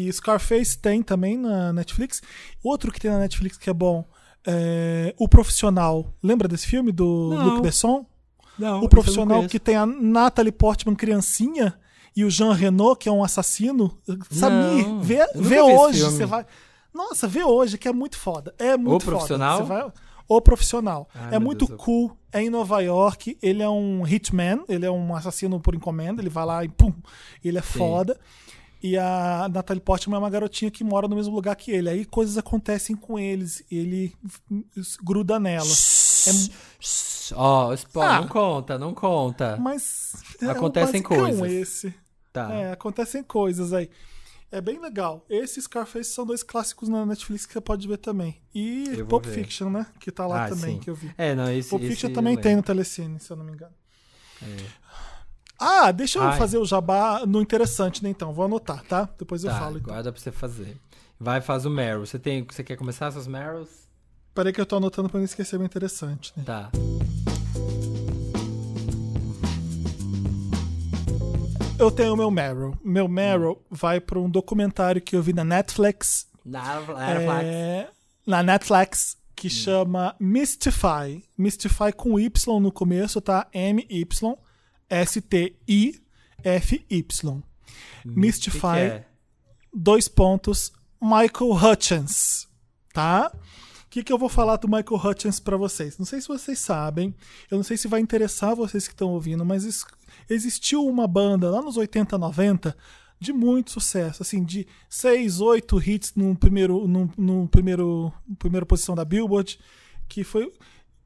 E 0.00 0.12
Scarface 0.12 0.78
tem 0.78 1.02
também 1.02 1.36
na 1.36 1.72
Netflix. 1.72 2.22
Outro 2.62 2.92
que 2.92 3.00
tem 3.00 3.10
na 3.10 3.18
Netflix 3.18 3.56
que 3.56 3.68
é 3.68 3.72
bom, 3.74 4.04
é 4.46 5.12
O 5.18 5.28
Profissional. 5.28 6.14
Lembra 6.22 6.46
desse 6.46 6.66
filme 6.68 6.92
do 6.92 7.30
Não. 7.34 7.44
Luc 7.48 7.62
Besson? 7.62 8.06
Não, 8.58 8.82
o 8.82 8.88
profissional 8.88 9.46
que 9.46 9.58
tem 9.60 9.76
a 9.76 9.86
Natalie 9.86 10.50
Portman 10.50 10.94
criancinha 10.96 11.78
e 12.16 12.24
o 12.24 12.30
Jean 12.30 12.52
Renault, 12.52 12.98
que 12.98 13.08
é 13.08 13.12
um 13.12 13.22
assassino. 13.22 13.96
Samir, 14.30 14.88
Não, 14.88 15.00
vê, 15.00 15.24
vê 15.36 15.60
hoje. 15.60 16.02
Você 16.02 16.26
vai. 16.26 16.44
Nossa, 16.92 17.28
vê 17.28 17.44
hoje, 17.44 17.78
que 17.78 17.86
é 17.86 17.92
muito 17.92 18.16
foda. 18.18 18.52
É 18.58 18.76
muito 18.76 19.04
foda. 19.04 19.16
Profissional? 19.16 19.64
Vai- 19.64 19.92
O 20.26 20.40
profissional. 20.40 21.08
Ai, 21.14 21.36
é 21.36 21.38
muito 21.38 21.66
Deus, 21.66 21.70
eu- 21.70 21.76
cool. 21.84 22.16
É 22.32 22.42
em 22.42 22.50
Nova 22.50 22.80
York. 22.80 23.38
Ele 23.40 23.62
é 23.62 23.68
um 23.68 24.04
hitman. 24.06 24.64
Ele 24.68 24.84
é 24.84 24.90
um 24.90 25.14
assassino 25.14 25.60
por 25.60 25.74
encomenda. 25.76 26.20
Ele 26.20 26.28
vai 26.28 26.44
lá 26.44 26.64
e 26.64 26.68
pum. 26.68 26.92
Ele 27.44 27.58
é 27.58 27.62
foda. 27.62 28.18
E 28.82 28.96
a 28.96 29.48
Natalie 29.52 29.80
Portman 29.82 30.16
é 30.16 30.18
uma 30.18 30.30
garotinha 30.30 30.70
que 30.70 30.84
mora 30.84 31.08
no 31.08 31.16
mesmo 31.16 31.34
lugar 31.34 31.56
que 31.56 31.70
ele. 31.72 31.88
Aí 31.90 32.04
coisas 32.04 32.38
acontecem 32.38 32.94
com 32.94 33.18
eles. 33.18 33.62
E 33.70 33.76
ele 33.78 34.14
gruda 35.02 35.38
nela. 35.40 35.66
É 35.66 36.30
Ó, 37.34 37.74
spo- 37.76 38.00
Ah. 38.00 38.20
não 38.20 38.28
conta, 38.28 38.78
não 38.78 38.94
conta. 38.94 39.56
Mas 39.60 40.14
é 40.40 40.46
um 40.46 40.50
Acontecem 40.50 41.02
coisas. 41.02 41.52
esse. 41.52 41.94
Tá. 42.32 42.52
É, 42.52 42.72
acontecem 42.72 43.22
coisas 43.22 43.72
aí. 43.72 43.90
É 44.50 44.60
bem 44.62 44.80
legal. 44.80 45.26
Esse 45.28 45.58
e 45.58 45.62
Scarface 45.62 46.10
são 46.10 46.24
dois 46.24 46.42
clássicos 46.42 46.88
na 46.88 47.04
Netflix 47.04 47.44
que 47.44 47.52
você 47.52 47.60
pode 47.60 47.86
ver 47.86 47.98
também. 47.98 48.40
E 48.54 49.04
Pulp 49.06 49.26
ver. 49.26 49.32
Fiction, 49.44 49.68
né? 49.68 49.86
Que 50.00 50.10
tá 50.10 50.26
lá 50.26 50.46
Ah, 50.46 50.48
também, 50.48 50.76
sim. 50.76 50.80
que 50.80 50.88
eu 50.88 50.94
vi. 50.94 51.12
É, 51.18 51.34
não, 51.34 51.50
esse- 51.52 51.68
Pulp 51.68 51.82
esse 51.82 51.90
Fiction 51.90 52.12
também 52.14 52.34
tem 52.36 52.56
no 52.56 52.62
Telecine, 52.62 53.20
se 53.20 53.30
eu 53.30 53.36
não 53.36 53.44
me 53.44 53.52
engano. 53.52 53.74
Ah, 55.58 55.90
deixa 55.90 56.18
eu 56.18 56.22
Ai. 56.22 56.38
fazer 56.38 56.58
o 56.58 56.64
jabá 56.64 57.24
no 57.26 57.40
interessante, 57.42 58.02
né? 58.02 58.10
Então, 58.10 58.32
vou 58.32 58.44
anotar, 58.44 58.82
tá? 58.84 59.08
Depois 59.18 59.42
eu 59.42 59.50
Tá, 59.50 59.58
falo. 59.58 59.78
Então. 59.78 59.92
guarda 59.92 60.12
pra 60.12 60.20
você 60.20 60.30
fazer. 60.30 60.76
Vai, 61.18 61.40
faz 61.40 61.66
o 61.66 61.70
Meryl. 61.70 62.06
Você, 62.06 62.18
tem, 62.18 62.44
você 62.48 62.62
quer 62.62 62.76
começar 62.76 63.10
suas 63.10 63.26
Meryls? 63.26 63.88
Peraí 64.34 64.52
que 64.52 64.60
eu 64.60 64.66
tô 64.66 64.76
anotando 64.76 65.08
pra 65.08 65.18
não 65.18 65.24
esquecer 65.24 65.58
o 65.58 65.64
interessante, 65.64 66.32
né? 66.36 66.44
Tá. 66.46 66.70
Eu 71.78 71.90
tenho 71.90 72.14
o 72.14 72.16
meu 72.16 72.30
Meryl. 72.30 72.76
Meu 72.84 73.08
Meryl 73.08 73.60
vai 73.70 74.00
pra 74.00 74.18
um 74.18 74.28
documentário 74.28 75.00
que 75.00 75.14
eu 75.16 75.22
vi 75.22 75.32
na 75.32 75.44
Netflix 75.44 76.26
Na, 76.44 76.80
É, 77.44 77.88
na 78.26 78.42
Netflix, 78.42 79.16
que 79.34 79.48
chama 79.48 80.14
Mystify. 80.18 81.22
Mystify 81.36 81.92
com 81.96 82.18
Y 82.18 82.60
no 82.60 82.72
começo, 82.72 83.20
tá? 83.20 83.46
M-Y-S-T-I-F-Y. 84.90 86.02
Mystify, 88.04 88.60
que 88.60 88.78
é? 88.78 89.04
dois 89.74 90.08
pontos, 90.08 90.72
Michael 91.00 91.52
Hutchins, 91.52 92.48
tá? 92.92 93.30
O 93.34 93.38
que, 93.90 94.02
que 94.02 94.12
eu 94.12 94.18
vou 94.18 94.28
falar 94.28 94.56
do 94.56 94.68
Michael 94.68 95.00
Hutchins 95.04 95.40
pra 95.40 95.56
vocês? 95.56 95.96
Não 95.98 96.04
sei 96.06 96.20
se 96.20 96.28
vocês 96.28 96.58
sabem, 96.58 97.14
eu 97.50 97.56
não 97.56 97.64
sei 97.64 97.76
se 97.76 97.88
vai 97.88 98.00
interessar 98.00 98.54
vocês 98.54 98.86
que 98.86 98.94
estão 98.94 99.10
ouvindo, 99.10 99.44
mas 99.44 99.84
existiu 100.28 100.86
uma 100.86 101.06
banda 101.06 101.50
lá 101.50 101.62
nos 101.62 101.76
80, 101.76 102.16
90 102.18 102.76
de 103.20 103.32
muito 103.32 103.72
sucesso, 103.72 104.22
assim, 104.22 104.44
de 104.44 104.66
6, 104.88 105.40
8 105.40 105.90
hits 105.90 106.14
no 106.14 106.36
primeiro, 106.36 106.86
no, 106.86 107.10
no 107.16 107.48
primeiro, 107.48 108.12
primeira 108.38 108.64
posição 108.64 108.94
da 108.94 109.04
Billboard, 109.04 109.58
que 110.08 110.22
foi. 110.22 110.52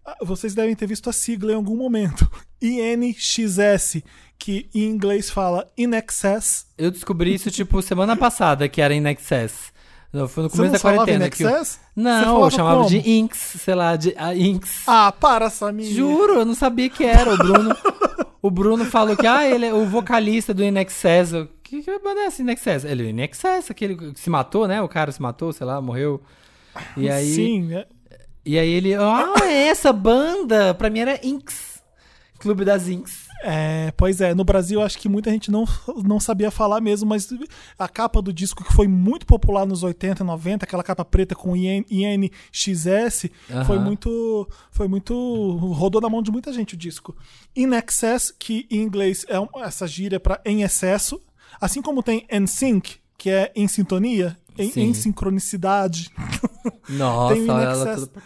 Ah, 0.04 0.16
Vocês 0.22 0.54
devem 0.54 0.74
ter 0.74 0.86
visto 0.86 1.08
a 1.08 1.12
sigla 1.12 1.52
em 1.52 1.56
algum 1.56 1.76
momento. 1.76 2.30
INXS, 2.62 4.02
que 4.38 4.68
em 4.74 4.84
inglês 4.84 5.30
fala 5.30 5.70
In 5.76 5.92
Excess. 5.94 6.66
Eu 6.78 6.90
descobri 6.90 7.34
isso, 7.34 7.50
tipo, 7.50 7.80
semana 7.82 8.16
passada, 8.16 8.68
que 8.68 8.80
era 8.80 8.94
In 8.94 9.06
Excess. 9.08 9.72
Não, 10.12 10.28
foi 10.28 10.42
no 10.42 10.50
começo 10.50 10.72
da 10.72 10.78
quarentena. 10.78 11.26
In 11.26 11.30
que 11.30 11.42
eu- 11.42 11.62
Não, 11.96 12.44
eu 12.44 12.50
chamava 12.50 12.76
como? 12.84 12.88
de 12.90 12.98
Inks, 13.10 13.38
sei 13.60 13.74
lá, 13.74 13.96
de 13.96 14.14
a 14.16 14.34
Inks. 14.36 14.82
Ah, 14.86 15.10
para, 15.10 15.48
Samir. 15.48 15.86
Juro, 15.90 16.34
eu 16.34 16.44
não 16.44 16.54
sabia 16.54 16.90
que 16.90 17.02
era. 17.02 17.32
O 17.32 17.36
Bruno, 17.38 17.76
o 18.42 18.50
Bruno 18.50 18.84
falou 18.84 19.16
que, 19.16 19.26
ah, 19.26 19.48
ele 19.48 19.64
é 19.66 19.72
o 19.72 19.86
vocalista 19.86 20.52
do 20.52 20.62
In 20.62 20.76
Excess. 20.78 21.32
Eu, 21.32 21.48
que, 21.62 21.82
que 21.82 21.98
banda 21.98 22.20
é 22.20 22.24
essa 22.26 22.42
In 22.42 22.50
Excess? 22.50 22.84
Ele, 22.86 23.08
In 23.08 23.20
Excess, 23.22 23.70
aquele 23.70 23.96
que 23.96 24.20
se 24.20 24.28
matou, 24.28 24.68
né? 24.68 24.82
O 24.82 24.88
cara 24.88 25.10
se 25.10 25.22
matou, 25.22 25.50
sei 25.50 25.66
lá, 25.66 25.80
morreu. 25.80 26.20
E 26.94 27.08
aí, 27.08 27.34
Sim, 27.34 27.72
é- 27.74 27.86
e 28.44 28.58
aí 28.58 28.68
ele, 28.68 28.94
ah, 28.94 29.34
é 29.42 29.68
essa 29.68 29.92
banda? 29.92 30.74
Pra 30.74 30.90
mim 30.90 31.00
era 31.00 31.24
Inks. 31.24 31.82
Clube 32.38 32.64
das 32.64 32.88
Inks. 32.88 33.28
É, 33.44 33.92
pois 33.96 34.20
é, 34.20 34.34
no 34.34 34.44
Brasil 34.44 34.80
acho 34.80 34.96
que 34.98 35.08
muita 35.08 35.30
gente 35.30 35.50
não, 35.50 35.64
não 36.04 36.20
sabia 36.20 36.50
falar 36.50 36.80
mesmo, 36.80 37.08
mas 37.08 37.28
a 37.76 37.88
capa 37.88 38.22
do 38.22 38.32
disco 38.32 38.62
que 38.62 38.72
foi 38.72 38.86
muito 38.86 39.26
popular 39.26 39.66
nos 39.66 39.82
80 39.82 40.22
e 40.22 40.26
90, 40.26 40.64
aquela 40.64 40.84
capa 40.84 41.04
preta 41.04 41.34
com 41.34 41.56
IN, 41.56 41.84
INXS, 41.90 43.26
foi 43.66 43.78
muito. 43.80 44.48
Foi 44.70 44.86
muito. 44.86 45.56
rodou 45.72 46.00
na 46.00 46.08
mão 46.08 46.22
de 46.22 46.30
muita 46.30 46.52
gente 46.52 46.74
o 46.74 46.76
disco. 46.76 47.16
In 47.54 47.74
Excess, 47.74 48.32
que 48.36 48.66
em 48.70 48.80
inglês 48.80 49.26
é 49.28 49.36
essa 49.64 49.86
gíria 49.88 50.20
para 50.20 50.40
em 50.44 50.62
excesso, 50.62 51.20
assim 51.60 51.82
como 51.82 52.02
tem 52.02 52.26
NSYNC, 52.30 53.00
que 53.18 53.28
é 53.28 53.52
em 53.56 53.66
sintonia, 53.66 54.38
em, 54.56 54.70
em 54.76 54.94
sincronicidade. 54.94 56.10
Nossa, 56.88 57.34
Tem 57.34 57.44
o 57.48 57.52
olha 57.52 57.62
In 57.62 57.64
ela 57.66 57.92
Excess. 57.92 58.08
toda... 58.08 58.22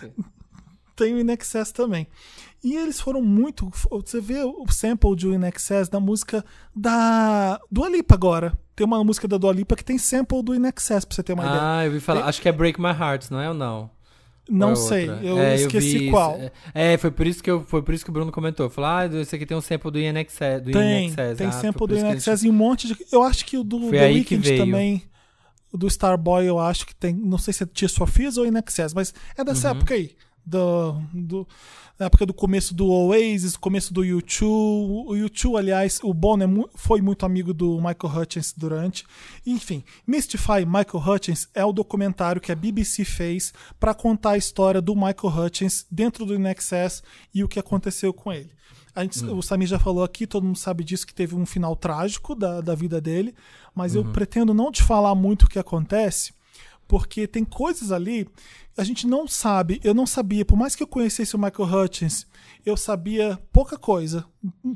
tem 0.96 1.14
o 1.14 1.72
também. 1.74 2.06
E 2.64 2.74
eles 2.74 3.00
foram 3.00 3.22
muito. 3.22 3.70
Você 3.90 4.20
vê 4.20 4.42
o 4.42 4.64
sample 4.70 5.14
de 5.14 5.28
In 5.28 5.44
Excess 5.46 5.88
da 5.88 6.00
música 6.00 6.44
da 6.74 7.60
Dua 7.70 7.88
Lipa 7.88 8.14
agora. 8.14 8.58
Tem 8.74 8.84
uma 8.86 9.02
música 9.04 9.28
da 9.28 9.36
Dua 9.38 9.52
Lipa 9.52 9.76
que 9.76 9.84
tem 9.84 9.98
sample 9.98 10.42
do 10.42 10.54
In 10.54 10.66
Excess, 10.66 11.04
pra 11.04 11.14
você 11.14 11.22
ter 11.22 11.32
uma 11.34 11.44
ideia. 11.44 11.60
Ah, 11.62 11.84
eu 11.86 11.92
vi 11.92 12.00
falar. 12.00 12.20
Tem- 12.20 12.28
Acho 12.28 12.42
que 12.42 12.48
é 12.48 12.52
Break 12.52 12.80
My 12.80 12.88
Heart, 12.88 13.30
não 13.30 13.40
é 13.40 13.48
ou 13.48 13.54
não? 13.54 13.90
Não 14.48 14.70
é 14.72 14.76
sei, 14.76 15.08
eu 15.22 15.38
É, 15.38 15.56
esqueci 15.56 15.98
vi 15.98 16.10
qual. 16.10 16.38
isso. 16.38 16.50
É, 16.72 16.96
foi 16.96 17.10
por 17.10 17.26
isso 17.26 17.42
que 17.42 17.50
eu, 17.50 17.64
foi 17.64 17.82
por 17.82 17.92
isso 17.92 18.04
que 18.04 18.10
o 18.10 18.12
Bruno 18.12 18.30
comentou. 18.30 18.70
Falou: 18.70 18.90
"Ah, 18.90 19.06
esse 19.06 19.34
aqui 19.34 19.44
tem 19.44 19.56
um 19.56 19.60
sample 19.60 19.90
do 19.90 19.98
INXS, 19.98 20.62
do 20.62 20.70
Tem, 20.70 21.06
INXS. 21.08 21.36
tem 21.36 21.46
ah, 21.48 21.52
sample 21.52 21.86
do 21.88 21.94
isso 21.94 22.04
que 22.04 22.10
In 22.12 22.12
a 22.12 22.14
gente- 22.36 22.46
e 22.46 22.50
um 22.50 22.52
monte 22.52 22.86
de. 22.86 22.96
Eu 23.10 23.22
acho 23.24 23.44
que 23.44 23.58
o 23.58 23.64
do 23.64 23.80
Foi 23.88 23.98
The 23.98 24.06
Weeknd 24.06 24.56
também. 24.56 25.02
Do 25.72 25.86
Starboy 25.88 26.46
eu 26.46 26.58
acho 26.58 26.86
que 26.86 26.94
tem. 26.94 27.14
Não 27.14 27.38
sei 27.38 27.52
se 27.52 27.62
é 27.62 27.66
Tears 27.66 27.94
for 27.94 28.06
Fears 28.08 28.36
ou 28.36 28.46
In 28.46 28.56
Excess, 28.56 28.94
mas 28.94 29.12
é 29.36 29.44
dessa 29.44 29.70
Uhum. 29.72 29.76
época 29.78 29.94
aí. 29.94 30.16
Do, 30.48 31.02
do, 31.12 31.48
na 31.98 32.06
época 32.06 32.24
do 32.24 32.32
começo 32.32 32.72
do 32.72 32.86
Oasis, 32.86 33.56
começo 33.56 33.92
do 33.92 34.02
U2. 34.02 34.46
O 34.46 35.12
U2, 35.12 35.58
aliás, 35.58 35.98
o 36.04 36.14
Bono 36.14 36.44
é 36.44 36.46
mu- 36.46 36.70
foi 36.76 37.00
muito 37.02 37.26
amigo 37.26 37.52
do 37.52 37.78
Michael 37.78 38.16
Hutchins 38.22 38.54
durante. 38.56 39.04
Enfim, 39.44 39.82
Mystify 40.06 40.64
Michael 40.64 41.02
Hutchins 41.04 41.48
é 41.52 41.64
o 41.64 41.72
documentário 41.72 42.40
que 42.40 42.52
a 42.52 42.54
BBC 42.54 43.04
fez 43.04 43.52
para 43.80 43.92
contar 43.92 44.30
a 44.30 44.38
história 44.38 44.80
do 44.80 44.94
Michael 44.94 45.36
Hutchins 45.46 45.84
dentro 45.90 46.24
do 46.24 46.36
In 46.36 46.46
Excess 46.46 47.02
e 47.34 47.42
o 47.42 47.48
que 47.48 47.58
aconteceu 47.58 48.14
com 48.14 48.32
ele. 48.32 48.52
Gente- 49.02 49.24
O 49.24 49.42
Samir 49.42 49.68
já 49.68 49.78
falou 49.78 50.02
aqui, 50.04 50.26
todo 50.26 50.44
mundo 50.44 50.58
sabe 50.58 50.82
disso, 50.84 51.06
que 51.06 51.14
teve 51.14 51.34
um 51.34 51.44
final 51.46 51.74
trágico 51.76 52.34
da, 52.34 52.60
da 52.60 52.74
vida 52.74 53.00
dele, 53.00 53.34
mas 53.74 53.94
eu 53.94 54.04
pretendo 54.12 54.54
não 54.54 54.70
te 54.72 54.82
falar 54.82 55.14
muito 55.14 55.44
o 55.44 55.48
que 55.48 55.58
acontece, 55.58 56.32
porque 56.88 57.26
tem 57.26 57.44
coisas 57.44 57.92
ali 57.92 58.28
a 58.78 58.84
gente 58.84 59.06
não 59.06 59.26
sabe. 59.26 59.80
Eu 59.82 59.94
não 59.94 60.06
sabia, 60.06 60.44
por 60.44 60.56
mais 60.56 60.76
que 60.76 60.82
eu 60.82 60.86
conhecesse 60.86 61.34
o 61.34 61.38
Michael 61.38 61.68
Hutchins, 61.84 62.26
eu 62.64 62.76
sabia 62.76 63.38
pouca 63.50 63.78
coisa, 63.78 64.24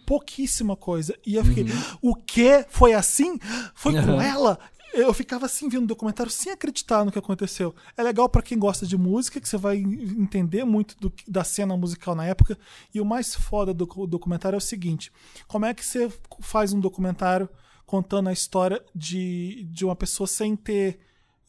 pouquíssima 0.07 0.75
coisa. 0.77 1.15
E 1.27 1.35
eu 1.35 1.45
fiquei, 1.45 1.67
o 2.01 2.15
que? 2.15 2.65
Foi 2.69 2.93
assim? 2.95 3.39
Foi 3.75 3.93
com 3.93 4.13
Uhum. 4.13 4.21
ela? 4.21 4.59
Eu 4.93 5.13
ficava 5.15 5.47
assim 5.47 5.69
vendo 5.69 5.85
o 5.85 5.87
documentário 5.87 6.31
sem 6.33 6.53
acreditar 6.53 7.05
no 7.05 7.13
que 7.13 7.19
aconteceu. 7.19 7.75
É 7.97 8.03
legal 8.03 8.29
pra 8.29 8.43
quem 8.43 8.59
gosta 8.59 8.87
de 8.87 8.97
música, 8.97 9.41
que 9.41 9.49
você 9.49 9.57
vai 9.57 9.77
entender 9.79 10.65
muito 10.65 10.97
do 10.99 11.13
da 11.29 11.45
cena 11.45 11.77
musical 11.77 12.15
na 12.15 12.27
época. 12.27 12.59
E 12.93 13.01
o 13.01 13.05
mais 13.05 13.35
foda 13.35 13.73
do 13.73 13.87
documentário 14.07 14.57
é 14.57 14.59
o 14.59 14.61
seguinte: 14.61 15.13
como 15.47 15.65
é 15.67 15.73
que 15.75 15.85
você 15.85 16.11
faz 16.41 16.73
um 16.73 16.81
documentário 16.81 17.49
contando 17.87 18.29
a 18.29 18.33
história 18.33 18.83
de, 18.95 19.67
de 19.71 19.85
uma 19.85 19.97
pessoa 19.97 20.27
sem 20.27 20.55
ter 20.57 20.99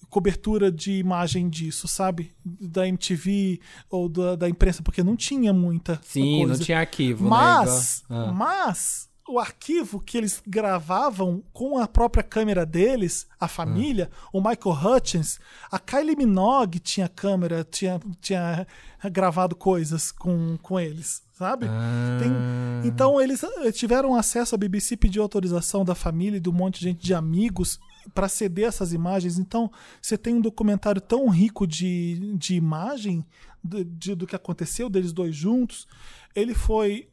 cobertura 0.09 0.71
de 0.71 0.93
imagem 0.93 1.47
disso, 1.49 1.87
sabe? 1.87 2.31
Da 2.43 2.87
MTV 2.87 3.59
ou 3.89 4.09
da, 4.09 4.35
da 4.35 4.49
imprensa, 4.49 4.81
porque 4.83 5.03
não 5.03 5.15
tinha 5.15 5.53
muita 5.53 5.99
Sim, 6.03 6.39
coisa. 6.39 6.53
não 6.53 6.59
tinha 6.65 6.79
arquivo, 6.79 7.27
Mas, 7.29 8.03
né? 8.09 8.17
Ah. 8.17 8.31
mas 8.31 9.09
o 9.31 9.39
arquivo 9.39 9.99
que 9.99 10.17
eles 10.17 10.41
gravavam 10.45 11.43
com 11.53 11.77
a 11.77 11.87
própria 11.87 12.23
câmera 12.23 12.65
deles, 12.65 13.25
a 13.39 13.47
família, 13.47 14.09
o 14.33 14.39
Michael 14.39 14.95
Hutchins, 14.95 15.39
a 15.71 15.79
Kylie 15.79 16.15
Minogue 16.15 16.79
tinha 16.79 17.07
câmera, 17.07 17.63
tinha, 17.63 17.99
tinha 18.19 18.67
gravado 19.11 19.55
coisas 19.55 20.11
com, 20.11 20.57
com 20.61 20.79
eles, 20.79 21.23
sabe? 21.33 21.65
Tem- 22.19 22.87
então 22.87 23.21
eles 23.21 23.43
eh, 23.43 23.71
tiveram 23.71 24.15
acesso, 24.15 24.55
a 24.55 24.57
BBC 24.57 24.97
pediu 24.97 25.21
autorização 25.23 25.85
da 25.85 25.93
família 25.95 26.37
e 26.37 26.41
de 26.41 26.49
um 26.49 26.53
monte 26.53 26.79
de 26.79 26.85
gente, 26.85 27.03
de 27.03 27.13
amigos, 27.13 27.79
para 28.13 28.27
ceder 28.27 28.67
essas 28.67 28.91
imagens. 28.93 29.37
Então 29.37 29.71
você 30.01 30.17
tem 30.17 30.35
um 30.35 30.41
documentário 30.41 30.99
tão 30.99 31.29
rico 31.29 31.67
de, 31.67 32.35
de 32.35 32.55
imagem 32.55 33.23
do, 33.63 33.85
de- 33.85 34.15
do 34.15 34.25
que 34.25 34.35
aconteceu 34.35 34.89
deles 34.89 35.13
dois 35.13 35.35
juntos. 35.35 35.87
Ele 36.35 36.55
foi 36.55 37.07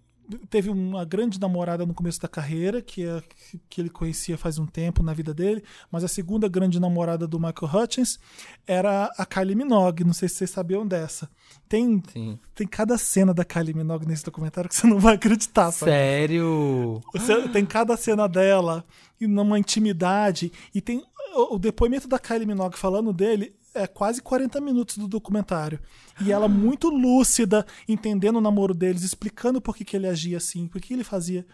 teve 0.51 0.69
uma 0.71 1.05
grande 1.05 1.41
namorada 1.41 1.85
no 1.87 1.95
começo 1.95 2.21
da 2.21 2.29
carreira, 2.29 2.83
que, 2.83 3.05
é, 3.07 3.23
que 3.69 3.81
ele 3.81 3.89
conhecia 3.91 4.37
faz 4.37 4.59
um 4.59 4.67
tempo 4.67 5.03
na 5.03 5.13
vida 5.15 5.33
dele, 5.33 5.63
mas 5.91 6.05
a 6.05 6.09
segunda 6.09 6.49
grande 6.49 6.79
namorada 6.79 7.27
do 7.27 7.39
Michael 7.39 7.71
Hutchins 7.85 8.19
era 8.67 9.11
a 9.17 9.25
Kylie 9.25 9.55
Minogue, 9.55 10.05
não 10.05 10.13
sei 10.13 10.29
se 10.29 10.37
vocês 10.37 10.51
sabiam 10.51 10.87
dessa. 10.87 11.31
Tem, 11.69 12.03
Sim. 12.13 12.39
tem 12.55 12.67
cada 12.67 12.97
cena 12.99 13.33
da 13.33 13.45
Kylie 13.45 13.75
Minogue 13.75 14.07
nesse 14.07 14.25
documentário 14.25 14.69
que 14.69 14.77
você 14.77 14.87
não 14.87 14.99
vai 14.99 15.15
acreditar. 15.15 15.71
sabe? 15.73 15.91
Sério? 15.93 17.01
Você- 17.13 17.49
tem 17.49 17.65
cada 17.65 17.97
cena 17.97 18.29
dela 18.29 18.85
e 19.21 19.27
numa 19.27 19.59
intimidade 19.59 20.53
e 20.75 20.81
tem 20.81 21.03
o, 21.35 21.57
o 21.57 21.59
depoimento 21.59 22.07
da 22.09 22.19
Kylie 22.19 22.47
Minogue 22.47 22.77
falando 22.79 23.13
dele 23.13 23.55
é 23.75 23.87
quase 23.87 24.23
40 24.23 24.61
minutos 24.61 24.99
do 24.99 25.09
documentário. 25.09 25.81
E 26.21 26.33
ela 26.33 26.49
muito 26.49 26.89
lúcida, 26.89 27.67
entendendo 27.87 28.37
o 28.37 28.41
namoro 28.41 28.75
deles, 28.75 29.03
explicando 29.03 29.61
por 29.61 29.77
que, 29.77 29.85
que 29.85 29.97
ele 29.97 30.09
agia 30.09 30.37
assim, 30.37 30.67
por 30.67 30.81
que 30.81 30.93
ele 30.93 31.05
fazia. 31.05 31.47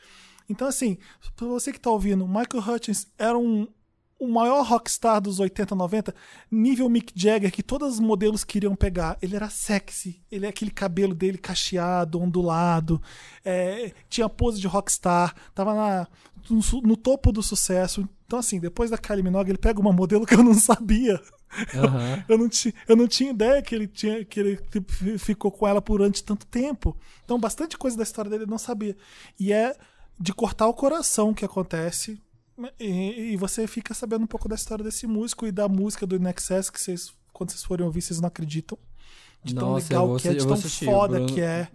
Então, 0.48 0.68
assim, 0.68 0.98
pra 1.36 1.46
você 1.46 1.72
que 1.72 1.80
tá 1.80 1.90
ouvindo, 1.90 2.26
Michael 2.26 2.62
Hutchins 2.66 3.06
era 3.18 3.36
um, 3.36 3.66
o 4.18 4.28
maior 4.28 4.64
rockstar 4.64 5.20
dos 5.20 5.40
80, 5.40 5.74
90, 5.74 6.14
nível 6.50 6.88
Mick 6.88 7.12
Jagger, 7.14 7.52
que 7.52 7.62
todos 7.62 7.94
os 7.94 8.00
modelos 8.00 8.44
queriam 8.44 8.74
pegar. 8.74 9.18
Ele 9.20 9.36
era 9.36 9.48
sexy, 9.48 10.22
ele 10.30 10.46
aquele 10.46 10.70
cabelo 10.70 11.14
dele 11.14 11.38
cacheado, 11.38 12.20
ondulado, 12.20 13.00
é, 13.44 13.92
tinha 14.08 14.28
pose 14.28 14.60
de 14.60 14.66
rockstar, 14.66 15.34
tava 15.54 15.74
na, 15.74 16.08
no, 16.48 16.80
no 16.82 16.96
topo 16.96 17.32
do 17.32 17.42
sucesso. 17.42 18.08
Então, 18.26 18.38
assim, 18.38 18.58
depois 18.58 18.90
da 18.90 18.98
Kylie 18.98 19.22
Minogue, 19.22 19.50
ele 19.50 19.58
pega 19.58 19.80
uma 19.80 19.92
modelo 19.92 20.26
que 20.26 20.34
eu 20.34 20.42
não 20.42 20.54
sabia. 20.54 21.20
Aham. 21.74 22.24
Eu 22.28 22.38
não, 22.38 22.48
tinha, 22.48 22.74
eu 22.88 22.96
não 22.96 23.06
tinha 23.08 23.30
ideia 23.30 23.62
que 23.62 23.74
ele 23.74 23.86
tinha 23.86 24.24
que 24.24 24.40
ele 24.40 24.58
fi- 24.88 25.18
ficou 25.18 25.50
com 25.50 25.66
ela 25.68 25.80
durante 25.80 26.22
tanto 26.24 26.46
tempo. 26.46 26.96
Então, 27.24 27.38
bastante 27.38 27.76
coisa 27.78 27.96
da 27.96 28.02
história 28.02 28.30
dele 28.30 28.44
eu 28.44 28.48
não 28.48 28.58
sabia. 28.58 28.96
E 29.38 29.52
é 29.52 29.76
de 30.18 30.32
cortar 30.32 30.66
o 30.68 30.74
coração 30.74 31.32
que 31.34 31.44
acontece. 31.44 32.20
E, 32.78 33.32
e 33.32 33.36
você 33.36 33.66
fica 33.66 33.92
sabendo 33.94 34.22
um 34.22 34.26
pouco 34.28 34.48
da 34.48 34.54
história 34.54 34.84
desse 34.84 35.06
músico 35.06 35.46
e 35.46 35.50
da 35.52 35.68
música 35.68 36.06
do 36.06 36.18
Nexus, 36.20 36.70
que 36.70 36.80
vocês, 36.80 37.12
quando 37.32 37.50
vocês 37.50 37.64
forem 37.64 37.84
ouvir, 37.84 38.00
vocês 38.02 38.20
não 38.20 38.28
acreditam. 38.28 38.78
De 39.42 39.54
tão 39.54 39.70
Nossa, 39.72 39.88
legal 39.88 40.06
vou 40.08 40.16
que 40.18 40.28
é, 40.28 40.32
de 40.34 40.44
tão 40.46 40.54
assistir, 40.54 40.84
foda 40.86 41.16
Bruno- 41.18 41.34
que 41.34 41.40
é. 41.40 41.68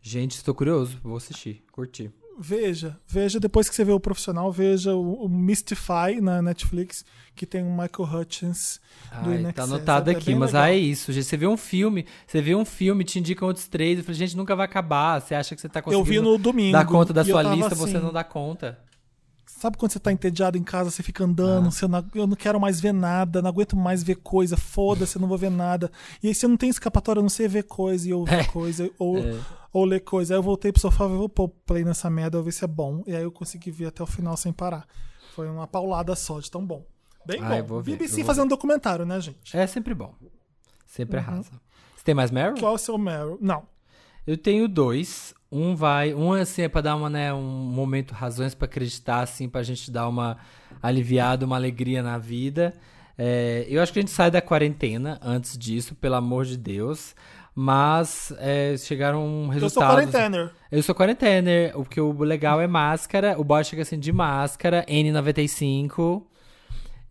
Gente, 0.00 0.32
estou 0.36 0.54
curioso. 0.54 0.98
Vou 1.02 1.16
assistir. 1.16 1.62
Curti. 1.70 2.10
Veja, 2.40 2.96
veja, 3.06 3.40
depois 3.40 3.68
que 3.68 3.74
você 3.74 3.84
vê 3.84 3.90
o 3.90 3.98
profissional, 3.98 4.52
veja 4.52 4.94
o, 4.94 5.24
o 5.24 5.28
Mystify 5.28 6.20
na 6.22 6.40
Netflix, 6.40 7.04
que 7.34 7.44
tem 7.44 7.62
o 7.62 7.70
Michael 7.70 8.20
Hutchins 8.20 8.80
do 9.24 9.30
Ai, 9.30 9.52
tá 9.52 9.64
anotado 9.64 10.08
É 10.10 10.14
aqui, 10.14 10.26
bem 10.26 10.36
mas 10.36 10.50
legal. 10.52 10.62
ah, 10.62 10.70
é 10.70 10.76
isso, 10.76 11.12
gente. 11.12 11.24
Você 11.26 11.36
vê 11.36 11.46
um 11.48 11.56
filme, 11.56 12.06
você 12.26 12.40
vê 12.40 12.54
um 12.54 12.64
filme, 12.64 13.02
te 13.02 13.18
indicam 13.18 13.48
outros 13.48 13.66
três, 13.66 13.98
eu 13.98 14.04
falei, 14.04 14.18
gente, 14.18 14.36
nunca 14.36 14.54
vai 14.54 14.66
acabar. 14.66 15.20
Você 15.20 15.34
acha 15.34 15.54
que 15.54 15.60
você 15.60 15.68
tá 15.68 15.80
Eu 15.80 15.82
conseguindo 15.84 16.04
vi 16.04 16.20
no 16.20 16.38
domingo. 16.38 16.72
dar 16.72 16.84
conta 16.86 17.12
da 17.12 17.22
e 17.22 17.28
eu 17.28 17.34
sua 17.34 17.42
lista, 17.42 17.74
você 17.74 17.96
assim, 17.96 18.04
não 18.04 18.12
dá 18.12 18.22
conta. 18.22 18.78
Sabe 19.58 19.76
quando 19.76 19.90
você 19.90 19.98
tá 19.98 20.12
entediado 20.12 20.56
em 20.56 20.62
casa, 20.62 20.88
você 20.88 21.02
fica 21.02 21.24
andando, 21.24 21.70
você 21.72 21.88
não, 21.88 22.04
eu 22.14 22.28
não 22.28 22.36
quero 22.36 22.60
mais 22.60 22.80
ver 22.80 22.92
nada, 22.92 23.42
não 23.42 23.48
aguento 23.50 23.76
mais 23.76 24.04
ver 24.04 24.14
coisa, 24.16 24.56
foda-se, 24.56 25.16
eu 25.16 25.20
não 25.20 25.26
vou 25.28 25.36
ver 25.36 25.50
nada. 25.50 25.90
E 26.22 26.28
aí 26.28 26.34
você 26.34 26.46
não 26.46 26.56
tem 26.56 26.68
escapatória, 26.70 27.18
eu 27.18 27.22
não 27.24 27.28
sei 27.28 27.48
ver 27.48 27.64
coisa 27.64 28.08
e 28.08 28.12
ouvir 28.14 28.32
É. 28.34 28.44
coisa, 28.44 28.88
ou, 28.96 29.18
É. 29.18 29.40
ou 29.72 29.84
ler 29.84 29.98
coisa. 30.00 30.34
Aí 30.34 30.38
eu 30.38 30.42
voltei 30.44 30.70
pro 30.70 30.80
sofá, 30.80 31.04
eu 31.04 31.18
vou 31.18 31.28
pôr 31.28 31.48
play 31.66 31.84
nessa 31.84 32.08
merda, 32.08 32.38
eu 32.38 32.42
ver 32.44 32.52
se 32.52 32.64
é 32.64 32.68
bom. 32.68 33.02
E 33.04 33.16
aí 33.16 33.22
eu 33.24 33.32
consegui 33.32 33.72
ver 33.72 33.86
até 33.86 34.00
o 34.00 34.06
final 34.06 34.36
sem 34.36 34.52
parar. 34.52 34.86
Foi 35.34 35.48
uma 35.48 35.66
paulada 35.66 36.14
só, 36.14 36.38
de 36.38 36.48
tão 36.48 36.64
bom. 36.64 36.86
Bem 37.26 37.40
Ah, 37.42 37.60
bom. 37.60 37.82
ver, 37.82 37.92
BBC 37.96 38.22
fazendo 38.22 38.48
documentário, 38.50 39.04
né, 39.04 39.20
gente? 39.20 39.56
É 39.56 39.66
sempre 39.66 39.92
bom. 39.92 40.14
Sempre 40.86 41.18
Uhum. 41.18 41.24
arrasa. 41.26 41.50
Você 41.96 42.04
tem 42.04 42.14
mais 42.14 42.30
Meryl? 42.30 42.58
Qual 42.60 42.72
é 42.72 42.74
o 42.76 42.78
seu 42.78 42.96
Meryl? 42.96 43.36
Não. 43.40 43.64
Eu 44.24 44.38
tenho 44.38 44.68
dois. 44.68 45.34
Um 45.50 45.74
vai, 45.74 46.12
um 46.14 46.32
assim 46.32 46.62
é 46.62 46.68
pra 46.68 46.80
dar 46.80 46.94
uma, 46.96 47.08
né, 47.08 47.32
um 47.32 47.40
momento, 47.42 48.12
razões 48.12 48.54
pra 48.54 48.66
acreditar, 48.66 49.20
assim, 49.20 49.48
pra 49.48 49.62
gente 49.62 49.90
dar 49.90 50.06
uma 50.08 50.36
aliviada, 50.82 51.46
uma 51.46 51.56
alegria 51.56 52.02
na 52.02 52.18
vida. 52.18 52.74
É, 53.16 53.66
eu 53.68 53.82
acho 53.82 53.92
que 53.92 53.98
a 53.98 54.02
gente 54.02 54.12
sai 54.12 54.30
da 54.30 54.40
quarentena 54.42 55.18
antes 55.22 55.56
disso, 55.56 55.94
pelo 55.94 56.14
amor 56.16 56.44
de 56.44 56.56
Deus. 56.56 57.14
Mas 57.54 58.32
é, 58.38 58.76
chegaram 58.76 59.20
Eu 59.24 59.44
sou 59.46 59.82
resultados. 59.82 59.96
quarentener. 59.96 60.50
Eu 60.70 60.82
sou 60.82 60.94
quarentener. 60.94 61.76
O 61.76 61.84
que 61.84 62.00
o 62.00 62.12
legal 62.22 62.60
é 62.60 62.68
máscara. 62.68 63.34
O 63.36 63.42
boy 63.42 63.64
chega 63.64 63.82
assim 63.82 63.98
de 63.98 64.12
máscara, 64.12 64.86
N95. 64.88 66.22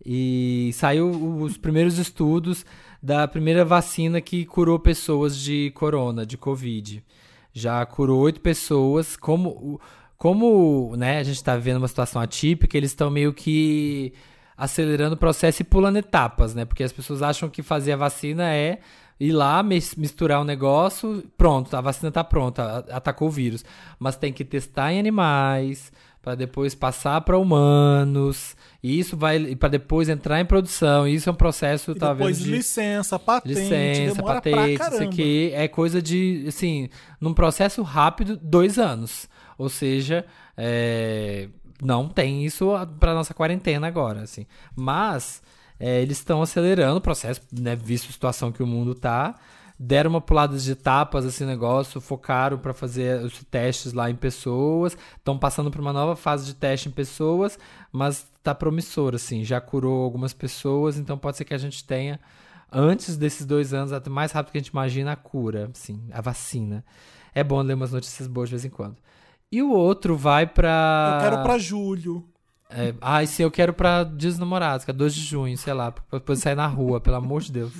E 0.06 0.70
saiu 0.72 1.10
os 1.42 1.58
primeiros 1.58 1.98
estudos 1.98 2.64
da 3.02 3.28
primeira 3.28 3.62
vacina 3.62 4.22
que 4.22 4.46
curou 4.46 4.78
pessoas 4.78 5.36
de 5.36 5.70
corona, 5.74 6.24
de 6.24 6.38
Covid. 6.38 7.04
Já 7.52 7.84
curou 7.86 8.20
oito 8.20 8.40
pessoas. 8.40 9.16
Como, 9.16 9.80
como 10.16 10.94
né, 10.96 11.18
a 11.18 11.22
gente 11.22 11.36
está 11.36 11.54
vivendo 11.56 11.78
uma 11.78 11.88
situação 11.88 12.20
atípica, 12.20 12.76
eles 12.76 12.90
estão 12.90 13.10
meio 13.10 13.32
que 13.32 14.12
acelerando 14.56 15.14
o 15.14 15.18
processo 15.18 15.62
e 15.62 15.64
pulando 15.64 15.98
etapas, 15.98 16.54
né? 16.54 16.64
Porque 16.64 16.82
as 16.82 16.92
pessoas 16.92 17.22
acham 17.22 17.48
que 17.48 17.62
fazer 17.62 17.92
a 17.92 17.96
vacina 17.96 18.52
é 18.52 18.80
ir 19.20 19.32
lá, 19.32 19.62
mis- 19.62 19.94
misturar 19.96 20.40
o 20.40 20.44
negócio, 20.44 21.24
pronto, 21.36 21.76
a 21.76 21.80
vacina 21.80 22.10
tá 22.10 22.22
pronta, 22.24 22.84
atacou 22.90 23.28
o 23.28 23.30
vírus. 23.30 23.64
Mas 23.98 24.16
tem 24.16 24.32
que 24.32 24.44
testar 24.44 24.92
em 24.92 24.98
animais, 24.98 25.92
para 26.28 26.34
depois 26.34 26.74
passar 26.74 27.22
para 27.22 27.38
humanos. 27.38 28.54
E 28.82 28.98
isso 28.98 29.16
vai 29.16 29.56
para 29.56 29.70
depois 29.70 30.10
entrar 30.10 30.38
em 30.38 30.44
produção. 30.44 31.08
E 31.08 31.14
isso 31.14 31.26
é 31.30 31.32
um 31.32 31.34
processo, 31.34 31.92
E 31.92 31.94
talvez. 31.94 32.36
depois 32.36 32.38
de- 32.38 32.50
licença, 32.50 33.18
patente, 33.18 33.54
licença, 33.58 34.14
demora 34.16 34.34
patente, 34.42 34.82
isso 34.82 35.02
aqui 35.04 35.50
é 35.54 35.66
coisa 35.68 36.02
de, 36.02 36.44
assim, 36.46 36.90
num 37.18 37.32
processo 37.32 37.80
rápido, 37.82 38.36
dois 38.42 38.78
anos. 38.78 39.26
Ou 39.56 39.70
seja, 39.70 40.26
é, 40.54 41.48
não 41.82 42.06
tem 42.10 42.44
isso 42.44 42.72
para 43.00 43.14
nossa 43.14 43.32
quarentena 43.32 43.86
agora, 43.86 44.20
assim. 44.20 44.44
Mas 44.76 45.40
é, 45.80 46.02
eles 46.02 46.18
estão 46.18 46.42
acelerando 46.42 46.98
o 46.98 47.00
processo, 47.00 47.40
né, 47.58 47.74
visto 47.74 48.10
a 48.10 48.12
situação 48.12 48.52
que 48.52 48.62
o 48.62 48.66
mundo 48.66 48.94
tá. 48.94 49.34
Deram 49.78 50.10
uma 50.10 50.20
pulada 50.20 50.56
de 50.58 50.72
etapas 50.72 51.24
esse 51.24 51.44
negócio, 51.44 52.00
focaram 52.00 52.58
para 52.58 52.74
fazer 52.74 53.22
os 53.24 53.44
testes 53.44 53.92
lá 53.92 54.10
em 54.10 54.16
pessoas, 54.16 54.96
estão 55.16 55.38
passando 55.38 55.70
por 55.70 55.80
uma 55.80 55.92
nova 55.92 56.16
fase 56.16 56.46
de 56.46 56.54
teste 56.54 56.88
em 56.88 56.92
pessoas, 56.92 57.56
mas 57.92 58.26
tá 58.42 58.52
promissor, 58.54 59.14
assim, 59.14 59.44
já 59.44 59.60
curou 59.60 60.02
algumas 60.02 60.32
pessoas, 60.32 60.98
então 60.98 61.16
pode 61.16 61.36
ser 61.36 61.44
que 61.44 61.54
a 61.54 61.58
gente 61.58 61.84
tenha 61.84 62.18
antes 62.72 63.16
desses 63.16 63.46
dois 63.46 63.72
anos, 63.72 63.92
até 63.92 64.10
mais 64.10 64.32
rápido 64.32 64.52
que 64.52 64.58
a 64.58 64.60
gente 64.60 64.70
imagina, 64.70 65.12
a 65.12 65.16
cura, 65.16 65.70
sim, 65.74 66.02
a 66.12 66.20
vacina. 66.20 66.84
É 67.32 67.44
bom 67.44 67.60
ler 67.62 67.74
umas 67.74 67.92
notícias 67.92 68.26
boas 68.26 68.48
de 68.48 68.56
vez 68.56 68.64
em 68.64 68.70
quando. 68.70 68.96
E 69.50 69.62
o 69.62 69.70
outro 69.70 70.16
vai 70.16 70.46
pra. 70.46 71.20
Eu 71.20 71.30
quero 71.30 71.42
pra 71.42 71.56
julho. 71.56 72.24
É, 72.70 72.94
ai, 73.00 73.26
sim, 73.26 73.44
eu 73.44 73.50
quero 73.50 73.72
pra 73.72 74.04
Dia 74.04 74.28
dos 74.28 74.38
Namorados, 74.38 74.84
que 74.84 74.90
é 74.90 74.94
2 74.94 75.14
de 75.14 75.22
junho, 75.22 75.56
sei 75.56 75.72
lá, 75.72 75.90
pra 75.90 76.18
depois 76.18 76.40
sair 76.40 76.54
na 76.54 76.66
rua, 76.66 77.00
pelo 77.00 77.16
amor 77.16 77.40
de 77.40 77.52
Deus. 77.52 77.72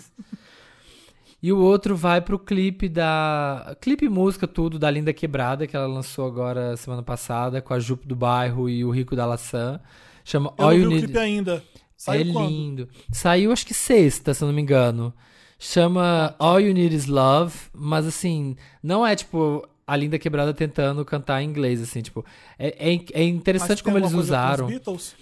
E 1.40 1.52
o 1.52 1.59
outro 1.59 1.97
vai 1.97 2.20
pro 2.20 2.39
clipe 2.39 2.89
da. 2.89 3.77
Clipe 3.81 4.09
música, 4.09 4.47
tudo, 4.47 4.78
da 4.78 4.90
Linda 4.90 5.12
Quebrada, 5.12 5.66
que 5.66 5.77
ela 5.77 5.86
lançou 5.86 6.27
agora 6.27 6.77
semana 6.77 7.02
passada, 7.02 7.62
com 7.62 7.73
a 7.73 7.78
Jupe 7.78 8.09
do 8.09 8.16
Bairro 8.16 8.69
e 8.69 8.85
o 8.85 8.90
Rico 8.90 9.15
da 9.15 9.24
Laçã. 9.24 9.81
Chama 10.24 10.52
Eu 10.59 10.65
All 10.65 10.77
não 10.77 10.90
vi 10.90 10.97
o 10.97 10.98
clipe 10.98 11.19
ainda. 11.19 11.62
Saiu 11.97 12.31
é 12.31 12.32
quando? 12.32 12.48
lindo. 12.48 12.89
Saiu 13.12 13.52
acho 13.52 13.66
que 13.66 13.74
sexta, 13.74 14.35
se 14.35 14.43
eu 14.43 14.47
não 14.47 14.55
me 14.55 14.62
engano. 14.62 15.15
Chama 15.59 16.35
All 16.39 16.60
You 16.60 16.74
Need 16.74 16.94
Is 16.94 17.06
Love, 17.06 17.55
mas 17.73 18.06
assim, 18.06 18.56
não 18.82 19.06
é 19.06 19.16
tipo 19.16 19.69
a 19.86 19.97
Linda 19.97 20.19
Quebrada 20.19 20.52
tentando 20.52 21.05
cantar 21.05 21.43
em 21.43 21.48
inglês, 21.48 21.81
assim, 21.81 22.02
tipo. 22.02 22.24
É, 22.59 22.93
é, 22.93 23.01
é 23.12 23.24
interessante 23.24 23.82
como 23.82 23.97
eles 23.97 24.12
coisa 24.12 24.16
com 24.16 24.20
os 24.20 24.27
usaram. 24.27 24.66
Beatles? 24.66 25.16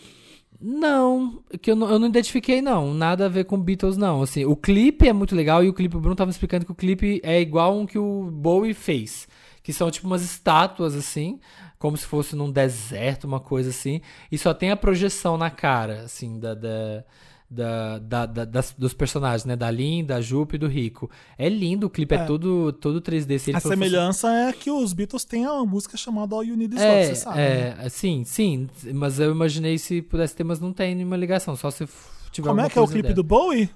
Não, 0.61 1.43
que 1.61 1.71
eu 1.71 1.77
não, 1.77 1.91
eu 1.91 1.99
não 1.99 2.09
identifiquei, 2.09 2.63
não. 2.63 2.95
Nada 2.95 3.27
a 3.27 3.29
ver 3.29 3.45
com 3.45 3.61
Beatles, 3.61 3.97
não. 3.97 4.23
Assim, 4.23 4.45
o 4.45 4.57
clipe 4.57 5.09
é 5.09 5.13
muito 5.13 5.35
legal 5.35 5.63
e 5.63 5.69
o 5.69 5.75
clipe, 5.75 5.97
o 5.97 6.01
Bruno 6.01 6.17
tava 6.17 6.31
explicando 6.31 6.65
que 6.65 6.73
o 6.73 6.75
clipe 6.75 7.21
é 7.23 7.41
igual 7.41 7.79
um 7.79 7.87
que 7.87 7.99
o 7.99 8.31
Bowie 8.31 8.75
fez. 8.75 9.29
Que 9.63 9.73
são 9.73 9.91
tipo 9.91 10.07
umas 10.07 10.23
estátuas, 10.23 10.95
assim, 10.95 11.41
como 11.79 11.97
se 11.97 12.07
fosse 12.07 12.37
num 12.37 12.51
deserto, 12.51 13.25
uma 13.25 13.41
coisa 13.41 13.71
assim. 13.71 14.01
E 14.31 14.39
só 14.39 14.55
tem 14.55 14.71
a 14.71 14.77
projeção 14.77 15.37
na 15.37 15.51
cara, 15.51 16.03
assim, 16.03 16.39
da. 16.39 16.55
da 16.55 17.05
da, 17.49 17.99
da- 17.99 18.27
da- 18.27 18.45
das- 18.45 18.75
dos 18.77 18.93
personagens, 18.93 19.45
né? 19.45 19.55
Da 19.55 19.71
Lin, 19.71 20.05
da 20.05 20.21
Jupe 20.21 20.57
e 20.57 20.59
do 20.59 20.67
Rico. 20.67 21.09
É 21.39 21.49
lindo, 21.49 21.87
o 21.87 21.91
clipe 21.91 22.15
é, 22.15 22.19
É. 22.19 22.25
todo, 22.25 22.73
todo 22.73 23.01
3D. 23.01 23.39
Se 23.39 23.55
A 23.55 23.61
semelhança 23.61 24.29
é 24.33 24.53
que 24.53 24.71
os 24.71 24.93
Beatles 24.93 25.25
têm 25.25 25.47
uma 25.47 25.65
música 25.65 25.97
chamada 25.97 26.35
All 26.35 26.43
You 26.45 26.57
Need 26.57 26.75
Is 26.75 26.81
Love, 26.83 26.95
é, 26.95 27.05
você 27.07 27.15
sabe. 27.15 27.37
né? 27.39 27.77
é, 27.85 27.89
sim, 27.89 28.25
sim. 28.25 28.69
Mas 28.95 29.21
eu 29.21 29.31
imaginei 29.31 29.79
se 29.79 30.03
pudesse 30.03 30.35
ter, 30.35 30.43
mas 30.45 30.59
não 30.61 30.73
tem 30.73 30.95
nenhuma 30.95 31.17
ligação. 31.17 31.55
Só 31.55 31.71
se 31.71 31.87
tiver 32.33 32.49
Como 32.49 32.61
é 32.61 32.69
que 32.69 32.79
é 32.79 32.83
o 32.83 32.87
clipe 32.87 33.03
dela. 33.03 33.15
do 33.15 33.23
Bowie? 33.25 33.71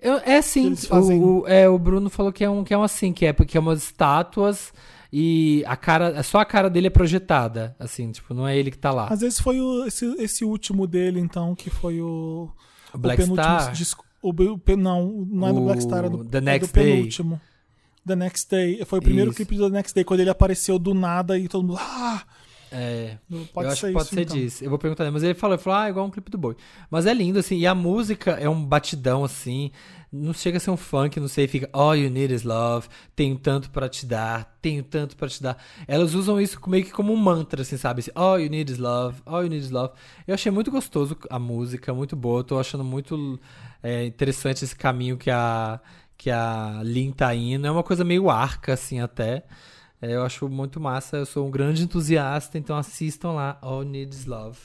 Eu- 0.00 0.20
é 0.24 0.40
sim. 0.42 0.66
eles 0.66 0.84
fazem? 0.86 1.20
O, 1.20 1.40
o- 1.42 1.48
é, 1.48 1.68
o 1.68 1.78
Bruno 1.78 2.08
falou 2.10 2.30
que 2.32 2.44
é 2.44 2.50
um 2.50 2.62
que 2.62 2.74
é 2.74 2.78
um 2.78 2.82
assim, 2.82 3.12
que 3.12 3.24
é 3.26 3.32
porque 3.32 3.56
é 3.56 3.60
umas 3.60 3.82
estátuas 3.82 4.72
e 5.12 5.64
a 5.66 5.76
cara, 5.76 6.22
só 6.22 6.38
a 6.40 6.44
cara 6.44 6.68
dele 6.68 6.88
é 6.88 6.90
projetada, 6.90 7.74
assim, 7.78 8.10
tipo, 8.12 8.34
não 8.34 8.46
é 8.46 8.56
ele 8.56 8.70
que 8.70 8.76
tá 8.78 8.90
lá. 8.90 9.06
Às 9.08 9.20
vezes 9.20 9.40
foi 9.40 9.60
o- 9.60 9.86
esse, 9.86 10.04
esse 10.22 10.44
último 10.44 10.86
dele, 10.86 11.18
então, 11.20 11.54
que 11.54 11.70
foi 11.70 12.00
o. 12.02 12.50
O 12.94 12.98
Black 12.98 13.22
penúltimo 13.22 13.60
Star? 13.60 13.72
disco- 13.72 14.04
o, 14.22 14.30
o 14.30 14.76
não, 14.76 15.26
não 15.28 15.48
é 15.48 15.52
do 15.52 15.60
O 15.60 15.64
Black 15.64 15.82
Star, 15.82 16.04
é 16.04 16.08
do, 16.08 16.24
The 16.24 16.38
é 16.38 16.40
Next 16.40 16.72
do 16.72 16.74
Day. 16.74 16.92
penúltimo. 16.92 17.40
The 18.06 18.16
Next 18.16 18.50
Day. 18.50 18.84
Foi 18.84 18.98
o 18.98 19.02
primeiro 19.02 19.30
Isso. 19.30 19.36
clipe 19.36 19.56
do 19.56 19.68
The 19.68 19.76
Next 19.76 19.94
Day, 19.94 20.04
quando 20.04 20.20
ele 20.20 20.30
apareceu 20.30 20.78
do 20.78 20.94
nada 20.94 21.38
e 21.38 21.48
todo 21.48 21.66
mundo. 21.66 21.78
Ah! 21.80 22.22
É. 22.76 23.18
Pode 23.52 23.68
eu 23.68 23.72
acho 23.72 23.80
ser 23.82 23.86
que 23.88 23.92
pode 23.92 24.06
isso, 24.06 24.14
ser 24.14 24.20
então. 24.22 24.36
disso. 24.36 24.64
Eu 24.64 24.70
vou 24.70 24.78
perguntar, 24.78 25.08
mas 25.10 25.22
ele 25.22 25.34
falou, 25.34 25.54
ele 25.54 25.62
falou, 25.62 25.78
ah, 25.78 25.88
igual 25.88 26.06
um 26.06 26.10
clipe 26.10 26.28
do 26.30 26.36
Boi. 26.36 26.56
Mas 26.90 27.06
é 27.06 27.14
lindo, 27.14 27.38
assim, 27.38 27.56
e 27.56 27.66
a 27.66 27.74
música 27.74 28.32
é 28.32 28.48
um 28.48 28.64
batidão, 28.64 29.22
assim, 29.22 29.70
não 30.14 30.32
chega 30.32 30.58
a 30.58 30.60
ser 30.60 30.70
um 30.70 30.76
funk, 30.76 31.18
não 31.18 31.26
sei, 31.26 31.48
fica 31.48 31.68
All 31.72 31.96
You 31.96 32.08
Need 32.08 32.32
Is 32.32 32.44
Love, 32.44 32.86
tenho 33.16 33.36
tanto 33.36 33.68
pra 33.70 33.88
te 33.88 34.06
dar, 34.06 34.56
tenho 34.62 34.84
tanto 34.84 35.16
pra 35.16 35.28
te 35.28 35.42
dar. 35.42 35.58
Elas 35.88 36.14
usam 36.14 36.40
isso 36.40 36.60
meio 36.68 36.84
que 36.84 36.92
como 36.92 37.12
um 37.12 37.16
mantra, 37.16 37.62
assim, 37.62 37.76
sabe? 37.76 38.00
Assim, 38.00 38.12
All 38.14 38.38
You 38.38 38.48
Need 38.48 38.72
Is 38.72 38.78
Love, 38.78 39.20
All 39.26 39.42
You 39.42 39.50
Need 39.50 39.64
Is 39.64 39.70
Love. 39.72 39.94
Eu 40.26 40.34
achei 40.34 40.52
muito 40.52 40.70
gostoso 40.70 41.18
a 41.28 41.38
música, 41.38 41.92
muito 41.92 42.14
boa, 42.14 42.44
tô 42.44 42.58
achando 42.60 42.84
muito 42.84 43.40
é, 43.82 44.04
interessante 44.06 44.64
esse 44.64 44.76
caminho 44.76 45.16
que 45.16 45.30
a, 45.30 45.80
que 46.16 46.30
a 46.30 46.80
Lin 46.84 47.10
tá 47.10 47.34
indo. 47.34 47.66
É 47.66 47.70
uma 47.70 47.82
coisa 47.82 48.04
meio 48.04 48.30
arca, 48.30 48.74
assim, 48.74 49.00
até. 49.00 49.44
É, 50.00 50.14
eu 50.14 50.22
acho 50.22 50.48
muito 50.48 50.80
massa, 50.80 51.16
eu 51.16 51.26
sou 51.26 51.46
um 51.46 51.50
grande 51.50 51.82
entusiasta, 51.82 52.56
então 52.56 52.76
assistam 52.76 53.32
lá 53.32 53.58
All 53.60 53.82
Needs 53.82 54.26
Love, 54.26 54.58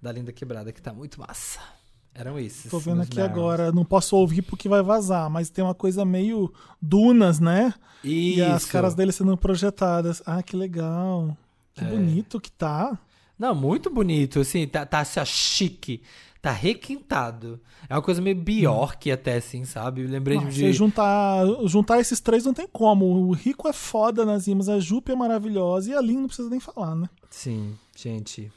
da 0.00 0.12
Linda 0.12 0.32
Quebrada, 0.32 0.72
que 0.72 0.80
tá 0.80 0.92
muito 0.92 1.18
massa. 1.20 1.75
Eram 2.18 2.38
esses. 2.38 2.70
Tô 2.70 2.78
vendo 2.78 3.02
aqui 3.02 3.16
Barons. 3.16 3.30
agora, 3.30 3.72
não 3.72 3.84
posso 3.84 4.16
ouvir 4.16 4.42
porque 4.42 4.68
vai 4.68 4.82
vazar, 4.82 5.28
mas 5.28 5.50
tem 5.50 5.62
uma 5.62 5.74
coisa 5.74 6.04
meio 6.04 6.52
dunas, 6.80 7.38
né? 7.38 7.74
Isso. 8.02 8.38
E 8.38 8.42
as 8.42 8.64
caras 8.64 8.94
dele 8.94 9.12
sendo 9.12 9.36
projetadas. 9.36 10.22
Ah, 10.24 10.42
que 10.42 10.56
legal. 10.56 11.36
Que 11.74 11.84
É. 11.84 11.88
bonito 11.88 12.40
que 12.40 12.50
tá. 12.50 12.98
Não, 13.38 13.54
muito 13.54 13.90
bonito, 13.90 14.40
assim, 14.40 14.66
tá, 14.66 14.86
tá 14.86 15.00
assim, 15.00 15.20
ó, 15.20 15.24
chique, 15.26 16.00
tá 16.40 16.50
requintado. 16.50 17.60
É 17.86 17.94
uma 17.94 18.00
coisa 18.00 18.22
meio 18.22 18.34
Bjork 18.36 19.10
até, 19.12 19.36
assim, 19.36 19.66
sabe? 19.66 20.00
Eu 20.02 20.08
lembrei 20.08 20.38
Não, 20.38 20.48
de... 20.48 20.54
Se 20.54 20.72
juntar, 20.72 21.44
juntar 21.66 22.00
esses 22.00 22.18
três 22.18 22.46
não 22.46 22.54
tem 22.54 22.66
como. 22.66 23.04
O 23.04 23.32
Rico 23.32 23.68
é 23.68 23.74
foda 23.74 24.24
nas 24.24 24.46
rimas, 24.46 24.70
a 24.70 24.80
Jupe 24.80 25.12
é 25.12 25.14
maravilhosa 25.14 25.90
e 25.90 25.94
a 25.94 26.00
Lin 26.00 26.16
não 26.20 26.28
precisa 26.28 26.48
nem 26.48 26.60
falar, 26.60 26.94
né? 26.94 27.10
Sim, 27.28 27.74
gente, 27.94 28.50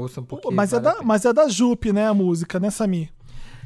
ouçam 0.00 0.22
um 0.22 0.26
pouquinho. 0.26 0.54
mas, 0.54 0.72
é 0.72 0.80
da, 0.80 1.02
mas 1.02 1.24
é 1.24 1.32
da 1.32 1.48
Jupe, 1.48 1.92
né, 1.92 2.06
a 2.08 2.14
música, 2.14 2.58
né, 2.60 2.70
Samir? 2.70 3.10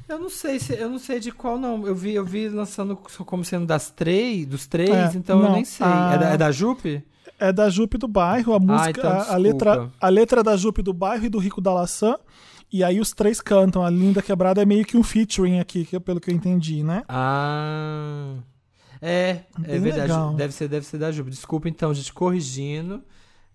Eu 0.08 0.18
não 0.18 0.28
sei 0.28 0.58
se 0.58 0.72
eu 0.74 0.90
não 0.90 0.98
sei 0.98 1.20
de 1.20 1.30
qual 1.30 1.56
não. 1.58 1.86
Eu 1.86 1.94
vi, 1.94 2.14
eu 2.14 2.24
vi 2.24 2.48
lançando 2.48 2.96
como 3.24 3.44
sendo 3.44 3.64
das 3.66 3.90
três, 3.90 4.44
dos 4.46 4.66
três, 4.66 4.90
É, 4.90 5.12
então 5.16 5.38
eu 5.38 5.44
não, 5.46 5.52
nem 5.54 5.64
sei. 5.64 5.86
a- 5.86 6.12
É, 6.14 6.18
da, 6.18 6.28
é 6.30 6.36
da 6.36 6.50
Jupe? 6.50 7.04
É 7.38 7.52
da 7.52 7.70
Jupe 7.70 7.96
do 7.96 8.08
bairro, 8.08 8.52
a 8.52 8.58
música, 8.58 8.90
então 8.90 9.10
a, 9.10 9.14
a 9.14 9.18
desculpa. 9.18 9.38
letra, 9.38 9.90
a 10.00 10.08
letra 10.08 10.40
é 10.40 10.42
da 10.42 10.56
Jupe 10.56 10.82
do 10.82 10.92
bairro 10.92 11.24
e 11.24 11.28
do 11.28 11.38
Rico 11.38 11.60
da 11.60 11.72
Laçã. 11.72 12.16
E 12.72 12.82
aí 12.84 13.00
os 13.00 13.12
três 13.12 13.40
cantam. 13.40 13.82
A 13.84 13.90
Linda 13.90 14.20
Quebrada 14.20 14.60
é 14.60 14.64
meio 14.66 14.84
que 14.84 14.96
um 14.96 15.02
featuring 15.02 15.58
aqui, 15.58 15.84
que 15.84 15.96
é 15.96 16.00
pelo 16.00 16.20
que 16.20 16.30
eu 16.30 16.34
entendi, 16.34 16.82
né? 16.84 17.02
Ah. 17.08 18.34
É, 19.00 19.40
é 19.64 19.68
Bem 19.72 19.80
verdade. 19.80 20.02
legal. 20.02 20.34
Deve 20.34 20.52
ser, 20.52 20.68
deve 20.68 20.86
ser 20.86 20.98
da 20.98 21.10
Jupe. 21.10 21.30
Desculpa 21.30 21.68
então, 21.68 21.92
gente, 21.94 22.12
corrigindo. 22.12 23.02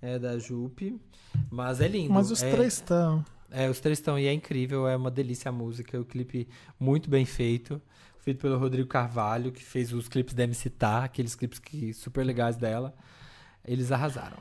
É 0.05 0.19
da 0.19 0.37
Jupe. 0.37 1.01
Mas 1.49 1.81
é 1.81 1.87
lindo. 1.87 2.13
Mas 2.13 2.29
os 2.29 2.43
é, 2.43 2.51
três 2.51 2.73
estão. 2.73 3.25
É, 3.49 3.67
os 3.67 3.79
três 3.79 3.97
estão 3.97 4.19
e 4.19 4.27
é 4.27 4.33
incrível, 4.33 4.87
é 4.87 4.95
uma 4.95 5.09
delícia 5.09 5.49
a 5.49 5.51
música, 5.51 5.99
o 5.99 6.05
clipe 6.05 6.47
muito 6.79 7.09
bem 7.09 7.25
feito, 7.25 7.81
feito 8.19 8.39
pelo 8.39 8.57
Rodrigo 8.59 8.87
Carvalho, 8.87 9.51
que 9.51 9.63
fez 9.63 9.91
os 9.91 10.07
clipes 10.07 10.35
da 10.35 10.43
MC 10.43 10.69
Tá, 10.69 11.05
aqueles 11.05 11.33
clipes 11.33 11.57
que 11.57 11.91
super 11.91 12.23
legais 12.23 12.55
dela. 12.55 12.93
Eles 13.65 13.91
arrasaram. 13.91 14.37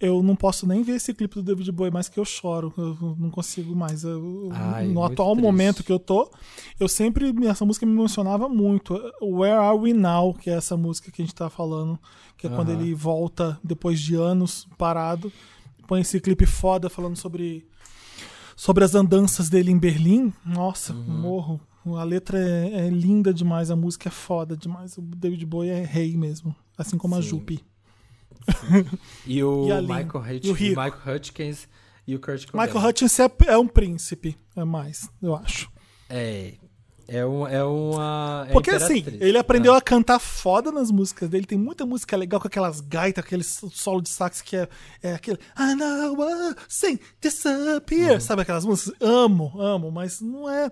Eu 0.00 0.22
não 0.22 0.34
posso 0.34 0.66
nem 0.66 0.82
ver 0.82 0.96
esse 0.96 1.14
clipe 1.14 1.36
do 1.36 1.42
David 1.42 1.70
Bowie 1.72 1.90
mais 1.92 2.08
que 2.08 2.18
eu 2.18 2.24
choro. 2.24 2.72
Eu 2.76 3.16
não 3.18 3.30
consigo 3.30 3.74
mais. 3.76 4.02
Eu- 4.04 4.48
Ai, 4.52 4.88
no 4.88 5.02
atual 5.04 5.32
triste. 5.32 5.42
momento 5.46 5.84
que 5.84 5.92
eu 5.92 5.98
tô, 5.98 6.30
eu 6.78 6.88
sempre. 6.88 7.32
Essa 7.46 7.64
música 7.64 7.86
me 7.86 7.92
emocionava 7.92 8.48
muito. 8.48 8.94
Where 9.22 9.54
Are 9.56 9.76
We 9.78 9.92
Now? 9.94 10.34
Que 10.34 10.50
é 10.50 10.54
essa 10.54 10.76
música 10.76 11.10
que 11.10 11.22
a 11.22 11.24
gente 11.24 11.34
tá 11.34 11.48
falando. 11.48 11.98
Que 12.36 12.46
é 12.48 12.50
quando 12.50 12.70
Aham. 12.70 12.80
ele 12.82 12.94
volta 12.94 13.58
depois 13.62 14.00
de 14.00 14.14
anos 14.16 14.66
parado. 14.76 15.32
Põe 15.86 16.00
esse 16.00 16.20
clipe 16.20 16.44
foda 16.44 16.90
falando 16.90 17.16
sobre. 17.16 17.66
Sobre 18.56 18.84
as 18.84 18.94
andanças 18.94 19.48
dele 19.48 19.70
em 19.70 19.78
Berlim. 19.78 20.32
Nossa, 20.44 20.92
Uhum. 20.92 21.20
morro. 21.20 21.60
A 21.86 22.02
letra 22.04 22.38
é, 22.38 22.86
é 22.86 22.88
linda 22.88 23.32
demais, 23.34 23.70
a 23.70 23.76
música 23.76 24.08
é 24.08 24.12
foda 24.12 24.56
demais. 24.56 24.96
O 24.96 25.02
David 25.02 25.44
Bowie 25.44 25.70
é 25.70 25.84
rei 25.84 26.16
mesmo. 26.16 26.54
Assim 26.78 26.96
como 26.96 27.14
a 27.14 27.22
Sim. 27.22 27.28
Jupe. 27.28 27.64
E 29.26 29.42
o 29.42 29.68
E. 29.68 29.80
Michael, 29.82 30.24
E 30.42 30.50
o. 30.50 30.54
Michael 30.54 31.16
Hutchins 31.16 31.68
e 32.06 32.14
o 32.14 32.20
Kurt 32.20 32.46
Cobain. 32.46 32.66
Michael 32.66 32.88
Hutchins 32.88 33.18
é, 33.20 33.30
é 33.46 33.58
um 33.58 33.66
príncipe, 33.66 34.36
é 34.56 34.64
mais, 34.64 35.08
eu 35.22 35.34
acho. 35.34 35.70
É. 36.08 36.54
É, 37.06 37.24
um, 37.26 37.46
é 37.46 37.62
uma. 37.62 38.46
é 38.48 38.52
Porque 38.54 38.70
assim, 38.70 39.04
ele 39.20 39.36
aprendeu 39.36 39.74
Ah. 39.74 39.76
a 39.76 39.80
cantar 39.82 40.18
foda 40.18 40.72
nas 40.72 40.90
músicas 40.90 41.28
dele. 41.28 41.44
Tem 41.44 41.58
muita 41.58 41.84
música 41.84 42.16
legal 42.16 42.40
com 42.40 42.46
aquelas 42.48 42.80
gaitas, 42.80 43.22
aquele 43.22 43.44
solo 43.44 44.00
de 44.00 44.08
sax 44.08 44.40
que 44.40 44.56
é, 44.56 44.66
é 45.02 45.12
aquele. 45.12 45.38
I 45.58 45.74
know 45.74 46.16
what 46.16 46.56
sing 46.66 46.98
disappear. 47.20 48.22
Sabe 48.22 48.40
aquelas 48.40 48.64
músicas? 48.64 48.94
Amo, 49.02 49.52
amo, 49.60 49.90
mas 49.90 50.22
não 50.22 50.48
é 50.48 50.70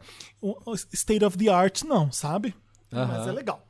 state 0.95 1.23
of 1.23 1.37
the 1.37 1.51
art, 1.51 1.83
não, 1.83 2.11
sabe? 2.11 2.55
Mas 2.91 3.11
Aham. 3.21 3.29
é 3.29 3.33
legal. 3.33 3.67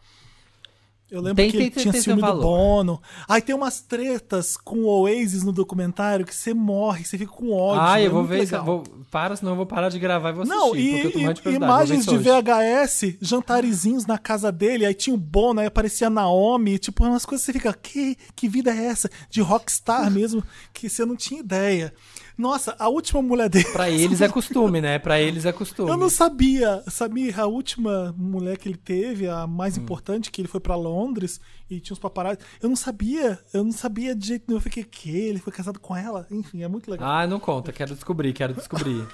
Eu 1.12 1.20
lembro 1.20 1.36
Tem- 1.36 1.51
que 1.51 1.59
tem- 1.59 1.70
tinha 1.70 1.93
tem 1.93 2.01
ciúme 2.01 2.22
do. 2.22 2.40
Bono. 2.40 3.02
Aí 3.28 3.43
tem 3.43 3.55
umas 3.55 3.82
tretas 3.82 4.56
com 4.56 4.78
o 4.84 4.86
Oasis 5.02 5.43
no 5.43 5.52
documentário 5.52 6.24
que 6.24 6.34
você 6.34 6.55
morre, 6.55 7.05
você 7.05 7.18
fica 7.18 7.30
com 7.30 7.52
ódio. 7.52 7.82
Ah, 7.82 8.01
é 8.01 8.06
eu 8.06 8.10
vou 8.10 8.24
ver 8.24 8.39
legal. 8.39 8.64
Vou, 8.64 8.82
para, 9.10 9.36
senão 9.36 9.52
eu 9.52 9.56
vou 9.56 9.66
parar 9.66 9.90
de 9.90 9.98
gravar 9.98 10.30
e 10.30 10.32
vou 10.32 10.43
assistir. 10.44 10.59
Não, 10.59 10.74
e, 10.74 11.51
e- 11.51 11.55
imagens 11.55 12.06
de 12.06 12.14
hoje. 12.14 12.24
VHS, 12.24 13.18
jantarezinhos 13.20 14.06
na 14.06 14.16
casa 14.16 14.51
dele, 14.51 14.86
aí 14.86 14.94
tinha 14.94 15.12
o 15.12 15.18
Bono, 15.18 15.60
aí 15.60 15.66
aparecia 15.66 16.06
a 16.06 16.10
Naomi, 16.10 16.78
tipo, 16.78 17.05
umas 17.05 17.26
coisas 17.26 17.44
que 17.44 17.52
você 17.52 17.59
fica, 17.59 17.74
que, 17.74 18.16
que 18.34 18.48
vida 18.48 18.70
é 18.70 18.86
essa? 18.86 19.10
De 19.28 19.43
rockstar 19.43 20.10
mesmo, 20.10 20.43
que 20.72 20.89
você 20.89 21.05
não 21.05 21.14
tinha 21.14 21.40
ideia. 21.40 21.93
Nossa, 22.36 22.74
a 22.78 22.88
última 22.88 23.20
mulher 23.22 23.48
dele. 23.48 23.64
Pra 23.72 23.90
eles 23.90 24.20
é 24.20 24.28
costume, 24.28 24.80
né? 24.80 24.98
Pra 24.98 25.20
eles 25.20 25.44
é 25.44 25.52
costume. 25.52 25.90
Eu 25.90 25.96
não 25.96 26.09
sabia, 26.10 26.82
sabia? 26.88 27.34
A 27.36 27.46
última 27.46 28.14
mulher 28.16 28.56
que 28.59 28.68
ele 28.68 28.76
teve, 28.78 29.28
a 29.28 29.46
mais 29.46 29.76
Hum. 29.76 29.82
importante, 29.82 30.30
que 30.30 30.40
ele 30.40 30.48
foi 30.48 30.60
pra 30.60 30.74
Londres 30.74 31.40
e 31.70 31.78
tinha 31.80 31.94
uns 31.94 31.98
paparazzi. 31.98 32.38
Eu 32.60 32.68
não 32.68 32.76
sabia, 32.76 33.38
eu 33.52 33.62
não 33.64 33.72
sabia 33.72 34.14
de 34.14 34.26
jeito 34.26 34.44
nenhum. 34.48 34.59
Eu 34.59 34.62
fiquei, 34.62 34.84
que? 34.84 35.10
Ele 35.10 35.38
foi 35.38 35.52
casado 35.52 35.78
com 35.78 35.94
ela? 35.96 36.26
Enfim, 36.30 36.62
é 36.62 36.68
muito 36.68 36.90
legal. 36.90 37.09
Ah, 37.09 37.26
não 37.26 37.38
conta. 37.38 37.72
Quero 37.72 37.94
descobrir, 37.94 38.32
quero 38.32 38.54
descobrir. 38.54 39.06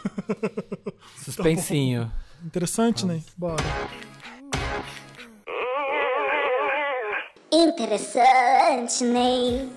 Suspensinho. 1.25 2.11
Interessante, 2.45 3.05
né? 3.05 3.21
Bora. 3.37 3.63
Interessante, 7.51 9.05
Ney. 9.05 9.69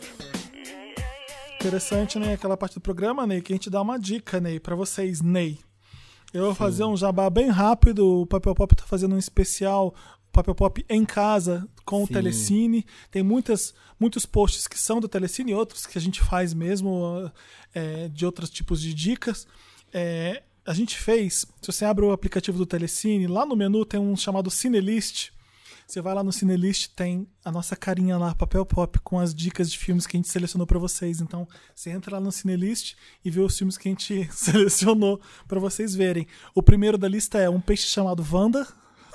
Interessante, 1.61 2.17
né? 2.17 2.33
Aquela 2.33 2.57
parte 2.57 2.73
do 2.73 2.81
programa, 2.81 3.27
Ney, 3.27 3.39
que 3.39 3.53
a 3.53 3.55
gente 3.55 3.69
dá 3.69 3.79
uma 3.83 3.99
dica, 3.99 4.39
Ney, 4.41 4.59
pra 4.59 4.75
vocês, 4.75 5.21
Ney. 5.21 5.59
Eu 6.33 6.45
vou 6.45 6.55
fazer 6.55 6.83
um 6.85 6.97
jabá 6.97 7.29
bem 7.29 7.49
rápido. 7.49 8.21
O 8.21 8.25
Papel 8.25 8.55
Pop 8.55 8.75
tá 8.75 8.83
fazendo 8.83 9.13
um 9.13 9.19
especial 9.19 9.93
Papel 10.31 10.55
Pop 10.55 10.83
em 10.89 11.05
casa 11.05 11.69
com 11.85 12.01
o 12.01 12.07
Sim. 12.07 12.13
Telecine. 12.13 12.83
Tem 13.11 13.21
muitas, 13.21 13.75
muitos 13.99 14.25
posts 14.25 14.67
que 14.67 14.79
são 14.79 14.99
do 14.99 15.07
Telecine 15.07 15.51
e 15.51 15.53
outros 15.53 15.85
que 15.85 15.99
a 15.99 16.01
gente 16.01 16.19
faz 16.19 16.51
mesmo 16.51 17.31
é, 17.75 18.07
de 18.07 18.25
outros 18.25 18.49
tipos 18.49 18.81
de 18.81 18.91
dicas. 18.91 19.45
É, 19.93 20.41
a 20.65 20.73
gente 20.73 20.97
fez, 20.97 21.45
se 21.61 21.71
você 21.71 21.85
abre 21.85 22.03
o 22.03 22.11
aplicativo 22.11 22.57
do 22.57 22.65
Telecine, 22.65 23.27
lá 23.27 23.45
no 23.45 23.55
menu 23.55 23.85
tem 23.85 23.99
um 23.99 24.17
chamado 24.17 24.49
Cinelist. 24.49 25.31
Você 25.91 25.99
vai 25.99 26.13
lá 26.13 26.23
no 26.23 26.31
Cinelist, 26.31 26.88
tem 26.95 27.27
a 27.43 27.51
nossa 27.51 27.76
carinha 27.76 28.18
lá, 28.18 28.34
papel 28.34 28.65
pop, 28.65 28.97
com 29.03 29.19
as 29.19 29.35
dicas 29.35 29.69
de 29.69 29.77
filmes 29.77 30.07
que 30.07 30.15
a 30.15 30.19
gente 30.19 30.30
selecionou 30.30 30.65
pra 30.65 30.80
vocês. 30.80 31.19
Então, 31.19 31.45
você 31.76 31.89
entra 31.89 32.15
lá 32.15 32.22
no 32.22 32.31
Cinelist 32.31 32.95
e 33.26 33.30
vê 33.30 33.41
os 33.41 33.57
filmes 33.57 33.77
que 33.77 33.89
a 33.89 33.91
gente 33.91 34.26
selecionou 34.31 35.19
pra 35.49 35.59
vocês 35.59 35.93
verem. 35.93 36.26
O 36.55 36.63
primeiro 36.63 36.97
da 36.97 37.09
lista 37.09 37.39
é 37.39 37.49
Um 37.49 37.59
Peixe 37.59 37.88
Chamado 37.88 38.26
Wanda. 38.31 38.65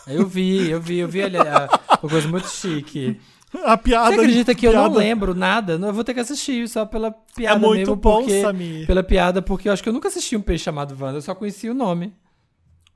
Eu 0.07 0.27
vi, 0.27 0.69
eu 0.70 0.78
vi, 0.78 0.98
eu 0.98 1.09
vi 1.09 1.23
ali 1.23 1.39
uma 1.39 1.66
coisa 2.11 2.28
muito 2.28 2.48
chique. 2.48 3.19
A 3.65 3.78
piada. 3.78 4.11
Você 4.15 4.20
acredita 4.20 4.55
que 4.55 4.66
eu 4.66 4.74
não 4.74 4.82
piada- 4.82 4.98
lembro 4.98 5.35
nada? 5.35 5.73
Eu 5.81 5.94
vou 5.94 6.05
ter 6.05 6.12
que 6.12 6.20
assistir 6.20 6.69
só 6.69 6.85
pela 6.85 7.11
piada 7.11 7.59
muito 7.59 7.78
mesmo, 7.78 7.97
bom, 7.97 8.19
porque, 8.19 8.43
Samir. 8.43 8.86
Pela 8.86 9.03
piada, 9.03 9.40
porque 9.40 9.66
eu 9.70 9.73
acho 9.73 9.82
que 9.82 9.89
eu 9.89 9.94
nunca 9.94 10.09
assisti 10.09 10.36
um 10.36 10.43
peixe 10.43 10.65
chamado 10.65 10.94
Wanda, 11.03 11.16
eu 11.16 11.23
só 11.23 11.35
conhecia 11.35 11.70
o 11.70 11.74
nome. 11.74 12.12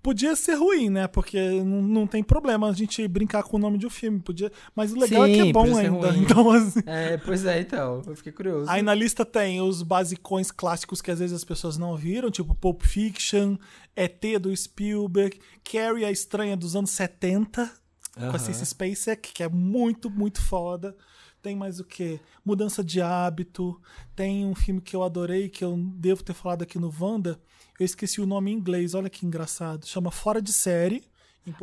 Podia 0.03 0.35
ser 0.35 0.55
ruim, 0.55 0.89
né? 0.89 1.07
Porque 1.07 1.39
não, 1.63 1.83
não 1.83 2.07
tem 2.07 2.23
problema 2.23 2.69
a 2.69 2.73
gente 2.73 3.07
brincar 3.07 3.43
com 3.43 3.57
o 3.57 3.61
nome 3.61 3.77
de 3.77 3.87
um 3.87 3.91
filme. 3.91 4.19
Podia... 4.21 4.51
Mas 4.75 4.93
o 4.93 4.99
legal 4.99 5.25
é 5.25 5.29
que 5.29 5.41
é 5.41 5.45
Sim, 5.45 5.53
bom 5.53 5.77
ainda. 5.77 6.09
Então, 6.17 6.51
assim. 6.51 6.81
É, 6.87 7.19
pois 7.19 7.45
é, 7.45 7.61
então. 7.61 8.03
Eu 8.07 8.17
fiquei 8.17 8.33
curioso. 8.33 8.71
Aí 8.71 8.81
na 8.81 8.95
lista 8.95 9.25
tem 9.25 9.61
os 9.61 9.83
basicões 9.83 10.51
clássicos 10.51 11.03
que 11.03 11.11
às 11.11 11.19
vezes 11.19 11.37
as 11.37 11.45
pessoas 11.45 11.77
não 11.77 11.97
viram, 11.97 12.31
tipo 12.31 12.55
Pulp 12.55 12.83
Fiction, 12.83 13.57
ET 13.95 14.23
do 14.41 14.55
Spielberg, 14.57 15.39
Carrie 15.63 16.05
a 16.05 16.11
Estranha 16.11 16.57
dos 16.57 16.75
anos 16.75 16.91
70, 16.91 17.71
com 18.15 18.21
Aham. 18.23 18.37
a 18.37 18.39
Cissy 18.39 18.67
Spacek, 18.67 19.33
que 19.33 19.43
é 19.43 19.49
muito, 19.49 20.09
muito 20.09 20.41
foda. 20.41 20.97
Tem 21.43 21.57
mais 21.57 21.81
o 21.81 21.85
que? 21.85 22.21
Mudança 22.45 22.85
de 22.85 23.01
hábito. 23.01 23.81
Tem 24.15 24.47
um 24.47 24.55
filme 24.55 24.81
que 24.81 24.95
eu 24.95 25.03
adorei, 25.03 25.49
que 25.49 25.65
eu 25.65 25.77
devo 25.95 26.23
ter 26.23 26.35
falado 26.35 26.63
aqui 26.63 26.79
no 26.79 26.95
Wanda. 27.01 27.41
Eu 27.81 27.87
esqueci 27.87 28.21
o 28.21 28.27
nome 28.27 28.51
em 28.51 28.55
inglês, 28.57 28.93
olha 28.93 29.09
que 29.09 29.25
engraçado. 29.25 29.87
Chama 29.87 30.11
Fora 30.11 30.43
de 30.43 30.53
Série. 30.53 31.03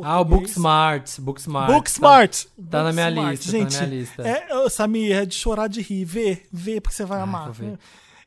Ah, 0.02 0.20
o. 0.20 0.24
Booksmart. 0.24 1.20
Booksmart. 1.20 1.72
Booksmart. 1.72 2.44
Tá, 2.44 2.62
tá 2.70 2.82
na 2.82 2.92
minha 2.92 3.08
lista, 3.08 3.52
Gente, 3.52 3.76
tá 3.76 3.82
na 3.82 3.86
minha 3.86 4.00
lista. 4.00 4.28
É, 4.28 4.68
Samir, 4.68 5.16
é 5.16 5.24
de 5.24 5.36
chorar 5.36 5.68
de 5.68 5.80
rir. 5.80 6.04
Vê, 6.04 6.42
vê, 6.52 6.80
porque 6.80 6.96
você 6.96 7.04
vai 7.04 7.20
amar. 7.20 7.52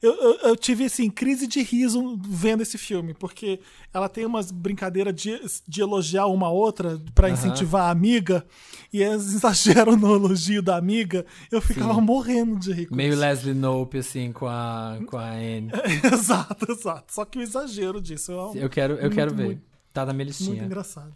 Eu, 0.02 0.14
eu, 0.16 0.34
eu 0.50 0.56
tive, 0.56 0.86
assim, 0.86 1.10
crise 1.10 1.46
de 1.46 1.62
riso 1.62 2.18
vendo 2.28 2.62
esse 2.64 2.78
filme, 2.78 3.14
porque 3.14 3.60
ela 3.94 4.10
tem 4.10 4.26
umas 4.26 4.50
brincadeiras 4.52 5.14
de, 5.14 5.40
de 5.68 5.82
elogiar 5.82 6.26
uma 6.26 6.50
outra 6.50 7.00
pra 7.14 7.28
Aham. 7.28 7.34
incentivar 7.36 7.84
a 7.84 7.92
amiga, 7.92 8.44
e 8.92 9.02
eles 9.04 9.28
exageram 9.36 9.96
no 9.96 10.16
elogio 10.16 10.62
da 10.62 10.76
amiga. 10.76 11.26
Eu 11.52 11.62
ficava 11.62 11.94
Sim. 11.96 12.02
morrendo 12.02 12.58
de 12.60 12.72
rir 12.74 12.88
com 12.88 12.96
Meio. 12.96 13.16
Leslie 13.16 13.54
Knope, 13.54 14.00
assim, 14.00 14.32
com 14.32 14.48
a, 14.48 14.98
com 15.06 15.18
a 15.18 15.30
Anne. 15.32 15.70
exato, 16.12 16.72
exato. 16.72 17.14
Só 17.14 17.24
que 17.24 17.38
o 17.38 17.42
exagero 17.42 18.02
disso. 18.02 18.32
é 18.56 18.64
Eu 18.64 18.70
quero, 18.70 18.94
eu 18.96 19.02
muito, 19.02 19.14
quero 19.14 19.36
ver. 19.36 19.46
Muito, 19.46 19.62
Tá 19.94 20.06
na 20.06 20.14
minha 20.14 20.26
muito 20.26 20.38
listinha. 20.40 20.64
engraçado. 20.64 21.14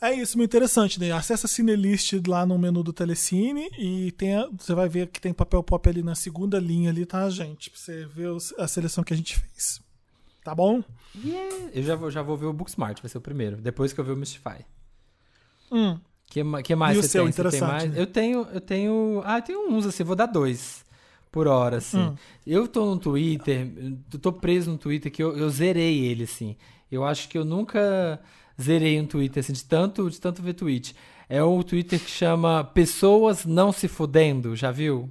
É 0.00 0.14
isso, 0.14 0.38
muito 0.38 0.50
interessante, 0.50 0.98
né? 0.98 1.12
Acessa 1.12 1.46
a 1.46 1.48
Cinelist 1.48 2.14
lá 2.26 2.46
no 2.46 2.58
menu 2.58 2.82
do 2.82 2.92
Telecine 2.92 3.68
e 3.78 4.10
tem 4.12 4.34
a- 4.34 4.48
você 4.58 4.74
vai 4.74 4.88
ver 4.88 5.08
que 5.08 5.20
tem 5.20 5.32
papel 5.32 5.62
pop 5.62 5.86
ali 5.88 6.02
na 6.02 6.14
segunda 6.14 6.58
linha 6.58 6.88
ali, 6.90 7.04
tá, 7.04 7.28
gente? 7.28 7.68
Pra 7.70 7.78
você 7.78 8.06
ver 8.06 8.28
os- 8.28 8.54
a 8.58 8.66
seleção 8.66 9.04
que 9.04 9.12
a 9.12 9.16
gente 9.16 9.38
fez. 9.38 9.80
Tá 10.42 10.54
bom? 10.54 10.82
Eu 11.74 11.82
já 11.82 11.94
vou, 11.96 12.10
já 12.10 12.22
vou 12.22 12.34
ver 12.36 12.46
o 12.46 12.52
Booksmart, 12.52 13.00
vai 13.02 13.10
ser 13.10 13.18
o 13.18 13.20
primeiro. 13.20 13.58
Depois 13.58 13.92
que 13.92 14.00
eu 14.00 14.04
ver 14.04 14.12
o 14.12 14.16
Mystify. 14.16 14.64
Hum. 15.70 15.98
Que, 16.26 16.40
que 16.64 16.74
mais 16.74 16.96
E 16.96 17.00
o 17.00 17.02
você 17.02 17.08
seu, 17.08 17.24
tem? 17.24 17.32
Você 17.32 17.42
tem 17.42 17.48
interessante, 17.48 17.70
mais? 17.70 17.90
né? 17.92 18.00
Eu 18.00 18.06
tenho, 18.06 18.48
eu 18.52 18.60
tenho. 18.60 19.22
Ah, 19.24 19.38
eu 19.38 19.42
tenho 19.42 19.68
uns, 19.70 19.84
assim, 19.84 20.02
vou 20.02 20.16
dar 20.16 20.26
dois 20.26 20.82
por 21.30 21.46
hora, 21.46 21.76
assim. 21.76 21.98
Hum. 21.98 22.14
Eu 22.46 22.66
tô 22.66 22.86
no 22.86 22.98
Twitter, 22.98 23.70
eu 24.12 24.18
tô 24.18 24.32
preso 24.32 24.70
no 24.70 24.78
Twitter 24.78 25.12
que 25.12 25.22
eu, 25.22 25.36
eu 25.36 25.50
zerei 25.50 25.98
ele, 26.06 26.24
assim. 26.24 26.56
Eu 26.90 27.04
acho 27.04 27.28
que 27.28 27.36
eu 27.36 27.44
nunca 27.44 28.18
zerei 28.60 28.98
um 29.00 29.06
Twitter, 29.06 29.40
assim, 29.42 29.52
de 29.52 29.64
tanto, 29.64 30.08
de 30.10 30.20
tanto 30.20 30.42
ver 30.42 30.54
tweet. 30.54 30.94
É 31.28 31.42
o 31.42 31.62
Twitter 31.62 32.00
que 32.00 32.10
chama 32.10 32.64
Pessoas 32.64 33.44
Não 33.44 33.72
Se 33.72 33.86
Fudendo, 33.88 34.56
já 34.56 34.70
viu? 34.70 35.10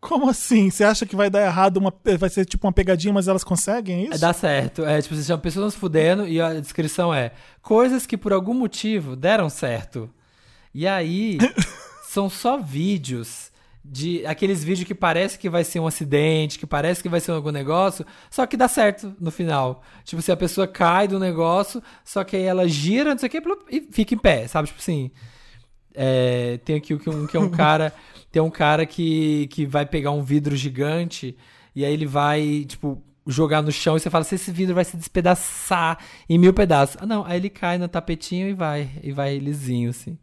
Como 0.00 0.28
assim? 0.28 0.70
Você 0.70 0.84
acha 0.84 1.04
que 1.06 1.16
vai 1.16 1.28
dar 1.30 1.42
errado, 1.44 1.78
uma, 1.78 1.92
vai 2.18 2.28
ser 2.30 2.44
tipo 2.44 2.66
uma 2.66 2.72
pegadinha, 2.72 3.12
mas 3.12 3.26
elas 3.28 3.42
conseguem 3.42 4.02
é 4.02 4.06
É, 4.06 4.10
isso? 4.10 4.20
dá 4.20 4.32
certo. 4.32 4.84
É, 4.84 5.00
tipo, 5.02 5.14
você 5.14 5.24
chama 5.24 5.40
Pessoas 5.42 5.64
Não 5.64 5.70
Se 5.70 5.76
Fudendo 5.78 6.28
e 6.28 6.40
a 6.40 6.54
descrição 6.60 7.12
é 7.12 7.32
coisas 7.62 8.06
que 8.06 8.16
por 8.16 8.32
algum 8.32 8.54
motivo 8.54 9.16
deram 9.16 9.48
certo. 9.48 10.08
E 10.74 10.86
aí, 10.86 11.38
são 12.08 12.28
só 12.28 12.58
vídeos 12.58 13.50
de 13.88 14.26
aqueles 14.26 14.64
vídeos 14.64 14.86
que 14.86 14.94
parece 14.94 15.38
que 15.38 15.48
vai 15.48 15.62
ser 15.62 15.80
um 15.80 15.86
acidente, 15.86 16.58
que 16.58 16.66
parece 16.66 17.02
que 17.02 17.08
vai 17.08 17.20
ser 17.20 17.30
algum 17.30 17.50
negócio, 17.50 18.04
só 18.30 18.46
que 18.46 18.56
dá 18.56 18.68
certo 18.68 19.14
no 19.20 19.30
final. 19.30 19.82
Tipo, 20.04 20.20
se 20.20 20.32
a 20.32 20.36
pessoa 20.36 20.66
cai 20.66 21.06
do 21.06 21.18
negócio, 21.18 21.82
só 22.04 22.24
que 22.24 22.36
aí 22.36 22.42
ela 22.42 22.68
gira, 22.68 23.10
não 23.10 23.18
sei 23.18 23.28
o 23.28 23.30
que, 23.30 23.42
e 23.70 23.88
fica 23.92 24.14
em 24.14 24.18
pé, 24.18 24.46
sabe? 24.48 24.68
Tipo 24.68 24.80
assim. 24.80 25.10
É, 25.98 26.58
tem 26.64 26.76
aqui 26.76 26.92
um, 26.92 27.26
que 27.26 27.36
é 27.36 27.40
um 27.40 27.48
cara. 27.48 27.92
Tem 28.30 28.42
um 28.42 28.50
cara 28.50 28.84
que, 28.84 29.46
que 29.46 29.64
vai 29.64 29.86
pegar 29.86 30.10
um 30.10 30.22
vidro 30.22 30.54
gigante 30.54 31.34
e 31.74 31.86
aí 31.86 31.92
ele 31.92 32.04
vai, 32.04 32.66
tipo, 32.68 33.02
jogar 33.26 33.62
no 33.62 33.72
chão 33.72 33.96
e 33.96 34.00
você 34.00 34.10
fala 34.10 34.24
se 34.24 34.34
esse 34.34 34.50
vidro 34.50 34.74
vai 34.74 34.84
se 34.84 34.96
despedaçar 34.96 35.98
em 36.28 36.38
mil 36.38 36.52
pedaços. 36.52 36.96
Ah, 37.00 37.06
não, 37.06 37.24
aí 37.24 37.38
ele 37.38 37.48
cai 37.48 37.78
no 37.78 37.88
tapetinho 37.88 38.48
e 38.48 38.52
vai, 38.52 38.90
e 39.02 39.10
vai 39.10 39.38
lisinho, 39.38 39.90
assim. 39.90 40.18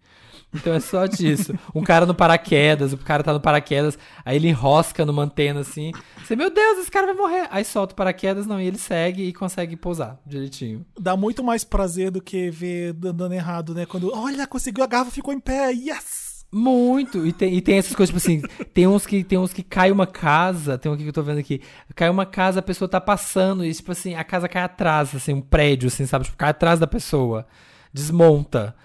Então 0.54 0.74
é 0.74 0.80
só 0.80 1.06
disso. 1.06 1.54
Um 1.74 1.82
cara 1.82 2.06
no 2.06 2.14
paraquedas, 2.14 2.94
o 2.94 2.98
cara 2.98 3.24
tá 3.24 3.34
no 3.34 3.40
paraquedas, 3.40 3.98
aí 4.24 4.36
ele 4.36 4.50
enrosca 4.50 5.06
numa 5.06 5.24
antena 5.24 5.62
assim. 5.62 5.92
Você, 6.24 6.36
meu 6.36 6.50
Deus, 6.50 6.80
esse 6.80 6.92
cara 6.92 7.08
vai 7.08 7.16
morrer. 7.16 7.48
Aí 7.50 7.66
solta 7.66 7.94
o 7.94 7.96
paraquedas, 7.96 8.46
não, 8.46 8.62
e 8.62 8.68
ele 8.68 8.78
segue 8.78 9.24
e 9.24 9.34
consegue 9.34 9.76
pousar 9.76 10.20
direitinho. 10.26 10.86
Dá 11.00 11.18
muito 11.18 11.44
mais 11.44 11.64
prazer 11.64 12.12
do 12.12 12.22
que 12.22 12.50
ver 12.50 12.94
dando 12.94 13.34
errado, 13.34 13.74
né? 13.74 13.86
Quando, 13.86 14.12
olha, 14.14 14.46
conseguiu 14.46 14.84
a 14.84 14.88
garrafa, 14.88 15.12
ficou 15.12 15.34
em 15.34 15.40
pé, 15.40 15.72
yes! 15.72 16.34
Muito. 16.52 17.26
E 17.26 17.34
tem, 17.34 17.56
e 17.56 17.62
tem 17.62 17.80
essas 17.80 17.96
coisas, 17.96 18.14
tipo 18.14 18.24
assim, 18.24 18.68
tem 18.72 18.86
uns 18.86 19.08
que 19.08 19.24
tem 19.24 19.40
uns 19.40 19.52
que 19.52 19.64
cai 19.64 19.92
uma 19.92 20.06
casa, 20.06 20.78
tem 20.78 20.92
um 20.92 20.94
aqui 20.94 21.02
que 21.02 21.10
eu 21.10 21.14
tô 21.14 21.24
vendo 21.24 21.40
aqui. 21.40 21.62
Cai 21.96 22.10
uma 22.12 22.28
casa, 22.28 22.60
a 22.60 22.64
pessoa 22.64 22.88
tá 22.88 23.02
passando, 23.02 23.66
e 23.66 23.74
tipo 23.74 23.92
assim, 23.92 24.14
a 24.14 24.24
casa 24.24 24.48
cai 24.48 24.62
atrás, 24.62 25.16
assim, 25.16 25.34
um 25.34 25.42
prédio, 25.42 25.88
assim, 25.88 26.06
sabe? 26.06 26.26
Tipo, 26.26 26.38
cai 26.38 26.52
atrás 26.52 26.80
da 26.80 26.86
pessoa. 26.86 27.48
Desmonta 27.92 28.76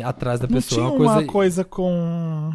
atrás 0.00 0.38
da 0.38 0.46
Não 0.46 0.54
pessoa. 0.54 0.80
tinha 0.80 0.88
é 0.88 0.90
uma 0.90 0.96
coisa. 0.98 1.12
uma 1.20 1.26
coisa 1.32 1.64
com. 1.64 2.54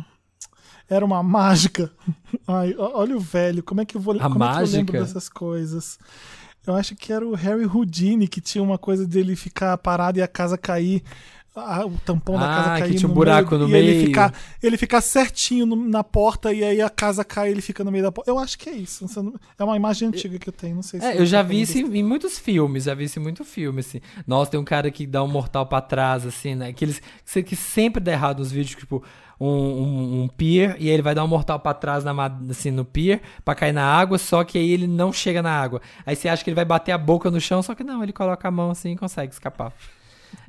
Era 0.90 1.04
uma 1.06 1.22
mágica. 1.22 1.92
Ai, 2.48 2.74
olha 2.78 3.18
o 3.18 3.20
velho, 3.20 3.62
como 3.62 3.82
é 3.82 3.86
que 3.86 3.98
eu 3.98 4.02
vou 4.02 4.16
A 4.16 4.30
como 4.30 4.44
é 4.44 4.48
que 4.48 4.54
eu 4.54 4.60
lembro 4.68 4.94
mágica? 4.94 5.00
dessas 5.02 5.28
coisas? 5.30 6.00
Eu 6.66 6.76
acho 6.76 6.96
que 6.96 7.12
era 7.14 7.26
o 7.26 7.34
Harry 7.36 7.66
Houdini 7.66 8.28
que 8.28 8.42
tinha 8.42 8.64
uma 8.64 8.78
coisa 8.78 9.06
dele 9.06 9.36
ficar 9.36 9.78
parado 9.78 10.20
e 10.20 10.22
a 10.22 10.28
casa 10.28 10.58
cair. 10.58 11.04
A- 11.60 11.86
o 11.86 11.92
tampão 12.06 12.36
da 12.40 12.46
Ah, 12.52 12.56
casa 12.56 12.74
que 12.76 12.80
cair 12.80 12.96
tinha 12.96 13.08
um 13.08 13.10
no 13.10 13.16
buraco 13.16 13.52
meio, 13.56 13.62
no 13.64 13.70
e 13.70 13.74
ele 13.78 13.92
meio. 13.94 14.06
ficar, 14.08 14.34
ele 14.62 14.78
ficar 14.78 15.02
certinho 15.02 15.66
no- 15.66 15.76
na 15.76 16.04
porta 16.04 16.54
e 16.54 16.64
aí 16.64 16.82
a 16.82 16.90
casa 16.90 17.24
cai 17.24 17.50
e 17.50 17.52
ele 17.52 17.62
fica 17.62 17.84
no 17.84 17.92
meio 17.92 18.04
da 18.04 18.12
porta. 18.12 18.30
Eu 18.30 18.38
acho 18.40 18.58
que 18.58 18.70
é 18.70 18.74
isso. 18.74 19.06
É 19.58 19.64
uma 19.64 19.76
imagem 19.76 20.08
antiga 20.10 20.38
que 20.40 20.50
eu 20.50 20.54
tenho, 20.54 20.76
não 20.76 20.84
sei 20.84 21.00
se 21.00 21.06
É, 21.06 21.20
eu 21.20 21.26
já 21.26 21.38
tá 21.38 21.44
vi 21.50 21.62
isso 21.62 21.78
em, 21.78 21.98
em 21.98 22.04
muitos 22.04 22.38
filmes, 22.40 22.84
já 22.86 22.94
vi 22.94 23.06
isso 23.06 23.20
em 23.20 23.24
muito 23.24 23.44
filme, 23.46 23.80
assim. 23.80 24.00
Nossa, 24.26 24.52
tem 24.52 24.60
um 24.60 24.64
cara 24.66 24.90
que 24.92 25.06
dá 25.08 25.24
um 25.24 25.28
mortal 25.28 25.66
pra 25.66 25.82
trás, 25.82 26.26
assim, 26.26 26.56
né? 26.56 26.70
Aqueles 26.70 27.02
que, 27.26 27.44
que 27.44 27.56
sempre 27.56 28.02
dá 28.02 28.12
errado 28.12 28.40
nos 28.40 28.52
vídeos, 28.52 28.76
tipo, 28.80 29.04
um, 29.40 29.48
um, 29.48 30.24
um 30.24 30.28
pier, 30.28 30.76
e 30.80 30.88
aí 30.88 30.94
ele 30.94 31.02
vai 31.04 31.14
dar 31.14 31.24
um 31.24 31.28
mortal 31.28 31.60
pra 31.60 31.74
trás 31.74 32.04
na, 32.04 32.12
assim, 32.50 32.72
no 32.72 32.84
pier, 32.84 33.22
pra 33.46 33.54
cair 33.54 33.72
na 33.72 33.84
água, 33.86 34.18
só 34.18 34.44
que 34.44 34.58
aí 34.58 34.72
ele 34.72 34.88
não 34.88 35.14
chega 35.14 35.42
na 35.44 35.52
água. 35.52 35.80
Aí 36.06 36.16
você 36.16 36.28
acha 36.28 36.44
que 36.44 36.50
ele 36.50 36.56
vai 36.56 36.66
bater 36.66 36.92
a 36.92 36.98
boca 36.98 37.30
no 37.30 37.40
chão, 37.40 37.62
só 37.62 37.76
que 37.76 37.84
não, 37.84 38.02
ele 38.02 38.12
coloca 38.14 38.48
a 38.48 38.52
mão 38.52 38.72
assim 38.72 38.94
e 38.94 38.98
consegue 38.98 39.32
escapar. 39.32 39.72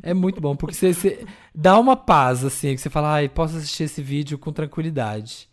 É 0.02 0.14
muito 0.14 0.40
bom, 0.40 0.54
porque 0.54 0.74
você, 0.74 0.92
você 0.94 1.26
dá 1.54 1.78
uma 1.78 1.96
paz, 1.96 2.44
assim, 2.44 2.74
que 2.74 2.80
você 2.80 2.90
fala, 2.90 3.14
ai, 3.14 3.28
posso 3.28 3.56
assistir 3.56 3.84
esse 3.84 4.00
vídeo 4.02 4.38
com 4.38 4.52
tranquilidade. 4.52 5.48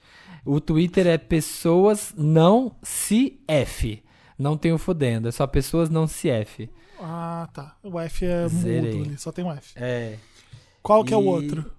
O 0.45 0.59
Twitter 0.61 1.07
é 1.07 1.17
pessoas 1.17 2.13
não 2.15 2.75
se 2.83 3.39
F. 3.47 4.03
Não 4.37 4.57
tem 4.57 4.71
o 4.73 4.77
fodendo, 4.77 5.27
é 5.27 5.31
só 5.31 5.47
pessoas 5.47 5.89
não 5.89 6.05
se 6.07 6.29
F. 6.29 6.69
Ah, 6.99 7.49
tá. 7.53 7.75
O 7.81 7.99
F 7.99 8.25
é 8.25 8.47
Zerei. 8.47 8.93
mudo 8.93 9.09
ali, 9.09 9.17
só 9.17 9.31
tem 9.31 9.43
um 9.43 9.51
F. 9.51 9.73
É. 9.75 10.17
Qual 10.83 11.03
que 11.03 11.13
é 11.13 11.17
o 11.17 11.23
E 11.23 11.27
outro? 11.27 11.71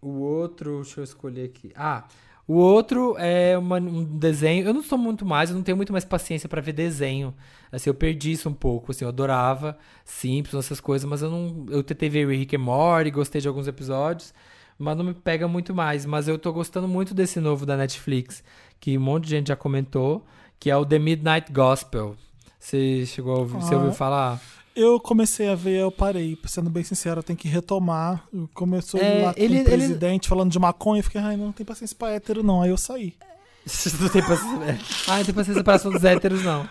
O 0.00 0.20
outro, 0.20 0.82
deixa 0.82 1.00
eu 1.00 1.04
escolher 1.04 1.44
aqui. 1.44 1.72
Ah, 1.74 2.04
o 2.46 2.54
outro 2.54 3.16
é 3.18 3.56
uma- 3.56 3.78
um 3.78 4.04
desenho. 4.04 4.66
Eu 4.66 4.74
não 4.74 4.82
sou 4.82 4.98
muito 4.98 5.24
mais, 5.24 5.50
eu 5.50 5.56
não 5.56 5.62
tenho 5.62 5.76
muito 5.76 5.92
mais 5.92 6.04
paciência 6.04 6.48
pra 6.48 6.60
ver 6.60 6.72
desenho. 6.72 7.34
Assim, 7.70 7.88
eu 7.88 7.94
perdi 7.94 8.32
isso 8.32 8.48
um 8.48 8.52
pouco. 8.54 8.90
Assim, 8.90 9.04
eu 9.04 9.08
adorava 9.08 9.78
Simpsons, 10.04 10.64
essas 10.66 10.80
coisas, 10.80 11.08
mas 11.08 11.22
eu 11.22 11.30
não. 11.30 11.66
Eu 11.70 11.82
tentei 11.82 12.08
ver 12.08 12.26
Rick 12.28 12.54
and 12.56 12.58
Morty, 12.60 13.10
gostei 13.10 13.40
de 13.40 13.48
alguns 13.48 13.66
episódios, 13.68 14.34
mas 14.78 14.96
não 14.96 15.04
me 15.04 15.14
pega 15.14 15.46
muito 15.48 15.74
mais. 15.74 16.04
Mas 16.04 16.28
eu 16.28 16.38
tô 16.38 16.52
gostando 16.52 16.86
muito 16.88 17.14
desse 17.14 17.40
novo 17.40 17.64
da 17.64 17.76
Netflix, 17.76 18.42
que 18.80 18.98
um 18.98 19.00
monte 19.00 19.24
de 19.24 19.30
gente 19.30 19.48
já 19.48 19.56
comentou, 19.56 20.24
que 20.58 20.70
é 20.70 20.76
o 20.76 20.84
The 20.84 20.98
Midnight 20.98 21.50
Gospel. 21.52 22.16
Você 22.58 23.04
chegou 23.06 23.34
a 23.36 23.38
ouvir, 23.40 23.54
você 23.54 23.74
Ah. 23.74 23.78
ouviu 23.78 23.92
falar? 23.92 24.40
Eu 24.74 24.98
comecei 24.98 25.48
a 25.48 25.54
ver, 25.54 25.80
eu 25.80 25.90
parei. 25.92 26.38
Sendo 26.46 26.70
bem 26.70 26.82
sincero, 26.82 27.18
eu 27.20 27.22
tenho 27.22 27.36
que 27.38 27.46
retomar. 27.48 28.26
Começou 28.54 28.98
É, 29.00 29.22
lá 29.24 29.34
com 29.34 29.40
ele- 29.40 29.54
o 29.56 29.58
ele- 29.58 29.64
presidente 29.64 30.28
falando 30.28 30.50
de 30.50 30.58
maconha. 30.58 31.00
Eu 31.00 31.04
fiquei, 31.04 31.20
ai, 31.20 31.36
não 31.36 31.52
tem 31.52 31.64
paciência 31.66 31.94
pra 31.98 32.10
hétero, 32.12 32.42
não. 32.42 32.62
Aí 32.62 32.70
eu 32.70 32.76
saí. 32.78 33.14
Não 34.00 34.08
tem 34.08 34.22
paciência. 34.22 34.78
Ah, 35.08 35.18
não 35.18 35.24
tem 35.24 35.34
paciência 35.34 35.64
para 35.64 35.78
dos 35.78 36.04
héteros, 36.04 36.42
não. 36.44 36.68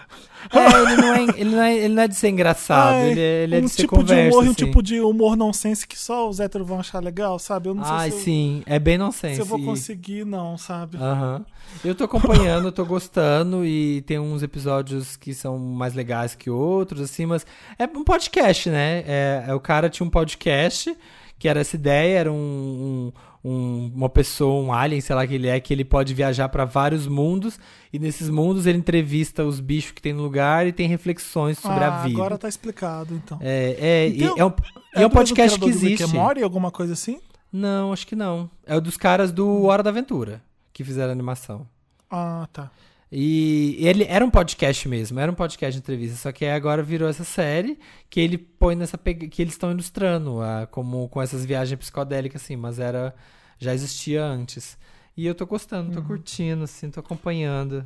É, 0.52 0.66
ele 0.66 0.96
não 1.02 1.14
é, 1.14 1.24
ele 1.40 1.56
não 1.56 1.62
é, 1.62 1.76
ele 1.78 1.94
não 1.94 2.04
é 2.04 2.08
de 2.08 2.16
ser 2.16 2.30
engraçado, 2.30 2.96
Ai, 2.96 3.12
ele 3.12 3.20
é, 3.20 3.44
ele 3.44 3.56
é 3.56 3.60
um 3.60 3.62
de 3.62 3.70
ser 3.70 3.82
tipo 3.84 3.96
conversa, 3.98 4.24
de 4.24 4.28
humor 4.30 4.44
e 4.44 4.48
um 4.48 4.52
assim. 4.52 4.66
tipo 4.66 4.82
de 4.84 5.00
humor 5.00 5.36
nonsense 5.38 5.86
que 5.88 5.98
só 5.98 6.28
os 6.28 6.40
héteros 6.40 6.68
vão 6.68 6.80
achar 6.80 7.02
legal, 7.04 7.38
sabe? 7.38 7.70
Eu 7.70 7.76
não 7.76 7.84
Ai, 7.86 8.10
sei 8.10 8.12
se 8.12 8.18
eu, 8.18 8.24
sim, 8.26 8.64
é 8.66 8.80
bem 8.80 8.98
nonsense. 8.98 9.36
se 9.36 9.42
eu 9.42 9.46
vou 9.46 9.64
conseguir, 9.64 10.26
não, 10.26 10.58
sabe? 10.58 10.98
Aham. 10.98 11.46
Eu 11.86 11.94
tô 11.94 12.06
acompanhando, 12.06 12.68
eu 12.70 12.72
tô 12.72 12.84
gostando 12.84 13.64
e 13.64 14.02
tem 14.02 14.18
uns 14.20 14.42
episódios 14.42 15.16
que 15.16 15.34
são 15.34 15.60
mais 15.60 15.94
legais 15.94 16.34
que 16.34 16.50
outros, 16.50 17.02
assim, 17.02 17.26
mas 17.28 17.46
é 17.78 17.86
um 17.86 18.04
podcast, 18.04 18.70
né? 18.70 19.04
É, 19.06 19.46
é- 19.48 19.54
o 19.54 19.60
cara 19.60 19.90
tinha 19.90 20.06
um 20.06 20.10
podcast 20.10 20.98
que 21.38 21.48
era 21.48 21.62
essa 21.62 21.76
ideia, 21.76 22.18
era 22.20 22.32
um, 22.32 22.36
um- 22.36 23.12
um- 23.44 23.92
uma 23.96 24.10
pessoa, 24.10 24.62
um 24.64 24.72
alien, 24.74 25.02
sei 25.02 25.16
lá 25.16 25.26
que 25.26 25.34
ele 25.34 25.48
é, 25.48 25.60
que 25.60 25.74
ele 25.74 25.84
pode 25.84 26.14
viajar 26.14 26.48
pra 26.50 26.64
vários 26.66 27.08
mundos 27.08 27.60
e 27.92 27.98
nesses 28.00 28.30
mundos 28.30 28.66
ele 28.66 28.78
entrevista 28.78 29.44
os 29.44 29.60
bichos 29.60 29.92
que 29.92 30.02
tem 30.02 30.14
no 30.14 30.22
lugar 30.22 30.68
e 30.68 30.72
tem 30.72 30.88
reflexões 30.88 31.58
sobre 31.58 31.84
ah, 31.84 31.88
a 32.02 32.04
vida. 32.04 32.16
agora 32.20 32.38
tá 32.38 32.48
explicado, 32.48 33.14
então. 33.16 33.38
É, 33.42 33.76
é, 33.80 34.08
e 34.10 34.24
Então, 34.24 34.36
é 34.38 34.46
um, 34.46 34.54
e 34.96 35.02
é 35.02 35.06
um 35.06 35.10
do 35.10 35.14
podcast 35.14 35.60
que 35.60 35.66
mesmo 35.66 35.80
criador 35.80 35.80
do 35.80 35.80
Rick 35.80 35.94
existe. 36.04 36.04
and 36.18 36.22
Morty, 36.22 36.44
alguma 36.44 36.72
coisa 36.72 36.94
assim? 36.94 37.20
Não, 37.52 37.92
acho 37.92 38.06
que 38.08 38.16
não. 38.16 38.50
É 38.66 38.76
o 38.76 38.82
dos 38.82 38.96
caras 38.96 39.32
do 39.32 39.64
Hora 39.64 39.82
da 39.84 39.90
Aventura 39.90 40.42
que 40.72 40.84
fizeram 40.84 41.10
a 41.10 41.12
animação. 41.14 41.68
Ah, 42.10 42.48
tá. 42.54 42.70
E 43.12 43.76
ele 43.80 44.06
era 44.06 44.24
um 44.24 44.30
podcast 44.30 44.88
mesmo, 44.88 45.20
era 45.20 45.30
um 45.32 45.36
podcast 45.36 45.74
de 45.74 45.84
entrevista, 45.84 46.16
só 46.16 46.32
que 46.32 46.46
agora 46.46 46.82
virou 46.82 47.10
essa 47.10 47.26
série 47.26 47.78
que 48.10 48.20
ele 48.22 48.38
põe 48.38 48.74
nessa 48.74 48.98
que 48.98 49.42
eles 49.42 49.54
estão 49.54 49.70
ilustrando, 49.72 50.40
ah, 50.42 50.66
como 50.72 51.10
com 51.10 51.22
essas 51.22 51.44
viagens 51.44 51.78
psicodélicas 51.78 52.42
assim, 52.42 52.56
mas 52.56 52.80
era 52.80 53.14
já 53.60 53.74
existia 53.74 54.24
antes. 54.24 54.78
E 55.18 55.26
eu 55.28 55.36
tô 55.36 55.46
gostando, 55.46 55.90
Uhum. 55.90 55.96
tô 55.96 56.04
curtindo 56.04 56.64
assim, 56.64 56.90
tô 56.90 57.02
acompanhando. 57.02 57.86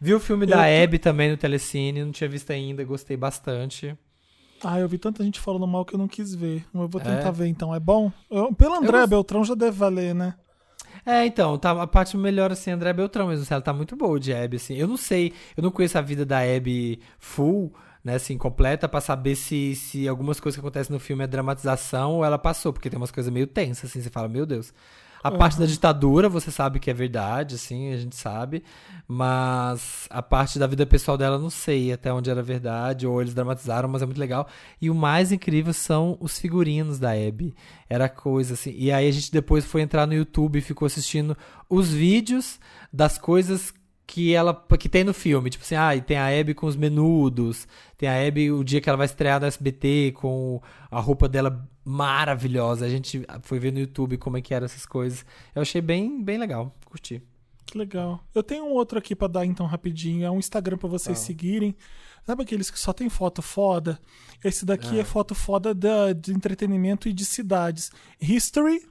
Vi 0.00 0.12
o 0.12 0.18
filme 0.18 0.44
Eu 0.46 0.50
da 0.50 0.64
Abby 0.64 0.98
também 0.98 1.30
no 1.30 1.36
Telecine, 1.36 2.04
não 2.04 2.10
tinha 2.10 2.28
visto 2.28 2.50
ainda, 2.50 2.82
gostei 2.82 3.16
bastante. 3.16 3.96
Ah, 4.64 4.80
eu 4.80 4.88
vi 4.88 4.98
tanta 4.98 5.22
gente 5.22 5.38
falando 5.38 5.66
mal 5.66 5.84
que 5.84 5.94
eu 5.94 5.98
não 5.98 6.08
quis 6.08 6.34
ver. 6.34 6.64
Eu 6.74 6.88
vou 6.88 7.00
tentar 7.00 7.28
É? 7.28 7.30
ver, 7.30 7.46
então. 7.46 7.72
É 7.72 7.78
bom? 7.78 8.10
Eu- 8.28 8.52
pelo 8.54 8.74
André 8.74 8.98
gost- 8.98 9.10
Beltrão 9.10 9.44
já 9.44 9.54
deve 9.54 9.76
valer, 9.76 10.12
né? 10.14 10.34
É, 11.08 11.24
então, 11.24 11.56
tá, 11.56 11.70
a 11.80 11.86
parte 11.86 12.16
melhor, 12.16 12.50
assim, 12.50 12.72
André 12.72 12.92
Beltrão 12.92 13.28
mesmo, 13.28 13.44
assim, 13.44 13.54
ela 13.54 13.62
tá 13.62 13.72
muito 13.72 13.94
boa 13.94 14.18
de 14.18 14.34
Abby, 14.34 14.56
assim. 14.56 14.74
Eu 14.74 14.88
não 14.88 14.96
sei, 14.96 15.32
eu 15.56 15.62
não 15.62 15.70
conheço 15.70 15.96
a 15.96 16.00
vida 16.00 16.26
da 16.26 16.40
Abby 16.40 17.00
full, 17.20 17.72
né, 18.02 18.16
assim, 18.16 18.36
completa, 18.36 18.88
pra 18.88 19.00
saber 19.00 19.36
se, 19.36 19.76
se 19.76 20.08
algumas 20.08 20.40
coisas 20.40 20.56
que 20.56 20.60
acontecem 20.66 20.92
no 20.92 20.98
filme 20.98 21.22
é 21.22 21.26
dramatização 21.28 22.14
ou 22.14 22.24
ela 22.24 22.36
passou, 22.38 22.72
porque 22.72 22.90
tem 22.90 22.96
umas 22.98 23.12
coisas 23.12 23.32
meio 23.32 23.46
tensas, 23.46 23.88
assim, 23.90 24.00
você 24.02 24.10
fala, 24.10 24.26
meu 24.28 24.44
Deus. 24.44 24.74
A 25.26 25.38
parte 25.38 25.58
da 25.58 25.66
ditadura, 25.66 26.28
você 26.28 26.50
sabe 26.50 26.78
que 26.78 26.90
é 26.90 26.94
verdade, 26.94 27.54
assim, 27.54 27.92
a 27.92 27.96
gente 27.96 28.16
sabe, 28.16 28.62
mas 29.06 30.06
a 30.10 30.22
parte 30.22 30.58
da 30.58 30.66
vida 30.66 30.86
pessoal 30.86 31.16
dela, 31.16 31.38
não 31.38 31.50
sei 31.50 31.92
até 31.92 32.12
onde 32.12 32.30
era 32.30 32.42
verdade, 32.42 33.06
ou 33.06 33.20
eles 33.20 33.34
dramatizaram, 33.34 33.88
mas 33.88 34.02
é 34.02 34.06
muito 34.06 34.18
legal. 34.18 34.46
E 34.80 34.90
o 34.90 34.94
mais 34.94 35.32
incrível 35.32 35.72
são 35.72 36.16
os 36.20 36.38
figurinos 36.38 36.98
da 36.98 37.12
Abby. 37.12 37.54
Era 37.88 38.08
coisa 38.08 38.54
assim. 38.54 38.74
E 38.76 38.92
aí 38.92 39.08
a 39.08 39.12
gente 39.12 39.30
depois 39.32 39.64
foi 39.64 39.82
entrar 39.82 40.06
no 40.06 40.14
YouTube 40.14 40.58
e 40.58 40.62
ficou 40.62 40.86
assistindo 40.86 41.36
os 41.68 41.92
vídeos 41.92 42.58
das 42.92 43.18
coisas 43.18 43.72
que 44.06 44.32
ela 44.32 44.54
que 44.78 44.88
tem 44.88 45.02
no 45.02 45.12
filme, 45.12 45.50
tipo 45.50 45.64
assim, 45.64 45.74
ah, 45.74 45.94
e 45.96 46.00
tem 46.00 46.16
a 46.16 46.28
Abby 46.28 46.54
com 46.54 46.66
os 46.66 46.76
menudos, 46.76 47.66
tem 47.98 48.08
a 48.08 48.26
Abby 48.26 48.52
o 48.52 48.62
dia 48.62 48.80
que 48.80 48.88
ela 48.88 48.96
vai 48.96 49.06
estrear 49.06 49.40
no 49.40 49.46
SBT 49.46 50.12
com 50.16 50.60
a 50.90 51.00
roupa 51.00 51.28
dela 51.28 51.68
maravilhosa. 51.84 52.84
A 52.86 52.88
gente 52.88 53.24
foi 53.42 53.58
ver 53.58 53.72
no 53.72 53.80
YouTube 53.80 54.16
como 54.16 54.36
é 54.36 54.40
que 54.40 54.54
eram 54.54 54.64
essas 54.66 54.86
coisas. 54.86 55.24
Eu 55.54 55.62
achei 55.62 55.80
bem 55.80 56.22
bem 56.22 56.38
legal, 56.38 56.74
curti. 56.84 57.20
Que 57.66 57.76
legal. 57.76 58.20
Eu 58.32 58.44
tenho 58.44 58.64
um 58.64 58.70
outro 58.70 58.96
aqui 58.96 59.16
pra 59.16 59.26
dar 59.26 59.44
então 59.44 59.66
rapidinho. 59.66 60.24
É 60.24 60.30
um 60.30 60.38
Instagram 60.38 60.78
pra 60.78 60.88
vocês 60.88 61.18
Fala. 61.18 61.26
seguirem. 61.26 61.74
Sabe 62.24 62.42
aqueles 62.42 62.70
que 62.70 62.78
só 62.78 62.92
tem 62.92 63.08
foto 63.08 63.42
foda? 63.42 63.98
Esse 64.44 64.64
daqui 64.64 64.98
Ah. 64.98 65.00
é 65.00 65.04
foto 65.04 65.34
foda 65.34 65.74
da, 65.74 66.12
de 66.12 66.32
entretenimento 66.32 67.08
e 67.08 67.12
de 67.12 67.24
cidades. 67.24 67.90
History, 68.20 68.86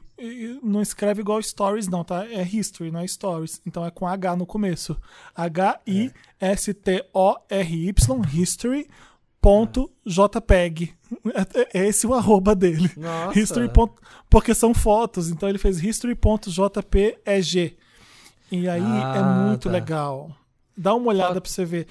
não 0.64 0.82
escreve 0.82 1.22
igual 1.22 1.42
stories, 1.42 1.88
não, 1.88 2.04
tá? 2.04 2.26
É 2.26 2.42
history, 2.44 2.90
não 2.92 3.00
é 3.02 3.08
stories. 3.08 3.62
Então 3.66 3.86
é 3.86 3.92
com 3.92 4.08
H 4.08 4.36
no 4.36 4.46
começo. 4.46 4.96
H-I-S-T-O-R-Y, 6.96 8.22
history. 8.34 8.88
Ponto 9.42 9.92
JPEG. 10.04 10.94
É, 11.74 11.80
é 11.82 11.88
esse 11.88 12.08
o 12.08 12.14
arroba 12.16 12.56
dele. 12.56 12.90
Nossa. 12.98 13.38
History. 13.40 13.70
ponto- 13.70 14.02
Porque 14.28 14.56
são 14.56 14.74
fotos. 14.74 15.30
Então 15.30 15.48
ele 15.48 15.60
fez 15.60 15.84
history.jpeg. 15.84 17.78
E 18.52 18.68
aí 18.70 18.82
é 18.82 19.20
Ah, 19.20 19.46
muito 19.48 19.64
tá. 19.68 19.70
legal. 19.72 20.32
Dá 20.76 20.96
uma 20.96 21.10
olhada 21.10 21.40
pra 21.40 21.50
você 21.50 21.64
ver. 21.64 21.88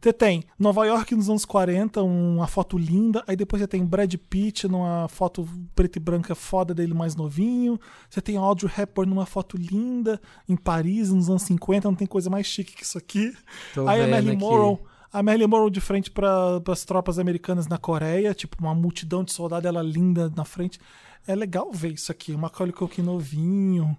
Você 0.00 0.12
tem 0.12 0.44
Nova 0.56 0.86
York 0.86 1.12
nos 1.14 1.28
anos 1.28 1.44
40, 1.44 2.02
uma 2.02 2.46
foto 2.46 2.78
linda. 2.78 3.24
Aí 3.26 3.34
depois 3.34 3.60
você 3.60 3.66
tem 3.66 3.84
Brad 3.84 4.14
Pitt 4.14 4.68
numa 4.68 5.08
foto 5.08 5.48
preta 5.74 5.98
e 5.98 6.00
branca 6.00 6.34
foda 6.36 6.72
dele 6.72 6.94
mais 6.94 7.16
novinho. 7.16 7.80
Você 8.08 8.20
tem 8.20 8.36
Audrey 8.36 8.70
Hepburn 8.76 9.10
numa 9.10 9.26
foto 9.26 9.56
linda 9.56 10.20
em 10.48 10.56
Paris 10.56 11.10
nos 11.10 11.28
anos 11.28 11.42
50. 11.42 11.88
Não 11.88 11.96
tem 11.96 12.06
coisa 12.06 12.30
mais 12.30 12.46
chique 12.46 12.76
que 12.76 12.84
isso 12.84 12.96
aqui. 12.96 13.36
Tô 13.74 13.88
Aí 13.88 14.02
a 14.02 14.06
Marilyn. 14.06 14.36
Monroe. 14.38 14.78
A 15.12 15.22
Marilyn 15.22 15.48
Monroe 15.48 15.70
de 15.70 15.80
frente 15.80 16.10
para 16.10 16.62
as 16.70 16.84
tropas 16.84 17.18
americanas 17.18 17.66
na 17.66 17.76
Coreia. 17.76 18.32
Tipo, 18.34 18.56
uma 18.60 18.74
multidão 18.74 19.24
de 19.24 19.32
soldados, 19.32 19.66
ela 19.66 19.82
linda 19.82 20.32
na 20.36 20.44
frente. 20.44 20.78
É 21.26 21.34
legal 21.34 21.72
ver 21.72 21.94
isso 21.94 22.12
aqui. 22.12 22.36
Macaulay 22.36 22.72
Culkin 22.72 23.02
novinho. 23.02 23.96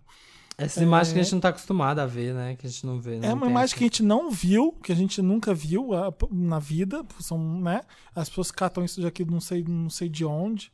Essas 0.65 0.83
imagens 0.83 1.13
que 1.13 1.19
a 1.19 1.23
gente 1.23 1.33
não 1.33 1.39
tá 1.39 1.49
acostumado 1.49 1.99
a 1.99 2.05
ver, 2.05 2.33
né? 2.33 2.55
Que 2.55 2.67
a 2.67 2.69
gente 2.69 2.85
não 2.85 2.99
vê. 2.99 3.19
É 3.21 3.33
uma 3.33 3.47
imagem 3.47 3.75
que 3.77 3.83
a 3.83 3.87
gente 3.87 4.03
não 4.03 4.29
viu, 4.31 4.71
que 4.83 4.91
a 4.91 4.95
gente 4.95 5.21
nunca 5.21 5.53
viu 5.53 5.89
p- 6.17 6.27
na 6.31 6.59
vida. 6.59 7.05
São, 7.19 7.37
né? 7.61 7.81
As 8.15 8.29
pessoas 8.29 8.51
catam 8.51 8.83
isso 8.83 9.01
daqui 9.01 9.23
não 9.25 9.39
sei, 9.41 9.63
não 9.67 9.89
sei 9.89 10.09
de 10.09 10.25
onde. 10.25 10.71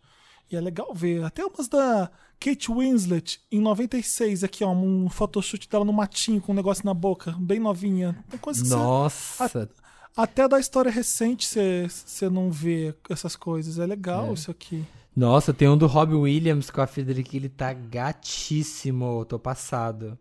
E 0.51 0.55
é 0.55 0.61
legal 0.61 0.93
ver. 0.93 1.23
Até 1.23 1.43
umas 1.45 1.67
da 1.67 2.09
Kate 2.39 2.71
Winslet, 2.71 3.39
em 3.51 3.59
96, 3.59 4.43
aqui, 4.43 4.63
ó, 4.63 4.71
um 4.71 5.09
photoshoot 5.09 5.67
dela 5.67 5.83
no 5.83 5.91
matinho 5.93 6.39
com 6.39 6.51
um 6.51 6.55
negócio 6.55 6.85
na 6.85 6.93
boca, 6.93 7.35
bem 7.39 7.59
novinha. 7.59 8.23
Tem 8.29 8.39
coisa 8.39 8.61
que 8.61 8.67
você- 8.67 8.75
Nossa. 8.75 9.69
até 10.15 10.47
da 10.47 10.59
história 10.59 10.91
recente 10.91 11.47
você 11.47 12.29
não 12.29 12.51
vê 12.51 12.93
essas 13.09 13.35
coisas. 13.35 13.79
É 13.79 13.85
legal 13.87 14.27
É. 14.29 14.33
isso 14.33 14.51
aqui. 14.51 14.85
Nossa, 15.15 15.53
tem 15.53 15.69
um 15.69 15.77
do 15.77 15.87
Robbie 15.87 16.15
Williams 16.15 16.69
com 16.69 16.81
a 16.81 16.87
Federica, 16.87 17.35
ele 17.37 17.47
tá 17.49 17.71
gatíssimo. 17.73 19.23
Tô 19.25 19.39
passado. 19.39 20.17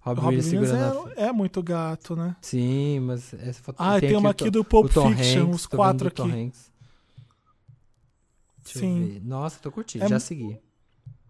Robbie, 0.00 0.20
Robbie 0.20 0.36
Williams 0.38 0.70
Williams 0.72 1.12
é, 1.16 1.22
é 1.28 1.32
muito 1.32 1.62
gato, 1.62 2.14
né? 2.16 2.36
Sim, 2.42 3.00
mas 3.00 3.32
essa 3.34 3.62
foto 3.62 3.76
Ah, 3.78 3.98
tem 4.00 4.16
uma 4.16 4.28
o 4.28 4.30
aqui 4.32 4.44
Tom- 4.46 4.50
do 4.50 4.64
Pulp 4.64 4.84
o 4.86 4.88
Fiction, 5.08 5.44
Hanks, 5.44 5.54
os 5.54 5.66
quatro 5.66 6.08
aqui. 6.08 6.22
Hanks. 6.22 6.70
Deixa 8.64 8.78
eu 8.78 8.82
Sim. 8.82 9.04
ver. 9.04 9.20
Nossa, 9.24 9.58
tô 9.60 9.70
curtindo, 9.70 10.04
É 10.04 10.08
já 10.08 10.18
segui. 10.20 10.58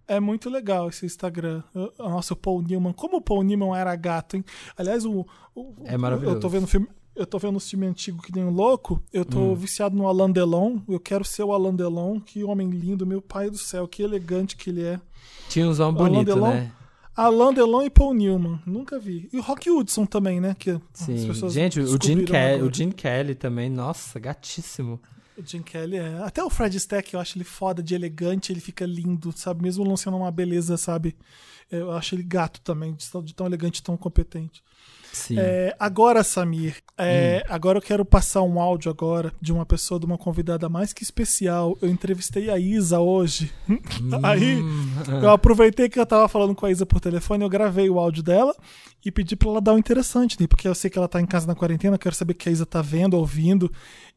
É 0.07 0.21
muito 0.21 0.51
legal 0.51 0.89
esse 0.89 1.07
Instagram. 1.07 1.63
O 1.75 1.91
o 2.33 2.37
Paul 2.37 2.63
Newman. 2.63 2.93
Como 2.93 3.17
o 3.17 3.21
Paul 3.23 3.43
Newman 3.43 3.75
era 3.79 3.95
gato, 3.97 4.37
hein? 4.37 4.45
Aliás, 4.77 5.05
o. 5.05 5.27
o- 5.55 5.75
É 5.85 5.97
maravilhoso. 5.97 6.37
Eu 6.37 6.41
tô 6.41 6.49
vendo 6.49 6.67
filme. 6.67 6.89
Eu 7.15 7.25
tô 7.27 7.39
vendo 7.39 7.57
um 7.57 7.61
filme 7.61 7.87
antigo 7.87 8.21
que 8.23 8.35
nem 8.35 8.45
um 8.45 8.51
louco. 8.51 9.01
Eu 9.13 9.25
tô 9.25 9.39
Hum. 9.39 9.55
viciado 9.55 9.97
no 9.97 10.09
Alain 10.09 10.33
Delon. 10.33 10.81
Eu 10.89 10.99
quero 10.99 11.25
ser 11.25 11.45
o 11.45 11.53
Alain 11.53 11.75
Delon. 11.75 12.19
Que 12.21 12.43
homem 12.43 12.69
lindo, 12.71 13.07
meu 13.07 13.23
pai 13.23 13.49
do 13.51 13.59
céu. 13.59 13.87
Que 13.87 14.03
elegante 14.03 14.57
que 14.57 14.71
ele 14.71 14.83
é. 14.83 15.01
Tinha 15.49 15.69
uns 15.69 15.79
homens 15.79 15.97
bonitos, 16.09 16.35
né? 16.37 16.73
Alain 17.17 17.55
Delon 17.55 17.83
e 17.83 17.91
Paul 17.91 18.15
Newman. 18.15 18.61
Nunca 18.67 18.99
vi. 18.99 19.29
E 19.33 19.39
o 19.39 19.43
Rock 19.43 19.71
Hudson 19.71 20.05
também, 20.07 20.41
né? 20.41 20.57
Que 20.59 20.71
as 20.71 20.81
Sim. 20.93 21.29
pessoas 21.29 21.53
Gente, 21.53 21.79
o 21.79 21.99
Gene, 22.03 22.25
Kelly, 22.25 22.63
o 22.63 22.75
Gene 22.75 22.93
Kelly 22.93 23.37
também, 23.37 23.71
nossa, 23.71 24.19
gatíssimo. 24.19 25.01
O 25.37 25.43
Jim 25.45 25.63
Kelly 25.63 25.97
é. 25.97 26.23
Até 26.23 26.43
o 26.45 26.51
Fred 26.51 26.77
Stack 26.77 27.13
eu 27.13 27.19
acho 27.21 27.37
ele 27.37 27.45
foda 27.45 27.83
de 27.83 27.93
elegante, 27.95 28.53
ele 28.53 28.61
fica 28.61 28.87
lindo, 28.87 29.33
sabe? 29.37 29.63
Mesmo 29.63 29.83
lançando 29.85 30.17
uma 30.17 30.31
beleza, 30.31 30.77
sabe? 30.77 31.17
Eu 31.71 31.91
acho 31.93 32.15
ele 32.15 32.23
gato 32.23 32.61
também, 32.61 32.95
de 32.95 33.11
tão, 33.11 33.23
de 33.23 33.35
tão 33.35 33.47
elegante 33.47 33.79
e 33.79 33.83
tão 33.83 33.97
competente. 33.97 34.63
Sim. 35.15 35.37
É, 35.39 35.75
agora, 35.79 36.23
Samir, 36.23 36.77
é, 36.99 37.45
agora 37.49 37.79
eu 37.79 37.83
quero 37.83 38.05
passar 38.05 38.43
um 38.43 38.61
áudio 38.61 38.91
agora 38.91 39.33
de 39.41 39.53
uma 39.53 39.65
pessoa, 39.65 39.99
de 39.99 40.07
uma 40.07 40.19
convidada 40.19 40.69
mais 40.69 40.93
que 40.93 41.03
especial. 41.03 41.79
Eu 41.81 41.89
entrevistei 41.89 42.51
a 42.51 42.59
Isa 42.59 43.01
hoje. 43.01 43.53
Aí 44.23 44.61
eu 45.23 45.31
aproveitei 45.31 45.89
que 45.89 45.99
eu 45.99 46.07
tava 46.07 46.29
falando 46.29 46.55
com 46.55 46.67
a 46.67 46.71
Isa 46.71 46.85
por 46.85 47.01
telefone, 47.01 47.45
eu 47.45 47.49
gravei 47.49 47.89
o 47.89 47.99
áudio 47.99 48.23
dela 48.23 48.55
e 49.05 49.11
pedi 49.11 49.37
pra 49.37 49.49
ela 49.51 49.61
dar 49.61 49.75
um 49.75 49.79
interessante, 49.79 50.41
né? 50.41 50.47
Porque 50.47 50.67
eu 50.67 50.75
sei 50.75 50.89
que 50.91 50.97
ela 50.99 51.07
tá 51.09 51.21
em 51.21 51.27
casa 51.27 51.47
na 51.47 51.55
quarentena, 51.55 51.99
quero 51.99 52.15
saber 52.15 52.33
o 52.33 52.37
que 52.37 52.49
a 52.49 52.53
Isa 52.53 52.65
tá 52.65 52.81
vendo, 52.81 53.15
ouvindo. 53.19 53.71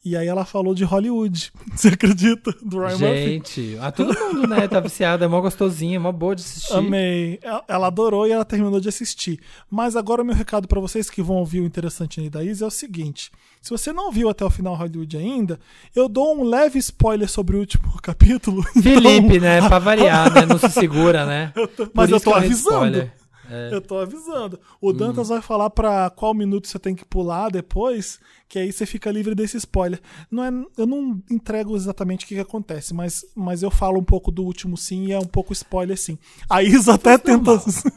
E 0.05 0.15
aí 0.15 0.27
ela 0.27 0.45
falou 0.45 0.73
de 0.73 0.83
Hollywood. 0.85 1.51
Você 1.75 1.89
acredita? 1.89 2.53
Do 2.61 2.79
Ryan 2.79 2.97
Murphy. 2.97 3.25
Gente, 3.25 3.77
ah, 3.81 3.91
todo 3.91 4.13
mundo, 4.17 4.47
né, 4.47 4.67
tá 4.67 4.79
viciado, 4.79 5.23
é 5.23 5.27
mó 5.27 5.41
gostosinho, 5.41 5.95
é 5.95 5.99
mó 5.99 6.11
boa 6.11 6.35
de 6.35 6.43
assistir. 6.43 6.73
Amei. 6.73 7.39
Ela- 7.67 7.87
adorou 7.87 8.25
e 8.27 8.31
ela 8.31 8.45
terminou 8.45 8.79
de 8.79 8.87
assistir. 8.87 9.39
Mas 9.69 9.95
agora 9.97 10.21
o 10.21 10.25
meu 10.25 10.35
recado 10.35 10.67
pra 10.67 10.79
vocês 10.79 11.09
que 11.09 11.21
vão 11.21 11.37
ouvir 11.37 11.59
o 11.61 11.65
interessante 11.65 12.21
aí 12.21 12.29
da 12.29 12.43
Isa 12.43 12.63
é 12.63 12.67
o 12.67 12.71
seguinte: 12.71 13.29
se 13.61 13.69
você 13.69 13.91
não 13.91 14.11
viu 14.11 14.29
até 14.29 14.45
o 14.45 14.49
final 14.49 14.75
Hollywood 14.75 15.17
ainda, 15.17 15.59
eu 15.95 16.07
dou 16.07 16.39
um 16.39 16.43
leve 16.43 16.79
spoiler 16.79 17.27
sobre 17.29 17.57
o 17.57 17.59
último 17.59 17.91
capítulo. 18.01 18.63
Felipe, 18.81 19.39
né, 19.39 19.67
pra 19.67 19.79
variar, 19.79 20.33
né, 20.33 20.45
não 20.45 20.57
se 20.59 20.69
segura, 20.69 21.25
né? 21.25 21.51
Mas 21.93 22.09
eu 22.11 22.19
tô 22.21 22.33
avisando. 22.33 22.55
spoiler. 22.85 23.13
É. 23.49 23.73
Eu 23.73 23.81
tô 23.81 23.97
avisando. 23.97 24.59
O 24.81 24.91
Dantas 24.91 25.29
vai 25.29 25.41
falar 25.41 25.69
pra 25.69 26.09
qual 26.09 26.33
minuto 26.33 26.67
você 26.67 26.77
tem 26.79 26.95
que 26.95 27.05
pular 27.05 27.49
depois, 27.49 28.19
que 28.49 28.59
aí 28.59 28.71
você 28.71 28.85
fica 28.85 29.11
livre 29.11 29.35
desse 29.35 29.57
spoiler. 29.57 29.99
Não 30.31 30.43
é, 30.43 30.49
eu 30.77 30.85
não 30.87 31.21
entrego 31.29 31.75
exatamente 31.75 32.25
o 32.25 32.27
que, 32.27 32.35
que 32.35 32.41
acontece, 32.41 32.93
mas, 32.93 33.25
mas 33.35 33.61
eu 33.61 33.69
falo 33.69 33.99
um 33.99 34.03
pouco 34.03 34.31
do 34.31 34.43
último 34.43 34.77
sim 34.77 35.07
e 35.07 35.11
é 35.11 35.19
um 35.19 35.25
pouco 35.25 35.51
spoiler 35.53 35.97
sim. 35.97 36.17
A 36.49 36.63
Isa 36.63 36.93
até 36.93 37.17
tenta. 37.17 37.53
Isa 37.55 37.91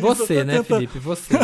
Você, 0.00 0.22
até 0.38 0.44
né, 0.44 0.52
tenta- 0.58 0.74
Felipe, 0.74 0.98
você. 0.98 1.34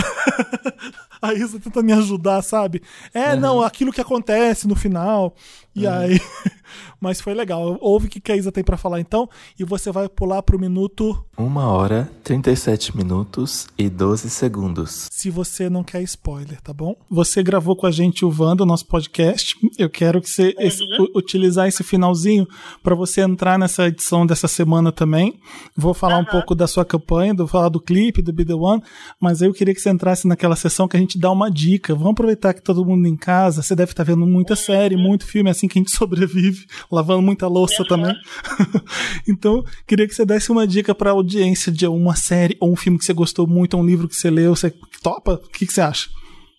A 1.20 1.34
Isa 1.34 1.58
tenta 1.58 1.82
me 1.82 1.92
ajudar, 1.92 2.42
sabe? 2.42 2.80
É, 3.12 3.34
não, 3.34 3.60
aquilo 3.60 3.92
que 3.92 4.00
acontece 4.00 4.68
no 4.68 4.76
final. 4.76 5.34
E 5.74 5.84
aí. 5.86 6.20
Mas 7.00 7.20
foi 7.20 7.34
legal. 7.34 7.76
Ouve 7.80 8.06
o 8.06 8.10
que 8.10 8.20
que 8.20 8.30
a 8.32 8.36
Isa 8.36 8.52
tem 8.52 8.62
pra 8.62 8.76
falar 8.76 9.00
então. 9.00 9.28
E 9.58 9.64
você 9.64 9.90
vai 9.90 10.08
pular 10.08 10.42
pro 10.42 10.58
minuto. 10.58 11.24
Uma 11.36 11.66
hora, 11.68 12.10
37 12.24 12.96
minutos 12.96 13.66
e 13.78 13.88
12 13.88 14.28
segundos. 14.30 15.08
Se 15.10 15.30
você 15.30 15.70
não 15.70 15.82
quer 15.82 16.02
spoiler, 16.02 16.60
tá 16.60 16.72
bom? 16.72 16.94
Você 17.08 17.42
gravou 17.42 17.74
com 17.74 17.86
a 17.86 17.90
gente 17.90 18.07
o 18.24 18.34
Wanda, 18.36 18.64
nosso 18.66 18.86
podcast. 18.86 19.54
Eu 19.78 19.88
quero 19.90 20.20
que 20.20 20.28
você 20.30 20.54
esse- 20.58 20.82
u- 20.98 21.10
utilizar 21.18 21.66
esse 21.68 21.82
finalzinho 21.84 22.46
pra 22.82 22.94
você 22.94 23.20
entrar 23.20 23.58
nessa 23.58 23.86
edição 23.88 24.26
dessa 24.26 24.48
semana 24.48 24.90
também. 24.92 25.38
Vou 25.76 25.94
falar 25.94 26.18
um 26.18 26.24
pouco 26.24 26.54
da 26.54 26.66
sua 26.66 26.84
campanha, 26.84 27.34
vou 27.34 27.46
falar 27.46 27.68
do 27.68 27.80
clipe, 27.80 28.22
do 28.22 28.32
Be 28.32 28.44
The 28.44 28.54
One, 28.54 28.82
mas 29.20 29.42
eu 29.42 29.52
queria 29.52 29.74
que 29.74 29.80
você 29.80 29.90
entrasse 29.90 30.26
naquela 30.26 30.56
sessão 30.56 30.86
que 30.88 30.96
a 30.96 31.00
gente 31.00 31.18
dá 31.18 31.30
uma 31.30 31.50
dica. 31.50 31.94
Vamos 31.94 32.12
aproveitar 32.12 32.54
que 32.54 32.62
todo 32.62 32.84
mundo 32.84 33.06
em 33.06 33.16
casa, 33.16 33.62
você 33.62 33.74
deve 33.74 33.92
estar 33.92 34.04
vendo 34.04 34.26
muita 34.26 34.56
série, 34.56 34.96
muito 34.96 35.26
filme, 35.26 35.48
é 35.48 35.52
assim 35.52 35.68
que 35.68 35.78
a 35.78 35.80
gente 35.82 35.90
sobrevive, 35.96 36.66
lavando 36.90 37.22
muita 37.22 37.46
louça 37.46 37.84
também. 37.84 38.14
então, 39.28 39.64
queria 39.86 40.06
que 40.06 40.14
você 40.14 40.24
desse 40.24 40.50
uma 40.50 40.66
dica 40.66 40.94
pra 40.94 41.10
audiência 41.10 41.70
de 41.72 41.86
uma 41.86 42.16
série 42.16 42.56
ou 42.60 42.72
um 42.72 42.76
filme 42.76 42.98
que 42.98 43.04
você 43.04 43.12
gostou 43.12 43.46
muito, 43.46 43.74
ou 43.74 43.82
um 43.82 43.86
livro 43.86 44.08
que 44.08 44.16
você 44.16 44.30
leu, 44.30 44.54
você 44.54 44.72
topa? 45.02 45.34
O 45.34 45.50
que, 45.50 45.66
que 45.66 45.72
você 45.72 45.80
acha? 45.80 46.08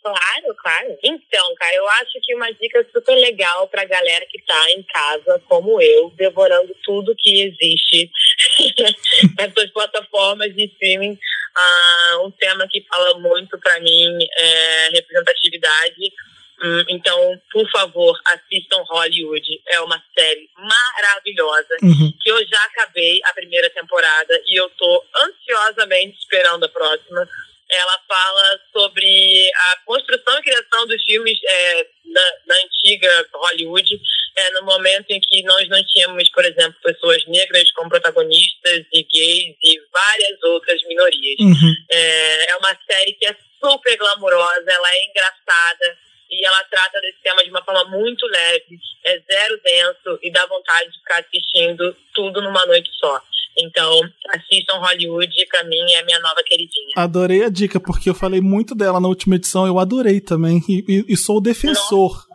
Claro, 0.01 0.55
claro. 0.61 0.97
Então, 1.03 1.55
cara, 1.55 1.75
eu 1.75 1.87
acho 1.89 2.11
que 2.23 2.33
uma 2.35 2.51
dica 2.53 2.85
super 2.91 3.15
legal 3.15 3.67
pra 3.67 3.83
galera 3.85 4.25
que 4.29 4.41
tá 4.43 4.71
em 4.71 4.81
casa, 4.83 5.41
como 5.47 5.81
eu, 5.81 6.09
devorando 6.15 6.73
tudo 6.83 7.13
que 7.17 7.41
existe 7.41 8.09
nessas 9.37 9.69
plataformas 9.71 10.55
de 10.55 10.65
streaming. 10.65 11.17
Ah, 11.55 12.19
um 12.23 12.31
tema 12.31 12.67
que 12.69 12.85
fala 12.87 13.19
muito 13.19 13.59
pra 13.59 13.79
mim 13.81 14.17
é 14.37 14.89
representatividade. 14.93 16.13
Hum, 16.61 16.83
Então, 16.89 17.41
por 17.51 17.69
favor, 17.69 18.17
assistam 18.25 18.83
Hollywood. 18.89 19.61
É 19.67 19.79
uma 19.81 20.01
série 20.17 20.49
maravilhosa 20.57 21.75
Uhum. 21.81 22.13
que 22.21 22.29
eu 22.31 22.37
já 22.47 22.63
acabei 22.65 23.19
a 23.25 23.33
primeira 23.33 23.69
temporada 23.69 24.41
e 24.45 24.59
eu 24.59 24.69
tô 24.71 25.03
ansiosamente 25.17 26.17
esperando 26.19 26.63
a 26.65 26.69
próxima. 26.69 27.27
Ela 27.71 27.99
fala 28.07 28.59
sobre 28.71 29.51
a 29.53 29.77
construção 29.85 30.39
e 30.39 30.41
criação 30.41 30.87
dos 30.87 31.03
filmes 31.03 31.37
é, 31.43 31.87
na, 32.05 32.33
na 32.47 32.55
antiga 32.55 33.27
Hollywood, 33.33 33.99
é, 34.35 34.51
no 34.51 34.63
momento 34.63 35.11
em 35.11 35.19
que 35.19 35.43
nós 35.43 35.67
não 35.69 35.83
tínhamos, 35.85 36.29
por 36.29 36.43
exemplo, 36.45 36.79
pessoas 36.81 37.25
negras 37.27 37.71
como 37.71 37.89
protagonistas 37.89 38.85
e 38.91 39.03
gays 39.03 39.55
e 39.63 39.81
várias 39.91 40.43
outras 40.43 40.81
minorias. 40.87 41.39
Uhum. 41.39 41.73
É, 41.91 42.51
é 42.51 42.55
uma 42.57 42.77
série 42.89 43.13
que 43.13 43.25
é 43.25 43.35
super 43.61 43.97
glamourosa, 43.97 44.65
ela 44.67 44.95
é 44.95 45.05
engraçada 45.05 45.97
e 46.31 46.45
ela 46.45 46.63
trata 46.65 47.01
desse 47.01 47.19
tema 47.23 47.43
de 47.43 47.49
uma 47.49 47.63
forma 47.63 47.85
muito 47.85 48.25
leve, 48.27 48.79
é 49.03 49.19
zero 49.19 49.59
denso 49.63 50.19
e 50.21 50.31
dá 50.31 50.45
vontade 50.45 50.91
de 50.91 50.97
ficar 50.99 51.19
assistindo 51.19 51.95
tudo 52.13 52.41
numa 52.41 52.65
noite 52.65 52.89
só. 52.99 53.21
Então, 53.61 53.99
assistam 54.33 54.77
Hollywood, 54.79 55.29
pra 55.49 55.63
mim 55.65 55.77
é 55.95 55.99
a 55.99 56.05
minha 56.05 56.19
nova 56.19 56.41
queridinha. 56.45 56.93
Adorei 56.95 57.43
a 57.43 57.49
dica, 57.49 57.79
porque 57.79 58.09
eu 58.09 58.13
falei 58.15 58.41
muito 58.41 58.73
dela 58.75 58.99
na 58.99 59.07
última 59.07 59.35
edição, 59.35 59.65
eu 59.67 59.79
adorei 59.79 60.19
também. 60.21 60.61
E, 60.69 60.83
e- 60.87 61.05
e 61.13 61.17
sou 61.17 61.37
o 61.37 61.41
defensor. 61.41 62.25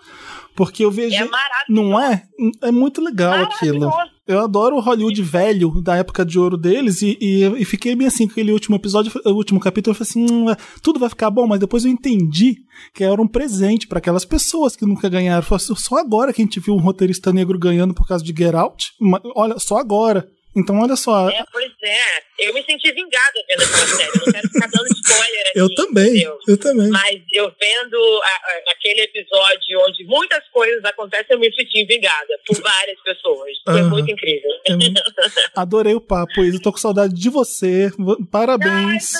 Porque 0.56 0.84
eu 0.84 0.90
vejo. 0.90 1.16
É 1.16 1.24
maravilhoso. 1.24 1.90
não 1.90 2.00
é? 2.00 2.22
É 2.62 2.70
muito 2.70 3.00
legal 3.02 3.32
aquilo. 3.42 3.90
Eu 4.26 4.38
adoro 4.40 4.76
o 4.76 4.80
Hollywood 4.80 5.20
velho, 5.20 5.82
da 5.82 5.96
época 5.96 6.24
de 6.24 6.38
ouro 6.38 6.56
deles, 6.56 7.02
e, 7.02 7.18
e, 7.20 7.42
e 7.60 7.64
fiquei 7.64 7.94
bem 7.96 8.06
assim, 8.06 8.24
com 8.26 8.32
aquele 8.32 8.52
último 8.52 8.76
episódio, 8.76 9.12
o 9.26 9.30
último 9.32 9.58
capítulo, 9.58 9.90
eu 9.90 9.98
falei 10.04 10.08
assim: 10.26 10.32
hum, 10.32 10.48
é, 10.50 10.56
tudo 10.80 11.00
vai 11.00 11.08
ficar 11.08 11.28
bom, 11.28 11.46
mas 11.48 11.58
depois 11.58 11.84
eu 11.84 11.90
entendi 11.90 12.58
que 12.94 13.02
era 13.02 13.20
um 13.20 13.26
presente 13.26 13.88
para 13.88 13.98
aquelas 13.98 14.24
pessoas 14.24 14.76
que 14.76 14.86
nunca 14.86 15.08
ganharam. 15.08 15.42
Foi 15.42 15.58
só 15.58 15.96
agora 15.98 16.32
que 16.32 16.40
a 16.40 16.44
gente 16.44 16.60
viu 16.60 16.74
um 16.74 16.80
roteirista 16.80 17.32
negro 17.32 17.58
ganhando 17.58 17.92
por 17.92 18.06
causa 18.06 18.24
de 18.24 18.32
Get 18.32 18.54
Out. 18.54 18.92
Olha, 19.34 19.58
só 19.58 19.76
agora. 19.78 20.26
Então, 20.56 20.78
olha 20.80 20.94
só. 20.96 21.28
É, 21.30 21.44
pois 21.50 21.72
é. 21.82 21.98
Eu 22.38 22.54
me 22.54 22.62
senti 22.64 22.92
vingada 22.92 23.32
vendo 23.48 23.62
aquela 23.62 23.86
série. 23.86 24.08
Eu 24.14 24.26
não 24.26 24.32
quero 24.32 24.48
ficar 24.48 24.68
dando 24.68 24.86
spoiler 24.86 25.46
aqui. 25.48 25.58
Eu 25.58 25.74
também, 25.74 26.06
entendeu? 26.10 26.38
eu 26.48 26.56
também. 26.58 26.88
Mas 26.90 27.20
eu 27.32 27.52
vendo 27.60 27.96
a- 28.22 28.26
a- 28.26 28.72
aquele 28.72 29.00
episódio 29.02 29.80
onde 29.88 30.04
muitas 30.04 30.46
coisas 30.52 30.84
acontecem, 30.84 31.26
eu 31.30 31.38
me 31.40 31.52
senti 31.54 31.84
vingada 31.86 32.38
por 32.46 32.60
várias 32.60 33.00
pessoas. 33.02 33.50
Foi 33.64 33.82
muito 33.82 34.10
incrível. 34.10 34.50
É 34.66 34.76
muito- 34.76 35.02
Adorei 35.56 35.94
o 35.94 36.00
papo, 36.00 36.42
Isa. 36.44 36.60
Tô 36.60 36.70
com 36.72 36.78
saudade 36.78 37.14
de 37.14 37.28
você. 37.30 37.90
Parabéns 38.30 39.12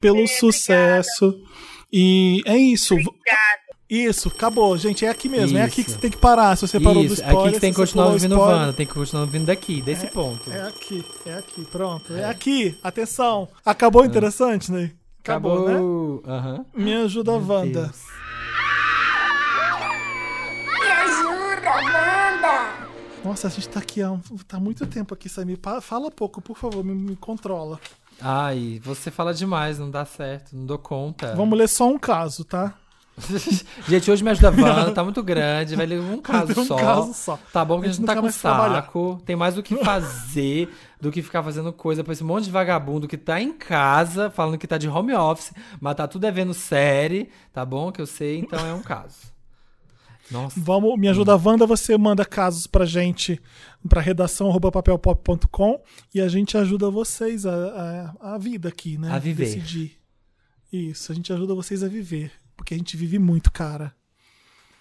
pelo 0.00 0.26
sucesso. 0.28 1.40
E 1.92 2.42
é 2.46 2.56
isso. 2.56 2.96
Isso, 3.88 4.28
acabou, 4.28 4.76
gente. 4.78 5.04
É 5.04 5.08
aqui 5.08 5.28
mesmo. 5.28 5.58
É 5.58 5.62
aqui 5.62 5.84
que 5.84 5.90
Isso. 5.90 5.98
você 5.98 5.98
tem 5.98 6.10
que 6.10 6.16
parar. 6.16 6.56
Se 6.56 6.66
você 6.66 6.80
parou 6.80 7.02
do 7.02 7.12
Isso, 7.12 7.22
spoiler, 7.22 7.42
aqui 7.42 7.52
que 7.54 7.60
tem 7.60 7.70
que 7.70 7.76
continuar 7.76 8.06
ouvindo. 8.06 8.38
Wanda, 8.38 8.72
tem 8.72 8.86
que 8.86 8.94
continuar 8.94 9.22
ouvindo 9.22 9.46
daqui, 9.46 9.82
desse 9.82 10.06
ponto. 10.06 10.50
É 10.50 10.66
aqui, 10.66 11.04
é 11.26 11.34
aqui, 11.34 11.64
pronto. 11.66 12.12
É, 12.14 12.24
aqui. 12.24 12.76
Atenção. 12.82 13.48
Acabou 13.64 14.04
interessante, 14.04 14.72
né? 14.72 14.90
Acabou, 15.20 15.68
né? 15.68 15.74
Aham. 16.30 16.66
Me 16.74 16.94
ajuda, 16.94 17.32
Wanda. 17.32 17.92
Me 20.80 20.90
ajuda, 20.90 21.70
Wanda! 21.70 22.84
Nossa, 23.24 23.46
a 23.46 23.50
gente 23.50 23.68
tá 23.68 23.80
aqui 23.80 24.02
há 24.02 24.18
tá 24.46 24.60
muito 24.60 24.86
tempo 24.86 25.14
aqui, 25.14 25.28
Samir. 25.28 25.58
Fala 25.80 26.10
pouco, 26.10 26.42
por 26.42 26.56
favor, 26.56 26.84
me, 26.84 26.94
me 26.94 27.16
controla. 27.16 27.80
Ai, 28.20 28.80
você 28.82 29.10
fala 29.10 29.32
demais, 29.32 29.78
não 29.78 29.90
dá 29.90 30.04
certo, 30.04 30.54
não 30.54 30.66
dou 30.66 30.78
conta. 30.78 31.34
Vamos 31.34 31.58
ler 31.58 31.68
só 31.68 31.88
um 31.88 31.98
caso, 31.98 32.44
tá? 32.44 32.74
Gente, 33.88 34.10
hoje 34.10 34.24
me 34.24 34.30
ajuda 34.30 34.48
a 34.48 34.50
Wanda, 34.50 34.92
tá 34.92 35.04
muito 35.04 35.22
grande, 35.22 35.76
vai 35.76 35.86
ler 35.86 36.00
um 36.00 36.20
caso 36.20 36.52
um 36.60 36.64
só. 36.64 36.76
caso 36.76 37.14
só. 37.14 37.38
Tá 37.52 37.64
bom 37.64 37.80
que 37.80 37.86
A 37.86 37.90
a 37.90 37.92
gente 37.92 37.96
gente 37.98 38.06
não 38.06 38.14
tá 38.14 38.16
com 38.16 38.22
mais 38.22 38.40
trabalhar. 38.40 38.82
saco, 38.82 39.22
tem 39.24 39.36
mais 39.36 39.56
o 39.56 39.62
que 39.62 39.76
fazer 39.84 40.68
do 41.00 41.12
que 41.12 41.22
ficar 41.22 41.42
fazendo 41.42 41.72
coisa 41.72 42.02
pra 42.02 42.12
esse 42.12 42.24
monte 42.24 42.44
de 42.44 42.50
vagabundo 42.50 43.06
que 43.06 43.16
tá 43.16 43.40
em 43.40 43.52
casa, 43.52 44.30
falando 44.30 44.58
que 44.58 44.66
tá 44.66 44.78
de 44.78 44.88
home 44.88 45.14
office, 45.14 45.52
mas 45.80 45.94
tá 45.94 46.08
tudo 46.08 46.22
devendo 46.22 46.52
série, 46.52 47.28
tá 47.52 47.64
bom? 47.64 47.92
Que 47.92 48.00
eu 48.00 48.06
sei, 48.06 48.38
então 48.38 48.66
é 48.66 48.74
um 48.74 48.82
caso. 48.82 49.32
Nossa. 50.30 50.58
Vamos, 50.58 50.98
me 50.98 51.06
ajuda 51.06 51.36
Wanda, 51.36 51.66
você 51.66 51.96
manda 51.98 52.24
casos 52.24 52.66
pra 52.66 52.86
gente 52.86 53.40
pra 53.88 54.00
redação 54.00 54.50
papelpop.com 54.58 55.80
e 56.14 56.20
a 56.20 56.28
gente 56.28 56.56
ajuda 56.56 56.90
vocês 56.90 57.44
a, 57.44 58.14
a, 58.20 58.34
a 58.34 58.38
vida 58.38 58.70
aqui, 58.70 58.96
né? 58.96 59.12
A 59.12 59.18
viver. 59.18 59.44
Decidir. 59.44 59.98
Isso, 60.72 61.12
a 61.12 61.14
gente 61.14 61.32
ajuda 61.32 61.54
vocês 61.54 61.84
a 61.84 61.88
viver. 61.88 62.32
Porque 62.56 62.74
a 62.74 62.76
gente 62.76 62.96
vive 62.96 63.18
muito, 63.18 63.50
cara. 63.52 63.94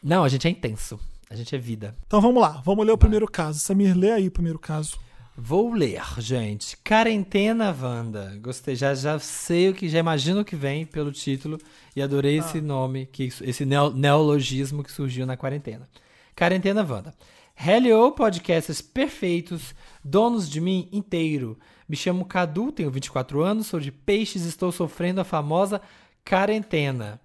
Não, 0.04 0.24
a 0.24 0.30
gente 0.30 0.48
é 0.48 0.52
intenso. 0.52 1.00
A 1.30 1.36
gente 1.36 1.56
é 1.56 1.58
vida. 1.58 1.96
Então 2.06 2.22
vamos 2.22 2.42
lá, 2.42 2.62
vamos 2.64 2.86
ler 2.86 2.92
o 2.92 2.98
primeiro 2.98 3.28
caso. 3.28 3.60
Samir, 3.60 3.98
lê 3.98 4.12
aí 4.12 4.28
o 4.28 4.32
primeiro 4.32 4.60
caso. 4.60 4.98
Vou 5.36 5.74
ler, 5.74 6.00
gente. 6.20 6.78
Quarentena 6.88 7.76
Wanda. 7.82 8.38
Gostei, 8.40 8.76
já, 8.76 8.94
já 8.94 9.18
sei 9.18 9.70
o 9.70 9.74
que, 9.74 9.90
já 9.90 9.98
imagino 9.98 10.42
o 10.42 10.46
que 10.46 10.56
vem 10.56 10.86
pelo 10.86 11.12
título 11.12 11.58
e 11.96 12.04
adorei 12.04 12.38
esse 12.38 12.62
nome, 12.62 13.08
que, 13.08 13.24
esse 13.42 13.66
neo- 13.66 13.90
neologismo 13.92 14.84
que 14.84 14.92
surgiu 14.92 15.26
na 15.26 15.36
quarentena. 15.36 15.90
Quarentena 16.38 16.84
Wanda. 16.88 17.16
Hello, 17.56 18.12
podcasters 18.12 18.80
perfeitos, 18.82 19.74
donos 20.04 20.48
de 20.48 20.62
mim 20.62 20.88
inteiro. 20.92 21.58
Me 21.90 21.96
chamo 21.96 22.26
Cadu, 22.26 22.72
tenho 22.72 22.92
24 22.92 23.42
anos, 23.42 23.66
sou 23.68 23.80
de 23.80 23.92
Peixes 23.92 24.44
estou 24.46 24.72
sofrendo 24.72 25.20
a 25.22 25.24
famosa 25.24 25.82
quarentena. 26.28 27.20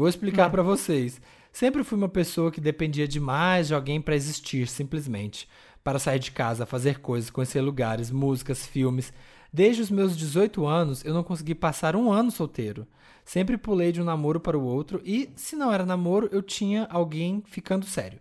Vou 0.00 0.08
explicar 0.08 0.48
pra 0.48 0.62
vocês. 0.62 1.20
Sempre 1.52 1.84
fui 1.84 1.98
uma 1.98 2.08
pessoa 2.08 2.50
que 2.50 2.58
dependia 2.58 3.06
demais 3.06 3.66
de 3.66 3.74
alguém 3.74 4.00
pra 4.00 4.14
existir, 4.16 4.66
simplesmente. 4.66 5.46
Para 5.84 5.98
sair 5.98 6.18
de 6.18 6.30
casa, 6.30 6.64
fazer 6.64 7.00
coisas, 7.00 7.28
conhecer 7.28 7.60
lugares, 7.60 8.10
músicas, 8.10 8.64
filmes. 8.64 9.12
Desde 9.52 9.82
os 9.82 9.90
meus 9.90 10.16
18 10.16 10.64
anos, 10.66 11.04
eu 11.04 11.12
não 11.12 11.22
consegui 11.22 11.54
passar 11.54 11.94
um 11.94 12.10
ano 12.10 12.30
solteiro. 12.30 12.86
Sempre 13.26 13.58
pulei 13.58 13.92
de 13.92 14.00
um 14.00 14.04
namoro 14.04 14.40
para 14.40 14.56
o 14.58 14.64
outro 14.64 15.02
e, 15.04 15.28
se 15.36 15.54
não 15.54 15.70
era 15.70 15.84
namoro, 15.84 16.30
eu 16.32 16.40
tinha 16.40 16.86
alguém 16.90 17.42
ficando 17.46 17.84
sério. 17.84 18.18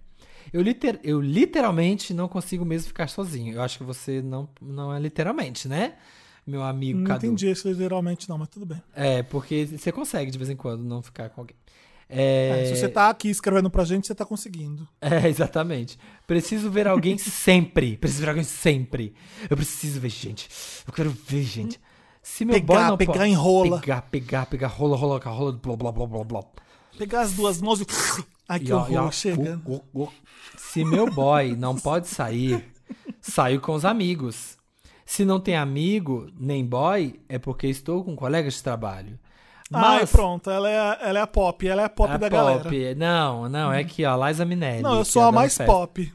Eu, 0.52 0.62
liter- 0.62 1.00
eu 1.02 1.22
literalmente 1.22 2.14
não 2.14 2.28
consigo 2.28 2.66
mesmo 2.66 2.90
ficar 2.90 3.08
sozinho. 3.08 3.54
Eu 3.56 3.62
acho 3.62 3.78
que 3.78 3.86
você 3.86 4.22
não, 4.22 4.50
não 4.62 4.94
é 4.94 5.00
literalmente, 5.00 5.66
né? 5.66 5.94
Meu 6.50 6.64
amigo 6.64 7.00
Não 7.00 7.06
Cadu. 7.06 7.26
entendi 7.28 7.50
isso 7.52 7.68
literalmente, 7.70 8.28
não, 8.28 8.38
mas 8.38 8.48
tudo 8.50 8.66
bem. 8.66 8.82
É, 8.96 9.22
porque 9.24 9.66
você 9.68 9.92
consegue 9.92 10.32
de 10.32 10.38
vez 10.38 10.50
em 10.50 10.56
quando 10.56 10.84
não 10.84 11.02
ficar 11.02 11.30
com 11.30 11.42
alguém. 11.42 11.56
É, 12.10 12.64
É, 12.64 12.66
se 12.66 12.76
você 12.82 12.90
tá 12.90 13.08
aqui 13.10 13.30
escrevendo 13.30 13.70
pra 13.70 13.84
gente, 13.86 14.08
você 14.08 14.16
tá 14.16 14.26
conseguindo. 14.26 14.88
É, 15.00 15.28
exatamente. 15.30 15.98
Preciso 16.26 16.72
ver 16.72 16.88
alguém 16.88 17.18
sempre. 17.20 17.98
Preciso 17.98 18.22
ver 18.24 18.30
alguém 18.30 18.44
sempre. 18.44 19.14
Eu 19.48 19.56
preciso 19.56 20.00
ver 20.00 20.10
gente. 20.10 20.50
Eu 20.88 20.92
quero 20.94 21.12
ver 21.12 21.44
gente. 21.44 21.80
Se 22.24 22.44
meu 22.44 22.56
Pegar, 22.56 22.66
boy 22.66 22.84
não 22.84 22.98
pegar 22.98 23.14
pode- 23.14 23.30
em 23.30 23.34
rola. 23.36 23.80
Pegar, 23.80 24.02
pegar, 24.04 24.46
pegar, 24.48 24.68
rola, 24.68 24.98
rola, 24.98 25.20
rola, 25.20 25.52
blá, 25.54 25.76
blá, 25.76 25.92
blá, 25.92 26.08
blá, 26.08 26.24
blá. 26.24 26.44
Pegar 26.98 27.22
as 27.22 27.34
duas 27.34 27.62
mãos 27.62 27.80
e. 27.80 27.86
Ai, 28.48 28.60
que 28.60 28.74
horror, 28.74 29.06
ó, 29.06 29.12
chega. 29.12 29.56
gu, 29.58 29.78
gu, 29.78 29.84
gu. 29.94 30.14
Se 30.58 30.84
meu 30.84 31.10
boy 31.12 31.56
não 31.56 31.76
pode 31.78 32.08
sair, 32.08 32.66
saio 33.22 33.62
com 33.62 33.74
os 33.74 33.86
amigos. 33.86 34.58
Se 35.11 35.26
não 35.26 35.40
tem 35.40 35.56
amigo, 35.56 36.30
nem 36.40 36.64
boy, 36.64 37.19
é 37.27 37.40
porque 37.40 37.65
estou 37.65 38.03
com 38.03 38.15
colegas 38.15 38.53
de 38.53 38.64
trabalho. 38.64 39.18
Ai, 39.73 40.02
Mas- 40.02 40.11
pronto, 40.11 40.52
ela 40.52 40.69
é, 40.69 40.80
a- 40.80 40.99
ela 41.02 41.18
é 41.18 41.22
a 41.23 41.26
pop, 41.26 41.68
ela 41.68 41.81
é 41.81 41.86
a 41.86 41.90
pop 41.90 42.11
A 42.11 42.18
da 42.18 42.30
pop. 42.30 42.69
galera. 42.69 42.95
Não, 42.95 43.49
não, 43.49 43.73
é 43.73 43.84
que 43.84 44.06
ó, 44.06 44.27
Liza 44.27 44.45
Minelli. 44.45 44.84
Não, 44.84 44.99
eu 44.99 45.03
sou 45.06 45.23
é 45.23 45.27
a 45.30 45.31
mais 45.31 45.57
festa. 45.57 45.65
pop. 45.72 46.14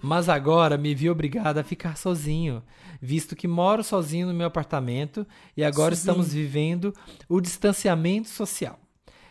Mas 0.00 0.28
agora 0.28 0.78
me 0.78 0.94
vi 0.94 1.10
obrigada 1.10 1.62
a 1.62 1.64
ficar 1.64 1.96
sozinho, 1.96 2.62
visto 3.00 3.34
que 3.34 3.48
moro 3.48 3.82
sozinho 3.82 4.28
no 4.28 4.34
meu 4.34 4.46
apartamento 4.46 5.26
e 5.56 5.64
agora 5.64 5.96
Sozinho. 5.96 6.12
estamos 6.12 6.32
vivendo 6.32 6.94
o 7.28 7.40
distanciamento 7.40 8.28
social. 8.28 8.78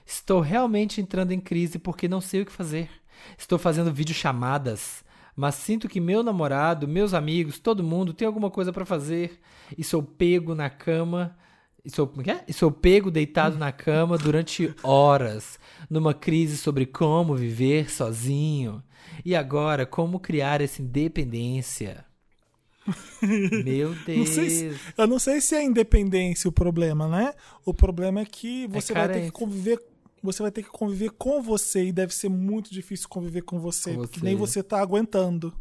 Estou 0.06 0.42
realmente 0.42 1.00
entrando 1.00 1.32
em 1.32 1.40
crise 1.40 1.80
porque 1.80 2.10
não 2.10 2.20
sei 2.20 2.42
o 2.42 2.46
que 2.46 2.52
fazer. 2.52 2.90
Estou 3.38 3.58
fazendo 3.58 3.94
videochamadas, 3.94 5.02
mas 5.36 5.56
sinto 5.56 5.88
que 5.90 6.00
meu 6.00 6.22
namorado, 6.24 6.88
meus 6.88 7.14
amigos, 7.14 7.60
todo 7.60 7.84
mundo 7.84 8.14
tem 8.14 8.26
alguma 8.28 8.50
coisa 8.52 8.72
para 8.74 8.86
fazer 8.86 9.40
e 9.78 9.84
sou 9.84 10.02
pego 10.04 10.54
na 10.56 10.70
cama. 10.70 11.36
E 11.84 11.90
sou, 11.90 12.08
que 12.08 12.30
é? 12.30 12.44
E 12.48 12.54
sou 12.54 12.72
pego 12.72 13.10
deitado 13.10 13.58
na 13.58 13.72
cama 13.72 14.16
durante 14.18 14.72
horas, 14.84 15.58
numa 15.90 16.14
crise 16.14 16.56
sobre 16.58 16.86
como 16.86 17.36
viver 17.36 17.90
sozinho. 17.92 18.84
E 19.26 19.36
agora, 19.36 19.84
como 19.86 20.20
criar 20.20 20.62
essa 20.62 20.82
independência? 20.82 22.06
Meu 23.64 23.94
Deus. 24.06 24.18
Não 24.18 24.26
sei 24.26 24.50
se- 24.50 24.80
eu 24.98 25.08
não 25.08 25.20
sei 25.20 25.42
se 25.42 25.56
é 25.56 25.64
independência 25.64 26.48
o 26.48 26.52
problema, 26.52 27.08
né? 27.08 27.34
O 27.66 27.74
problema 27.74 28.20
é 28.22 28.26
que 28.26 28.68
você 28.68 28.94
vai 28.94 29.08
ter 29.08 29.26
que 29.26 29.32
conviver. 29.32 29.80
Você 30.24 30.42
vai 30.44 30.52
ter 30.52 30.64
que 30.64 30.70
conviver 30.70 31.10
com 31.12 31.42
você 31.42 31.86
e 31.86 31.92
deve 31.92 32.14
ser 32.14 32.30
muito 32.30 32.72
difícil 32.72 33.10
conviver 33.10 33.42
com 33.42 33.60
você, 33.60 33.94
Com 33.94 34.02
porque 34.02 34.20
você. 34.20 34.26
nem 34.26 34.36
você 34.36 34.62
tá 34.64 34.80
aguentando. 34.80 35.54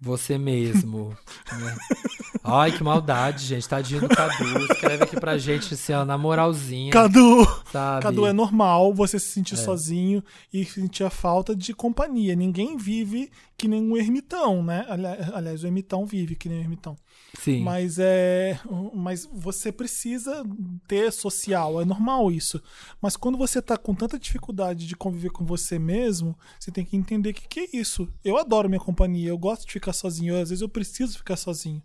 Você 0.00 0.36
mesmo. 0.38 1.16
né? 1.52 1.76
Ai, 2.48 2.70
que 2.70 2.82
maldade, 2.84 3.44
gente. 3.44 3.68
Tadinho 3.68 4.02
do 4.02 4.08
Cadu. 4.08 4.44
Escreve 4.72 5.02
aqui 5.02 5.18
pra 5.18 5.36
gente, 5.36 5.74
assim, 5.74 5.92
ó, 5.92 6.04
na 6.04 6.16
moralzinha. 6.16 6.92
Cadu, 6.92 7.44
Sabe? 7.72 8.02
Cadu 8.02 8.24
é 8.24 8.32
normal 8.32 8.94
você 8.94 9.18
se 9.18 9.32
sentir 9.32 9.54
É. 9.54 9.56
sozinho 9.56 10.22
e 10.52 10.64
sentir 10.64 11.02
a 11.02 11.10
falta 11.10 11.56
de 11.56 11.74
companhia. 11.74 12.36
Ninguém 12.36 12.76
vive 12.76 13.32
que 13.58 13.66
nem 13.66 13.82
um 13.82 13.96
ermitão, 13.96 14.62
né? 14.62 14.86
Ali- 14.88 15.06
Aliás, 15.34 15.64
o 15.64 15.66
ermitão 15.66 16.06
vive 16.06 16.36
que 16.36 16.48
nem 16.48 16.58
um 16.58 16.62
ermitão. 16.62 16.96
Sim. 17.40 17.62
Mas 17.64 17.98
é, 17.98 18.58
mas 18.94 19.28
você 19.32 19.72
precisa 19.72 20.44
ter 20.86 21.10
social, 21.12 21.80
é 21.80 21.84
normal 21.84 22.30
isso. 22.30 22.62
Mas 23.02 23.16
quando 23.16 23.36
você 23.36 23.60
tá 23.60 23.76
com 23.76 23.94
tanta 23.94 24.18
dificuldade 24.18 24.86
de 24.86 24.94
conviver 24.94 25.30
com 25.30 25.44
você 25.44 25.78
mesmo, 25.78 26.38
você 26.60 26.70
tem 26.70 26.84
que 26.84 26.96
entender 26.96 27.32
que 27.32 27.48
que 27.48 27.60
é 27.60 27.76
isso. 27.76 28.08
Eu 28.24 28.38
adoro 28.38 28.68
minha 28.68 28.80
companhia, 28.80 29.30
eu 29.30 29.38
gosto 29.38 29.66
de 29.66 29.72
ficar 29.72 29.85
sozinho, 29.92 30.40
às 30.40 30.50
vezes 30.50 30.62
eu 30.62 30.68
preciso 30.68 31.18
ficar 31.18 31.36
sozinho. 31.36 31.82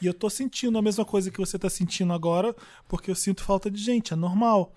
E 0.00 0.06
eu 0.06 0.14
tô 0.14 0.28
sentindo 0.28 0.76
a 0.78 0.82
mesma 0.82 1.04
coisa 1.04 1.30
que 1.30 1.38
você 1.38 1.58
tá 1.58 1.70
sentindo 1.70 2.12
agora, 2.12 2.54
porque 2.88 3.10
eu 3.10 3.14
sinto 3.14 3.42
falta 3.42 3.70
de 3.70 3.82
gente, 3.82 4.12
é 4.12 4.16
normal. 4.16 4.72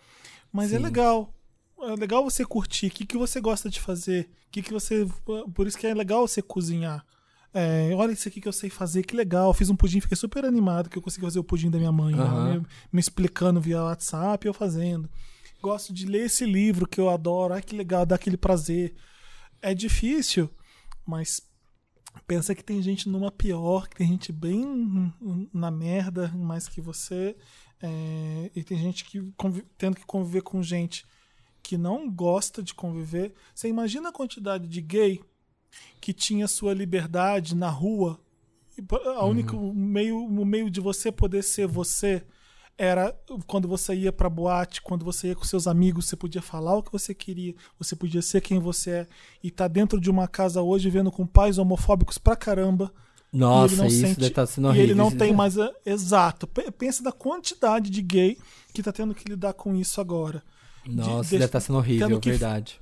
Mas 0.52 0.72
é 0.72 0.78
Sim. 0.78 0.84
legal. 0.84 1.34
É 1.82 1.96
legal 1.96 2.24
você 2.24 2.46
curtir. 2.46 2.88
O 2.88 2.92
que, 2.92 3.06
que 3.06 3.18
você 3.18 3.42
gosta 3.42 3.70
de 3.70 3.80
fazer? 3.80 4.30
O 4.48 4.52
que, 4.52 4.62
que 4.62 4.72
você. 4.72 5.06
Por 5.54 5.68
isso 5.68 5.78
que 5.78 5.86
é 5.86 5.94
legal 5.94 6.28
você 6.28 6.42
cozinhar. 6.42 7.06
É, 7.54 7.94
olha 7.96 8.12
isso 8.12 8.28
aqui 8.28 8.42
que 8.42 8.48
eu 8.48 8.54
sei 8.54 8.70
fazer, 8.70 9.04
que 9.04 9.16
legal. 9.16 9.54
Fiz 9.54 9.70
um 9.70 9.76
pudim, 9.78 10.02
fiquei 10.02 10.18
super 10.18 10.44
animado 10.44 10.90
que 10.90 10.98
eu 10.98 11.02
consegui 11.02 11.26
fazer 11.26 11.40
o 11.40 11.44
pudim 11.44 11.70
da 11.70 11.78
minha 11.78 11.92
mãe. 11.92 12.14
lá, 12.14 12.26
Aham. 12.26 12.60
me, 12.60 12.66
me 12.92 13.00
explicando 13.00 13.62
via 13.62 13.82
WhatsApp, 13.82 14.46
eu 14.46 14.54
fazendo. 14.54 15.10
Gosto 15.62 15.94
de 15.94 16.06
ler 16.06 16.26
esse 16.26 16.46
livro 16.46 16.86
que 16.86 17.00
eu 17.00 17.10
adoro. 17.10 17.54
Ai, 17.54 17.62
que 17.62 17.76
legal, 17.76 18.06
dá 18.06 18.16
aquele 18.16 18.36
prazer. 18.36 18.94
É 19.62 19.74
difícil, 19.74 20.50
mas 21.06 21.42
pensa 22.28 22.56
que 22.56 22.64
tem 22.64 22.82
gente 22.82 23.08
numa 23.08 23.32
pior, 23.32 23.88
que 23.88 23.98
tem 23.98 24.08
gente 24.08 24.32
bem 24.32 25.14
na 25.54 25.72
merda 25.72 26.28
mais 26.30 26.68
que 26.68 26.82
você. 26.82 27.36
é, 27.82 28.52
e 28.56 28.64
tem 28.64 28.78
gente 28.78 29.06
que 29.06 29.22
tendo 29.78 29.96
que 29.96 30.06
conviver 30.06 30.42
com 30.42 30.62
gente 30.62 31.06
que 31.62 31.78
não 31.78 32.10
gosta 32.10 32.62
de 32.62 32.74
conviver. 32.74 33.34
Você 33.54 33.68
imagina 33.68 34.10
a 34.10 34.14
quantidade 34.14 34.68
de 34.68 34.82
gay 34.82 35.20
que 36.00 36.14
tinha 36.14 36.48
sua 36.48 36.74
liberdade 36.74 37.56
na 37.56 37.70
rua. 37.70 38.20
A 39.18 39.26
única 39.26 39.56
o 39.56 39.74
meio, 39.74 40.18
o 40.18 40.46
meio 40.46 40.70
de 40.70 40.80
você 40.80 41.12
poder 41.12 41.44
ser 41.44 41.66
você 41.66 42.24
era 42.78 43.16
quando 43.48 43.68
você 43.68 43.96
ia 43.96 44.12
pra 44.12 44.30
boate, 44.30 44.82
quando 44.82 45.06
você 45.06 45.28
ia 45.30 45.36
com 45.36 45.44
seus 45.46 45.66
amigos, 45.68 46.06
você 46.08 46.16
podia 46.16 46.42
falar 46.42 46.76
o 46.78 46.84
que 46.84 46.92
você 46.92 47.14
queria, 47.14 47.56
você 47.80 47.96
podia 47.96 48.22
ser 48.22 48.42
quem 48.42 48.60
você 48.60 48.90
é. 48.92 49.08
E 49.44 49.50
tá 49.50 49.68
dentro 49.68 50.00
de 50.02 50.10
uma 50.10 50.28
casa 50.28 50.62
hoje 50.62 50.90
vivendo 50.90 51.12
com 51.12 51.26
pais 51.26 51.58
homofóbicos 51.58 52.18
pra 52.18 52.36
caramba. 52.36 52.92
e 53.34 53.38
Nossa, 53.38 53.74
ele 53.74 53.82
não 53.82 53.88
isso 53.88 54.00
sente- 54.02 54.16
deve 54.20 54.28
estar 54.28 54.46
sendo 54.46 54.68
E 54.68 54.70
horrível. 54.70 54.86
ele 54.86 54.96
não 54.96 55.10
tem 55.10 55.18
deve- 55.20 55.34
mais. 55.34 55.56
Exato. 55.86 56.48
Pensa 56.48 57.04
da 57.04 57.12
quantidade 57.12 57.90
de 57.90 58.02
gay 58.02 58.38
que 58.74 58.82
tá 58.84 58.92
tendo 58.94 59.14
que 59.16 59.28
lidar 59.28 59.54
com 59.54 59.76
isso 59.76 60.00
agora. 60.00 60.42
De- 60.86 60.96
Nossa, 60.96 61.24
de- 61.30 61.32
deve 61.32 61.46
estar 61.46 61.60
sendo 61.60 61.78
horrível, 61.78 62.20
que- 62.20 62.30
verdade. 62.30 62.80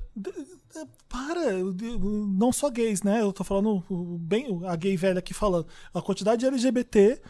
Para, 1.07 1.41
eu- 1.51 1.75
eu- 1.79 1.99
não 1.99 2.51
só 2.51 2.69
gays, 2.69 3.03
né? 3.03 3.21
Eu 3.21 3.31
tô 3.31 3.43
falando 3.43 3.83
bem 4.19 4.59
a 4.65 4.75
gay 4.75 4.97
velha 4.97 5.19
aqui 5.19 5.33
falando. 5.33 5.67
A 5.93 6.01
quantidade 6.01 6.39
de 6.39 6.47
LGBT. 6.47 7.21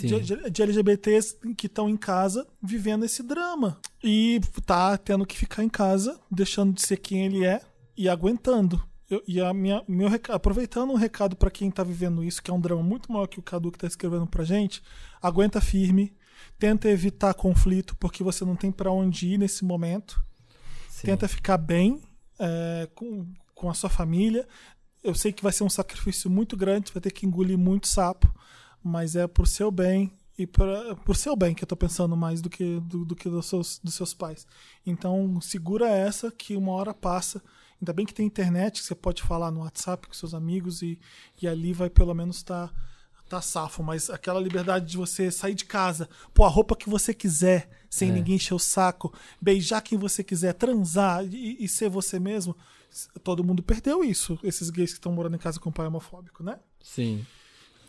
De, 0.00 0.50
de- 0.50 0.62
LGBTs 0.62 1.36
que 1.56 1.66
estão 1.66 1.88
em 1.88 1.96
casa 1.96 2.46
vivendo 2.62 3.04
esse 3.04 3.22
drama. 3.22 3.80
E 4.02 4.40
tá 4.64 4.96
tendo 4.96 5.26
que 5.26 5.36
ficar 5.36 5.62
em 5.62 5.68
casa, 5.68 6.18
deixando 6.30 6.72
de 6.74 6.82
ser 6.82 6.96
quem 6.96 7.26
ele 7.26 7.44
é 7.44 7.60
e 7.96 8.08
aguentando. 8.08 8.82
Eu- 9.10 9.22
e 9.28 9.40
a 9.40 9.52
minha, 9.52 9.82
meu 9.86 10.08
aproveitando 10.30 10.90
um 10.92 10.96
recado 10.96 11.36
pra 11.36 11.50
quem 11.50 11.70
tá 11.70 11.84
vivendo 11.84 12.24
isso, 12.24 12.42
que 12.42 12.50
é 12.50 12.54
um 12.54 12.60
drama 12.60 12.82
muito 12.82 13.12
maior 13.12 13.26
que 13.26 13.38
o 13.38 13.42
Cadu 13.42 13.70
que 13.70 13.78
tá 13.78 13.86
escrevendo 13.86 14.26
pra 14.26 14.44
gente, 14.44 14.82
aguenta 15.20 15.60
firme, 15.60 16.14
tenta 16.58 16.88
evitar 16.88 17.34
conflito, 17.34 17.94
porque 17.98 18.22
você 18.24 18.44
não 18.44 18.56
tem 18.56 18.72
pra 18.72 18.90
onde 18.90 19.28
ir 19.28 19.38
nesse 19.38 19.64
momento. 19.64 20.22
Tenta 21.04 21.28
ficar 21.28 21.58
bem 21.58 22.00
é, 22.38 22.88
com, 22.94 23.26
com 23.54 23.68
a 23.68 23.74
sua 23.74 23.90
família. 23.90 24.46
Eu 25.02 25.14
sei 25.14 25.32
que 25.32 25.42
vai 25.42 25.52
ser 25.52 25.64
um 25.64 25.68
sacrifício 25.70 26.30
muito 26.30 26.56
grande, 26.56 26.92
vai 26.92 27.00
ter 27.00 27.10
que 27.10 27.26
engolir 27.26 27.58
muito 27.58 27.88
sapo, 27.88 28.32
mas 28.82 29.16
é 29.16 29.26
pro 29.26 29.46
seu 29.46 29.70
bem 29.70 30.12
e 30.38 30.46
pra, 30.46 30.94
por 30.96 31.16
seu 31.16 31.36
bem 31.36 31.54
que 31.54 31.62
eu 31.62 31.68
tô 31.68 31.76
pensando 31.76 32.16
mais 32.16 32.40
do 32.40 32.48
que 32.48 32.80
do, 32.80 33.04
do 33.04 33.14
que 33.14 33.28
dos 33.28 33.46
seus, 33.46 33.80
dos 33.82 33.94
seus 33.94 34.14
pais. 34.14 34.46
Então, 34.84 35.40
segura 35.40 35.88
essa 35.88 36.30
que 36.30 36.56
uma 36.56 36.72
hora 36.72 36.94
passa. 36.94 37.42
Ainda 37.80 37.92
bem 37.92 38.06
que 38.06 38.14
tem 38.14 38.26
internet, 38.26 38.80
que 38.80 38.86
você 38.86 38.94
pode 38.94 39.22
falar 39.22 39.50
no 39.50 39.60
WhatsApp 39.60 40.06
com 40.06 40.14
seus 40.14 40.34
amigos 40.34 40.82
e, 40.82 41.00
e 41.40 41.48
ali 41.48 41.72
vai 41.72 41.90
pelo 41.90 42.14
menos 42.14 42.36
estar 42.36 42.72
tá 43.28 43.40
safo, 43.40 43.82
mas 43.82 44.10
aquela 44.10 44.38
liberdade 44.38 44.86
de 44.86 44.96
você 44.96 45.30
sair 45.30 45.54
de 45.54 45.64
casa, 45.64 46.08
pôr 46.34 46.44
a 46.44 46.48
roupa 46.48 46.76
que 46.76 46.88
você 46.88 47.14
quiser, 47.14 47.68
sem 47.88 48.10
É. 48.10 48.12
ninguém 48.12 48.36
encher 48.36 48.54
o 48.54 48.58
saco, 48.58 49.12
beijar 49.40 49.80
quem 49.80 49.98
você 49.98 50.22
quiser, 50.22 50.52
transar 50.52 51.24
e, 51.24 51.56
e 51.58 51.66
ser 51.66 51.88
você 51.88 52.20
mesmo, 52.20 52.54
todo 53.24 53.42
mundo 53.42 53.62
perdeu 53.62 54.04
isso, 54.04 54.38
esses 54.44 54.68
gays 54.68 54.90
que 54.90 54.98
estão 54.98 55.12
morando 55.12 55.34
em 55.34 55.38
casa 55.38 55.58
com 55.58 55.72
pai 55.72 55.86
homofóbico, 55.86 56.42
né? 56.42 56.58
Sim. 56.82 57.24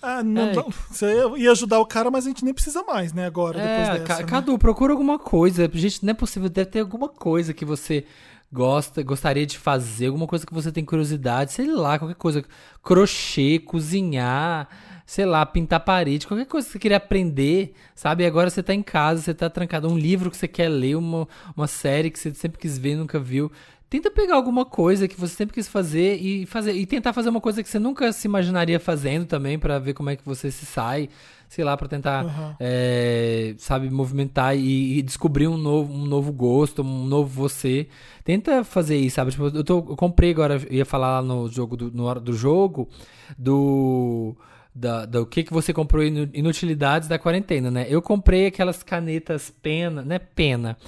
Ah, 0.06 0.22
não, 0.22 0.42
É. 0.42 0.54
não- 0.56 0.70
você 0.90 1.16
ia 1.38 1.52
ajudar 1.52 1.80
o 1.80 1.86
cara, 1.86 2.12
mas 2.12 2.26
a 2.26 2.30
gente 2.30 2.44
nem 2.44 2.54
precisa 2.54 2.84
mais, 2.84 3.14
né, 3.14 3.26
agora, 3.26 3.58
É, 3.60 3.62
depois 3.68 4.00
dessa. 4.02 4.04
Ca- 4.06 4.20
né? 4.20 4.24
Cadu, 4.30 4.58
procura 4.60 4.92
alguma 4.92 5.18
coisa. 5.18 5.70
Gente, 5.74 6.04
não 6.06 6.12
é 6.12 6.14
possível. 6.14 6.50
Deve 6.50 6.70
ter 6.70 6.82
alguma 6.82 7.08
coisa 7.08 7.54
que 7.54 7.64
você 7.64 8.04
gosta, 8.52 9.02
gostaria 9.02 9.46
de 9.46 9.58
fazer, 9.58 10.08
alguma 10.08 10.28
coisa 10.28 10.46
que 10.46 10.54
você 10.54 10.72
tem 10.72 10.84
curiosidade, 10.86 11.54
sei 11.54 11.66
lá, 11.68 11.98
qualquer 11.98 12.16
coisa. 12.16 12.44
Crochê, 12.84 13.60
cozinhar, 13.60 14.68
sei 15.06 15.26
lá, 15.26 15.46
pintar 15.46 15.80
parede, 15.80 16.28
qualquer 16.28 16.46
coisa 16.46 16.68
que 16.68 16.74
você 16.74 16.80
queria 16.80 16.98
aprender, 16.98 17.74
sabe? 17.96 18.24
E 18.24 18.28
agora 18.28 18.50
você 18.50 18.62
tá 18.62 18.74
em 18.74 18.84
casa, 18.84 19.22
você 19.22 19.34
tá 19.34 19.50
trancado. 19.50 19.88
Um 19.90 19.98
livro 19.98 20.30
que 20.30 20.38
você 20.38 20.48
quer 20.48 20.68
ler, 20.70 20.96
uma, 20.96 21.28
uma 21.56 21.66
série 21.68 22.12
que 22.12 22.20
você 22.20 22.34
sempre 22.34 22.60
quis 22.60 22.78
ver 22.78 22.92
e 22.92 22.96
nunca 22.98 23.20
viu. 23.20 23.52
Tenta 23.94 24.10
pegar 24.10 24.34
alguma 24.34 24.66
coisa 24.66 25.08
que 25.08 25.16
você 25.16 25.36
sempre 25.36 25.54
quis 25.54 25.68
fazer 25.68 26.16
e 26.16 26.48
fazer 26.48 26.74
e 26.74 26.84
tentar 26.84 27.14
fazer 27.14 27.30
uma 27.30 27.40
coisa 27.40 27.62
que 27.62 27.70
você 27.70 27.78
nunca 27.78 28.12
se 28.12 28.28
imaginaria 28.28 28.80
fazendo 28.80 29.28
também 29.28 29.60
pra 29.60 29.78
ver 29.78 29.94
como 29.94 30.10
é 30.10 30.16
que 30.16 30.26
você 30.26 30.50
se 30.50 30.66
sai, 30.66 31.10
sei 31.48 31.64
lá, 31.64 31.78
pra 31.78 31.88
tentar 31.88 32.26
Aham. 32.26 32.56
é, 32.60 33.54
sabe, 33.60 33.92
movimentar 33.92 34.58
e, 34.58 34.98
e 34.98 35.02
descobrir 35.04 35.48
um 35.48 35.60
novo, 35.60 35.94
um 35.94 36.08
novo 36.08 36.34
gosto, 36.34 36.82
um 36.82 37.06
novo 37.06 37.30
você. 37.30 37.88
Tenta 38.24 38.64
fazer 38.64 38.98
isso, 38.98 39.18
sabe? 39.18 39.30
Tipo, 39.30 39.56
eu, 39.56 39.64
tô, 39.64 39.78
eu 39.78 39.96
comprei 39.96 40.32
agora, 40.32 40.56
eu 40.56 40.78
ia 40.78 40.86
falar 40.86 41.20
lá 41.20 41.22
no 41.22 41.48
jogo 41.48 41.78
do, 41.78 41.92
no 41.92 42.06
hora 42.06 42.20
do 42.20 42.34
jogo, 42.34 42.90
do. 43.38 44.36
Da, 44.74 45.06
do 45.06 45.24
que, 45.24 45.44
que 45.44 45.54
você 45.54 45.72
comprou 45.72 46.04
inu- 46.04 46.32
inutilidades 46.34 47.08
da 47.08 47.20
quarentena, 47.20 47.70
né? 47.70 47.86
Eu 47.88 48.02
comprei 48.02 48.48
aquelas 48.48 48.82
canetas 48.82 49.54
pena, 49.62 50.02
né? 50.02 50.18
Pena. 50.18 50.80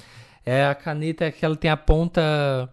É 0.46 0.64
a 0.64 0.74
caneta 0.74 1.30
que 1.32 1.44
ela 1.44 1.56
tem 1.56 1.68
a 1.68 1.76
ponta 1.76 2.70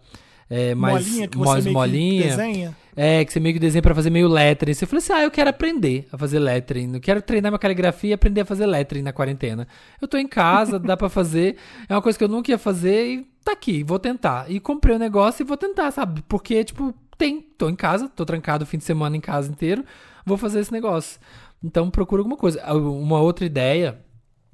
é, 0.50 0.76
mais 0.76 1.08
Molinha, 1.08 1.28
que 1.28 1.36
você 1.36 1.50
mais 1.50 1.64
meio 1.64 1.74
que 1.74 1.80
molinha. 1.80 2.24
desenha? 2.28 2.78
É, 2.96 3.26
que 3.26 3.34
você 3.34 3.40
meio 3.40 3.56
que 3.56 3.60
desenha 3.60 3.82
pra 3.82 3.96
fazer 3.96 4.12
meio 4.12 4.28
lettering. 4.28 4.76
Você 4.76 4.86
falou 4.86 5.00
assim: 5.00 5.14
ah, 5.14 5.24
eu 5.24 5.32
quero 5.32 5.50
aprender 5.50 6.08
a 6.12 6.18
fazer 6.18 6.38
lettering. 6.38 6.94
Eu 6.94 7.02
quero 7.02 7.24
treinar 7.24 7.52
minha 7.52 7.58
caligrafia 7.58 8.12
e 8.12 8.14
aprender 8.14 8.42
a 8.42 8.46
fazer 8.46 8.68
lettering 8.68 9.02
na 9.02 9.12
quarentena. 9.12 9.68
Eu 10.00 10.08
tô 10.08 10.16
em 10.16 10.28
casa, 10.28 10.78
dá 10.78 10.96
pra 10.96 11.10
fazer. 11.10 11.58
É 11.90 11.96
uma 11.96 12.02
coisa 12.04 12.18
que 12.18 12.24
eu 12.24 12.28
nunca 12.28 12.52
ia 12.52 12.58
fazer 12.60 13.06
e 13.08 13.28
tá 13.44 13.54
aqui, 13.54 13.84
vou 13.84 13.98
tentar. 13.98 14.50
E 14.50 14.60
comprei 14.60 14.96
o 14.96 15.00
negócio 15.00 15.42
e 15.42 15.46
vou 15.46 15.58
tentar, 15.58 15.90
sabe? 15.90 16.24
Porque, 16.28 16.64
tipo, 16.64 16.94
tem. 17.18 17.42
Tô 17.42 17.68
em 17.68 17.76
casa, 17.76 18.08
tô 18.08 18.24
trancado 18.24 18.64
o 18.64 18.68
fim 18.68 18.78
de 18.78 18.84
semana 18.84 19.18
em 19.18 19.22
casa 19.22 19.50
inteiro. 19.50 19.84
Vou 20.24 20.38
fazer 20.38 20.60
esse 20.60 20.72
negócio. 20.72 21.20
Então 21.64 21.90
procura 21.90 22.22
alguma 22.22 22.38
coisa. 22.38 22.64
Uma 22.74 23.20
outra 23.20 23.44
ideia. 23.44 23.98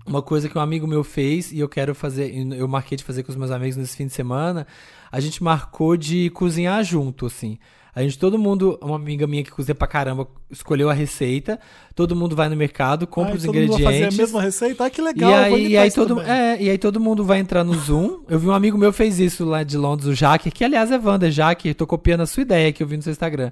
Uma 0.06 0.22
coisa 0.22 0.50
que 0.50 0.58
um 0.58 0.62
amigo 0.62 0.88
meu 0.88 1.04
fez 1.04 1.52
e 1.52 1.60
eu 1.60 1.70
quero 1.70 1.94
fazer, 1.94 2.34
eu 2.56 2.68
marquei 2.68 2.98
de 2.98 3.04
fazer 3.04 3.24
com 3.24 3.32
os 3.32 3.36
meus 3.36 3.52
amigos 3.52 3.78
nesse 3.78 3.96
fim 3.96 4.08
de 4.08 4.14
semana, 4.14 4.66
a 5.12 5.20
gente 5.20 5.44
marcou 5.44 5.96
de 5.96 6.30
cozinhar 6.32 6.84
junto, 6.84 7.26
assim. 7.26 7.60
A 8.00 8.02
gente, 8.02 8.18
todo 8.18 8.40
mundo, 8.40 8.80
uma 8.82 8.96
amiga 8.96 9.28
minha 9.28 9.44
que 9.44 9.52
cozinha 9.52 9.76
pra 9.76 9.86
caramba, 9.86 10.26
escolheu 10.50 10.90
a 10.90 10.94
receita, 10.94 11.60
todo 11.94 12.16
mundo 12.16 12.34
vai 12.34 12.48
no 12.48 12.56
mercado, 12.56 13.06
compra 13.06 13.32
Ai, 13.32 13.38
os 13.38 13.44
todo 13.44 13.54
mundo 13.54 13.72
vai 13.74 13.78
ingredientes. 13.82 14.06
fazer 14.06 14.22
a 14.22 14.24
mesma 14.26 14.42
receita? 14.42 14.84
Ai, 14.86 14.90
que 14.90 15.02
legal, 15.02 15.30
E 15.30 15.34
aí, 15.34 15.68
e 15.68 15.78
aí 15.78 15.92
todo, 15.92 16.22
é, 16.22 16.62
e 16.62 16.70
aí 16.70 16.78
todo 16.78 16.98
mundo 16.98 17.26
vai 17.26 17.40
entrar 17.40 17.62
no 17.62 17.74
Zoom. 17.74 18.22
Eu 18.30 18.40
vi 18.40 18.48
um 18.48 18.54
amigo 18.54 18.78
meu 18.78 18.94
fez 18.94 19.20
isso 19.20 19.44
lá 19.44 19.64
de 19.64 19.78
Londres, 19.78 20.08
o 20.08 20.16
Jaque, 20.16 20.50
que 20.50 20.64
aliás 20.64 20.90
é 20.94 20.98
Wander, 20.98 21.30
Jaque, 21.30 21.74
tô 21.74 21.86
copiando 21.86 22.22
a 22.22 22.26
sua 22.26 22.40
ideia 22.40 22.72
que 22.72 22.82
eu 22.82 22.88
vi 22.88 22.96
no 22.96 23.04
seu 23.04 23.12
Instagram. 23.12 23.52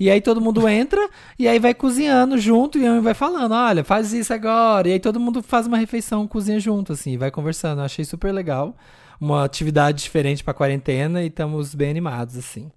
E 0.00 0.10
aí 0.10 0.20
todo 0.20 0.40
mundo 0.40 0.68
entra 0.68 1.08
e 1.38 1.46
aí 1.46 1.60
vai 1.60 1.72
cozinhando 1.72 2.36
junto 2.36 2.76
e 2.76 3.00
vai 3.00 3.14
falando, 3.14 3.52
olha, 3.52 3.84
faz 3.84 4.12
isso 4.12 4.34
agora. 4.34 4.88
E 4.88 4.92
aí 4.94 4.98
todo 4.98 5.20
mundo 5.20 5.40
faz 5.40 5.68
uma 5.68 5.78
refeição, 5.78 6.26
cozinha 6.26 6.58
junto, 6.58 6.94
assim, 6.94 7.12
e 7.12 7.16
vai 7.16 7.30
conversando. 7.30 7.78
Eu 7.78 7.84
achei 7.84 8.04
super 8.04 8.32
legal. 8.32 8.76
Uma 9.20 9.44
atividade 9.44 10.02
diferente 10.02 10.42
pra 10.42 10.52
quarentena 10.52 11.22
e 11.22 11.28
estamos 11.28 11.76
bem 11.76 11.90
animados, 11.90 12.36
assim. 12.36 12.72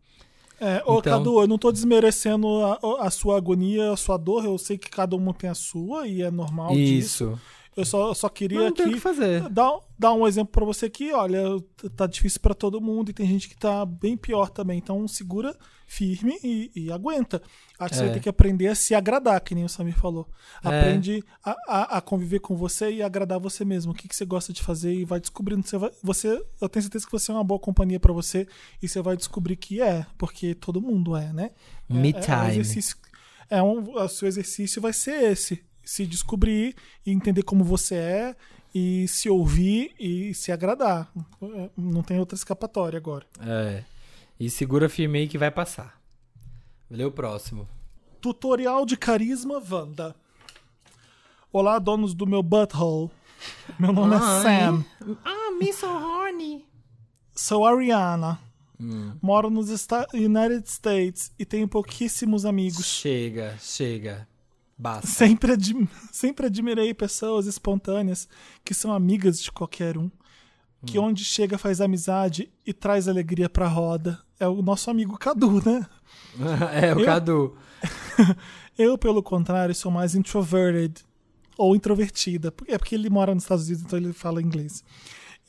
É, 0.59 0.81
ô, 0.85 0.99
Então- 0.99 1.01
Cadu, 1.19 1.41
eu 1.41 1.47
não 1.47 1.57
tô 1.57 1.71
desmerecendo 1.71 2.47
a, 2.63 3.05
a 3.05 3.09
sua 3.11 3.37
agonia, 3.37 3.91
a 3.91 3.97
sua 3.97 4.17
dor. 4.17 4.43
Eu 4.45 4.57
sei 4.57 4.77
que 4.77 4.89
cada 4.89 5.15
um 5.15 5.33
tem 5.33 5.49
a 5.49 5.53
sua 5.55 6.07
e 6.07 6.21
é 6.21 6.31
normal 6.31 6.73
disso. 6.73 7.39
Eu 7.77 7.85
só, 7.85 8.11
só 8.15 8.27
queria 8.27 8.59
Não 8.59 8.71
tem 8.73 8.87
aqui 8.87 8.95
que 8.95 8.99
fazer. 8.99 9.47
dar, 9.49 9.79
dar 9.99 10.11
um 10.13 10.27
exemplo 10.27 10.51
pra 10.51 10.65
você 10.65 10.89
que, 10.89 11.13
olha, 11.13 11.39
tá 11.95 12.07
difícil 12.07 12.39
pra 12.41 12.55
todo 12.55 12.81
mundo 12.81 13.11
e 13.11 13.13
tem 13.13 13.27
gente 13.27 13.47
que 13.47 13.55
tá 13.55 13.85
bem 13.85 14.17
pior 14.17 14.49
também. 14.49 14.79
Então 14.79 15.07
segura 15.07 15.55
firme 15.85 16.37
e, 16.43 16.71
e 16.75 16.91
aguenta. 16.91 17.39
Acho 17.79 17.91
que 17.91 17.95
você 17.97 18.01
É. 18.01 18.05
vai 18.05 18.13
ter 18.15 18.19
que 18.19 18.27
aprender 18.29 18.67
a 18.67 18.73
se 18.75 18.95
agradar, 18.95 19.39
que 19.41 19.53
nem 19.53 19.63
o 19.63 19.69
Samir 19.69 19.95
falou. 19.95 20.27
É. 20.63 20.67
Aprende 20.67 21.23
a, 21.45 21.55
a, 21.67 21.97
a 21.97 22.01
conviver 22.01 22.39
com 22.39 22.55
você 22.57 22.91
e 22.91 23.03
agradar 23.03 23.39
você 23.39 23.63
mesmo. 23.63 23.91
O 23.91 23.95
que, 23.95 24.07
que 24.07 24.15
você 24.15 24.25
gosta 24.25 24.51
de 24.51 24.63
fazer 24.63 24.93
e 24.95 25.05
vai 25.05 25.19
descobrindo. 25.19 25.61
Você, 25.65 25.77
vai, 25.77 25.91
você 26.03 26.43
Eu 26.59 26.67
tenho 26.67 26.81
certeza 26.81 27.05
que 27.05 27.11
você 27.11 27.29
é 27.31 27.35
uma 27.35 27.43
boa 27.43 27.59
companhia 27.59 27.99
pra 27.99 28.11
você 28.11 28.47
e 28.81 28.87
você 28.87 29.01
vai 29.03 29.15
descobrir 29.15 29.55
que 29.55 29.81
é, 29.83 30.03
porque 30.17 30.55
todo 30.55 30.81
mundo 30.81 31.15
é, 31.15 31.31
né? 31.31 31.51
É- 31.89 31.93
Me 31.93 32.11
é 32.11 32.17
um 32.17 32.21
time. 32.21 32.49
exercício 32.49 32.97
é 33.49 33.61
um, 33.63 33.93
o 33.95 34.07
seu 34.09 34.27
exercício 34.27 34.81
vai 34.81 34.91
ser 34.91 35.31
esse: 35.31 35.63
se 35.87 36.05
descobrir 36.05 36.75
e 37.05 37.11
entender 37.11 37.43
como 37.43 37.63
você 37.63 37.95
é 37.95 38.35
e 38.75 39.07
se 39.07 39.29
ouvir 39.29 39.95
e 39.97 40.33
se 40.33 40.51
agradar. 40.51 41.09
É, 41.41 41.69
Não 41.77 42.03
tem 42.03 42.19
outra 42.19 42.35
escapatória 42.35 42.97
agora. 42.97 43.25
É. 43.39 43.85
E 44.37 44.49
segura 44.49 44.89
firme 44.89 45.19
aí 45.19 45.27
que 45.29 45.37
vai 45.37 45.49
passar. 45.49 45.97
O 46.91 46.95
próximo. 47.09 47.67
Tutorial 48.19 48.85
de 48.85 48.97
carisma 48.97 49.63
Wanda. 49.71 50.13
Olá, 51.53 51.79
donos 51.79 52.13
do 52.13 52.27
meu 52.27 52.43
butthole. 52.43 53.09
Meu 53.79 53.93
nome 53.93 54.15
é 54.15 54.19
Sam. 54.19 54.85
Ah, 55.23 55.51
me 55.57 55.71
so 55.71 55.87
horny. 55.87 56.65
Sou 57.33 57.65
Ariana. 57.65 58.37
Moro 59.21 59.49
nos 59.49 59.69
United 60.13 60.69
States 60.69 61.31
e 61.39 61.45
tenho 61.45 61.67
pouquíssimos 61.67 62.45
amigos. 62.45 62.85
Chega, 62.85 63.57
chega. 63.59 64.27
Basta. 64.77 65.07
Sempre, 65.07 65.53
admi- 65.53 65.89
sempre 66.11 66.45
admirei 66.45 66.93
pessoas 66.93 67.47
espontâneas 67.47 68.27
que 68.63 68.73
são 68.73 68.93
amigas 68.93 69.41
de 69.41 69.51
qualquer 69.51 69.97
um. 69.97 70.09
Que 70.85 70.99
onde 70.99 71.25
chega 71.25 71.57
faz 71.57 71.81
amizade 71.81 72.51
e 72.65 72.71
traz 72.71 73.07
alegria 73.07 73.49
pra 73.49 73.67
roda. 73.67 74.19
É 74.39 74.47
o 74.47 74.61
nosso 74.61 74.91
amigo 74.91 75.17
Cadu, 75.17 75.61
né? 75.65 75.85
é, 76.81 76.93
o 76.95 76.99
Eu- 76.99 77.05
Cadu. 77.05 77.57
Eu, 78.77 78.95
pelo 78.97 79.23
contrário, 79.23 79.73
sou 79.73 79.91
mais 79.91 80.13
introverted 80.13 81.03
ou 81.57 81.75
introvertida. 81.75 82.53
É 82.67 82.77
porque 82.77 82.93
ele 82.93 83.09
mora 83.09 83.33
nos 83.33 83.43
Estados 83.43 83.65
Unidos, 83.65 83.83
então 83.83 83.97
ele 83.97 84.13
fala 84.13 84.39
inglês. 84.41 84.83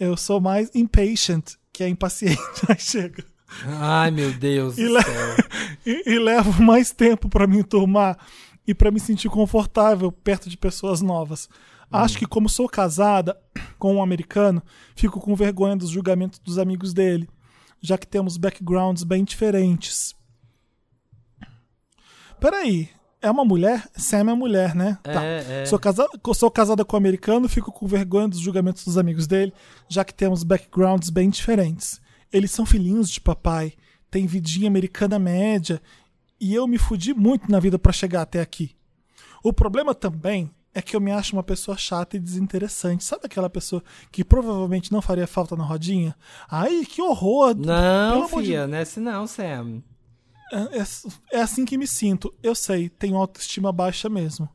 Eu 0.01 0.17
sou 0.17 0.41
mais 0.41 0.71
impatient, 0.75 1.57
que 1.73 1.83
é 1.85 1.89
impaciente. 1.89 2.39
Aí 2.67 2.81
chega. 2.81 3.23
Ai, 3.67 4.11
meu 4.11 4.33
Deus 4.33 4.77
E, 4.79 4.87
le- 4.89 5.03
céu. 5.03 5.37
e, 5.85 6.11
e 6.15 6.19
levo 6.19 6.63
mais 6.63 6.91
tempo 6.91 7.29
pra 7.29 7.47
me 7.47 7.59
enturmar 7.59 8.19
e 8.69 8.75
pra 8.75 8.91
me 8.91 9.01
sentir 9.01 9.31
confortável 9.31 10.13
perto 10.13 10.51
de 10.51 10.59
pessoas 10.59 11.01
novas. 11.01 11.49
Acho 11.91 12.19
que 12.19 12.27
como 12.27 12.51
sou 12.51 12.69
casada 12.69 13.35
com 13.79 13.95
um 13.95 14.03
americano, 14.03 14.63
fico 14.95 15.19
com 15.19 15.35
vergonha 15.35 15.75
dos 15.75 15.89
julgamentos 15.89 16.39
dos 16.39 16.59
amigos 16.59 16.93
dele, 16.93 17.27
já 17.81 17.97
que 17.97 18.07
temos 18.07 18.37
backgrounds 18.37 19.05
bem 19.05 19.25
diferentes. 19.25 20.15
Peraí, 22.39 22.91
é 23.23 23.31
uma 23.31 23.43
mulher? 23.43 23.89
Sam 23.97 24.31
é 24.31 24.35
mulher, 24.35 24.75
né? 24.75 24.99
É, 25.03 25.63
é. 25.63 25.67
Sou, 25.67 25.79
casa... 25.79 26.07
sou 26.35 26.51
casada 26.51 26.85
com 26.85 26.95
um 26.95 26.99
americano, 26.99 27.49
fico 27.49 27.73
com 27.73 27.87
vergonha 27.87 28.29
dos 28.29 28.39
julgamentos 28.39 28.85
dos 28.85 28.99
amigos 28.99 29.27
dele, 29.27 29.55
já 29.89 30.05
que 30.05 30.13
temos 30.13 30.45
backgrounds 30.45 31.09
bem 31.09 31.31
diferentes. 31.31 32.03
Eles 32.31 32.51
são 32.51 32.67
filhinhos 32.67 33.11
de 33.11 33.19
papai, 33.19 33.73
têm 34.11 34.27
vidinha 34.27 34.69
americana 34.69 35.19
média, 35.19 35.81
e 36.41 36.55
eu 36.55 36.67
me 36.67 36.79
fudi 36.79 37.13
muito 37.15 37.51
na 37.51 37.59
vida 37.61 37.79
pra 37.79 37.93
chegar 37.93 38.23
até 38.23 38.41
aqui. 38.41 38.75
O 39.43 39.53
problema 39.53 39.95
também 39.95 40.51
é 40.75 40.83
que 40.83 40.95
eu 40.95 41.01
me 41.01 41.11
acho 41.11 41.35
uma 41.35 41.43
pessoa 41.43 41.77
chata 41.77 42.17
e 42.17 42.21
desinteressante. 42.21 43.03
Sabe 43.05 43.23
aquela 43.27 43.49
pessoa 43.51 43.83
que 44.13 44.25
provavelmente 44.25 44.93
não 44.93 45.01
faria 45.03 45.27
falta 45.27 45.57
na 45.57 45.65
rodinha? 45.65 46.15
Ai, 46.51 46.85
que 46.85 47.01
horror! 47.03 47.55
Não, 47.57 48.25
amor 48.25 48.43
de 48.43 48.55
é 48.55 48.81
assim 48.81 49.01
não, 49.01 49.27
Sam. 49.27 49.83
é, 50.53 50.79
é- 50.81 51.39
é 51.39 51.41
assim 51.41 51.65
que 51.65 51.79
me 51.79 51.87
sinto. 51.87 52.33
Eu 52.43 52.55
sei, 52.55 52.89
tenho 52.89 53.17
autoestima 53.17 53.73
baixa 53.73 54.09
mesmo. 54.09 54.49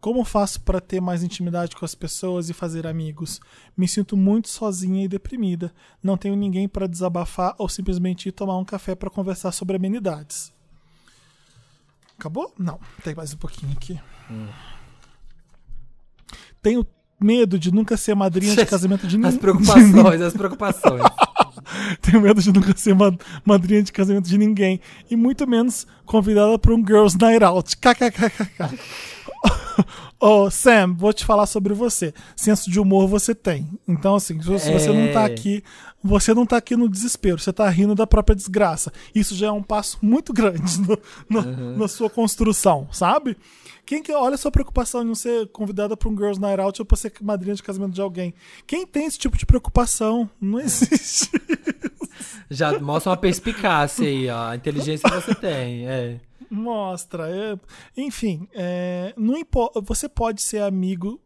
Como 0.00 0.24
faço 0.24 0.62
para 0.62 0.80
ter 0.80 0.98
mais 1.00 1.22
intimidade 1.22 1.76
com 1.76 1.84
as 1.84 1.94
pessoas 1.94 2.48
e 2.48 2.54
fazer 2.54 2.86
amigos? 2.86 3.38
Me 3.76 3.86
sinto 3.86 4.16
muito 4.16 4.48
sozinha 4.48 5.04
e 5.04 5.08
deprimida. 5.08 5.74
Não 6.02 6.16
tenho 6.16 6.34
ninguém 6.36 6.66
para 6.66 6.86
desabafar 6.88 7.54
ou 7.58 7.68
simplesmente 7.68 8.28
ir 8.28 8.32
tomar 8.32 8.56
um 8.56 8.64
café 8.64 8.94
para 8.94 9.10
conversar 9.10 9.52
sobre 9.52 9.76
amenidades. 9.76 10.52
Acabou? 12.20 12.52
Não, 12.58 12.78
tem 13.02 13.14
mais 13.14 13.32
um 13.32 13.38
pouquinho 13.38 13.72
aqui. 13.72 13.98
tenho 16.60 16.86
medo 17.18 17.58
de 17.58 17.72
nunca 17.72 17.96
ser 17.96 18.14
madrinha 18.14 18.54
de 18.54 18.66
casamento 18.66 19.06
de 19.06 19.16
ninguém. 19.16 19.30
As 19.30 19.38
preocupações, 19.38 20.20
as 20.20 20.32
preocupações. 20.36 21.02
Tenho 22.02 22.20
medo 22.20 22.42
de 22.42 22.52
nunca 22.52 22.76
ser 22.76 22.94
ma- 22.94 23.16
madrinha 23.44 23.82
de 23.82 23.90
casamento 23.90 24.28
de 24.28 24.36
ninguém. 24.36 24.80
E 25.10 25.16
muito 25.16 25.46
menos 25.46 25.86
convidada 26.04 26.58
para 26.58 26.74
um 26.74 26.86
Girls 26.86 27.16
Night 27.18 27.42
Out. 27.42 27.74
KKKKK. 27.78 28.78
Ô, 30.20 30.50
Sam, 30.50 30.94
vou 30.94 31.12
te 31.12 31.24
falar 31.24 31.46
sobre 31.46 31.72
você. 31.72 32.12
Senso 32.36 32.70
de 32.70 32.78
humor 32.78 33.08
você 33.08 33.34
tem. 33.34 33.66
Então, 33.88 34.14
assim, 34.16 34.40
se 34.42 34.46
você 34.46 34.92
não 34.92 35.12
tá 35.12 35.22
É. 35.22 35.24
aqui, 35.24 35.64
você 36.02 36.34
não 36.34 36.44
tá 36.44 36.58
aqui 36.58 36.76
no 36.76 36.88
desespero, 36.88 37.38
você 37.38 37.52
tá 37.52 37.68
rindo 37.70 37.94
da 37.94 38.06
própria 38.06 38.36
desgraça. 38.36 38.92
Isso 39.14 39.34
já 39.34 39.46
é 39.46 39.50
um 39.52 39.62
passo 39.62 39.98
muito 40.02 40.32
grande 40.32 40.78
no- 40.80 40.98
no- 41.42 41.76
na 41.78 41.88
sua 41.88 42.10
construção, 42.10 42.86
sabe? 42.92 43.36
Quem 43.86 44.02
que 44.02 44.12
olha 44.12 44.34
a 44.34 44.38
sua 44.38 44.50
preocupação 44.52 45.02
em 45.02 45.06
não 45.06 45.14
ser 45.14 45.48
convidada 45.48 45.96
para 45.96 46.08
um 46.08 46.16
Girls 46.16 46.38
Night 46.40 46.60
Out 46.60 46.80
ou 46.82 46.86
pra 46.86 46.96
ser 46.96 47.12
madrinha 47.22 47.54
de 47.54 47.62
casamento 47.62 47.92
de 47.94 48.00
alguém? 48.00 48.34
Quem 48.66 48.86
tem 48.86 49.06
esse 49.06 49.18
tipo 49.18 49.36
de 49.38 49.46
preocupação? 49.46 50.28
Não 50.40 50.60
existe. 50.60 51.30
Já 52.50 52.78
mostra 52.78 53.10
uma 53.10 53.16
perspicácia 53.16 54.06
aí, 54.06 54.28
ó. 54.28 54.50
A 54.50 54.56
inteligência 54.56 55.08
que 55.08 55.16
você 55.16 55.34
tem. 55.34 55.88
É. 55.88 56.20
Mostra. 56.50 57.28
é. 57.30 57.58
Enfim, 57.96 58.48
é, 58.52 59.14
não 59.16 59.36
impo- 59.36 59.70
você 59.82 60.08
pode 60.08 60.42
ser 60.42 60.62
amigo. 60.62 61.20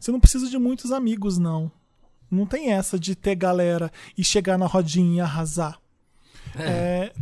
Você 0.00 0.10
não 0.10 0.20
precisa 0.20 0.48
de 0.48 0.58
muitos 0.58 0.90
amigos, 0.92 1.38
não. 1.38 1.70
Não 2.30 2.46
tem 2.46 2.72
essa 2.72 2.98
de 2.98 3.14
ter 3.14 3.34
galera 3.34 3.90
e 4.16 4.22
chegar 4.24 4.56
na 4.58 4.66
rodinha 4.66 5.16
e 5.18 5.20
arrasar. 5.20 5.78
É, 6.56 7.12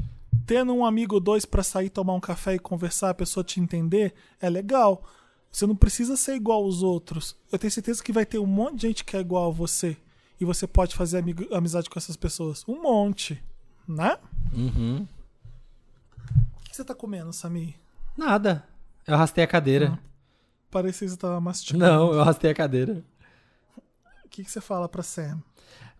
tendo 0.46 0.72
um 0.72 0.84
amigo 0.84 1.14
ou 1.16 1.20
dois 1.20 1.44
pra 1.44 1.62
sair 1.62 1.88
tomar 1.90 2.14
um 2.14 2.20
café 2.20 2.54
e 2.54 2.58
conversar, 2.58 3.10
a 3.10 3.14
pessoa 3.14 3.42
te 3.44 3.60
entender, 3.60 4.14
é 4.40 4.48
legal. 4.48 5.02
Você 5.50 5.66
não 5.66 5.74
precisa 5.76 6.16
ser 6.16 6.34
igual 6.34 6.62
aos 6.62 6.82
outros. 6.82 7.34
Eu 7.50 7.58
tenho 7.58 7.70
certeza 7.70 8.02
que 8.02 8.12
vai 8.12 8.26
ter 8.26 8.38
um 8.38 8.46
monte 8.46 8.76
de 8.76 8.82
gente 8.88 9.04
que 9.04 9.16
é 9.16 9.20
igual 9.20 9.48
a 9.50 9.52
você. 9.54 9.96
E 10.40 10.44
você 10.44 10.66
pode 10.66 10.94
fazer 10.94 11.18
amigo- 11.18 11.52
amizade 11.54 11.88
com 11.90 11.98
essas 11.98 12.16
pessoas. 12.16 12.64
Um 12.68 12.82
monte. 12.82 13.42
Né? 13.86 14.16
Uhum. 14.52 15.06
O 16.78 16.80
que 16.80 16.84
você 16.84 16.94
tá 16.94 16.94
comendo, 16.94 17.32
Samir? 17.32 17.74
Nada. 18.16 18.64
Eu 19.04 19.14
arrastei 19.14 19.42
a 19.42 19.48
cadeira. 19.48 19.98
Parecia 20.70 21.08
que 21.08 21.12
você 21.12 21.18
tava 21.18 21.40
mastigando. 21.40 21.84
Não, 21.84 22.12
eu 22.12 22.20
arrastei 22.20 22.52
a 22.52 22.54
cadeira. 22.54 23.02
O 24.24 24.28
que, 24.30 24.44
que 24.44 24.50
você 24.50 24.60
fala 24.60 24.88
pra 24.88 25.02
Sam? 25.02 25.42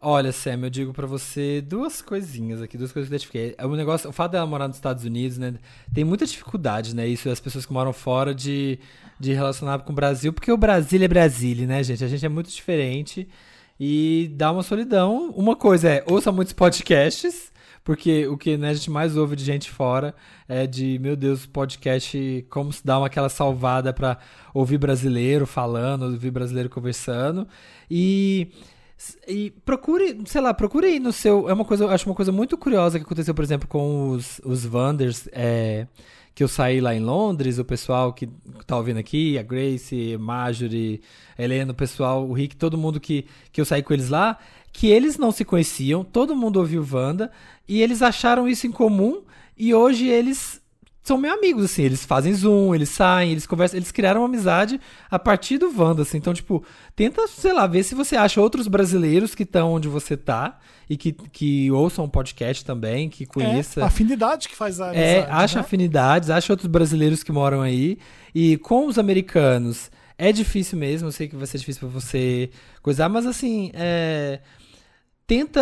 Olha, 0.01 0.31
Sam, 0.31 0.61
eu 0.63 0.71
digo 0.71 0.93
pra 0.93 1.05
você 1.05 1.61
duas 1.61 2.01
coisinhas 2.01 2.63
aqui, 2.63 2.79
duas 2.79 2.93
coisas 2.93 3.09
que 3.09 3.13
eu 3.13 3.17
identifiquei. 3.17 3.57
O 3.67 3.75
negócio, 3.75 4.09
o 4.09 4.13
fato 4.13 4.31
dela 4.31 4.47
morar 4.47 4.69
nos 4.69 4.77
Estados 4.77 5.03
Unidos, 5.03 5.37
né, 5.37 5.55
tem 5.93 6.05
muita 6.05 6.25
dificuldade, 6.25 6.95
né, 6.95 7.09
isso 7.09 7.29
as 7.29 7.41
pessoas 7.41 7.67
que 7.67 7.73
moram 7.73 7.93
fora 7.93 8.33
de, 8.33 8.79
de 9.19 9.33
relacionar 9.33 9.81
com 9.81 9.91
o 9.91 9.97
Brasil, 9.97 10.33
porque 10.33 10.53
o 10.53 10.57
Brasil 10.57 11.03
é 11.03 11.09
Brasília, 11.09 11.67
né, 11.67 11.83
gente? 11.83 12.05
A 12.05 12.09
gente 12.09 12.25
é 12.25 12.29
muito 12.29 12.51
diferente 12.51 13.29
e 13.81 14.31
dá 14.37 14.53
uma 14.53 14.63
solidão. 14.63 15.31
Uma 15.31 15.57
coisa 15.57 15.89
é, 15.89 16.05
ouça 16.07 16.31
muitos 16.31 16.53
podcasts, 16.53 17.51
porque 17.89 18.27
o 18.27 18.37
que 18.37 18.59
né, 18.59 18.69
a 18.69 18.75
gente 18.75 18.91
mais 18.91 19.17
ouve 19.17 19.35
de 19.35 19.43
gente 19.43 19.71
fora 19.71 20.15
é 20.47 20.67
de, 20.67 20.99
meu 20.99 21.17
Deus, 21.17 21.47
podcast, 21.47 22.45
como 22.51 22.71
se 22.71 22.85
dá 22.85 22.99
uma 22.99 23.07
aquela 23.07 23.31
salvada 23.31 23.95
pra 23.95 24.19
ouvir 24.53 24.77
brasileiro 24.77 25.47
falando, 25.47 26.03
ouvir 26.03 26.31
brasileiro 26.31 26.69
conversando. 26.69 27.49
E 27.91 28.49
e 29.27 29.55
procure, 29.65 30.21
sei 30.27 30.43
lá, 30.43 30.53
procure 30.53 30.87
aí 30.87 31.01
no 31.01 31.13
seu. 31.13 31.49
É 31.49 31.53
uma 31.55 31.65
coisa, 31.65 31.85
eu 31.85 31.89
acho 31.89 32.05
uma 32.05 32.15
coisa 32.15 32.31
muito 32.31 32.59
curiosa 32.59 32.99
que 32.99 33.07
aconteceu, 33.07 33.35
por 33.35 33.43
exemplo, 33.43 33.67
com 33.67 34.11
os, 34.11 34.39
os 34.45 34.67
Wanders, 34.67 35.27
é, 35.33 35.87
que 36.35 36.45
eu 36.45 36.49
saí 36.49 36.83
lá 36.83 36.95
em 36.95 37.01
Londres, 37.01 37.59
o 37.59 37.65
pessoal 37.65 38.13
que 38.13 38.29
tá 38.67 38.77
ouvindo 38.77 38.99
aqui, 38.99 39.39
a 39.39 39.43
Grace, 39.43 40.15
Marjorie, 40.19 41.01
Helena, 41.39 41.73
o 41.73 41.75
pessoal, 41.75 42.29
o 42.29 42.35
Rick, 42.35 42.55
todo 42.55 42.77
mundo 42.77 43.01
que, 43.01 43.25
que 43.51 43.63
eu 43.63 43.65
saí 43.65 43.83
com 43.83 43.95
eles 43.95 44.11
lá, 44.11 44.37
que 44.73 44.89
eles 44.89 45.19
não 45.19 45.33
se 45.33 45.45
conheciam, 45.45 46.05
todo 46.05 46.37
mundo 46.37 46.59
ouviu 46.59 46.87
Wanda, 46.89 47.31
e 47.69 47.83
eles 47.83 48.03
acharam 48.03 48.49
isso 48.49 48.67
em 48.67 48.73
comum, 48.73 49.23
e 49.57 49.75
hoje 49.75 50.09
eles 50.09 50.61
são 51.09 51.17
meus 51.17 51.39
amigos, 51.39 51.65
assim, 51.65 51.83
eles 51.83 52.05
fazem 52.05 52.35
Zoom, 52.35 52.75
eles 52.75 52.91
saem, 52.91 53.33
eles 53.33 53.47
conversam, 53.47 53.79
eles 53.79 53.91
criaram 53.91 54.21
uma 54.21 54.27
amizade 54.27 54.79
a 55.11 55.19
partir 55.19 55.57
do 55.57 55.73
Wanda, 55.75 56.03
assim, 56.03 56.19
então, 56.19 56.35
tipo, 56.35 56.63
tenta, 56.95 57.27
sei 57.27 57.53
lá, 57.55 57.67
ver 57.67 57.83
se 57.83 57.95
você 57.95 58.15
acha 58.15 58.41
outros 58.41 58.69
brasileiros 58.69 59.35
que 59.35 59.43
estão 59.43 59.73
onde 59.73 59.89
você 59.89 60.19
tá 60.19 60.59
e 60.89 60.99
que, 60.99 61.13
que 61.13 61.71
ouçam 61.71 62.05
um 62.05 62.09
podcast 62.09 62.63
também, 62.63 63.09
que 63.09 63.25
conheça. 63.25 63.81
É, 63.81 63.85
a 63.85 63.87
afinidade 63.87 64.49
que 64.49 64.55
faz 64.55 64.81
a 64.81 64.91
amizade. 64.91 65.09
É, 65.09 65.31
acha 65.31 65.55
né? 65.57 65.61
afinidades, 65.63 66.29
acha 66.29 66.53
outros 66.53 66.67
brasileiros 66.67 67.23
que 67.23 67.33
moram 67.33 67.63
aí. 67.63 67.99
E 68.35 68.59
com 68.59 68.87
os 68.87 68.99
americanos, 68.99 69.91
é 70.19 70.31
difícil 70.31 70.77
mesmo, 70.77 71.09
eu 71.09 71.13
sei 71.13 71.27
que 71.27 71.37
vai 71.37 71.47
ser 71.47 71.57
difícil 71.57 71.89
pra 71.89 72.01
você 72.01 72.51
coisar, 72.83 73.09
mas 73.09 73.25
assim, 73.25 73.71
é. 73.73 74.41
Tenta. 75.29 75.61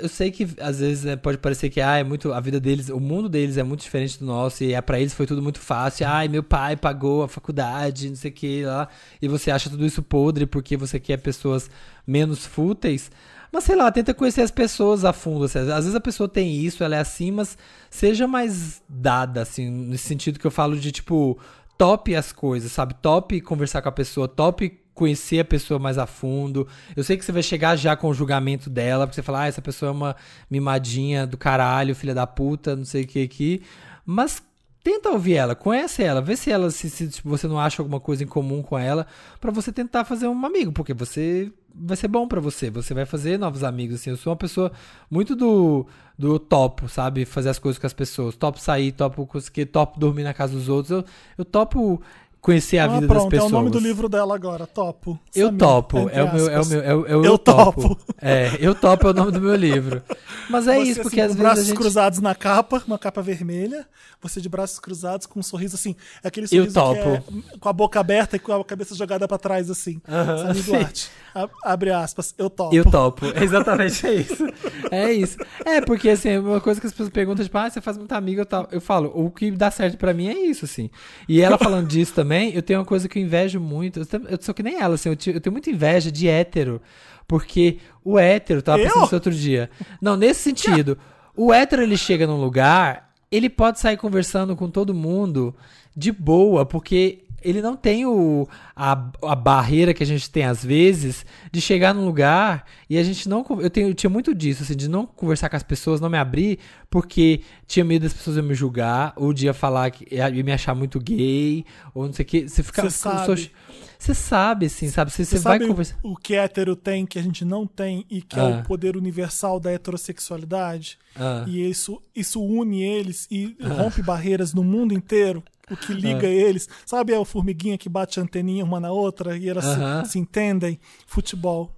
Eu 0.00 0.08
sei 0.08 0.32
que 0.32 0.48
às 0.60 0.80
vezes 0.80 1.04
né, 1.04 1.14
pode 1.14 1.38
parecer 1.38 1.70
que 1.70 1.80
ah, 1.80 1.96
é 1.96 2.02
muito. 2.02 2.32
A 2.32 2.40
vida 2.40 2.58
deles, 2.58 2.88
o 2.88 2.98
mundo 2.98 3.28
deles 3.28 3.56
é 3.56 3.62
muito 3.62 3.82
diferente 3.82 4.18
do 4.18 4.26
nosso, 4.26 4.64
e 4.64 4.74
é, 4.74 4.80
pra 4.80 4.98
eles 4.98 5.14
foi 5.14 5.26
tudo 5.26 5.40
muito 5.40 5.60
fácil. 5.60 6.08
Ai, 6.08 6.26
meu 6.26 6.42
pai 6.42 6.76
pagou 6.76 7.22
a 7.22 7.28
faculdade, 7.28 8.08
não 8.08 8.16
sei 8.16 8.32
o 8.32 8.34
que 8.34 8.64
lá. 8.64 8.88
E 9.22 9.28
você 9.28 9.52
acha 9.52 9.70
tudo 9.70 9.86
isso 9.86 10.02
podre 10.02 10.44
porque 10.44 10.76
você 10.76 10.98
quer 10.98 11.18
pessoas 11.18 11.70
menos 12.04 12.44
fúteis. 12.44 13.08
Mas 13.52 13.62
sei 13.62 13.76
lá, 13.76 13.92
tenta 13.92 14.12
conhecer 14.12 14.40
as 14.40 14.50
pessoas 14.50 15.04
a 15.04 15.12
fundo. 15.12 15.44
assim. 15.44 15.60
Às 15.60 15.84
vezes 15.84 15.94
a 15.94 16.00
pessoa 16.00 16.28
tem 16.28 16.56
isso, 16.56 16.82
ela 16.82 16.96
é 16.96 17.00
assim, 17.00 17.30
mas 17.30 17.56
seja 17.88 18.26
mais 18.26 18.82
dada, 18.88 19.42
assim, 19.42 19.70
nesse 19.70 20.08
sentido 20.08 20.40
que 20.40 20.46
eu 20.48 20.50
falo 20.50 20.76
de 20.76 20.90
tipo, 20.90 21.38
top 21.78 22.12
as 22.12 22.32
coisas, 22.32 22.72
sabe? 22.72 22.94
Top 22.94 23.40
conversar 23.42 23.82
com 23.82 23.88
a 23.88 23.92
pessoa, 23.92 24.26
top 24.26 24.80
conhecer 24.96 25.40
a 25.40 25.44
pessoa 25.44 25.78
mais 25.78 25.98
a 25.98 26.06
fundo. 26.06 26.66
Eu 26.96 27.04
sei 27.04 27.16
que 27.16 27.24
você 27.24 27.30
vai 27.30 27.42
chegar 27.42 27.76
já 27.76 27.94
com 27.94 28.08
o 28.08 28.14
julgamento 28.14 28.68
dela, 28.68 29.06
porque 29.06 29.14
você 29.14 29.22
fala, 29.22 29.42
ah, 29.42 29.46
essa 29.46 29.62
pessoa 29.62 29.90
é 29.90 29.92
uma 29.92 30.16
mimadinha 30.50 31.26
do 31.26 31.36
caralho, 31.36 31.94
filha 31.94 32.14
da 32.14 32.26
puta, 32.26 32.74
não 32.74 32.84
sei 32.84 33.04
o 33.04 33.06
que 33.06 33.22
aqui. 33.22 33.62
Mas 34.04 34.42
tenta 34.82 35.10
ouvir 35.10 35.34
ela, 35.34 35.54
conhece 35.54 36.02
ela, 36.02 36.20
vê 36.20 36.36
se 36.36 36.50
ela 36.50 36.70
se, 36.70 36.88
se 36.88 37.08
tipo, 37.08 37.28
você 37.28 37.46
não 37.46 37.58
acha 37.58 37.82
alguma 37.82 38.00
coisa 38.00 38.24
em 38.24 38.26
comum 38.26 38.62
com 38.62 38.78
ela, 38.78 39.06
pra 39.40 39.50
você 39.50 39.70
tentar 39.70 40.04
fazer 40.04 40.28
um 40.28 40.46
amigo, 40.46 40.72
porque 40.72 40.94
você 40.94 41.52
vai 41.74 41.96
ser 41.96 42.08
bom 42.08 42.26
pra 42.26 42.40
você, 42.40 42.70
você 42.70 42.94
vai 42.94 43.04
fazer 43.04 43.38
novos 43.38 43.62
amigos 43.62 43.96
assim. 43.96 44.10
Eu 44.10 44.16
sou 44.16 44.30
uma 44.30 44.36
pessoa 44.36 44.72
muito 45.10 45.36
do 45.36 45.86
do 46.18 46.38
topo, 46.38 46.88
sabe, 46.88 47.26
fazer 47.26 47.50
as 47.50 47.58
coisas 47.58 47.78
com 47.78 47.86
as 47.86 47.92
pessoas, 47.92 48.34
topo 48.34 48.58
sair, 48.58 48.90
topo 48.92 49.26
conseguir, 49.26 49.66
topo 49.66 50.00
dormir 50.00 50.22
na 50.22 50.32
casa 50.32 50.54
dos 50.54 50.68
outros. 50.68 50.90
Eu, 50.90 51.04
eu 51.36 51.44
topo 51.44 52.00
conhecer 52.40 52.78
a 52.78 52.84
Ah, 52.84 52.88
vida 52.88 53.06
pronto, 53.06 53.22
das 53.22 53.30
pessoas. 53.30 53.52
é 53.52 53.54
o 53.54 53.58
nome 53.58 53.70
do 53.70 53.78
livro 53.78 54.08
dela 54.08 54.34
agora, 54.34 54.66
Topo. 54.66 55.18
Eu 55.34 55.46
Samir, 55.48 55.58
topo, 55.58 56.08
é 56.12 56.22
o 56.22 56.32
meu, 56.34 56.48
é 56.48 56.60
o 56.60 56.66
meu, 56.66 56.80
é 56.82 56.94
o, 56.94 57.06
é 57.06 57.16
o 57.16 57.24
Eu 57.24 57.38
topo. 57.38 57.82
topo. 57.88 57.98
É, 58.20 58.56
eu 58.60 58.74
topo 58.74 59.06
é 59.08 59.10
o 59.10 59.14
nome 59.14 59.32
do 59.32 59.40
meu 59.40 59.54
livro. 59.56 60.02
Mas 60.48 60.68
é 60.68 60.76
Você, 60.76 60.82
isso, 60.90 61.02
porque 61.02 61.20
assim, 61.20 61.30
às 61.32 61.36
com 61.36 61.38
vezes 61.38 61.40
a 61.40 61.42
braços 61.48 61.66
gente... 61.66 61.76
cruzados 61.76 62.18
na 62.20 62.34
capa, 62.34 62.82
uma 62.86 62.98
capa 62.98 63.20
vermelha, 63.20 63.84
você 64.22 64.40
de 64.40 64.48
braços 64.48 64.78
cruzados 64.78 65.26
com 65.26 65.40
um 65.40 65.42
sorriso 65.42 65.74
assim, 65.74 65.96
aquele 66.22 66.46
Eu 66.46 66.70
sorriso 66.70 66.74
topo. 66.74 66.94
que 66.94 67.08
é 67.54 67.58
com 67.58 67.68
a 67.68 67.72
boca 67.72 67.98
aberta 67.98 68.36
e 68.36 68.38
com 68.38 68.52
a 68.52 68.64
cabeça 68.64 68.94
jogada 68.94 69.26
pra 69.26 69.38
trás 69.38 69.68
assim. 69.70 70.00
Samir 70.06 70.54
sim. 70.62 70.70
Duarte, 70.70 71.10
a- 71.34 71.48
abre 71.64 71.90
aspas, 71.90 72.32
eu 72.38 72.48
topo. 72.48 72.74
Eu 72.74 72.84
topo, 72.88 73.26
exatamente 73.42 74.06
é 74.06 74.14
isso. 74.14 74.46
É 74.92 75.12
isso. 75.12 75.36
É, 75.64 75.80
porque 75.80 76.10
assim, 76.10 76.38
uma 76.38 76.60
coisa 76.60 76.80
que 76.80 76.86
as 76.86 76.92
pessoas 76.92 77.08
perguntam, 77.10 77.44
tipo, 77.44 77.58
ah, 77.58 77.68
você 77.68 77.80
faz 77.80 77.98
muita 77.98 78.16
amiga, 78.16 78.42
eu, 78.42 78.46
tal. 78.46 78.68
eu 78.70 78.80
falo, 78.80 79.10
o 79.14 79.30
que 79.30 79.50
dá 79.50 79.68
certo 79.70 79.98
pra 79.98 80.14
mim 80.14 80.28
é 80.28 80.38
isso, 80.46 80.64
assim. 80.64 80.88
E 81.28 81.40
ela 81.40 81.58
falando 81.58 81.88
disso 81.88 82.14
também, 82.14 82.25
eu 82.54 82.62
tenho 82.62 82.80
uma 82.80 82.84
coisa 82.84 83.08
que 83.08 83.18
eu 83.18 83.22
invejo 83.22 83.60
muito, 83.60 84.00
eu, 84.00 84.38
sou 84.40 84.54
que 84.54 84.62
nem 84.62 84.80
ela, 84.80 84.94
assim, 84.94 85.08
eu, 85.08 85.16
eu 85.34 85.40
tenho 85.40 85.52
muita 85.52 85.70
inveja 85.70 86.10
de 86.10 86.28
hétero, 86.28 86.80
porque 87.26 87.78
o 88.04 88.18
hétero, 88.18 88.62
tava 88.62 88.82
pensando 88.82 89.04
isso 89.04 89.14
outro 89.14 89.32
dia. 89.32 89.70
Não, 90.00 90.16
nesse 90.16 90.40
sentido, 90.40 90.98
o 91.36 91.52
hétero, 91.52 91.82
ele 91.82 91.96
chega 91.96 92.26
num 92.26 92.40
lugar, 92.40 93.10
ele 93.30 93.48
pode 93.48 93.80
sair 93.80 93.96
conversando 93.96 94.56
com 94.56 94.70
todo 94.70 94.94
mundo 94.94 95.54
de 95.96 96.12
boa, 96.12 96.64
porque 96.64 97.24
ele 97.42 97.62
não 97.62 97.76
tem 97.76 98.06
o, 98.06 98.48
a, 98.78 99.10
a 99.22 99.34
barreira 99.34 99.94
que 99.94 100.02
a 100.02 100.06
gente 100.06 100.28
tem 100.28 100.44
às 100.44 100.62
vezes 100.62 101.24
de 101.50 101.62
chegar 101.62 101.94
num 101.94 102.04
lugar 102.04 102.66
e 102.90 102.98
a 102.98 103.02
gente 103.02 103.26
não. 103.26 103.42
Eu, 103.58 103.70
tenho, 103.70 103.88
eu 103.88 103.94
tinha 103.94 104.10
muito 104.10 104.34
disso, 104.34 104.62
assim, 104.62 104.76
de 104.76 104.86
não 104.86 105.06
conversar 105.06 105.48
com 105.48 105.56
as 105.56 105.62
pessoas, 105.62 105.98
não 105.98 106.10
me 106.10 106.18
abrir, 106.18 106.58
porque 106.90 107.40
tinha 107.66 107.82
medo 107.84 108.02
das 108.02 108.12
pessoas 108.12 108.36
me 108.44 108.54
julgar, 108.54 109.14
ou 109.16 109.32
de 109.32 109.50
falar 109.54 109.90
que 109.90 110.06
ia 110.14 110.30
me 110.44 110.52
achar 110.52 110.74
muito 110.74 111.00
gay, 111.00 111.64
ou 111.94 112.04
não 112.06 112.12
sei 112.12 112.22
o 112.24 112.28
que. 112.28 112.46
Você 112.48 112.62
fica. 112.62 112.82
Você 112.82 112.90
sabe. 112.90 113.50
Você 113.98 114.12
sabe, 114.12 114.66
assim, 114.66 114.88
sabe? 114.90 115.10
Você, 115.10 115.24
Você 115.24 115.38
vai 115.38 115.58
conversar. 115.58 115.96
o 116.02 116.14
que 116.14 116.34
hétero 116.34 116.76
tem 116.76 117.06
que 117.06 117.18
a 117.18 117.22
gente 117.22 117.46
não 117.46 117.66
tem 117.66 118.04
e 118.10 118.20
que 118.20 118.38
é 118.38 118.42
Ah. 118.42 118.60
o 118.60 118.62
poder 118.62 118.94
universal 118.94 119.58
da 119.58 119.72
heterossexualidade? 119.72 120.98
Ah. 121.18 121.44
E 121.48 121.68
isso, 121.68 122.00
isso 122.14 122.42
une 122.42 122.82
eles 122.82 123.26
e 123.30 123.56
Ah. 123.62 123.68
rompe 123.68 124.02
barreiras 124.02 124.52
no 124.52 124.62
mundo 124.62 124.92
inteiro. 124.92 125.42
O 125.70 125.76
que 125.76 125.94
liga 125.94 126.26
Ah. 126.26 126.30
eles. 126.30 126.68
Sabe 126.84 127.14
a 127.14 127.24
formiguinha 127.24 127.78
que 127.78 127.88
bate 127.88 128.20
a 128.20 128.22
anteninha 128.22 128.65
uma 128.66 128.80
na 128.80 128.90
outra 128.90 129.36
e 129.38 129.48
elas 129.48 129.64
se- 129.64 129.70
Aham. 129.70 130.04
se, 130.04 130.18
entendem? 130.18 130.78
Futebol. 131.06 131.72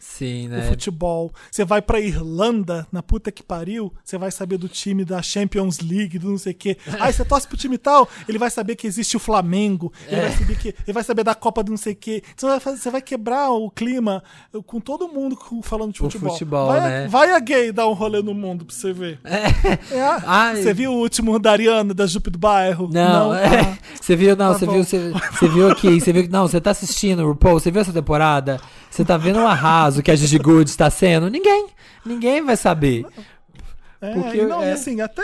Sim, 0.00 0.46
o 0.46 0.50
né? 0.50 0.62
futebol. 0.68 1.32
Você 1.50 1.64
vai 1.64 1.82
pra 1.82 1.98
Irlanda, 2.00 2.86
na 2.92 3.02
puta 3.02 3.32
que 3.32 3.42
pariu, 3.42 3.92
você 4.04 4.16
vai 4.16 4.30
saber 4.30 4.56
do 4.56 4.68
time 4.68 5.04
da 5.04 5.20
Champions 5.20 5.80
League, 5.80 6.20
do 6.20 6.30
não 6.30 6.38
sei 6.38 6.52
o 6.52 6.54
quê. 6.54 6.76
Aí 7.00 7.12
você 7.12 7.24
torce 7.24 7.48
pro 7.48 7.56
time 7.56 7.76
tal, 7.76 8.08
ele 8.28 8.38
vai 8.38 8.48
saber 8.48 8.76
que 8.76 8.86
existe 8.86 9.16
o 9.16 9.20
Flamengo, 9.20 9.92
ele, 10.06 10.20
É. 10.20 10.28
vai 10.28 10.32
saber 10.38 10.56
que, 10.56 10.68
ele 10.68 10.92
vai 10.92 11.02
saber 11.02 11.24
da 11.24 11.34
Copa 11.34 11.64
do 11.64 11.70
não 11.70 11.76
sei 11.76 11.94
o 11.94 11.96
quê. 11.96 12.22
Então 12.32 12.48
você 12.48 12.52
vai, 12.54 12.60
fazer- 12.60 12.76
você 12.78 12.90
vai 12.92 13.02
quebrar 13.02 13.50
o 13.50 13.68
clima 13.70 14.22
com 14.66 14.78
todo 14.80 15.08
mundo 15.08 15.36
falando 15.64 15.92
de 15.92 16.00
O 16.00 16.04
futebol. 16.04 16.30
futebol, 16.32 16.66
vai, 16.68 16.80
né? 16.80 17.08
vai 17.08 17.32
a 17.32 17.40
gay 17.40 17.72
dar 17.72 17.88
um 17.88 17.92
rolê 17.92 18.22
no 18.22 18.32
mundo 18.34 18.64
pra 18.64 18.74
você 18.76 18.92
ver. 18.92 19.18
É 19.24 20.00
a- 20.00 20.22
Ai. 20.24 20.62
Você 20.62 20.72
viu 20.72 20.92
o 20.92 20.96
último 20.98 21.38
da 21.40 21.50
Ariana, 21.50 21.92
da 21.92 22.06
Jupe 22.06 22.30
do 22.30 22.38
Bairro? 22.38 22.88
Não, 22.92 23.34
é. 23.34 23.60
Ah. 23.62 23.78
Você 24.00 24.14
viu, 24.14 24.36
não, 24.36 24.52
Tá 24.52 24.58
você 24.60 24.66
bom. 24.66 24.72
viu, 24.74 24.84
você, 24.84 25.12
você 25.32 25.48
viu 25.48 25.70
aqui, 25.70 26.00
você 26.00 26.12
viu 26.12 26.22
que, 26.22 26.28
não, 26.30 26.46
você 26.46 26.60
tá 26.60 26.70
assistindo 26.70 27.22
o 27.24 27.28
RuPaul, 27.28 27.58
você 27.58 27.70
viu 27.70 27.80
essa 27.80 27.92
temporada? 27.92 28.60
Você 28.90 29.04
tá 29.04 29.16
vendo 29.16 29.38
o 29.40 29.46
arraso 29.46 30.02
que 30.02 30.10
a 30.10 30.16
Gigi 30.16 30.38
Good 30.38 30.70
está 30.70 30.90
sendo? 30.90 31.28
Ninguém, 31.30 31.66
ninguém 32.04 32.42
vai 32.44 32.56
saber. 32.56 33.04
É, 34.00 34.14
Porque 34.14 34.38
e 34.38 34.46
não, 34.46 34.62
e 34.62 34.66
é- 34.66 34.72
assim, 34.72 35.00
até 35.00 35.22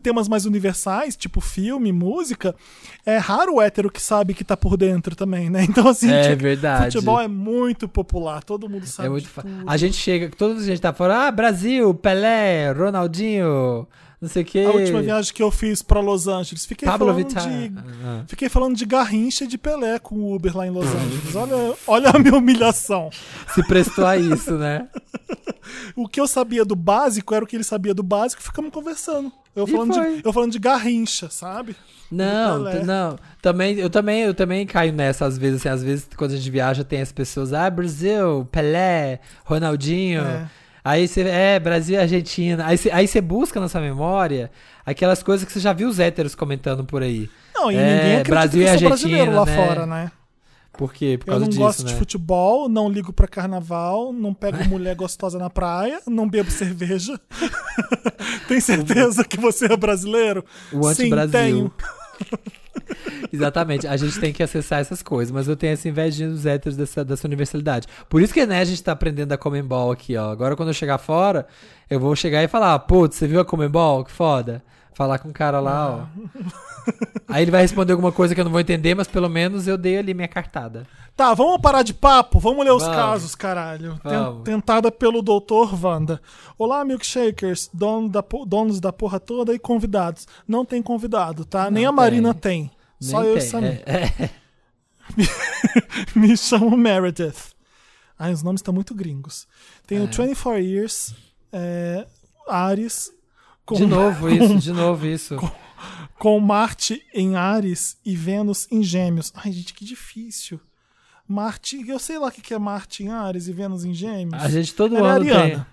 temas 0.00 0.28
mais 0.28 0.46
universais, 0.46 1.16
tipo 1.16 1.40
filme, 1.40 1.90
música, 1.90 2.54
é 3.04 3.16
raro 3.18 3.54
o 3.56 3.60
hétero 3.60 3.90
que 3.90 4.00
sabe 4.00 4.34
que 4.34 4.44
tá 4.44 4.56
por 4.56 4.76
dentro 4.76 5.16
também, 5.16 5.50
né? 5.50 5.64
Então, 5.68 5.88
assim, 5.88 6.08
É 6.12 6.30
tipo, 6.30 6.42
verdade. 6.42 6.92
futebol 6.92 7.20
é 7.20 7.26
muito 7.26 7.88
popular, 7.88 8.44
todo 8.44 8.68
mundo 8.68 8.86
sabe. 8.86 9.08
É 9.08 9.10
muito 9.10 9.28
fa-. 9.28 9.42
A 9.66 9.76
gente 9.76 9.96
chega, 9.96 10.30
toda 10.30 10.60
a 10.60 10.62
gente 10.64 10.80
tá 10.80 10.92
falando, 10.92 11.22
ah, 11.22 11.30
Brasil, 11.32 11.92
Pelé, 11.92 12.70
Ronaldinho, 12.70 13.84
não 14.24 14.30
sei 14.30 14.42
o 14.42 14.46
quê. 14.46 14.60
A 14.60 14.70
última 14.70 15.02
viagem 15.02 15.32
que 15.32 15.42
eu 15.42 15.50
fiz 15.50 15.82
pra 15.82 16.00
Los 16.00 16.26
Angeles, 16.26 16.64
fiquei 16.64 16.88
Pablo 16.88 17.08
falando 17.08 17.28
Vittar. 17.28 17.46
de. 17.46 17.72
Ah. 18.02 18.24
Fiquei 18.26 18.48
falando 18.48 18.74
de 18.74 18.86
Garrincha 18.86 19.44
e 19.44 19.46
de 19.46 19.58
Pelé 19.58 19.98
com 19.98 20.14
o 20.16 20.34
Uber 20.34 20.56
lá 20.56 20.66
em 20.66 20.70
Los 20.70 20.86
Angeles. 20.86 21.36
Olha, 21.36 21.74
olha 21.86 22.10
a 22.10 22.18
minha 22.18 22.34
humilhação. 22.34 23.10
Se 23.54 23.62
prestou 23.66 24.06
a 24.06 24.16
isso, 24.16 24.52
né? 24.52 24.88
O 25.96 26.06
que 26.06 26.20
eu 26.20 26.26
sabia 26.26 26.62
do 26.62 26.76
básico 26.76 27.34
era 27.34 27.42
o 27.42 27.48
que 27.48 27.56
ele 27.56 27.64
sabia 27.64 27.94
do 27.94 28.02
básico 28.02 28.42
e 28.42 28.44
ficamos 28.44 28.70
conversando. 28.70 29.32
Eu 29.56 29.66
falando, 29.66 29.92
de, 29.92 30.20
eu 30.22 30.32
falando 30.32 30.52
de 30.52 30.58
Garrincha, 30.58 31.30
sabe? 31.30 31.74
Não, 32.10 32.58
não. 32.84 33.18
Também, 33.40 33.76
eu 33.76 33.88
também, 33.88 34.20
eu 34.22 34.34
também 34.34 34.66
caio 34.66 34.92
nessa 34.92 35.24
às 35.24 35.38
vezes, 35.38 35.60
assim, 35.60 35.68
às 35.70 35.82
vezes 35.82 36.08
quando 36.16 36.32
a 36.32 36.36
gente 36.36 36.50
viaja 36.50 36.84
tem 36.84 37.00
as 37.00 37.12
pessoas, 37.12 37.54
ah, 37.54 37.70
Brasil, 37.70 38.46
Pelé, 38.52 39.20
Ronaldinho. 39.44 40.20
É. 40.20 40.50
Aí 40.84 41.08
você, 41.08 41.22
é, 41.22 41.58
Brasil 41.58 41.94
e 41.94 41.98
Argentina. 41.98 42.66
Aí 42.66 42.76
você, 42.76 42.90
aí 42.90 43.08
você 43.08 43.20
busca 43.20 43.58
na 43.58 43.68
sua 43.70 43.80
memória 43.80 44.50
aquelas 44.84 45.22
coisas 45.22 45.46
que 45.46 45.52
você 45.52 45.58
já 45.60 45.72
viu 45.72 45.88
os 45.88 45.98
héteros 45.98 46.34
comentando 46.34 46.84
por 46.84 47.02
aí. 47.02 47.30
Não, 47.54 47.72
e 47.72 47.76
É, 47.76 47.78
ninguém 47.78 48.16
acredita 48.16 48.30
Brasil 48.30 48.64
que 48.64 48.68
eu 48.68 48.78
sou 48.78 48.88
brasileiro 48.88 49.32
lá 49.32 49.46
né? 49.46 49.56
fora, 49.56 49.86
né? 49.86 50.12
Por 50.76 50.92
quê? 50.92 51.16
Por 51.24 51.32
Eu 51.32 51.38
não 51.40 51.46
disso, 51.48 51.60
gosto 51.60 51.84
né? 51.84 51.92
de 51.92 51.94
futebol, 51.98 52.68
não 52.68 52.88
ligo 52.88 53.12
pra 53.12 53.26
carnaval, 53.28 54.12
não 54.12 54.34
pego 54.34 54.62
mulher 54.68 54.94
gostosa 54.96 55.38
na 55.38 55.48
praia, 55.48 56.00
não 56.06 56.28
bebo 56.28 56.50
cerveja. 56.50 57.18
Tem 58.48 58.60
certeza 58.60 59.24
que 59.24 59.38
você 59.38 59.72
é 59.72 59.76
brasileiro? 59.76 60.44
O 60.72 60.82
Sim, 60.92 61.04
anti-Brasil. 61.04 61.30
tenho. 61.32 61.72
Exatamente, 63.32 63.86
a 63.86 63.96
gente 63.96 64.18
tem 64.20 64.32
que 64.32 64.42
acessar 64.42 64.80
essas 64.80 65.02
coisas, 65.02 65.32
mas 65.32 65.48
eu 65.48 65.56
tenho 65.56 65.72
essa 65.72 65.88
invejinha 65.88 66.28
dos 66.28 66.46
héteros 66.46 66.76
dessa, 66.76 67.04
dessa 67.04 67.26
universalidade. 67.26 67.86
Por 68.08 68.22
isso 68.22 68.32
que 68.32 68.44
né, 68.46 68.60
a 68.60 68.64
gente 68.64 68.82
tá 68.82 68.92
aprendendo 68.92 69.32
a 69.32 69.38
Comembol 69.38 69.90
aqui, 69.92 70.16
ó. 70.16 70.30
Agora 70.30 70.56
quando 70.56 70.68
eu 70.68 70.74
chegar 70.74 70.98
fora, 70.98 71.46
eu 71.90 71.98
vou 71.98 72.14
chegar 72.14 72.42
e 72.42 72.48
falar, 72.48 72.78
putz, 72.80 73.16
você 73.16 73.26
viu 73.26 73.40
a 73.40 73.44
Comembol? 73.44 74.04
Que 74.04 74.12
foda. 74.12 74.62
Falar 74.94 75.18
com 75.18 75.28
o 75.28 75.32
cara 75.32 75.58
lá, 75.60 75.90
ó. 75.90 76.64
Aí 77.28 77.42
ele 77.42 77.50
vai 77.50 77.62
responder 77.62 77.92
alguma 77.92 78.12
coisa 78.12 78.34
que 78.34 78.40
eu 78.40 78.44
não 78.44 78.52
vou 78.52 78.60
entender, 78.60 78.94
mas 78.94 79.08
pelo 79.08 79.28
menos 79.28 79.66
eu 79.66 79.76
dei 79.78 79.98
ali 79.98 80.14
minha 80.14 80.28
cartada. 80.28 80.86
Tá, 81.16 81.32
vamos 81.32 81.60
parar 81.60 81.82
de 81.82 81.94
papo, 81.94 82.40
vamos 82.40 82.64
ler 82.64 82.72
os 82.72 82.82
Vamos. 82.82 82.96
casos, 82.96 83.34
caralho. 83.36 84.00
Vamos. 84.02 84.42
Tentada 84.42 84.90
pelo 84.90 85.22
doutor 85.22 85.72
Wanda. 85.80 86.20
Olá, 86.58 86.84
milkshakers, 86.84 87.70
dono 87.72 88.08
da 88.08 88.22
donos 88.46 88.80
da 88.80 88.92
porra 88.92 89.20
toda 89.20 89.54
e 89.54 89.58
convidados. 89.58 90.26
Não 90.46 90.64
tem 90.64 90.82
convidado, 90.82 91.44
tá? 91.44 91.70
Nem 91.70 91.86
a 91.86 91.92
Marina 91.92 92.34
tem. 92.34 92.70
Só 93.00 93.20
Nem 93.20 93.30
eu 93.30 93.36
e 93.36 93.40
tem, 93.40 93.48
Samir. 93.48 93.82
é, 93.86 94.24
é. 94.24 94.30
Me 96.16 96.36
chamo 96.36 96.76
Meredith. 96.76 97.54
Ai, 98.18 98.32
os 98.32 98.42
nomes 98.42 98.60
estão 98.60 98.72
muito 98.74 98.94
gringos. 98.94 99.46
Tenho 99.86 100.04
É. 100.04 100.06
24 100.06 100.58
Years, 100.60 101.14
é, 101.52 102.06
Ares. 102.48 103.10
com- 103.66 103.74
De 103.74 103.86
novo 103.86 104.28
isso, 104.30 104.54
de 104.58 104.72
novo 104.72 105.06
isso. 105.06 105.36
com 105.36 105.50
Marte 106.40 107.04
em 107.14 107.36
Ares 107.36 107.98
e 108.04 108.14
Vênus 108.16 108.66
em 108.70 108.82
Gêmeos. 108.82 109.32
Ai, 109.34 109.52
gente, 109.52 109.74
que 109.74 109.84
difícil. 109.84 110.60
Marte, 111.26 111.82
eu 111.88 111.98
sei 111.98 112.18
lá 112.18 112.28
o 112.28 112.30
que 112.30 112.42
que 112.42 112.52
é 112.54 112.58
Marte 112.58 113.02
em 113.02 113.10
Ares 113.10 113.48
e 113.48 113.52
Vênus 113.52 113.84
em 113.84 113.94
Gêmeos. 113.94 114.42
A 114.42 114.48
gente 114.48 114.74
todo 114.74 114.96
Ela 114.96 115.14
ano 115.14 115.24
é 115.26 115.30
ariana. 115.32 115.66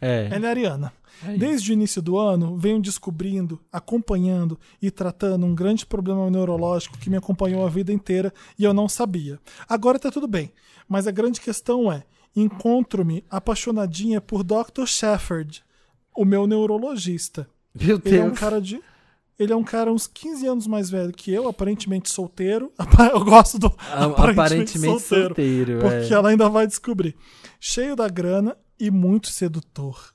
tem. 0.00 0.08
É. 0.08 0.28
Ela 0.32 0.46
é 0.46 0.50
ariana. 0.50 0.92
É. 1.26 1.36
Desde 1.36 1.70
o 1.70 1.72
início 1.72 2.02
do 2.02 2.18
ano, 2.18 2.56
venho 2.58 2.80
descobrindo, 2.80 3.58
acompanhando 3.72 4.58
e 4.82 4.90
tratando 4.90 5.46
um 5.46 5.54
grande 5.54 5.86
problema 5.86 6.28
neurológico 6.30 6.98
que 6.98 7.08
me 7.08 7.16
acompanhou 7.16 7.64
a 7.64 7.70
vida 7.70 7.92
inteira 7.92 8.32
e 8.58 8.64
eu 8.64 8.74
não 8.74 8.88
sabia. 8.88 9.38
Agora 9.68 9.98
tá 9.98 10.10
tudo 10.10 10.28
bem, 10.28 10.52
mas 10.86 11.06
a 11.06 11.10
grande 11.10 11.40
questão 11.40 11.90
é: 11.90 12.04
encontro-me 12.34 13.24
apaixonadinha 13.30 14.20
por 14.20 14.42
Dr. 14.44 14.84
Shepard, 14.86 15.64
o 16.14 16.24
meu 16.24 16.46
neurologista. 16.46 17.48
Meu 17.74 18.00
Ele 18.04 18.16
é 18.18 18.22
um 18.22 18.26
Deus. 18.28 18.38
cara 18.38 18.60
de. 18.60 18.80
Ele 19.38 19.52
é 19.52 19.56
um 19.56 19.64
cara 19.64 19.92
uns 19.92 20.06
15 20.06 20.46
anos 20.46 20.66
mais 20.66 20.88
velho 20.88 21.12
que 21.12 21.30
eu, 21.30 21.46
aparentemente 21.48 22.10
solteiro. 22.10 22.72
Eu 23.12 23.24
gosto 23.24 23.58
do 23.58 23.66
Ah, 23.90 24.04
aparentemente 24.06 24.78
solteiro, 24.98 25.34
Porque 25.80 26.12
é. 26.12 26.16
ela 26.16 26.30
ainda 26.30 26.48
vai 26.48 26.66
descobrir. 26.66 27.14
Cheio 27.60 27.94
da 27.94 28.08
grana 28.08 28.56
e 28.80 28.90
muito 28.90 29.28
sedutor. 29.28 30.14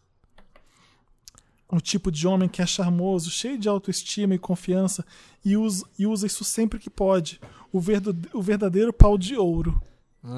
O 1.70 1.80
tipo 1.80 2.12
de 2.12 2.28
homem 2.28 2.50
que 2.50 2.62
é 2.62 2.66
charmoso, 2.66 3.30
cheio 3.32 3.58
de 3.58 3.70
autoestima 3.70 4.36
e 4.36 4.40
confiança 4.40 5.06
e 5.46 5.56
usa, 5.56 5.86
e 5.98 6.06
usa 6.06 6.28
isso 6.28 6.44
sempre 6.44 6.78
que 6.78 6.90
pode. 6.90 7.40
O, 7.72 7.80
verdo- 7.80 8.18
o 8.34 8.42
verdadeiro 8.42 8.92
pau 8.92 9.18
de 9.18 9.38
ouro. 9.38 9.82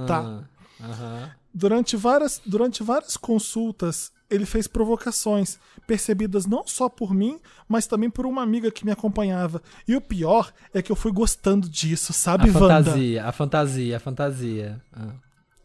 Tá. 0.06 0.44
Ah, 0.80 0.86
aham. 0.86 1.32
Durante 1.54 1.96
várias, 1.96 2.40
durante 2.46 2.84
várias 2.84 3.18
consultas, 3.18 4.12
ele 4.34 4.46
fez 4.46 4.68
provocações, 4.68 5.60
percebidas 5.86 6.46
não 6.46 6.66
só 6.66 6.90
por 6.90 7.14
mim, 7.14 7.40
mas 7.68 7.86
também 7.86 8.10
por 8.10 8.26
uma 8.26 8.42
amiga 8.42 8.72
que 8.72 8.84
me 8.86 8.92
acompanhava. 8.92 9.62
E 9.88 9.96
o 9.96 10.02
pior 10.02 10.52
é 10.74 10.82
que 10.82 10.92
eu 10.92 10.96
fui 10.96 11.12
gostando 11.12 11.70
disso, 11.70 12.12
sabe, 12.12 12.50
A 12.50 12.54
Wanda? 12.54 12.60
fantasia, 12.84 13.26
a 13.26 13.32
fantasia, 13.32 13.98
a 13.98 14.00
fantasia. 14.00 14.82
Ah. 14.92 15.14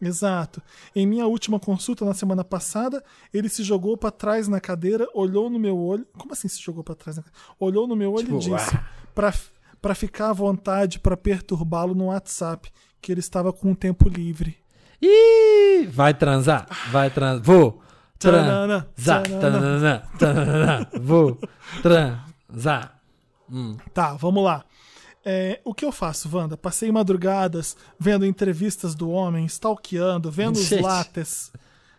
Exato. 0.01 0.61
Em 0.95 1.05
minha 1.05 1.25
última 1.25 1.59
consulta 1.59 2.05
na 2.05 2.13
semana 2.13 2.43
passada, 2.43 3.03
ele 3.33 3.49
se 3.49 3.63
jogou 3.63 3.97
pra 3.97 4.11
trás 4.11 4.47
na 4.47 4.59
cadeira, 4.61 5.07
olhou 5.13 5.49
no 5.49 5.59
meu 5.59 5.77
olho. 5.77 6.07
Como 6.17 6.31
assim 6.31 6.47
se 6.47 6.61
jogou 6.61 6.83
pra 6.83 6.95
trás 6.95 7.17
na 7.17 7.23
cadeira? 7.23 7.45
Olhou 7.59 7.87
no 7.87 7.95
meu 7.95 8.13
olho 8.13 8.25
Tipo, 8.25 8.37
e 8.37 8.39
disse: 8.39 8.75
ah. 8.75 8.85
pra, 9.13 9.33
pra 9.81 9.93
ficar 9.95 10.29
à 10.29 10.33
vontade 10.33 10.99
pra 10.99 11.17
perturbá-lo 11.17 11.93
no 11.93 12.05
WhatsApp, 12.05 12.71
que 13.01 13.11
ele 13.11 13.19
estava 13.19 13.51
com 13.51 13.71
o 13.71 13.75
tempo 13.75 14.07
livre. 14.07 14.57
Ih, 15.01 15.87
vai 15.87 16.13
transar, 16.13 16.67
vai 16.91 17.09
transar. 17.09 17.43
Vou 17.43 17.81
transar, 18.19 18.87
vou 21.01 21.39
transar. 21.81 22.99
Hum. 23.51 23.75
Tá, 23.93 24.13
vamos 24.13 24.43
lá. 24.43 24.63
É, 25.25 25.59
o 25.65 25.73
que 25.73 25.83
eu 25.85 25.91
faço, 25.91 26.29
Wanda? 26.33 26.55
Passei 26.55 26.91
madrugadas 26.91 27.75
vendo 27.99 28.25
entrevistas 28.25 28.95
do 28.95 29.09
homem, 29.09 29.45
stalkeando, 29.45 30.31
vendo 30.31 30.55
os 30.57 30.65
Gente. 30.65 30.81
lattes. 30.83 31.51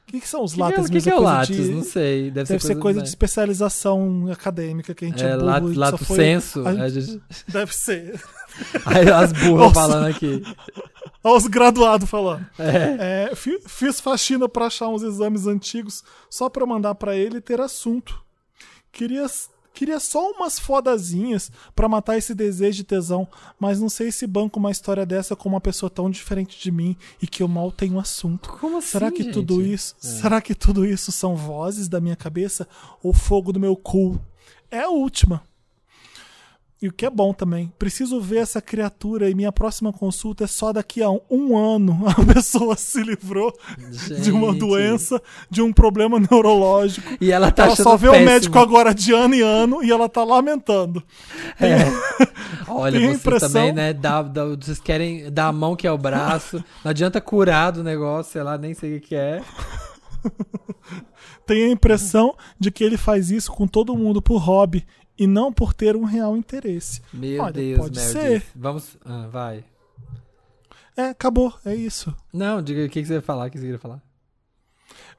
O 0.09 0.12
que, 0.12 0.20
que 0.20 0.28
são 0.28 0.42
os 0.42 0.55
Que 0.55 0.60
é- 0.60 0.64
lattes? 0.64 0.84
o 0.84 0.88
que 0.88 0.92
mesmo? 0.94 1.02
que 1.05 1.10
é 1.10 1.14
o 1.14 1.16
Coisa 1.18 1.32
lattes? 1.32 1.56
de- 1.56 1.70
Não 1.74 1.82
sei, 1.84 2.30
deve 2.30 2.47
ser 2.48 2.59
coisa 2.59 2.80
coisa 2.80 2.98
do- 3.01 3.02
de 3.05 3.09
especialização 3.09 4.28
acadêmica 4.32 4.94
que 4.94 5.05
a 5.05 5.09
gente 5.09 5.22
é, 5.22 5.28
É, 5.28 5.34
burro 5.36 5.47
lato- 5.47 5.78
lato 5.78 6.05
foi- 6.05 6.16
senso, 6.16 6.66
a- 6.66 6.70
a 6.70 6.88
gente- 6.88 7.20
Deve 7.48 7.74
ser. 7.76 8.20
Aí 8.86 9.09
as 9.09 9.32
burras 9.32 9.72
falando 9.72 10.06
aqui. 10.06 10.42
Olha 11.22 11.36
os 11.36 11.47
graduados 11.47 12.09
falando. 12.09 12.47
É. 12.59 13.28
É, 13.30 13.34
fi- 13.36 13.60
fiz 13.66 14.01
faxina 14.01 14.48
pra 14.48 14.66
achar 14.66 14.88
uns 14.88 15.02
exames 15.02 15.47
antigos 15.47 16.02
só 16.30 16.48
pra 16.48 16.64
mandar 16.66 16.94
pra 16.94 17.14
ele 17.16 17.40
ter 17.40 17.60
assunto. 17.60 18.18
Queria, 18.90 19.26
queria 19.74 20.01
só 20.01 20.30
umas 20.32 20.59
fodazinhas 20.59 21.51
pra 21.76 21.88
matar 21.88 22.16
esse 22.16 22.34
desejo 22.34 22.78
de 22.78 22.84
tesão, 22.84 23.28
mas 23.59 23.80
não 23.80 23.88
sei 23.88 24.10
se 24.10 24.26
banco 24.26 24.59
uma 24.59 24.70
história 24.70 25.05
dessa 25.06 25.36
com 25.36 25.48
uma 25.48 25.60
pessoa 25.60 25.88
tão 25.90 26.10
diferente 26.10 26.60
de 26.60 26.70
mim 26.70 26.97
e 27.22 27.26
que 27.26 27.42
eu 27.42 27.48
mal 27.48 27.70
tenho 27.70 27.98
assunto. 28.01 28.48
Como 28.59 28.78
assim, 28.78 28.88
Será 28.88 29.10
que 29.12 29.22
gente? 29.22 29.34
tudo 29.34 29.62
isso, 29.62 29.94
É. 30.02 30.06
será 30.06 30.40
que 30.40 30.55
tudo 30.55 30.84
isso 30.86 31.12
são 31.12 31.36
vozes 31.36 31.86
da 31.88 32.01
minha 32.01 32.16
cabeça 32.16 32.66
ou 33.02 33.12
fogo 33.12 33.52
do 33.52 33.60
meu 33.60 33.76
cu? 33.76 34.18
É 34.70 34.80
a 34.80 34.88
última. 34.88 35.42
E 36.82 36.89
o 36.89 36.93
que 36.93 37.05
é 37.05 37.11
bom 37.11 37.35
também. 37.35 37.70
Preciso 37.78 38.19
ver 38.23 38.39
essa 38.39 38.62
criatura 38.62 39.28
e 39.28 39.35
minha 39.35 39.52
próxima 39.52 39.93
consulta 39.93 40.44
é 40.44 40.47
só 40.47 40.73
daqui 40.73 41.02
a 41.02 41.11
um, 41.11 41.20
um 41.31 41.59
ano. 41.59 42.05
A 42.09 42.24
pessoa 42.35 42.74
se 42.74 43.02
livrou 43.02 43.52
de 44.23 44.32
uma 44.32 44.52
Gente. 44.52 44.61
doença, 44.61 45.20
de 45.51 45.61
um 45.61 45.74
problema 45.74 46.19
neurológico. 46.19 47.07
E 47.20 47.31
ela 47.31 47.51
tá 47.52 47.65
ela 47.66 47.77
só 47.77 47.98
vê 47.98 48.09
péssimo. 48.09 48.27
o 48.27 48.32
médico 48.32 48.59
agora 48.59 48.94
de 48.94 49.12
ano 49.12 49.35
em 49.35 49.43
ano 49.43 49.85
e 49.85 49.90
ela 49.93 50.09
tá 50.09 50.24
lamentando. 50.24 51.02
É. 51.61 51.77
Olha, 52.66 52.98
Tem 52.98 53.12
impressão- 53.12 53.48
também, 53.51 53.73
né? 53.74 53.93
Dá, 53.93 54.23
dá- 54.23 54.47
vocês 54.47 54.81
querem 54.81 55.31
dar 55.31 55.48
a 55.48 55.52
mão 55.52 55.77
que 55.77 55.86
é 55.86 55.93
o 55.93 55.98
braço. 55.98 56.65
Não 56.82 56.90
adianta 56.93 57.20
curar 57.20 57.73
do 57.73 57.85
negócio, 57.85 58.32
sei 58.32 58.43
lá, 58.43 58.57
nem 58.57 58.73
sei 58.73 58.97
o 58.97 59.01
que 59.02 59.09
que 59.09 59.15
é. 59.16 59.43
Tem 61.47 61.65
a 61.65 61.70
impressão 61.70 62.35
de 62.59 62.70
que 62.70 62.85
ele 62.85 62.97
faz 62.97 63.31
isso 63.31 63.51
com 63.52 63.66
todo 63.66 63.97
mundo 63.97 64.23
por 64.23 64.39
hobby 64.39 64.86
e 65.20 65.26
não 65.26 65.52
por 65.52 65.72
ter 65.74 65.94
um 65.94 66.05
real 66.05 66.36
interesse. 66.36 67.01
Meu 67.12 67.42
Olha, 67.44 67.52
Deus, 67.52 67.78
pode 67.78 67.98
Meredith. 67.98 68.12
ser. 68.20 68.42
Vamos. 68.56 68.97
Ah, 69.05 69.28
vai. 69.30 69.64
É, 70.97 71.10
acabou, 71.10 71.55
é 71.64 71.74
isso. 71.74 72.14
Não, 72.32 72.60
diga 72.62 72.84
o 72.84 72.88
que, 72.88 73.01
que 73.01 73.06
você 73.06 73.14
ia 73.14 73.22
falar, 73.22 73.47
o 73.47 73.51
que 73.51 73.59
você 73.59 73.64
queria 73.64 73.78
falar. 73.78 74.02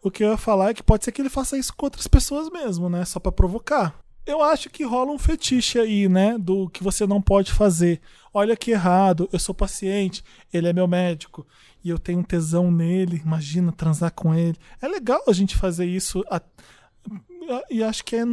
O 0.03 0.11
que 0.11 0.23
eu 0.23 0.31
ia 0.31 0.37
falar 0.37 0.71
é 0.71 0.73
que 0.73 0.83
pode 0.83 1.05
ser 1.05 1.11
que 1.11 1.21
ele 1.21 1.29
faça 1.29 1.57
isso 1.57 1.73
com 1.75 1.85
outras 1.85 2.07
pessoas 2.07 2.49
mesmo, 2.49 2.89
né? 2.89 3.05
Só 3.05 3.19
pra 3.19 3.31
provocar. 3.31 3.95
Eu 4.25 4.41
acho 4.43 4.69
que 4.69 4.83
rola 4.83 5.11
um 5.11 5.17
fetiche 5.17 5.79
aí, 5.79 6.07
né? 6.09 6.37
Do 6.37 6.69
que 6.69 6.83
você 6.83 7.05
não 7.07 7.21
pode 7.21 7.51
fazer. 7.51 8.01
Olha 8.33 8.55
que 8.57 8.71
errado, 8.71 9.29
eu 9.31 9.39
sou 9.39 9.53
paciente, 9.55 10.23
ele 10.53 10.67
é 10.67 10.73
meu 10.73 10.87
médico 10.87 11.45
e 11.83 11.89
eu 11.89 11.97
tenho 11.99 12.19
um 12.19 12.23
tesão 12.23 12.71
nele. 12.71 13.21
Imagina 13.25 13.71
transar 13.71 14.11
com 14.13 14.33
ele. 14.33 14.57
É 14.81 14.87
legal 14.87 15.21
a 15.27 15.33
gente 15.33 15.55
fazer 15.55 15.85
isso 15.85 16.23
a- 16.29 16.41
e 17.69 17.83
acho 17.83 18.03
que 18.05 18.15
é 18.15 18.23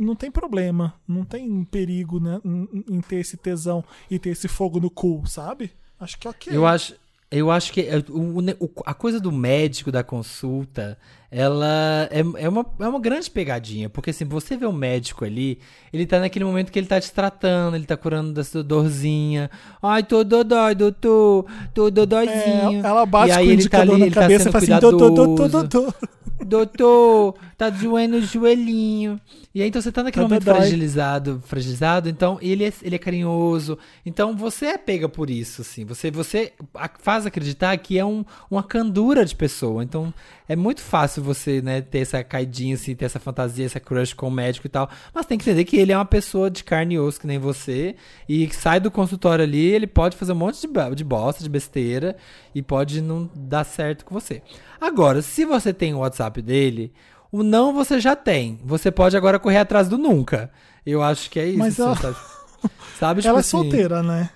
não 0.00 0.16
tem 0.16 0.30
problema, 0.30 0.94
não 1.06 1.24
tem 1.24 1.62
perigo, 1.64 2.18
né, 2.18 2.40
em 2.44 3.00
ter 3.00 3.16
esse 3.16 3.36
tesão 3.36 3.84
e 4.10 4.18
ter 4.18 4.30
esse 4.30 4.48
fogo 4.48 4.80
no 4.80 4.90
cu, 4.90 5.22
sabe? 5.26 5.72
Acho 5.98 6.18
que 6.18 6.26
é 6.26 6.30
ok. 6.30 6.56
Eu 6.56 6.66
acho, 6.66 6.94
eu 7.30 7.50
acho 7.50 7.72
que 7.72 7.82
é, 7.82 7.92
a 8.86 8.94
coisa 8.94 9.20
do 9.20 9.30
médico, 9.30 9.92
da 9.92 10.02
consulta, 10.02 10.98
ela 11.30 12.08
é, 12.10 12.20
é, 12.42 12.48
uma, 12.48 12.66
é 12.80 12.88
uma 12.88 12.98
grande 12.98 13.30
pegadinha. 13.30 13.88
Porque 13.88 14.10
assim, 14.10 14.24
você 14.24 14.56
vê 14.56 14.66
o 14.66 14.72
médico 14.72 15.24
ali, 15.24 15.60
ele 15.92 16.04
tá 16.04 16.18
naquele 16.18 16.44
momento 16.44 16.72
que 16.72 16.78
ele 16.78 16.88
tá 16.88 17.00
te 17.00 17.12
tratando, 17.12 17.76
ele 17.76 17.86
tá 17.86 17.96
curando 17.96 18.32
da 18.32 18.42
sua 18.42 18.62
dorzinha. 18.62 19.50
Ai, 19.80 20.02
tô 20.02 20.24
dodói, 20.24 20.74
doutor, 20.74 21.46
tô 21.72 21.90
dodóizinho. 21.90 22.84
É, 22.84 22.88
ela 22.88 23.06
bate 23.06 23.28
e 23.28 23.32
aí 23.32 23.46
com 23.46 23.50
o 23.50 23.52
ele 23.52 23.68
tá 23.68 23.80
ali, 23.80 23.92
na 23.92 24.06
ele 24.06 24.14
tá 24.14 24.20
cabeça 24.22 24.40
e 24.40 24.44
sendo 24.44 24.52
fala 24.52 24.64
assim, 24.64 24.80
doutor, 24.80 25.10
doutor, 25.10 25.48
doutor. 25.48 25.94
Doutor, 26.42 27.34
tá 27.56 27.68
doendo 27.68 28.16
o 28.16 28.22
joelhinho. 28.22 29.20
E 29.54 29.60
aí, 29.60 29.68
então 29.68 29.82
você 29.82 29.92
tá 29.92 30.02
naquele 30.02 30.24
Tá 30.24 30.28
momento 30.28 30.44
fragilizado, 30.44 31.42
fragilizado, 31.44 32.08
então 32.08 32.38
ele 32.40 32.64
é, 32.64 32.72
ele 32.82 32.94
é 32.94 32.98
carinhoso. 32.98 33.76
Então 34.06 34.34
você 34.34 34.66
é 34.66 34.78
pega 34.78 35.08
por 35.08 35.28
isso, 35.28 35.60
assim. 35.60 35.84
Você, 35.84 36.10
você 36.10 36.52
faz 37.00 37.26
acreditar 37.26 37.76
que 37.76 37.98
é 37.98 38.04
um, 38.04 38.24
uma 38.50 38.62
candura 38.62 39.24
de 39.24 39.36
pessoa. 39.36 39.84
Então 39.84 40.14
é 40.52 40.56
muito 40.56 40.80
fácil 40.80 41.22
você, 41.22 41.62
né, 41.62 41.80
ter 41.80 42.00
essa 42.00 42.24
caidinha, 42.24 42.74
assim, 42.74 42.92
ter 42.92 43.04
essa 43.04 43.20
fantasia, 43.20 43.64
essa 43.64 43.78
crush 43.78 44.12
com 44.14 44.26
o 44.26 44.30
médico 44.32 44.66
e 44.66 44.70
tal. 44.70 44.90
Mas 45.14 45.24
tem 45.24 45.38
que 45.38 45.48
entender 45.48 45.64
que 45.64 45.76
ele 45.76 45.92
é 45.92 45.96
uma 45.96 46.04
pessoa 46.04 46.50
de 46.50 46.64
carne 46.64 46.96
e 46.96 46.98
osso 46.98 47.20
que 47.20 47.26
nem 47.28 47.38
você. 47.38 47.94
E 48.28 48.48
que 48.48 48.56
sai 48.56 48.80
do 48.80 48.90
consultório 48.90 49.44
ali, 49.44 49.64
ele 49.64 49.86
pode 49.86 50.16
fazer 50.16 50.32
um 50.32 50.34
monte 50.34 50.60
de, 50.66 50.94
de 50.96 51.04
bosta, 51.04 51.40
de 51.44 51.48
besteira. 51.48 52.16
E 52.52 52.60
pode 52.62 53.00
não 53.00 53.30
dar 53.32 53.62
certo 53.62 54.04
com 54.04 54.12
você. 54.12 54.42
Agora, 54.80 55.22
se 55.22 55.44
você 55.44 55.72
tem 55.72 55.94
o 55.94 55.98
WhatsApp 55.98 56.42
dele, 56.42 56.92
o 57.30 57.44
não 57.44 57.72
você 57.72 58.00
já 58.00 58.16
tem. 58.16 58.58
Você 58.64 58.90
pode 58.90 59.16
agora 59.16 59.38
correr 59.38 59.58
atrás 59.58 59.88
do 59.88 59.96
nunca. 59.96 60.50
Eu 60.84 61.00
acho 61.00 61.30
que 61.30 61.38
é 61.38 61.46
isso. 61.46 61.58
Mas 61.58 61.78
ela- 61.78 61.94
sabe? 61.94 62.16
Sabe, 62.98 63.20
tipo 63.22 63.28
Ela 63.30 63.38
é 63.38 63.40
assim, 63.40 63.50
solteira, 63.50 64.02
né? 64.02 64.30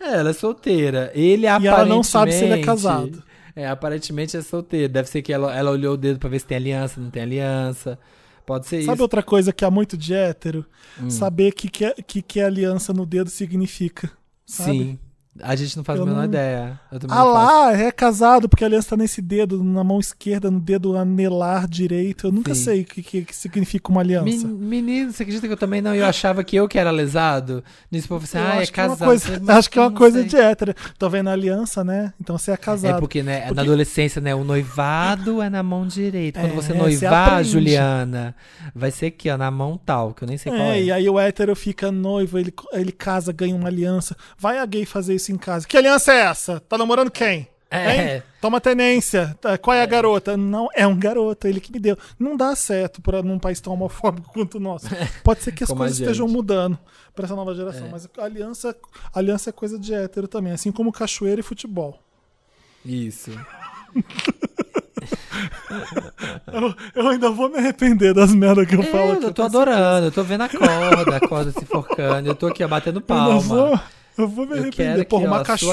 É, 0.00 0.14
ela 0.14 0.30
é 0.30 0.32
solteira. 0.32 1.12
Ele 1.14 1.42
E 1.44 1.46
ela 1.46 1.84
não 1.84 2.02
sabe 2.02 2.32
se 2.32 2.38
ele 2.44 2.54
é 2.54 2.62
aparentemente- 2.62 2.66
casado. 2.66 3.29
É, 3.60 3.68
aparentemente 3.68 4.36
é 4.36 4.42
solteiro. 4.42 4.92
Deve 4.92 5.08
ser 5.08 5.22
que 5.22 5.32
ela, 5.32 5.54
ela 5.56 5.70
olhou 5.70 5.94
o 5.94 5.96
dedo 5.96 6.18
pra 6.18 6.28
ver 6.28 6.38
se 6.40 6.46
tem 6.46 6.56
aliança, 6.56 7.00
não 7.00 7.10
tem 7.10 7.22
aliança. 7.22 7.98
Pode 8.46 8.66
ser 8.66 8.82
Sabe 8.82 8.94
isso. 8.94 9.02
outra 9.02 9.22
coisa 9.22 9.52
que 9.52 9.64
há 9.64 9.70
muito 9.70 9.96
de 9.96 10.14
hétero? 10.14 10.64
Hum. 11.00 11.10
Saber 11.10 11.52
que 11.52 11.68
que, 11.68 11.84
é- 11.84 11.94
que 11.94 12.22
que 12.22 12.40
aliança 12.40 12.92
no 12.92 13.04
dedo 13.06 13.28
significa. 13.30 14.10
Sabe? 14.46 14.70
Sim. 14.70 14.98
A 15.42 15.56
gente 15.56 15.76
não 15.76 15.84
faz 15.84 15.98
Eu 15.98 16.04
a 16.04 16.06
menor 16.06 16.18
não- 16.20 16.24
ideia. 16.26 16.80
Ah 17.08 17.22
lá, 17.24 17.72
é 17.72 17.90
casado 17.92 18.48
porque 18.48 18.64
a 18.64 18.66
aliança 18.66 18.90
tá 18.90 18.96
nesse 18.96 19.20
dedo, 19.22 19.62
na 19.62 19.82
mão 19.84 19.98
esquerda, 20.00 20.50
no 20.50 20.60
dedo 20.60 20.96
anelar 20.96 21.68
direito. 21.68 22.26
Eu 22.26 22.32
nunca 22.32 22.54
Sim. 22.54 22.64
sei 22.64 22.80
o 22.82 22.84
que, 22.84 23.02
que, 23.02 23.22
que 23.24 23.36
significa 23.36 23.90
uma 23.90 24.00
aliança. 24.00 24.46
Men- 24.46 24.56
Menino, 24.80 25.12
você 25.12 25.22
acredita 25.22 25.46
que 25.46 25.52
eu 25.52 25.56
também 25.56 25.80
não? 25.82 25.94
Eu 25.94 26.06
achava 26.06 26.42
que 26.44 26.56
eu 26.56 26.66
que 26.68 26.78
era 26.78 26.90
lesado. 26.90 27.62
Nisso, 27.90 28.08
povo 28.08 28.24
assim, 28.24 28.38
Eu 28.38 28.44
ah, 28.44 28.56
é 28.56 28.66
que 28.66 28.70
é 28.70 28.72
casado. 28.72 29.06
coisa, 29.06 29.40
acho 29.58 29.70
que 29.70 29.78
é 29.78 29.82
uma 29.82 29.90
não 29.90 29.96
coisa 29.96 30.18
sei. 30.20 30.28
de 30.28 30.36
hétero. 30.36 30.74
Tô 30.98 31.08
vendo 31.10 31.28
a 31.28 31.32
aliança, 31.32 31.82
né? 31.84 32.12
Então 32.20 32.36
você 32.38 32.50
é 32.52 32.56
casado. 32.56 32.96
É 32.96 32.98
porque, 33.00 33.22
né, 33.22 33.40
Porque- 33.40 33.54
na 33.54 33.62
adolescência, 33.62 34.20
né, 34.20 34.34
o 34.34 34.44
noivado 34.44 35.40
é 35.42 35.50
na 35.50 35.62
mão 35.62 35.86
direita. 35.86 36.40
Quando 36.40 36.52
É, 36.52 36.54
você 36.54 36.72
você 36.72 36.78
noivar, 36.78 37.28
aprende. 37.28 37.50
Juliana, 37.50 38.34
vai 38.74 38.90
ser 38.90 39.06
aqui, 39.06 39.30
ó, 39.30 39.36
na 39.36 39.50
mão 39.50 39.78
tal, 39.84 40.12
que 40.14 40.22
eu 40.24 40.28
nem 40.28 40.36
sei 40.38 40.52
qual 40.52 40.62
É, 40.62 40.78
é. 40.78 40.82
e 40.84 40.92
aí 40.92 41.08
o 41.08 41.18
hétero 41.18 41.54
fica 41.56 41.90
noivo, 41.92 42.38
ele, 42.38 42.52
ele 42.72 42.92
casa, 42.92 43.32
ganha 43.32 43.54
uma 43.54 43.68
aliança. 43.68 44.16
Vai 44.38 44.58
a 44.58 44.66
gay 44.66 44.84
fazer 44.84 45.14
isso 45.14 45.29
em 45.32 45.38
casa. 45.38 45.66
Que 45.66 45.76
aliança 45.76 46.12
é 46.12 46.20
essa? 46.20 46.60
Tá 46.60 46.76
namorando 46.78 47.10
quem? 47.10 47.48
É. 47.70 48.16
Hein? 48.16 48.22
Toma 48.40 48.60
tenência. 48.60 49.36
Tá, 49.40 49.56
Qual 49.56 49.76
é 49.76 49.80
a 49.82 49.86
garota? 49.86 50.36
Não, 50.36 50.68
é 50.74 50.84
um 50.86 50.98
garoto, 50.98 51.46
ele 51.46 51.60
que 51.60 51.70
me 51.70 51.78
deu. 51.78 51.96
Não 52.18 52.36
dá 52.36 52.56
certo 52.56 53.00
para 53.00 53.22
num 53.22 53.38
país 53.38 53.60
tão 53.60 53.72
homofóbico 53.72 54.32
quanto 54.32 54.56
o 54.56 54.60
nosso. 54.60 54.86
Pode 55.22 55.42
ser 55.42 55.52
que 55.52 55.62
as 55.62 55.70
coisas 55.70 56.00
estejam 56.00 56.26
mudando 56.26 56.76
para 57.14 57.26
essa 57.26 57.36
nova 57.36 57.54
geração, 57.54 57.86
É. 57.86 57.90
mas 57.90 58.08
aliança, 58.18 58.74
aliança 59.14 59.50
é 59.50 59.52
coisa 59.52 59.78
de 59.78 59.94
hétero 59.94 60.26
também, 60.26 60.52
assim 60.52 60.72
como 60.72 60.90
cachoeira 60.90 61.40
e 61.40 61.44
futebol. 61.44 61.98
Isso. 62.84 63.30
Eu, 66.52 66.74
eu 66.94 67.08
ainda 67.08 67.30
vou 67.30 67.48
me 67.48 67.58
arrepender 67.58 68.12
das 68.14 68.34
merdas 68.34 68.66
que 68.66 68.74
eu 68.74 68.82
falo 68.84 69.10
É, 69.10 69.12
aqui. 69.14 69.24
eu 69.26 69.32
tô 69.32 69.42
adorando, 69.42 70.06
eu 70.06 70.12
tô 70.12 70.22
vendo 70.22 70.42
a 70.42 70.48
corda, 70.48 71.16
a 71.16 71.20
corda 71.20 71.52
se 71.52 71.64
forcando, 71.64 72.28
eu 72.28 72.34
tô 72.34 72.48
aqui, 72.48 72.62
ó, 72.64 72.68
batendo 72.68 73.02
Eu 73.06 73.14
não 73.16 73.40
vou, 73.40 73.58
palma. 73.70 73.82
Eu 74.18 74.28
vou 74.28 74.46
me 74.46 74.56
Eu 74.56 74.62
arrepender. 74.62 75.04
Porra, 75.06 75.26
uma 75.26 75.42
cachu. 75.42 75.72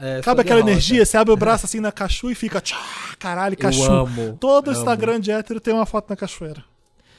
é, 0.00 0.22
sua 0.22 0.40
aquela 0.40 0.60
energia? 0.60 1.04
Você 1.04 1.16
abre 1.16 1.32
o 1.32 1.36
braço 1.36 1.66
assim 1.66 1.80
na 1.80 1.90
cachu 1.92 2.30
e 2.30 2.34
fica. 2.34 2.60
Tchá, 2.60 2.78
caralho, 3.18 3.56
cachu. 3.56 3.82
amo, 3.90 4.36
Todo 4.40 4.70
amo. 4.70 4.78
Instagram 4.78 5.20
de 5.20 5.30
hétero 5.30 5.60
tem 5.60 5.74
uma 5.74 5.86
foto 5.86 6.08
na 6.10 6.16
cachoeira. 6.16 6.64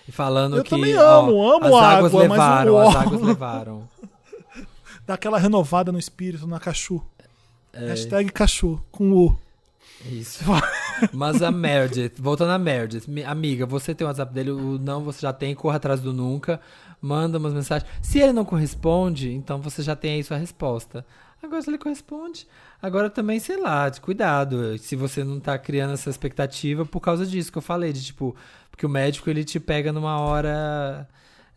E 0.08 0.12
falando 0.12 0.58
Eu 0.58 0.64
que, 0.64 0.70
também 0.72 0.96
ó, 0.98 1.20
amo, 1.20 1.52
amo 1.52 1.66
as 1.78 1.84
águas 1.84 1.84
água, 1.84 2.10
mas 2.10 2.14
o 2.14 2.18
levaram, 2.18 2.74
ó- 2.74 2.90
as 2.90 2.96
águas 2.96 3.22
levaram. 3.22 3.90
Dá 5.06 5.14
aquela 5.16 5.38
renovada 5.40 5.91
no 5.91 6.00
espírito 6.00 6.48
na 6.48 6.60
cachu. 6.60 7.02
É. 7.74 7.88
Hashtag 7.88 8.32
cachu, 8.32 8.82
com 8.91 9.12
U. 9.12 9.40
Isso. 10.05 10.43
Mas 11.13 11.41
a 11.41 11.51
Meredith, 11.51 12.13
voltando 12.17 12.51
a 12.51 12.59
Meredith, 12.59 13.07
mi- 13.07 13.23
amiga, 13.23 13.65
você 13.65 13.93
tem 13.93 14.05
o 14.05 14.07
WhatsApp 14.07 14.34
dele, 14.34 14.51
o 14.51 14.77
não 14.80 15.03
você 15.03 15.21
já 15.21 15.34
tem, 15.34 15.53
corra 15.55 15.77
atrás 15.77 15.99
do 16.01 16.13
nunca, 16.13 16.59
manda 17.01 17.38
umas 17.38 17.53
mensagens. 17.53 17.89
Se 18.01 18.19
ele 18.19 18.34
não 18.34 18.45
corresponde, 18.45 19.31
então 19.31 19.61
você 19.61 19.81
já 19.81 19.95
tem 19.95 20.13
aí 20.15 20.23
sua 20.23 20.38
resposta. 20.38 21.05
Agora, 21.41 21.61
se 21.61 21.69
ele 21.69 21.77
corresponde, 21.77 22.45
agora 22.81 23.09
também, 23.09 23.39
sei 23.39 23.57
lá, 23.57 23.89
cuidado. 23.91 24.77
Se 24.77 24.95
você 24.95 25.23
não 25.23 25.39
tá 25.39 25.57
criando 25.57 25.93
essa 25.93 26.09
expectativa 26.09 26.85
por 26.85 26.99
causa 26.99 27.26
disso 27.26 27.51
que 27.51 27.57
eu 27.57 27.61
falei, 27.61 27.93
de 27.93 28.03
tipo, 28.03 28.35
porque 28.69 28.85
o 28.85 28.89
médico 28.89 29.30
ele 29.30 29.45
te 29.45 29.57
pega 29.59 29.93
numa 29.93 30.19
hora 30.19 31.07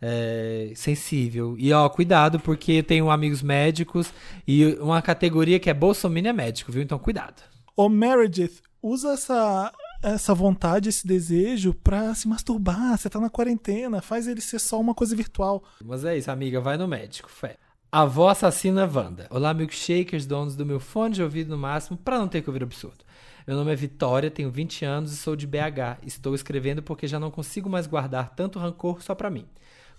é, 0.01 0.71
sensível. 0.75 1.55
E 1.59 1.73
ó, 1.73 1.87
cuidado, 1.89 2.39
porque 2.39 2.73
eu 2.73 2.83
tenho 2.83 3.09
amigos 3.11 3.41
médicos 3.41 4.13
e 4.47 4.65
uma 4.79 5.01
categoria 5.01 5.59
que 5.59 5.69
é 5.69 5.73
Bolsonaro 5.73 6.27
é 6.27 6.33
médico, 6.33 6.71
viu? 6.71 6.81
Então 6.81 6.97
cuidado. 6.97 7.52
Ô 7.75 7.89
Meredith, 7.89 8.61
usa 8.83 9.13
essa, 9.13 9.73
essa 10.03 10.35
vontade, 10.35 10.89
esse 10.89 11.07
desejo 11.07 11.73
pra 11.73 12.13
se 12.13 12.27
masturbar. 12.27 12.95
Você 12.95 13.09
tá 13.09 13.19
na 13.19 13.31
quarentena, 13.31 13.99
faz 13.99 14.27
ele 14.27 14.41
ser 14.41 14.59
só 14.59 14.79
uma 14.79 14.93
coisa 14.93 15.15
virtual. 15.15 15.63
Mas 15.83 16.05
é 16.05 16.15
isso, 16.15 16.29
amiga, 16.29 16.61
vai 16.61 16.77
no 16.77 16.87
médico, 16.87 17.31
fé. 17.31 17.57
Avó 17.91 18.29
assassina 18.29 18.85
Wanda. 18.85 19.25
Olá, 19.31 19.55
milkshakers, 19.55 20.27
donos 20.27 20.55
do 20.55 20.63
meu 20.63 20.79
fone 20.79 21.15
de 21.15 21.23
ouvido 21.23 21.49
no 21.49 21.57
máximo, 21.57 21.97
pra 21.97 22.19
não 22.19 22.27
ter 22.27 22.43
que 22.43 22.49
ouvir 22.49 22.61
absurdo. 22.61 23.03
Meu 23.47 23.57
nome 23.57 23.73
é 23.73 23.75
Vitória, 23.75 24.29
tenho 24.29 24.51
20 24.51 24.85
anos 24.85 25.11
e 25.11 25.17
sou 25.17 25.35
de 25.35 25.47
BH. 25.47 25.97
Estou 26.05 26.35
escrevendo 26.35 26.83
porque 26.83 27.07
já 27.07 27.19
não 27.19 27.31
consigo 27.31 27.67
mais 27.67 27.87
guardar 27.87 28.35
tanto 28.35 28.59
rancor 28.59 29.01
só 29.01 29.15
pra 29.15 29.31
mim. 29.31 29.47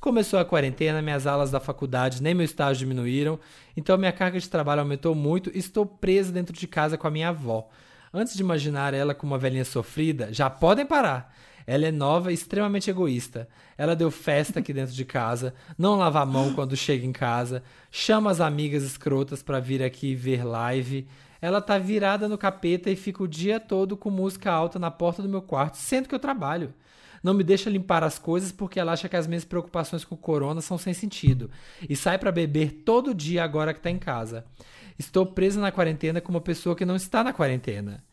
Começou 0.04 0.38
a 0.38 0.44
quarentena, 0.44 1.00
minhas 1.00 1.26
aulas 1.26 1.50
da 1.50 1.58
faculdade 1.58 2.22
nem 2.22 2.34
meu 2.34 2.44
estágio 2.44 2.80
diminuíram, 2.80 3.40
então 3.74 3.96
minha 3.96 4.12
carga 4.12 4.38
de 4.38 4.50
trabalho 4.50 4.82
aumentou 4.82 5.14
muito 5.14 5.50
e 5.54 5.58
estou 5.58 5.86
presa 5.86 6.30
dentro 6.30 6.54
de 6.54 6.66
casa 6.68 6.98
com 6.98 7.06
a 7.06 7.10
minha 7.10 7.30
avó. 7.30 7.70
Antes 8.12 8.34
de 8.34 8.42
imaginar 8.42 8.92
ela 8.92 9.14
como 9.14 9.32
uma 9.32 9.38
velhinha 9.38 9.64
sofrida, 9.64 10.30
já 10.30 10.50
podem 10.50 10.84
parar. 10.84 11.34
Ela 11.66 11.86
é 11.86 11.90
nova 11.90 12.30
e 12.30 12.34
extremamente 12.34 12.90
egoísta. 12.90 13.48
Ela 13.78 13.96
deu 13.96 14.10
festa 14.10 14.60
aqui 14.60 14.74
dentro 14.74 14.94
de 14.94 15.06
casa, 15.06 15.54
não 15.78 15.96
lava 15.96 16.20
a 16.20 16.26
mão 16.26 16.52
quando 16.52 16.76
chega 16.76 17.06
em 17.06 17.10
casa, 17.10 17.62
chama 17.90 18.30
as 18.30 18.42
amigas 18.42 18.82
escrotas 18.82 19.42
pra 19.42 19.58
vir 19.58 19.82
aqui 19.82 20.14
ver 20.14 20.44
live. 20.44 21.08
Ela 21.40 21.62
tá 21.62 21.78
virada 21.78 22.28
no 22.28 22.36
capeta 22.36 22.90
e 22.90 22.96
fica 22.96 23.22
o 23.22 23.26
dia 23.26 23.58
todo 23.58 23.96
com 23.96 24.10
música 24.10 24.52
alta 24.52 24.78
na 24.78 24.90
porta 24.90 25.22
do 25.22 25.30
meu 25.30 25.40
quarto, 25.40 25.78
sendo 25.78 26.10
que 26.10 26.14
eu 26.14 26.18
trabalho. 26.20 26.74
Não 27.24 27.32
me 27.32 27.42
deixa 27.42 27.70
limpar 27.70 28.04
as 28.04 28.18
coisas 28.18 28.52
porque 28.52 28.78
ela 28.78 28.92
acha 28.92 29.08
que 29.08 29.16
as 29.16 29.26
minhas 29.26 29.46
preocupações 29.46 30.04
com 30.04 30.14
o 30.14 30.18
corona 30.18 30.60
são 30.60 30.76
sem 30.76 30.92
sentido. 30.92 31.50
E 31.88 31.96
sai 31.96 32.18
pra 32.18 32.30
beber 32.30 32.82
todo 32.84 33.14
dia 33.14 33.42
agora 33.42 33.72
que 33.72 33.80
tá 33.80 33.88
em 33.88 33.98
casa. 33.98 34.44
Estou 34.98 35.24
presa 35.24 35.58
na 35.58 35.72
quarentena 35.72 36.20
com 36.20 36.30
uma 36.30 36.40
pessoa 36.42 36.76
que 36.76 36.84
não 36.84 36.94
está 36.94 37.24
na 37.24 37.32
quarentena. 37.32 38.04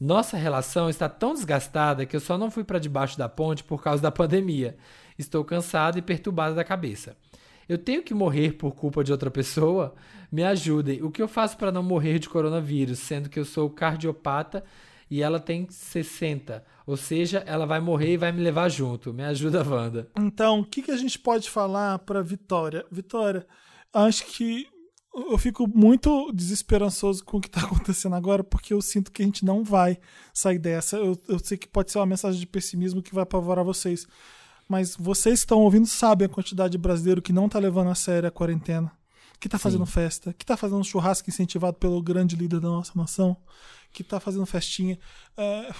Nossa 0.00 0.36
relação 0.36 0.88
está 0.88 1.08
tão 1.08 1.34
desgastada 1.34 2.06
que 2.06 2.14
eu 2.14 2.20
só 2.20 2.38
não 2.38 2.48
fui 2.48 2.62
para 2.62 2.78
debaixo 2.78 3.18
da 3.18 3.28
ponte 3.28 3.64
por 3.64 3.82
causa 3.82 4.00
da 4.00 4.12
pandemia. 4.12 4.76
Estou 5.18 5.44
cansada 5.44 5.98
e 5.98 6.02
perturbada 6.02 6.54
da 6.54 6.62
cabeça. 6.62 7.16
Eu 7.68 7.76
tenho 7.76 8.04
que 8.04 8.14
morrer 8.14 8.52
por 8.52 8.76
culpa 8.76 9.02
de 9.02 9.10
outra 9.10 9.32
pessoa? 9.32 9.94
Me 10.30 10.44
ajudem. 10.44 11.02
O 11.02 11.10
que 11.10 11.20
eu 11.20 11.26
faço 11.26 11.56
para 11.56 11.72
não 11.72 11.82
morrer 11.82 12.20
de 12.20 12.28
coronavírus, 12.28 13.00
sendo 13.00 13.28
que 13.28 13.38
eu 13.38 13.44
sou 13.44 13.68
cardiopata 13.68 14.62
e 15.10 15.22
ela 15.22 15.40
tem 15.40 15.66
60? 15.68 16.64
Ou 16.86 16.96
seja, 16.96 17.38
ela 17.46 17.66
vai 17.66 17.80
morrer 17.80 18.12
e 18.12 18.16
vai 18.16 18.30
me 18.30 18.40
levar 18.40 18.68
junto. 18.68 19.12
Me 19.12 19.24
ajuda, 19.24 19.64
Wanda. 19.64 20.08
Então, 20.18 20.60
o 20.60 20.64
que, 20.64 20.82
que 20.82 20.90
a 20.90 20.96
gente 20.96 21.18
pode 21.18 21.50
falar 21.50 21.98
pra 22.00 22.22
Vitória? 22.22 22.86
Vitória, 22.90 23.46
acho 23.92 24.24
que 24.26 24.68
eu 25.12 25.36
fico 25.36 25.68
muito 25.68 26.30
desesperançoso 26.32 27.24
com 27.24 27.38
o 27.38 27.40
que 27.40 27.48
está 27.48 27.62
acontecendo 27.66 28.14
agora, 28.14 28.44
porque 28.44 28.72
eu 28.72 28.80
sinto 28.80 29.10
que 29.10 29.22
a 29.22 29.24
gente 29.24 29.44
não 29.44 29.64
vai 29.64 29.98
sair 30.32 30.58
dessa. 30.58 30.96
Eu, 30.96 31.20
eu 31.28 31.38
sei 31.38 31.58
que 31.58 31.66
pode 31.66 31.90
ser 31.90 31.98
uma 31.98 32.06
mensagem 32.06 32.38
de 32.38 32.46
pessimismo 32.46 33.02
que 33.02 33.14
vai 33.14 33.24
apavorar 33.24 33.64
vocês. 33.64 34.06
Mas 34.68 34.94
vocês 34.96 35.40
que 35.40 35.46
estão 35.46 35.58
ouvindo 35.58 35.86
sabem 35.86 36.26
a 36.26 36.28
quantidade 36.28 36.72
de 36.72 36.78
brasileiro 36.78 37.20
que 37.20 37.32
não 37.32 37.46
está 37.46 37.58
levando 37.58 37.90
a 37.90 37.94
sério 37.96 38.28
a 38.28 38.30
quarentena, 38.30 38.92
que 39.40 39.48
está 39.48 39.58
fazendo 39.58 39.84
festa, 39.84 40.32
que 40.32 40.44
está 40.44 40.56
fazendo 40.56 40.84
churrasco 40.84 41.28
incentivado 41.28 41.76
pelo 41.76 42.00
grande 42.00 42.36
líder 42.36 42.60
da 42.60 42.68
nossa 42.68 42.92
nação, 42.94 43.36
que 43.92 44.02
está 44.02 44.20
fazendo 44.20 44.46
festinha. 44.46 44.98
É, 45.36 45.70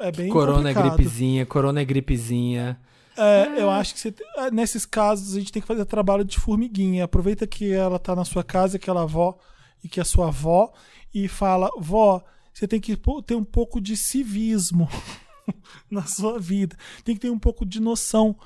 é 0.00 0.12
bem 0.12 0.28
corona 0.28 0.70
é 0.70 0.74
complicado. 0.74 0.96
gripezinha, 0.96 1.46
corona 1.46 1.80
é 1.80 1.84
gripezinha. 1.84 2.80
É, 3.16 3.60
eu 3.60 3.70
acho 3.70 3.94
que 3.94 4.00
você 4.00 4.14
ah, 4.36 4.50
nesses 4.50 4.84
casos 4.84 5.36
a 5.36 5.38
gente 5.38 5.52
tem 5.52 5.62
que 5.62 5.68
fazer 5.68 5.84
trabalho 5.84 6.24
de 6.24 6.38
formiguinha. 6.38 7.04
Aproveita 7.04 7.46
que 7.46 7.72
ela 7.72 7.98
tá 7.98 8.14
na 8.14 8.24
sua 8.24 8.42
casa, 8.42 8.76
aquela 8.76 9.02
avó, 9.02 9.38
e 9.82 9.88
que 9.88 10.00
é 10.00 10.04
sua 10.04 10.28
avó, 10.28 10.72
e 11.12 11.28
fala: 11.28 11.70
vó, 11.78 12.22
você 12.52 12.66
tem 12.66 12.80
que 12.80 12.96
ter 13.26 13.34
um 13.34 13.44
pouco 13.44 13.80
de 13.80 13.96
civismo 13.96 14.88
na 15.90 16.02
sua 16.04 16.38
vida. 16.38 16.76
Tem 17.04 17.14
que 17.14 17.20
ter 17.20 17.30
um 17.30 17.38
pouco 17.38 17.64
de 17.64 17.80
noção. 17.80 18.36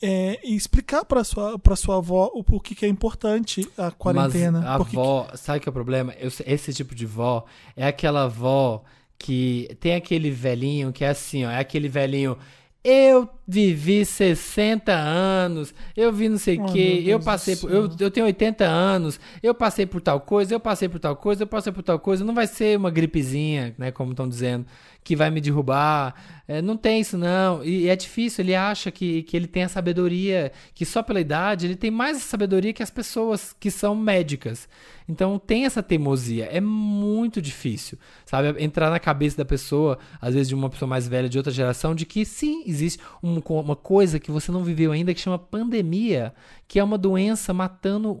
É, 0.00 0.38
e 0.44 0.54
explicar 0.54 1.04
para 1.04 1.24
sua, 1.24 1.58
pra 1.58 1.76
sua 1.76 1.96
avó 1.96 2.30
o 2.34 2.44
porquê 2.44 2.74
que 2.74 2.86
é 2.86 2.88
importante 2.88 3.68
a 3.76 3.90
quarentena. 3.90 4.60
Mas 4.60 4.68
a 4.68 4.74
avó, 4.74 5.28
sabe 5.34 5.60
que 5.60 5.68
é 5.68 5.70
o 5.70 5.72
problema? 5.72 6.14
Eu 6.18 6.30
esse 6.46 6.72
tipo 6.72 6.94
de 6.94 7.04
vó 7.06 7.44
é 7.76 7.86
aquela 7.86 8.24
avó 8.24 8.82
que 9.18 9.76
tem 9.80 9.94
aquele 9.94 10.30
velhinho 10.30 10.92
que 10.92 11.04
é 11.04 11.08
assim, 11.08 11.44
ó, 11.44 11.50
é 11.50 11.58
aquele 11.58 11.88
velhinho. 11.88 12.38
Eu 12.84 13.28
vivi 13.50 14.04
60 14.04 14.92
anos, 14.92 15.72
eu 15.96 16.12
vi 16.12 16.28
não 16.28 16.36
sei 16.36 16.58
o 16.58 16.64
Oh, 16.64 16.66
quê, 16.72 17.02
eu 17.06 17.18
passei 17.18 17.56
por, 17.56 17.70
eu, 17.72 17.88
eu 17.98 18.10
tenho 18.10 18.26
80 18.26 18.64
anos, 18.66 19.18
eu 19.42 19.54
passei 19.54 19.86
por 19.86 20.02
tal 20.02 20.20
coisa, 20.20 20.52
eu 20.54 20.60
passei 20.60 20.86
por 20.86 21.00
tal 21.00 21.16
coisa, 21.16 21.44
eu 21.44 21.46
passei 21.46 21.72
por 21.72 21.82
tal 21.82 21.98
coisa, 21.98 22.22
não 22.24 22.34
vai 22.34 22.46
ser 22.46 22.76
uma 22.76 22.90
gripezinha, 22.90 23.74
né, 23.78 23.90
como 23.90 24.10
estão 24.10 24.28
dizendo, 24.28 24.66
que 25.02 25.16
vai 25.16 25.30
me 25.30 25.40
derrubar, 25.40 26.14
É, 26.50 26.62
não 26.62 26.78
tem 26.78 26.98
isso 27.00 27.18
não, 27.18 27.62
e 27.62 27.88
é 27.90 27.94
difícil, 27.96 28.42
ele 28.42 28.54
acha 28.54 28.90
que, 28.90 29.22
que 29.24 29.36
ele 29.36 29.46
tem 29.46 29.64
a 29.64 29.68
sabedoria, 29.68 30.50
que 30.74 30.84
só 30.86 31.02
pela 31.02 31.20
idade 31.20 31.66
ele 31.66 31.76
tem 31.76 31.90
mais 31.90 32.16
sabedoria 32.22 32.72
que 32.72 32.82
as 32.82 32.90
pessoas 32.90 33.54
que 33.60 33.70
são 33.70 33.94
médicas, 33.94 34.66
então 35.06 35.38
tem 35.38 35.66
essa 35.66 35.82
teimosia, 35.82 36.46
é 36.50 36.58
muito 36.58 37.40
difícil, 37.42 37.98
sabe, 38.24 38.62
entrar 38.64 38.88
na 38.90 38.98
cabeça 38.98 39.36
da 39.36 39.44
pessoa, 39.44 39.98
às 40.22 40.32
vezes 40.32 40.48
de 40.48 40.54
uma 40.54 40.70
pessoa 40.70 40.88
mais 40.88 41.06
velha 41.06 41.28
de 41.28 41.36
outra 41.36 41.52
geração, 41.52 41.94
de 41.94 42.06
que 42.06 42.24
sim, 42.24 42.62
existe 42.66 42.98
um- 43.22 43.37
uma 43.40 43.76
coisa 43.76 44.18
que 44.18 44.30
você 44.30 44.52
não 44.52 44.64
viveu 44.64 44.92
ainda 44.92 45.14
que 45.14 45.20
chama 45.20 45.38
pandemia, 45.38 46.34
que 46.66 46.78
é 46.78 46.84
uma 46.84 46.98
doença 46.98 47.52
matando 47.52 48.20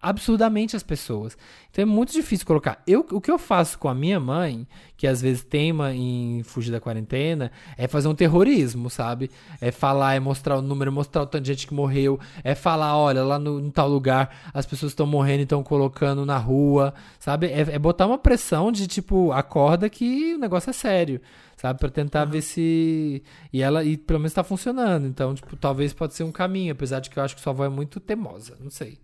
absurdamente 0.00 0.76
as 0.76 0.82
pessoas. 0.82 1.36
Então 1.70 1.82
é 1.82 1.86
muito 1.86 2.12
difícil 2.12 2.46
colocar. 2.46 2.80
Eu, 2.86 3.04
o 3.10 3.20
que 3.20 3.30
eu 3.30 3.38
faço 3.38 3.78
com 3.78 3.88
a 3.88 3.94
minha 3.94 4.20
mãe, 4.20 4.66
que 4.96 5.06
às 5.06 5.20
vezes 5.20 5.42
teima 5.42 5.92
em 5.92 6.42
fugir 6.44 6.70
da 6.70 6.80
quarentena, 6.80 7.50
é 7.76 7.88
fazer 7.88 8.06
um 8.06 8.14
terrorismo, 8.14 8.88
sabe? 8.88 9.30
É 9.60 9.72
falar, 9.72 10.14
é 10.14 10.20
mostrar 10.20 10.56
o 10.56 10.62
número, 10.62 10.92
mostrar 10.92 11.22
o 11.22 11.26
tanto 11.26 11.42
de 11.42 11.52
gente 11.52 11.66
que 11.66 11.74
morreu, 11.74 12.18
é 12.44 12.54
falar, 12.54 12.96
olha, 12.96 13.24
lá 13.24 13.38
no, 13.38 13.60
em 13.60 13.70
tal 13.70 13.88
lugar 13.88 14.50
as 14.54 14.64
pessoas 14.64 14.92
estão 14.92 15.06
morrendo 15.06 15.40
e 15.40 15.42
estão 15.42 15.62
colocando 15.62 16.24
na 16.24 16.38
rua, 16.38 16.94
sabe? 17.18 17.48
É, 17.48 17.60
é 17.60 17.78
botar 17.78 18.06
uma 18.06 18.18
pressão 18.18 18.70
de 18.70 18.86
tipo, 18.86 19.32
acorda 19.32 19.90
que 19.90 20.34
o 20.34 20.38
negócio 20.38 20.70
é 20.70 20.72
sério. 20.72 21.20
Sabe, 21.60 21.80
Pra 21.80 21.90
tentar 21.90 22.24
ver 22.24 22.40
se. 22.42 23.22
E 23.52 23.60
ela, 23.62 23.82
e 23.84 23.96
pelo 23.96 24.20
menos 24.20 24.32
tá 24.32 24.44
funcionando. 24.44 25.06
Então, 25.08 25.34
tipo, 25.34 25.56
talvez 25.56 25.92
pode 25.92 26.14
ser 26.14 26.22
um 26.22 26.30
caminho, 26.30 26.72
apesar 26.72 27.00
de 27.00 27.10
que 27.10 27.18
eu 27.18 27.22
acho 27.22 27.34
que 27.34 27.40
sua 27.42 27.52
avó 27.52 27.64
é 27.64 27.68
muito 27.68 27.98
teimosa. 27.98 28.56
Não 28.60 28.70
sei. 28.70 29.00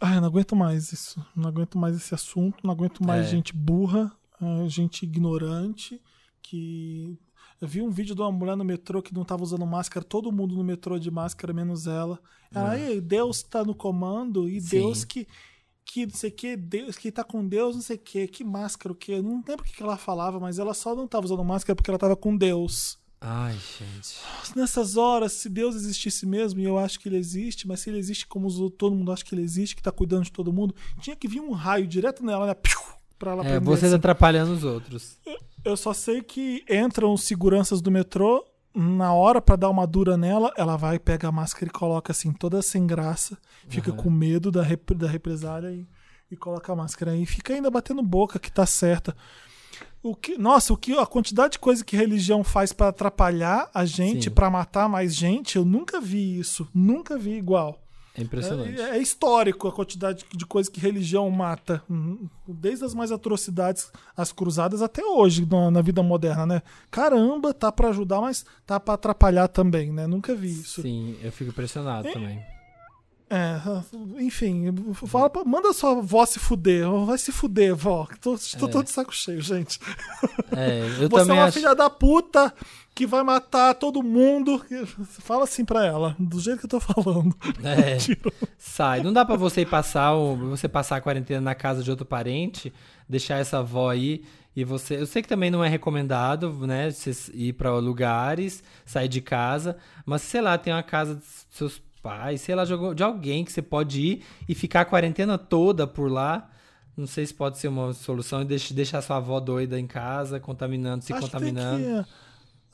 Ai, 0.00 0.16
eu 0.16 0.20
não 0.20 0.28
aguento 0.28 0.54
mais 0.54 0.92
isso. 0.92 1.24
Não 1.34 1.48
aguento 1.48 1.78
mais 1.78 1.96
esse 1.96 2.14
assunto. 2.14 2.58
Não 2.64 2.70
aguento 2.72 3.02
mais 3.04 3.26
É. 3.26 3.30
gente 3.30 3.52
burra, 3.54 4.12
eh, 4.40 4.68
gente 4.68 5.02
ignorante. 5.04 6.00
Que. 6.42 7.18
Eu 7.60 7.68
vi 7.68 7.80
um 7.80 7.90
vídeo 7.90 8.14
de 8.14 8.20
uma 8.20 8.30
mulher 8.32 8.56
no 8.56 8.64
metrô 8.64 9.00
que 9.00 9.14
não 9.14 9.24
tava 9.24 9.42
usando 9.42 9.64
máscara, 9.64 10.04
todo 10.04 10.30
mundo 10.30 10.54
no 10.54 10.62
metrô 10.64 10.98
de 10.98 11.10
máscara, 11.10 11.52
menos 11.54 11.86
ela. 11.86 12.20
Ela, 12.54 12.70
"Ai, 12.70 13.00
Deus 13.00 13.42
tá 13.42 13.64
no 13.64 13.74
comando 13.74 14.48
e 14.48 14.60
Sim. 14.60 14.78
Deus 14.80 15.04
que. 15.04 15.26
Que 15.86 16.06
não 16.06 16.14
sei 16.14 16.30
o 16.30 16.32
que, 16.32 16.56
Deus, 16.56 16.96
que 16.96 17.12
tá 17.12 17.22
com 17.22 17.46
Deus, 17.46 17.74
não 17.76 17.82
sei 17.82 17.96
o 17.96 17.98
que, 18.00 18.26
que 18.26 18.42
máscara, 18.44 18.92
o 18.92 18.96
que. 18.96 19.12
Eu 19.12 19.22
não 19.22 19.42
lembro 19.46 19.64
o 19.64 19.68
que 19.68 19.82
ela 19.82 19.96
falava, 19.96 20.40
mas 20.40 20.58
ela 20.58 20.74
só 20.74 20.94
não 20.94 21.06
tava 21.06 21.26
usando 21.26 21.44
máscara 21.44 21.76
porque 21.76 21.90
ela 21.90 21.98
tava 21.98 22.16
com 22.16 22.36
Deus. 22.36 22.98
Ai, 23.20 23.54
gente. 23.54 24.18
Nessas 24.54 24.96
horas, 24.96 25.32
se 25.32 25.48
Deus 25.48 25.74
existisse 25.76 26.26
mesmo, 26.26 26.60
e 26.60 26.64
eu 26.64 26.78
acho 26.78 27.00
que 27.00 27.08
ele 27.08 27.16
existe, 27.16 27.66
mas 27.66 27.80
se 27.80 27.88
ele 27.90 27.98
existe 27.98 28.26
como 28.26 28.50
todo 28.70 28.94
mundo 28.94 29.10
acha 29.12 29.24
que 29.24 29.34
ele 29.34 29.42
existe, 29.42 29.74
que 29.76 29.82
tá 29.82 29.90
cuidando 29.92 30.24
de 30.24 30.32
todo 30.32 30.52
mundo, 30.52 30.74
tinha 31.00 31.16
que 31.16 31.26
vir 31.28 31.40
um 31.40 31.52
raio 31.52 31.86
direto 31.86 32.24
nela, 32.24 32.46
né? 32.46 32.54
Piu, 32.54 32.78
Pra 33.18 33.32
ela 33.32 33.46
É, 33.46 33.60
vocês 33.60 33.84
assim. 33.92 33.94
atrapalhando 33.96 34.52
os 34.52 34.64
outros. 34.64 35.18
Eu 35.64 35.76
só 35.76 35.94
sei 35.94 36.20
que 36.22 36.64
entram 36.68 37.12
os 37.14 37.22
seguranças 37.22 37.80
do 37.80 37.90
metrô, 37.90 38.44
na 38.74 39.12
hora 39.14 39.40
pra 39.40 39.56
dar 39.56 39.70
uma 39.70 39.86
dura 39.86 40.16
nela, 40.16 40.52
ela 40.56 40.76
vai, 40.76 40.98
pega 40.98 41.28
a 41.28 41.32
máscara 41.32 41.66
e 41.66 41.70
coloca 41.72 42.10
assim, 42.12 42.32
toda 42.32 42.60
sem 42.60 42.86
graça, 42.86 43.38
fica 43.68 43.90
Aham. 43.92 43.96
com 44.02 44.10
medo 44.10 44.50
da, 44.50 44.62
rep- 44.62 44.94
da 44.94 45.06
represália 45.08 45.70
e, 45.70 45.86
e 46.30 46.36
coloca 46.36 46.72
a 46.72 46.76
máscara 46.76 47.12
aí. 47.12 47.24
Fica 47.24 47.54
ainda 47.54 47.70
batendo 47.70 48.02
boca 48.02 48.38
que 48.38 48.50
tá 48.50 48.66
certa. 48.66 49.14
O 50.02 50.14
que, 50.14 50.36
nossa, 50.36 50.72
o 50.72 50.76
que 50.76 50.96
a 50.98 51.06
quantidade 51.06 51.52
de 51.52 51.58
coisa 51.58 51.84
que 51.84 51.96
religião 51.96 52.44
faz 52.44 52.72
pra 52.72 52.88
atrapalhar 52.88 53.70
a 53.72 53.84
gente, 53.84 54.28
pra 54.30 54.50
matar 54.50 54.88
mais 54.88 55.14
gente, 55.14 55.56
eu 55.56 55.64
nunca 55.64 56.00
vi 56.00 56.38
isso, 56.38 56.68
nunca 56.74 57.16
vi 57.16 57.32
igual. 57.36 57.80
É 58.16 58.22
impressionante. 58.22 58.80
É, 58.80 58.90
é 58.96 58.98
histórico 58.98 59.66
a 59.66 59.72
quantidade 59.72 60.24
de 60.32 60.46
coisa 60.46 60.70
que 60.70 60.78
religião 60.80 61.28
mata. 61.30 61.82
Uhum. 61.90 62.28
Desde 62.46 62.84
as 62.84 62.94
mais 62.94 63.10
atrocidades, 63.10 63.90
as 64.16 64.30
cruzadas, 64.30 64.82
até 64.82 65.04
hoje, 65.04 65.44
na, 65.50 65.70
na 65.70 65.80
vida 65.82 66.02
moderna, 66.02 66.46
né? 66.46 66.62
Caramba, 66.90 67.52
tá 67.52 67.72
pra 67.72 67.88
ajudar, 67.88 68.20
mas 68.20 68.44
tá 68.64 68.78
pra 68.78 68.94
atrapalhar 68.94 69.48
também, 69.48 69.92
né? 69.92 70.06
Nunca 70.06 70.34
vi 70.34 70.48
isso. 70.60 70.82
Sim, 70.82 71.16
eu 71.22 71.32
fico 71.32 71.50
impressionado 71.50 72.08
também. 72.12 72.40
É, 73.30 73.58
enfim, 74.20 74.66
fala 75.06 75.28
pra- 75.28 75.44
manda 75.44 75.72
sua 75.72 75.94
vó 76.00 76.24
se 76.24 76.38
fuder. 76.38 76.88
Vai 77.04 77.18
se 77.18 77.32
fuder, 77.32 77.74
vó. 77.74 78.06
Tô, 78.20 78.36
tô 78.36 78.66
É. 78.66 78.70
todo 78.70 78.84
de 78.84 78.90
saco 78.90 79.12
cheio, 79.14 79.40
gente. 79.40 79.80
É, 80.52 80.80
eu 80.80 80.90
Você 80.90 81.04
é 81.04 81.08
também 81.08 81.36
uma 81.38 81.44
acho. 81.46 81.58
filha 81.58 81.74
da 81.74 81.90
puta 81.90 82.54
que 82.94 83.06
vai 83.06 83.22
matar 83.22 83.74
todo 83.74 84.02
mundo. 84.02 84.64
Fala 85.20 85.44
assim 85.44 85.64
pra 85.64 85.84
ela, 85.84 86.14
do 86.18 86.38
jeito 86.38 86.60
que 86.60 86.66
eu 86.66 86.70
tô 86.70 86.80
falando. 86.80 87.34
É, 87.62 87.96
sai. 88.56 89.02
Não 89.02 89.12
dá 89.12 89.24
pra 89.24 89.36
você 89.36 89.62
ir 89.62 89.66
passar 89.66 90.14
o, 90.14 90.36
você 90.36 90.68
passar 90.68 90.96
a 90.96 91.00
quarentena 91.00 91.40
na 91.40 91.54
casa 91.54 91.82
de 91.82 91.90
outro 91.90 92.06
parente, 92.06 92.72
deixar 93.08 93.38
essa 93.38 93.58
avó 93.58 93.90
aí 93.90 94.22
e 94.54 94.62
você. 94.64 94.96
Eu 95.00 95.06
sei 95.06 95.22
que 95.22 95.28
também 95.28 95.50
não 95.50 95.64
é 95.64 95.68
recomendado, 95.68 96.52
né? 96.66 96.90
Você 96.90 97.12
ir 97.34 97.54
pra 97.54 97.76
lugares, 97.78 98.62
sair 98.86 99.08
de 99.08 99.20
casa, 99.20 99.76
mas 100.06 100.22
sei 100.22 100.40
lá, 100.40 100.56
tem 100.56 100.72
uma 100.72 100.82
casa 100.82 101.16
dos 101.16 101.46
seus 101.50 101.82
pais, 102.02 102.42
sei 102.42 102.54
lá, 102.54 102.64
de 102.64 103.02
alguém 103.02 103.44
que 103.44 103.50
você 103.50 103.62
pode 103.62 104.00
ir 104.00 104.22
e 104.48 104.54
ficar 104.54 104.82
a 104.82 104.84
quarentena 104.84 105.36
toda 105.38 105.86
por 105.86 106.10
lá. 106.10 106.50
Não 106.96 107.08
sei 107.08 107.26
se 107.26 107.34
pode 107.34 107.58
ser 107.58 107.66
uma 107.66 107.92
solução 107.92 108.40
e 108.42 108.44
deixar, 108.44 109.02
sua 109.02 109.16
avó 109.16 109.40
doida 109.40 109.80
em 109.80 109.86
casa, 109.86 110.38
contaminando, 110.38 111.02
se 111.02 111.12
Acho 111.12 111.22
contaminando. 111.22 111.82
que- 112.04 112.23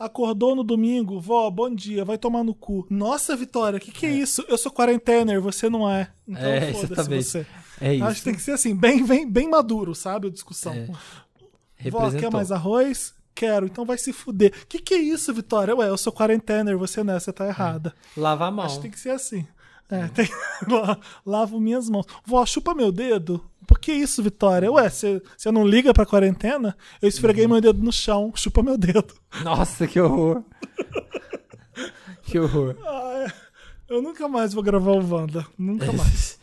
Acordou 0.00 0.56
no 0.56 0.64
domingo, 0.64 1.20
vó, 1.20 1.50
bom 1.50 1.68
dia, 1.68 2.06
vai 2.06 2.16
tomar 2.16 2.42
no 2.42 2.54
cu. 2.54 2.86
Nossa, 2.88 3.36
Vitória, 3.36 3.76
o 3.76 3.80
que, 3.80 3.92
que 3.92 4.06
é. 4.06 4.10
isso? 4.10 4.42
Eu 4.48 4.56
sou 4.56 4.72
quarentener, 4.72 5.42
você 5.42 5.68
não 5.68 5.86
é. 5.88 6.10
Então 6.26 6.42
É, 6.42 6.72
foda-se 6.72 7.22
você. 7.22 7.46
É 7.78 7.94
isso. 7.94 8.04
Acho 8.04 8.16
que 8.20 8.24
tem 8.24 8.34
que 8.34 8.40
ser 8.40 8.52
assim, 8.52 8.74
bem, 8.74 9.04
bem, 9.04 9.30
bem 9.30 9.50
maduro, 9.50 9.94
sabe? 9.94 10.28
A 10.28 10.30
discussão. 10.30 10.72
É. 10.72 11.90
Vó, 11.90 12.10
quer 12.10 12.30
mais 12.30 12.50
arroz? 12.50 13.14
Quero, 13.34 13.66
então 13.66 13.84
vai 13.84 13.98
se 13.98 14.10
fuder. 14.12 14.52
O 14.62 14.66
que, 14.66 14.78
que 14.78 14.94
é 14.94 14.98
isso, 14.98 15.34
Vitória? 15.34 15.76
Ué, 15.76 15.88
eu 15.88 15.98
sou 15.98 16.12
quarentener, 16.12 16.78
você 16.78 17.02
não 17.04 17.14
é, 17.14 17.20
você 17.20 17.32
tá 17.32 17.46
errada. 17.46 17.94
Lava 18.16 18.46
a 18.46 18.50
mão. 18.50 18.64
Acho 18.64 18.76
que 18.76 18.82
tem 18.82 18.90
que 18.90 18.98
ser 19.00 19.10
assim. 19.10 19.46
É, 19.90 20.08
tem... 20.08 20.28
La- 20.68 20.98
Lavo 21.26 21.60
minhas 21.60 21.90
mãos. 21.90 22.06
Vó, 22.24 22.44
chupa 22.46 22.74
meu 22.74 22.90
dedo. 22.90 23.49
Por 23.70 23.78
que 23.78 23.92
isso, 23.92 24.20
Vitória? 24.20 24.70
Ué, 24.72 24.90
você 24.90 25.22
não 25.52 25.64
liga 25.64 25.94
pra 25.94 26.04
quarentena? 26.04 26.76
Eu 27.00 27.08
esfreguei 27.08 27.44
Uhum. 27.44 27.52
meu 27.52 27.60
dedo 27.60 27.80
no 27.80 27.92
chão, 27.92 28.32
chupa 28.34 28.64
meu 28.64 28.76
dedo. 28.76 29.14
Nossa, 29.44 29.86
que 29.86 30.00
horror. 30.00 30.42
que 32.24 32.38
horror. 32.38 32.76
Ai, 32.84 33.32
eu 33.88 34.02
nunca 34.02 34.28
mais 34.28 34.52
vou 34.52 34.62
gravar 34.62 34.92
o 34.92 35.08
Wanda. 35.14 35.46
Nunca 35.58 35.86
mais. 35.92 36.38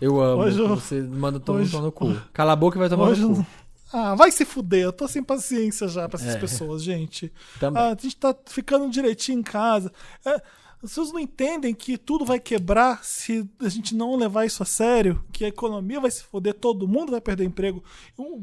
Eu 0.00 0.20
amo. 0.20 0.42
Hoje 0.42 0.58
Você 0.60 1.00
manda 1.02 1.38
todo 1.40 1.58
hoje- 1.60 1.72
mundo 1.72 1.84
no 1.84 1.92
cu. 1.92 2.14
Cala 2.32 2.52
a 2.52 2.56
boca 2.56 2.76
e 2.76 2.80
vai 2.80 2.88
tomar 2.88 3.04
Hoje 3.08 3.22
no 3.22 3.36
cu. 3.36 3.46
Ah, 3.92 4.14
vai 4.14 4.30
se 4.32 4.44
fuder. 4.44 4.82
Eu 4.84 4.92
tô 4.92 5.06
sem 5.06 5.22
paciência 5.22 5.86
já 5.86 6.08
pra 6.08 6.18
essas 6.18 6.34
É. 6.34 6.38
pessoas, 6.38 6.82
gente. 6.82 7.32
Também. 7.60 7.82
Ah, 7.82 7.88
a 7.88 7.90
gente 7.90 8.16
tá 8.16 8.34
ficando 8.46 8.88
direitinho 8.90 9.38
em 9.40 9.42
casa. 9.42 9.92
É, 10.24 10.40
as 10.82 10.90
pessoas 10.90 11.12
não 11.12 11.20
entendem 11.20 11.72
que 11.72 11.96
tudo 11.96 12.24
vai 12.24 12.40
quebrar 12.40 13.04
se 13.04 13.48
a 13.60 13.68
gente 13.68 13.94
não 13.94 14.16
levar 14.16 14.44
isso 14.46 14.64
a 14.64 14.66
sério, 14.66 15.24
que 15.30 15.44
a 15.44 15.48
economia 15.48 16.00
vai 16.00 16.10
se 16.10 16.24
foder, 16.24 16.54
todo 16.54 16.88
mundo 16.88 17.12
vai 17.12 17.20
perder 17.20 17.44
emprego. 17.44 17.84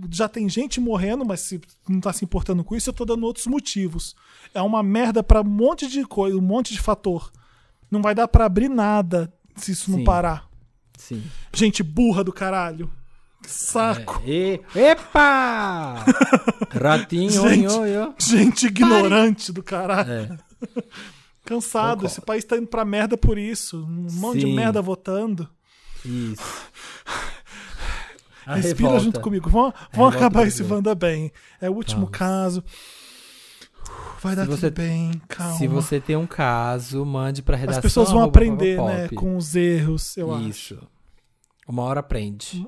Já 0.10 0.30
tem 0.30 0.48
gente 0.48 0.80
morrendo, 0.80 1.26
mas 1.26 1.42
se 1.42 1.60
não 1.88 2.00
tá 2.00 2.14
se 2.14 2.24
importando 2.24 2.64
com 2.64 2.78
isso, 2.78 2.90
eu 2.90 2.94
tô 2.94 3.04
dando 3.04 3.26
outros 3.26 3.46
motivos. 3.46 4.16
É 4.54 4.62
uma 4.62 4.82
merda 4.82 5.22
pra 5.22 5.42
um 5.42 5.44
monte 5.44 5.86
de 5.88 6.06
coisa, 6.06 6.38
um 6.38 6.42
monte 6.42 6.72
de 6.74 6.80
fator. 6.80 7.30
Não 7.92 8.02
vai 8.02 8.16
dar 8.16 8.28
pra 8.30 8.46
abrir 8.46 8.70
nada 8.70 9.34
se 9.58 9.74
isso 9.74 9.92
não 9.92 9.98
Sim. 10.00 10.06
parar. 10.06 10.48
Sim. 10.98 11.22
Gente 11.54 11.84
burra 11.84 12.24
do 12.24 12.32
caralho. 12.32 12.90
Que 13.44 13.52
saco. 13.52 14.22
E... 14.26 14.62
Epa! 14.74 16.06
Ratinho, 16.72 17.50
Gente, 17.50 17.68
oi, 17.68 17.68
oi, 17.68 17.98
oi. 17.98 18.14
gente 18.18 18.68
ignorante 18.68 19.52
do 19.52 19.62
caralho. 19.62 20.12
É. 20.12 20.38
Cansado. 21.50 21.88
Concordo. 21.90 22.06
Esse 22.06 22.22
país 22.22 22.44
tá 22.46 22.58
indo 22.58 22.68
pra 22.68 22.86
merda 22.86 23.18
por 23.18 23.38
isso. 23.38 23.84
Um 23.84 24.08
monte 24.20 24.40
de 24.40 24.46
Sim. 24.46 24.56
merda 24.56 24.82
votando. 24.82 25.50
Isso. 26.06 26.42
A 28.46 28.56
Respira 28.56 28.88
revolta. 28.90 29.00
junto 29.04 29.20
comigo. 29.20 29.48
Revolta 29.92 30.18
acabar 30.18 30.48
esse. 30.48 30.64
Wanda 30.64 30.96
bem. 30.96 31.32
É 31.62 31.70
o 31.70 31.74
último 31.74 32.06
Vamos. 32.06 32.18
caso. 32.18 32.64
Vai 34.22 34.36
dar 34.36 34.44
Se 34.44 34.48
você- 34.50 34.70
tudo 34.72 34.78
bem, 34.78 35.12
calma. 35.28 35.58
Se 35.58 35.68
você 35.68 36.00
tem 36.00 36.16
um 36.16 36.26
caso, 36.28 37.06
mande 37.06 37.42
pra 37.42 37.56
redação. 37.56 37.78
As 37.80 37.84
pessoas 37.84 38.12
vão 38.12 38.24
aprender, 38.24 38.78
né? 38.82 39.08
Com 39.10 39.38
os 39.38 39.56
erros, 39.56 40.18
eu 40.18 40.34
acho. 40.34 40.48
Isso. 40.48 40.88
Uma 41.68 41.84
hora 41.84 42.00
aprende. 42.00 42.68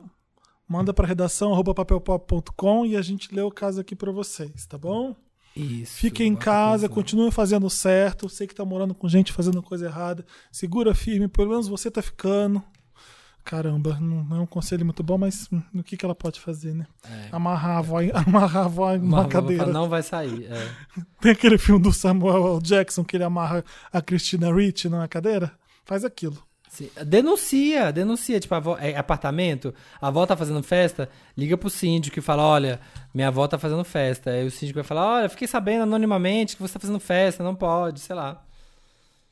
Manda 0.67 0.93
pra 0.93 1.07
redação 1.07 1.51
papelpop.com 1.63 2.85
e 2.85 2.95
a 2.95 3.01
gente 3.01 3.33
lê 3.33 3.41
o 3.41 3.51
caso 3.51 3.81
aqui 3.81 3.95
pra 3.95 4.11
vocês, 4.11 4.65
tá 4.65 4.77
bom? 4.77 5.15
Isso. 5.55 5.95
Fiquem 5.97 6.27
em 6.27 6.35
casa, 6.35 6.87
continuem 6.87 7.31
fazendo 7.31 7.69
certo. 7.69 8.29
Sei 8.29 8.47
que 8.47 8.55
tá 8.55 8.63
morando 8.63 8.93
com 8.95 9.07
gente 9.09 9.33
fazendo 9.33 9.61
coisa 9.61 9.85
errada. 9.87 10.25
Segura 10.51 10.93
firme, 10.95 11.27
pelo 11.27 11.49
menos 11.49 11.67
você 11.67 11.91
tá 11.91 12.01
ficando. 12.01 12.63
Caramba, 13.43 13.97
não 13.99 14.37
é 14.37 14.39
um 14.39 14.45
conselho 14.45 14.85
muito 14.85 15.01
bom, 15.01 15.17
mas 15.17 15.47
hum, 15.51 15.61
o 15.73 15.81
que, 15.83 15.97
que 15.97 16.05
ela 16.05 16.13
pode 16.13 16.39
fazer, 16.39 16.75
né? 16.75 16.85
É. 17.03 17.29
Amarrar 17.31 17.83
a 17.83 18.03
em- 18.03 18.11
amarrar 18.13 18.67
a 18.67 18.95
em 18.95 18.99
uma 19.01 19.27
cadeira. 19.27 19.65
Não 19.65 19.89
vai 19.89 20.03
sair. 20.03 20.45
é. 20.45 20.71
Tem 21.19 21.31
aquele 21.31 21.57
filme 21.57 21.81
do 21.81 21.91
Samuel 21.91 22.55
L. 22.57 22.61
Jackson 22.61 23.03
que 23.03 23.17
ele 23.17 23.23
amarra 23.23 23.65
a 23.91 23.99
Christina 24.01 24.53
Ricci 24.53 24.87
numa 24.89 25.07
cadeira? 25.07 25.51
Faz 25.83 26.05
aquilo. 26.05 26.37
Sim. 26.71 26.89
Denuncia, 27.05 27.91
denuncia. 27.91 28.39
Tipo, 28.39 28.53
a 28.53 28.57
avó, 28.57 28.77
é 28.79 28.95
apartamento, 28.95 29.75
a 30.01 30.07
avó 30.07 30.25
tá 30.25 30.37
fazendo 30.37 30.63
festa, 30.63 31.09
liga 31.37 31.57
pro 31.57 31.69
síndico 31.69 32.17
e 32.17 32.21
fala: 32.21 32.43
olha, 32.43 32.79
minha 33.13 33.27
avó 33.27 33.45
tá 33.45 33.59
fazendo 33.59 33.83
festa. 33.83 34.31
Aí 34.31 34.47
o 34.47 34.49
síndico 34.49 34.77
vai 34.77 34.83
falar: 34.85 35.17
olha, 35.17 35.29
fiquei 35.29 35.49
sabendo 35.49 35.83
anonimamente 35.83 36.55
que 36.55 36.61
você 36.61 36.75
tá 36.75 36.79
fazendo 36.79 36.99
festa, 36.99 37.43
não 37.43 37.55
pode, 37.55 37.99
sei 37.99 38.15
lá. 38.15 38.41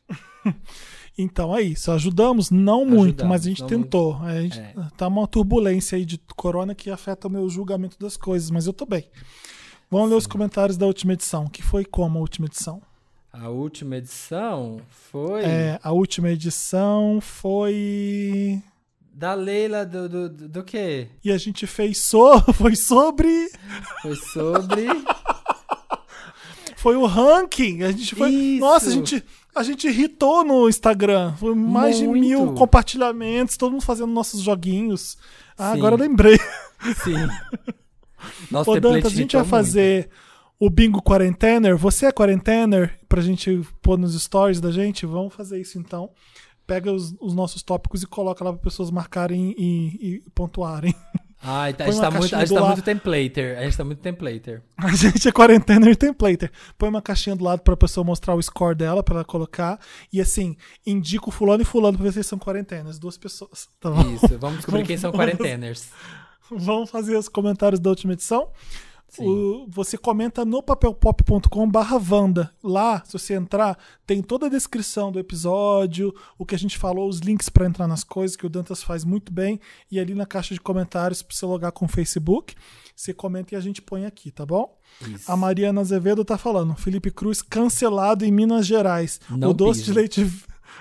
Então 1.21 1.53
é 1.53 1.61
isso. 1.61 1.91
Ajudamos? 1.91 2.49
Não 2.49 2.85
muito, 2.85 3.23
Ajudamos, 3.23 3.29
mas 3.29 3.41
a 3.45 3.49
gente 3.49 3.65
tentou. 3.65 4.15
A 4.23 4.41
gente, 4.41 4.57
É. 4.57 4.73
Tá 4.95 5.05
uma 5.09 5.27
turbulência 5.27 5.97
aí 5.97 6.05
de 6.05 6.17
corona 6.33 6.73
que 6.73 6.89
afeta 6.89 7.27
o 7.27 7.29
meu 7.29 7.49
julgamento 7.49 7.99
das 7.99 8.15
coisas, 8.15 8.49
mas 8.49 8.67
eu 8.67 8.71
tô 8.71 8.85
bem. 8.85 9.03
Vamos 9.91 10.09
ler 10.09 10.15
os 10.15 10.25
comentários 10.25 10.77
da 10.77 10.85
última 10.85 11.11
edição. 11.11 11.47
Que 11.47 11.61
foi 11.61 11.83
como 11.83 12.17
a 12.17 12.21
última 12.21 12.47
edição? 12.47 12.81
A 13.31 13.49
última 13.49 13.97
edição 13.97 14.81
foi 14.89 15.43
É, 15.43 15.79
a 15.83 15.91
última 15.91 16.29
edição 16.29 17.19
foi. 17.21 18.61
da 19.13 19.33
Leila 19.33 19.85
do, 19.85 20.09
do, 20.09 20.29
do, 20.29 20.63
quê? 20.63 21.07
E 21.23 21.31
a 21.31 21.37
gente 21.37 21.67
fez 21.67 21.99
so... 21.99 22.41
foi 22.53 22.75
sobre. 22.75 23.51
Foi 24.01 24.15
sobre. 24.15 24.87
Foi 26.75 26.95
o 26.95 27.05
ranking. 27.05 27.83
A 27.83 27.91
gente 27.91 28.15
foi. 28.15 28.31
Isso. 28.31 28.61
Nossa, 28.61 28.87
a 28.87 28.91
gente, 28.91 29.23
a 29.53 29.63
gente 29.63 29.87
irritou 29.87 30.43
no 30.43 30.67
Instagram. 30.67 31.33
Foi 31.33 31.53
mais 31.53 31.97
de 31.97 32.07
Muito. 32.07 32.21
mil 32.21 32.53
compartilhamentos, 32.53 33.57
todo 33.57 33.73
mundo 33.73 33.83
fazendo 33.83 34.11
nossos 34.11 34.41
joguinhos. 34.41 35.17
Ah, 35.57 35.73
Sim. 35.73 35.77
agora 35.77 35.95
eu 35.95 35.99
lembrei. 35.99 36.39
Sim. 37.03 37.27
Nosso 38.49 38.71
Ô, 38.71 38.79
Dantas, 38.79 39.11
a 39.11 39.15
gente 39.15 39.35
vai 39.35 39.45
fazer 39.45 40.09
o 40.59 40.69
bingo 40.69 41.01
quarentener. 41.01 41.77
Você 41.77 42.07
é 42.07 42.11
quarentener? 42.11 42.99
Pra 43.07 43.21
gente 43.21 43.61
pôr 43.81 43.97
nos 43.97 44.19
stories 44.21 44.59
da 44.59 44.71
gente? 44.71 45.05
Vamos 45.05 45.33
fazer 45.33 45.59
isso 45.59 45.79
então. 45.79 46.11
Pega 46.67 46.91
os, 46.91 47.15
os 47.19 47.33
nossos 47.33 47.63
tópicos 47.63 48.03
e 48.03 48.07
coloca 48.07 48.43
lá 48.43 48.51
para 48.51 48.61
pessoas 48.61 48.91
marcarem 48.91 49.55
e, 49.57 49.87
e 50.01 50.23
pontuarem. 50.35 50.93
Ai, 51.41 51.73
tá, 51.73 51.85
a 51.85 51.87
gente 51.87 52.01
tá, 52.01 52.11
muito, 52.11 52.35
a 52.35 52.39
gente 52.39 52.53
tá 52.53 52.65
muito 52.65 52.81
templater. 52.81 53.57
A 53.57 53.63
gente 53.63 53.77
tá 53.77 53.83
muito 53.85 53.99
templater. 53.99 54.61
A 54.77 54.93
gente 54.93 55.25
é 55.25 55.31
quarentener 55.31 55.91
e 55.91 55.95
templater. 55.95 56.51
Põe 56.77 56.89
uma 56.89 57.01
caixinha 57.01 57.33
do 57.33 57.45
lado 57.45 57.61
pra 57.61 57.77
pessoa 57.77 58.03
mostrar 58.03 58.35
o 58.35 58.43
score 58.43 58.75
dela, 58.75 59.01
pra 59.01 59.15
ela 59.15 59.23
colocar. 59.23 59.79
E 60.11 60.19
assim, 60.19 60.57
indica 60.85 61.29
o 61.29 61.31
fulano 61.31 61.61
e 61.61 61.65
fulano 61.65 61.97
pra 61.97 62.03
ver 62.03 62.11
se 62.11 62.17
eles 62.17 62.27
são 62.27 62.37
quarentenas. 62.37 62.99
Duas 62.99 63.17
pessoas. 63.17 63.69
Tá 63.79 63.89
bom? 63.89 64.01
Isso, 64.13 64.37
vamos 64.37 64.57
descobrir 64.57 64.83
quem 64.85 64.97
são 64.97 65.13
quarenteners. 65.13 65.87
Vamos 66.51 66.89
fazer 66.89 67.15
os 67.15 67.29
comentários 67.29 67.79
da 67.79 67.89
última 67.89 68.13
edição. 68.13 68.49
O- 69.19 69.65
você 69.69 69.97
comenta 69.97 70.45
no 70.45 70.61
papelpop.com 70.61 71.69
barra 71.69 71.97
Wanda. 71.97 72.51
Lá, 72.63 73.01
se 73.05 73.13
você 73.13 73.33
entrar, 73.33 73.77
tem 74.05 74.21
toda 74.21 74.45
a 74.45 74.49
descrição 74.49 75.11
do 75.11 75.19
episódio, 75.19 76.13
o 76.37 76.45
que 76.45 76.55
a 76.55 76.57
gente 76.59 76.77
falou, 76.77 77.07
os 77.09 77.19
links 77.19 77.49
para 77.49 77.65
entrar 77.65 77.87
nas 77.87 78.03
coisas, 78.03 78.35
que 78.37 78.45
o 78.45 78.49
Dantas 78.49 78.83
faz 78.83 79.03
muito 79.03 79.31
bem. 79.31 79.59
E 79.91 79.99
ali 79.99 80.13
na 80.13 80.25
caixa 80.25 80.53
de 80.53 80.59
comentários, 80.61 81.21
para 81.21 81.35
você 81.35 81.45
logar 81.45 81.71
com 81.71 81.85
o 81.85 81.89
Facebook, 81.89 82.55
você 82.95 83.13
comenta 83.13 83.55
e 83.55 83.57
a 83.57 83.61
gente 83.61 83.81
põe 83.81 84.05
aqui, 84.05 84.29
tá 84.31 84.45
bom? 84.45 84.77
Isso. 85.07 85.31
A 85.31 85.37
Mariana 85.37 85.81
Azevedo 85.81 86.25
tá 86.25 86.37
falando. 86.37 86.75
Felipe 86.75 87.11
Cruz 87.11 87.41
cancelado 87.41 88.25
em 88.25 88.31
Minas 88.31 88.65
Gerais. 88.65 89.19
Não 89.29 89.51
o 89.51 89.53
doce 89.53 89.79
pise. 89.81 89.91
de 89.91 89.97
leite. 89.97 90.33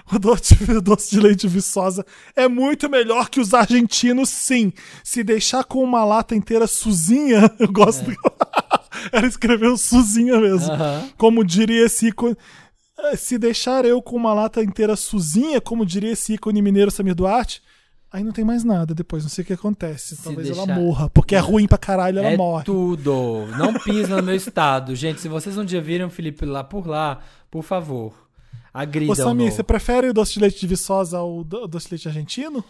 O 0.15 0.19
doce, 0.19 0.55
o 0.71 0.81
doce 0.81 1.11
de 1.11 1.21
leite 1.21 1.47
viçosa 1.47 2.05
é 2.35 2.49
muito 2.49 2.89
melhor 2.89 3.29
que 3.29 3.41
os 3.41 3.53
argentinos, 3.55 4.29
sim. 4.31 4.73
Se 5.05 5.23
deixar 5.23 5.65
com 5.65 5.83
uma 5.85 6.05
lata 6.05 6.35
inteira 6.35 6.67
suzinha, 6.67 7.51
eu 7.61 7.71
gosto. 7.71 8.05
do- 8.05 8.17
Ela 9.13 9.27
escreveu 9.27 9.77
suzinha 9.77 10.39
mesmo. 10.41 10.73
Como 11.17 11.45
diria 11.45 11.85
esse 11.87 12.09
ícone. 12.09 12.37
eh, 12.99 13.17
Se 13.17 13.39
deixar 13.39 13.85
eu 13.85 14.01
com 14.03 14.17
uma 14.17 14.35
lata 14.35 14.63
inteira 14.63 14.97
suzinha, 14.97 15.61
como 15.61 15.85
diria 15.87 16.13
esse 16.13 16.35
ícone 16.35 16.61
mineiro 16.63 16.91
Samir 16.91 17.15
Duarte, 17.15 17.63
aí 18.11 18.25
não 18.25 18.33
tem 18.33 18.45
mais 18.45 18.65
nada 18.65 18.95
depois, 18.95 19.23
não 19.23 19.31
sei 19.31 19.45
o 19.45 19.47
que 19.47 19.53
acontece. 19.53 20.17
Talvez 20.23 20.49
ela 20.51 20.67
deixar- 20.67 20.81
morra, 20.81 21.09
porque 21.11 21.35
é 21.37 21.39
ruim 21.39 21.67
pra 21.69 21.79
caralho, 21.79 22.19
ela 22.19 22.29
é 22.31 22.37
morre. 22.37 22.65
tudo. 22.65 23.47
Não 23.57 23.75
pisa 23.75 24.17
no 24.17 24.23
meu 24.23 24.35
estado. 24.35 24.97
Gente, 24.97 25.21
se 25.21 25.29
vocês 25.29 25.57
um 25.57 25.65
dia 25.65 25.81
viram 25.81 26.09
o 26.09 26.11
Felipe 26.11 26.45
lá 26.45 26.65
por 26.65 26.87
lá, 26.89 27.21
por 27.51 27.63
favor, 27.63 28.13
Ô 28.79 28.83
agridam 28.83 29.15
Samir, 29.15 29.53
você 29.53 29.63
prefere 29.63 30.09
o 30.09 30.15
doce 30.15 30.35
de 30.35 30.41
leite 30.41 30.61
de 30.61 30.67
viçosa 30.67 31.19
ao 31.19 31.43
do- 31.45 31.67
doce 31.67 31.87
de 31.87 31.95
leite 31.95 32.09
argentino? 32.09 32.65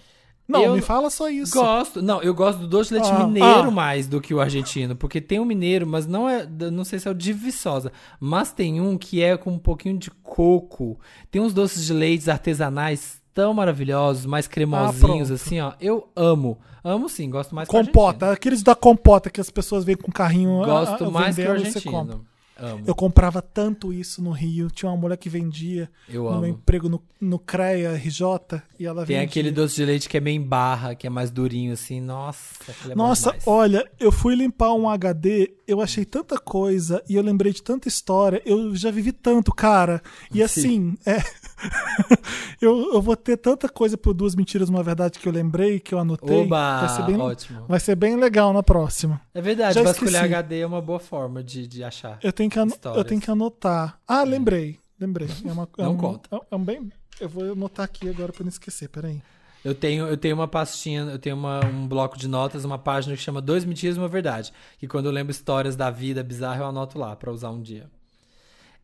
Não, 0.49 0.63
Eu 0.63 0.75
me 0.75 0.81
fala 0.81 1.11
só 1.11 1.29
isso. 1.29 1.53
Gosto. 1.53 2.01
Não, 2.01 2.23
eu 2.23 2.33
gosto 2.35 2.61
do 2.61 2.67
doce 2.67 2.89
de 2.89 2.95
leite 2.95 3.11
Ah, 3.13 3.27
mineiro 3.27 3.69
ah. 3.69 3.71
mais 3.71 4.09
do 4.09 4.19
que 4.19 4.33
o 4.33 4.41
argentino. 4.41 4.97
Porque 4.97 5.21
tem 5.21 5.39
o 5.39 5.45
mineiro, 5.45 5.87
mas 5.87 6.07
não 6.07 6.27
é. 6.27 6.47
Não 6.73 6.85
sei 6.85 6.99
se 6.99 7.07
é 7.07 7.11
o 7.11 7.15
de 7.15 7.35
Viçosa. 7.35 7.93
Mas 8.19 8.51
tem 8.51 8.81
um 8.81 8.97
que 8.97 9.23
é 9.23 9.37
com 9.37 9.51
um 9.51 9.59
pouquinho 9.59 9.99
de 9.99 10.11
coco. 10.11 10.99
Tem 11.31 11.43
uns 11.43 11.53
doces 11.53 11.85
de 11.85 11.93
leite 11.93 12.31
artesanais 12.31 13.21
tão 13.35 13.53
maravilhosos, 13.53 14.25
mais 14.25 14.49
cremosinhos, 14.49 15.29
pronto. 15.29 15.33
assim, 15.35 15.61
ó. 15.61 15.75
Eu 15.79 16.09
amo. 16.17 16.59
Amo 16.83 17.11
sim, 17.11 17.29
gosto 17.29 17.55
mais 17.55 17.69
Compota, 17.69 18.33
aqueles 18.33 18.63
da 18.63 18.75
compota 18.75 19.29
que 19.29 19.41
as 19.41 19.51
pessoas 19.51 19.85
vêm 19.85 19.97
com 19.97 20.11
carrinho 20.11 20.63
ah, 20.63 20.67
Gosto 20.67 21.05
ah, 21.05 21.11
mais 21.11 21.37
que 21.37 21.43
o 21.43 21.51
argentino. 21.51 22.25
Amo. 22.59 22.83
Eu 22.87 22.95
comprava 22.95 23.41
tanto 23.41 23.93
isso 23.93 24.23
no 24.23 24.31
Rio. 24.33 24.71
Tinha 24.71 24.91
uma 24.91 24.97
mulher 24.99 25.17
que 25.17 25.29
vendia 25.29 25.89
Eu 26.09 26.25
no 26.25 26.29
amo. 26.31 26.41
meu 26.41 26.51
emprego 26.51 26.89
no, 26.89 27.03
no 27.21 27.39
CREA 27.39 27.95
RJ 27.95 28.63
e 28.79 28.85
ela 28.87 29.07
Tem 29.07 29.17
vendia. 29.17 29.23
aquele 29.29 29.51
doce 29.51 29.77
de 29.77 29.85
leite 29.85 30.09
que 30.09 30.17
é 30.17 30.21
meio 30.21 30.37
em 30.37 30.43
barra, 30.43 30.95
que 30.95 31.07
é 31.07 31.11
mais 31.11 31.31
durinho, 31.31 31.73
assim. 31.73 32.01
Nossa, 32.01 32.73
é 32.91 32.95
Nossa, 32.95 33.35
olha, 33.47 33.89
eu 34.01 34.11
fui 34.11 34.35
limpar 34.35 34.73
um 34.75 34.89
HD, 34.89 35.53
eu 35.67 35.81
achei 35.81 36.05
tanta 36.05 36.39
coisa 36.39 37.03
e 37.09 37.15
eu 37.15 37.23
lembrei 37.23 37.53
de 37.53 37.63
tanta 37.63 37.87
história. 37.89 38.43
Eu 38.45 38.75
já 38.75 38.91
vivi 38.91 39.13
tanto, 39.13 39.53
cara. 39.53 40.03
E 40.33 40.43
assim, 40.43 40.97
é. 41.07 41.19
eu, 42.61 42.93
eu 42.95 43.03
vou 43.03 43.17
ter 43.17 43.37
tanta 43.37 43.69
coisa 43.69 43.97
por 43.97 44.15
duas 44.15 44.35
mentiras, 44.35 44.69
uma 44.69 44.83
verdade 44.83 45.19
que 45.19 45.29
eu 45.29 45.33
lembrei, 45.33 45.79
que 45.81 45.95
eu 45.95 45.99
anotei. 45.99 46.43
Oba, 46.43 46.81
vai 46.81 46.89
ser 46.89 47.03
bem, 47.05 47.17
ótimo. 47.21 47.65
Vai 47.69 47.81
ser 47.81 47.95
bem 47.97 48.17
legal 48.17 48.53
na 48.53 48.63
próxima. 48.63 49.21
É 49.35 49.41
verdade, 49.41 49.75
Já 49.75 49.83
vasculhar 49.83 50.23
esqueci. 50.25 50.35
HD 50.35 50.61
é 50.61 50.67
uma 50.67 50.81
boa 50.81 50.99
forma 50.99 51.43
de, 51.43 51.67
de 51.67 51.83
achar. 51.85 52.19
Eu 52.23 52.33
tenho 52.33 52.48
que, 52.49 52.59
ano- 52.59 52.75
eu 52.97 53.05
tenho 53.05 53.21
que 53.21 53.31
anotar. 53.31 53.99
Ah, 54.07 54.23
lembrei. 54.23 54.79
Lembrei. 55.01 55.29
É 55.45 55.53
uma, 55.53 55.69
é 55.79 55.83
Não 55.83 55.93
um, 55.93 55.97
conta. 55.97 56.41
É 56.51 56.57
um 56.57 56.65
bem. 56.65 56.91
Eu 57.21 57.29
vou 57.29 57.53
anotar 57.53 57.85
aqui 57.85 58.09
agora 58.09 58.33
pra 58.33 58.43
não 58.45 58.49
esquecer, 58.49 58.89
peraí. 58.89 59.21
Eu 59.65 59.75
tenho, 59.75 60.07
eu 60.07 60.17
tenho 60.17 60.35
uma 60.37 60.47
pastinha, 60.49 61.03
eu 61.03 61.19
tenho 61.19 61.37
uma- 61.37 61.65
um 61.67 61.87
bloco 61.87 62.17
de 62.17 62.29
notas, 62.29 62.65
uma 62.65 62.79
página 62.79 63.17
que 63.17 63.23
chama 63.23 63.41
Dois 63.41 63.65
Mentiras 63.65 63.97
e 63.97 63.99
uma 63.99 64.09
Verdade. 64.09 64.53
Que 64.79 64.87
quando 64.87 65.07
eu 65.07 65.13
lembro 65.13 65.31
histórias 65.33 65.75
da 65.77 65.91
vida 65.91 66.23
bizarra, 66.23 66.61
eu 66.63 66.67
anoto 66.67 66.99
lá 66.99 67.15
pra 67.17 67.33
usar 67.33 67.51
um 67.51 67.61
dia. 67.61 67.91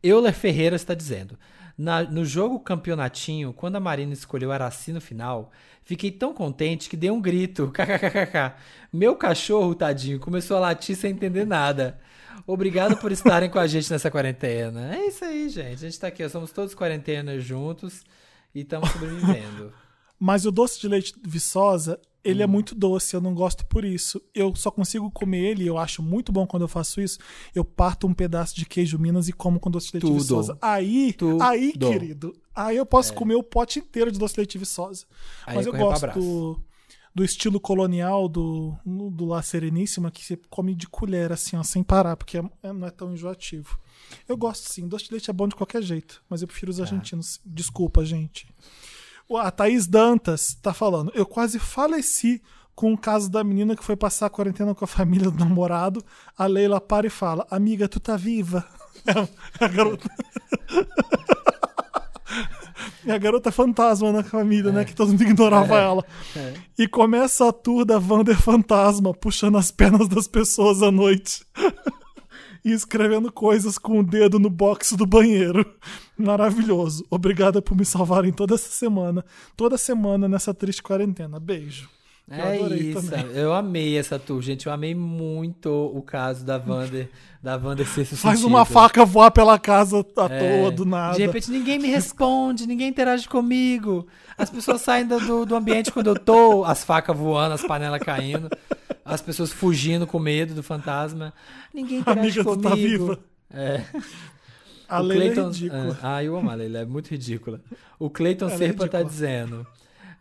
Euler 0.03 0.33
Ferreira 0.33 0.75
está 0.75 0.93
dizendo: 0.93 1.37
"Na- 1.77 2.03
no 2.03 2.25
jogo 2.25 2.59
campeonatinho, 2.59 3.53
quando 3.53 3.77
a 3.77 3.79
Marina 3.79 4.13
escolheu 4.13 4.51
Araci 4.51 4.91
no 4.93 5.01
final, 5.01 5.51
fiquei 5.83 6.11
tão 6.11 6.33
contente 6.33 6.89
que 6.89 6.97
dei 6.97 7.09
um 7.09 7.21
grito. 7.21 7.71
KKKKK. 7.73 8.53
Meu 8.91 9.15
cachorro, 9.15 9.73
tadinho, 9.75 10.19
começou 10.19 10.57
a 10.57 10.59
latir 10.59 10.95
sem 10.95 11.11
entender 11.11 11.45
nada. 11.45 11.99
Obrigado 12.47 12.97
por 12.97 13.11
estarem 13.11 13.49
com 13.49 13.59
a 13.59 13.67
gente 13.67 13.89
nessa 13.91 14.09
quarentena. 14.11 14.95
É 14.95 15.07
isso 15.07 15.23
aí, 15.25 15.49
gente. 15.49 15.73
A 15.73 15.89
gente 15.89 15.99
tá 15.99 16.07
aqui, 16.07 16.27
somos 16.29 16.51
todos 16.51 16.73
quarentenas 16.75 17.43
juntos 17.43 18.03
e 18.53 18.61
estamos 18.61 18.89
sobrevivendo. 18.91 19.71
Mas 20.19 20.45
o 20.45 20.51
doce 20.51 20.79
de 20.79 20.87
leite 20.87 21.13
Viçosa, 21.25 21.99
ele 22.23 22.39
Hum. 22.39 22.43
é 22.43 22.47
muito 22.47 22.73
doce, 22.73 23.15
eu 23.15 23.21
não 23.21 23.33
gosto 23.33 23.65
por 23.65 23.83
isso. 23.83 24.21
Eu 24.33 24.55
só 24.55 24.71
consigo 24.71 25.11
comer 25.11 25.39
ele, 25.51 25.67
eu 25.67 25.77
acho 25.77 26.01
muito 26.01 26.31
bom 26.31 26.47
quando 26.47 26.63
eu 26.63 26.67
faço 26.67 27.01
isso. 27.01 27.19
Eu 27.53 27.65
parto 27.65 28.07
um 28.07 28.13
pedaço 28.13 28.55
de 28.55 28.65
queijo 28.65 28.97
Minas 28.97 29.27
e 29.27 29.33
como 29.33 29.59
com 29.59 29.69
doce 29.69 29.87
de 29.87 29.93
leite 29.95 30.05
Tudo. 30.07 30.19
Viçosa. 30.19 30.57
Aí, 30.61 31.13
Tudo. 31.13 31.43
aí, 31.43 31.73
querido, 31.73 32.33
aí 32.55 32.77
eu 32.77 32.85
posso 32.85 33.13
comer 33.13 33.35
o 33.35 33.43
pote 33.43 33.79
inteiro 33.79 34.11
de 34.11 34.17
doce 34.17 34.35
de 34.35 34.39
leite 34.39 34.57
Viçosa. 34.57 35.05
Aí 35.45 35.55
Mas 35.57 35.65
eu 35.65 35.73
gosto. 35.73 36.59
Do, 37.15 37.23
estilo 37.23 37.59
colonial 37.59 38.27
do, 38.27 38.75
do 38.85 39.25
La 39.25 39.41
Sereníssima, 39.41 40.11
que 40.11 40.23
você 40.23 40.37
come 40.49 40.75
de 40.75 40.85
colher, 40.87 41.31
assim, 41.31 41.55
ó, 41.55 41.63
sem 41.63 41.81
parar, 41.81 42.17
porque 42.17 42.37
é- 42.37 42.43
é- 42.61 42.73
não 42.73 42.85
é 42.85 42.91
tão 42.91 43.13
enjoativo. 43.13 43.79
Eu 44.27 44.35
gosto 44.35 44.69
sim, 44.69 44.87
doce 44.87 45.05
de 45.05 45.11
leite 45.11 45.29
é 45.29 45.33
bom 45.33 45.47
de 45.47 45.55
qualquer 45.55 45.81
jeito, 45.81 46.21
mas 46.29 46.41
eu 46.41 46.47
prefiro 46.47 46.69
os 46.69 46.79
argentinos. 46.81 47.39
Desculpa, 47.45 48.03
gente. 48.03 48.47
A 49.39 49.49
Thaís 49.49 49.87
Dantas 49.87 50.53
tá 50.61 50.73
falando. 50.73 51.11
Eu 51.15 51.25
quase 51.25 51.57
faleci 51.57 52.41
com 52.75 52.93
o 52.93 52.97
caso 52.97 53.31
da 53.31 53.43
menina 53.43 53.75
que 53.75 53.83
foi 53.83 53.95
passar 53.95 54.25
a 54.27 54.29
quarentena 54.29 54.75
com 54.75 54.83
a 54.83 54.87
família 54.87 55.31
do 55.31 55.39
namorado. 55.39 56.03
A 56.37 56.45
Leila 56.45 56.79
para 56.79 57.07
e 57.07 57.09
fala: 57.09 57.47
Amiga, 57.49 57.87
tu 57.87 57.99
tá 57.99 58.17
viva? 58.17 58.67
É 59.59 59.65
a 59.65 59.67
garota. 59.67 60.09
É 63.05 63.11
a 63.11 63.17
garota 63.17 63.51
fantasma 63.51 64.11
na 64.11 64.23
família, 64.23 64.71
né? 64.71 64.83
Que 64.83 64.95
todo 64.95 65.09
mundo 65.09 65.21
ignorava 65.23 65.75
É. 65.79 65.83
ela. 65.83 66.05
É. 66.35 66.53
E 66.77 66.87
começa 66.87 67.47
a 67.47 67.53
tour 67.53 67.85
da 67.85 67.97
Wander 67.99 68.39
Fantasma, 68.41 69.13
puxando 69.13 69.57
as 69.57 69.69
pernas 69.71 70.07
das 70.07 70.27
pessoas 70.27 70.81
à 70.81 70.89
noite. 70.91 71.45
e 72.65 72.71
escrevendo 72.71 73.31
coisas 73.31 73.77
com 73.77 73.99
o 73.99 74.03
dedo 74.03 74.39
no 74.39 74.49
box 74.49 74.93
do 74.93 75.05
banheiro. 75.05 75.63
Maravilhoso. 76.17 77.05
Obrigada 77.11 77.61
por 77.61 77.77
me 77.77 77.85
salvarem 77.85 78.31
toda 78.33 78.55
essa 78.55 78.69
semana. 78.69 79.23
Toda 79.55 79.77
semana 79.77 80.27
nessa 80.27 80.51
triste 80.51 80.81
quarentena. 80.81 81.39
Beijo. 81.39 81.87
Eu 82.27 82.35
É 82.43 82.57
isso. 82.75 83.09
também. 83.09 83.25
Eu 83.37 83.53
amei 83.53 83.97
essa 83.97 84.17
tour, 84.17 84.41
gente. 84.41 84.65
Eu 84.65 84.71
amei 84.73 84.95
muito 84.95 85.69
o 85.69 86.01
caso 86.01 86.43
da 86.43 86.57
Wander, 86.57 87.07
da 87.41 87.55
Wander 87.55 87.87
ser 87.87 88.03
Faz 88.05 88.43
uma 88.43 88.65
faca 88.65 89.05
voar 89.05 89.29
pela 89.29 89.59
casa 89.59 89.97
à 90.17 90.25
É. 90.25 90.59
toa, 90.61 90.71
do 90.71 90.85
nada. 90.85 91.15
De 91.15 91.25
repente 91.25 91.51
ninguém 91.51 91.77
me 91.77 91.87
responde, 91.87 92.65
ninguém 92.65 92.87
interage 92.89 93.29
comigo. 93.29 94.07
As 94.37 94.49
pessoas 94.49 94.81
saem 94.81 95.05
do, 95.05 95.45
do, 95.45 95.55
ambiente 95.55 95.91
quando 95.91 96.07
eu 96.07 96.19
tô, 96.19 96.63
as 96.65 96.83
facas 96.83 97.15
voando, 97.15 97.53
as 97.53 97.61
panelas 97.61 98.01
caindo, 98.01 98.49
as 99.05 99.21
pessoas 99.21 99.51
fugindo 99.51 100.07
com 100.07 100.17
medo 100.17 100.53
do 100.55 100.63
fantasma. 100.63 101.31
Ninguém 101.73 101.99
interage 101.99 102.19
Amiga, 102.39 102.43
tu 102.43 102.49
comigo. 102.49 102.69
tá 102.69 102.75
viva. 102.75 103.19
É. 103.53 103.81
A 104.89 104.99
O 104.99 105.03
Leila 105.03 105.23
é 105.23 105.27
Clayton- 105.33 105.47
ridícula. 105.51 105.99
Ah, 106.01 106.23
eu 106.23 106.35
amo 106.35 106.49
a 106.49 106.55
Leila, 106.55 106.79
é 106.79 106.85
muito 106.85 107.07
ridícula. 107.09 107.61
O 107.99 108.09
Cleiton 108.09 108.45
Ela 108.45 108.53
é 108.55 108.57
Serpa 108.57 108.87
tá 108.87 108.97
ridícula. 108.97 109.05
dizendo. 109.05 109.67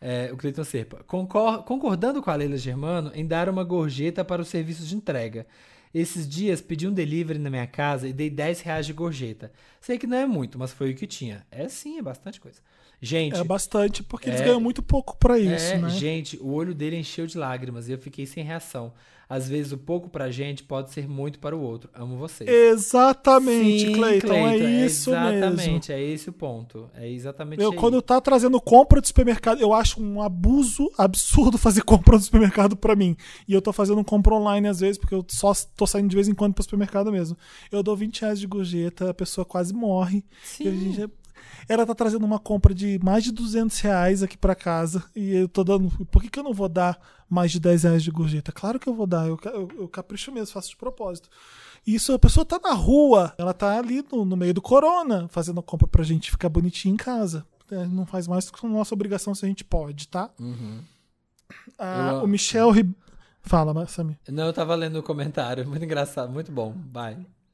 É, 0.07 0.31
o 0.33 0.37
Cleiton 0.37 0.63
Serpa. 0.65 1.03
"Concor- 1.07 1.63
concordando 1.65 2.23
com 2.23 2.31
a 2.31 2.35
Leila 2.37 2.59
Germano 2.59 3.11
em 3.15 3.27
dar 3.27 3.49
uma 3.49 3.65
gorjeta 3.65 4.23
para 4.25 4.43
os 4.43 4.49
serviços 4.49 4.87
de 4.87 4.95
entrega. 4.95 5.47
Esses 5.95 6.29
dias 6.29 6.61
pedi 6.61 6.87
um 6.87 6.93
delivery 6.93 7.39
na 7.39 7.49
minha 7.49 7.67
casa 7.67 8.07
e 8.07 8.13
dei 8.13 8.29
10 8.29 8.61
reais 8.61 8.85
de 8.85 8.93
gorjeta. 8.93 9.51
Sei 9.81 9.97
que 9.97 10.07
não 10.07 10.17
é 10.19 10.27
muito, 10.27 10.59
mas 10.59 10.73
foi 10.73 10.91
o 10.91 10.95
que 10.95 11.07
tinha. 11.07 11.47
É 11.51 11.69
sim, 11.69 11.99
é 11.99 12.03
bastante 12.03 12.41
coisa. 12.41 12.61
Gente. 13.05 13.37
É 13.37 13.45
bastante, 13.45 14.03
porque 14.03 14.29
eles 14.31 14.41
é- 14.41 14.45
ganham 14.45 14.61
muito 14.61 14.83
pouco 14.83 15.17
pra 15.19 15.39
isso, 15.39 15.73
é, 15.73 15.79
né? 15.79 15.89
Gente, 15.91 16.37
o 16.41 16.53
olho 16.53 16.75
dele 16.75 16.97
encheu 16.97 17.27
de 17.27 17.37
lágrimas 17.39 17.89
e 17.89 17.93
eu 17.93 17.99
fiquei 17.99 18.25
sem 18.27 18.43
reação. 18.43 18.93
Às 19.27 19.49
vezes 19.49 19.73
o 19.73 19.79
pouco 19.79 20.09
pra 20.11 20.31
gente 20.31 20.63
pode 20.63 20.91
ser 20.93 21.09
muito 21.09 21.39
para 21.39 21.57
o 21.57 21.61
outro. 21.61 21.89
Amo 21.95 22.17
vocês. 22.19 22.49
Exatamente, 22.49 23.87
Sim, 23.87 23.93
Cleiton, 23.95 24.27
é 24.35 24.59
Cleiton, 24.59 24.69
isso 24.87 25.11
Exatamente, 25.11 25.89
mesmo. 25.91 25.93
é 25.95 26.03
esse 26.03 26.29
o 26.29 26.33
ponto. 26.33 26.91
É 26.95 27.09
exatamente 27.11 27.63
Eu, 27.63 27.71
aí. 27.73 27.77
quando 27.77 28.01
tá 28.03 28.21
trazendo 28.21 28.61
compra 28.61 29.01
do 29.01 29.07
supermercado, 29.07 29.61
eu 29.61 29.73
acho 29.73 30.01
um 30.03 30.21
abuso 30.21 30.91
absurdo 30.99 31.57
fazer 31.59 31.83
compra 31.83 32.19
do 32.19 32.25
supermercado 32.25 32.77
pra 32.77 32.95
mim. 32.95 33.17
E 33.49 33.53
eu 33.55 33.63
tô 33.63 33.73
fazendo 33.73 34.05
compra 34.05 34.35
online 34.35 34.69
às 34.69 34.81
vezes, 34.81 34.99
porque 34.99 35.15
eu 35.15 35.25
só 35.29 35.53
tô 35.75 35.87
saindo 35.87 36.09
de 36.09 36.17
vez 36.17 36.29
em 36.29 36.35
quando 36.35 36.53
pro 36.55 36.63
supermercado 36.63 37.11
mesmo. 37.11 37.37
Eu 37.73 37.83
dou 37.83 37.97
20 37.97 38.21
reais 38.21 38.39
de 38.39 38.47
gorjeta, 38.47 39.11
a 39.11 39.15
pessoa 39.15 39.45
quase 39.45 39.73
morre. 39.73 40.23
E 40.61 40.69
a 40.69 40.71
gente- 40.71 41.11
ela 41.69 41.85
tá 41.87 41.95
trazendo 41.95 42.25
uma 42.25 42.39
compra 42.39 42.75
de 42.75 42.99
mais 43.03 43.25
de 43.25 43.33
200 43.33 43.79
reais 43.81 44.23
aqui 44.23 44.37
pra 44.37 44.55
casa. 44.55 45.05
E 45.15 45.35
eu 45.35 45.49
tô 45.49 45.65
dando. 45.65 45.91
Por 46.07 46.23
que, 46.23 46.29
que 46.31 46.39
eu 46.39 46.45
não 46.45 46.53
vou 46.55 46.69
dar 46.69 46.99
mais 47.29 47.51
de 47.53 47.59
10 47.61 47.83
reais 47.85 48.03
de 48.03 48.11
gorjeta? 48.11 48.53
Claro 48.53 48.79
que 48.79 48.89
eu 48.89 48.95
vou 48.95 49.07
dar. 49.07 49.27
Eu, 49.27 49.39
eu, 49.45 49.69
eu 49.79 49.89
capricho 49.89 50.31
mesmo, 50.33 50.53
faço 50.53 50.71
de 50.71 50.77
propósito. 50.77 51.29
Isso, 51.87 52.13
a 52.13 52.19
pessoa 52.19 52.45
tá 52.47 52.59
na 52.63 52.73
rua, 52.73 53.35
ela 53.37 53.53
tá 53.53 53.79
ali 53.79 54.03
no, 54.11 54.25
no 54.25 54.37
meio 54.37 54.55
do 54.55 54.63
corona, 54.63 55.29
fazendo 55.29 55.61
a 55.61 55.63
compra 55.63 55.87
pra 55.87 56.03
gente 56.03 56.31
ficar 56.31 56.49
bonitinho 56.49 56.95
em 56.95 56.97
casa. 56.97 57.45
É, 57.71 57.87
Não 57.87 58.07
faz 58.07 58.27
mais 58.29 58.51
que 58.51 58.67
nossa 58.67 58.95
obrigação 58.95 59.35
se 59.35 59.45
a 59.45 59.49
gente 59.49 59.65
pode, 59.65 60.09
tá? 60.09 60.31
Uhum. 60.41 60.81
Ah, 61.79 62.11
Eu- 62.15 62.25
o 62.25 62.27
Michel 62.29 62.71
Rib... 62.71 62.93
Fala, 63.47 63.87
Samir. 63.87 64.17
Não, 64.31 64.47
eu 64.47 64.53
tava 64.55 64.75
lendo 64.75 64.99
o 64.99 65.03
comentário. 65.03 65.67
Muito 65.69 65.85
engraçado, 65.85 66.33
muito 66.33 66.51
bom. 66.51 66.75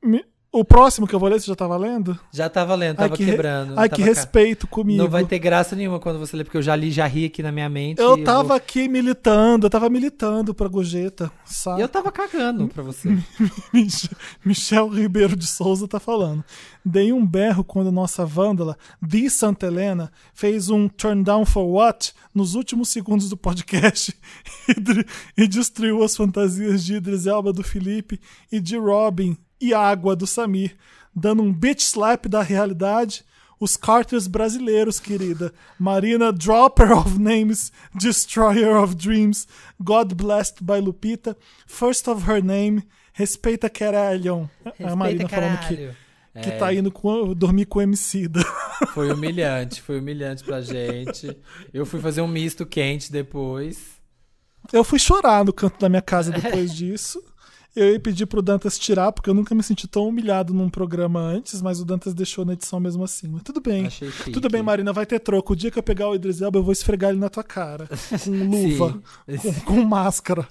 Mi- 0.00 0.24
O 0.52 0.64
próximo 0.64 1.06
que 1.06 1.14
eu 1.14 1.20
vou 1.20 1.28
ler, 1.28 1.40
você 1.40 1.46
já 1.46 1.54
tava 1.54 1.76
lendo? 1.76 2.18
Já 2.32 2.48
tava 2.48 2.74
lendo, 2.74 2.98
Ai, 2.98 3.04
tava 3.08 3.16
que 3.16 3.22
re- 3.22 3.30
quebrando. 3.30 3.70
ai, 3.78 3.88
tava 3.88 3.90
que 3.90 4.02
ca- 4.02 4.08
respeito 4.08 4.66
comigo. 4.66 5.00
Não 5.00 5.08
vai 5.08 5.24
ter 5.24 5.38
graça 5.38 5.76
nenhuma 5.76 6.00
quando 6.00 6.18
você 6.18 6.36
ler, 6.36 6.42
porque 6.42 6.56
eu 6.58 6.62
já 6.62 6.74
li, 6.74 6.90
já 6.90 7.06
ri 7.06 7.26
aqui 7.26 7.40
na 7.40 7.52
minha 7.52 7.68
mente. 7.68 8.00
Eu 8.02 8.24
tava 8.24 8.48
vou- 8.48 8.56
aqui 8.56 8.88
militando, 8.88 9.66
eu 9.66 9.70
tava 9.70 9.88
militando 9.88 10.52
pra 10.52 10.66
gorjeta, 10.66 11.30
sabe? 11.44 11.78
E 11.78 11.82
eu 11.82 11.88
tava 11.88 12.10
cagando 12.10 12.66
pra 12.66 12.82
você. 12.82 13.08
Mich- 13.72 14.10
Michel 14.44 14.88
Ribeiro 14.88 15.36
de 15.36 15.46
Souza 15.46 15.86
tá 15.86 16.00
falando. 16.00 16.44
Dei 16.84 17.12
um 17.12 17.24
berro 17.24 17.62
quando 17.62 17.92
nossa 17.92 18.26
vândala, 18.26 18.76
Di 19.00 19.30
Santa 19.30 19.66
Helena, 19.66 20.10
fez 20.34 20.68
um 20.68 20.88
turn 20.88 21.22
down 21.22 21.44
for 21.46 21.64
what 21.64 22.12
nos 22.34 22.56
últimos 22.56 22.88
segundos 22.88 23.28
do 23.28 23.36
podcast 23.36 24.12
e, 25.38 25.44
e 25.44 25.46
destruiu 25.46 26.02
as 26.02 26.16
fantasias 26.16 26.84
de 26.84 26.94
Idris 26.96 27.26
Elba 27.26 27.52
do 27.52 27.62
Felipe 27.62 28.18
e 28.50 28.58
de 28.58 28.76
Robin 28.76 29.36
e 29.60 29.74
Água 29.74 30.14
do 30.16 30.26
Samir, 30.26 30.76
dando 31.14 31.42
um 31.42 31.52
bitch 31.52 31.80
slap 31.82 32.26
da 32.26 32.42
realidade. 32.42 33.24
Os 33.58 33.76
Carters 33.76 34.26
brasileiros, 34.26 34.98
querida. 34.98 35.52
Marina, 35.78 36.32
Dropper 36.32 36.92
of 36.96 37.18
Names, 37.20 37.70
Destroyer 37.94 38.74
of 38.82 38.94
Dreams, 38.94 39.46
God 39.78 40.14
Blessed 40.14 40.62
by 40.62 40.80
Lupita, 40.80 41.36
First 41.66 42.08
of 42.08 42.24
Her 42.30 42.42
Name, 42.42 42.82
Respeita 43.12 43.68
Caralho. 43.68 44.48
É 44.78 44.86
a 44.88 44.96
Marina 44.96 45.28
falando 45.28 45.58
que, 45.58 45.76
caralho. 45.76 45.96
que 46.42 46.48
É. 46.48 46.56
tá 46.56 46.72
indo 46.72 46.90
com, 46.90 47.34
dormir 47.34 47.66
com 47.66 47.80
o 47.80 47.82
MC 47.82 48.28
da. 48.28 48.40
Foi 48.94 49.12
humilhante, 49.12 49.82
foi 49.82 49.98
humilhante 49.98 50.42
pra 50.42 50.62
gente. 50.62 51.36
Eu 51.70 51.84
fui 51.84 52.00
fazer 52.00 52.22
um 52.22 52.28
misto 52.28 52.64
quente 52.64 53.12
depois. 53.12 53.76
Eu 54.72 54.82
fui 54.82 54.98
chorar 54.98 55.44
no 55.44 55.52
canto 55.52 55.78
da 55.78 55.88
minha 55.90 56.00
casa 56.00 56.32
depois 56.32 56.74
disso. 56.74 57.22
Eu 57.74 57.92
ia 57.92 58.00
pedir 58.00 58.26
pro 58.26 58.42
Dantas 58.42 58.78
tirar, 58.78 59.12
porque 59.12 59.30
eu 59.30 59.34
nunca 59.34 59.54
me 59.54 59.62
senti 59.62 59.86
tão 59.86 60.08
humilhado 60.08 60.52
num 60.52 60.68
programa 60.68 61.20
antes, 61.20 61.62
mas 61.62 61.80
o 61.80 61.84
Dantas 61.84 62.12
deixou 62.12 62.44
na 62.44 62.54
edição 62.54 62.80
mesmo 62.80 63.04
assim. 63.04 63.28
Mas 63.28 63.42
tudo 63.42 63.60
bem. 63.60 63.88
Tudo 64.32 64.48
bem, 64.48 64.62
Marina, 64.62 64.92
vai 64.92 65.06
ter 65.06 65.20
troco. 65.20 65.52
O 65.52 65.56
dia 65.56 65.70
que 65.70 65.78
eu 65.78 65.82
pegar 65.82 66.08
o 66.08 66.14
Idris 66.14 66.40
Elba, 66.40 66.58
eu 66.58 66.62
vou 66.64 66.72
esfregar 66.72 67.10
ele 67.10 67.20
na 67.20 67.28
tua 67.28 67.44
cara. 67.44 67.88
Com 68.24 68.30
luva, 68.30 69.00
com, 69.40 69.52
com 69.64 69.84
máscara. 69.84 70.46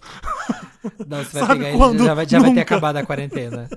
Não, 1.07 1.17
você 1.23 1.39
vai 1.39 1.41
Sabe 1.47 1.53
pegar 1.55 1.69
ele, 1.69 1.77
quando 1.77 2.05
já 2.05 2.13
vai, 2.13 2.27
já 2.27 2.39
vai 2.39 2.53
ter 2.53 2.61
acabado 2.61 2.97
a 2.97 3.05
quarentena. 3.05 3.69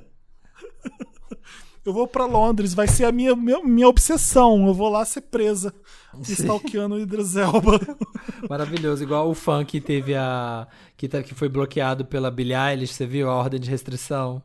Eu 1.85 1.93
vou 1.93 2.07
pra 2.07 2.27
Londres, 2.27 2.75
vai 2.75 2.87
ser 2.87 3.05
a 3.05 3.13
minha, 3.13 3.35
minha, 3.35 3.61
minha 3.63 3.89
obsessão. 3.89 4.67
Eu 4.69 4.75
vou 4.75 4.89
lá 4.89 5.05
ser 5.05 5.23
presa, 5.23 5.75
Sim. 6.23 6.33
stalkeando 6.35 6.95
o 6.95 7.01
Idris 7.01 7.35
Elba. 7.37 7.81
Maravilhoso, 8.49 9.03
igual 9.03 9.29
o 9.29 9.35
funk 9.35 9.73
que 9.73 9.81
teve 9.81 10.15
a. 10.15 10.69
Que, 10.97 11.09
tá- 11.09 11.23
que 11.23 11.35
foi 11.35 11.49
bloqueado 11.49 12.05
pela 12.05 12.31
Billie 12.31 12.55
Eilish, 12.55 12.95
você 12.95 13.05
viu 13.07 13.29
a 13.29 13.35
ordem 13.35 13.59
de 13.59 13.69
restrição? 13.69 14.41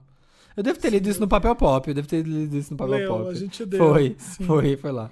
Eu 0.55 0.63
devo 0.63 0.79
ter 0.79 0.89
lido 0.89 1.07
isso 1.07 1.19
no 1.19 1.27
papel 1.27 1.55
pop, 1.55 1.87
eu 1.87 1.93
devo 1.93 2.07
ter 2.07 2.25
lido 2.25 2.57
isso 2.57 2.71
no 2.71 2.77
papel 2.77 2.95
Leu, 2.97 3.07
pop. 3.09 3.29
a 3.29 3.33
gente 3.35 3.63
deu, 3.63 3.77
Foi, 3.93 4.15
sim. 4.17 4.43
foi, 4.43 4.75
foi 4.75 4.91
lá. 4.91 5.11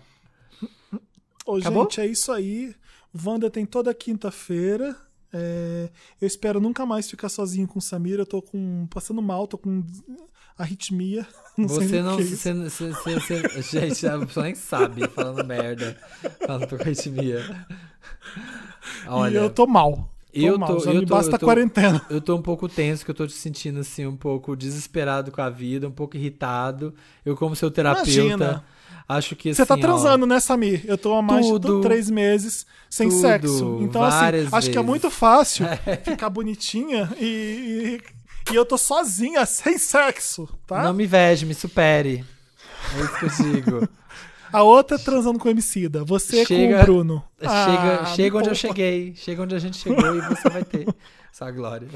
Ô, 1.46 1.58
Acabou? 1.58 1.84
gente, 1.84 2.02
é 2.02 2.08
isso 2.08 2.32
aí. 2.32 2.74
O 3.14 3.30
Wanda 3.30 3.52
tem 3.52 3.64
toda 3.68 3.94
quinta-feira. 3.94 4.96
É, 5.38 5.90
eu 6.22 6.26
espero 6.28 6.62
nunca 6.62 6.86
mais 6.86 7.10
ficar 7.10 7.28
sozinho 7.28 7.68
com 7.68 7.80
o 7.80 7.82
Samir. 7.82 8.18
Eu 8.20 8.26
tô 8.26 8.42
com, 8.42 8.88
passando 8.90 9.22
mal, 9.22 9.46
tô 9.48 9.58
com 9.58 9.84
arritmia. 10.58 11.28
Não 11.58 11.68
sei 11.68 11.88
Você 11.90 12.02
não. 12.02 12.18
é. 12.20 12.24
Você, 12.24 12.54
você, 12.54 12.90
você- 12.92 13.42
você- 13.42 13.62
gente, 13.62 14.08
a 14.08 14.20
pessoa 14.20 14.46
nem 14.46 14.56
sabe 14.56 15.08
falando 15.10 15.46
merda. 15.46 15.98
Falando 16.46 16.68
tô 16.68 16.78
com 16.78 16.84
arritmia. 16.84 17.66
Olha, 19.08 19.34
e 19.34 19.36
eu 19.42 19.50
tô 19.50 19.66
mal. 19.68 19.96
Tô 20.34 20.42
Eu 20.42 20.60
mal, 20.60 20.68
tô, 20.76 20.80
já 20.84 20.92
eu 20.94 21.00
me 21.00 21.06
tô, 21.06 21.16
basta 21.16 21.36
eu 21.36 21.40
tô- 21.40 21.46
quarentena. 21.46 22.06
Eu 22.10 22.20
tô 22.20 22.36
um 22.36 22.42
pouco 22.42 22.68
tenso, 22.68 23.06
que 23.06 23.12
eu 23.12 23.16
tô 23.16 23.26
te 23.26 23.34
sentindo 23.34 23.80
assim, 23.80 24.06
um 24.06 24.18
pouco 24.18 24.56
desesperado 24.56 25.32
com 25.32 25.42
a 25.42 25.50
vida, 25.50 25.88
um 25.88 25.92
pouco 25.92 26.18
irritado. 26.18 26.94
Eu, 27.26 27.36
como 27.38 27.56
seu 27.56 27.72
terapeuta, 27.72 28.12
Imagina. 28.12 28.64
Acho 29.08 29.36
que 29.36 29.50
assim. 29.50 29.56
Você 29.58 29.66
tá 29.66 29.76
ó, 29.76 29.78
transando, 29.78 30.26
né, 30.26 30.40
Samir? 30.40 30.84
Eu 30.86 30.98
tô 30.98 31.14
há 31.16 31.22
mais 31.22 31.46
Tudo. 31.48 31.78
de 31.78 31.82
três 31.88 32.10
meses 32.10 32.66
sem 32.90 33.10
Tudo. 33.10 33.22
sexo. 33.22 33.80
Então, 33.82 34.04
assim, 34.04 34.20
Várias 34.20 34.54
acho 34.54 34.68
que 34.70 34.76
é 34.78 34.80
vezes. 34.82 34.90
muito 34.90 35.10
fácil 35.10 35.66
ficar 36.04 36.30
bonitinha 36.30 37.10
e, 37.20 38.00
e, 38.50 38.54
e 38.54 38.56
eu 38.56 38.66
tô 38.66 38.78
sozinha, 38.78 39.46
sem 39.46 39.78
sexo, 39.78 40.48
tá? 40.68 40.84
Não 40.84 40.94
me 40.94 41.06
veja, 41.06 41.46
me 41.46 41.54
supere. 41.54 42.24
É 42.96 43.02
isso 43.02 43.20
que 43.20 43.26
eu 43.26 43.52
digo. 43.54 43.90
A 44.54 44.62
outra 44.64 44.96
é 44.96 45.00
transando 45.00 45.38
com 45.38 45.50
o 45.50 45.52
Emicida. 45.52 46.06
Você 46.06 46.46
Chega- 46.46 46.78
com 46.78 46.82
o 46.82 46.86
Bruno. 46.86 47.24
Chega, 47.42 47.52
Ah, 48.02 48.06
chega 48.16 48.38
onde 48.38 48.48
eu 48.50 48.54
poupa. 48.54 48.68
cheguei. 48.68 49.14
Chega 49.16 49.44
onde 49.44 49.54
a 49.56 49.60
gente 49.60 49.76
chegou 49.78 50.16
e 50.16 50.22
você 50.22 50.50
vai 50.50 50.64
ter 50.64 50.88
essa 51.34 51.52
glória. 51.52 51.90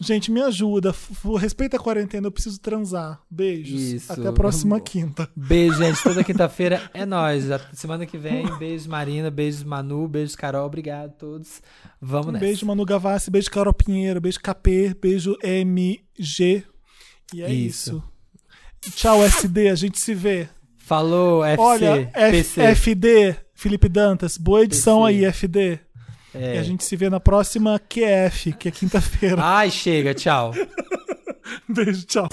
Gente, 0.00 0.30
me 0.30 0.40
ajuda. 0.40 0.94
Respeita 1.40 1.76
a 1.76 1.80
quarentena, 1.80 2.28
eu 2.28 2.30
preciso 2.30 2.60
transar. 2.60 3.20
Beijos. 3.28 3.80
Isso. 3.80 4.12
Até 4.12 4.28
a 4.28 4.32
próxima 4.32 4.78
quinta. 4.80 5.28
Beijo, 5.34 5.78
gente. 5.78 6.00
Toda 6.02 6.22
quinta-feira 6.24 6.88
é 6.94 7.04
nóis. 7.04 7.50
A- 7.50 7.60
Semana 7.72 8.06
que 8.06 8.16
vem, 8.16 8.46
beijos 8.58 8.86
Marina, 8.86 9.28
beijos 9.30 9.64
Manu, 9.64 10.06
beijos 10.06 10.36
Carol. 10.36 10.66
Obrigado 10.66 11.06
a 11.06 11.12
todos. 11.12 11.60
Vamos 12.00 12.28
Um 12.28 12.32
nessa. 12.32 12.44
beijo, 12.44 12.64
Manu 12.66 12.84
Gavassi. 12.84 13.28
Beijo, 13.30 13.50
Carol 13.50 13.74
Pinheiro. 13.74 14.20
Beijo, 14.20 14.38
KP. 14.40 14.94
Beijo, 15.02 15.36
MG. 15.42 16.62
E 17.34 17.42
é 17.42 17.52
Isso. 17.52 18.02
isso. 18.80 18.96
Tchau, 18.96 19.22
SD. 19.24 19.68
A 19.68 19.74
gente 19.74 19.98
se 19.98 20.14
vê. 20.14 20.48
Falou, 20.76 21.44
FC, 21.44 21.60
Olha, 21.62 22.10
F- 22.14 22.30
PC. 22.30 22.62
FD, 22.62 23.36
Felipe 23.52 23.88
Dantas. 23.88 24.38
Boa 24.38 24.62
edição 24.62 25.04
aí, 25.04 25.24
FD. 25.24 25.80
É. 26.34 26.56
E 26.56 26.58
a 26.58 26.62
gente 26.62 26.84
se 26.84 26.94
vê 26.96 27.08
na 27.08 27.20
próxima 27.20 27.78
QF, 27.78 28.52
que 28.52 28.68
é 28.68 28.70
quinta-feira. 28.70 29.42
Ai, 29.42 29.70
chega, 29.70 30.14
tchau. 30.14 30.52
Beijo, 31.68 32.04
tchau. 32.06 32.28